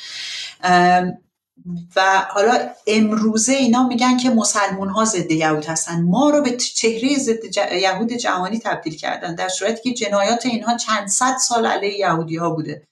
و 1.96 2.26
حالا 2.28 2.68
امروزه 2.86 3.52
اینا 3.52 3.88
میگن 3.88 4.16
که 4.16 4.30
مسلمون 4.30 4.88
ها 4.88 5.04
ضد 5.04 5.30
یهود 5.30 5.64
هستن. 5.64 6.02
ما 6.02 6.30
رو 6.30 6.42
به 6.42 6.56
چهره 6.56 7.18
ضد 7.18 7.72
یهود 7.72 8.12
جهانی 8.12 8.58
تبدیل 8.58 8.96
کردن 8.96 9.34
در 9.34 9.48
صورتی 9.48 9.82
که 9.82 10.06
جنایات 10.06 10.46
اینها 10.46 10.76
چند 10.76 11.08
صد 11.08 11.36
سال 11.36 11.66
علیه 11.66 11.98
یهودی 11.98 12.36
ها 12.36 12.50
بوده 12.50 12.82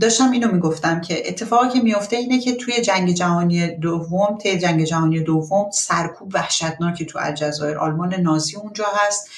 داشتم 0.00 0.30
اینو 0.30 0.52
می‌گفتم 0.52 1.00
که 1.00 1.28
اتفاقی 1.28 1.68
که 1.68 1.80
میفته 1.80 2.16
اینه 2.16 2.38
که 2.38 2.54
توی 2.54 2.80
جنگ 2.80 3.12
جهانی 3.12 3.76
دوم 3.76 4.38
طی 4.38 4.58
جنگ 4.58 4.84
جهانی 4.84 5.20
دوم 5.20 5.70
سرکوب 5.70 6.30
وحشتناکی 6.34 7.06
تو 7.06 7.18
الجزایر. 7.22 7.78
آلمان 7.78 8.14
نازی 8.14 8.56
اونجا 8.56 8.84
هست. 8.96 9.28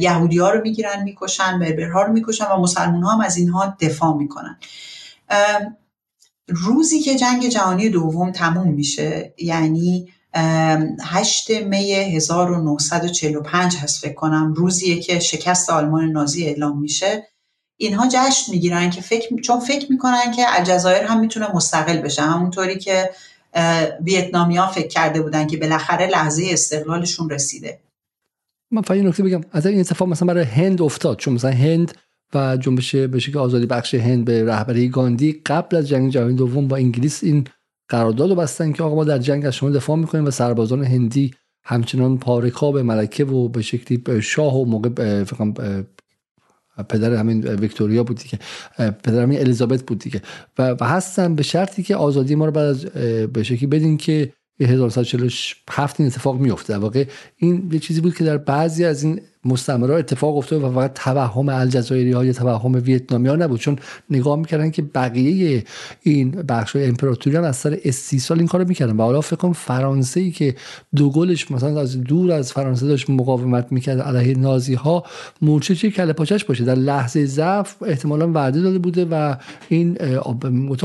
یهودی 0.00 0.38
ها 0.38 0.50
رو 0.50 0.60
می‌گیرن 0.60 1.02
می‌کشن 1.02 1.58
بربرها 1.58 2.02
رو 2.02 2.12
می‌کشن 2.12 2.46
و 2.46 2.56
مسلمان 2.56 3.02
ها 3.02 3.12
هم 3.12 3.20
از 3.20 3.36
اینها 3.36 3.76
دفاع 3.80 4.16
می‌کنن. 4.16 4.58
روزی 6.48 7.00
که 7.00 7.14
جنگ 7.14 7.48
جهانی 7.48 7.88
دوم 7.88 8.32
تموم 8.32 8.68
میشه 8.68 9.34
یعنی 9.38 10.08
8 11.02 11.50
می 11.50 11.92
1945 11.92 13.76
هست 13.76 14.02
فکر 14.02 14.14
کنم 14.14 14.52
روزیه 14.52 15.00
که 15.00 15.18
شکست 15.18 15.70
آلمان 15.70 16.04
نازی 16.04 16.46
اعلام 16.46 16.80
میشه. 16.80 17.26
اینها 17.76 18.08
جشن 18.08 18.52
می‌گیرن 18.52 18.90
که 18.90 19.00
فکر 19.00 19.40
چون 19.40 19.60
فکر 19.60 19.92
می‌کنن 19.92 20.32
که 20.36 20.42
الجزایر 20.48 21.02
هم 21.02 21.20
می‌تونه 21.20 21.56
مستقل 21.56 21.98
بشه. 21.98 22.22
همونطوری 22.22 22.78
که 22.78 23.10
ویتنامیا 24.04 24.66
فکر 24.66 24.88
کرده 24.88 25.22
بودن 25.22 25.46
که 25.46 25.56
بالاخره 25.56 26.06
لحظه 26.06 26.44
استقلالشون 26.50 27.30
رسیده. 27.30 27.80
من 28.70 28.82
فقط 28.82 28.98
نکته 28.98 29.22
بگم. 29.22 29.40
از 29.52 29.66
این 29.66 29.80
اتفاق 29.80 30.08
مثلا 30.08 30.28
برای 30.28 30.44
هند 30.44 30.82
افتاد. 30.82 31.18
چون 31.18 31.34
مثلا 31.34 31.50
هند 31.50 31.92
و 32.34 32.56
جنبش 32.56 32.94
به 32.94 33.18
شکل 33.18 33.38
آزادی 33.38 33.66
بخش 33.66 33.94
هند 33.94 34.24
به 34.24 34.44
رهبری 34.44 34.88
گاندی 34.88 35.42
قبل 35.46 35.76
از 35.76 35.88
جنگ 35.88 36.12
جهانی 36.12 36.34
دوم 36.34 36.68
با 36.68 36.76
انگلیس 36.76 37.24
این 37.24 37.46
قرارداد 37.88 38.30
رو 38.30 38.36
بستن 38.36 38.72
که 38.72 38.82
آقا 38.82 38.94
ما 38.94 39.04
در 39.04 39.18
جنگ 39.18 39.46
از 39.46 39.54
شما 39.54 39.70
دفاع 39.70 39.96
می‌کنیم 39.96 40.24
و 40.24 40.30
سربازان 40.30 40.84
هندی 40.84 41.30
همچنان 41.64 42.18
پارکاب 42.18 42.78
ملکه 42.78 43.24
و 43.24 43.48
به 43.48 43.62
شکلی 43.62 44.22
شاه 44.22 44.56
و 44.56 44.64
موقع 44.64 45.24
پدر 46.82 47.14
همین 47.14 47.46
ویکتوریا 47.46 48.04
بود 48.04 48.18
دیگه. 48.18 48.38
پدر 48.92 49.22
همین 49.22 49.38
الیزابت 49.38 49.82
بود 49.82 49.98
دیگه. 49.98 50.22
و, 50.58 50.76
و 50.80 50.84
هستن 50.84 51.34
به 51.34 51.42
شرطی 51.42 51.82
که 51.82 51.96
آزادی 51.96 52.34
ما 52.34 52.46
رو 52.46 52.52
بعد 52.52 52.66
از 52.66 52.84
به 53.32 53.42
شکلی 53.42 53.66
بدین 53.66 53.96
که 53.96 54.32
1947 54.60 56.00
این 56.00 56.06
اتفاق 56.06 56.40
میفته 56.40 56.72
در 56.72 56.78
واقع 56.78 57.04
این 57.36 57.70
یه 57.72 57.78
چیزی 57.78 58.00
بود 58.00 58.14
که 58.14 58.24
در 58.24 58.38
بعضی 58.38 58.84
از 58.84 59.02
این 59.02 59.20
مستعمره 59.44 59.94
اتفاق 59.94 60.36
افتاد 60.36 60.62
و 60.62 60.70
فقط 60.70 60.92
توهم 60.94 61.48
الجزایری 61.48 62.12
های 62.12 62.32
توهم 62.32 62.72
ویتنامی 62.74 63.28
ها 63.28 63.36
نبود. 63.36 63.60
چون 63.60 63.78
نگاه 64.10 64.36
می‌کردن 64.36 64.70
که 64.70 64.82
بقیه 64.82 65.64
این 66.02 66.30
بخش 66.30 66.76
های 66.76 66.86
امپراتوری 66.86 67.36
هم 67.36 67.44
از 67.44 67.56
سر 67.56 67.78
استیصال 67.84 68.38
این 68.38 68.48
کارو 68.48 68.68
می‌کردن. 68.68 68.96
و 68.96 69.02
حالا 69.02 69.20
فکر 69.20 69.36
کنم 69.36 69.52
فرانسه 69.52 70.20
ای 70.20 70.30
که 70.30 70.54
دوگلش 70.96 71.50
مثلا 71.50 71.80
از 71.80 72.00
دور 72.00 72.32
از 72.32 72.52
فرانسه 72.52 72.86
داشت 72.86 73.10
مقاومت 73.10 73.72
می‌کرد 73.72 74.00
علیه 74.00 74.38
نازی 74.38 74.74
ها 74.74 75.04
مورچه 75.42 75.74
چه 75.74 75.90
کله 75.90 76.12
پاچش 76.12 76.44
باشه. 76.44 76.64
در 76.64 76.74
لحظه 76.74 77.26
ضعف 77.26 77.82
احتمالا 77.82 78.32
وعده 78.32 78.60
داده 78.60 78.78
بوده 78.78 79.04
و 79.04 79.34
این 79.68 79.98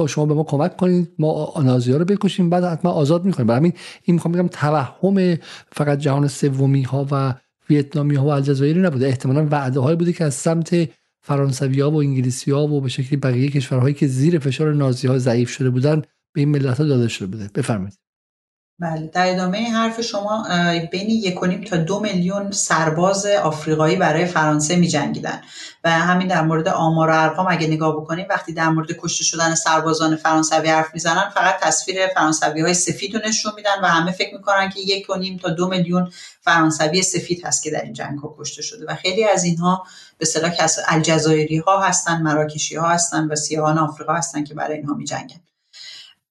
شما 0.08 0.26
به 0.26 0.34
ما 0.34 0.44
کمک 0.44 0.78
کنید. 0.78 1.12
ما 1.20 1.54
نازی 1.64 1.92
ها 1.92 1.98
رو 1.98 2.06
بکشیم 2.06 2.50
بعد 2.50 2.64
حتما 2.64 2.92
آزاد 2.92 3.26
می‌کنیم. 3.26 3.48
برای 3.48 3.60
همین 3.60 3.74
این 4.04 4.16
می‌خوام 4.16 4.32
بگم 4.32 4.48
توهم 4.48 5.38
فقط 5.72 6.00
جهان 6.00 6.28
سومی 6.28 6.82
ها 6.82 7.08
و 7.12 7.34
ویتنامی 7.70 8.16
ها 8.16 8.26
و 8.26 8.30
الجزایری 8.30 8.82
نبوده. 8.82 9.08
احتمالا 9.08 9.48
وعده 9.52 9.80
های 9.80 9.96
بوده 9.96 10.14
که 10.14 10.24
از 10.24 10.34
سمت 10.34 10.90
فرانسوی 11.22 11.82
ها 11.82 11.92
و 11.92 11.96
انگلیسی 11.96 12.52
ها 12.52 12.68
و 12.68 12.82
به 12.82 12.90
شکلی 12.90 13.18
بقیه 13.18 13.50
کشورهایی 13.50 13.94
که 13.94 14.08
زیر 14.08 14.40
فشار 14.40 14.74
نازی 14.74 15.08
ها 15.08 15.18
ضعیف 15.18 15.50
شده 15.50 15.70
بودن 15.70 16.02
به 16.34 16.42
این 16.42 16.50
ملت 16.50 16.78
ها 16.78 16.84
داده 16.84 17.08
شده 17.08 17.28
بوده. 17.28 17.50
بفرمایید. 17.56 18.09
بله 18.82 19.08
در 19.08 19.32
ادامه 19.34 19.72
حرف 19.72 20.02
شما 20.02 20.48
بین 20.92 21.10
یک 21.10 21.70
تا 21.70 21.78
دو 21.78 22.00
میلیون 22.00 22.52
سرباز 22.52 23.26
آفریقایی 23.26 23.96
برای 23.96 24.26
فرانسه 24.26 24.76
می 24.76 24.88
جنگیدن 24.88 25.42
و 25.84 25.92
همین 25.92 26.28
در 26.28 26.42
مورد 26.42 26.68
آمار 26.68 27.10
و 27.10 27.14
ارقام 27.14 27.48
اگه 27.50 27.68
نگاه 27.68 27.96
بکنیم 27.96 28.26
وقتی 28.30 28.54
در 28.54 28.70
مورد 28.70 28.92
کشته 28.92 29.24
شدن 29.24 29.56
سربازان 29.56 30.16
فرانسوی 30.16 30.70
حرف 30.70 30.94
می‌زنن 30.94 31.30
فقط 31.30 31.60
تصویر 31.60 32.08
فرانسوی 32.08 32.62
های 32.62 32.74
سفید 32.74 33.16
نشون 33.28 33.52
میدن 33.56 33.82
و 33.84 33.88
همه 33.88 34.12
فکر 34.12 34.36
می‌کنن 34.36 34.70
که 34.70 34.80
یک 34.80 35.08
تا 35.42 35.50
دو 35.50 35.68
میلیون 35.68 36.12
فرانسوی 36.42 37.02
سفید 37.02 37.46
هست 37.46 37.64
که 37.64 37.72
در 37.72 37.82
این 37.82 37.94
جنگ 37.94 38.20
ها 38.20 38.36
کشته 38.40 38.62
شده. 38.62 38.86
و 38.86 38.96
خیلی 38.96 39.24
از 39.24 39.44
اینها 39.44 39.84
به 40.18 40.24
اصطلاح 40.24 40.52
الجزایری 40.88 41.58
ها 41.58 41.82
هستن 41.82 42.22
مراکشی 42.22 42.76
ها 42.76 42.90
هستن 42.90 43.28
و 43.28 43.36
سیاهان 43.36 43.78
آفریقا 43.78 44.14
هستن 44.14 44.44
که 44.44 44.54
برای 44.54 44.78
اینها 44.78 44.94
میجنگن. 44.94 45.49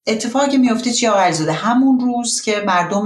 اتفاقی 0.08 0.56
میفته 0.56 0.92
چی 0.92 1.06
آقای 1.06 1.32
زاده 1.32 1.52
همون 1.52 2.00
روز 2.00 2.40
که 2.40 2.62
مردم 2.66 3.04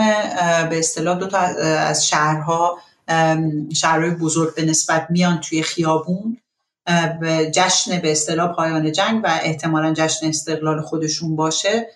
به 0.68 0.78
اصطلاح 0.78 1.18
دو 1.18 1.26
تا 1.26 1.38
از 1.38 2.06
شهرها 2.06 2.78
شهرهای 3.74 4.10
بزرگ 4.10 4.54
به 4.54 4.64
نسبت 4.64 5.06
میان 5.10 5.40
توی 5.40 5.62
خیابون 5.62 6.38
به 7.20 7.50
جشن 7.54 8.00
به 8.00 8.12
اصطلاح 8.12 8.54
پایان 8.54 8.92
جنگ 8.92 9.20
و 9.24 9.40
احتمالا 9.42 9.94
جشن 9.96 10.26
استقلال 10.26 10.80
خودشون 10.80 11.36
باشه 11.36 11.86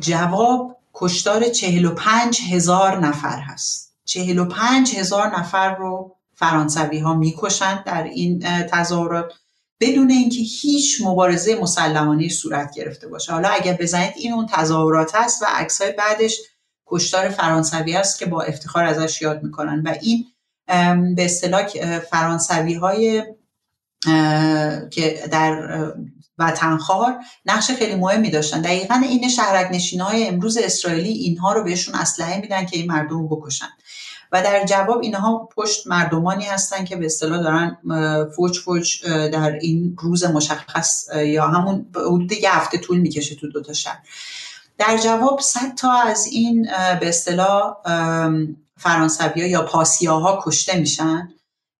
جواب 0.00 0.76
کشتار 0.94 1.48
45 1.48 2.40
هزار 2.52 2.98
نفر 2.98 3.40
هست. 3.40 3.94
45 4.04 4.96
هزار 4.96 5.38
نفر 5.38 5.74
رو 5.74 6.16
فرانسوی 6.34 6.98
ها 6.98 7.14
می‌کشند 7.14 7.84
در 7.84 8.02
این 8.04 8.38
تظاهرات. 8.70 9.32
بدون 9.80 10.10
اینکه 10.10 10.40
هیچ 10.40 11.02
مبارزه 11.04 11.54
مسلحانه 11.54 12.28
صورت 12.28 12.74
گرفته 12.74 13.08
باشه. 13.08 13.32
حالا 13.32 13.48
اگر 13.48 13.72
بزنید 13.80 14.12
این 14.16 14.32
اون 14.32 14.46
تظاهرات 14.50 15.14
هست 15.14 15.42
و 15.42 15.46
عکسای 15.48 15.92
بعدش 15.92 16.40
کشتار 16.86 17.28
فرانسوی 17.28 17.96
است 17.96 18.18
که 18.18 18.26
با 18.26 18.42
افتخار 18.42 18.84
ازش 18.84 19.22
یاد 19.22 19.42
می‌کنن. 19.42 19.82
و 19.82 19.94
این 20.02 20.24
به 21.14 21.24
اصطلاح 21.24 21.66
فرانسوی 21.98 22.74
های 22.74 23.22
که 24.90 25.28
در 25.30 25.92
وطنخوار 26.38 27.16
نقش 27.46 27.70
خیلی 27.70 27.94
مهمی 27.94 28.30
داشتن. 28.30 28.60
دقیقا 28.60 28.94
این 28.94 29.28
شهرک 29.28 29.68
نشین 29.72 30.00
های 30.00 30.26
امروز 30.28 30.56
اسرائیلی 30.56 31.10
اینها 31.10 31.52
رو 31.52 31.64
بهشون 31.64 31.94
اسلحه 31.94 32.40
میدن 32.40 32.66
که 32.66 32.76
این 32.76 32.86
مردم 32.86 33.18
رو 33.18 33.28
بکشن. 33.28 33.68
و 34.32 34.42
در 34.42 34.64
جواب 34.64 34.98
اینها 35.02 35.48
پشت 35.56 35.86
مردمانی 35.86 36.44
هستن 36.44 36.84
که 36.84 36.96
به 36.96 37.06
اصطلاح 37.06 37.42
دارن 37.42 37.76
فوج 38.36 38.58
فوج 38.58 39.06
در 39.06 39.52
این 39.52 39.96
روز 40.00 40.24
مشخص 40.24 41.08
یا 41.16 41.46
همون 41.46 41.86
حدود 41.96 42.32
یه 42.32 42.56
هفته 42.56 42.78
طول 42.78 42.98
می‌کشه 42.98 43.34
تو 43.34 43.48
دوتا 43.48 43.72
شهر. 43.72 43.98
در 44.78 44.96
جواب 44.96 45.40
صد 45.40 45.74
تا 45.74 45.92
از 45.92 46.26
این 46.26 46.62
به 47.00 47.08
اصطلاح 47.08 47.76
فرانسوی 48.76 49.48
یا 49.48 49.62
پاسیاها 49.62 50.40
کشته 50.42 50.78
میشن. 50.78 51.28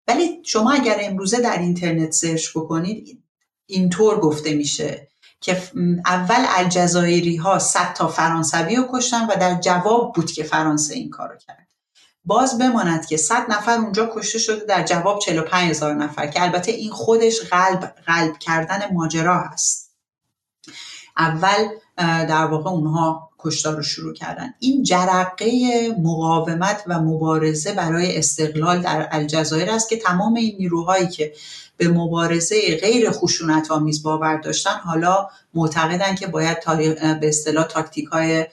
ولی 0.09 0.41
شما 0.45 0.73
اگر 0.73 0.97
امروزه 1.01 1.41
در 1.41 1.59
اینترنت 1.59 2.13
سرچ 2.13 2.51
بکنید 2.57 3.23
اینطور 3.67 4.21
گفته 4.21 4.55
میشه 4.55 5.09
که 5.41 5.63
اول 6.07 6.45
الجزایری 6.49 7.37
ها 7.37 7.59
صد 7.59 7.93
تا 7.95 8.09
فرانسوی 8.09 8.77
رو 8.77 8.89
کشتن 8.93 9.27
و 9.27 9.37
در 9.41 9.61
جواب 9.61 10.15
بود 10.15 10.33
که 10.33 10.43
فرانسه 10.43 10.95
این 10.95 11.11
کارو 11.11 11.37
کرد. 11.37 11.68
باز 12.25 12.59
بماند 12.59 13.07
که 13.07 13.17
100 13.17 13.45
نفر 13.49 13.79
اونجا 13.79 14.11
کشته 14.15 14.39
شده 14.39 14.65
در 14.65 14.83
جواب 14.83 15.19
45 15.19 15.71
هزار 15.71 15.95
نفر 15.95 16.27
که 16.27 16.43
البته 16.43 16.73
این 16.73 16.91
خودش 16.91 17.41
قلب 17.41 17.95
قلب 18.07 18.39
کردن 18.39 18.81
ماجرا 18.93 19.39
هست. 19.39 19.95
اول 21.19 21.69
در 22.29 22.45
واقع 22.45 22.71
اونها 22.71 23.31
کشتار 23.39 23.77
رو 23.77 23.83
شروع 23.83 24.15
کردن. 24.15 24.55
این 24.59 24.83
جرقه 24.83 25.51
مقاومت 26.03 26.83
و 26.87 27.01
مبارزه 27.01 27.73
برای 27.73 28.19
استقلال 28.19 28.83
در 28.83 29.09
الجزایر 29.13 29.71
است 29.71 29.89
که 29.89 29.97
تمام 29.97 30.35
این 30.35 30.57
نیروهایی 30.59 31.09
که 31.09 31.33
به 31.77 31.89
مبارزه 31.89 32.77
غیر 32.81 33.11
خشونت 33.11 33.71
آمیز 33.71 34.03
باور 34.03 34.37
داشتن 34.37 34.79
حالا 34.85 35.29
معتقدن 35.55 36.15
که 36.15 36.27
باید 36.27 36.59
به 37.21 37.29
اصطلاح 37.29 37.67
تاکتیک 37.67 38.07
های 38.07 38.47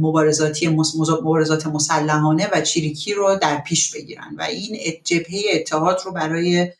مبارزاتی 0.00 0.68
مبارزات 0.68 1.66
مسلحانه 1.66 2.48
و 2.52 2.60
چیریکی 2.60 3.14
رو 3.14 3.38
در 3.42 3.56
پیش 3.56 3.94
بگیرن 3.94 4.34
و 4.38 4.42
این 4.42 4.78
جبهه 5.04 5.42
اتحاد 5.52 6.00
رو 6.04 6.12
برای 6.12 6.72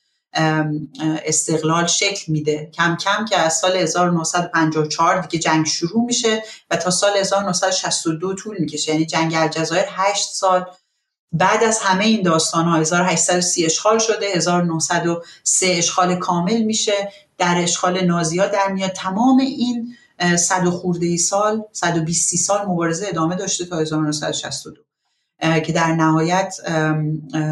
استقلال 1.26 1.86
شکل 1.86 2.32
میده. 2.32 2.70
کم 2.74 2.96
کم 2.96 3.24
که 3.24 3.38
از 3.38 3.56
سال 3.56 3.76
1954 3.76 5.20
دیگه 5.22 5.38
جنگ 5.42 5.66
شروع 5.66 6.04
میشه 6.04 6.42
و 6.70 6.76
تا 6.76 6.90
سال 6.90 7.16
1962 7.16 8.34
طول 8.34 8.56
می‌کشه. 8.58 8.92
یعنی 8.92 9.06
جنگ 9.06 9.34
الجزایر 9.34 9.84
8 9.88 10.28
سال. 10.28 10.66
بعد 11.32 11.64
از 11.64 11.78
همه 11.78 12.04
این 12.04 12.22
داستان 12.22 12.64
ها 12.64 12.76
1830 12.76 13.64
اشغال 13.64 13.98
شده 13.98 14.26
1903 14.34 15.66
اشغال 15.66 16.16
کامل 16.16 16.62
میشه. 16.62 17.12
در 17.38 17.54
اشغال 17.62 18.04
نازی 18.04 18.36
در 18.36 18.72
میاد. 18.72 18.90
تمام 18.90 19.38
این 19.38 19.96
صد 20.38 20.66
و 20.66 20.70
خورده 20.70 21.06
ای 21.06 21.18
سال 21.18 21.62
120 21.72 22.36
سال 22.36 22.66
مبارزه 22.66 23.06
ادامه 23.08 23.36
داشته 23.36 23.64
تا 23.64 23.78
1962 23.78 24.80
که 25.66 25.72
در 25.72 25.92
نهایت 25.92 26.56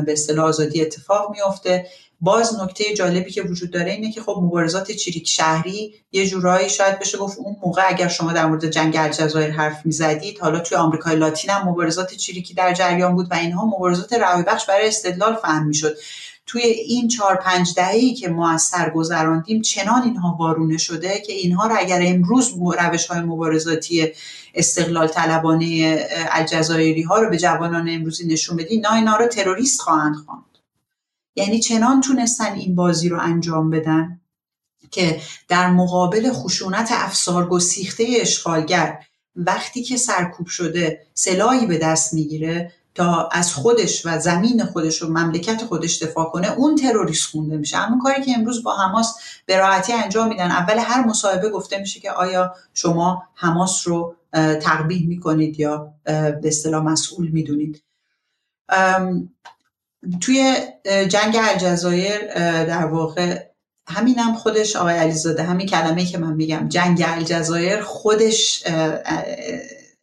به 0.07 0.13
اصطلاح 0.13 0.47
آزادی 0.47 0.83
اتفاق 0.83 1.31
میافته. 1.31 1.87
باز 2.21 2.61
نکته 2.61 2.95
جالبی 2.95 3.31
که 3.31 3.43
وجود 3.43 3.71
داره 3.71 3.91
اینه 3.91 4.13
که 4.13 4.23
خب 4.23 4.41
مبارزات 4.43 4.93
چریک 4.93 5.29
شهری 5.29 5.95
یه 6.13 6.27
جورایی 6.27 6.71
شاید 6.71 6.99
بشه 6.99 7.19
گفت 7.19 7.39
اون 7.39 7.57
موقع 7.63 7.83
اگر 7.89 8.09
شما 8.09 8.33
در 8.33 8.47
مورد 8.47 8.71
جنگ 8.71 8.97
الجزایر 8.97 9.51
حرف 9.51 9.87
می‌زدید 9.87 10.39
حالا 10.39 10.61
توی 10.61 10.79
آمریکای 10.79 11.17
لاتین 11.17 11.51
هم 11.51 11.69
مبارزات 11.69 12.15
چریکی 12.15 12.55
در 12.55 12.75
جریان 12.75 13.15
بود 13.15 13.27
و 13.31 13.35
اینها 13.35 13.67
مبارزات 13.67 14.13
روی 14.13 14.43
بخش 14.43 14.67
برای 14.67 14.89
استدلال 14.89 15.35
فهم 15.35 15.67
می‌شد. 15.67 15.97
توی 16.47 16.63
این 16.63 17.09
چهار 17.09 17.37
پنج 17.37 17.75
دهه‌ای 17.77 18.15
که 18.15 18.29
ما 18.29 18.51
از 18.51 18.63
سر 18.63 18.91
گذراندیم 18.91 19.63
چنان 19.63 20.03
اینها 20.03 20.37
وارونه 20.41 20.77
شده 20.77 21.23
که 21.27 21.33
اینها 21.33 21.67
رو 21.67 21.77
اگر 21.79 22.01
امروز 22.05 22.55
روش 22.79 23.07
های 23.07 23.21
مبارزاتی 23.21 24.13
استقلال 24.55 25.07
طلبانه 25.07 25.99
الجزایری 26.31 27.03
ها 27.03 27.19
رو 27.19 27.31
به 27.31 27.39
جوانان 27.39 27.89
امروزی 27.89 28.27
نشون 28.27 28.57
بدیم 28.57 28.81
نه 28.81 28.95
اینا 28.95 29.17
رو 29.17 29.27
تروریست 29.27 29.81
خواهند 29.81 30.17
خواند. 30.17 30.59
یعنی 31.37 31.61
چنان 31.61 32.01
تونستن 32.01 32.53
این 32.53 32.75
بازی 32.75 33.09
رو 33.09 33.21
انجام 33.21 33.71
بدن 33.71 34.21
که 34.91 35.21
در 35.49 35.71
مقابل 35.71 36.33
خشونت 36.33 36.89
افسار 36.93 37.49
گسیخته 37.49 38.07
اشغالگر 38.21 38.99
وقتی 39.37 39.83
که 39.83 39.97
سرکوب 39.97 40.47
شده 40.47 41.07
سلاحی 41.15 41.67
به 41.67 41.79
دست 41.79 42.15
می‌گیره 42.15 42.73
تا 42.95 43.29
از 43.33 43.55
خودش 43.55 44.07
و 44.07 44.19
زمین 44.19 44.65
خودش 44.65 45.03
و 45.03 45.09
مملکت 45.09 45.65
خودش 45.65 46.03
دفاع 46.03 46.31
کنه 46.31 46.53
اون 46.53 46.77
تروریست 46.77 47.31
خونده 47.31 47.57
میشه. 47.57 47.77
همون 47.77 47.99
کاری 47.99 48.23
که 48.23 48.33
امروز 48.39 48.63
با 48.63 48.77
حماس 48.77 49.15
به 49.47 49.57
راحتی 49.57 49.93
انجام 49.93 50.29
میدن 50.29 50.51
اول 50.51 50.79
هر 50.79 51.07
مصاحبه 51.07 51.51
گفته 51.51 51.79
میشه 51.79 52.01
که 52.01 52.11
آیا 52.11 52.55
شما 52.75 53.23
حماس 53.35 53.89
رو 53.89 54.15
تقبیح 54.63 55.09
می‌کنید 55.09 55.61
یا 55.61 55.95
به 56.05 56.41
اصطلاح 56.45 56.85
مسئول 56.85 57.29
می‌دونید. 57.29 57.83
توی 60.21 60.57
جنگ 61.09 61.37
الجزایر 61.41 62.35
در 62.65 62.87
واقع 62.87 63.43
همینم 63.89 64.35
خودش 64.35 64.77
آقای 64.77 64.95
علیزاده 64.95 65.43
همین 65.43 65.67
کلمه 65.67 66.05
که 66.05 66.19
من 66.19 66.33
میگم 66.33 66.69
جنگ 66.69 67.05
الجزایر 67.07 67.81
خودش 67.81 68.65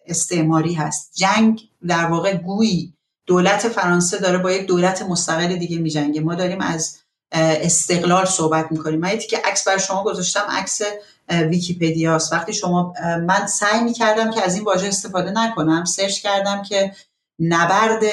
استعماری 0.05 0.73
هست. 0.73 1.11
جنگ 1.15 1.70
در 1.87 2.05
واقع 2.05 2.33
گویی 2.37 2.93
دولت 3.25 3.67
فرانسه 3.67 4.17
داره 4.17 4.37
با 4.37 4.51
یک 4.51 4.67
دولت 4.67 5.01
مستقل 5.01 5.55
دیگه 5.55 5.77
میجنگه. 5.77 6.21
ما 6.21 6.35
داریم 6.35 6.61
از 6.61 6.97
استقلال 7.31 8.25
صحبت 8.25 8.71
می‌کنیم. 8.71 8.99
من 8.99 9.17
که 9.17 9.37
عکس 9.45 9.67
بر 9.67 9.77
شما 9.77 10.03
گذاشتم 10.03 10.45
عکس 10.49 10.81
ویکیپدیاست. 11.29 12.33
وقتی 12.33 12.53
شما 12.53 12.93
من 13.27 13.47
سعی 13.47 13.83
می‌کردم 13.83 14.31
که 14.31 14.41
از 14.43 14.55
این 14.55 14.63
واژه 14.63 14.87
استفاده 14.87 15.31
نکنم 15.31 15.85
search 15.85 16.21
کردم 16.21 16.63
که 16.63 16.95
نبرد 17.39 18.03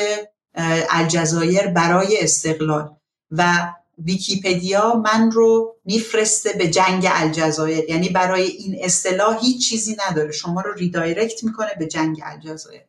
الجزایر 0.90 1.66
برای 1.66 2.18
استقلال 2.20 2.96
و 3.30 3.72
ویکیپدیا 3.98 4.94
من 4.94 5.30
رو 5.30 5.74
میفرسته 5.84 6.52
به 6.52 6.68
جنگ 6.68 7.08
الجزایر. 7.10 7.90
یعنی 7.90 8.08
برای 8.08 8.42
این 8.42 8.76
اصطلاح 8.82 9.38
هیچ 9.40 9.70
چیزی 9.70 9.96
نداره. 10.08 10.32
شما 10.32 10.60
رو 10.60 10.72
redirect 10.72 11.44
می‌کنه 11.44 11.70
به 11.78 11.86
جنگ 11.86 12.20
الجزایر. 12.24 12.87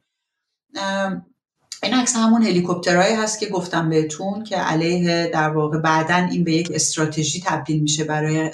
این 1.83 1.93
عکس 1.93 2.15
همون 2.15 2.43
هلیکوپترهایی 2.43 3.15
هست 3.15 3.39
که 3.39 3.45
گفتم 3.45 3.89
بهتون 3.89 4.43
که 4.43 4.55
علیه 4.55 5.29
در 5.33 5.49
واقع 5.49 5.77
بعدا 5.77 6.15
این 6.15 6.43
به 6.43 6.51
یک 6.51 6.71
استراتژی 6.73 7.41
تبدیل 7.45 7.81
میشه 7.81 8.03
برای 8.03 8.51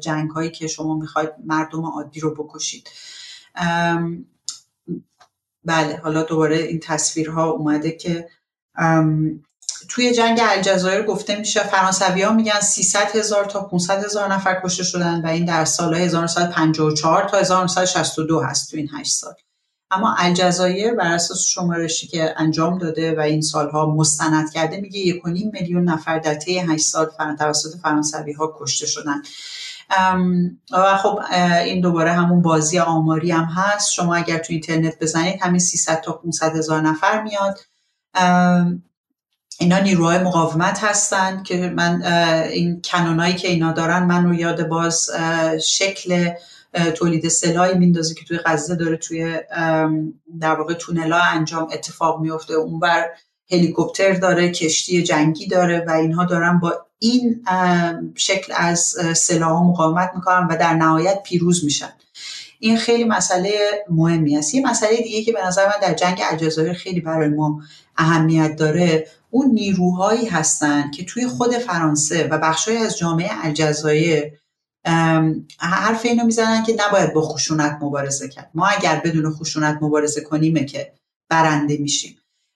جنگ 0.00 0.30
هایی 0.30 0.50
که 0.50 0.66
شما 0.66 0.94
می‌خواید 0.94 1.30
مردم 1.44 1.84
عادی 1.84 2.20
رو 2.20 2.34
بکشید. 2.34 2.88
بله 5.64 6.00
حالا 6.02 6.22
دوباره 6.22 6.56
این 6.56 6.80
تصویرها 6.80 7.50
اومده 7.50 7.90
که 7.90 8.28
توی 9.88 10.12
جنگ 10.12 10.40
الجزایر 10.42 11.02
گفته 11.02 11.36
میشه 11.36 11.60
فرانسوی 11.60 12.22
ها 12.22 12.32
میگن 12.32 12.60
300 12.60 13.16
هزار 13.16 13.44
تا 13.44 13.64
500 13.64 14.04
هزار 14.04 14.32
نفر 14.32 14.60
کشته 14.64 14.82
شدن 14.82 15.20
و 15.24 15.26
این 15.26 15.44
در 15.44 15.64
سال 15.64 15.94
1954 15.94 17.28
تا 17.28 17.38
1962 17.38 18.40
هست 18.40 18.70
تو 18.70 18.76
این 18.76 18.88
8 18.94 19.12
سال. 19.12 19.34
اما 19.90 20.14
الجزایر 20.18 20.94
بر 20.94 21.12
اساس 21.12 21.44
شمارشی 21.44 22.06
که 22.06 22.34
انجام 22.36 22.78
داده 22.78 23.16
و 23.16 23.20
این 23.20 23.40
سالها 23.40 23.86
مستند 23.86 24.52
کرده 24.52 24.80
میگه 24.80 25.12
1.5 25.12 25.24
میلیون 25.52 25.84
نفر 25.84 26.18
در 26.18 26.34
طی 26.34 26.58
8 26.58 26.86
سال 26.86 27.10
توسط 27.38 27.80
فرانسوی 27.82 28.32
ها 28.32 28.56
کشته 28.58 28.86
شدن 28.86 29.22
و 30.72 30.96
خب 30.96 31.20
این 31.64 31.80
دوباره 31.80 32.12
همون 32.12 32.42
بازی 32.42 32.78
آماری 32.78 33.30
هم 33.30 33.44
هست. 33.44 33.92
شما 33.92 34.14
اگر 34.14 34.38
تو 34.38 34.52
اینترنت 34.52 34.98
بزنید 35.00 35.40
همین 35.42 35.58
300 35.58 36.00
تا 36.00 36.12
500 36.12 36.56
هزار 36.56 36.80
نفر 36.80 37.22
میاد. 37.22 37.58
اینا 39.60 39.78
نیروهای 39.78 40.18
مقاومت 40.18 40.84
هستن 40.84 41.42
که 41.42 41.72
من 41.76 42.02
این 42.52 42.82
کنونایی 42.84 43.34
که 43.34 43.48
اینا 43.48 43.72
دارن 43.72 44.02
من 44.02 44.24
رو 44.24 44.34
یاد 44.34 44.68
باز 44.68 45.10
شکل 45.64 46.30
تولید 46.94 47.28
سلاحی 47.28 47.74
میندازه 47.74 48.14
که 48.14 48.24
توی 48.24 48.38
غزه 48.38 48.76
داره 48.76 48.96
توی 48.96 49.38
در 50.40 50.54
واقع 50.54 50.74
تونلا 50.74 51.20
انجام 51.20 51.68
اتفاق 51.72 52.20
میفته. 52.20 52.54
اونور 52.54 53.06
هلیکوپتر 53.50 54.12
داره 54.12 54.50
کشتی 54.50 55.02
جنگی 55.02 55.46
داره 55.46 55.84
و 55.86 55.90
اینها 55.90 56.24
دارن 56.24 56.58
با 56.58 56.86
این 56.98 57.44
شکل 58.16 58.52
از 58.56 58.94
سلاح 59.16 59.62
مقاومت 59.62 60.10
می‌کنن 60.14 60.46
و 60.50 60.56
در 60.56 60.74
نهایت 60.74 61.22
پیروز 61.22 61.64
میشن. 61.64 61.92
این 62.60 62.76
خیلی 62.76 63.04
مسئله 63.04 63.58
مهمی 63.90 64.36
است. 64.36 64.54
یه 64.54 64.70
مسئله 64.70 64.96
دیگه 64.96 65.22
که 65.22 65.32
به 65.32 65.46
نظر 65.46 65.66
من 65.66 65.88
در 65.88 65.94
جنگ 65.94 66.20
الجزایر 66.30 66.72
خیلی 66.72 67.00
برای 67.00 67.28
ما 67.28 67.62
اهمیت 67.96 68.56
داره 68.56 69.06
اون 69.30 69.50
نیروهایی 69.50 70.26
هستن 70.26 70.90
که 70.90 71.04
توی 71.04 71.26
خود 71.26 71.54
فرانسه 71.54 72.28
و 72.30 72.38
بخشهایی 72.38 72.80
از 72.80 72.98
جامعه 72.98 73.46
الجزایر 73.46 74.32
حرف 75.58 76.04
اینو 76.04 76.24
می‌زنن 76.24 76.62
که 76.62 76.76
نباید 76.88 77.12
با 77.12 77.22
خشونت 77.22 77.78
مبارزه 77.80 78.28
کرد. 78.28 78.50
ما 78.54 78.66
اگر 78.66 79.00
بدون 79.04 79.32
خشونت 79.32 79.78
مبارزه 79.80 80.20
کنیم 80.20 80.66
که 80.66 80.92
برنده 81.28 81.76
میشیم. 81.76 82.14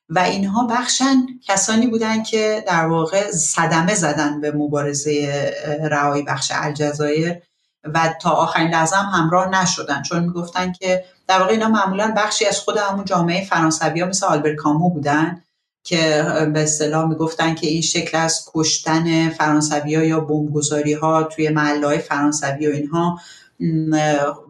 و 0.09 0.19
اینها 0.19 0.67
بخشن 0.67 1.27
کسانی 1.47 1.86
بودن 1.86 2.23
که 2.23 2.65
در 2.67 2.86
واقع 2.86 3.31
صدمه 3.31 3.94
زدن 3.94 4.41
به 4.41 4.52
مبارزه 4.52 5.52
رهایی 5.83 6.23
بخش 6.23 6.52
الجزایر 6.55 7.43
و 7.85 8.15
تا 8.20 8.31
آخرین 8.31 8.70
لحظه 8.70 8.97
هم 8.97 9.20
همراه 9.20 9.49
نشدن. 9.49 10.02
چون 10.02 10.25
می‌گفتن 10.25 10.73
که 10.73 11.05
در 11.28 11.39
واقع 11.39 11.52
اینا 11.52 11.69
معمولا 11.69 12.15
بخشی 12.17 12.47
از 12.47 12.59
خود 12.59 12.77
همون 12.77 13.05
جامعه 13.05 13.44
فرانسوی 13.44 14.01
ها 14.01 14.07
مثل 14.07 14.27
آلبر 14.27 14.55
کامو 14.55 14.91
بودن. 14.91 15.43
که 15.85 16.25
به 16.55 16.62
اصطلاح 16.62 17.09
می‌گفتن 17.09 17.55
که 17.55 17.67
این 17.67 17.83
شکل 17.83 18.19
از 18.19 18.49
کشتن 18.55 19.28
فرانسوی 19.28 19.94
ها 19.94 20.05
یا 20.05 20.20
بمبگذاری 20.20 20.93
ها 20.93 21.23
توی 21.23 21.49
محله 21.49 21.99
فرانسوی 21.99 22.67
و 22.67 22.70
اینها 22.70 23.20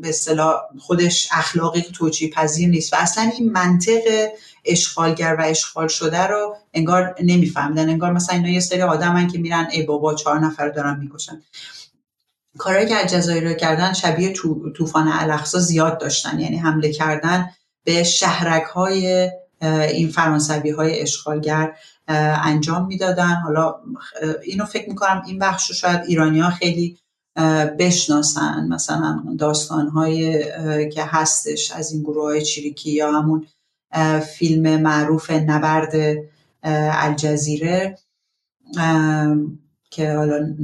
به 0.00 0.08
اصطلاح 0.08 0.54
خودش 0.78 1.28
اخلاقی 1.32 1.82
توجیه 1.82 2.30
پذیر 2.30 2.68
نیست 2.68 2.92
و 2.92 2.96
اصلا 2.96 3.30
این 3.38 3.52
منطق 3.52 4.28
اشغالگر 4.64 5.36
و 5.38 5.42
اشغال 5.42 5.88
شده 5.88 6.22
رو 6.22 6.56
انگار 6.74 7.14
نمیفهمیدن. 7.22 7.88
انگار 7.88 8.12
مثلا 8.12 8.36
اینا 8.36 8.48
یه 8.48 8.60
سری 8.60 8.82
آدمن 8.82 9.28
که 9.28 9.38
میرن 9.38 9.68
ای 9.72 9.82
بابا 9.82 10.14
چهار 10.14 10.38
نفر 10.38 10.68
دارن 10.68 10.98
می‌کشن. 11.00 11.42
کارهایی 12.58 12.86
که 12.86 12.98
الجزایر 12.98 13.48
رو 13.48 13.54
کردن 13.54 13.92
شبیه 13.92 14.32
طوفان 14.76 15.08
الاقصا 15.08 15.58
زیاد 15.58 15.98
داشتن. 16.00 16.40
یعنی 16.40 16.56
حمله 16.56 16.92
کردن 16.92 17.50
به 17.84 18.02
شهرک 18.02 18.62
های 18.62 19.30
این 19.62 20.08
فرانسوی 20.08 20.70
های 20.70 21.00
اشغالگر 21.00 21.72
انجام 22.08 22.86
می‌دادن. 22.86 23.34
حالا 23.34 23.74
اینو 24.44 24.64
فکر 24.64 24.88
می‌کنم 24.88 25.22
این 25.26 25.38
بخش 25.38 25.68
رو 25.68 25.74
شاید 25.74 26.00
ایرانی 26.06 26.40
ها 26.40 26.50
خیلی 26.50 26.98
بشناسن. 27.78 28.68
مثلا 28.68 29.22
داستان 29.38 29.88
های 29.88 30.44
که 30.90 31.04
هستش 31.04 31.70
از 31.70 31.92
این 31.92 32.02
گروه 32.02 32.24
های 32.24 32.42
چیریکی 32.42 32.90
یا 32.90 33.12
همون 33.12 33.46
فیلم 34.38 34.80
معروف 34.80 35.30
نبرد 35.30 36.16
الجزیره 36.62 37.98
که 39.90 40.12
حالا 40.12 40.54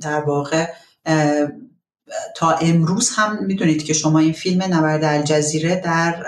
در 0.00 0.20
واقع 0.20 0.66
تا 2.36 2.50
امروز 2.50 3.10
هم 3.14 3.44
می‌دونید 3.44 3.84
که 3.84 3.92
شما 3.92 4.18
این 4.18 4.32
فیلم 4.32 4.62
نبرد 4.62 5.04
الجزیره 5.04 5.76
در 5.84 6.26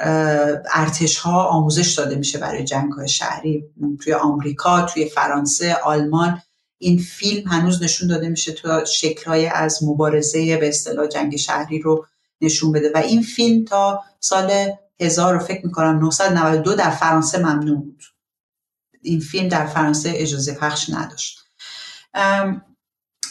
ارتش 0.73 1.19
ها 1.19 1.45
آموزش 1.45 1.95
داده 1.95 2.17
میشه 2.17 2.39
برای 2.39 2.65
جنگ 2.65 2.93
های 2.93 3.09
شهری. 3.09 3.65
توی 4.01 4.13
آمریکا 4.13 4.83
توی 4.83 5.09
فرانسه 5.09 5.75
آلمان. 5.75 6.43
این 6.79 6.99
فیلم 6.99 7.49
هنوز 7.49 7.83
نشون 7.83 8.09
داده 8.09 8.29
میشه 8.29 8.53
تا 8.53 8.85
شکلهای 8.85 9.47
از 9.47 9.79
مبارزه 9.83 10.57
به 10.57 10.69
اصطلاح 10.69 11.07
جنگ 11.07 11.37
شهری 11.37 11.79
رو 11.79 12.07
نشون 12.41 12.73
بده. 12.73 12.93
و 12.95 12.99
این 12.99 13.23
فیلم 13.23 13.65
تا 13.65 14.05
سال 14.21 14.73
1000 15.01 15.35
رو 15.35 15.41
فکر 15.41 15.67
می‌کنم 15.67 15.99
992 15.99 16.75
در 16.75 16.91
فرانسه 16.91 17.39
ممنوع 17.39 17.77
بود. 17.77 18.03
این 19.03 19.21
فیلم 19.21 19.49
در 19.49 19.67
فرانسه 19.67 20.13
اجازه 20.15 20.55
پخش 20.55 20.91
نداشت. 20.91 21.39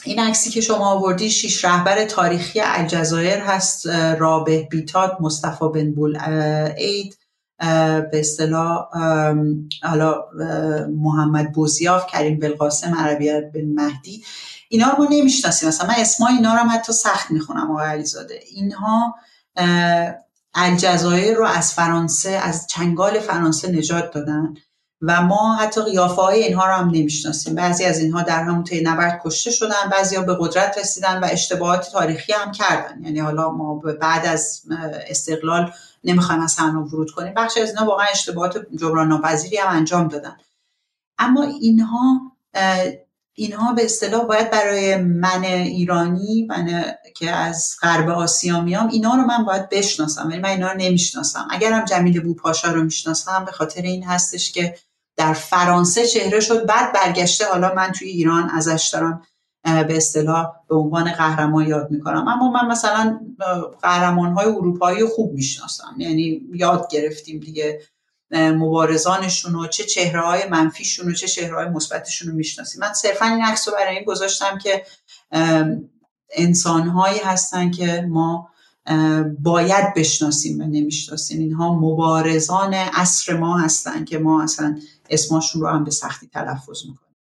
این 0.08 0.19
عکسی 0.19 0.50
که 0.50 0.61
شما 0.61 0.86
آوردی 0.86 1.30
شیش 1.30 1.66
رهبر 1.66 2.06
تاریخی 2.06 2.61
الجزایر 2.64 3.38
هست 3.38 3.88
رابه 4.19 4.68
بیتات 4.72 5.11
مصطفی 5.19 5.66
بن 5.74 5.92
بول 5.92 6.18
اید 6.77 7.18
به 8.11 8.11
اصطلاح 8.14 8.88
حالا 9.84 10.26
محمد 10.90 11.52
بوزیاف 11.52 12.08
کریم 12.08 12.40
بلقاسم 12.40 12.95
عربی 12.95 13.30
بن 13.53 13.66
مهدی. 13.76 14.24
اینا 14.69 14.90
رو 14.90 15.03
ما 15.03 15.08
نمی‌شناسیم. 15.11 15.69
مثلا 15.69 15.88
من 15.88 15.95
اسمای 15.98 16.34
اینا 16.34 16.53
رو 16.53 16.60
هم 16.60 16.69
حتی 16.69 16.94
سخت 16.94 17.32
می‌خونم 17.32 17.72
آقای 17.72 17.88
علیزاده. 17.88 18.40
اینها 18.52 19.16
الجزایر 20.53 21.36
رو 21.36 21.45
از 21.45 21.74
فرانسه 21.74 22.30
از 22.30 22.68
چنگال 22.68 23.19
فرانسه 23.19 23.72
نجات 23.72 24.11
دادن. 24.11 24.53
و 25.01 25.22
ما 25.22 25.56
حتی 25.56 25.82
قیافه 25.82 26.22
های 26.22 26.43
اینها 26.43 26.66
رو 26.66 26.74
هم 26.74 26.88
نمی‌شناسیم. 26.88 27.56
بعضی 27.56 27.85
از 27.85 28.00
اینها 28.00 28.22
در 28.22 28.43
همون 28.43 28.64
طی 28.64 28.82
نبرد 28.82 29.22
کشته 29.24 29.51
شدن 29.51 29.90
بعضی 29.92 30.16
ها 30.16 30.22
به 30.22 30.38
قدرت 30.40 30.77
رسیدن 30.77 31.19
و 31.19 31.27
اشتباهات 31.32 31.92
تاریخی 31.92 32.34
هم 32.34 32.51
کردن. 32.51 33.03
یعنی 33.03 33.19
حالا 33.19 33.51
ما 33.51 33.76
بعد 34.01 34.26
از 34.26 34.61
استقلال 35.09 35.72
نمی‌خوایم 36.03 36.42
از 36.42 36.56
هم 36.58 36.84
ورود 36.84 37.11
کنیم. 37.11 37.34
بخش 37.34 37.58
از 37.58 37.69
اینها 37.69 37.85
واقعا 37.85 38.06
اشتباهات 38.11 38.58
جبران 38.80 39.08
ناپذیری 39.08 39.58
هم 39.58 39.76
انجام 39.76 40.08
دادن. 40.08 40.38
اما 41.17 41.43
اینها 41.43 42.32
اینها 43.34 43.74
به 43.74 43.85
اصطلاح 43.85 44.24
باید 44.26 44.51
برای 44.51 44.95
من 44.98 45.43
ایرانی 45.43 46.45
من 46.50 46.85
که 47.16 47.32
از 47.32 47.76
غرب 47.82 48.09
آسیا 48.09 48.61
میام 48.61 48.88
اینا 48.88 49.14
رو 49.16 49.22
من 49.22 49.45
باید 49.45 49.69
بشناسم. 49.69 50.27
ولی 50.27 50.40
من 50.40 50.50
اینا 50.50 50.72
رو 50.72 50.77
نمی‌شناسم. 50.77 51.48
اگرم 51.51 51.85
جمیل 51.85 52.22
بوپاشا 52.22 52.72
رو 52.72 52.84
می‌شناسم 52.84 53.45
به 53.45 53.51
خاطر 53.51 53.82
این 53.82 54.03
هستش 54.03 54.51
که 54.51 54.76
در 55.18 55.34
فرانسه 55.34 56.08
چهره 56.08 56.40
شد. 56.40 56.66
بعد 56.66 56.94
برگشته 56.94 57.46
حالا 57.46 57.74
من 57.76 57.92
توی 57.92 58.08
ایران 58.08 58.50
ازش 58.50 58.90
دارم 58.94 59.22
به 59.64 59.98
اصطلاح 59.98 60.48
به 60.70 60.76
عنوان 60.76 61.12
قهرمان 61.12 61.68
یاد 61.68 61.92
می‌کنم. 61.92 62.28
اما 62.28 62.52
من 62.52 62.68
مثلا 62.68 63.20
قهرمان 63.82 64.34
های 64.34 64.46
اروپایی 64.46 65.06
خوب 65.06 65.34
می‌شناسم. 65.34 65.96
یعنی 65.98 66.42
یاد 66.54 66.88
گرفتیم 66.92 67.40
دیگه 67.40 67.82
مبارزانشون 68.32 69.56
و 69.56 69.68
چه 69.68 69.84
چهره 69.84 70.22
های 70.22 70.48
منفیشون 70.52 71.10
و 71.10 71.14
چه 71.14 71.28
چهره 71.28 71.56
های 71.56 71.70
مثبتشون 71.70 72.30
رو 72.30 72.36
می‌شناسیم. 72.36 72.82
من 72.82 72.94
صرفا 72.94 73.26
این 73.26 73.44
عکس 73.44 73.68
رو 73.68 73.74
برای 73.74 73.96
این 73.96 74.06
گذاشتم 74.06 74.58
که 74.58 74.86
انسان 76.36 76.88
هایی 76.88 77.20
هستن 77.20 77.72
که 77.72 78.06
ما 78.10 78.50
باید 79.40 79.94
بشناسیم 79.94 80.62
و 80.62 80.64
نمی‌شناسیم. 80.64 81.40
اینها 81.40 81.74
مبارزان 81.74 82.74
عصر 82.74 83.38
ما 83.38 83.58
هستن 83.58 84.06
که 84.06 84.18
ما 84.18 84.44
اصلا 84.44 84.80
اسمشون 85.10 85.61
رو 85.61 85.68
هم 85.68 85.84
به 85.84 85.92
سختی 85.92 86.27
تلفظ 86.27 86.86
می‌کنیم 86.86 87.16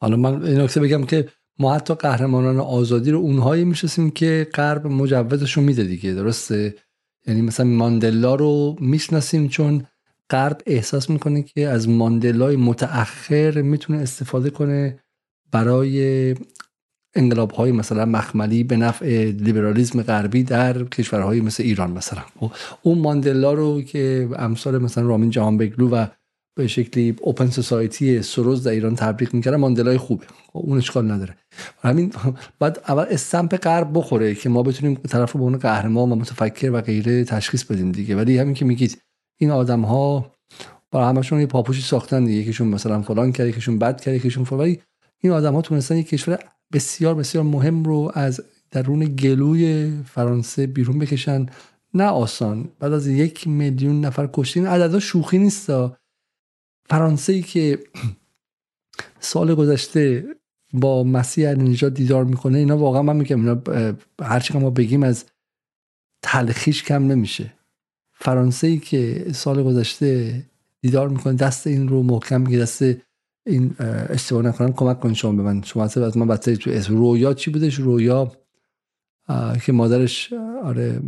حالا 0.00 0.16
من 0.16 0.44
این 0.44 0.60
نکته 0.60 0.80
بگم 0.80 1.04
که 1.04 1.28
ما 1.58 1.74
حتی 1.74 1.94
قهرمانان 1.94 2.60
آزادی 2.60 3.10
رو 3.10 3.18
اونهایی 3.18 3.64
می‌شناسیم 3.64 4.10
که 4.10 4.48
غرب 4.54 4.86
مجوزشون 4.86 5.64
میده 5.64 5.84
دیگه 5.84 6.12
درسته؟ 6.12 6.74
یعنی 7.26 7.42
مثلا 7.42 7.66
ماندلا 7.66 8.34
رو 8.34 8.76
می‌شناسیم 8.80 9.48
چون 9.48 9.86
غرب 10.30 10.62
احساس 10.66 11.10
می‌کنه 11.10 11.42
که 11.42 11.68
از 11.68 11.88
ماندلای 11.88 12.56
متأخر 12.56 13.62
می‌تونه 13.62 13.98
استفاده 13.98 14.50
کنه 14.50 14.98
برای 15.52 16.34
انقلاب 17.14 17.50
های 17.50 17.72
مثلا 17.72 18.04
مخملی 18.04 18.64
به 18.64 18.76
نفع 18.76 19.24
لیبرالیزم 19.24 20.02
غربی 20.02 20.42
در 20.42 20.84
کشورهای 20.84 21.40
مثل 21.40 21.62
ایران 21.62 21.90
مثلا. 21.90 22.22
خب، 22.40 22.52
اون 22.82 22.98
ماندلا 22.98 23.52
رو 23.52 23.82
که 23.82 24.28
امثال 24.36 24.78
مثلا 24.78 25.06
رامین 25.06 25.30
جهان 25.30 25.56
بگلو 25.56 25.88
و 25.88 26.06
به 26.56 26.66
شکلی 26.66 27.16
اوپن 27.22 27.50
سوسایتی 27.50 28.22
سروز 28.22 28.62
در 28.62 28.70
ایران 28.70 28.94
تبریک 28.94 29.34
می‌کردن 29.34 29.56
ماندلای 29.56 29.98
خوبه. 29.98 30.26
خب، 30.52 30.60
اون 30.64 30.78
اشکال 30.78 31.10
نداره. 31.10 31.36
همین 31.82 32.12
بعد 32.58 32.80
اول 32.88 33.04
استمپ 33.10 33.56
غرب 33.56 33.90
بخوره 33.94 34.34
که 34.34 34.48
ما 34.48 34.62
بتونیم 34.62 34.94
طرف 34.94 35.32
به 35.32 35.42
اون 35.42 35.56
قهرمان 35.56 36.12
و 36.12 36.14
متفکر 36.14 36.70
و 36.70 36.80
غیره 36.80 37.24
تشخیص 37.24 37.64
بدیم 37.64 37.92
دیگه. 37.92 38.16
ولی 38.16 38.38
همین 38.38 38.54
که 38.54 38.64
میگید 38.64 39.02
این 39.40 39.50
آدم 39.50 39.82
ها 39.82 40.32
برای 40.92 41.06
همشون 41.08 41.40
یه 41.40 41.46
پاپوشی 41.46 41.82
ساختن 41.82 42.24
دیگه. 42.24 42.38
یکیشون 42.38 42.68
مثلا 42.68 43.02
فلان 43.02 43.32
کرد 43.32 43.46
یکیشون 43.46 43.78
بد 43.78 44.00
کرد 44.00 44.14
یکیشون 44.14 44.44
فلان. 44.44 44.60
ولی 44.60 44.80
این 45.18 45.32
آدم 45.32 45.54
ها 45.54 45.62
تونستن 45.62 45.96
یک 45.96 46.08
کشور 46.08 46.38
بسیار 46.72 47.14
بسیار 47.14 47.44
مهم 47.44 47.84
رو 47.84 48.12
از 48.14 48.40
درون 48.70 49.04
گلوی 49.04 49.92
فرانسه 50.04 50.66
بیرون 50.66 50.98
بکشن. 50.98 51.46
نه 51.94 52.04
آسان. 52.04 52.68
بعد 52.78 52.92
از 52.92 53.06
یک 53.06 53.48
میلیون 53.48 54.00
نفر 54.00 54.28
کشتین 54.32 54.66
عددا 54.66 55.00
شوخی 55.00 55.38
نیست 55.38 55.70
فرانسه 56.88 57.32
ای 57.32 57.42
که 57.42 57.78
سال 59.20 59.54
گذشته 59.54 60.24
با 60.72 61.04
مسیح 61.04 61.48
نجات 61.48 61.94
دیدار 61.94 62.24
می‌کنه 62.24 62.58
اینا 62.58 62.78
واقعا 62.78 63.02
من 63.02 63.16
میگم 63.16 63.40
اینا 63.40 63.62
هرچی 64.22 64.58
ما 64.58 64.70
بگیم 64.70 65.02
از 65.02 65.24
تلخیش 66.22 66.82
کم 66.82 67.06
نمیشه. 67.06 67.52
فرانسه 68.12 68.66
ای 68.66 68.78
که 68.78 69.26
سال 69.34 69.62
گذشته 69.62 70.42
دیدار 70.82 71.08
می‌کنه 71.08 71.32
دست 71.32 71.66
این 71.66 71.88
رو 71.88 72.02
محکم 72.02 72.40
میگه 72.40 72.58
دست 72.58 72.82
این 73.46 73.76
اشتباه 74.08 74.42
نکنم 74.42 74.72
کمک 74.72 75.00
کنید 75.00 75.14
شما 75.14 75.32
به 75.32 75.42
من 75.42 75.62
شما 75.62 75.84
از 75.84 76.16
من 76.16 76.26
بچه 76.26 76.56
تو 76.56 76.70
اسم 76.70 76.96
رویا 76.96 77.34
چی 77.34 77.50
بودش؟ 77.50 77.74
رویا 77.74 78.32
که 79.66 79.72
مادرش 79.72 80.32
آره 80.64 81.00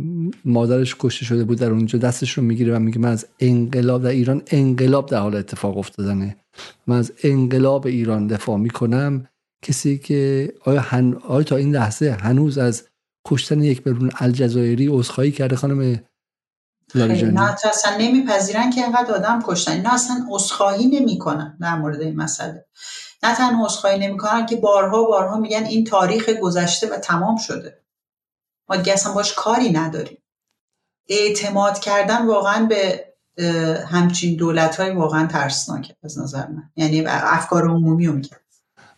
مادرش 0.45 0.95
کشته 0.99 1.25
شده 1.25 1.43
بود 1.43 1.59
در 1.59 1.71
اونجا 1.71 1.99
دستش 1.99 2.31
رو 2.31 2.43
می‌گیره 2.43 2.75
و 2.75 2.79
میگه 2.79 2.99
من 2.99 3.09
از 3.09 3.25
انقلاب 3.39 4.03
در 4.03 4.09
ایران 4.09 4.41
انقلاب 4.51 5.09
در 5.09 5.19
حال 5.19 5.35
اتفاق 5.35 5.77
افتادنه. 5.77 6.35
من 6.87 6.97
از 6.97 7.11
انقلاب 7.23 7.87
ایران 7.87 8.27
دفاع 8.27 8.57
می‌کنم. 8.57 9.27
کسی 9.63 9.97
که 9.97 10.53
آیا, 10.65 10.81
هن... 10.81 11.17
آیا 11.27 11.43
تا 11.43 11.55
این 11.55 11.75
لحظه 11.75 12.17
هنوز 12.21 12.57
از 12.57 12.83
کشتن 13.27 13.63
یک 13.63 13.83
برون 13.83 14.11
الجزایری 14.19 14.87
عذرخواهی 14.87 15.31
کرده 15.31 15.55
خانم 15.55 15.99
لاریجانی 16.95 17.33
نه 17.33 17.51
اصلا 17.51 17.97
نمیپذیرن 17.99 18.69
که 18.69 18.81
اینقدر 18.81 19.13
آدم 19.13 19.39
کشتن. 19.45 19.71
اینا 19.71 19.93
اصلا 19.93 20.25
عذرخواهی 20.29 20.87
نمی‌کنن 20.87 21.57
در 21.61 21.75
مورد 21.75 22.01
این 22.01 22.15
مسئله. 22.15 22.65
نه 23.23 23.35
تنها 23.35 23.65
عذرخواهی 23.65 23.99
نمی‌کنن 23.99 24.45
که 24.45 24.55
بارها 24.55 25.03
بارها 25.03 25.39
میگن 25.39 25.63
این 25.63 25.83
تاریخ 25.83 26.29
گذشته 26.29 26.89
و 26.89 26.97
تمام 26.97 27.37
شده. 27.37 27.78
ما 28.69 28.75
دیگه 28.75 28.93
اصلا 28.93 29.13
باش 29.13 29.33
کاری 29.33 29.71
نداریم. 29.71 30.17
اعتماد 31.09 31.79
کردن 31.79 32.27
واقعا 32.27 32.65
به 32.65 33.05
همچین 33.87 34.35
دولت 34.35 34.79
های 34.79 34.91
واقعا 34.91 35.27
ترسناک 35.27 35.93
از 36.03 36.19
نظر 36.19 36.47
من. 36.47 36.63
یعنی 36.75 37.03
افکار 37.07 37.69
عمومی 37.69 38.07
رو 38.07 38.13
میگن 38.13 38.37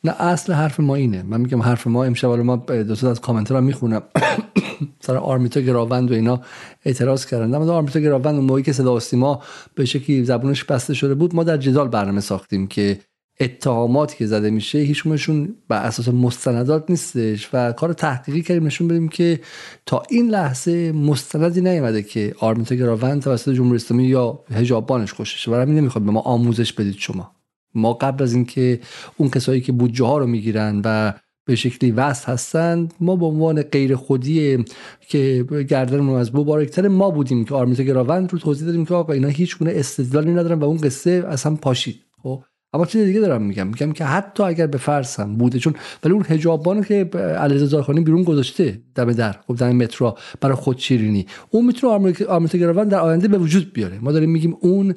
نه 0.03 0.21
اصل 0.21 0.53
حرف 0.53 0.79
ما 0.79 0.95
اینه. 0.95 1.23
من 1.23 1.41
میگم 1.41 1.61
حرف 1.61 1.87
ما 1.87 2.03
امشب 2.03 2.27
ما 2.27 2.55
دو 2.55 3.07
از 3.07 3.21
کامنت 3.21 3.51
رو 3.51 3.61
می‌خونم. 3.61 4.01
سر 5.05 5.17
آرمیتا 5.17 5.59
گراوند 5.59 6.11
و 6.11 6.13
اینا 6.13 6.41
اعتراض 6.85 7.25
کردن. 7.25 7.55
اما 7.55 7.73
آرمیتا 7.73 7.99
گراوند 7.99 8.35
اون 8.35 8.45
موقعی 8.45 8.63
که 8.63 8.73
صدا 8.73 8.99
ما 9.13 9.43
به 9.75 9.85
شکلی 9.85 10.25
زبونش 10.25 10.63
بسته 10.63 10.93
شده 10.93 11.15
بود 11.15 11.35
ما 11.35 11.43
در 11.43 11.57
جدال 11.57 11.87
برنامه 11.87 12.21
ساختیم 12.21 12.67
که 12.67 12.99
اتهاماتی 13.41 14.17
که 14.17 14.25
زده 14.25 14.49
میشه 14.49 14.77
هیچکدومشون 14.77 15.55
بر 15.67 15.83
اساس 15.83 16.07
مستندات 16.07 16.89
نیستش 16.89 17.49
و 17.53 17.71
کار 17.71 17.93
تحقیقی 17.93 18.41
کردیم 18.41 18.65
نشون 18.65 18.87
بدیم 18.87 19.09
که 19.09 19.39
تا 19.85 20.03
این 20.09 20.29
لحظه 20.29 20.91
مستندی 20.91 21.61
نیومده 21.61 22.03
که 22.03 22.35
آرمیتا 22.39 22.75
گراوند 22.75 23.21
توسط 23.21 23.51
جمهوری 23.51 23.75
اسلامی 23.75 24.03
یا 24.03 24.43
حجابانش 24.55 25.13
کشته 25.13 25.51
برای 25.51 25.63
همین 25.63 25.77
نمی‌خواد 25.77 26.05
به 26.05 26.11
ما 26.11 26.19
آموزش 26.19 26.73
بدید 26.73 26.95
شما. 26.97 27.31
ما 27.75 27.93
قبل 27.93 28.23
از 28.23 28.33
اینکه 28.33 28.79
اون 29.17 29.29
کسایی 29.29 29.61
که 29.61 29.71
بودجه 29.71 30.05
ها 30.05 30.17
رو 30.17 30.27
می‌گیرن 30.27 30.81
و 30.85 31.13
به 31.45 31.55
شکلی 31.55 31.91
وصل 31.91 32.31
هستند 32.31 32.93
ما 32.99 33.15
به 33.15 33.25
عنوان 33.25 33.61
غیر 33.61 33.95
خودی 33.95 34.65
که 35.07 35.45
گردنمون 35.69 36.19
از 36.19 36.35
مبارکتر 36.35 36.87
ما 36.87 37.09
بودیم 37.09 37.45
که 37.45 37.55
آرمیتا 37.55 37.83
گراوند 37.83 38.33
رو 38.33 38.39
توضیح 38.39 38.65
دادیم 38.65 38.85
که 38.85 38.93
آقا 38.93 39.13
اینا 39.13 39.27
هیچ 39.27 39.57
گونه 39.57 39.71
استدلالی 39.75 40.31
ندارن 40.31 40.59
و 40.59 40.63
اون 40.63 40.77
قصه 40.77 41.25
هم 41.45 41.57
پاشید. 41.57 41.99
خب؟ 42.23 42.43
اما 42.73 42.85
چیز 42.85 43.05
دیگه 43.05 43.19
دارم 43.19 43.41
میگم. 43.41 43.67
میگم 43.67 43.91
که 43.91 44.05
حتی 44.05 44.43
اگر 44.43 44.67
به 44.67 44.77
فرض 44.77 45.15
هم 45.15 45.37
بوده 45.37 45.59
چون 45.59 45.73
ولی 46.03 46.13
اون 46.13 46.23
حجابان 46.23 46.83
که 46.83 47.09
علیرضا 47.39 47.65
زارخانی 47.65 48.01
بیرون 48.01 48.23
گذاشته 48.23 48.81
دم 48.95 49.11
در 49.11 49.35
خب 49.47 49.55
دم 49.55 49.71
مترو 49.71 50.17
برای 50.41 50.55
خود 50.55 50.77
شیرینی 50.77 51.25
اون 51.49 51.65
می‌تونه 51.65 52.11
گراوند 52.53 52.91
در 52.91 52.99
آینده 52.99 53.27
به 53.27 53.37
وجود 53.37 53.73
بیاره. 53.73 53.99
ما 53.99 54.11
داریم 54.11 54.29
میگیم 54.29 54.57
اون 54.61 54.95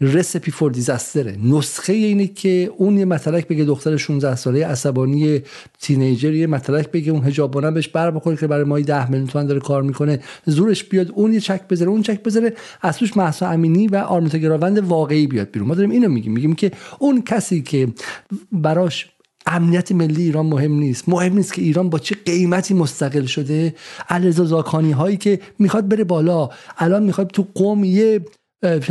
رسپی 0.00 0.50
فور 0.50 0.70
دیزاستره 0.72 1.36
نسخه 1.44 1.92
اینه 1.92 2.26
که 2.26 2.70
اون 2.76 2.98
یه 2.98 3.04
مطلق 3.04 3.48
بگه 3.48 3.64
دختر 3.64 3.96
16 3.96 4.36
ساله 4.36 4.66
عصبانی 4.66 5.42
تینیجر 5.80 6.32
یه 6.32 6.46
مطلق 6.46 6.90
بگه 6.90 7.12
اون 7.12 7.22
حجاب 7.22 7.74
بهش 7.74 7.88
بر 7.88 8.10
بخوره 8.10 8.36
که 8.36 8.46
برای 8.46 8.64
مای 8.64 8.82
10 8.82 9.10
میلیون 9.10 9.26
تومان 9.26 9.46
داره 9.46 9.60
کار 9.60 9.82
می‌کنه. 9.82 10.20
زورش 10.46 10.84
بیاد 10.84 11.10
اون 11.10 11.32
یه 11.32 11.40
چک 11.40 11.68
بذاره 11.68 11.90
اون 11.90 12.02
چک 12.02 12.22
بذاره. 12.22 12.52
از 12.82 12.98
توش 12.98 13.16
محسا 13.16 13.48
امینی 13.48 13.86
و 13.88 13.96
آرمیتا 13.96 14.38
گراوند 14.38 14.78
واقعی 14.78 15.26
بیاد 15.26 15.50
بیرون. 15.50 15.68
ما 15.68 15.74
داریم 15.74 15.90
اینو 15.90 16.08
میگیم. 16.08 16.32
میگیم 16.32 16.54
که 16.54 16.72
اون 16.98 17.22
کسی 17.22 17.62
که 17.62 17.88
براش 18.52 19.06
امنیت 19.46 19.92
ملی 19.92 20.22
ایران 20.22 20.46
مهم 20.46 20.72
نیست. 20.72 21.08
مهم 21.08 21.34
نیست 21.34 21.54
که 21.54 21.62
ایران 21.62 21.90
با 21.90 21.98
چه 21.98 22.16
قیمتی 22.26 22.74
مستقل 22.74 23.24
شده. 23.24 23.74
علیرضا 24.08 24.44
زاکانی 24.44 24.92
هایی 24.92 25.16
که 25.16 25.40
می‌خواد 25.58 25.88
بره 25.88 26.04
بالا. 26.04 26.48
الان 26.78 27.02
می‌خواد 27.02 27.26
تو 27.26 27.46
قوم 27.54 27.84
یه 27.84 28.20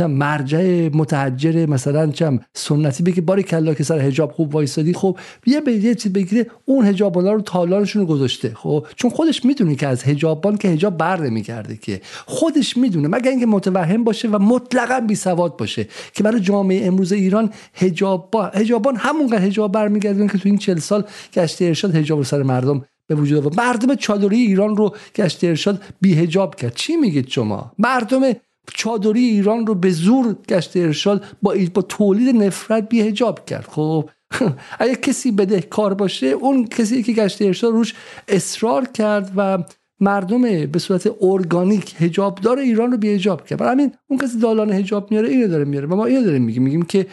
مرجع 0.08 0.88
متحجر 0.92 1.66
مثلا 1.66 2.06
چم 2.06 2.40
سنتی 2.54 3.02
بگه 3.02 3.20
باری 3.20 3.42
کلا 3.42 3.74
که 3.74 3.84
سر 3.84 3.98
حجاب 3.98 4.32
خوب 4.32 4.54
وایسادی 4.54 4.92
خب 4.92 5.18
یه 5.46 5.60
به 5.60 5.72
یه 5.72 5.94
چیز 5.94 6.12
بگیره 6.12 6.46
اون 6.64 6.84
حجابانا 6.84 7.32
رو 7.32 7.40
تالارشون 7.40 8.04
گذاشته. 8.04 8.52
خب 8.54 8.86
چون 8.96 9.10
خودش 9.10 9.44
می‌دونه 9.44 9.74
که 9.74 9.86
از 9.86 10.04
حجابان 10.04 10.56
که 10.56 10.68
حجاب 10.68 10.96
بر 10.96 11.20
نمیگرده 11.20 11.76
که. 11.76 12.00
خودش 12.26 12.76
می‌دونه. 12.76 13.08
مگر 13.08 13.30
اینکه 13.30 13.46
متوهم 13.46 14.04
باشه 14.04 14.28
و 14.28 14.38
مطلقا 14.38 15.00
بی 15.00 15.14
سواد 15.14 15.56
باشه 15.56 15.88
که 16.12 16.22
برای 16.22 16.40
جامعه 16.40 16.86
امروز 16.86 17.12
ایران 17.12 17.50
حجاب 17.74 18.36
حجابان 18.54 18.96
همونقدر 18.96 19.38
حجاب 19.38 19.72
برمیگردن 19.72 20.26
که 20.26 20.38
تو 20.38 20.48
این 20.48 20.58
40 20.58 20.78
سال 20.78 21.04
گشت 21.34 21.62
ارشاد 21.62 21.94
حجاب 21.94 22.22
سر 22.22 22.42
مردم 22.42 22.84
به 23.06 23.14
وجود 23.14 23.38
آورد. 23.38 23.60
مردم 23.60 23.94
چادری 23.94 24.36
ایران 24.36 24.76
رو 24.76 24.96
گشت 25.14 25.44
ارشاد 25.44 25.82
بی 26.00 26.14
حجاب 26.14 26.54
کرد. 26.54 26.74
چی 26.74 26.96
میگید 26.96 27.28
شما؟ 27.28 27.72
مردم 27.78 28.20
چادری 28.74 29.24
ایران 29.24 29.66
رو 29.66 29.74
به 29.74 29.90
زور 29.90 30.36
گشت 30.48 30.76
ارشاد 30.76 31.24
با, 31.42 31.54
با 31.74 31.82
تولید 31.82 32.36
نفرت 32.36 32.88
بیهجاب 32.88 33.44
کرد. 33.44 33.66
خب 33.68 34.10
اگه 34.80 34.94
کسی 34.94 35.32
بده 35.32 35.60
کار 35.60 35.94
باشه 35.94 36.26
اون 36.26 36.66
کسی 36.66 37.02
که 37.02 37.12
گشت 37.12 37.42
ارشاد 37.42 37.72
روش 37.72 37.94
اصرار 38.28 38.84
کرد 38.84 39.32
و 39.36 39.58
مردم 40.00 40.66
به 40.66 40.78
صورت 40.78 41.10
ارگانیک 41.20 41.94
داره 42.42 42.62
ایران 42.62 42.92
رو 42.92 42.98
بیهجاب 42.98 43.46
کرد. 43.46 43.58
برای 43.58 43.72
همین 43.72 43.92
اون 44.06 44.18
کسی 44.18 44.38
دالان 44.38 44.72
هجاب 44.72 45.10
میاره 45.10 45.28
اینو 45.28 45.48
داره 45.48 45.64
میاره. 45.64 45.86
و 45.86 45.96
ما 45.96 46.04
اینو 46.04 46.22
داریم 46.22 46.42
میگیم 46.42 46.62
میگیم 46.62 46.82
که 46.82 47.06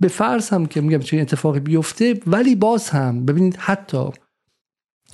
به 0.00 0.08
فرض 0.08 0.48
هم 0.48 0.66
که 0.66 0.80
میگم 0.80 0.98
چه 0.98 1.16
اتفاقی 1.16 1.60
بیفته 1.60 2.20
ولی 2.26 2.54
باز 2.54 2.90
هم 2.90 3.26
ببینید 3.26 3.56
حتی 3.56 4.04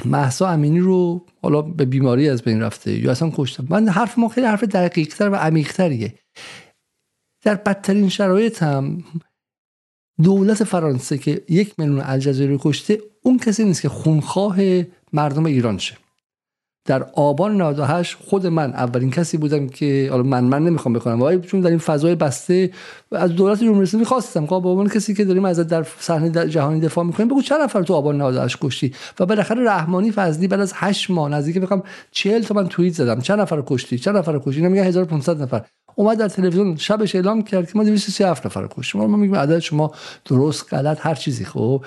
محسا 0.04 0.48
امینی 0.48 0.80
رو 0.80 1.26
حالا 1.42 1.62
به 1.62 1.84
بیماری 1.84 2.28
از 2.28 2.42
بین 2.42 2.60
رفته. 2.60 2.98
یا 2.98 3.10
اصلا 3.10 3.30
کشتم. 3.34 3.66
من 3.70 3.88
حرف 3.88 4.18
ما 4.18 4.28
خیلی 4.28 4.46
حرف 4.46 4.64
دقیقتر 4.64 5.30
و 5.30 5.34
عمیقتریه. 5.34 6.14
در 7.44 7.54
بدترین 7.54 8.08
شرایط 8.08 8.62
هم 8.62 9.04
دولت 10.22 10.64
فرانسه 10.64 11.18
که 11.18 11.44
یک 11.48 11.74
میلیون 11.78 12.00
الجزایر 12.00 12.58
کشته 12.60 12.98
اون 13.22 13.38
کسی 13.38 13.64
نیست 13.64 13.82
که 13.82 13.88
خونخواه 13.88 14.56
مردم 15.12 15.46
ایران 15.46 15.78
شه. 15.78 15.96
در 16.88 17.06
آبان 17.12 17.62
98 17.62 18.16
خود 18.28 18.46
من 18.46 18.72
اولین 18.72 19.10
کسی 19.10 19.36
بودم 19.36 19.68
که 19.68 20.08
حالا 20.10 20.22
من 20.22 20.44
من 20.44 20.64
نمی‌خوام 20.64 20.94
بکنم 20.94 21.22
ولی 21.22 21.40
چون 21.40 21.60
در 21.60 21.70
این 21.70 21.78
فضای 21.78 22.14
بسته 22.14 22.70
از 23.12 23.30
دولت 23.30 23.60
جمهوری 23.60 23.82
اسلامی 23.82 24.06
خواستم. 24.06 24.46
که 24.46 24.60
به 24.60 24.68
عنوان 24.68 24.88
کسی 24.88 25.14
که 25.14 25.24
داریم 25.24 25.44
از 25.44 25.60
در 25.60 25.86
صحنه 25.98 26.48
جهانی 26.48 26.80
دفاع 26.80 27.04
می‌کنیم 27.04 27.28
بگو 27.28 27.42
چند 27.42 27.60
نفر 27.60 27.82
تو 27.82 27.94
آبان 27.94 28.22
98 28.22 28.58
کشتی؟ 28.60 28.94
و 29.20 29.26
بالاخره 29.26 29.64
رحمانی 29.64 30.12
فضلی 30.12 30.48
بعد 30.48 30.60
از 30.60 30.72
8 30.76 31.10
ماه 31.10 31.30
نزدیک 31.30 31.58
بگم 31.58 31.82
40 32.10 32.42
تا 32.42 32.54
من 32.54 32.68
توییت 32.68 32.94
زدم. 32.94 33.20
چند 33.20 33.40
نفر 33.40 33.62
کشتی؟ 33.66 33.98
چند 33.98 34.16
نفر 34.16 34.38
کشتی؟ 34.38 34.60
نمیگه 34.60 34.84
1500 34.84 35.42
نفر. 35.42 35.62
اومد 35.94 36.18
در 36.18 36.28
تلویزیون 36.28 36.76
شبش 36.76 37.14
اعلام 37.14 37.42
کرد 37.42 37.72
که 37.72 37.78
ما 37.78 37.84
237 37.84 38.46
نفر 38.46 38.68
کشتیم. 38.76 39.00
ما 39.00 39.16
میگیم 39.16 39.36
عدد 39.36 39.58
شما 39.58 39.92
درست 40.24 40.74
غلط 40.74 40.98
هر 41.06 41.14
چیزی. 41.14 41.44
خب 41.44 41.84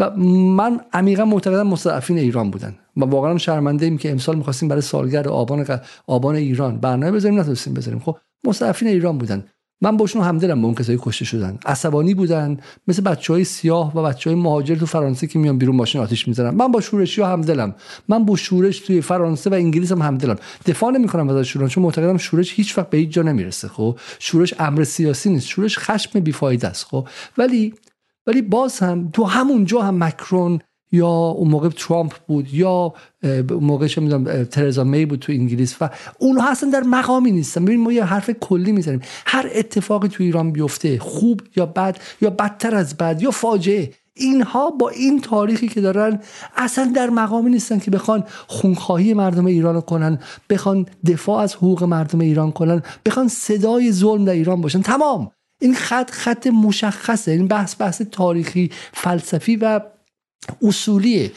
و 0.00 0.10
من 0.16 0.80
عمیقا 0.92 1.24
معتقدم 1.24 1.66
مستضعفین 1.66 2.18
ایران 2.18 2.50
بودن 2.50 2.74
و 2.96 3.04
واقعا 3.04 3.38
شرمنده 3.38 3.86
ایم 3.86 3.98
که 3.98 4.10
امسال 4.10 4.36
می‌خواستیم 4.36 4.68
برای 4.68 4.82
سالگرد 4.82 5.28
آبان 5.28 5.66
آبان 6.06 6.34
ایران 6.34 6.78
برنامه 6.78 7.12
بذاریم 7.12 7.40
نتونستیم 7.40 7.74
بذاریم. 7.74 8.00
خب 8.00 8.16
مستضعفین 8.44 8.88
ایران 8.88 9.18
بودن. 9.18 9.44
من 9.82 9.96
باشون 9.96 10.22
همدلم 10.22 10.60
به 10.60 10.66
اون 10.66 10.74
کسایی 10.74 10.98
کشته 11.02 11.24
شدن. 11.24 11.58
عصبانی 11.66 12.14
بودن 12.14 12.56
مثل 12.88 13.02
بچه 13.02 13.32
های 13.32 13.44
سیاه 13.44 13.96
و 13.96 14.02
بچه 14.02 14.30
های 14.30 14.38
مهاجر 14.38 14.74
تو 14.74 14.86
فرانسه 14.86 15.26
که 15.26 15.38
میان 15.38 15.58
بیرون 15.58 15.76
ماشین 15.76 16.00
آتیش 16.00 16.28
می‌زنن. 16.28 16.50
من 16.50 16.72
با 16.72 16.80
شورشی 16.80 17.20
ها 17.20 17.28
همدلم. 17.28 17.74
من 18.08 18.24
با 18.24 18.36
شورش 18.36 18.78
توی 18.78 19.00
فرانسه 19.00 19.50
و 19.50 19.54
انگلیس 19.54 19.92
هم 19.92 20.02
همدلم. 20.02 20.36
دفاع 20.66 20.90
نمی‌کنم 20.90 21.28
از 21.28 21.46
شورش 21.46 21.70
چون 21.70 21.84
معتقدم 21.84 22.16
شورش 22.16 22.54
هیچ 22.54 22.78
وقت 22.78 22.90
به 22.90 22.98
هیچ 22.98 23.10
جا 23.10 23.22
نمی‌رسه. 23.22 23.68
خب 23.68 23.98
شورش 24.18 24.54
امر 24.58 24.84
سیاسی 24.84 25.30
نیست. 25.30 25.46
شورش 25.46 25.78
خشم 25.78 26.20
بیفایده 26.20 26.68
است. 26.68 26.84
خب 26.84 27.08
ولی 27.38 27.74
ولی 28.30 28.42
باز 28.42 28.78
هم 28.78 29.10
تو 29.12 29.24
همونجا 29.24 29.82
هم 29.82 30.04
مکرون 30.04 30.58
یا 30.92 31.08
اون 31.08 31.48
موقع 31.48 31.68
ترامپ 31.68 32.12
بود 32.26 32.54
یا 32.54 32.94
اون 33.22 33.64
موقع 33.64 33.86
چه 33.86 34.00
می‌دونم 34.00 34.44
ترزا 34.44 34.84
می 34.84 35.06
بود 35.06 35.18
تو 35.18 35.32
انگلیس 35.32 35.76
و 35.80 35.90
اونها 36.18 36.50
اصلا 36.50 36.70
در 36.70 36.80
مقامی 36.80 37.30
نیستن. 37.30 37.64
ببین 37.64 37.80
ما 37.80 37.92
یه 37.92 38.04
حرف 38.04 38.30
کلی 38.30 38.72
می‌زنیم. 38.72 39.00
هر 39.26 39.50
اتفاقی 39.54 40.08
تو 40.08 40.22
ایران 40.22 40.52
بیفته 40.52 40.98
خوب 40.98 41.42
یا 41.56 41.66
بد 41.66 41.98
یا 42.20 42.30
بدتر 42.30 42.74
از 42.74 42.96
بد 42.96 43.22
یا 43.22 43.30
فاجعه 43.30 43.90
اینها 44.14 44.70
با 44.70 44.88
این 44.88 45.20
تاریخی 45.20 45.68
که 45.68 45.80
دارن 45.80 46.20
اصلا 46.56 46.92
در 46.96 47.10
مقامی 47.10 47.50
نیستن 47.50 47.78
که 47.78 47.90
بخوان 47.90 48.24
خونخواهی 48.46 49.14
مردم 49.14 49.46
ایران 49.46 49.74
رو 49.74 49.80
کنن 49.80 50.18
بخوان 50.50 50.86
دفاع 51.06 51.42
از 51.42 51.54
حقوق 51.54 51.84
مردم 51.84 52.20
ایران 52.20 52.52
کنن 52.52 52.82
بخوان 53.06 53.28
صدای 53.28 53.92
ظلم 53.92 54.24
در 54.24 54.32
ایران 54.32 54.60
باشن. 54.60 54.82
تمام. 54.82 55.30
این 55.60 55.74
خط 55.74 56.10
خط 56.10 56.46
مشخصه 56.46 57.30
این 57.30 57.48
بحث 57.48 57.74
بحث 57.78 58.02
تاریخی 58.02 58.70
فلسفی 58.92 59.56
و 59.56 59.80
اصولیه. 60.62 61.32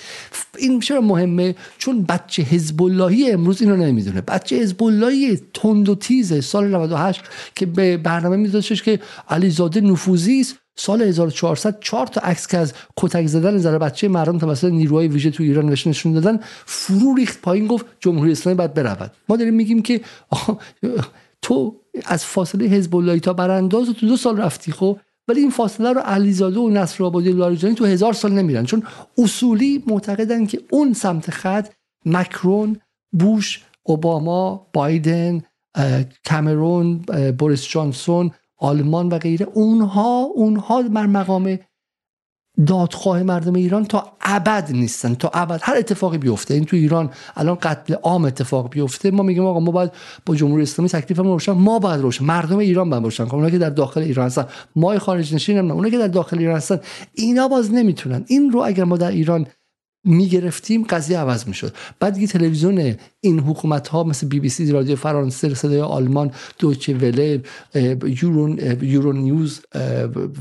این 0.57 0.79
چرا 0.79 1.01
مهمه؟ 1.01 1.55
چون 1.77 2.03
بچه 2.03 2.43
حزب 2.43 2.83
اللهی 2.83 3.31
امروز 3.31 3.61
اینو 3.61 3.75
نمی‌دونه. 3.75 4.21
بچه 4.21 4.55
حزب 4.55 4.83
اللهی 4.83 5.41
تند 5.53 5.89
و 5.89 5.95
تیز 5.95 6.45
سال 6.45 6.67
98 6.67 7.21
که 7.55 7.65
به 7.65 7.97
برنامه 7.97 8.35
میذاشتش 8.35 8.83
که 8.83 8.99
علیزاده 9.29 9.81
نفوذی 9.81 10.39
است. 10.39 10.55
سال 10.75 11.01
1400 11.01 11.79
چهار 11.79 12.07
تا 12.07 12.21
عکس 12.21 12.47
که 12.47 12.57
از 12.57 12.73
کتک 12.97 13.27
زدن 13.27 13.57
زره 13.57 13.77
بچه 13.77 14.07
مردم 14.07 14.37
توسط 14.37 14.67
نیروهای 14.67 15.07
ویژه 15.07 15.31
تو 15.31 15.43
ایران 15.43 15.69
نشون 15.69 16.13
دادن 16.13 16.39
فرو 16.65 17.15
ریخت 17.15 17.41
پایین 17.41 17.67
گفت 17.67 17.85
جمهوری 17.99 18.31
اسلامی 18.31 18.57
باید 18.57 18.73
برود. 18.73 19.11
ما 19.29 19.37
داریم 19.37 19.53
میگیم 19.53 19.81
که 19.81 20.01
تو 21.41 21.82
از 22.05 22.25
فاصله 22.25 22.65
حزب 22.65 22.95
اللهی 22.95 23.19
تا 23.19 23.33
برانداز 23.33 23.89
تو 23.89 24.07
دو 24.07 24.17
سال 24.17 24.37
رفتی 24.37 24.71
خب؟ 24.71 24.99
ولی 25.27 25.41
این 25.41 25.49
فاصله 25.49 25.93
رو 25.93 26.01
علیزاده 26.01 26.59
و 26.59 26.69
نصر 26.69 27.03
آبادی 27.03 27.31
لاریجانی 27.31 27.75
تو 27.75 27.85
هزار 27.85 28.13
سال 28.13 28.31
نمیرن. 28.31 28.65
چون 28.65 28.83
اصولی 29.17 29.83
معتقدن 29.87 30.45
که 30.45 30.61
اون 30.71 30.93
سمت 30.93 31.31
خط 31.31 31.69
مکرون 32.05 32.79
بوش 33.19 33.63
اوباما 33.83 34.67
بایدن 34.73 35.41
کامرون 36.29 36.97
بوریس 37.37 37.67
جانسون 37.67 38.31
آلمان 38.57 39.09
و 39.09 39.17
غیره 39.17 39.47
اونها 39.53 40.19
اونها 40.35 40.81
بر 40.81 41.05
مقام 41.05 41.59
دادخواه 42.67 43.23
مردم 43.23 43.53
ایران 43.53 43.85
تا 43.85 44.13
ابد 44.21 44.71
نیستن 44.71 45.13
تا 45.13 45.31
ابد. 45.33 45.59
هر 45.63 45.77
اتفاقی 45.77 46.17
بیفته 46.17 46.53
این 46.53 46.65
تو 46.65 46.75
ایران 46.75 47.09
الان 47.35 47.55
قتل 47.55 47.93
عام 47.93 48.25
اتفاق 48.25 48.69
بیفته 48.69 49.11
ما 49.11 49.23
میگیم 49.23 49.45
آقا 49.45 49.59
ما 49.59 49.71
باید 49.71 49.91
با 50.25 50.35
جمهوری 50.35 50.63
اسلامی 50.63 50.89
تکلیفمون 50.89 51.31
روشن 51.31 51.51
ما 51.51 51.79
باید 51.79 52.01
روشن 52.01 52.25
مردم 52.25 52.57
ایران 52.57 52.89
باید 52.89 53.03
روشن 53.03 53.25
کنن 53.25 53.51
که 53.51 53.57
در 53.57 53.69
داخل 53.69 54.01
ایران 54.01 54.25
هستن. 54.25 54.45
ما 54.75 54.99
خارج 54.99 55.35
نشین 55.35 55.57
نه 55.59 55.91
که 55.91 55.97
در 55.97 56.07
داخل 56.07 56.39
ایران 56.39 56.55
هستن 56.55 56.79
اینا 57.13 57.47
باز 57.47 57.71
نمی‌تونن. 57.71 58.25
این 58.27 58.51
رو 58.51 58.59
اگر 58.65 58.83
ما 58.83 58.97
در 58.97 59.11
ایران 59.11 59.47
می‌گرفتیم 60.03 60.83
قضیه 60.83 61.19
عوض 61.19 61.47
می‌شد. 61.47 61.73
بعد 61.99 62.13
دیگه 62.13 62.27
تلویزیون 62.27 62.95
این 63.21 63.39
حکومت 63.39 63.87
ها 63.87 64.03
مثل 64.03 64.27
بی 64.27 64.39
بی 64.39 64.49
سی 64.49 64.71
رادیو 64.71 64.95
فرانسه 64.95 65.53
صدای 65.53 65.81
آلمان 65.81 66.31
دوچه 66.59 66.93
وله 66.93 67.41
یورون 68.21 68.59
یورو 68.81 69.13
نیوز 69.13 69.61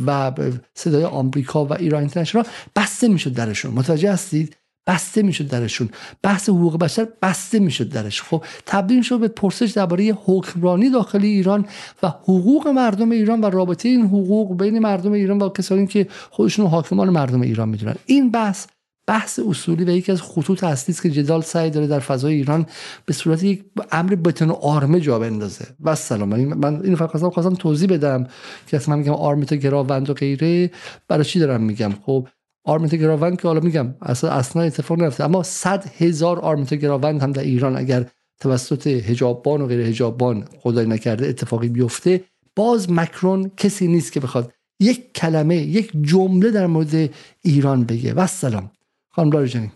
و 0.06 0.32
صدای 0.74 1.04
آمریکا 1.04 1.64
و 1.64 1.72
ایران 1.72 2.00
اینترنشنال 2.00 2.44
بسته 2.76 3.08
می‌شد 3.08 3.34
درشون. 3.34 3.74
متوجه 3.74 4.12
هستید؟ 4.12 4.56
بسته 4.86 5.22
می‌شد 5.22 5.48
درشون. 5.48 5.88
بحث 6.22 6.48
حقوق 6.48 6.78
بشر 6.78 7.08
بسته 7.22 7.58
می‌شد 7.58 7.88
درش. 7.88 8.22
خب 8.22 8.44
تبدیل 8.66 9.02
شد 9.02 9.20
به 9.20 9.28
پرسش 9.28 9.70
درباره 9.70 10.18
حکمرانی 10.24 10.90
داخلی 10.90 11.28
ایران 11.28 11.66
و 12.02 12.08
حقوق 12.08 12.68
مردم 12.68 13.10
ایران 13.10 13.40
و 13.40 13.50
رابطه 13.50 13.88
این 13.88 14.02
حقوق 14.02 14.58
بین 14.58 14.78
مردم 14.78 15.12
ایران 15.12 15.38
و 15.38 15.48
کسانی 15.48 15.86
که 15.86 16.08
خودشون 16.30 16.66
حاکمان 16.66 17.10
مردم 17.10 17.40
ایران 17.40 17.68
می‌دونن. 17.68 17.94
این 18.06 18.30
بحث 18.30 18.66
بحث 19.06 19.40
اصولی 19.48 19.84
و 19.84 19.90
یکی 19.90 20.12
از 20.12 20.22
خطوط 20.22 20.64
اصلی 20.64 20.92
است 20.92 21.02
که 21.02 21.10
جدال 21.10 21.42
سعی 21.42 21.70
داره 21.70 21.86
در 21.86 21.98
فضای 21.98 22.34
ایران 22.34 22.66
به 23.06 23.12
صورت 23.12 23.42
یک 23.42 23.64
امر 23.92 24.14
بتن 24.14 24.50
و 24.50 24.52
آرمه 24.52 25.00
جا 25.00 25.18
بندازه. 25.18 25.66
و 25.80 25.94
سلام 25.94 26.28
من 26.44 26.82
اینو 26.82 26.96
فقط 26.96 27.10
خواستم 27.10 27.30
خواستم 27.30 27.54
توضیح 27.54 27.88
بدم 27.88 28.26
که 28.66 28.76
اصلا 28.76 28.96
میگم 28.96 29.12
آرمیتا 29.12 29.56
گراوند 29.56 30.10
و 30.10 30.14
غیره 30.14 30.70
برای 31.08 31.24
چی 31.24 31.38
دارم 31.38 31.62
میگم؟ 31.62 31.92
خب 32.06 32.28
آرمیتا 32.64 32.96
گراوند 32.96 33.40
که 33.40 33.48
حالا 33.48 33.60
میگم 33.60 33.94
اصلا 34.02 34.30
اصلا 34.30 34.62
اتفاق 34.62 34.98
نرفته 34.98 35.24
اما 35.24 35.42
صد 35.42 35.84
هزار 35.98 36.38
آرمیتا 36.38 36.76
گراوند 36.76 37.22
هم 37.22 37.32
در 37.32 37.42
ایران 37.42 37.76
اگر 37.76 38.06
توسط 38.40 38.86
هجابان 38.86 39.60
و 39.60 39.66
غیر 39.66 39.80
هجابان 39.80 40.44
خدای 40.60 40.86
نکرده 40.86 41.26
اتفاقی 41.26 41.68
بیفته 41.68 42.24
باز 42.56 42.90
مکرون 42.90 43.50
کسی 43.56 43.86
نیست 43.86 44.12
که 44.12 44.20
بخواد 44.20 44.52
یک 44.80 45.12
کلمه 45.14 45.56
یک 45.56 45.92
جمله 46.02 46.50
در 46.50 46.66
مورد 46.66 47.10
ایران 47.42 47.84
بگه. 47.84 48.14
و 48.14 48.26
سلام 48.26 48.70
خانم 49.14 49.32
لاریجانی 49.32 49.72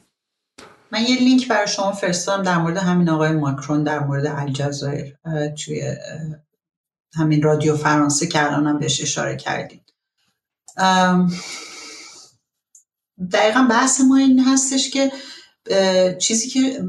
من 0.93 1.03
یه 1.03 1.19
لینک 1.19 1.49
برای 1.49 1.69
شما 1.69 1.93
فرستادم 1.93 2.43
در 2.43 2.59
مورد 2.59 2.77
همین 2.77 3.09
آقای 3.09 3.33
ماکرون 3.33 3.83
در 3.83 3.99
مورد 3.99 4.27
الجزایر 4.27 5.19
توی 5.65 5.97
همین 7.15 7.43
رادیو 7.43 7.77
فرانسه 7.77 8.27
که 8.27 8.45
الانم 8.45 8.79
بهش 8.79 9.01
اشاره 9.01 9.37
کردیم. 9.37 9.85
دقیقا 13.33 13.67
بحث 13.71 14.01
ما 14.01 14.17
این 14.17 14.45
هستش 14.45 14.91
که 14.91 15.13
چیزی 16.19 16.49
که 16.49 16.85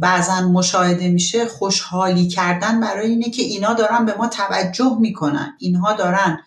بعضا 0.00 0.40
مشاهده 0.40 1.08
میشه 1.08 1.46
خوشحالی 1.46 2.28
کردن 2.28 2.80
برای 2.80 3.10
اینه 3.10 3.30
که 3.30 3.42
اینا 3.42 3.74
دارن 3.74 4.04
به 4.04 4.14
ما 4.14 4.28
توجه 4.28 4.96
می‌کنن. 5.00 5.56
اینها 5.58 5.92
دارن 5.92 6.38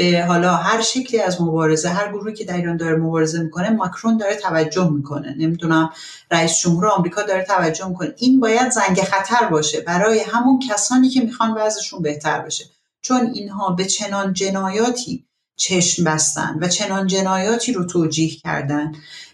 به 0.00 0.24
حالا 0.28 0.56
هر 0.56 0.82
شکلی 0.82 1.20
از 1.20 1.40
مبارزه 1.42 1.88
هر 1.88 2.12
گروهی 2.12 2.34
که 2.34 2.44
در 2.44 2.56
ایران 2.56 2.76
داره 2.76 2.96
مبارزه 2.96 3.42
می‌کنه 3.42 3.70
ماکرون 3.70 4.16
داره 4.16 4.34
توجه 4.36 4.90
می‌کنه. 4.90 5.34
نمی‌دونم 5.38 5.90
رئیس 6.30 6.58
جمهور 6.58 6.88
آمریکا 6.88 7.22
داره 7.22 7.44
توجه 7.44 7.88
می‌کنه. 7.88 8.14
این 8.16 8.40
باید 8.40 8.70
زنگ 8.70 9.00
خطر 9.00 9.46
باشه. 9.46 9.80
برای 9.80 10.20
همون 10.20 10.58
کسانی 10.58 11.08
که 11.08 11.20
می‌خوان 11.20 11.54
وضعشون 11.56 12.02
بهتر 12.02 12.40
بشه. 12.40 12.64
چون 13.00 13.30
اینها 13.34 13.70
به 13.70 13.84
چنان 13.84 14.32
جنایاتی 14.32 15.26
چشم 15.56 16.04
بستن 16.04 16.58
و 16.60 16.68
چنان 16.68 17.06
جنایاتی 17.06 17.72
رو 17.72 17.84
توجیه 17.84 18.36
کردن 18.36 18.92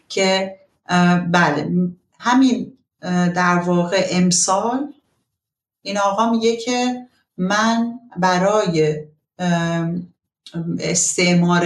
که 0.08 0.56
بله 1.30 1.70
همین 2.18 2.72
در 3.34 3.62
واقع 3.66 4.06
امسال 4.10 4.92
این 5.82 5.98
آقا 5.98 6.30
میگه 6.30 6.56
که 6.56 7.06
من 7.36 7.98
برای 8.16 9.04
استعمار 10.81 11.65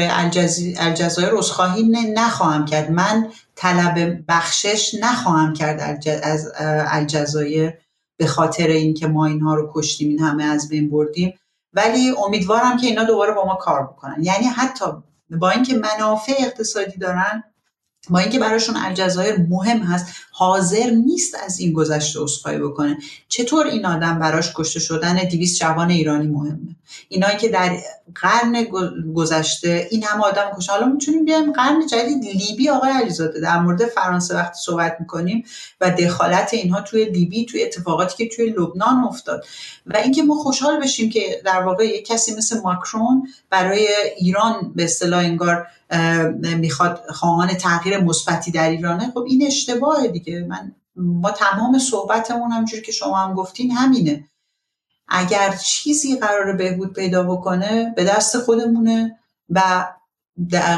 الجزایر 0.79 1.29
رسخواهی 1.33 1.83
نخواهم 2.15 2.65
کرد. 2.65 2.91
من 2.91 3.29
طلب 3.55 4.25
بخشش 4.29 4.95
نخواهم 5.01 5.53
کرد 5.53 6.09
از 6.23 6.53
الجزایر 6.59 7.73
به 8.17 8.27
خاطر 8.27 8.67
اینکه 8.67 9.07
ما 9.07 9.27
اینها 9.27 9.55
رو 9.55 9.73
کشتیم 9.75 10.09
این 10.09 10.21
همه 10.21 10.45
از 10.45 10.69
بین 10.69 10.91
بردیم. 10.91 11.35
ولی 11.73 12.11
امیدوارم 12.27 12.77
که 12.77 12.87
اینا 12.87 13.05
دوباره 13.05 13.33
با 13.33 13.45
ما 13.45 13.55
کار 13.55 13.87
بکنن. 13.87 14.17
یعنی 14.23 14.47
حتی 14.47 14.85
با 15.31 15.51
اینکه 15.51 15.75
منافع 15.75 16.33
اقتصادی 16.39 16.99
دارن 16.99 17.43
با 18.11 18.19
اینکه 18.19 18.39
براشون 18.39 18.77
الجزایر 18.77 19.37
مهم 19.37 19.79
هست 19.79 20.07
حاضر 20.41 20.91
نیست 20.91 21.37
از 21.45 21.61
این 21.61 21.73
گذشته 21.73 22.21
عذرخواهی 22.21 22.59
بکنه. 22.59 22.99
چطور 23.29 23.67
این 23.67 23.87
آدم 23.87 24.19
براش 24.19 24.53
کشته 24.57 24.81
شدن 24.81 25.29
دیویس 25.29 25.59
جوان 25.59 25.91
ایرانی 25.91 26.27
مهمه؟ 26.27 26.77
اینایی 27.09 27.37
که 27.37 27.49
در 27.49 27.77
قرن 28.15 28.67
گذشته 29.15 29.89
این 29.91 30.05
همه 30.05 30.25
آدم 30.25 30.51
کشته 30.57 30.73
حالا 30.73 30.87
می‌تونیم 30.87 31.25
بیایم 31.25 31.53
قرن 31.53 31.87
جدید 31.87 32.25
لیبی 32.25 32.69
آقای 32.69 32.91
علیزاده 32.91 33.41
در 33.41 33.59
مورد 33.59 33.87
فرانسه 33.87 34.35
وقتی 34.35 34.59
صحبت 34.65 34.97
می‌کنیم 35.01 35.45
و 35.81 35.91
دخالت 35.91 36.55
اینها 36.55 36.81
توی 36.81 37.05
لیبی 37.05 37.45
توی 37.45 37.63
اتفاقاتی 37.63 38.17
که 38.17 38.37
توی 38.37 38.51
لبنان 38.51 39.05
افتاد. 39.05 39.45
و 39.87 39.97
اینکه 39.97 40.23
ما 40.23 40.35
خوشحال 40.35 40.81
بشیم 40.81 41.11
که 41.11 41.43
در 41.45 41.63
واقع 41.63 41.85
یک 41.85 42.07
کسی 42.07 42.35
مثل 42.37 42.61
ماکرون 42.61 43.29
برای 43.51 43.89
ایران 44.19 44.73
به 44.75 44.85
اصطلاح 44.85 45.25
انگار 45.25 45.67
می‌خواد 46.57 47.01
خواهان 47.11 47.49
تغییر 47.49 47.99
مثبتی 47.99 48.51
در 48.51 48.71
ایرانه. 48.71 49.11
خب 49.15 49.25
این 49.29 49.47
اشتباهه 49.47 50.09
دیگه. 50.09 50.30
من 50.39 50.75
ما 50.97 51.31
تمام 51.31 51.79
صحبتمون 51.79 52.51
همجوری 52.51 52.83
که 52.83 52.93
شما 52.93 53.19
هم 53.19 53.35
گفتین 53.35 53.71
همینه. 53.71 54.29
اگر 55.09 55.57
چیزی 55.57 56.17
قرار 56.17 56.53
بهبود 56.53 56.93
پیدا 56.93 57.23
بکنه 57.23 57.93
به 57.97 58.05
دست 58.05 58.39
خودمونه 58.39 59.19
و 59.49 59.87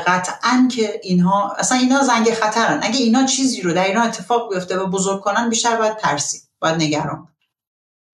قطعا 0.06 0.68
که 0.70 1.00
اینها 1.02 1.56
اصلا 1.58 1.78
اینا 1.78 2.02
زنگ 2.02 2.30
خطرن. 2.30 2.80
اگه 2.82 2.98
اینا 2.98 3.26
چیزی 3.26 3.62
رو 3.62 3.72
در 3.72 3.84
اینا 3.84 4.02
اتفاق 4.02 4.54
بیفته 4.54 4.78
و 4.78 4.86
بزرگ 4.86 5.20
کنن 5.20 5.48
بیشتر 5.48 5.76
باید 5.76 5.96
ترسید 5.96 6.42
باید 6.60 6.82
نگران 6.82 7.28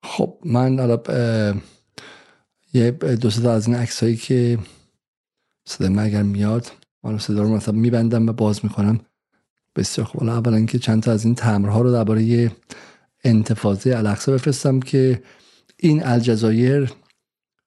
خب 0.05 0.39
من 0.44 0.78
حالا 0.78 0.99
یه 2.73 2.91
دو 2.91 3.31
تا 3.31 3.52
از 3.52 3.67
این 3.67 3.76
عکسایی 3.76 4.17
که 4.17 4.58
صدای 5.68 5.89
من 5.89 6.05
اگر 6.05 6.23
میاد 6.23 6.73
حالا 7.02 7.18
صدا 7.18 7.42
رو 7.42 7.49
مثلا 7.49 7.75
میبندم 7.75 8.28
و 8.28 8.33
باز 8.33 8.65
می‌کنم. 8.65 9.00
بسیار 9.76 10.06
خوب. 10.06 10.20
حالا 10.20 10.36
اولا 10.36 10.64
که 10.64 10.78
چند 10.78 11.02
تا 11.02 11.12
از 11.12 11.24
این 11.24 11.34
تمرها 11.34 11.80
رو 11.80 11.92
درباره 11.92 12.50
انتفاضه 13.24 13.97
الاقصا 13.97 14.32
بفرستم 14.32 14.80
که 14.80 15.22
این 15.76 16.02
الجزایر 16.02 16.92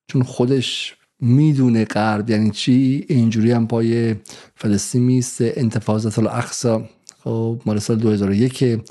چون 0.07 0.23
خودش 0.23 0.95
می‌دونه 1.19 1.85
غرب 1.85 2.29
یعنی 2.29 2.51
چی 2.51 3.05
اینجوری 3.09 3.51
هم 3.51 3.67
پای 3.67 4.15
فلسطین 4.55 5.03
میست 5.03 5.37
انتفاضات 5.41 6.19
الاقصا 6.19 6.85
خب 7.23 7.61
مال 7.65 7.79
سال 7.79 7.97
2001 7.97 8.81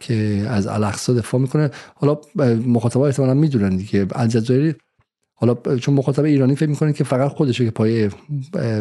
که 0.00 0.46
از 0.48 0.66
الاقصا 0.66 1.12
دفاع 1.12 1.40
می‌کنه. 1.40 1.70
حالا 1.94 2.20
مخاطبا 2.66 3.06
احتمالا 3.06 3.34
می‌دونن 3.34 3.76
دیگه. 3.76 4.06
الجزایر 4.12 4.76
حالا 5.34 5.54
چون 5.54 5.94
مخاطب 5.94 6.24
ایرانی 6.24 6.56
فکر 6.56 6.68
می‌کنه 6.68 6.92
که 6.92 7.04
فقط 7.04 7.30
خودشه 7.30 7.64
که 7.64 7.70
پای 7.70 8.10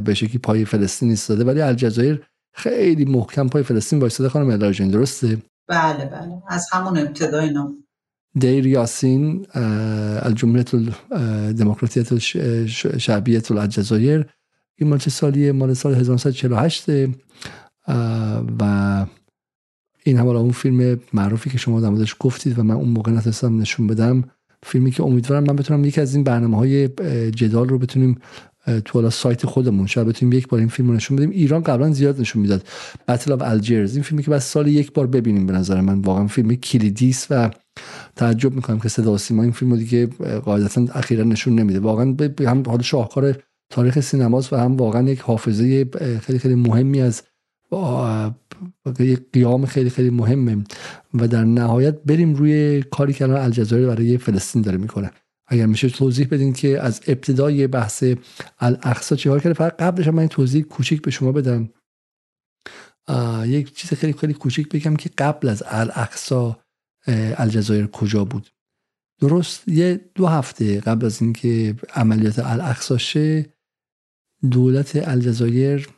به 0.05 0.13
شکلی 0.13 0.37
پای 0.37 0.65
فلسطین 0.65 1.09
ایستاده 1.09 1.43
ولی 1.43 1.61
الجزایر 1.61 2.21
خیلی 2.53 3.05
محکم 3.05 3.47
پای 3.47 3.63
فلسطین 3.63 3.99
وایساده 3.99 4.29
خانم 4.29 4.49
الارجین 4.49 4.87
درسته؟ 4.87 5.37
بله 5.67 6.05
بله. 6.05 6.41
از 6.47 6.67
همون 6.71 6.97
ابتدا 6.97 7.39
اینا 7.39 7.73
دیر 8.39 8.67
یاسین 8.67 9.47
الجمهوریت 10.21 10.75
دموکراتیت 11.57 12.17
شعبیت 12.97 13.51
الجزایر. 13.51 14.25
این 14.75 14.89
مال 14.89 14.99
چه 14.99 15.09
سالیه؟ 15.09 15.51
مال 15.51 15.73
سال 15.73 15.95
1948 15.95 16.85
و 18.59 19.05
این 20.03 20.17
هم 20.17 20.27
اون 20.27 20.51
فیلم 20.51 20.99
معروفی 21.13 21.49
که 21.49 21.57
شما 21.57 21.81
در 21.81 22.05
گفتید 22.19 22.59
و 22.59 22.63
من 22.63 22.75
اون 22.75 22.89
موقع 22.89 23.11
نتونستم 23.11 23.61
نشون 23.61 23.87
بدم 23.87 24.23
فیلمی 24.63 24.91
که 24.91 25.03
امیدوارم 25.03 25.43
من 25.43 25.55
بتونم 25.55 25.85
یکی 25.85 26.01
از 26.01 26.15
این 26.15 26.23
برنامه 26.23 26.57
های 26.57 26.87
جدال 27.29 27.69
رو 27.69 27.77
بتونیم 27.77 28.19
تو 28.85 29.09
سایت 29.09 29.45
خودمون 29.45 29.87
شاید 29.87 30.07
بتونیم 30.07 30.37
یک 30.37 30.47
بار 30.47 30.59
این 30.59 30.69
فیلم 30.69 30.89
رو 30.89 30.95
نشون 30.95 31.17
بدیم. 31.17 31.29
ایران 31.29 31.63
قبلا 31.63 31.91
زیاد 31.91 32.21
نشون 32.21 32.41
می‌داد. 32.41 32.67
بتل 33.07 33.31
اف 33.31 33.41
الجرز 33.41 33.93
این 33.93 34.03
فیلمی 34.03 34.23
که 34.23 34.31
بعد 34.31 34.39
سال 34.39 34.67
یک 34.67 34.93
بار 34.93 35.07
ببینیم 35.07 35.45
به 35.45 35.53
نظر 35.53 35.81
من. 35.81 36.01
واقعا 36.01 36.27
فیلم 36.27 36.55
کلیدی 36.55 37.09
است 37.09 37.27
و 37.29 37.49
تعجب 38.15 38.53
می‌کنم 38.53 38.79
که 38.79 38.89
صدا 38.89 39.17
سیما 39.17 39.43
این 39.43 39.51
فیلم 39.51 39.71
رو 39.71 39.77
دیگه 39.77 40.05
قاعدتا 40.45 40.85
اخیرا 40.93 41.23
نشون 41.23 41.59
نمیده. 41.59 41.79
واقعا 41.79 42.15
هم 42.39 42.63
حال 42.67 42.81
شاهکار 42.81 43.37
تاریخ 43.69 43.99
سینماست 43.99 44.53
و 44.53 44.55
هم 44.55 44.77
واقعا 44.77 45.09
یک 45.09 45.19
حافظه 45.19 45.85
خیلی 46.21 46.39
خیلی 46.39 46.55
مهمی 46.55 47.01
از 47.01 47.21
یک 48.99 49.19
قیام 49.33 49.65
خیلی 49.65 49.89
خیلی 49.89 50.09
مهمه. 50.09 50.63
و 51.13 51.27
در 51.27 51.43
نهایت 51.43 52.03
بریم 52.03 52.33
روی 52.33 52.83
کاری 52.83 53.13
که 53.13 53.23
الان 53.23 53.41
الجزایر 53.41 53.87
برای 53.87 54.17
فلسطین 54.17 54.61
داره 54.61 54.77
می‌کنه. 54.77 55.11
اگر 55.51 55.65
میشه 55.65 55.89
توضیح 55.89 56.27
بدین 56.31 56.53
که 56.53 56.81
از 56.81 57.01
ابتدای 57.07 57.67
بحث 57.67 58.03
الاقصا 58.59 59.15
چه 59.15 59.29
کرده؟ 59.29 59.53
فقط 59.53 59.75
قبلش 59.81 60.07
من 60.07 60.27
توضیح 60.27 60.63
کوچیک 60.63 61.01
به 61.01 61.11
شما 61.11 61.31
بدم. 61.31 61.69
یک 63.45 63.75
چیز 63.75 63.93
خیلی 63.93 64.13
خیلی 64.13 64.33
کوچیک 64.33 64.69
بگم 64.69 64.95
که 64.95 65.09
قبل 65.17 65.49
از 65.49 65.63
الاقصا 65.65 66.59
الجزایر 67.07 67.87
کجا 67.87 68.25
بود؟ 68.25 68.51
درست 69.19 69.67
یه 69.67 70.11
دو 70.15 70.27
هفته 70.27 70.79
قبل 70.79 71.05
از 71.05 71.21
اینکه 71.21 71.75
عملیات 71.95 72.39
الاقصا 72.39 72.97
شه 72.97 73.53
دولت 74.51 75.07
الجزایر 75.07 75.89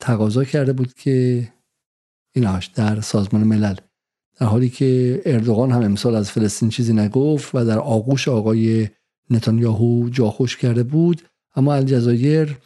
تقاضا 0.00 0.44
کرده 0.44 0.72
بود 0.72 0.94
که 0.94 1.48
ایناش 2.34 2.66
در 2.66 3.00
سازمان 3.00 3.44
ملل 3.44 3.76
در 4.38 4.46
حالی 4.46 4.68
که 4.68 5.22
اردوغان 5.26 5.70
هم 5.70 5.82
امسال 5.82 6.14
از 6.14 6.30
فلسطین 6.30 6.68
چیزی 6.68 6.92
نگفت 6.92 7.54
و 7.54 7.64
در 7.64 7.78
آغوش 7.78 8.28
آقای 8.28 8.88
نتانیاهو 9.30 10.08
جا 10.08 10.30
خوش 10.30 10.56
کرده 10.56 10.82
بود. 10.82 11.22
اما 11.56 11.74
الجزایر 11.74 12.58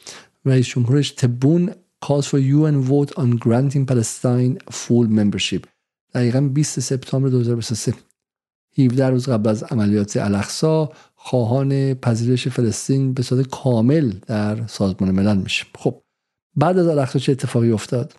رئیس 0.45 0.67
جمهورش 0.67 1.11
تبون 1.11 1.71
calls 2.05 2.27
for 2.27 2.39
UN 2.39 2.77
vote 2.93 3.11
on 3.23 3.31
granting 3.45 3.87
Palestine 3.87 4.59
full 4.71 5.07
membership. 5.09 5.67
دقیقا 6.15 6.41
20 6.41 6.81
سپتامبر 6.81 7.29
2023 7.29 7.93
17 8.79 9.11
روز 9.11 9.29
قبل 9.29 9.51
از 9.51 9.63
عملیات 9.63 10.17
الاقصا 10.17 10.93
خواهان 11.15 11.95
پذیرش 11.95 12.49
فلسطین 12.49 13.15
به 13.15 13.23
صورت 13.23 13.47
کامل 13.47 14.13
در 14.27 14.67
سازمان 14.67 15.11
ملل 15.11 15.37
میشه 15.37 15.67
خب 15.79 16.03
بعد 16.57 16.79
از 16.79 16.87
الاقصا 16.87 17.19
چه 17.19 17.33
اتفاقی 17.33 17.73
افتاد؟ 17.73 18.15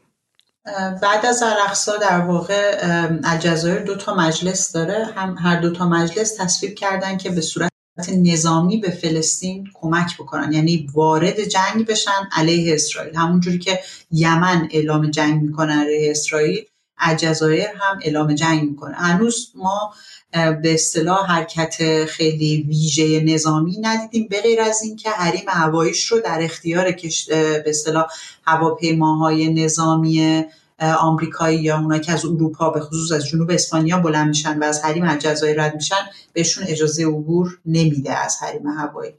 بعد 1.01 1.25
از 1.25 1.43
الاقصا 1.43 1.97
در 1.97 2.21
واقع 2.21 2.77
الجزایر 3.23 3.83
دو 3.83 3.95
تا 3.95 4.15
مجلس 4.15 4.71
داره. 4.71 5.05
هم 5.05 5.35
هر 5.37 5.61
دو 5.61 5.73
تا 5.73 5.89
مجلس 5.89 6.35
تصویب 6.35 6.75
کردن 6.75 7.17
که 7.17 7.29
به 7.29 7.41
صورت 7.41 7.69
نظامی 8.09 8.77
به 8.77 8.89
فلسطین 8.89 9.69
کمک 9.73 10.17
بکنن. 10.17 10.53
یعنی 10.53 10.87
وارد 10.93 11.43
جنگ 11.43 11.85
بشن 11.85 12.29
علیه 12.31 12.73
اسرائیل. 12.73 13.15
همونجوری 13.15 13.59
که 13.59 13.79
یمن 14.11 14.67
اعلام 14.71 15.11
جنگ 15.11 15.41
می‌کنن 15.41 15.79
علیه 15.79 16.11
اسرائیل 16.11 16.65
الجزایر 16.97 17.67
هم 17.79 17.99
اعلام 18.01 18.35
جنگ 18.35 18.69
می‌کنه. 18.69 18.95
هنوز 18.95 19.51
ما 19.55 19.93
به 20.31 20.73
اصطلاح 20.73 21.31
حرکت 21.31 22.05
خیلی 22.05 22.65
ویژه 22.67 23.19
نظامی 23.19 23.77
ندیدیم 23.81 24.27
به 24.29 24.41
غیر 24.41 24.61
از 24.61 24.81
اینکه 24.83 25.09
حریم 25.09 25.45
هواییش 25.47 26.05
رو 26.05 26.19
در 26.19 26.39
اختیار 26.41 26.91
به 27.27 27.63
اصطلاح 27.65 28.05
هواپیماهای 28.43 29.53
نظامی 29.53 30.45
آمریکایی 30.79 31.59
یا 31.59 31.79
اونایی 31.79 32.01
که 32.01 32.11
از 32.11 32.25
اروپا 32.25 32.69
به 32.69 32.79
خصوص 32.79 33.11
از 33.11 33.25
جنوب 33.25 33.51
اسپانیا 33.51 33.97
بلند 33.99 34.27
میشن 34.27 34.59
و 34.59 34.63
از 34.63 34.85
حریم 34.85 35.09
الجزایر 35.09 35.63
رد 35.63 35.75
میشن 35.75 36.09
بهشون 36.33 36.63
اجازه 36.67 37.05
عبور 37.05 37.59
نمیده 37.65 38.17
از 38.17 38.37
حریم 38.41 38.67
هوایی. 38.67 39.13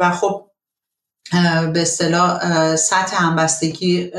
و 0.00 0.10
خب 0.10 0.46
به 1.72 1.82
اصطلاح 1.82 2.76
سطح 2.76 3.22
همبستگی 3.22 4.10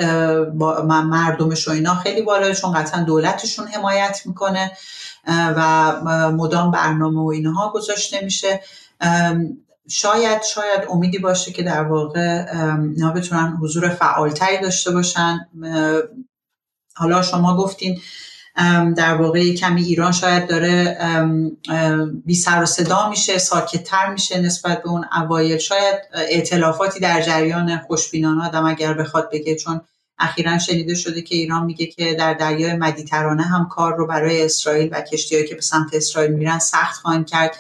با 0.54 0.82
مردمش 0.86 1.68
و 1.68 1.72
اینا 1.72 1.96
خیلی 1.96 2.22
بالا 2.22 2.54
چون 2.54 2.72
قطعا 2.72 3.04
دولتشون 3.04 3.68
حمایت 3.68 4.22
می‌کنه 4.26 4.72
و 5.28 6.02
مدام 6.32 6.72
برنامه 6.72 7.22
و 7.22 7.28
اینها 7.28 7.72
گذاشته 7.72 8.22
میشه. 8.24 8.62
شاید 9.90 10.44
شاید 10.44 10.88
امیدی 10.90 11.18
باشه 11.18 11.52
که 11.52 11.64
در 11.64 11.84
واقع 11.84 12.46
اینا 12.96 13.12
بتونن 13.12 13.58
حضور 13.62 13.90
فعالتری 13.90 14.58
داشته 14.62 14.92
باشن. 14.92 15.40
حالا 16.96 17.22
شما 17.22 17.58
گفتین 17.58 18.02
در 18.98 19.14
واقع 19.14 19.54
کمی 19.54 19.84
ایران 19.84 20.12
شاید 20.12 20.48
داره 20.48 20.98
بی 22.26 22.36
سر 22.36 22.64
و 22.64 22.66
صدا 22.66 23.10
میشه 23.10 23.38
ساکتتر 23.38 24.10
میشه 24.12 24.42
نسبت 24.42 24.84
به 24.84 24.90
اون 24.90 25.06
اوایل. 25.22 25.58
شاید 25.58 25.96
اعتلافاتی 26.14 27.00
در 27.00 27.22
جریان 27.22 27.78
خوشبینان 27.78 28.42
آدم 28.42 28.66
اگر 28.66 28.94
بخواد 28.94 29.30
بگه 29.32 29.56
چون 29.56 29.82
اخیرا 30.20 30.58
شنیده 30.58 30.96
شده 30.96 31.22
که 31.22 31.36
ایران 31.36 31.66
میگه 31.66 31.86
که 31.86 32.14
در 32.14 32.34
دریای 32.34 32.74
مدیترانه 32.74 33.44
هم 33.44 33.68
کار 33.68 33.96
رو 33.96 34.08
برای 34.08 34.46
اسرائیل 34.46 34.90
و 34.92 35.02
کشتیهایی 35.02 35.48
که 35.48 35.56
به 35.56 35.62
سمت 35.62 35.94
اسرائیل 35.94 36.32
میرن 36.32 36.60
سخت 36.60 37.02
خواهند 37.02 37.28
کرد. 37.28 37.56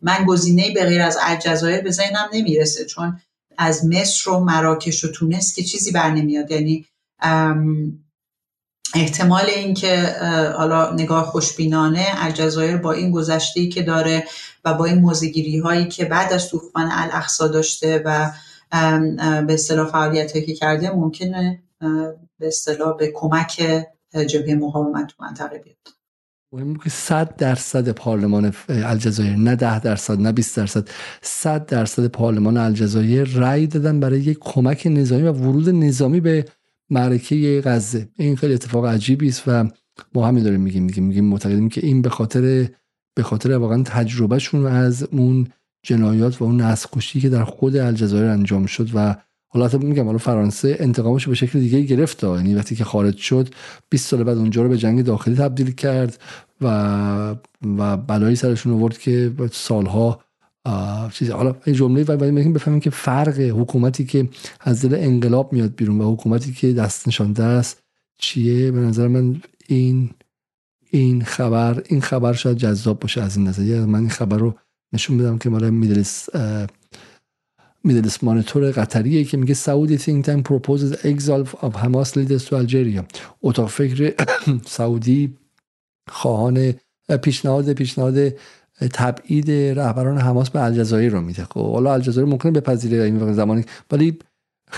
من 0.00 0.24
گزینه 0.26 0.70
به 0.74 0.84
غیر 0.84 1.02
از 1.02 1.18
الجزایر 1.20 1.80
به 1.80 1.90
ذهنم 1.90 2.28
نمی‌رسه 2.32 2.84
چون 2.84 3.20
از 3.58 3.86
مصر 3.86 4.30
و 4.30 4.38
مراکش 4.38 5.04
و 5.04 5.12
تونس 5.12 5.54
که 5.54 5.62
چیزی 5.62 5.90
بر 5.90 6.10
نمیاد. 6.10 6.50
یعنی 6.50 6.86
احتمال 8.94 9.44
اینکه 9.46 10.16
حالا 10.56 10.92
نگاه 10.92 11.26
خوشبینانه 11.26 12.06
الجزایر 12.14 12.76
با 12.76 12.92
این 12.92 13.10
گذشته 13.10 13.66
که 13.66 13.82
داره 13.82 14.24
و 14.64 14.74
با 14.74 14.84
این 14.84 14.98
موزگیری 14.98 15.58
هایی 15.58 15.88
که 15.88 16.04
بعد 16.04 16.32
از 16.32 16.48
طوفان 16.48 16.88
الاقصا 16.92 17.48
داشته 17.48 18.02
و 18.04 18.30
به 19.46 19.54
اصطلاح 19.54 19.90
فعالیت 19.90 20.32
که 20.32 20.54
کرده 20.54 20.90
ممکنه 20.90 21.62
به 22.38 22.46
اصطلاح 22.46 22.96
به 22.96 23.12
کمک 23.14 23.84
جبهه 24.26 24.54
مقاومت 24.54 25.06
تو 25.06 25.24
منطقه 25.24 25.58
بیاد. 25.58 25.97
مهم 26.52 26.76
که 26.76 26.90
100 26.90 27.36
درصد 27.36 27.88
پارلمان 27.88 28.52
الجزایر 28.68 29.36
نه 29.36 29.56
10 29.56 29.80
درصد 29.80 30.20
نه 30.20 30.32
20 30.32 30.56
درصد 30.56 30.88
100 31.22 31.66
درصد 31.66 32.06
پارلمان 32.06 32.56
الجزایر 32.56 33.24
رأی 33.24 33.66
دادن 33.66 34.00
برای 34.00 34.20
یک 34.20 34.38
کمک 34.40 34.86
نظامی 34.86 35.22
و 35.22 35.32
ورود 35.32 35.68
نظامی 35.68 36.20
به 36.20 36.44
معرکه 36.90 37.62
غزه. 37.64 38.08
این 38.16 38.36
خیلی 38.36 38.54
اتفاق 38.54 38.86
عجیبی 38.86 39.28
است 39.28 39.42
و 39.46 39.68
ما 40.14 40.28
همین 40.28 40.44
داریم 40.44 40.60
میگیم 40.60 40.82
میگیم 40.82 41.04
میگیم 41.04 41.24
معتقدیم 41.24 41.68
که 41.68 41.86
این 41.86 42.02
به 42.02 42.10
خاطر 42.10 42.68
به 43.14 43.22
خاطر 43.22 43.52
واقعا 43.52 43.82
تجربهشون 43.82 44.66
از 44.66 45.02
اون 45.02 45.48
جنایات 45.82 46.42
و 46.42 46.44
اون 46.44 46.60
نسل 46.60 47.20
که 47.20 47.28
در 47.28 47.44
خود 47.44 47.76
الجزایر 47.76 48.24
انجام 48.24 48.66
شد 48.66 48.88
و 48.94 49.16
حالا 49.48 49.78
میگم 49.78 50.04
حالا 50.04 50.18
فرانسه 50.18 50.76
انتقامش 50.80 51.28
به 51.28 51.34
شکل 51.34 51.60
دیگه 51.60 51.80
گرفت 51.80 52.24
یعنی 52.24 52.54
وقتی 52.54 52.76
که 52.76 52.84
خارج 52.84 53.16
شد 53.16 53.48
20 53.90 54.08
سال 54.08 54.24
بعد 54.24 54.38
اونجا 54.38 54.62
رو 54.62 54.68
به 54.68 54.78
جنگ 54.78 55.04
داخلی 55.04 55.36
تبدیل 55.36 55.70
کرد 55.70 56.18
و 56.60 57.36
و 57.78 57.96
بلایی 57.96 58.36
سرشون 58.36 58.72
آورد 58.72 58.98
که 58.98 59.32
سالها 59.52 60.20
چیزی 61.12 61.32
حالا 61.32 61.56
این 61.64 61.76
جمله 61.76 62.02
و 62.02 62.16
باید 62.16 62.52
بفهمیم 62.52 62.80
که 62.80 62.90
فرق 62.90 63.40
حکومتی 63.40 64.04
که 64.04 64.28
از 64.60 64.84
دل 64.84 64.94
انقلاب 64.94 65.52
میاد 65.52 65.74
بیرون 65.74 66.00
و 66.00 66.12
حکومتی 66.12 66.52
که 66.52 66.72
دست 66.72 67.08
نشانده 67.08 67.42
است 67.42 67.82
چیه؟ 68.18 68.70
به 68.70 68.80
نظر 68.80 69.08
من 69.08 69.40
این 69.66 70.10
این 70.90 71.24
خبر 71.24 71.82
این 71.86 72.00
خبر 72.00 72.32
شاید 72.32 72.56
جذاب 72.56 73.00
باشه 73.00 73.22
از 73.22 73.36
این 73.36 73.48
نظر 73.48 73.84
من 73.84 73.98
این 73.98 74.08
خبر 74.08 74.36
رو 74.36 74.54
نشون 74.92 75.18
بدم 75.18 75.38
که 75.38 75.50
مال 75.50 75.70
میدلس 75.70 76.28
میدلس 77.84 78.24
مانیتور 78.24 78.70
قطریه 78.70 79.24
که 79.24 79.36
میگه 79.36 79.54
سعودی 79.54 79.98
think 79.98 80.26
tank 80.26 80.42
proposes 80.42 80.94
exile 80.94 81.46
of 81.62 81.72
Hamas 81.74 82.16
leaders 82.16 82.44
to 82.44 82.54
Algeria. 82.54 83.02
اتاق 83.42 83.68
فکر 83.68 84.14
سعودی 84.66 85.36
خواهان 86.08 86.74
پیشنهاد 87.22 87.72
پیشنهاد 87.72 88.34
تبعید 88.92 89.50
رهبران 89.50 90.18
حماس 90.18 90.50
به 90.50 90.64
الجزایر 90.64 91.12
رو 91.12 91.20
میده. 91.20 91.44
خب 91.44 91.72
حالا 91.72 91.92
الجزایر 91.92 92.28
ممکنه 92.28 92.52
بپذیره 92.52 93.04
این 93.04 93.32
زمانی 93.32 93.64
ولی 93.90 94.18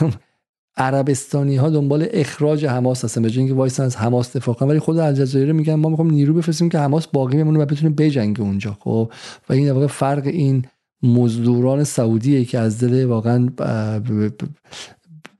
عربستانی 0.76 1.56
ها 1.56 1.70
دنبال 1.70 2.08
اخراج 2.10 2.66
حماس 2.66 3.04
هستن 3.04 3.22
به 3.22 3.30
که 3.30 3.54
وایسن 3.54 3.82
از 3.82 3.96
حماس 3.96 4.36
دفاع 4.36 4.54
کنن. 4.54 4.68
ولی 4.68 4.78
خود 4.78 4.98
الجزایر 4.98 5.52
میگن 5.52 5.74
ما 5.74 5.88
می‌خوام 5.88 6.10
نیرو 6.10 6.34
بفرستیم 6.34 6.68
که 6.68 6.78
حماس 6.78 7.06
باقی 7.06 7.36
بمونه 7.36 7.58
و 7.58 7.64
بتونه 7.64 7.90
بجنگه 7.90 8.40
اونجا. 8.40 8.76
خب 8.80 9.12
و 9.48 9.52
این 9.52 9.70
واقع 9.70 9.86
فرق 9.86 10.26
این 10.26 10.64
مزدوران 11.02 11.84
سعودیه 11.84 12.44
که 12.44 12.58
از 12.58 12.84
دل 12.84 13.04
واقعا 13.04 13.48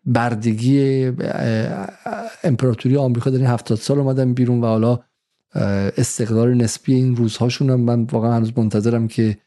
بردگی 0.07 1.07
امپراتوری 2.45 2.97
آمریکا 2.97 3.31
در 3.31 3.37
این 3.37 3.47
هفتاد 3.47 3.79
سال 3.79 3.99
اومدن 3.99 4.35
بیرون 4.35 4.61
و 4.61 4.67
حالا 4.67 4.99
استقرار 5.97 6.55
نسبی 6.55 6.95
این 6.95 7.17
روزهاشون 7.17 7.71
هم 7.71 7.81
من 7.81 8.03
واقعا 8.03 8.33
هنوز 8.33 8.53
منتظرم 8.57 9.09
که 9.09 9.39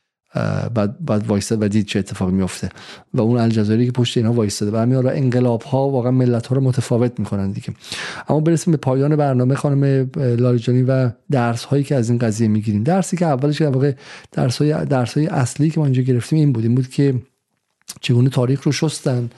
بعد 0.73 1.05
بعد 1.05 1.27
وایساد 1.27 1.61
و 1.61 1.67
دید 1.67 1.85
چه 1.85 1.99
اتفاقی 1.99 2.31
میفته 2.31 2.69
و 3.13 3.21
اون 3.21 3.37
الجزایری 3.37 3.85
که 3.85 3.91
پشت 3.91 4.17
اینها 4.17 4.33
وایساده 4.33 4.71
و 4.71 4.75
همین 4.75 4.97
انقلاب 4.97 5.61
ها 5.61 5.89
واقعا 5.89 6.11
ملت 6.11 6.47
ها 6.47 6.55
رو 6.55 6.61
متفاوت 6.61 7.19
می‌کنن 7.19 7.51
دیگه. 7.51 7.67
اما 8.29 8.39
برسیم 8.39 8.71
به 8.71 8.77
پایان 8.77 9.15
برنامه 9.15 9.55
خانم 9.55 10.09
لاریجانی 10.15 10.81
و 10.81 11.09
درس 11.31 11.63
هایی 11.63 11.83
که 11.83 11.95
از 11.95 12.09
این 12.09 12.19
قضیه 12.19 12.47
می‌گیریم. 12.47 12.83
درسی 12.83 13.17
که 13.17 13.25
اولش 13.25 13.57
که 13.57 13.67
واقع 13.67 13.93
درس 14.31 14.57
های 14.57 14.85
درس 14.85 15.17
های 15.17 15.27
اصلی 15.27 15.69
که 15.69 15.79
ما 15.79 15.85
اینجا 15.85 16.01
گرفتیم 16.01 16.39
این 16.39 16.53
بود. 16.53 16.63
این 16.63 16.75
بود 16.75 16.87
که 16.87 17.15
چگونه 18.01 18.29
تاریخ 18.29 18.63
رو 18.63 18.71
شستن 18.71 19.29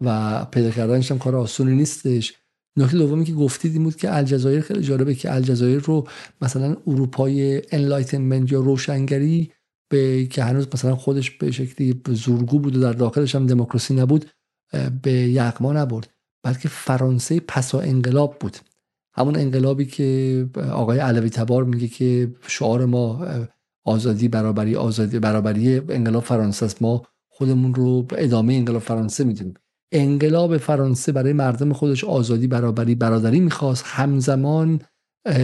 و 0.00 0.44
پیدا 0.44 0.70
کردنش 0.70 1.10
هم 1.10 1.18
کار 1.18 1.36
آسونی 1.36 1.76
نیستش. 1.76 2.34
نکته 2.76 2.98
دومی 2.98 3.24
که 3.24 3.32
گفتید 3.32 3.72
این 3.72 3.84
بود 3.84 3.96
که 3.96 4.16
الجزایر 4.16 4.60
خیلی 4.60 4.82
جالبه 4.82 5.14
که 5.14 5.34
الجزایر 5.34 5.78
رو 5.78 6.08
مثلا 6.42 6.76
اروپای 6.86 7.62
enlightenment 7.72 8.52
یا 8.52 8.60
روشنگری 8.60 9.50
به 9.92 10.26
که 10.26 10.44
هنوز 10.44 10.68
مثلا 10.74 10.96
خودش 10.96 11.30
به 11.30 11.50
شکلی 11.50 12.00
زورگو 12.08 12.58
بود 12.58 12.76
و 12.76 12.80
در 12.80 12.92
داخلش 12.92 13.34
هم 13.34 13.46
دموکراسی 13.46 13.94
نبود 13.94 14.24
به 15.02 15.12
یغما 15.12 15.72
نبرد. 15.72 16.10
بلکه 16.44 16.68
فرانسه 16.68 17.40
پسا 17.40 17.80
انقلاب 17.80 18.36
بود. 18.40 18.56
همون 19.14 19.36
انقلابی 19.36 19.84
که 19.84 20.48
آقای 20.72 20.98
علوی 20.98 21.30
تبار 21.30 21.64
میگه 21.64 21.88
که 21.88 22.34
شعار 22.46 22.84
ما 22.84 23.26
آزادی 23.84 24.28
برابری 24.28 24.76
آزادی 24.76 25.18
برابری 25.18 25.78
انقلاب 25.88 26.22
فرانسه 26.22 26.66
است. 26.66 26.82
ما 26.82 27.02
خودمون 27.28 27.74
رو 27.74 28.06
ادامه 28.16 28.54
انقلاب 28.54 28.82
فرانسه 28.82 29.24
می‌دونیم. 29.24 29.54
انقلاب 29.92 30.56
فرانسه 30.56 31.12
برای 31.12 31.32
مردم 31.32 31.72
خودش 31.72 32.04
آزادی 32.04 32.46
برابری 32.46 32.94
برادری 32.94 33.40
می‌خواست. 33.40 33.84
همزمان 33.86 34.80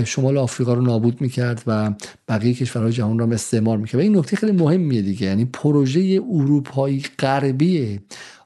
شمال 0.05 0.39
آفریقا 0.39 0.75
رو 0.75 0.83
نابود 0.83 1.21
می‌کرد 1.21 1.63
و 1.67 1.95
بقیه 2.29 2.55
کشورهای 2.55 2.93
جهان 2.93 3.21
هم 3.21 3.33
استعمار 3.33 3.79
می‌کرد. 3.79 4.01
و 4.01 4.03
این 4.03 4.19
نکته 4.19 4.37
خیلی 4.37 4.53
مهمیه 4.53 5.03
دیگه. 5.03 5.27
یعنی 5.27 5.45
پروژه 5.45 6.21
اروپایی 6.31 7.05
غربی 7.19 8.01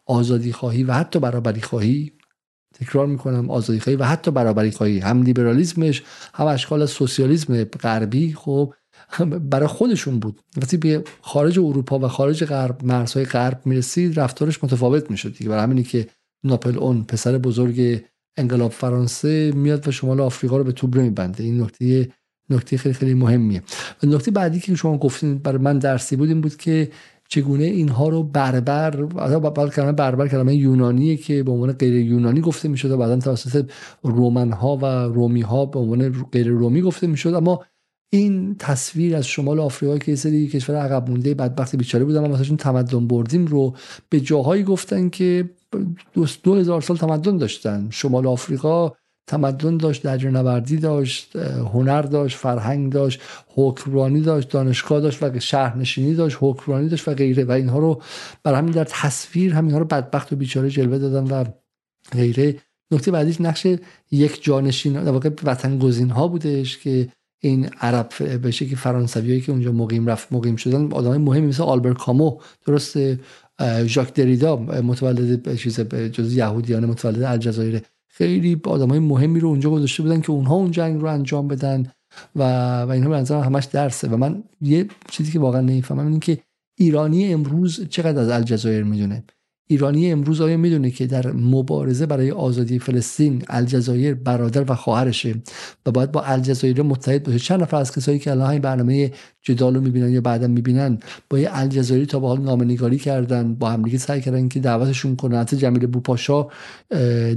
آزادی 0.07 0.52
خواهی 0.52 0.83
و 0.83 0.93
حتی 0.93 1.19
برابری 1.19 1.61
خواهی 1.61 2.12
تکرار 2.75 3.07
می‌کنم 3.07 3.51
آزادی 3.51 3.81
خواهی 3.81 3.97
و 3.97 4.05
حتی 4.05 4.31
برابری 4.31 4.70
خواهی 4.70 4.99
هم 4.99 5.23
لیبرالیسمش 5.23 6.02
هم 6.35 6.47
اشکال 6.47 6.86
سوسیالیسم 6.86 7.65
غربی 7.65 8.35
خب 8.35 8.75
برای 9.51 9.67
خودشون 9.67 10.19
بود. 10.19 10.41
وقتی 10.57 10.77
به 10.77 11.05
خارج 11.20 11.59
اروپا 11.59 11.99
و 11.99 12.09
خارج 12.09 12.44
غرب 12.44 12.85
مرزهای 12.85 13.27
غرب 13.27 13.61
می‌رسید 13.65 14.20
رفتارش 14.20 14.65
متفاوت 14.65 15.11
می‌شد 15.11 15.35
دیگه. 15.36 15.51
برای 15.51 15.62
همینی 15.62 15.83
که 15.83 16.07
ناپل 16.44 16.78
اون 16.78 17.05
پسر 17.05 17.39
بزرگ 17.39 18.05
انقلاب 18.36 18.70
فرانسه 18.70 19.52
میاد 19.55 19.89
و 19.89 19.91
شمال 19.91 20.20
آفریقا 20.20 20.57
رو 20.57 20.65
به 20.65 20.73
توبره 20.73 21.02
میبنده. 21.02 21.44
این 21.44 21.61
نکته 21.61 22.09
نکته 22.51 22.77
خیلی 22.77 22.94
خیلی 22.94 23.15
مهمیه. 23.15 23.62
و 24.02 24.07
نکته 24.07 24.31
بعدی 24.31 24.61
که 24.61 24.75
شما 24.75 24.99
گفتین 24.99 25.39
برای 25.39 25.59
من 25.59 25.78
درسی 25.78 26.17
بود 26.17 26.28
این 26.28 26.41
بود 26.41 26.57
که 26.57 26.91
چگونه 27.28 27.65
اینها 27.65 28.09
رو 28.09 28.23
بربر 28.23 28.91
کلمه 29.75 29.93
بربر 29.93 30.28
کلمه 30.28 30.57
یونانیه 30.57 31.17
که 31.17 31.43
به 31.43 31.52
عنوان 31.52 31.73
غیر 31.73 31.94
یونانی 31.94 32.41
گفته 32.41 32.69
می‌شد 32.69 32.91
و 32.91 32.97
بعدا 32.97 33.17
توسط 33.17 33.70
رومن 34.02 34.52
ها 34.52 34.77
و 34.77 34.85
رومی 34.86 35.41
ها 35.41 35.67
به 35.67 35.78
عنوان 35.78 36.25
غیر 36.33 36.49
رومی 36.49 36.83
گفته 36.83 37.07
می‌شد. 37.07 37.35
اما 37.35 37.65
این 38.11 38.57
تصویر 38.59 39.17
از 39.17 39.27
شمال 39.27 39.61
آفریقا 39.61 39.99
که 39.99 40.17
سری 40.17 40.49
کشور 40.49 40.77
عقب 40.77 41.11
مونده 41.11 41.35
بدبخت 41.35 41.77
بیچاره 41.77 42.05
بودن 42.05 42.20
ما 42.20 42.28
واسهشون 42.28 42.57
تمدن 42.57 43.07
بردیم 43.07 43.47
رو 43.47 43.75
به 44.09 44.20
جاهایی 44.20 44.62
گفتن 44.62 45.09
که 45.09 45.51
دو, 46.15 46.26
دو 46.42 46.55
هزار 46.55 46.81
سال 46.81 46.97
تمدن 46.97 47.36
داشتن. 47.36 47.89
شمال 47.91 48.26
آفریقا 48.26 48.92
تمدن 49.26 49.76
داشت 49.76 50.02
درجه 50.02 50.31
نوردی 50.31 50.76
داشت 50.76 51.36
هنر 51.36 52.02
داشت 52.02 52.36
فرهنگ 52.36 52.92
داشت 52.92 53.20
حکمرانی 53.49 54.20
داشت 54.20 54.49
دانشگاه 54.49 55.01
داشت 55.01 55.23
و 55.23 55.41
شهرنشینی 55.41 56.15
داشت 56.15 56.36
حکمرانی 56.41 56.89
داشت 56.89 57.09
و 57.09 57.15
غیره. 57.15 57.44
و 57.44 57.52
اینها 57.52 57.78
رو 57.78 58.02
برای 58.42 58.59
همین 58.59 58.73
در 58.73 58.84
تصویر 58.84 59.55
همینها 59.55 59.78
رو 59.78 59.84
بدبخت 59.84 60.33
و 60.33 60.36
بیچاره 60.36 60.70
جلوه 60.70 60.99
دادن 60.99 61.31
و 61.31 61.44
غیره. 62.12 62.57
نکته 62.91 63.10
بعدیش 63.10 63.41
نقش 63.41 63.67
یک 64.10 64.42
جانشین 64.44 64.92
در 65.05 65.10
واقع 65.10 65.31
وطن 65.44 65.78
گزین 65.78 66.10
ها 66.10 66.28
بودش 66.28 66.78
که 66.78 67.09
این 67.44 67.70
عرب 67.81 68.41
به 68.42 68.52
که 68.52 68.76
فرانسویایی 68.76 69.41
که 69.41 69.52
اونجا 69.52 69.73
مقیم 69.73 70.07
رفت 70.07 70.33
مقیم 70.33 70.57
شدن 70.57 70.92
آدمای 70.92 71.18
مهمی 71.18 71.47
مثل 71.47 71.62
آلبرت 71.62 71.99
کامو 71.99 72.39
درست 72.67 72.97
ژاک 73.87 74.15
دریدا 74.15 74.57
متولد 74.57 75.55
چیز 75.57 75.81
جز 75.81 76.37
یهودیان 76.37 76.87
متولد 76.87 77.23
الجزایر. 77.23 77.83
خیلی 78.09 78.61
آدمای 78.65 78.99
مهمی 78.99 79.41
رو 79.41 79.49
اونجا 79.49 79.71
گذاشته 79.71 80.03
بودن 80.03 80.21
که 80.21 80.31
اونها 80.31 80.55
اون 80.55 80.71
جنگ 80.71 81.01
رو 81.01 81.07
انجام 81.07 81.49
بدن 81.49 81.93
و 82.37 82.43
و 82.83 82.91
اینها 82.91 83.11
به 83.11 83.17
نظر 83.17 83.41
همش 83.41 83.65
درسه. 83.65 84.09
و 84.09 84.17
من 84.17 84.45
یه 84.61 84.87
چیزی 85.11 85.33
که 85.33 85.39
واقعا 85.39 85.61
نمی‌فهمم 85.61 86.07
اینه 86.07 86.19
که 86.19 86.39
ایرانی 86.79 87.33
امروز 87.33 87.89
چقدر 87.89 88.21
از 88.21 88.29
الجزایر 88.29 88.85
می‌دونه؟ 88.85 89.25
ایرانی 89.73 90.12
امروز 90.12 90.41
آیا 90.41 90.57
می‌دونه 90.57 90.91
که 90.91 91.07
در 91.07 91.33
مبارزه 91.33 92.07
برای 92.07 92.31
آزادی 92.31 92.78
فلسطین 92.78 93.42
الجزایر 93.49 94.15
برادر 94.15 94.73
و 94.73 94.75
خواهرشه 94.75 95.34
و 95.86 95.91
باید 95.91 96.12
با 96.12 96.23
الجزایر 96.23 96.83
متحد 96.83 97.23
باشه؟ 97.23 97.39
چند 97.39 97.62
نفر 97.62 97.76
از 97.76 97.92
کسایی 97.97 98.18
که 98.18 98.31
الان 98.31 98.51
این 98.51 98.60
برنامه 98.60 99.12
جدال 99.42 99.75
رو 99.75 99.81
می‌بینن 99.81 100.10
یا 100.12 100.20
بعدا 100.20 100.47
می‌بینن 100.47 100.99
با 101.31 101.39
یه 101.39 101.49
الجزایری 101.52 102.07
تا 102.07 102.20
به 102.20 102.26
حال 102.26 102.41
نامنگاری 102.41 102.99
کردن 102.99 103.55
با 103.55 103.70
همدیگه 103.70 103.99
سعی 103.99 104.20
کردن 104.20 104.49
که 104.49 104.60
دعوتشون 104.60 105.17
کنن. 105.17 105.39
حتی 105.39 105.57
جمیل 105.57 105.86
بوپاشا 105.86 106.47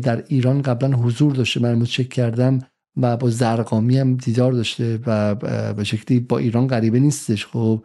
در 0.04 0.24
ایران 0.28 0.62
قبلا 0.62 0.98
حضور 0.98 1.34
داشته. 1.34 1.60
من 1.60 1.84
چک 1.84 2.10
کردم 2.10 2.60
و 3.02 3.18
با 3.18 3.30
زرقامی 3.30 3.98
هم 3.98 4.16
دیدار 4.16 4.52
داشته 4.52 5.00
و 5.08 5.36
به 5.74 5.84
شکلی 5.84 6.20
با 6.20 6.38
ایران 6.38 6.68
غریبه 6.68 7.00
نیستش 7.00 7.46
خب. 7.46 7.84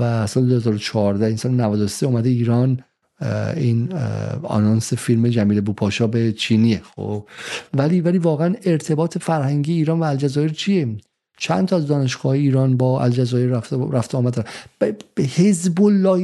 و 0.00 0.26
سال 0.26 0.48
2014 0.48 1.26
این 1.26 1.36
سال 1.36 1.52
93 1.52 2.06
اومده 2.06 2.28
ایران 2.28 2.80
این 3.56 3.92
آنانس 4.42 4.94
فیلم 4.94 5.28
جمیل 5.28 5.60
بوپاشا 5.60 6.06
به 6.06 6.32
چینیه 6.32 6.80
خب. 6.96 7.24
ولی 7.74 8.00
ولی 8.00 8.18
واقعا 8.18 8.54
ارتباط 8.64 9.18
فرهنگی 9.18 9.72
ایران 9.72 10.00
و 10.00 10.02
الجزایر 10.02 10.48
چیه؟ 10.48 10.88
چند 11.38 11.68
تا 11.68 11.76
از 11.76 11.86
دانشگاه 11.86 12.32
ایران 12.32 12.76
با 12.76 13.02
الجزایر 13.02 13.48
رفته 13.48 13.76
رفته 13.92 14.18
آمد 14.18 14.48
به 14.78 15.22
حزب 15.22 15.78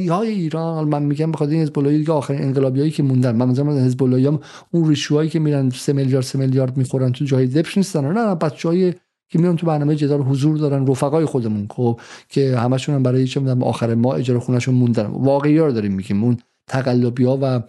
های 0.09 0.29
ایران 0.29 0.87
من 0.87 1.03
میگم 1.03 1.31
بخاطر 1.31 1.51
این 1.51 1.61
حزب 1.61 1.79
اللهی 1.79 2.03
که 2.03 2.11
آخرین 2.11 2.41
انقلابیایی 2.41 2.91
که 2.91 3.03
موندن. 3.03 3.35
من 3.35 3.47
مثلا 3.47 3.85
حزب 3.85 4.01
هم 4.01 4.39
اون 4.71 4.89
ریشوهایی 4.89 5.29
که 5.29 5.39
میرن 5.39 5.69
3 5.69 5.93
میلیارد 5.93 6.25
3 6.25 6.39
میلیارد 6.39 6.77
می‌خورن 6.77 7.11
تو 7.11 7.25
جای 7.25 7.47
دپش 7.47 7.77
نیستن. 7.77 8.05
نه 8.05 8.25
نه 8.25 8.35
بچهای 8.35 8.93
که 9.31 9.39
میان 9.39 9.55
تو 9.55 9.67
برنامه 9.67 9.95
جدال 9.95 10.21
حضور 10.21 10.57
دارن 10.57 10.87
رفقای 10.87 11.25
خودمون 11.25 11.67
خب 11.69 11.99
که 12.29 12.57
همشون 12.57 12.95
هم 12.95 13.03
برای 13.03 13.27
چه 13.27 13.41
آخر 13.61 13.95
ما 13.95 14.13
اجاره 14.13 14.39
خونهشون 14.39 14.75
موندن. 14.75 15.05
واقعی 15.05 15.57
رو 15.57 15.71
داریم 15.71 15.93
میگیم. 15.93 16.23
اون 16.23 16.37
تقلبی 16.69 17.23
ها 17.23 17.39
و 17.41 17.61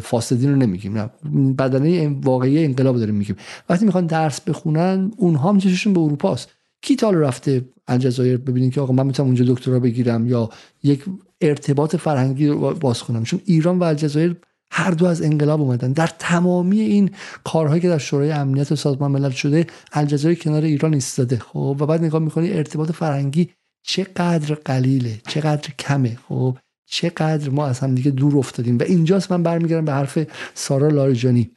فاسدین 0.00 0.50
رو 0.50 0.56
نمیگیم. 0.56 0.98
نه 0.98 1.10
بدنه 1.54 2.08
واقعی 2.08 2.64
انقلاب 2.64 2.98
داریم 2.98 3.14
میگیم. 3.14 3.36
وقتی 3.68 3.84
می‌خوان 3.84 4.06
درس 4.06 4.40
بخونن 4.40 5.12
اونها 5.16 5.48
هم 5.48 5.58
چششون 5.58 5.92
به 5.92 6.00
اروپا 6.00 6.32
است 6.32 6.48
کی 6.82 6.96
تال 6.96 7.14
رفته 7.14 7.64
الجزایر 7.88 8.36
ببینید 8.36 8.72
که 8.72 8.80
آقا 8.80 8.92
من 8.92 9.06
می‌تونم 9.06 9.26
اونجا 9.26 9.44
دکترا 9.54 9.80
بگیرم 9.80 10.26
یا 10.26 10.50
یک 10.82 11.04
ارتباط 11.40 11.96
فرهنگی 11.96 12.46
رو 12.46 12.74
باز 12.74 13.02
کنم؟ 13.02 13.22
چون 13.22 13.40
ایران 13.44 13.78
و 13.78 13.82
الجزایر 13.82 14.36
هر 14.72 14.90
دو 14.90 15.06
از 15.06 15.22
انقلاب 15.22 15.60
اومدن. 15.60 15.92
در 15.92 16.10
تمامی 16.18 16.80
این 16.80 17.10
کارهایی 17.44 17.80
که 17.80 17.88
در 17.88 17.98
شورای 17.98 18.30
امنیت 18.30 18.72
و 18.72 18.76
سازمان 18.76 19.10
ملل 19.10 19.30
شده 19.30 19.66
الجزایر 19.92 20.38
کنار 20.38 20.62
ایران 20.62 20.94
ایستاده. 20.94 21.38
خب 21.38 21.76
و 21.80 21.86
بعد 21.86 22.04
نگاه 22.04 22.20
می‌کنی 22.20 22.52
ارتباط 22.52 22.92
فرهنگی 22.92 23.50
چقدر 23.82 24.54
قلیله 24.54 25.20
چقدر 25.28 25.70
کمه. 25.78 26.18
خب 26.28 26.56
چقدر 26.90 27.50
ما 27.50 27.66
از 27.66 27.78
هم 27.78 27.94
دیگه 27.94 28.10
دور 28.10 28.38
افتادیم. 28.38 28.78
و 28.78 28.82
اینجاست 28.82 29.32
من 29.32 29.42
برمیگردم 29.42 29.84
به 29.84 29.92
حرف 29.92 30.18
سارا 30.54 30.88
لاریجانی 30.88 31.50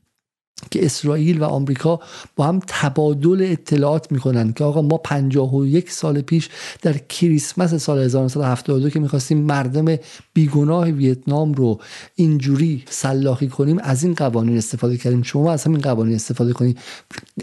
که 0.71 0.85
اسرائیل 0.85 1.41
و 1.41 1.43
آمریکا 1.43 1.99
با 2.35 2.45
هم 2.45 2.59
تبادل 2.67 3.47
اطلاعات 3.51 4.11
می‌کنن 4.11 4.53
که 4.53 4.63
آقا 4.63 4.81
ما 4.81 4.97
51 4.97 5.91
سال 5.91 6.21
پیش 6.21 6.49
در 6.81 6.97
کریسمس 6.97 7.73
سال 7.73 7.99
1972 7.99 8.89
که 8.89 8.99
می‌خواستیم 8.99 9.37
مردم 9.37 9.97
بیگناه 10.33 10.89
ویتنام 10.89 11.53
رو 11.53 11.79
اینجوری 12.15 12.83
سلاخی 12.89 13.47
کنیم 13.47 13.79
از 13.79 14.03
این 14.03 14.13
قوانین 14.13 14.57
استفاده 14.57 14.97
کردیم. 14.97 15.23
شما 15.23 15.51
از 15.51 15.63
همین 15.63 15.81
قوانین 15.81 16.15
استفاده 16.15 16.53
کنید 16.53 16.79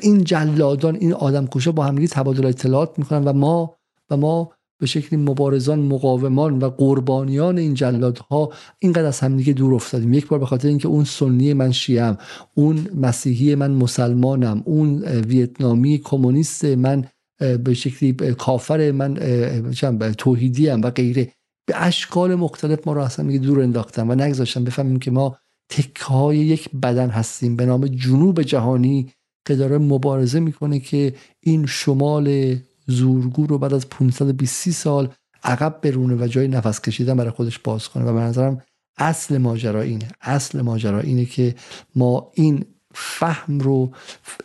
این 0.00 0.24
جلادان 0.24 0.96
این 0.96 1.12
آدم 1.12 1.46
کشا 1.46 1.72
با 1.72 1.84
هم 1.84 2.06
تبادل 2.06 2.46
اطلاعات 2.46 2.98
می‌کنن 2.98 3.24
و 3.24 3.32
ما 3.32 3.76
و 4.10 4.16
ما 4.16 4.52
به 4.80 4.86
شکلی 4.86 5.18
مبارزان 5.18 5.78
مقاومان 5.78 6.58
و 6.58 6.70
قربانیان 6.70 7.58
این 7.58 7.74
جلادها 7.74 8.52
اینقدر 8.78 9.04
از 9.04 9.20
همدیگه 9.20 9.52
دور 9.52 9.74
افتادیم. 9.74 10.12
یک 10.12 10.28
بار 10.28 10.38
به 10.38 10.46
خاطر 10.46 10.68
اینکه 10.68 10.88
اون 10.88 11.04
سنی 11.04 11.52
من 11.54 11.72
شیعم 11.72 12.18
اون 12.54 12.86
مسیحی 12.96 13.54
من 13.54 13.70
مسلمانم 13.70 14.62
اون 14.64 15.04
ویتنامی 15.04 15.98
کمونیست 15.98 16.64
من 16.64 17.04
به 17.64 17.74
شکلی 17.74 18.12
کافر 18.34 18.90
من 18.90 19.14
توحیدی 20.18 20.68
و 20.68 20.90
غیره. 20.90 21.32
به 21.66 21.82
اشکال 21.82 22.34
مختلف 22.34 22.86
ما 22.86 22.92
رو 22.92 23.00
اصلا 23.00 23.38
دور 23.38 23.60
انداختم 23.60 24.10
و 24.10 24.14
نگذاشتم 24.14 24.64
بفهمیم 24.64 24.98
که 24.98 25.10
ما 25.10 25.36
تکه 25.70 26.04
های 26.04 26.38
یک 26.38 26.70
بدن 26.82 27.08
هستیم. 27.08 27.56
به 27.56 27.66
نام 27.66 27.86
جنوب 27.86 28.42
جهانی 28.42 29.12
که 29.46 29.54
داره 29.54 29.78
مبارزه 29.78 30.40
می‌کنه 30.40 30.80
که 30.80 31.14
این 31.40 31.66
شمال 31.66 32.56
زورگو 32.90 33.46
رو 33.46 33.58
بعد 33.58 33.74
از 33.74 33.88
520 33.88 34.70
سال 34.70 35.08
عقب 35.44 35.78
برونه 35.82 36.24
و 36.24 36.26
جای 36.26 36.48
نفس 36.48 36.80
کشیدن 36.80 37.16
برای 37.16 37.30
خودش 37.30 37.58
باز 37.58 37.88
کنه. 37.88 38.04
و 38.04 38.14
به 38.14 38.20
نظرم 38.20 38.62
اصل 38.98 39.38
ماجرا 39.38 39.80
اینه. 39.80 40.08
اصل 40.20 40.60
ماجرا 40.60 41.00
اینه 41.00 41.24
که 41.24 41.54
ما 41.94 42.30
این 42.34 42.64
فهم 42.94 43.58
رو 43.60 43.90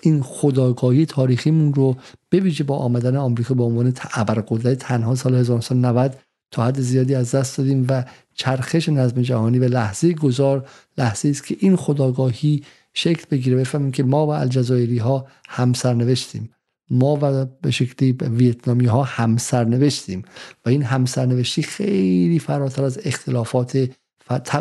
این 0.02 0.22
خداگاهی 0.22 1.06
تاریخیمون 1.06 1.74
رو 1.74 1.96
بویژه 2.32 2.64
با 2.64 2.78
آمدن 2.78 3.16
آمریکا 3.16 3.54
به 3.54 3.64
عنوان 3.64 3.94
ابرقدرت 4.14 4.78
تنها 4.78 5.16
سال 5.16 5.36
1990 5.36 6.16
تا 6.52 6.66
حد 6.66 6.80
زیادی 6.80 7.16
از 7.16 7.36
دست 7.36 7.58
دادیم 7.58 7.86
و 7.90 8.04
چرخش 8.34 8.90
نظم 8.90 9.22
جهانی 9.22 9.60
و 9.60 9.64
لحظه 9.64 10.14
گذار 10.14 10.68
لحظه 10.98 11.30
است 11.30 11.46
که 11.46 11.58
این 11.60 11.76
خداگاهی 11.76 12.64
شکل 12.94 13.26
بگیره. 13.32 13.58
بفهمیم 13.58 13.92
که 13.92 14.04
ما 14.04 14.28
و 14.28 14.30
الجزایری 14.30 14.98
ها 14.98 15.28
همسر 15.48 15.94
نوشتیم 15.94 16.55
ما 16.90 17.20
و 17.22 17.46
به 17.62 17.72
شکلی 17.72 18.12
ویتنامی 18.12 18.86
ها 18.86 19.04
همسر 19.04 19.64
نوشتیم 19.64 20.22
و 20.66 20.70
این 20.70 20.84
همسر 20.84 21.26
نوشتی 21.26 21.64
خیلی 21.64 22.40
فراتر 22.40 22.84
از 22.84 23.00
اختلافات 23.06 23.90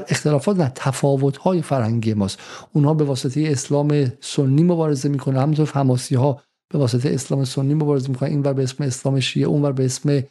اختلافات 0.08 0.58
نه 0.58 0.72
تفاوت 0.74 1.36
های 1.36 1.62
فرهنگی 1.62 2.14
ماست. 2.14 2.38
اونها 2.72 2.94
به 2.94 3.04
واسطه 3.04 3.48
اسلام 3.48 4.12
سنی 4.20 4.62
مبارزه 4.62 5.08
می‌کنه. 5.08 5.40
همونطور 5.40 5.70
حماسی 5.74 6.14
ها 6.14 6.42
به 6.72 6.78
واسطه 6.78 7.10
اسلام 7.14 7.44
سنی 7.44 7.74
مبارزه 7.74 8.08
می‌کنن 8.08 8.28
اینور 8.28 8.52
به 8.52 8.62
اسم 8.62 8.84
اسلام 8.84 9.20
شیعه 9.20 9.46
اونور 9.46 9.72
به 9.72 9.84
اسم 9.84 10.22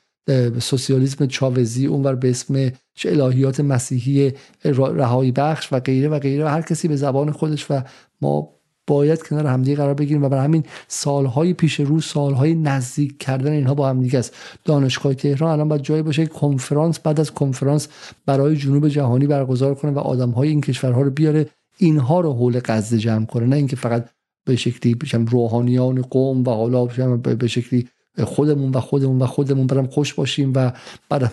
سوسیالیسم 0.59 1.25
چاوزی 1.25 1.85
اونور 1.85 2.15
به 2.15 2.29
اسم 2.29 2.71
الهیات 3.05 3.59
مسیحی 3.59 4.33
رهایی 4.65 5.31
بخش 5.31 5.73
و 5.73 5.79
غیره 5.79 6.09
و 6.09 6.19
غیره. 6.19 6.45
و 6.45 6.47
هر 6.47 6.61
کسی 6.61 6.87
به 6.87 6.95
زبان 6.95 7.31
خودش 7.31 7.71
و 7.71 7.81
ما 8.21 8.49
باید 8.87 9.23
کنار 9.23 9.47
همدیگه 9.47 9.77
قرار 9.77 9.93
بگیریم 9.93 10.23
و 10.23 10.29
برای 10.29 10.43
همین 10.43 10.63
سالهای 10.87 11.53
پیش 11.53 11.79
رو 11.79 12.01
سالهای 12.01 12.55
نزدیک 12.55 13.17
کردن 13.17 13.51
اینها 13.51 13.73
با 13.73 13.89
همدیگه 13.89 14.19
است. 14.19 14.35
دانشگاه 14.65 15.13
تهران 15.13 15.51
الان 15.51 15.69
باید 15.69 15.81
جایی 15.81 16.01
باشه 16.01 16.25
کنفرانس 16.25 16.99
بعد 16.99 17.19
از 17.19 17.31
کنفرانس 17.31 17.87
برای 18.25 18.55
جنوب 18.55 18.87
جهانی 18.87 19.27
برگزار 19.27 19.75
کنه 19.75 19.91
و 19.91 19.99
آدمهای 19.99 20.49
این 20.49 20.61
کشورها 20.61 21.01
رو 21.01 21.11
بیاره 21.11 21.47
اینها 21.77 22.21
رو 22.21 22.33
حول 22.33 22.59
غزه 22.65 22.97
جمع 22.97 23.25
کنه. 23.25 23.45
نه 23.45 23.55
اینکه 23.55 23.75
فقط 23.75 24.09
به 24.45 24.55
شکلی 24.55 24.95
روحانیان 25.27 26.01
قوم 26.01 26.43
و 26.43 26.49
حالا 26.49 26.85
به 26.85 27.47
شکلی 27.47 27.87
خودمون 28.23 28.71
و 28.71 28.79
خودمون 28.79 29.21
و 29.21 29.25
خودمون 29.25 29.67
برم 29.67 29.87
خوش 29.87 30.13
باشیم 30.13 30.51
و 30.55 30.71
بعد 31.09 31.31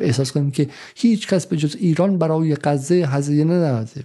احساس 0.00 0.32
کنیم 0.32 0.50
که 0.50 0.68
هیچ 0.96 1.28
کس 1.28 1.46
به 1.46 1.56
جز 1.56 1.76
ایران 1.76 2.18
برای 2.18 2.56
غزه 2.64 2.94
هزینه 2.94 3.54
نداده 3.54 4.04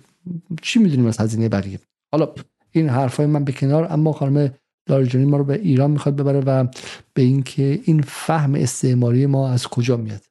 چی 0.62 0.80
می‌دونیم 0.80 1.06
از 1.06 1.20
هزینه 1.20 1.50
بقیه؟ 1.50 1.80
حالا 2.11 2.34
این 2.72 2.90
حرفای 2.90 3.26
من 3.26 3.44
به 3.44 3.52
کنار 3.52 3.88
اما 3.90 4.14
خانم 4.14 4.53
لاریجانی 4.90 5.26
ما 5.26 5.38
رو 5.38 5.44
به 5.44 5.53
ایران 5.53 5.92
می‌خواد 5.92 6.16
ببره 6.16 6.40
و 6.40 6.68
به 7.14 7.22
اینکه 7.22 7.80
این 7.84 8.02
فهم 8.02 8.56
استعماری 8.56 9.26
ما 9.26 9.50
از 9.50 9.68
کجا 9.68 9.98
میاد؟ 9.98 10.22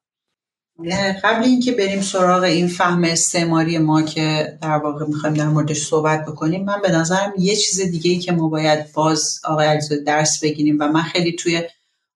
قبل 1.24 1.44
اینکه 1.44 1.72
بریم 1.72 2.00
سراغ 2.00 2.42
این 2.42 2.68
فهم 2.68 3.04
استعماری 3.04 3.78
ما 3.78 4.02
که 4.02 4.58
در 4.62 4.76
واقع 4.76 5.06
می‌خوایم 5.06 5.34
در 5.34 5.48
موردش 5.48 5.82
صحبت 5.86 6.24
بکنیم 6.26 6.64
من 6.64 6.82
به 6.82 6.90
نظرم 6.90 7.32
یه 7.38 7.56
چیز 7.56 7.80
دیگه 7.80 8.10
ای 8.10 8.18
که 8.18 8.32
ما 8.32 8.48
باید 8.48 8.92
باز 8.92 9.40
آقای 9.44 9.66
علیزاده 9.66 10.02
درس 10.02 10.40
بگیریم 10.40 10.76
و 10.80 10.88
من 10.88 11.02
خیلی 11.02 11.32
توی 11.32 11.62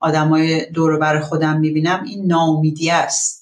آدمای 0.01 0.71
دور 0.71 0.99
بر 0.99 1.21
خودم 1.21 1.61
می‌بینم 1.61 2.05
این 2.05 2.27
ناامیدی 2.27 2.91
است. 2.91 3.40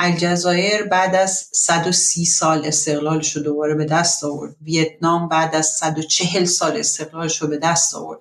الجزایر 0.00 0.82
بعد 0.82 1.14
از 1.14 1.48
130 1.52 2.24
سال 2.24 2.64
استقلالش 2.64 3.36
رو 3.36 3.42
دوباره 3.42 3.74
به 3.74 3.84
دست 3.84 4.24
آورد. 4.24 4.56
ویتنام 4.62 5.28
بعد 5.28 5.54
از 5.54 5.66
140 5.66 6.44
سال 6.44 6.76
استقلالش 6.76 7.42
رو 7.42 7.48
به 7.48 7.58
دست 7.58 7.94
آورد. 7.94 8.20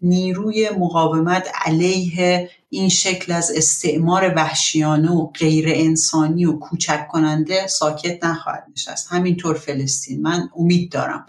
نیروی 0.00 0.70
مقاومت 0.70 1.48
علیه 1.54 2.50
این 2.68 2.88
شکل 2.88 3.32
از 3.32 3.50
استعمار 3.50 4.32
وحشیانه 4.36 5.10
و 5.10 5.26
غیر 5.26 5.68
انسانی 5.68 6.44
و 6.44 6.58
کوچک 6.58 7.08
کننده 7.08 7.66
ساکت 7.66 8.24
نخواهد 8.24 8.66
نشست. 8.72 9.06
همینطور 9.10 9.58
فلسطین. 9.58 10.22
من 10.22 10.50
امید 10.56 10.92
دارم. 10.92 11.26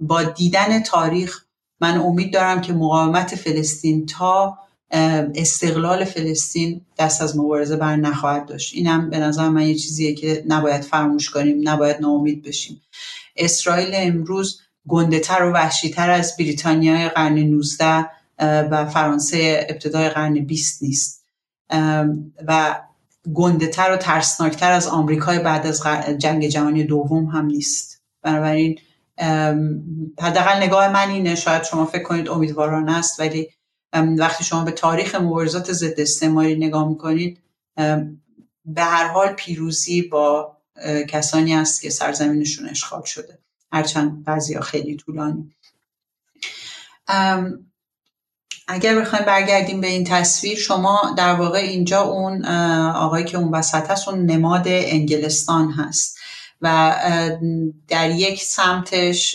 با 0.00 0.22
دیدن 0.22 0.82
تاریخ 0.82 1.44
من 1.80 1.98
امید 1.98 2.32
دارم 2.32 2.60
که 2.60 2.72
مقاومت 2.72 3.34
فلسطین 3.34 4.06
تا 4.06 4.58
استقلال 4.90 6.04
فلسطین 6.04 6.80
دست 6.98 7.22
از 7.22 7.38
مبارزه 7.38 7.76
بر 7.76 7.96
نخواهد 7.96 8.46
داشت. 8.46 8.74
اینم 8.74 9.10
به 9.10 9.18
نظر 9.18 9.48
من 9.48 9.66
یه 9.66 9.74
چیزیه 9.74 10.14
که 10.14 10.44
نباید 10.46 10.82
فراموش 10.82 11.30
کنیم 11.30 11.68
نباید 11.68 12.00
ناامید 12.00 12.42
بشیم. 12.42 12.82
اسرائیل 13.36 13.90
امروز 13.94 14.60
گنده 14.88 15.20
تر 15.20 15.42
و 15.42 15.52
وحشی 15.52 15.90
تر 15.90 16.10
از 16.10 16.36
بریتانیای 16.38 17.08
قرن 17.08 17.38
19 17.38 18.06
و 18.40 18.86
فرانسه 18.86 19.66
ابتدای 19.68 20.08
قرن 20.08 20.34
20 20.34 20.82
نیست. 20.82 21.24
و 22.46 22.80
گنده 23.34 23.66
تر 23.66 23.92
و 23.92 23.96
ترسناکتر 23.96 24.72
از 24.72 24.86
آمریکای 24.86 25.38
بعد 25.38 25.66
از 25.66 25.82
جنگ 26.18 26.46
جهانی 26.46 26.84
دوم 26.84 27.26
هم 27.26 27.46
نیست. 27.46 28.02
بنابراین 28.22 28.78
حداقل 30.20 30.62
نگاه 30.62 30.88
من 30.88 31.10
اینه 31.10 31.34
شاید 31.34 31.64
شما 31.64 31.84
فکر 31.84 32.02
کنید 32.02 32.28
امیدوارانه 32.28 32.98
است 32.98 33.20
ولی 33.20 33.50
وقتی 33.92 34.44
شما 34.44 34.64
به 34.64 34.70
تاریخ 34.70 35.14
مبارزات 35.14 35.72
ضد 35.72 36.00
استعماری 36.00 36.56
نگاه 36.56 36.88
می‌کنید 36.88 37.42
به 38.64 38.82
هر 38.82 39.08
حال 39.08 39.32
پیروزی 39.32 40.02
با 40.02 40.56
کسانی 41.08 41.54
است 41.54 41.82
که 41.82 41.90
سرزمینشون 41.90 42.68
اشغال 42.68 43.02
شده. 43.04 43.38
هرچند 43.72 44.24
بعضی 44.24 44.60
خیلی 44.60 44.96
طولانی. 44.96 45.50
اگر 48.68 49.00
بخوایم 49.00 49.24
برگردیم 49.24 49.80
به 49.80 49.86
این 49.86 50.04
تصویر 50.04 50.58
شما 50.58 51.14
در 51.16 51.34
واقع 51.34 51.58
اینجا 51.58 52.00
اون 52.00 52.44
آقایی 52.94 53.24
که 53.24 53.38
اون 53.38 53.54
وسط 53.54 53.90
هست 53.90 54.08
اون 54.08 54.26
نماد 54.26 54.64
انگلستان 54.66 55.72
هست 55.72 56.18
و 56.60 56.94
در 57.88 58.10
یک 58.10 58.42
سمتش 58.42 59.34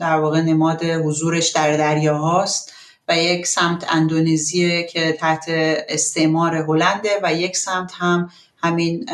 در 0.00 0.16
واقع 0.16 0.40
نماد 0.40 0.84
حضورش 0.84 1.48
در 1.48 1.76
دریا 1.76 2.18
هاست 2.18 2.72
و 3.10 3.18
یک 3.18 3.46
سمت 3.46 3.86
اندونزیه 3.88 4.82
که 4.82 5.12
تحت 5.12 5.44
استعمار 5.88 6.56
هلنده 6.56 7.10
و 7.22 7.34
یک 7.34 7.56
سمت 7.56 7.92
هم 7.94 8.30
همین 8.56 9.08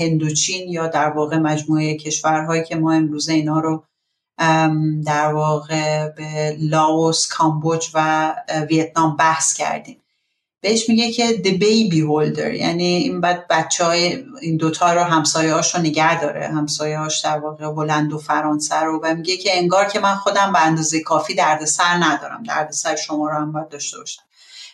هندوچین 0.00 0.68
یا 0.68 0.86
در 0.86 1.10
واقع 1.10 1.36
مجموعه 1.36 1.96
کشورهایی 1.96 2.64
که 2.64 2.76
ما 2.76 2.92
امروزه 2.92 3.32
اینا 3.32 3.60
رو 3.60 3.84
در 5.06 5.32
واقع 5.34 6.08
به 6.08 6.56
لاوس، 6.60 7.26
کامبوج 7.26 7.88
و 7.94 8.32
ویتنام 8.70 9.16
بحث 9.16 9.54
کردیم. 9.54 10.01
بهش 10.62 10.88
میگه 10.88 11.12
که 11.12 11.42
the 11.44 11.60
baby 11.60 12.00
holder 12.00 12.54
یعنی 12.54 12.84
این 12.84 13.20
بعد 13.20 13.48
بچه 13.48 13.84
های 13.84 14.24
این 14.40 14.56
دوتا 14.56 14.92
رو 14.92 15.00
همسایه 15.00 15.54
هاش 15.54 15.74
رو 15.74 15.80
نگه 15.80 16.20
داره. 16.20 16.46
همسایه 16.46 16.98
هاش 16.98 17.20
در 17.20 17.38
واقع 17.38 17.64
هلند 17.64 18.12
و 18.12 18.18
فرانسه 18.18 18.80
رو. 18.80 19.00
و 19.02 19.14
میگه 19.14 19.36
که 19.36 19.58
انگار 19.58 19.84
که 19.84 20.00
من 20.00 20.14
خودم 20.14 20.52
به 20.52 20.66
اندازه 20.66 21.00
کافی 21.00 21.34
دردسر 21.34 21.94
ندارم. 21.94 22.42
دردسر 22.42 22.96
شما 22.96 23.28
رو 23.28 23.34
هم 23.36 23.52
باید 23.52 23.68
داشته 23.68 23.98
باشم. 23.98 24.22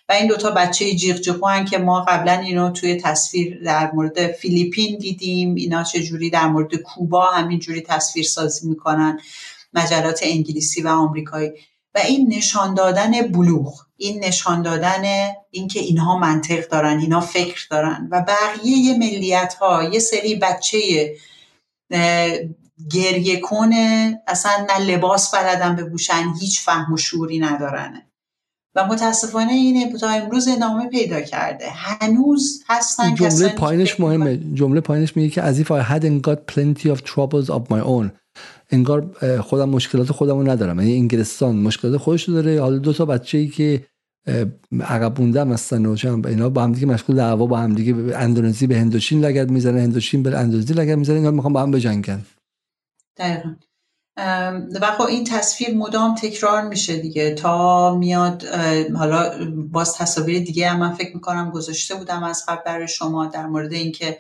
و 0.08 0.12
این 0.12 0.26
دوتا 0.26 0.50
بچه 0.50 0.94
جیغ 0.94 1.16
جیغ 1.16 1.64
که 1.70 1.78
ما 1.78 2.04
قبلا 2.08 2.32
اینو 2.32 2.70
توی 2.70 2.96
تصویر 2.96 3.64
در 3.64 3.90
مورد 3.92 4.32
فیلیپین 4.32 4.98
دیدیم. 4.98 5.54
اینا 5.54 5.84
چجوری 5.84 6.30
در 6.30 6.46
مورد 6.46 6.74
کوبا 6.74 7.26
همینجوری 7.26 7.80
تصویر 7.80 8.24
سازی 8.24 8.68
می‌کنن. 8.68 9.20
مجلات 9.74 10.20
انگلیسی 10.22 10.82
و 10.82 10.88
آمریکایی. 10.88 11.52
و 11.94 11.98
این 11.98 12.34
نشان 12.34 12.74
دادن 12.74 13.22
بلوغ 13.22 13.74
این 13.96 14.24
نشان 14.24 14.62
دادن 14.62 15.02
اینکه 15.50 15.80
اینها 15.80 16.18
منطق 16.18 16.68
دارن 16.68 16.98
اینا 16.98 17.20
فکر 17.20 17.66
دارن 17.70 18.08
و 18.10 18.24
بقیه 18.28 18.98
ملیت 18.98 19.54
ها 19.54 19.82
یه 19.82 19.98
سری 19.98 20.34
بچه 20.34 20.78
گریه 22.90 23.40
کنه 23.40 24.20
اصلا 24.26 24.66
نه 24.68 24.84
لباس 24.84 25.34
بلدن 25.34 25.76
بپوشن 25.76 26.32
هیچ 26.40 26.60
فهم 26.60 26.92
و 26.92 26.96
شعوری 26.96 27.38
ندارن. 27.38 28.02
و 28.74 28.86
متاسفانه 28.86 29.52
این 29.52 29.98
تا 29.98 30.08
امروز 30.08 30.48
ادامه 30.48 30.88
پیدا 30.88 31.20
کرده. 31.20 31.70
هنوز 31.70 32.64
هستن 32.68 33.14
جمله 33.14 33.48
پایینش 33.48 34.00
مهمه. 34.00 34.36
جمله 34.54 34.80
پایینش 34.80 35.16
میگه 35.16 35.30
که 35.30 35.42
از 35.42 35.60
if 35.60 35.66
I 35.66 35.82
hadn't 35.92 36.28
got 36.28 36.54
plenty 36.54 36.88
of 36.88 37.02
troubles 37.04 37.50
of 37.50 37.62
my 37.70 37.80
own. 37.80 38.10
انگار 38.70 39.10
خودم 39.40 39.68
مشکلات 39.68 40.12
خودمو 40.12 40.42
ندارم. 40.42 40.80
یعنی 40.80 40.96
انگلستان 40.96 41.56
مشکلات 41.56 41.96
خودش 41.96 42.28
داره. 42.28 42.60
حالا 42.60 42.78
دو 42.78 42.92
تا 42.92 43.04
بچه 43.04 43.38
ای 43.38 43.48
که 43.48 43.86
عقب 44.80 45.20
مونده 45.20 45.44
هستن 45.44 45.86
و 45.86 45.96
اینا 46.26 46.48
با 46.48 46.62
هم 46.62 46.72
دیگه 46.72 46.86
مشغول 46.86 47.16
دعوا 47.16 47.46
با 47.46 47.58
هم 47.58 47.74
دیگه 47.74 48.16
اندونزی 48.16 48.66
به 48.66 48.76
هندوشین 48.76 49.24
لگد 49.24 49.50
می‌زنه 49.50 49.80
هندوشین 49.80 50.22
به 50.22 50.38
اندونزی 50.38 50.74
لگد 50.74 50.98
می‌زنه 50.98 51.16
اینا 51.16 51.30
می‌خوام 51.30 51.52
با 51.52 51.62
هم 51.62 51.70
بجنگن. 51.70 52.22
دقیقا. 53.16 53.54
و 54.80 54.90
خب 54.98 55.02
این 55.02 55.24
تصویر 55.24 55.74
مدام 55.74 56.14
تکرار 56.14 56.68
میشه 56.68 56.96
دیگه. 56.96 57.34
تا 57.34 57.94
میاد 57.96 58.44
حالا 58.96 59.32
باز 59.70 59.94
تصاویر 59.94 60.38
دیگه 60.38 60.68
هم 60.68 60.78
من 60.80 60.92
فکر 60.92 61.14
می‌کنم 61.14 61.50
گذاشته 61.50 61.94
بودم 61.94 62.22
از 62.22 62.44
قبل 62.48 62.62
برای 62.66 62.88
شما 62.88 63.26
در 63.26 63.46
مورد 63.46 63.72
اینکه 63.72 64.18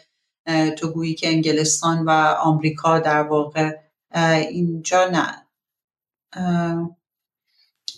تو 0.78 0.88
گویی 0.88 1.14
که 1.14 1.28
انگلستان 1.28 2.04
و 2.04 2.10
آمریکا 2.42 2.98
در 2.98 3.22
واقع 3.22 3.76
اینجا 4.14 5.08
نه. 5.08 5.44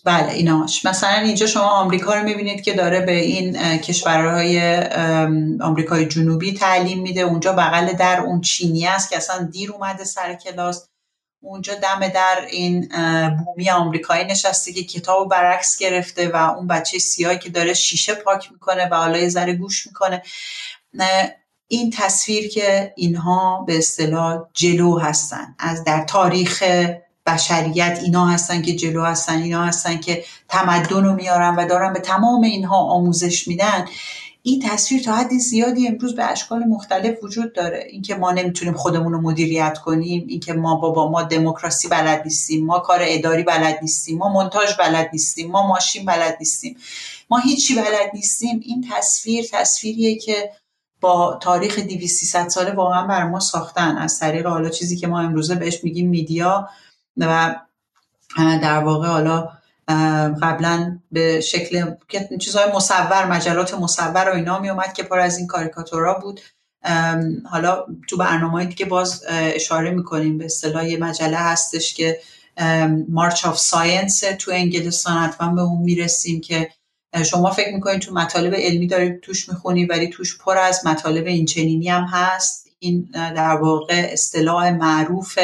بله 0.05 0.33
ایناش. 0.33 0.85
مثلا 0.85 1.19
اینجا 1.19 1.47
شما 1.47 1.63
آمریکا 1.69 2.15
رو 2.15 2.23
می‌بینید 2.23 2.63
که 2.63 2.73
داره 2.73 3.01
به 3.01 3.13
این 3.13 3.79
کشورهای 3.79 4.77
آمریکای 5.61 6.07
جنوبی 6.07 6.53
تعلیم 6.53 7.03
میده. 7.03 7.21
اونجا 7.21 7.53
بغل 7.53 7.93
در 7.93 8.21
اون 8.21 8.41
چینی 8.41 8.87
است 8.87 9.11
که 9.11 9.17
اصلا 9.17 9.45
دیر 9.53 9.73
اومده 9.73 10.05
سر 10.05 10.35
کلاس. 10.35 10.89
اونجا 11.43 11.75
دم 11.75 12.09
در 12.09 12.47
این 12.51 12.89
بومی 13.45 13.71
آمریکایی 13.71 14.25
نشسته 14.25 14.73
که 14.73 14.85
کتاب 14.85 15.29
برعکس 15.29 15.79
گرفته 15.79 16.29
و 16.29 16.37
اون 16.37 16.67
بچه 16.67 16.99
سیاهی 16.99 17.39
که 17.39 17.51
داره 17.51 17.75
شیشه 17.75 18.15
پاک 18.15 18.53
می‌کنه 18.53 18.89
و 18.89 18.95
حالا 18.95 19.19
یه 19.19 19.29
ذره 19.29 19.53
گوش 19.53 19.87
می‌کنه. 19.87 20.23
این 21.73 21.91
تصویر 21.91 22.49
که 22.49 22.93
اینها 22.97 23.65
به 23.67 23.79
اصطلاح 23.79 24.43
جلو 24.55 24.99
هستن. 24.99 25.55
از 25.59 25.85
در 25.85 26.05
تاریخ 26.05 26.63
بشریت 27.27 28.01
اینا 28.03 28.27
هستن 28.27 28.63
که 28.63 28.77
جلو 28.77 29.05
هستن 29.05 29.43
اینا 29.43 29.65
هستن 29.65 30.01
که 30.01 30.25
تمدن 30.49 31.05
رو 31.05 31.13
میارن 31.13 31.57
و 31.57 31.69
دارن 31.69 31.93
به 31.93 32.01
تمام 32.01 32.43
اینها 32.43 32.77
آموزش 32.77 33.49
میدن. 33.49 33.85
این 34.43 34.63
تصویر 34.69 35.03
تا 35.03 35.15
حدی 35.17 35.39
زیادی 35.39 35.89
امروز 35.89 36.15
به 36.15 36.25
اشکال 36.25 36.65
مختلف 36.65 37.25
وجود 37.25 37.53
داره. 37.53 37.87
اینکه 37.91 38.15
ما 38.15 38.33
نمی‌تونیم 38.33 38.75
خودمون 38.75 39.13
رو 39.13 39.21
مدیریت 39.21 39.79
کنیم 39.79 40.27
اینکه 40.29 40.53
ما 40.53 40.75
بابا 40.75 41.11
ما 41.11 41.23
دموکراسی 41.23 41.89
بلد 41.89 42.23
نیستیم 42.25 42.67
ما 42.67 42.79
کار 42.79 43.01
اداری 43.03 43.43
بلد 43.43 43.79
نیستیم 43.83 44.19
ما 44.19 44.29
مونتاژ 44.29 44.77
بلد 44.79 45.11
نیستیم 45.13 45.51
ما 45.51 45.67
ماشین 45.67 46.05
بلد 46.05 46.37
نیستیم 46.41 46.77
ما 47.31 47.39
هیچی 47.39 47.75
بلد 47.75 48.11
نیستیم. 48.15 48.61
این 48.65 48.89
تصویر 48.93 49.47
تصویریه 49.53 50.19
که 50.19 50.51
با 51.01 51.39
تاریخ 51.43 51.79
200 51.79 52.49
ساله 52.49 52.73
واقعا 52.73 53.07
بر 53.07 53.25
ما 53.25 53.41
ساختن. 53.41 53.97
از 53.97 54.19
طریق 54.19 54.47
حالا 54.47 54.69
چیزی 54.69 54.97
که 54.97 55.07
ما 55.07 55.21
امروزه 55.21 55.55
بهش 55.55 55.85
میگیم 55.85 56.09
میدیا 56.09 56.69
و 57.17 57.55
در 58.37 58.79
واقع 58.79 59.09
حالا 59.09 59.49
قبلا 60.43 60.99
به 61.13 61.41
شکل 61.41 61.95
چیزهای 62.41 62.73
مصور 62.73 63.27
مجلات 63.27 63.75
مصور 63.75 64.31
و 64.31 64.35
اینا 64.35 64.59
می 64.59 64.71
اومد 64.71 64.93
که 64.93 65.03
پر 65.03 65.19
از 65.19 65.39
این 65.39 65.47
کاریکاتورا 65.47 66.15
بود. 66.15 66.41
حالا 67.51 67.87
تو 68.09 68.17
برنامه 68.17 68.65
دیگه 68.65 68.87
باز 68.87 69.25
اشاره 69.29 69.91
می‌کنیم 69.91 70.39
به 70.39 70.45
اصطلاح 70.45 70.85
مجله 71.01 71.37
هستش 71.37 71.95
که 71.95 72.21
March 73.09 73.47
of 73.47 73.59
Science 73.59 74.21
تو 74.39 74.51
انگلستان 74.51 75.17
حتما 75.17 75.55
به 75.55 75.61
اون 75.61 75.83
می‌رسیم 75.83 76.41
که 76.41 76.71
شما 77.25 77.51
فکر 77.51 77.75
می‌کنید 77.75 78.01
تو 78.01 78.15
مطالب 78.15 78.55
علمی 78.55 78.87
دارید 78.87 79.21
توش 79.21 79.49
می‌خونی 79.49 79.85
ولی 79.85 80.09
توش 80.09 80.39
پر 80.39 80.59
از 80.59 80.87
مطالب 80.87 81.27
اینچنینی 81.27 81.89
هم 81.89 82.05
هست. 82.05 82.67
این 82.79 83.09
در 83.13 83.57
واقع 83.57 84.09
اصطلاح 84.13 84.71
معروف 84.71 85.39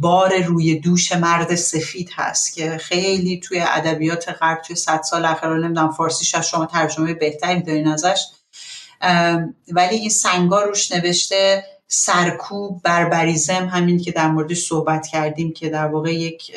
بار 0.00 0.42
روی 0.42 0.80
دوش 0.80 1.12
مرد 1.12 1.54
سفید 1.54 2.10
هست 2.14 2.54
که 2.54 2.78
خیلی 2.78 3.40
توی 3.40 3.60
ادبیات 3.60 4.28
غرب 4.28 4.62
توی 4.62 4.76
صد 4.76 5.02
سال 5.02 5.24
اخیر 5.24 5.50
نمی‌دونم 5.50 5.92
فارسیش 5.92 6.34
از 6.34 6.48
شما 6.48 6.66
ترجمه 6.66 7.14
بهتری 7.14 7.62
دارین 7.62 7.88
ازش 7.88 8.24
ولی 9.68 9.96
این 9.96 10.10
سنگا 10.10 10.62
روش 10.62 10.92
نوشته 10.92 11.64
سرکوب 11.86 12.82
بربریزم 12.82 13.68
همین 13.72 13.98
که 13.98 14.12
در 14.12 14.28
موردش 14.28 14.66
صحبت 14.66 15.06
کردیم 15.06 15.52
که 15.52 15.68
در 15.68 15.86
واقع 15.86 16.14
یک 16.14 16.52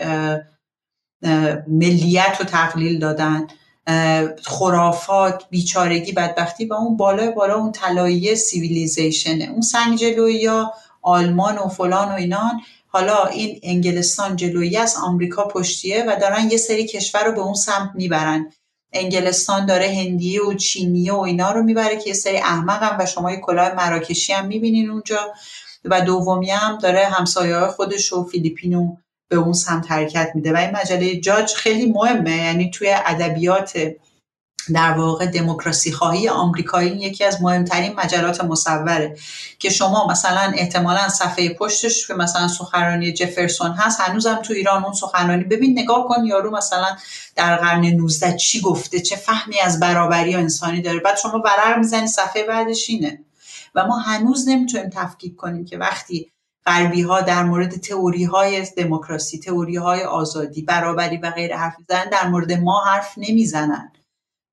ملیت 1.67 2.35
رو 2.39 2.45
تقلیل 2.45 2.99
دادن. 2.99 3.47
خرافات 4.43 5.43
بیچارگی 5.49 6.11
بدبختی 6.11 6.65
و 6.65 6.73
اون 6.73 6.97
بالا 6.97 7.31
بالا 7.31 7.55
اون 7.55 7.71
طلایی 7.71 8.35
سیویلیزیشنه 8.35 9.49
اون 9.51 9.61
سنگ 9.61 9.97
جلوی 9.97 10.33
یا 10.33 10.73
آلمان 11.01 11.57
و 11.57 11.67
فلان 11.67 12.11
و 12.11 12.13
اینان. 12.13 12.61
حالا 12.87 13.25
این 13.25 13.59
انگلستان 13.63 14.35
جلویی 14.35 14.77
از 14.77 14.95
آمریکا 15.03 15.47
پشتیه 15.47 16.03
و 16.07 16.15
دارن 16.21 16.49
یه 16.51 16.57
سری 16.57 16.85
کشور 16.85 17.23
رو 17.23 17.31
به 17.31 17.41
اون 17.41 17.53
سمت 17.53 17.91
می‌برن. 17.93 18.51
انگلستان 18.93 19.65
داره 19.65 19.87
هندیه 19.87 20.41
و 20.41 20.53
چینیه 20.53 21.13
و 21.13 21.19
اینا 21.19 21.51
رو 21.51 21.63
می‌بره 21.63 21.97
که 21.97 22.07
یه 22.07 22.13
سری 22.13 22.37
احمق 22.37 22.95
و 22.99 23.05
شما 23.05 23.31
یه 23.31 23.37
کلاه 23.37 23.75
مراکشی 23.75 24.33
هم 24.33 24.47
می‌بینین 24.47 24.89
اونجا. 24.89 25.19
و 25.85 26.01
دومی 26.01 26.49
هم 26.49 26.77
داره 26.77 27.05
همسایه 27.05 27.59
خودش 27.59 28.13
و 28.13 28.23
فیلیپینو 28.23 28.95
به 29.29 29.35
اون 29.35 29.53
سمت 29.53 29.91
حرکت 29.91 30.31
میده. 30.35 30.53
و 30.53 30.57
این 30.57 30.71
مجله 30.71 31.19
جاج 31.19 31.53
خیلی 31.53 31.85
مهمه. 31.85 32.37
یعنی 32.37 32.69
توی 32.69 32.95
ادبیات 33.05 33.73
در 34.73 34.91
واقع 34.91 35.25
دموکراسی 35.25 35.91
خواهی 35.91 36.29
آمریکایی 36.29 36.89
یکی 36.89 37.23
از 37.23 37.41
مهمترین 37.41 37.93
مجلات 37.93 38.43
مصوره. 38.43 39.17
که 39.59 39.69
شما 39.69 40.07
مثلا 40.07 40.53
احتمالا 40.55 41.09
صفحه 41.09 41.53
پشتش 41.53 42.07
که 42.07 42.13
مثلا 42.13 42.47
سخنرانی 42.47 43.13
جفرسون 43.13 43.71
هست 43.71 44.01
هنوزم 44.01 44.35
تو 44.35 44.53
ایران 44.53 44.83
اون 44.83 44.93
سخنرانی. 44.93 45.43
ببین 45.43 45.79
نگاه 45.79 46.07
کن 46.07 46.25
یارو 46.25 46.51
مثلا 46.57 46.97
در 47.35 47.55
قرن 47.55 47.85
19 47.85 48.37
چی 48.37 48.61
گفته؟ 48.61 48.99
چه 48.99 49.15
فهمی 49.15 49.59
از 49.59 49.79
برابری 49.79 50.35
و 50.35 50.39
انسانی 50.39 50.81
داره؟ 50.81 50.99
بعد 50.99 51.17
شما 51.17 51.43
ورق 51.45 51.77
می‌زنی 51.77 52.07
صفحه 52.07 52.43
بعدش 52.43 52.89
اینه. 52.89 53.19
و 53.75 53.85
ما 53.87 53.99
هنوز 53.99 54.49
نمی‌تونیم 54.49 54.89
تفکیک 54.89 55.35
کنیم 55.35 55.65
که 55.65 55.77
وقتی 55.77 56.31
غربی 56.65 57.01
ها 57.01 57.21
در 57.21 57.43
مورد 57.43 57.75
تئوری 57.75 58.23
های 58.23 58.65
دموکراسی 58.77 59.39
تئوری 59.39 59.75
های 59.75 60.03
آزادی 60.03 60.61
برابری 60.61 61.17
و 61.17 61.31
غیر 61.31 61.55
حرف 61.55 61.73
می‌زنن 61.79 62.09
در 62.11 62.27
مورد 62.27 62.51
ما 62.51 62.83
حرف 62.85 63.13
نمی‌زنن. 63.17 63.91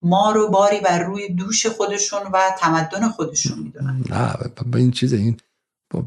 ما 0.04 0.32
رو 0.32 0.48
باری 0.48 0.80
بر 0.80 1.02
روی 1.02 1.28
دوش 1.28 1.66
خودشون 1.66 2.20
و 2.32 2.40
تمدن 2.58 3.08
خودشون 3.08 3.58
می‌دونن. 3.58 4.04
نه 4.10 4.34
با 4.72 4.78
این 4.78 4.90
چیزه 4.90 5.16
این 5.16 5.36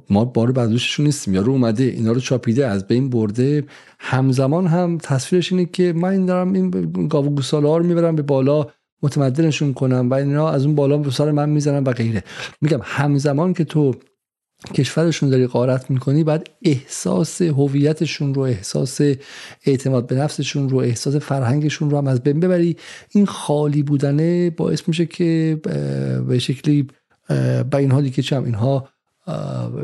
ما 0.09 0.25
بار 0.25 0.51
بر 0.51 0.65
دوششون 0.65 1.05
نیستیم. 1.05 1.33
یارو 1.33 1.51
اومده 1.51 1.83
اینا 1.83 2.11
رو 2.11 2.19
چاپیده 2.19 2.67
از 2.67 2.87
بین 2.87 3.09
برده. 3.09 3.63
همزمان 3.99 4.67
هم 4.67 4.97
تصویرش 4.97 5.51
اینه 5.51 5.65
که 5.65 5.93
من 5.93 6.09
این 6.09 6.25
دارم 6.25 6.53
این 6.53 6.69
گاو 7.07 7.29
گوساله 7.29 7.67
ها 7.67 7.77
رو 7.77 7.85
می‌برم 7.85 8.15
به 8.15 8.21
بالا 8.21 8.67
متمدنشون 9.03 9.73
کنم 9.73 10.09
و 10.09 10.13
اینا 10.13 10.49
از 10.49 10.65
اون 10.65 10.75
بالا 10.75 10.97
به 10.97 11.11
سر 11.11 11.31
من 11.31 11.49
می‌زنم 11.49 11.83
و 11.83 11.91
غیره. 11.91 12.23
میگم 12.61 12.79
همزمان 12.83 13.53
که 13.53 13.63
تو 13.63 13.95
کشورشون 14.73 15.29
داری 15.29 15.47
قارت 15.47 15.91
می‌کنی 15.91 16.23
بعد 16.23 16.49
احساس 16.61 17.41
هویتشون 17.41 18.33
رو 18.33 18.41
احساس 18.41 19.01
اعتماد 19.65 20.07
به 20.07 20.15
نفسشون 20.15 20.69
رو 20.69 20.77
احساس 20.77 21.15
فرهنگشون 21.15 21.89
رو 21.89 21.97
هم 21.97 22.07
از 22.07 22.23
بین 22.23 22.39
ببری. 22.39 22.77
این 23.09 23.25
خالی 23.25 23.83
بودنه 23.83 24.49
باعث 24.49 24.81
میشه 24.87 25.05
که 25.05 25.59
به 26.27 26.39
شکلی 26.39 26.87
با 27.71 27.77
اینها 27.77 28.01
دیگه 28.01 28.23
چم 28.23 28.43
اینها 28.43 28.89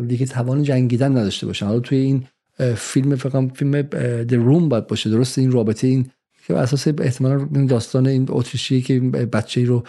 دیگه 0.08 0.26
توان 0.26 0.64
جنگیدن 0.64 1.12
نداشته 1.12 1.48
باشن. 1.48 1.66
حالا 1.66 1.80
توی 1.80 1.98
این 1.98 2.28
فیلم 2.76 3.16
فکرم 3.16 3.50
فیلم 3.50 3.82
The 4.28 4.34
روم 4.34 4.70
باید 4.70 4.88
باشه. 4.88 5.10
درست 5.10 5.40
این 5.40 5.52
رابطه 5.52 5.88
این 5.88 6.10
که 6.48 6.58
اساس 6.58 6.88
احتمالا 6.88 7.66
داستان 7.70 8.08
این 8.08 8.26
اتریشی 8.30 8.82
که 8.82 9.00
بچه 9.00 9.66
رو 9.66 9.84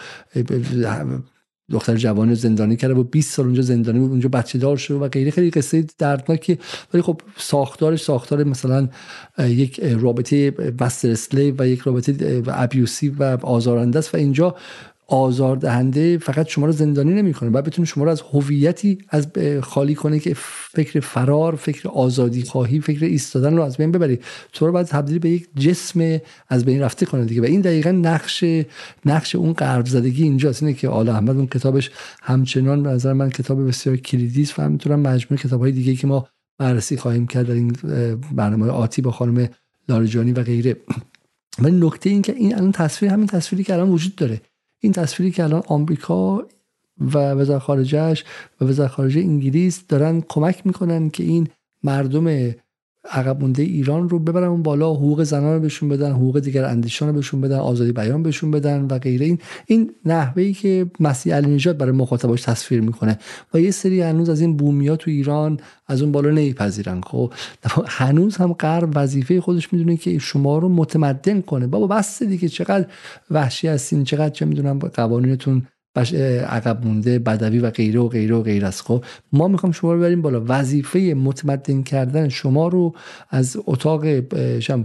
دختر 1.71 1.95
جوان 1.95 2.33
زندانی 2.33 2.75
کرده 2.75 2.93
و 2.93 3.03
20 3.03 3.33
سال 3.33 3.45
اونجا 3.45 3.61
زندانی 3.61 3.99
بود 3.99 4.09
اونجا 4.09 4.29
بچه 4.29 4.59
دار 4.59 4.77
شد 4.77 4.93
و 4.93 5.07
غیره. 5.07 5.31
خیلی 5.31 5.51
قصه 5.51 5.85
دردناکی 5.97 6.59
ولی 6.93 7.01
خب 7.01 7.21
ساختارش 7.37 8.03
ساختار 8.03 8.43
مثلا 8.43 8.89
یک 9.39 9.79
رابطه 9.79 10.53
مستر 10.81 11.11
اسلیو 11.11 11.55
و 11.57 11.67
یک 11.67 11.79
رابطه 11.79 12.43
ابیوسی 12.47 13.09
و 13.09 13.23
آزارنده 13.41 13.99
است. 13.99 14.13
و 14.13 14.17
اینجا 14.17 14.55
آزاردهنده 15.13 16.17
فقط 16.17 16.47
شما 16.47 16.65
رو 16.65 16.71
زندانی 16.71 17.13
نمی‌کنه. 17.13 17.49
بعد 17.49 17.63
بتونه 17.63 17.87
شما 17.87 18.03
رو 18.03 18.09
از 18.09 18.21
هویتی 18.21 18.97
از 19.09 19.27
خالی 19.61 19.95
کنه 19.95 20.19
که 20.19 20.33
فکر 20.73 20.99
فرار 20.99 21.55
فکر 21.55 21.89
آزادی 21.89 22.43
خواهی 22.43 22.79
فکر 22.79 23.05
ایستادن 23.05 23.55
رو 23.55 23.63
از 23.63 23.77
بین 23.77 23.91
ببری 23.91 24.19
تو 24.53 24.65
رو 24.65 24.71
باید 24.71 24.87
تبدیل 24.87 25.19
به 25.19 25.29
یک 25.29 25.47
جسم 25.57 26.19
از 26.49 26.65
بین 26.65 26.81
رفته 26.81 27.05
کنه 27.05 27.25
دیگه. 27.25 27.41
و 27.41 27.45
این 27.45 27.61
دقیقا 27.61 27.91
نقش 27.91 28.43
نقش 29.05 29.35
اون 29.35 29.53
غرب 29.53 29.85
زدگی 29.85 30.23
اینجاست. 30.23 30.63
اینه 30.63 30.75
که 30.75 30.89
آل 30.89 31.09
احمد 31.09 31.35
اون 31.35 31.47
کتابش 31.47 31.91
همچنان 32.21 32.83
به 32.83 32.89
نظر 32.89 33.13
من 33.13 33.29
کتاب 33.29 33.67
بسیار 33.67 33.95
کلیدی 33.95 34.41
است 34.41 34.59
و 34.59 34.61
همینطورم 34.61 34.99
مجموعه 34.99 35.43
کتاب 35.43 35.61
های 35.61 35.71
دیگه 35.71 35.95
که 35.95 36.07
ما 36.07 36.27
بررسی 36.57 36.97
خواهیم 36.97 37.27
کرد 37.27 37.47
در 37.47 37.53
این 37.53 37.75
برنامه 38.31 38.67
آتی 38.67 39.01
با 39.01 39.11
خانم 39.11 39.49
لارجانی 39.89 40.31
و 40.31 40.43
غیره. 40.43 40.75
ولی 41.59 41.85
نکته 41.85 42.09
این 42.09 42.21
که 42.21 42.33
این 42.33 42.55
الان 42.55 42.71
تصویر 42.71 43.11
همین 43.11 43.27
تصویری 43.27 43.63
که 43.63 43.73
الان 43.73 43.89
وجود 43.89 44.15
داره. 44.15 44.41
این 44.83 44.93
تصویری 44.93 45.31
که 45.31 45.43
الان 45.43 45.63
آمریکا 45.67 46.47
و 46.99 47.17
وزارت 47.17 47.61
خارجهش 47.61 48.23
و 48.61 48.65
وزارت 48.65 48.91
خارجه 48.91 49.21
انگلیس 49.21 49.87
دارن 49.87 50.21
کمک 50.29 50.65
می‌کنن 50.65 51.09
که 51.09 51.23
این 51.23 51.47
مردم 51.83 52.53
عقب 53.11 53.41
مونده 53.41 53.63
ایران 53.63 54.09
رو 54.09 54.19
ببرن 54.19 54.47
اون 54.47 54.63
بالا 54.63 54.93
حقوق 54.93 55.23
زنان 55.23 55.53
رو 55.53 55.59
بهشون 55.59 55.89
بدن 55.89 56.11
حقوق 56.11 56.39
دیگر 56.39 56.65
اندیشان 56.65 57.07
رو 57.07 57.13
بهشون 57.13 57.41
بدن 57.41 57.57
آزادی 57.57 57.91
بیان 57.91 58.23
بهشون 58.23 58.51
بدن 58.51 58.81
و 58.81 58.99
غیره. 58.99 59.25
این 59.25 59.39
این 59.65 59.91
نحوهی 60.05 60.53
که 60.53 60.85
مسیح 60.99 61.35
علی 61.35 61.55
نژاد 61.55 61.77
برای 61.77 61.91
مخاطباش 61.91 62.41
تصویر 62.41 62.81
می‌کنه. 62.81 63.19
و 63.53 63.59
یه 63.59 63.71
سری 63.71 64.01
هنوز 64.01 64.29
از 64.29 64.41
این 64.41 64.57
بومیا 64.57 64.95
تو 64.95 65.11
ایران 65.11 65.59
از 65.87 66.01
اون 66.01 66.11
بالا 66.11 66.29
نمیپذیرن. 66.29 67.01
خب 67.01 67.33
هنوز 67.87 68.37
هم 68.37 68.53
غرب 68.53 68.91
وظیفه 68.95 69.41
خودش 69.41 69.73
می‌دونه 69.73 69.97
که 69.97 70.19
شما 70.19 70.57
رو 70.57 70.69
متمدن 70.69 71.41
کنه. 71.41 71.67
بابا 71.67 71.87
بس 71.87 72.23
دیگه 72.23 72.49
چقدر 72.49 72.85
وحشی 73.31 73.67
هستین 73.67 74.03
چقدر 74.03 74.29
چه 74.29 74.45
می‌دونم 74.45 74.79
قوانینتون 74.79 75.67
عقب 75.95 76.85
مونده 76.85 77.19
بدوی 77.19 77.59
و 77.59 77.69
غیره 77.69 77.99
و 77.99 78.07
غیره 78.07 78.35
و 78.35 78.41
غیره 78.41 78.67
است. 78.67 78.81
خب 78.81 79.03
ما 79.33 79.47
می‌خوام 79.47 79.71
شما 79.71 79.93
رو 79.93 79.99
بریم 79.99 80.21
بالا. 80.21 80.43
وظیفه 80.47 80.99
متمدن 80.99 81.83
کردن 81.83 82.29
شما 82.29 82.67
رو 82.67 82.93
از 83.29 83.57
اتاق 83.65 84.05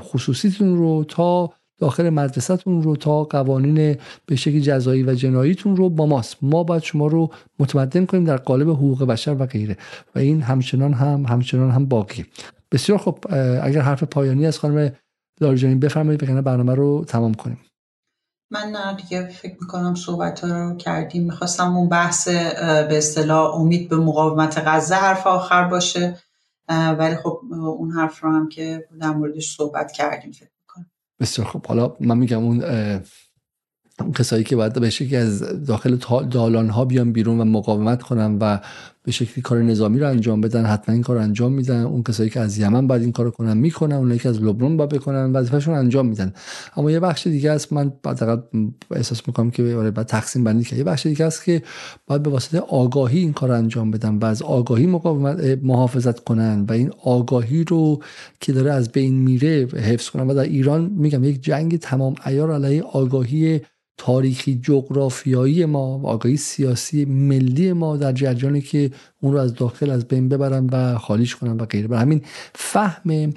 خصوصیتون 0.00 0.76
رو 0.76 1.04
تا 1.08 1.52
داخل 1.80 2.10
مدرسهتون 2.10 2.82
رو 2.82 2.96
تا 2.96 3.24
قوانین 3.24 3.96
به 4.26 4.36
شکل 4.36 4.58
جزایی 4.60 5.02
و 5.02 5.14
جناییتون 5.14 5.76
رو 5.76 5.90
با 5.90 6.06
ماست. 6.06 6.36
ما 6.42 6.64
باید 6.64 6.82
شما 6.82 7.06
رو 7.06 7.30
متمدن 7.58 8.06
کنیم 8.06 8.24
در 8.24 8.36
قالب 8.36 8.70
حقوق 8.70 9.04
بشر 9.04 9.36
و 9.38 9.46
غیره. 9.46 9.76
و 10.14 10.18
این 10.18 10.42
همچنان 10.42 10.92
هم 10.92 11.24
همچنان 11.28 11.70
هم 11.70 11.86
باقی 11.86 12.24
بسیار 12.72 12.98
خب 12.98 13.18
اگر 13.62 13.80
حرف 13.80 14.02
پایانی 14.02 14.46
از 14.46 14.58
خانم 14.58 14.92
لارجانی 15.40 15.74
بفرمایید 15.74 16.20
بکنه 16.20 16.42
برنامه 16.42 16.74
رو 16.74 17.04
تمام 17.08 17.34
کنیم. 17.34 17.58
من 18.50 18.96
دیگه 18.96 19.28
فکر 19.28 19.56
می‌کنم 19.60 19.94
صحبت 19.94 20.44
رو 20.44 20.76
کردیم. 20.76 21.24
می‌خواستم 21.24 21.76
اون 21.76 21.88
بحث 21.88 22.28
به 22.28 22.98
اصطلاح 22.98 23.54
امید 23.54 23.88
به 23.88 23.96
مقاومت 23.96 24.62
غزه 24.66 24.94
حرف 24.94 25.26
آخر 25.26 25.64
باشه. 25.64 26.18
ولی 26.68 27.16
خب 27.16 27.40
اون 27.50 27.90
حرف 27.90 28.20
رو 28.20 28.32
هم 28.32 28.48
که 28.48 28.88
در 29.00 29.10
موردش 29.10 29.56
صحبت 29.56 29.92
کردیم 29.92 30.32
فکر 30.32 30.50
می‌کنم. 30.60 30.86
بسیار 31.20 31.48
خب 31.48 31.66
حالا 31.66 31.96
من 32.00 32.18
میگم 32.18 32.44
اون 32.44 32.62
کسایی 34.14 34.44
که 34.44 34.56
باید 34.56 34.80
به 34.80 34.90
شکلی 34.90 35.16
از 35.16 35.64
داخل 35.66 35.96
دالان 36.30 36.68
ها 36.68 36.84
بیان 36.84 37.12
بیرون 37.12 37.40
و 37.40 37.44
مقاومت 37.44 38.02
کنن 38.02 38.38
و 38.40 38.58
به 39.08 39.12
شکلی 39.12 39.42
کار 39.42 39.62
نظامی 39.62 39.98
رو 39.98 40.08
انجام 40.08 40.40
بدن 40.40 40.64
حتما 40.64 40.92
این 40.92 41.02
کار 41.02 41.18
انجام 41.18 41.52
میدن. 41.52 41.82
اون 41.82 42.02
کسایی 42.02 42.30
که 42.30 42.40
از 42.40 42.58
یمن 42.58 42.86
باید 42.86 43.02
این 43.02 43.12
کار 43.12 43.30
کنن 43.30 43.56
می‌کنن 43.56 43.96
اونایی 43.96 44.20
که 44.20 44.28
از 44.28 44.42
لبنان 44.42 44.76
باید 44.76 44.90
بکنن 44.90 45.32
وظیفهشون 45.32 45.74
انجام 45.74 46.06
میدن. 46.06 46.32
اما 46.76 46.90
یه 46.90 47.00
بخش 47.00 47.26
دیگه 47.26 47.50
است 47.50 47.72
من 47.72 47.92
بعد 48.02 48.44
احساس 48.90 49.22
می‌کنم 49.26 49.50
که 49.50 49.74
آره 49.74 49.90
بعد 49.90 50.06
تقسیم 50.06 50.44
بندی 50.44 50.64
که 50.64 50.76
یه 50.76 50.84
بخش 50.84 51.06
دیگه 51.06 51.24
است 51.24 51.44
که 51.44 51.62
باید 52.06 52.22
به 52.22 52.30
واسطه 52.30 52.58
آگاهی 52.58 53.18
این 53.18 53.32
کار 53.32 53.52
انجام 53.52 53.90
بدن 53.90 54.18
و 54.18 54.24
از 54.24 54.42
آگاهی 54.42 54.86
مقاومت 54.86 55.58
محافظت 55.62 56.20
کنن 56.20 56.64
و 56.68 56.72
این 56.72 56.90
آگاهی 57.04 57.64
رو 57.64 58.02
که 58.40 58.52
داره 58.52 58.72
از 58.72 58.92
بین 58.92 59.14
میره 59.14 59.66
حفظ 59.66 60.10
کنن. 60.10 60.26
و 60.26 60.34
در 60.34 60.42
ایران 60.42 60.90
میگم 60.96 61.24
یک 61.24 61.42
جنگ 61.42 61.78
تمام 61.78 62.14
عیار 62.24 62.52
علیه 62.52 62.82
آگاهی 62.82 63.60
تاریخی 63.98 64.60
جغرافیایی 64.62 65.64
ما 65.64 65.98
و 65.98 66.06
آگاهی 66.06 66.36
سیاسی 66.36 67.04
ملی 67.04 67.72
ما 67.72 67.96
در 67.96 68.12
جریانی 68.12 68.60
که 68.60 68.90
اون 69.20 69.32
رو 69.32 69.38
از 69.38 69.54
داخل 69.54 69.90
از 69.90 70.04
بین 70.04 70.28
ببرن 70.28 70.66
و 70.72 70.98
خالیش 70.98 71.36
کنن 71.36 71.56
و 71.56 71.64
غیره. 71.64 71.88
برای 71.88 72.02
همین 72.02 72.22
فهم 72.54 73.32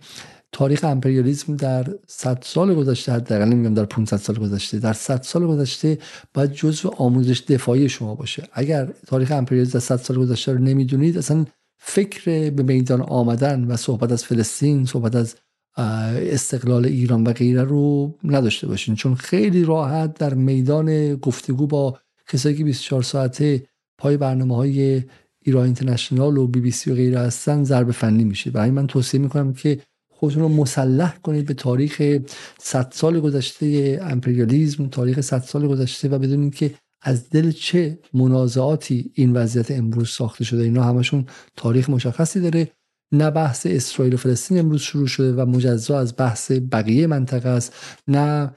تاریخ 0.52 0.84
امپریالیسم 0.84 1.56
در 1.56 1.88
100 2.08 2.44
سال 2.46 2.76
گذشته 2.76 3.12
حداقل 3.12 3.46
نمیگم 3.46 3.74
در 3.74 3.86
500 3.86 4.18
سال 4.18 4.36
گذشته 4.36 4.80
در 4.80 4.94
100 4.94 5.22
سال 5.22 5.48
گذشته 5.48 5.98
باید 6.34 6.52
جزء 6.52 6.90
آموزش 6.90 7.42
دفاعی 7.42 7.90
شما 7.90 8.16
باشه. 8.16 8.44
اگر 8.54 8.94
تاریخ 9.08 9.32
امپریالیسم 9.32 9.74
در 9.74 9.80
100 9.80 9.96
سال 9.96 10.18
گذشته 10.18 10.54
رو 10.54 10.60
نمی‌دونید 10.60 11.18
اصلا 11.18 11.46
فکر 11.78 12.50
به 12.50 12.64
میدان 12.64 13.02
آمدن 13.02 13.64
و 13.64 13.78
صحبت 13.78 14.12
از 14.12 14.26
فلسطین 14.26 14.86
صحبت 14.86 15.16
از 15.16 15.36
استقلال 15.78 16.86
ایران 16.86 17.24
و 17.24 17.34
غیره 17.34 17.64
رو 17.64 18.16
نداشته 18.24 18.68
باشین. 18.68 18.96
چون 18.96 19.16
خیلی 19.16 19.64
راحت 19.64 20.14
در 20.14 20.34
میدان 20.34 21.16
گفتگو 21.16 21.68
با 21.68 22.00
کسایی 22.28 22.56
که 22.56 22.64
24 22.64 23.04
ساعته 23.04 23.64
پای 23.98 24.18
برنامه 24.18 24.56
های 24.56 25.04
ایران 25.42 25.66
اینترنشنال 25.66 26.38
و 26.38 26.48
بی 26.48 26.60
بی 26.60 26.72
سی 26.72 26.92
و 26.92 26.96
غیره 26.96 27.20
هستن 27.20 27.64
ضرب 27.64 27.92
فنی 27.92 28.24
میشه. 28.24 28.52
برای 28.52 28.72
من 28.72 28.88
توصیه 28.88 29.20
می‌کنم 29.20 29.54
که 29.54 29.80
خودتون 30.10 30.42
رو 30.42 30.50
مسلح 30.50 31.18
کنید 31.18 31.46
به 31.46 31.54
تاریخ 31.54 32.20
100 32.60 32.92
سال 32.92 33.20
گذشته 33.20 34.00
امپریالیزم 34.02 34.88
تاریخ 34.88 35.22
100 35.22 35.40
سال 35.40 35.68
گذشته 35.68 36.10
و 36.10 36.20
بدونید 36.20 36.56
که 36.56 36.72
از 37.02 37.30
دل 37.30 37.52
چه 37.52 38.00
منازعاتی 38.14 39.12
این 39.14 39.34
وضعیت 39.34 39.72
امروز 39.72 40.10
ساخته 40.10 40.44
شده. 40.44 40.64
اینا 40.64 40.84
همشون 40.84 41.26
تاریخ 41.56 41.90
مشخصی 41.90 42.40
داره. 42.40 42.72
نه 43.12 43.32
بحث 43.32 43.66
اسرائیل 43.66 44.14
و 44.14 44.18
فلسطین 44.18 44.60
امروز 44.60 44.82
شروع 44.82 45.08
شده 45.08 45.34
و 45.34 45.46
مجزا 45.46 46.00
از 46.00 46.14
بحث 46.18 46.52
بقیه 46.52 47.08
منطقه 47.08 47.50
است 47.50 47.74
نه 48.08 48.56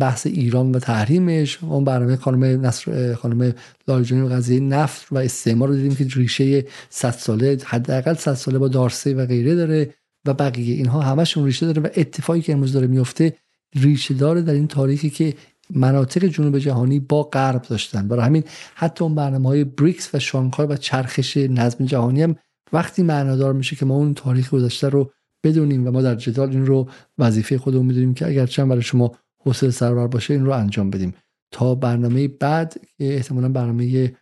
بحث 0.00 0.26
ایران 0.26 0.72
و 0.72 0.78
تحریمش. 0.78 1.58
اون 1.62 1.84
برنامه 1.84 2.16
خانم 2.16 2.66
نصر 2.66 3.14
خانم 3.14 3.54
لاریجانی 3.88 4.22
و 4.22 4.28
قضیه 4.28 4.60
نفت 4.60 5.12
و 5.12 5.18
استعمار 5.18 5.68
رو 5.68 5.74
دیدیم 5.74 5.94
که 5.94 6.06
ریشه 6.14 6.64
100 6.90 7.10
ساله 7.10 7.58
حداقل 7.64 8.14
100 8.14 8.34
ساله 8.34 8.58
با 8.58 8.68
دارسه 8.68 9.14
و 9.14 9.26
غیره 9.26 9.54
داره 9.54 9.94
و 10.24 10.34
بقیه 10.34 10.74
اینها 10.74 11.00
همشون 11.00 11.44
ریشه 11.44 11.66
داره 11.66 11.82
و 11.82 11.88
اتفاقی 11.96 12.40
که 12.40 12.52
امروز 12.52 12.72
داره 12.72 12.86
میفته 12.86 13.36
ریشه 13.74 14.14
داره 14.14 14.42
در 14.42 14.52
این 14.52 14.68
تاریخی 14.68 15.10
که 15.10 15.34
مناطق 15.70 16.24
جنوب 16.24 16.58
جهانی 16.58 17.00
با 17.00 17.22
غرب 17.22 17.62
داشتن. 17.62 18.08
برای 18.08 18.24
همین 18.24 18.44
حتی 18.74 19.04
اون 19.04 19.14
برنامه 19.14 19.48
های 19.48 19.64
بریکس 19.64 20.14
و 20.14 20.18
شانگهای 20.18 20.66
و 20.66 20.76
چرخش 20.76 21.36
نظم 21.36 21.84
جهانی 21.84 22.22
هم 22.22 22.36
وقتی 22.72 23.02
معنادار 23.02 23.52
میشه 23.52 23.76
که 23.76 23.86
ما 23.86 23.94
اون 23.94 24.14
تاریخ 24.14 24.50
گذشته 24.50 24.88
رو 24.88 25.10
بدونیم 25.44 25.86
و 25.86 25.90
ما 25.90 26.02
در 26.02 26.14
جدال 26.14 26.50
این 26.50 26.66
رو 26.66 26.88
وظیفه 27.18 27.58
خودمون 27.58 27.86
می‌دونیم 27.86 28.14
که 28.14 28.26
اگر 28.26 28.46
چند 28.46 28.68
برای 28.68 28.82
شما 28.82 29.12
حوصله 29.40 29.70
سربر 29.70 30.06
باشه 30.06 30.34
این 30.34 30.44
رو 30.44 30.52
انجام 30.52 30.90
بدیم. 30.90 31.14
تا 31.52 31.74
برنامه 31.74 32.28
بعد 32.28 32.74
که 32.98 33.14
احتمالا 33.14 33.48
برنامه 33.48 34.12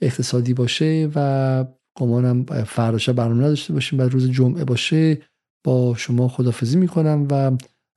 اقتصادی 0.00 0.54
باشه 0.54 1.10
و 1.14 1.64
گمانم 1.96 2.44
فرداشه 2.44 3.12
برنامه 3.12 3.44
نداشته 3.44 3.72
باشیم 3.72 3.98
و 3.98 4.02
روز 4.02 4.30
جمعه 4.30 4.64
باشه 4.64 5.18
با 5.64 5.94
شما 5.94 6.28
خدافزی 6.28 6.78
می‌کنم 6.78 7.26
و 7.30 7.50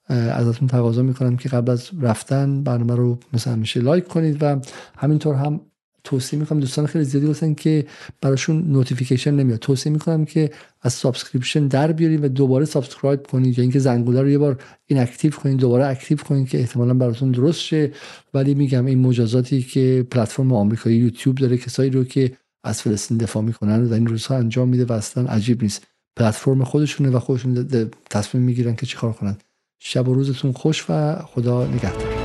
ازتون 0.09 0.67
تقاضا 0.67 1.01
می‌کنم 1.01 1.37
که 1.37 1.49
قبل 1.49 1.71
از 1.71 1.89
رفتن 2.01 2.63
برنامه 2.63 2.95
رو 2.95 3.19
مثل 3.33 3.51
همیشه 3.51 3.79
like 3.79 4.07
کنید 4.07 4.37
و 4.43 4.59
همینطور 4.97 5.35
هم 5.35 5.61
توصیه 6.05 6.39
می‌کنم 6.39 6.59
دوستان 6.59 6.85
خیلی 6.85 7.03
زیادی 7.03 7.31
هستن 7.31 7.53
که 7.53 7.85
براشون 8.21 8.63
notification 8.67 9.31
نمیاد. 9.31 9.59
توصیه 9.59 9.91
می‌کنم 9.91 10.25
که 10.25 10.51
از 10.81 10.93
subscription 10.93 11.67
در 11.67 11.91
بیارید 11.91 12.23
و 12.23 12.27
دوباره 12.27 12.65
subscribe 12.65 13.27
کنید 13.27 13.57
یا 13.57 13.61
اینکه 13.61 13.79
زنگوله 13.79 14.21
رو 14.21 14.29
یه 14.29 14.37
بار 14.37 14.61
inactive 14.85 15.31
کنید 15.31 15.57
دوباره 15.57 15.85
active 15.85 16.17
کنید 16.17 16.49
که 16.49 16.59
احتمالا 16.59 16.93
براتون 16.93 17.31
درست 17.31 17.59
شه. 17.59 17.91
ولی 18.33 18.53
میگم 18.53 18.85
این 18.85 18.99
مجازاتی 18.99 19.61
که 19.61 20.07
پلتفرم 20.11 20.53
آمریکایی 20.53 20.97
یوتیوب 20.97 21.35
داره 21.35 21.57
کسایی 21.57 21.89
رو 21.89 22.03
که 22.03 22.31
از 22.63 22.81
فلسطین 22.81 23.17
دفاع 23.17 23.43
می‌کنن 23.43 23.83
و 23.83 23.87
در 23.87 23.95
این 23.95 24.07
روزها 24.07 24.35
انجام 24.35 24.69
میده 24.69 24.85
و 24.85 24.91
اصلا 24.91 25.25
عجیب 25.25 25.63
نیست. 25.63 25.87
پلتفرم 26.15 26.63
خودشونه 26.63 27.09
و 27.09 27.19
خودشون 27.19 27.67
تصمیم 28.09 28.43
می‌گیرن 28.43 28.75
که 28.75 28.85
چیکار 28.85 29.13
کنن. 29.13 29.37
شب 29.79 30.07
و 30.07 30.13
روزتون 30.13 30.51
خوش 30.51 30.85
و 30.89 31.15
خدا 31.15 31.67
نگهدار. 31.67 32.24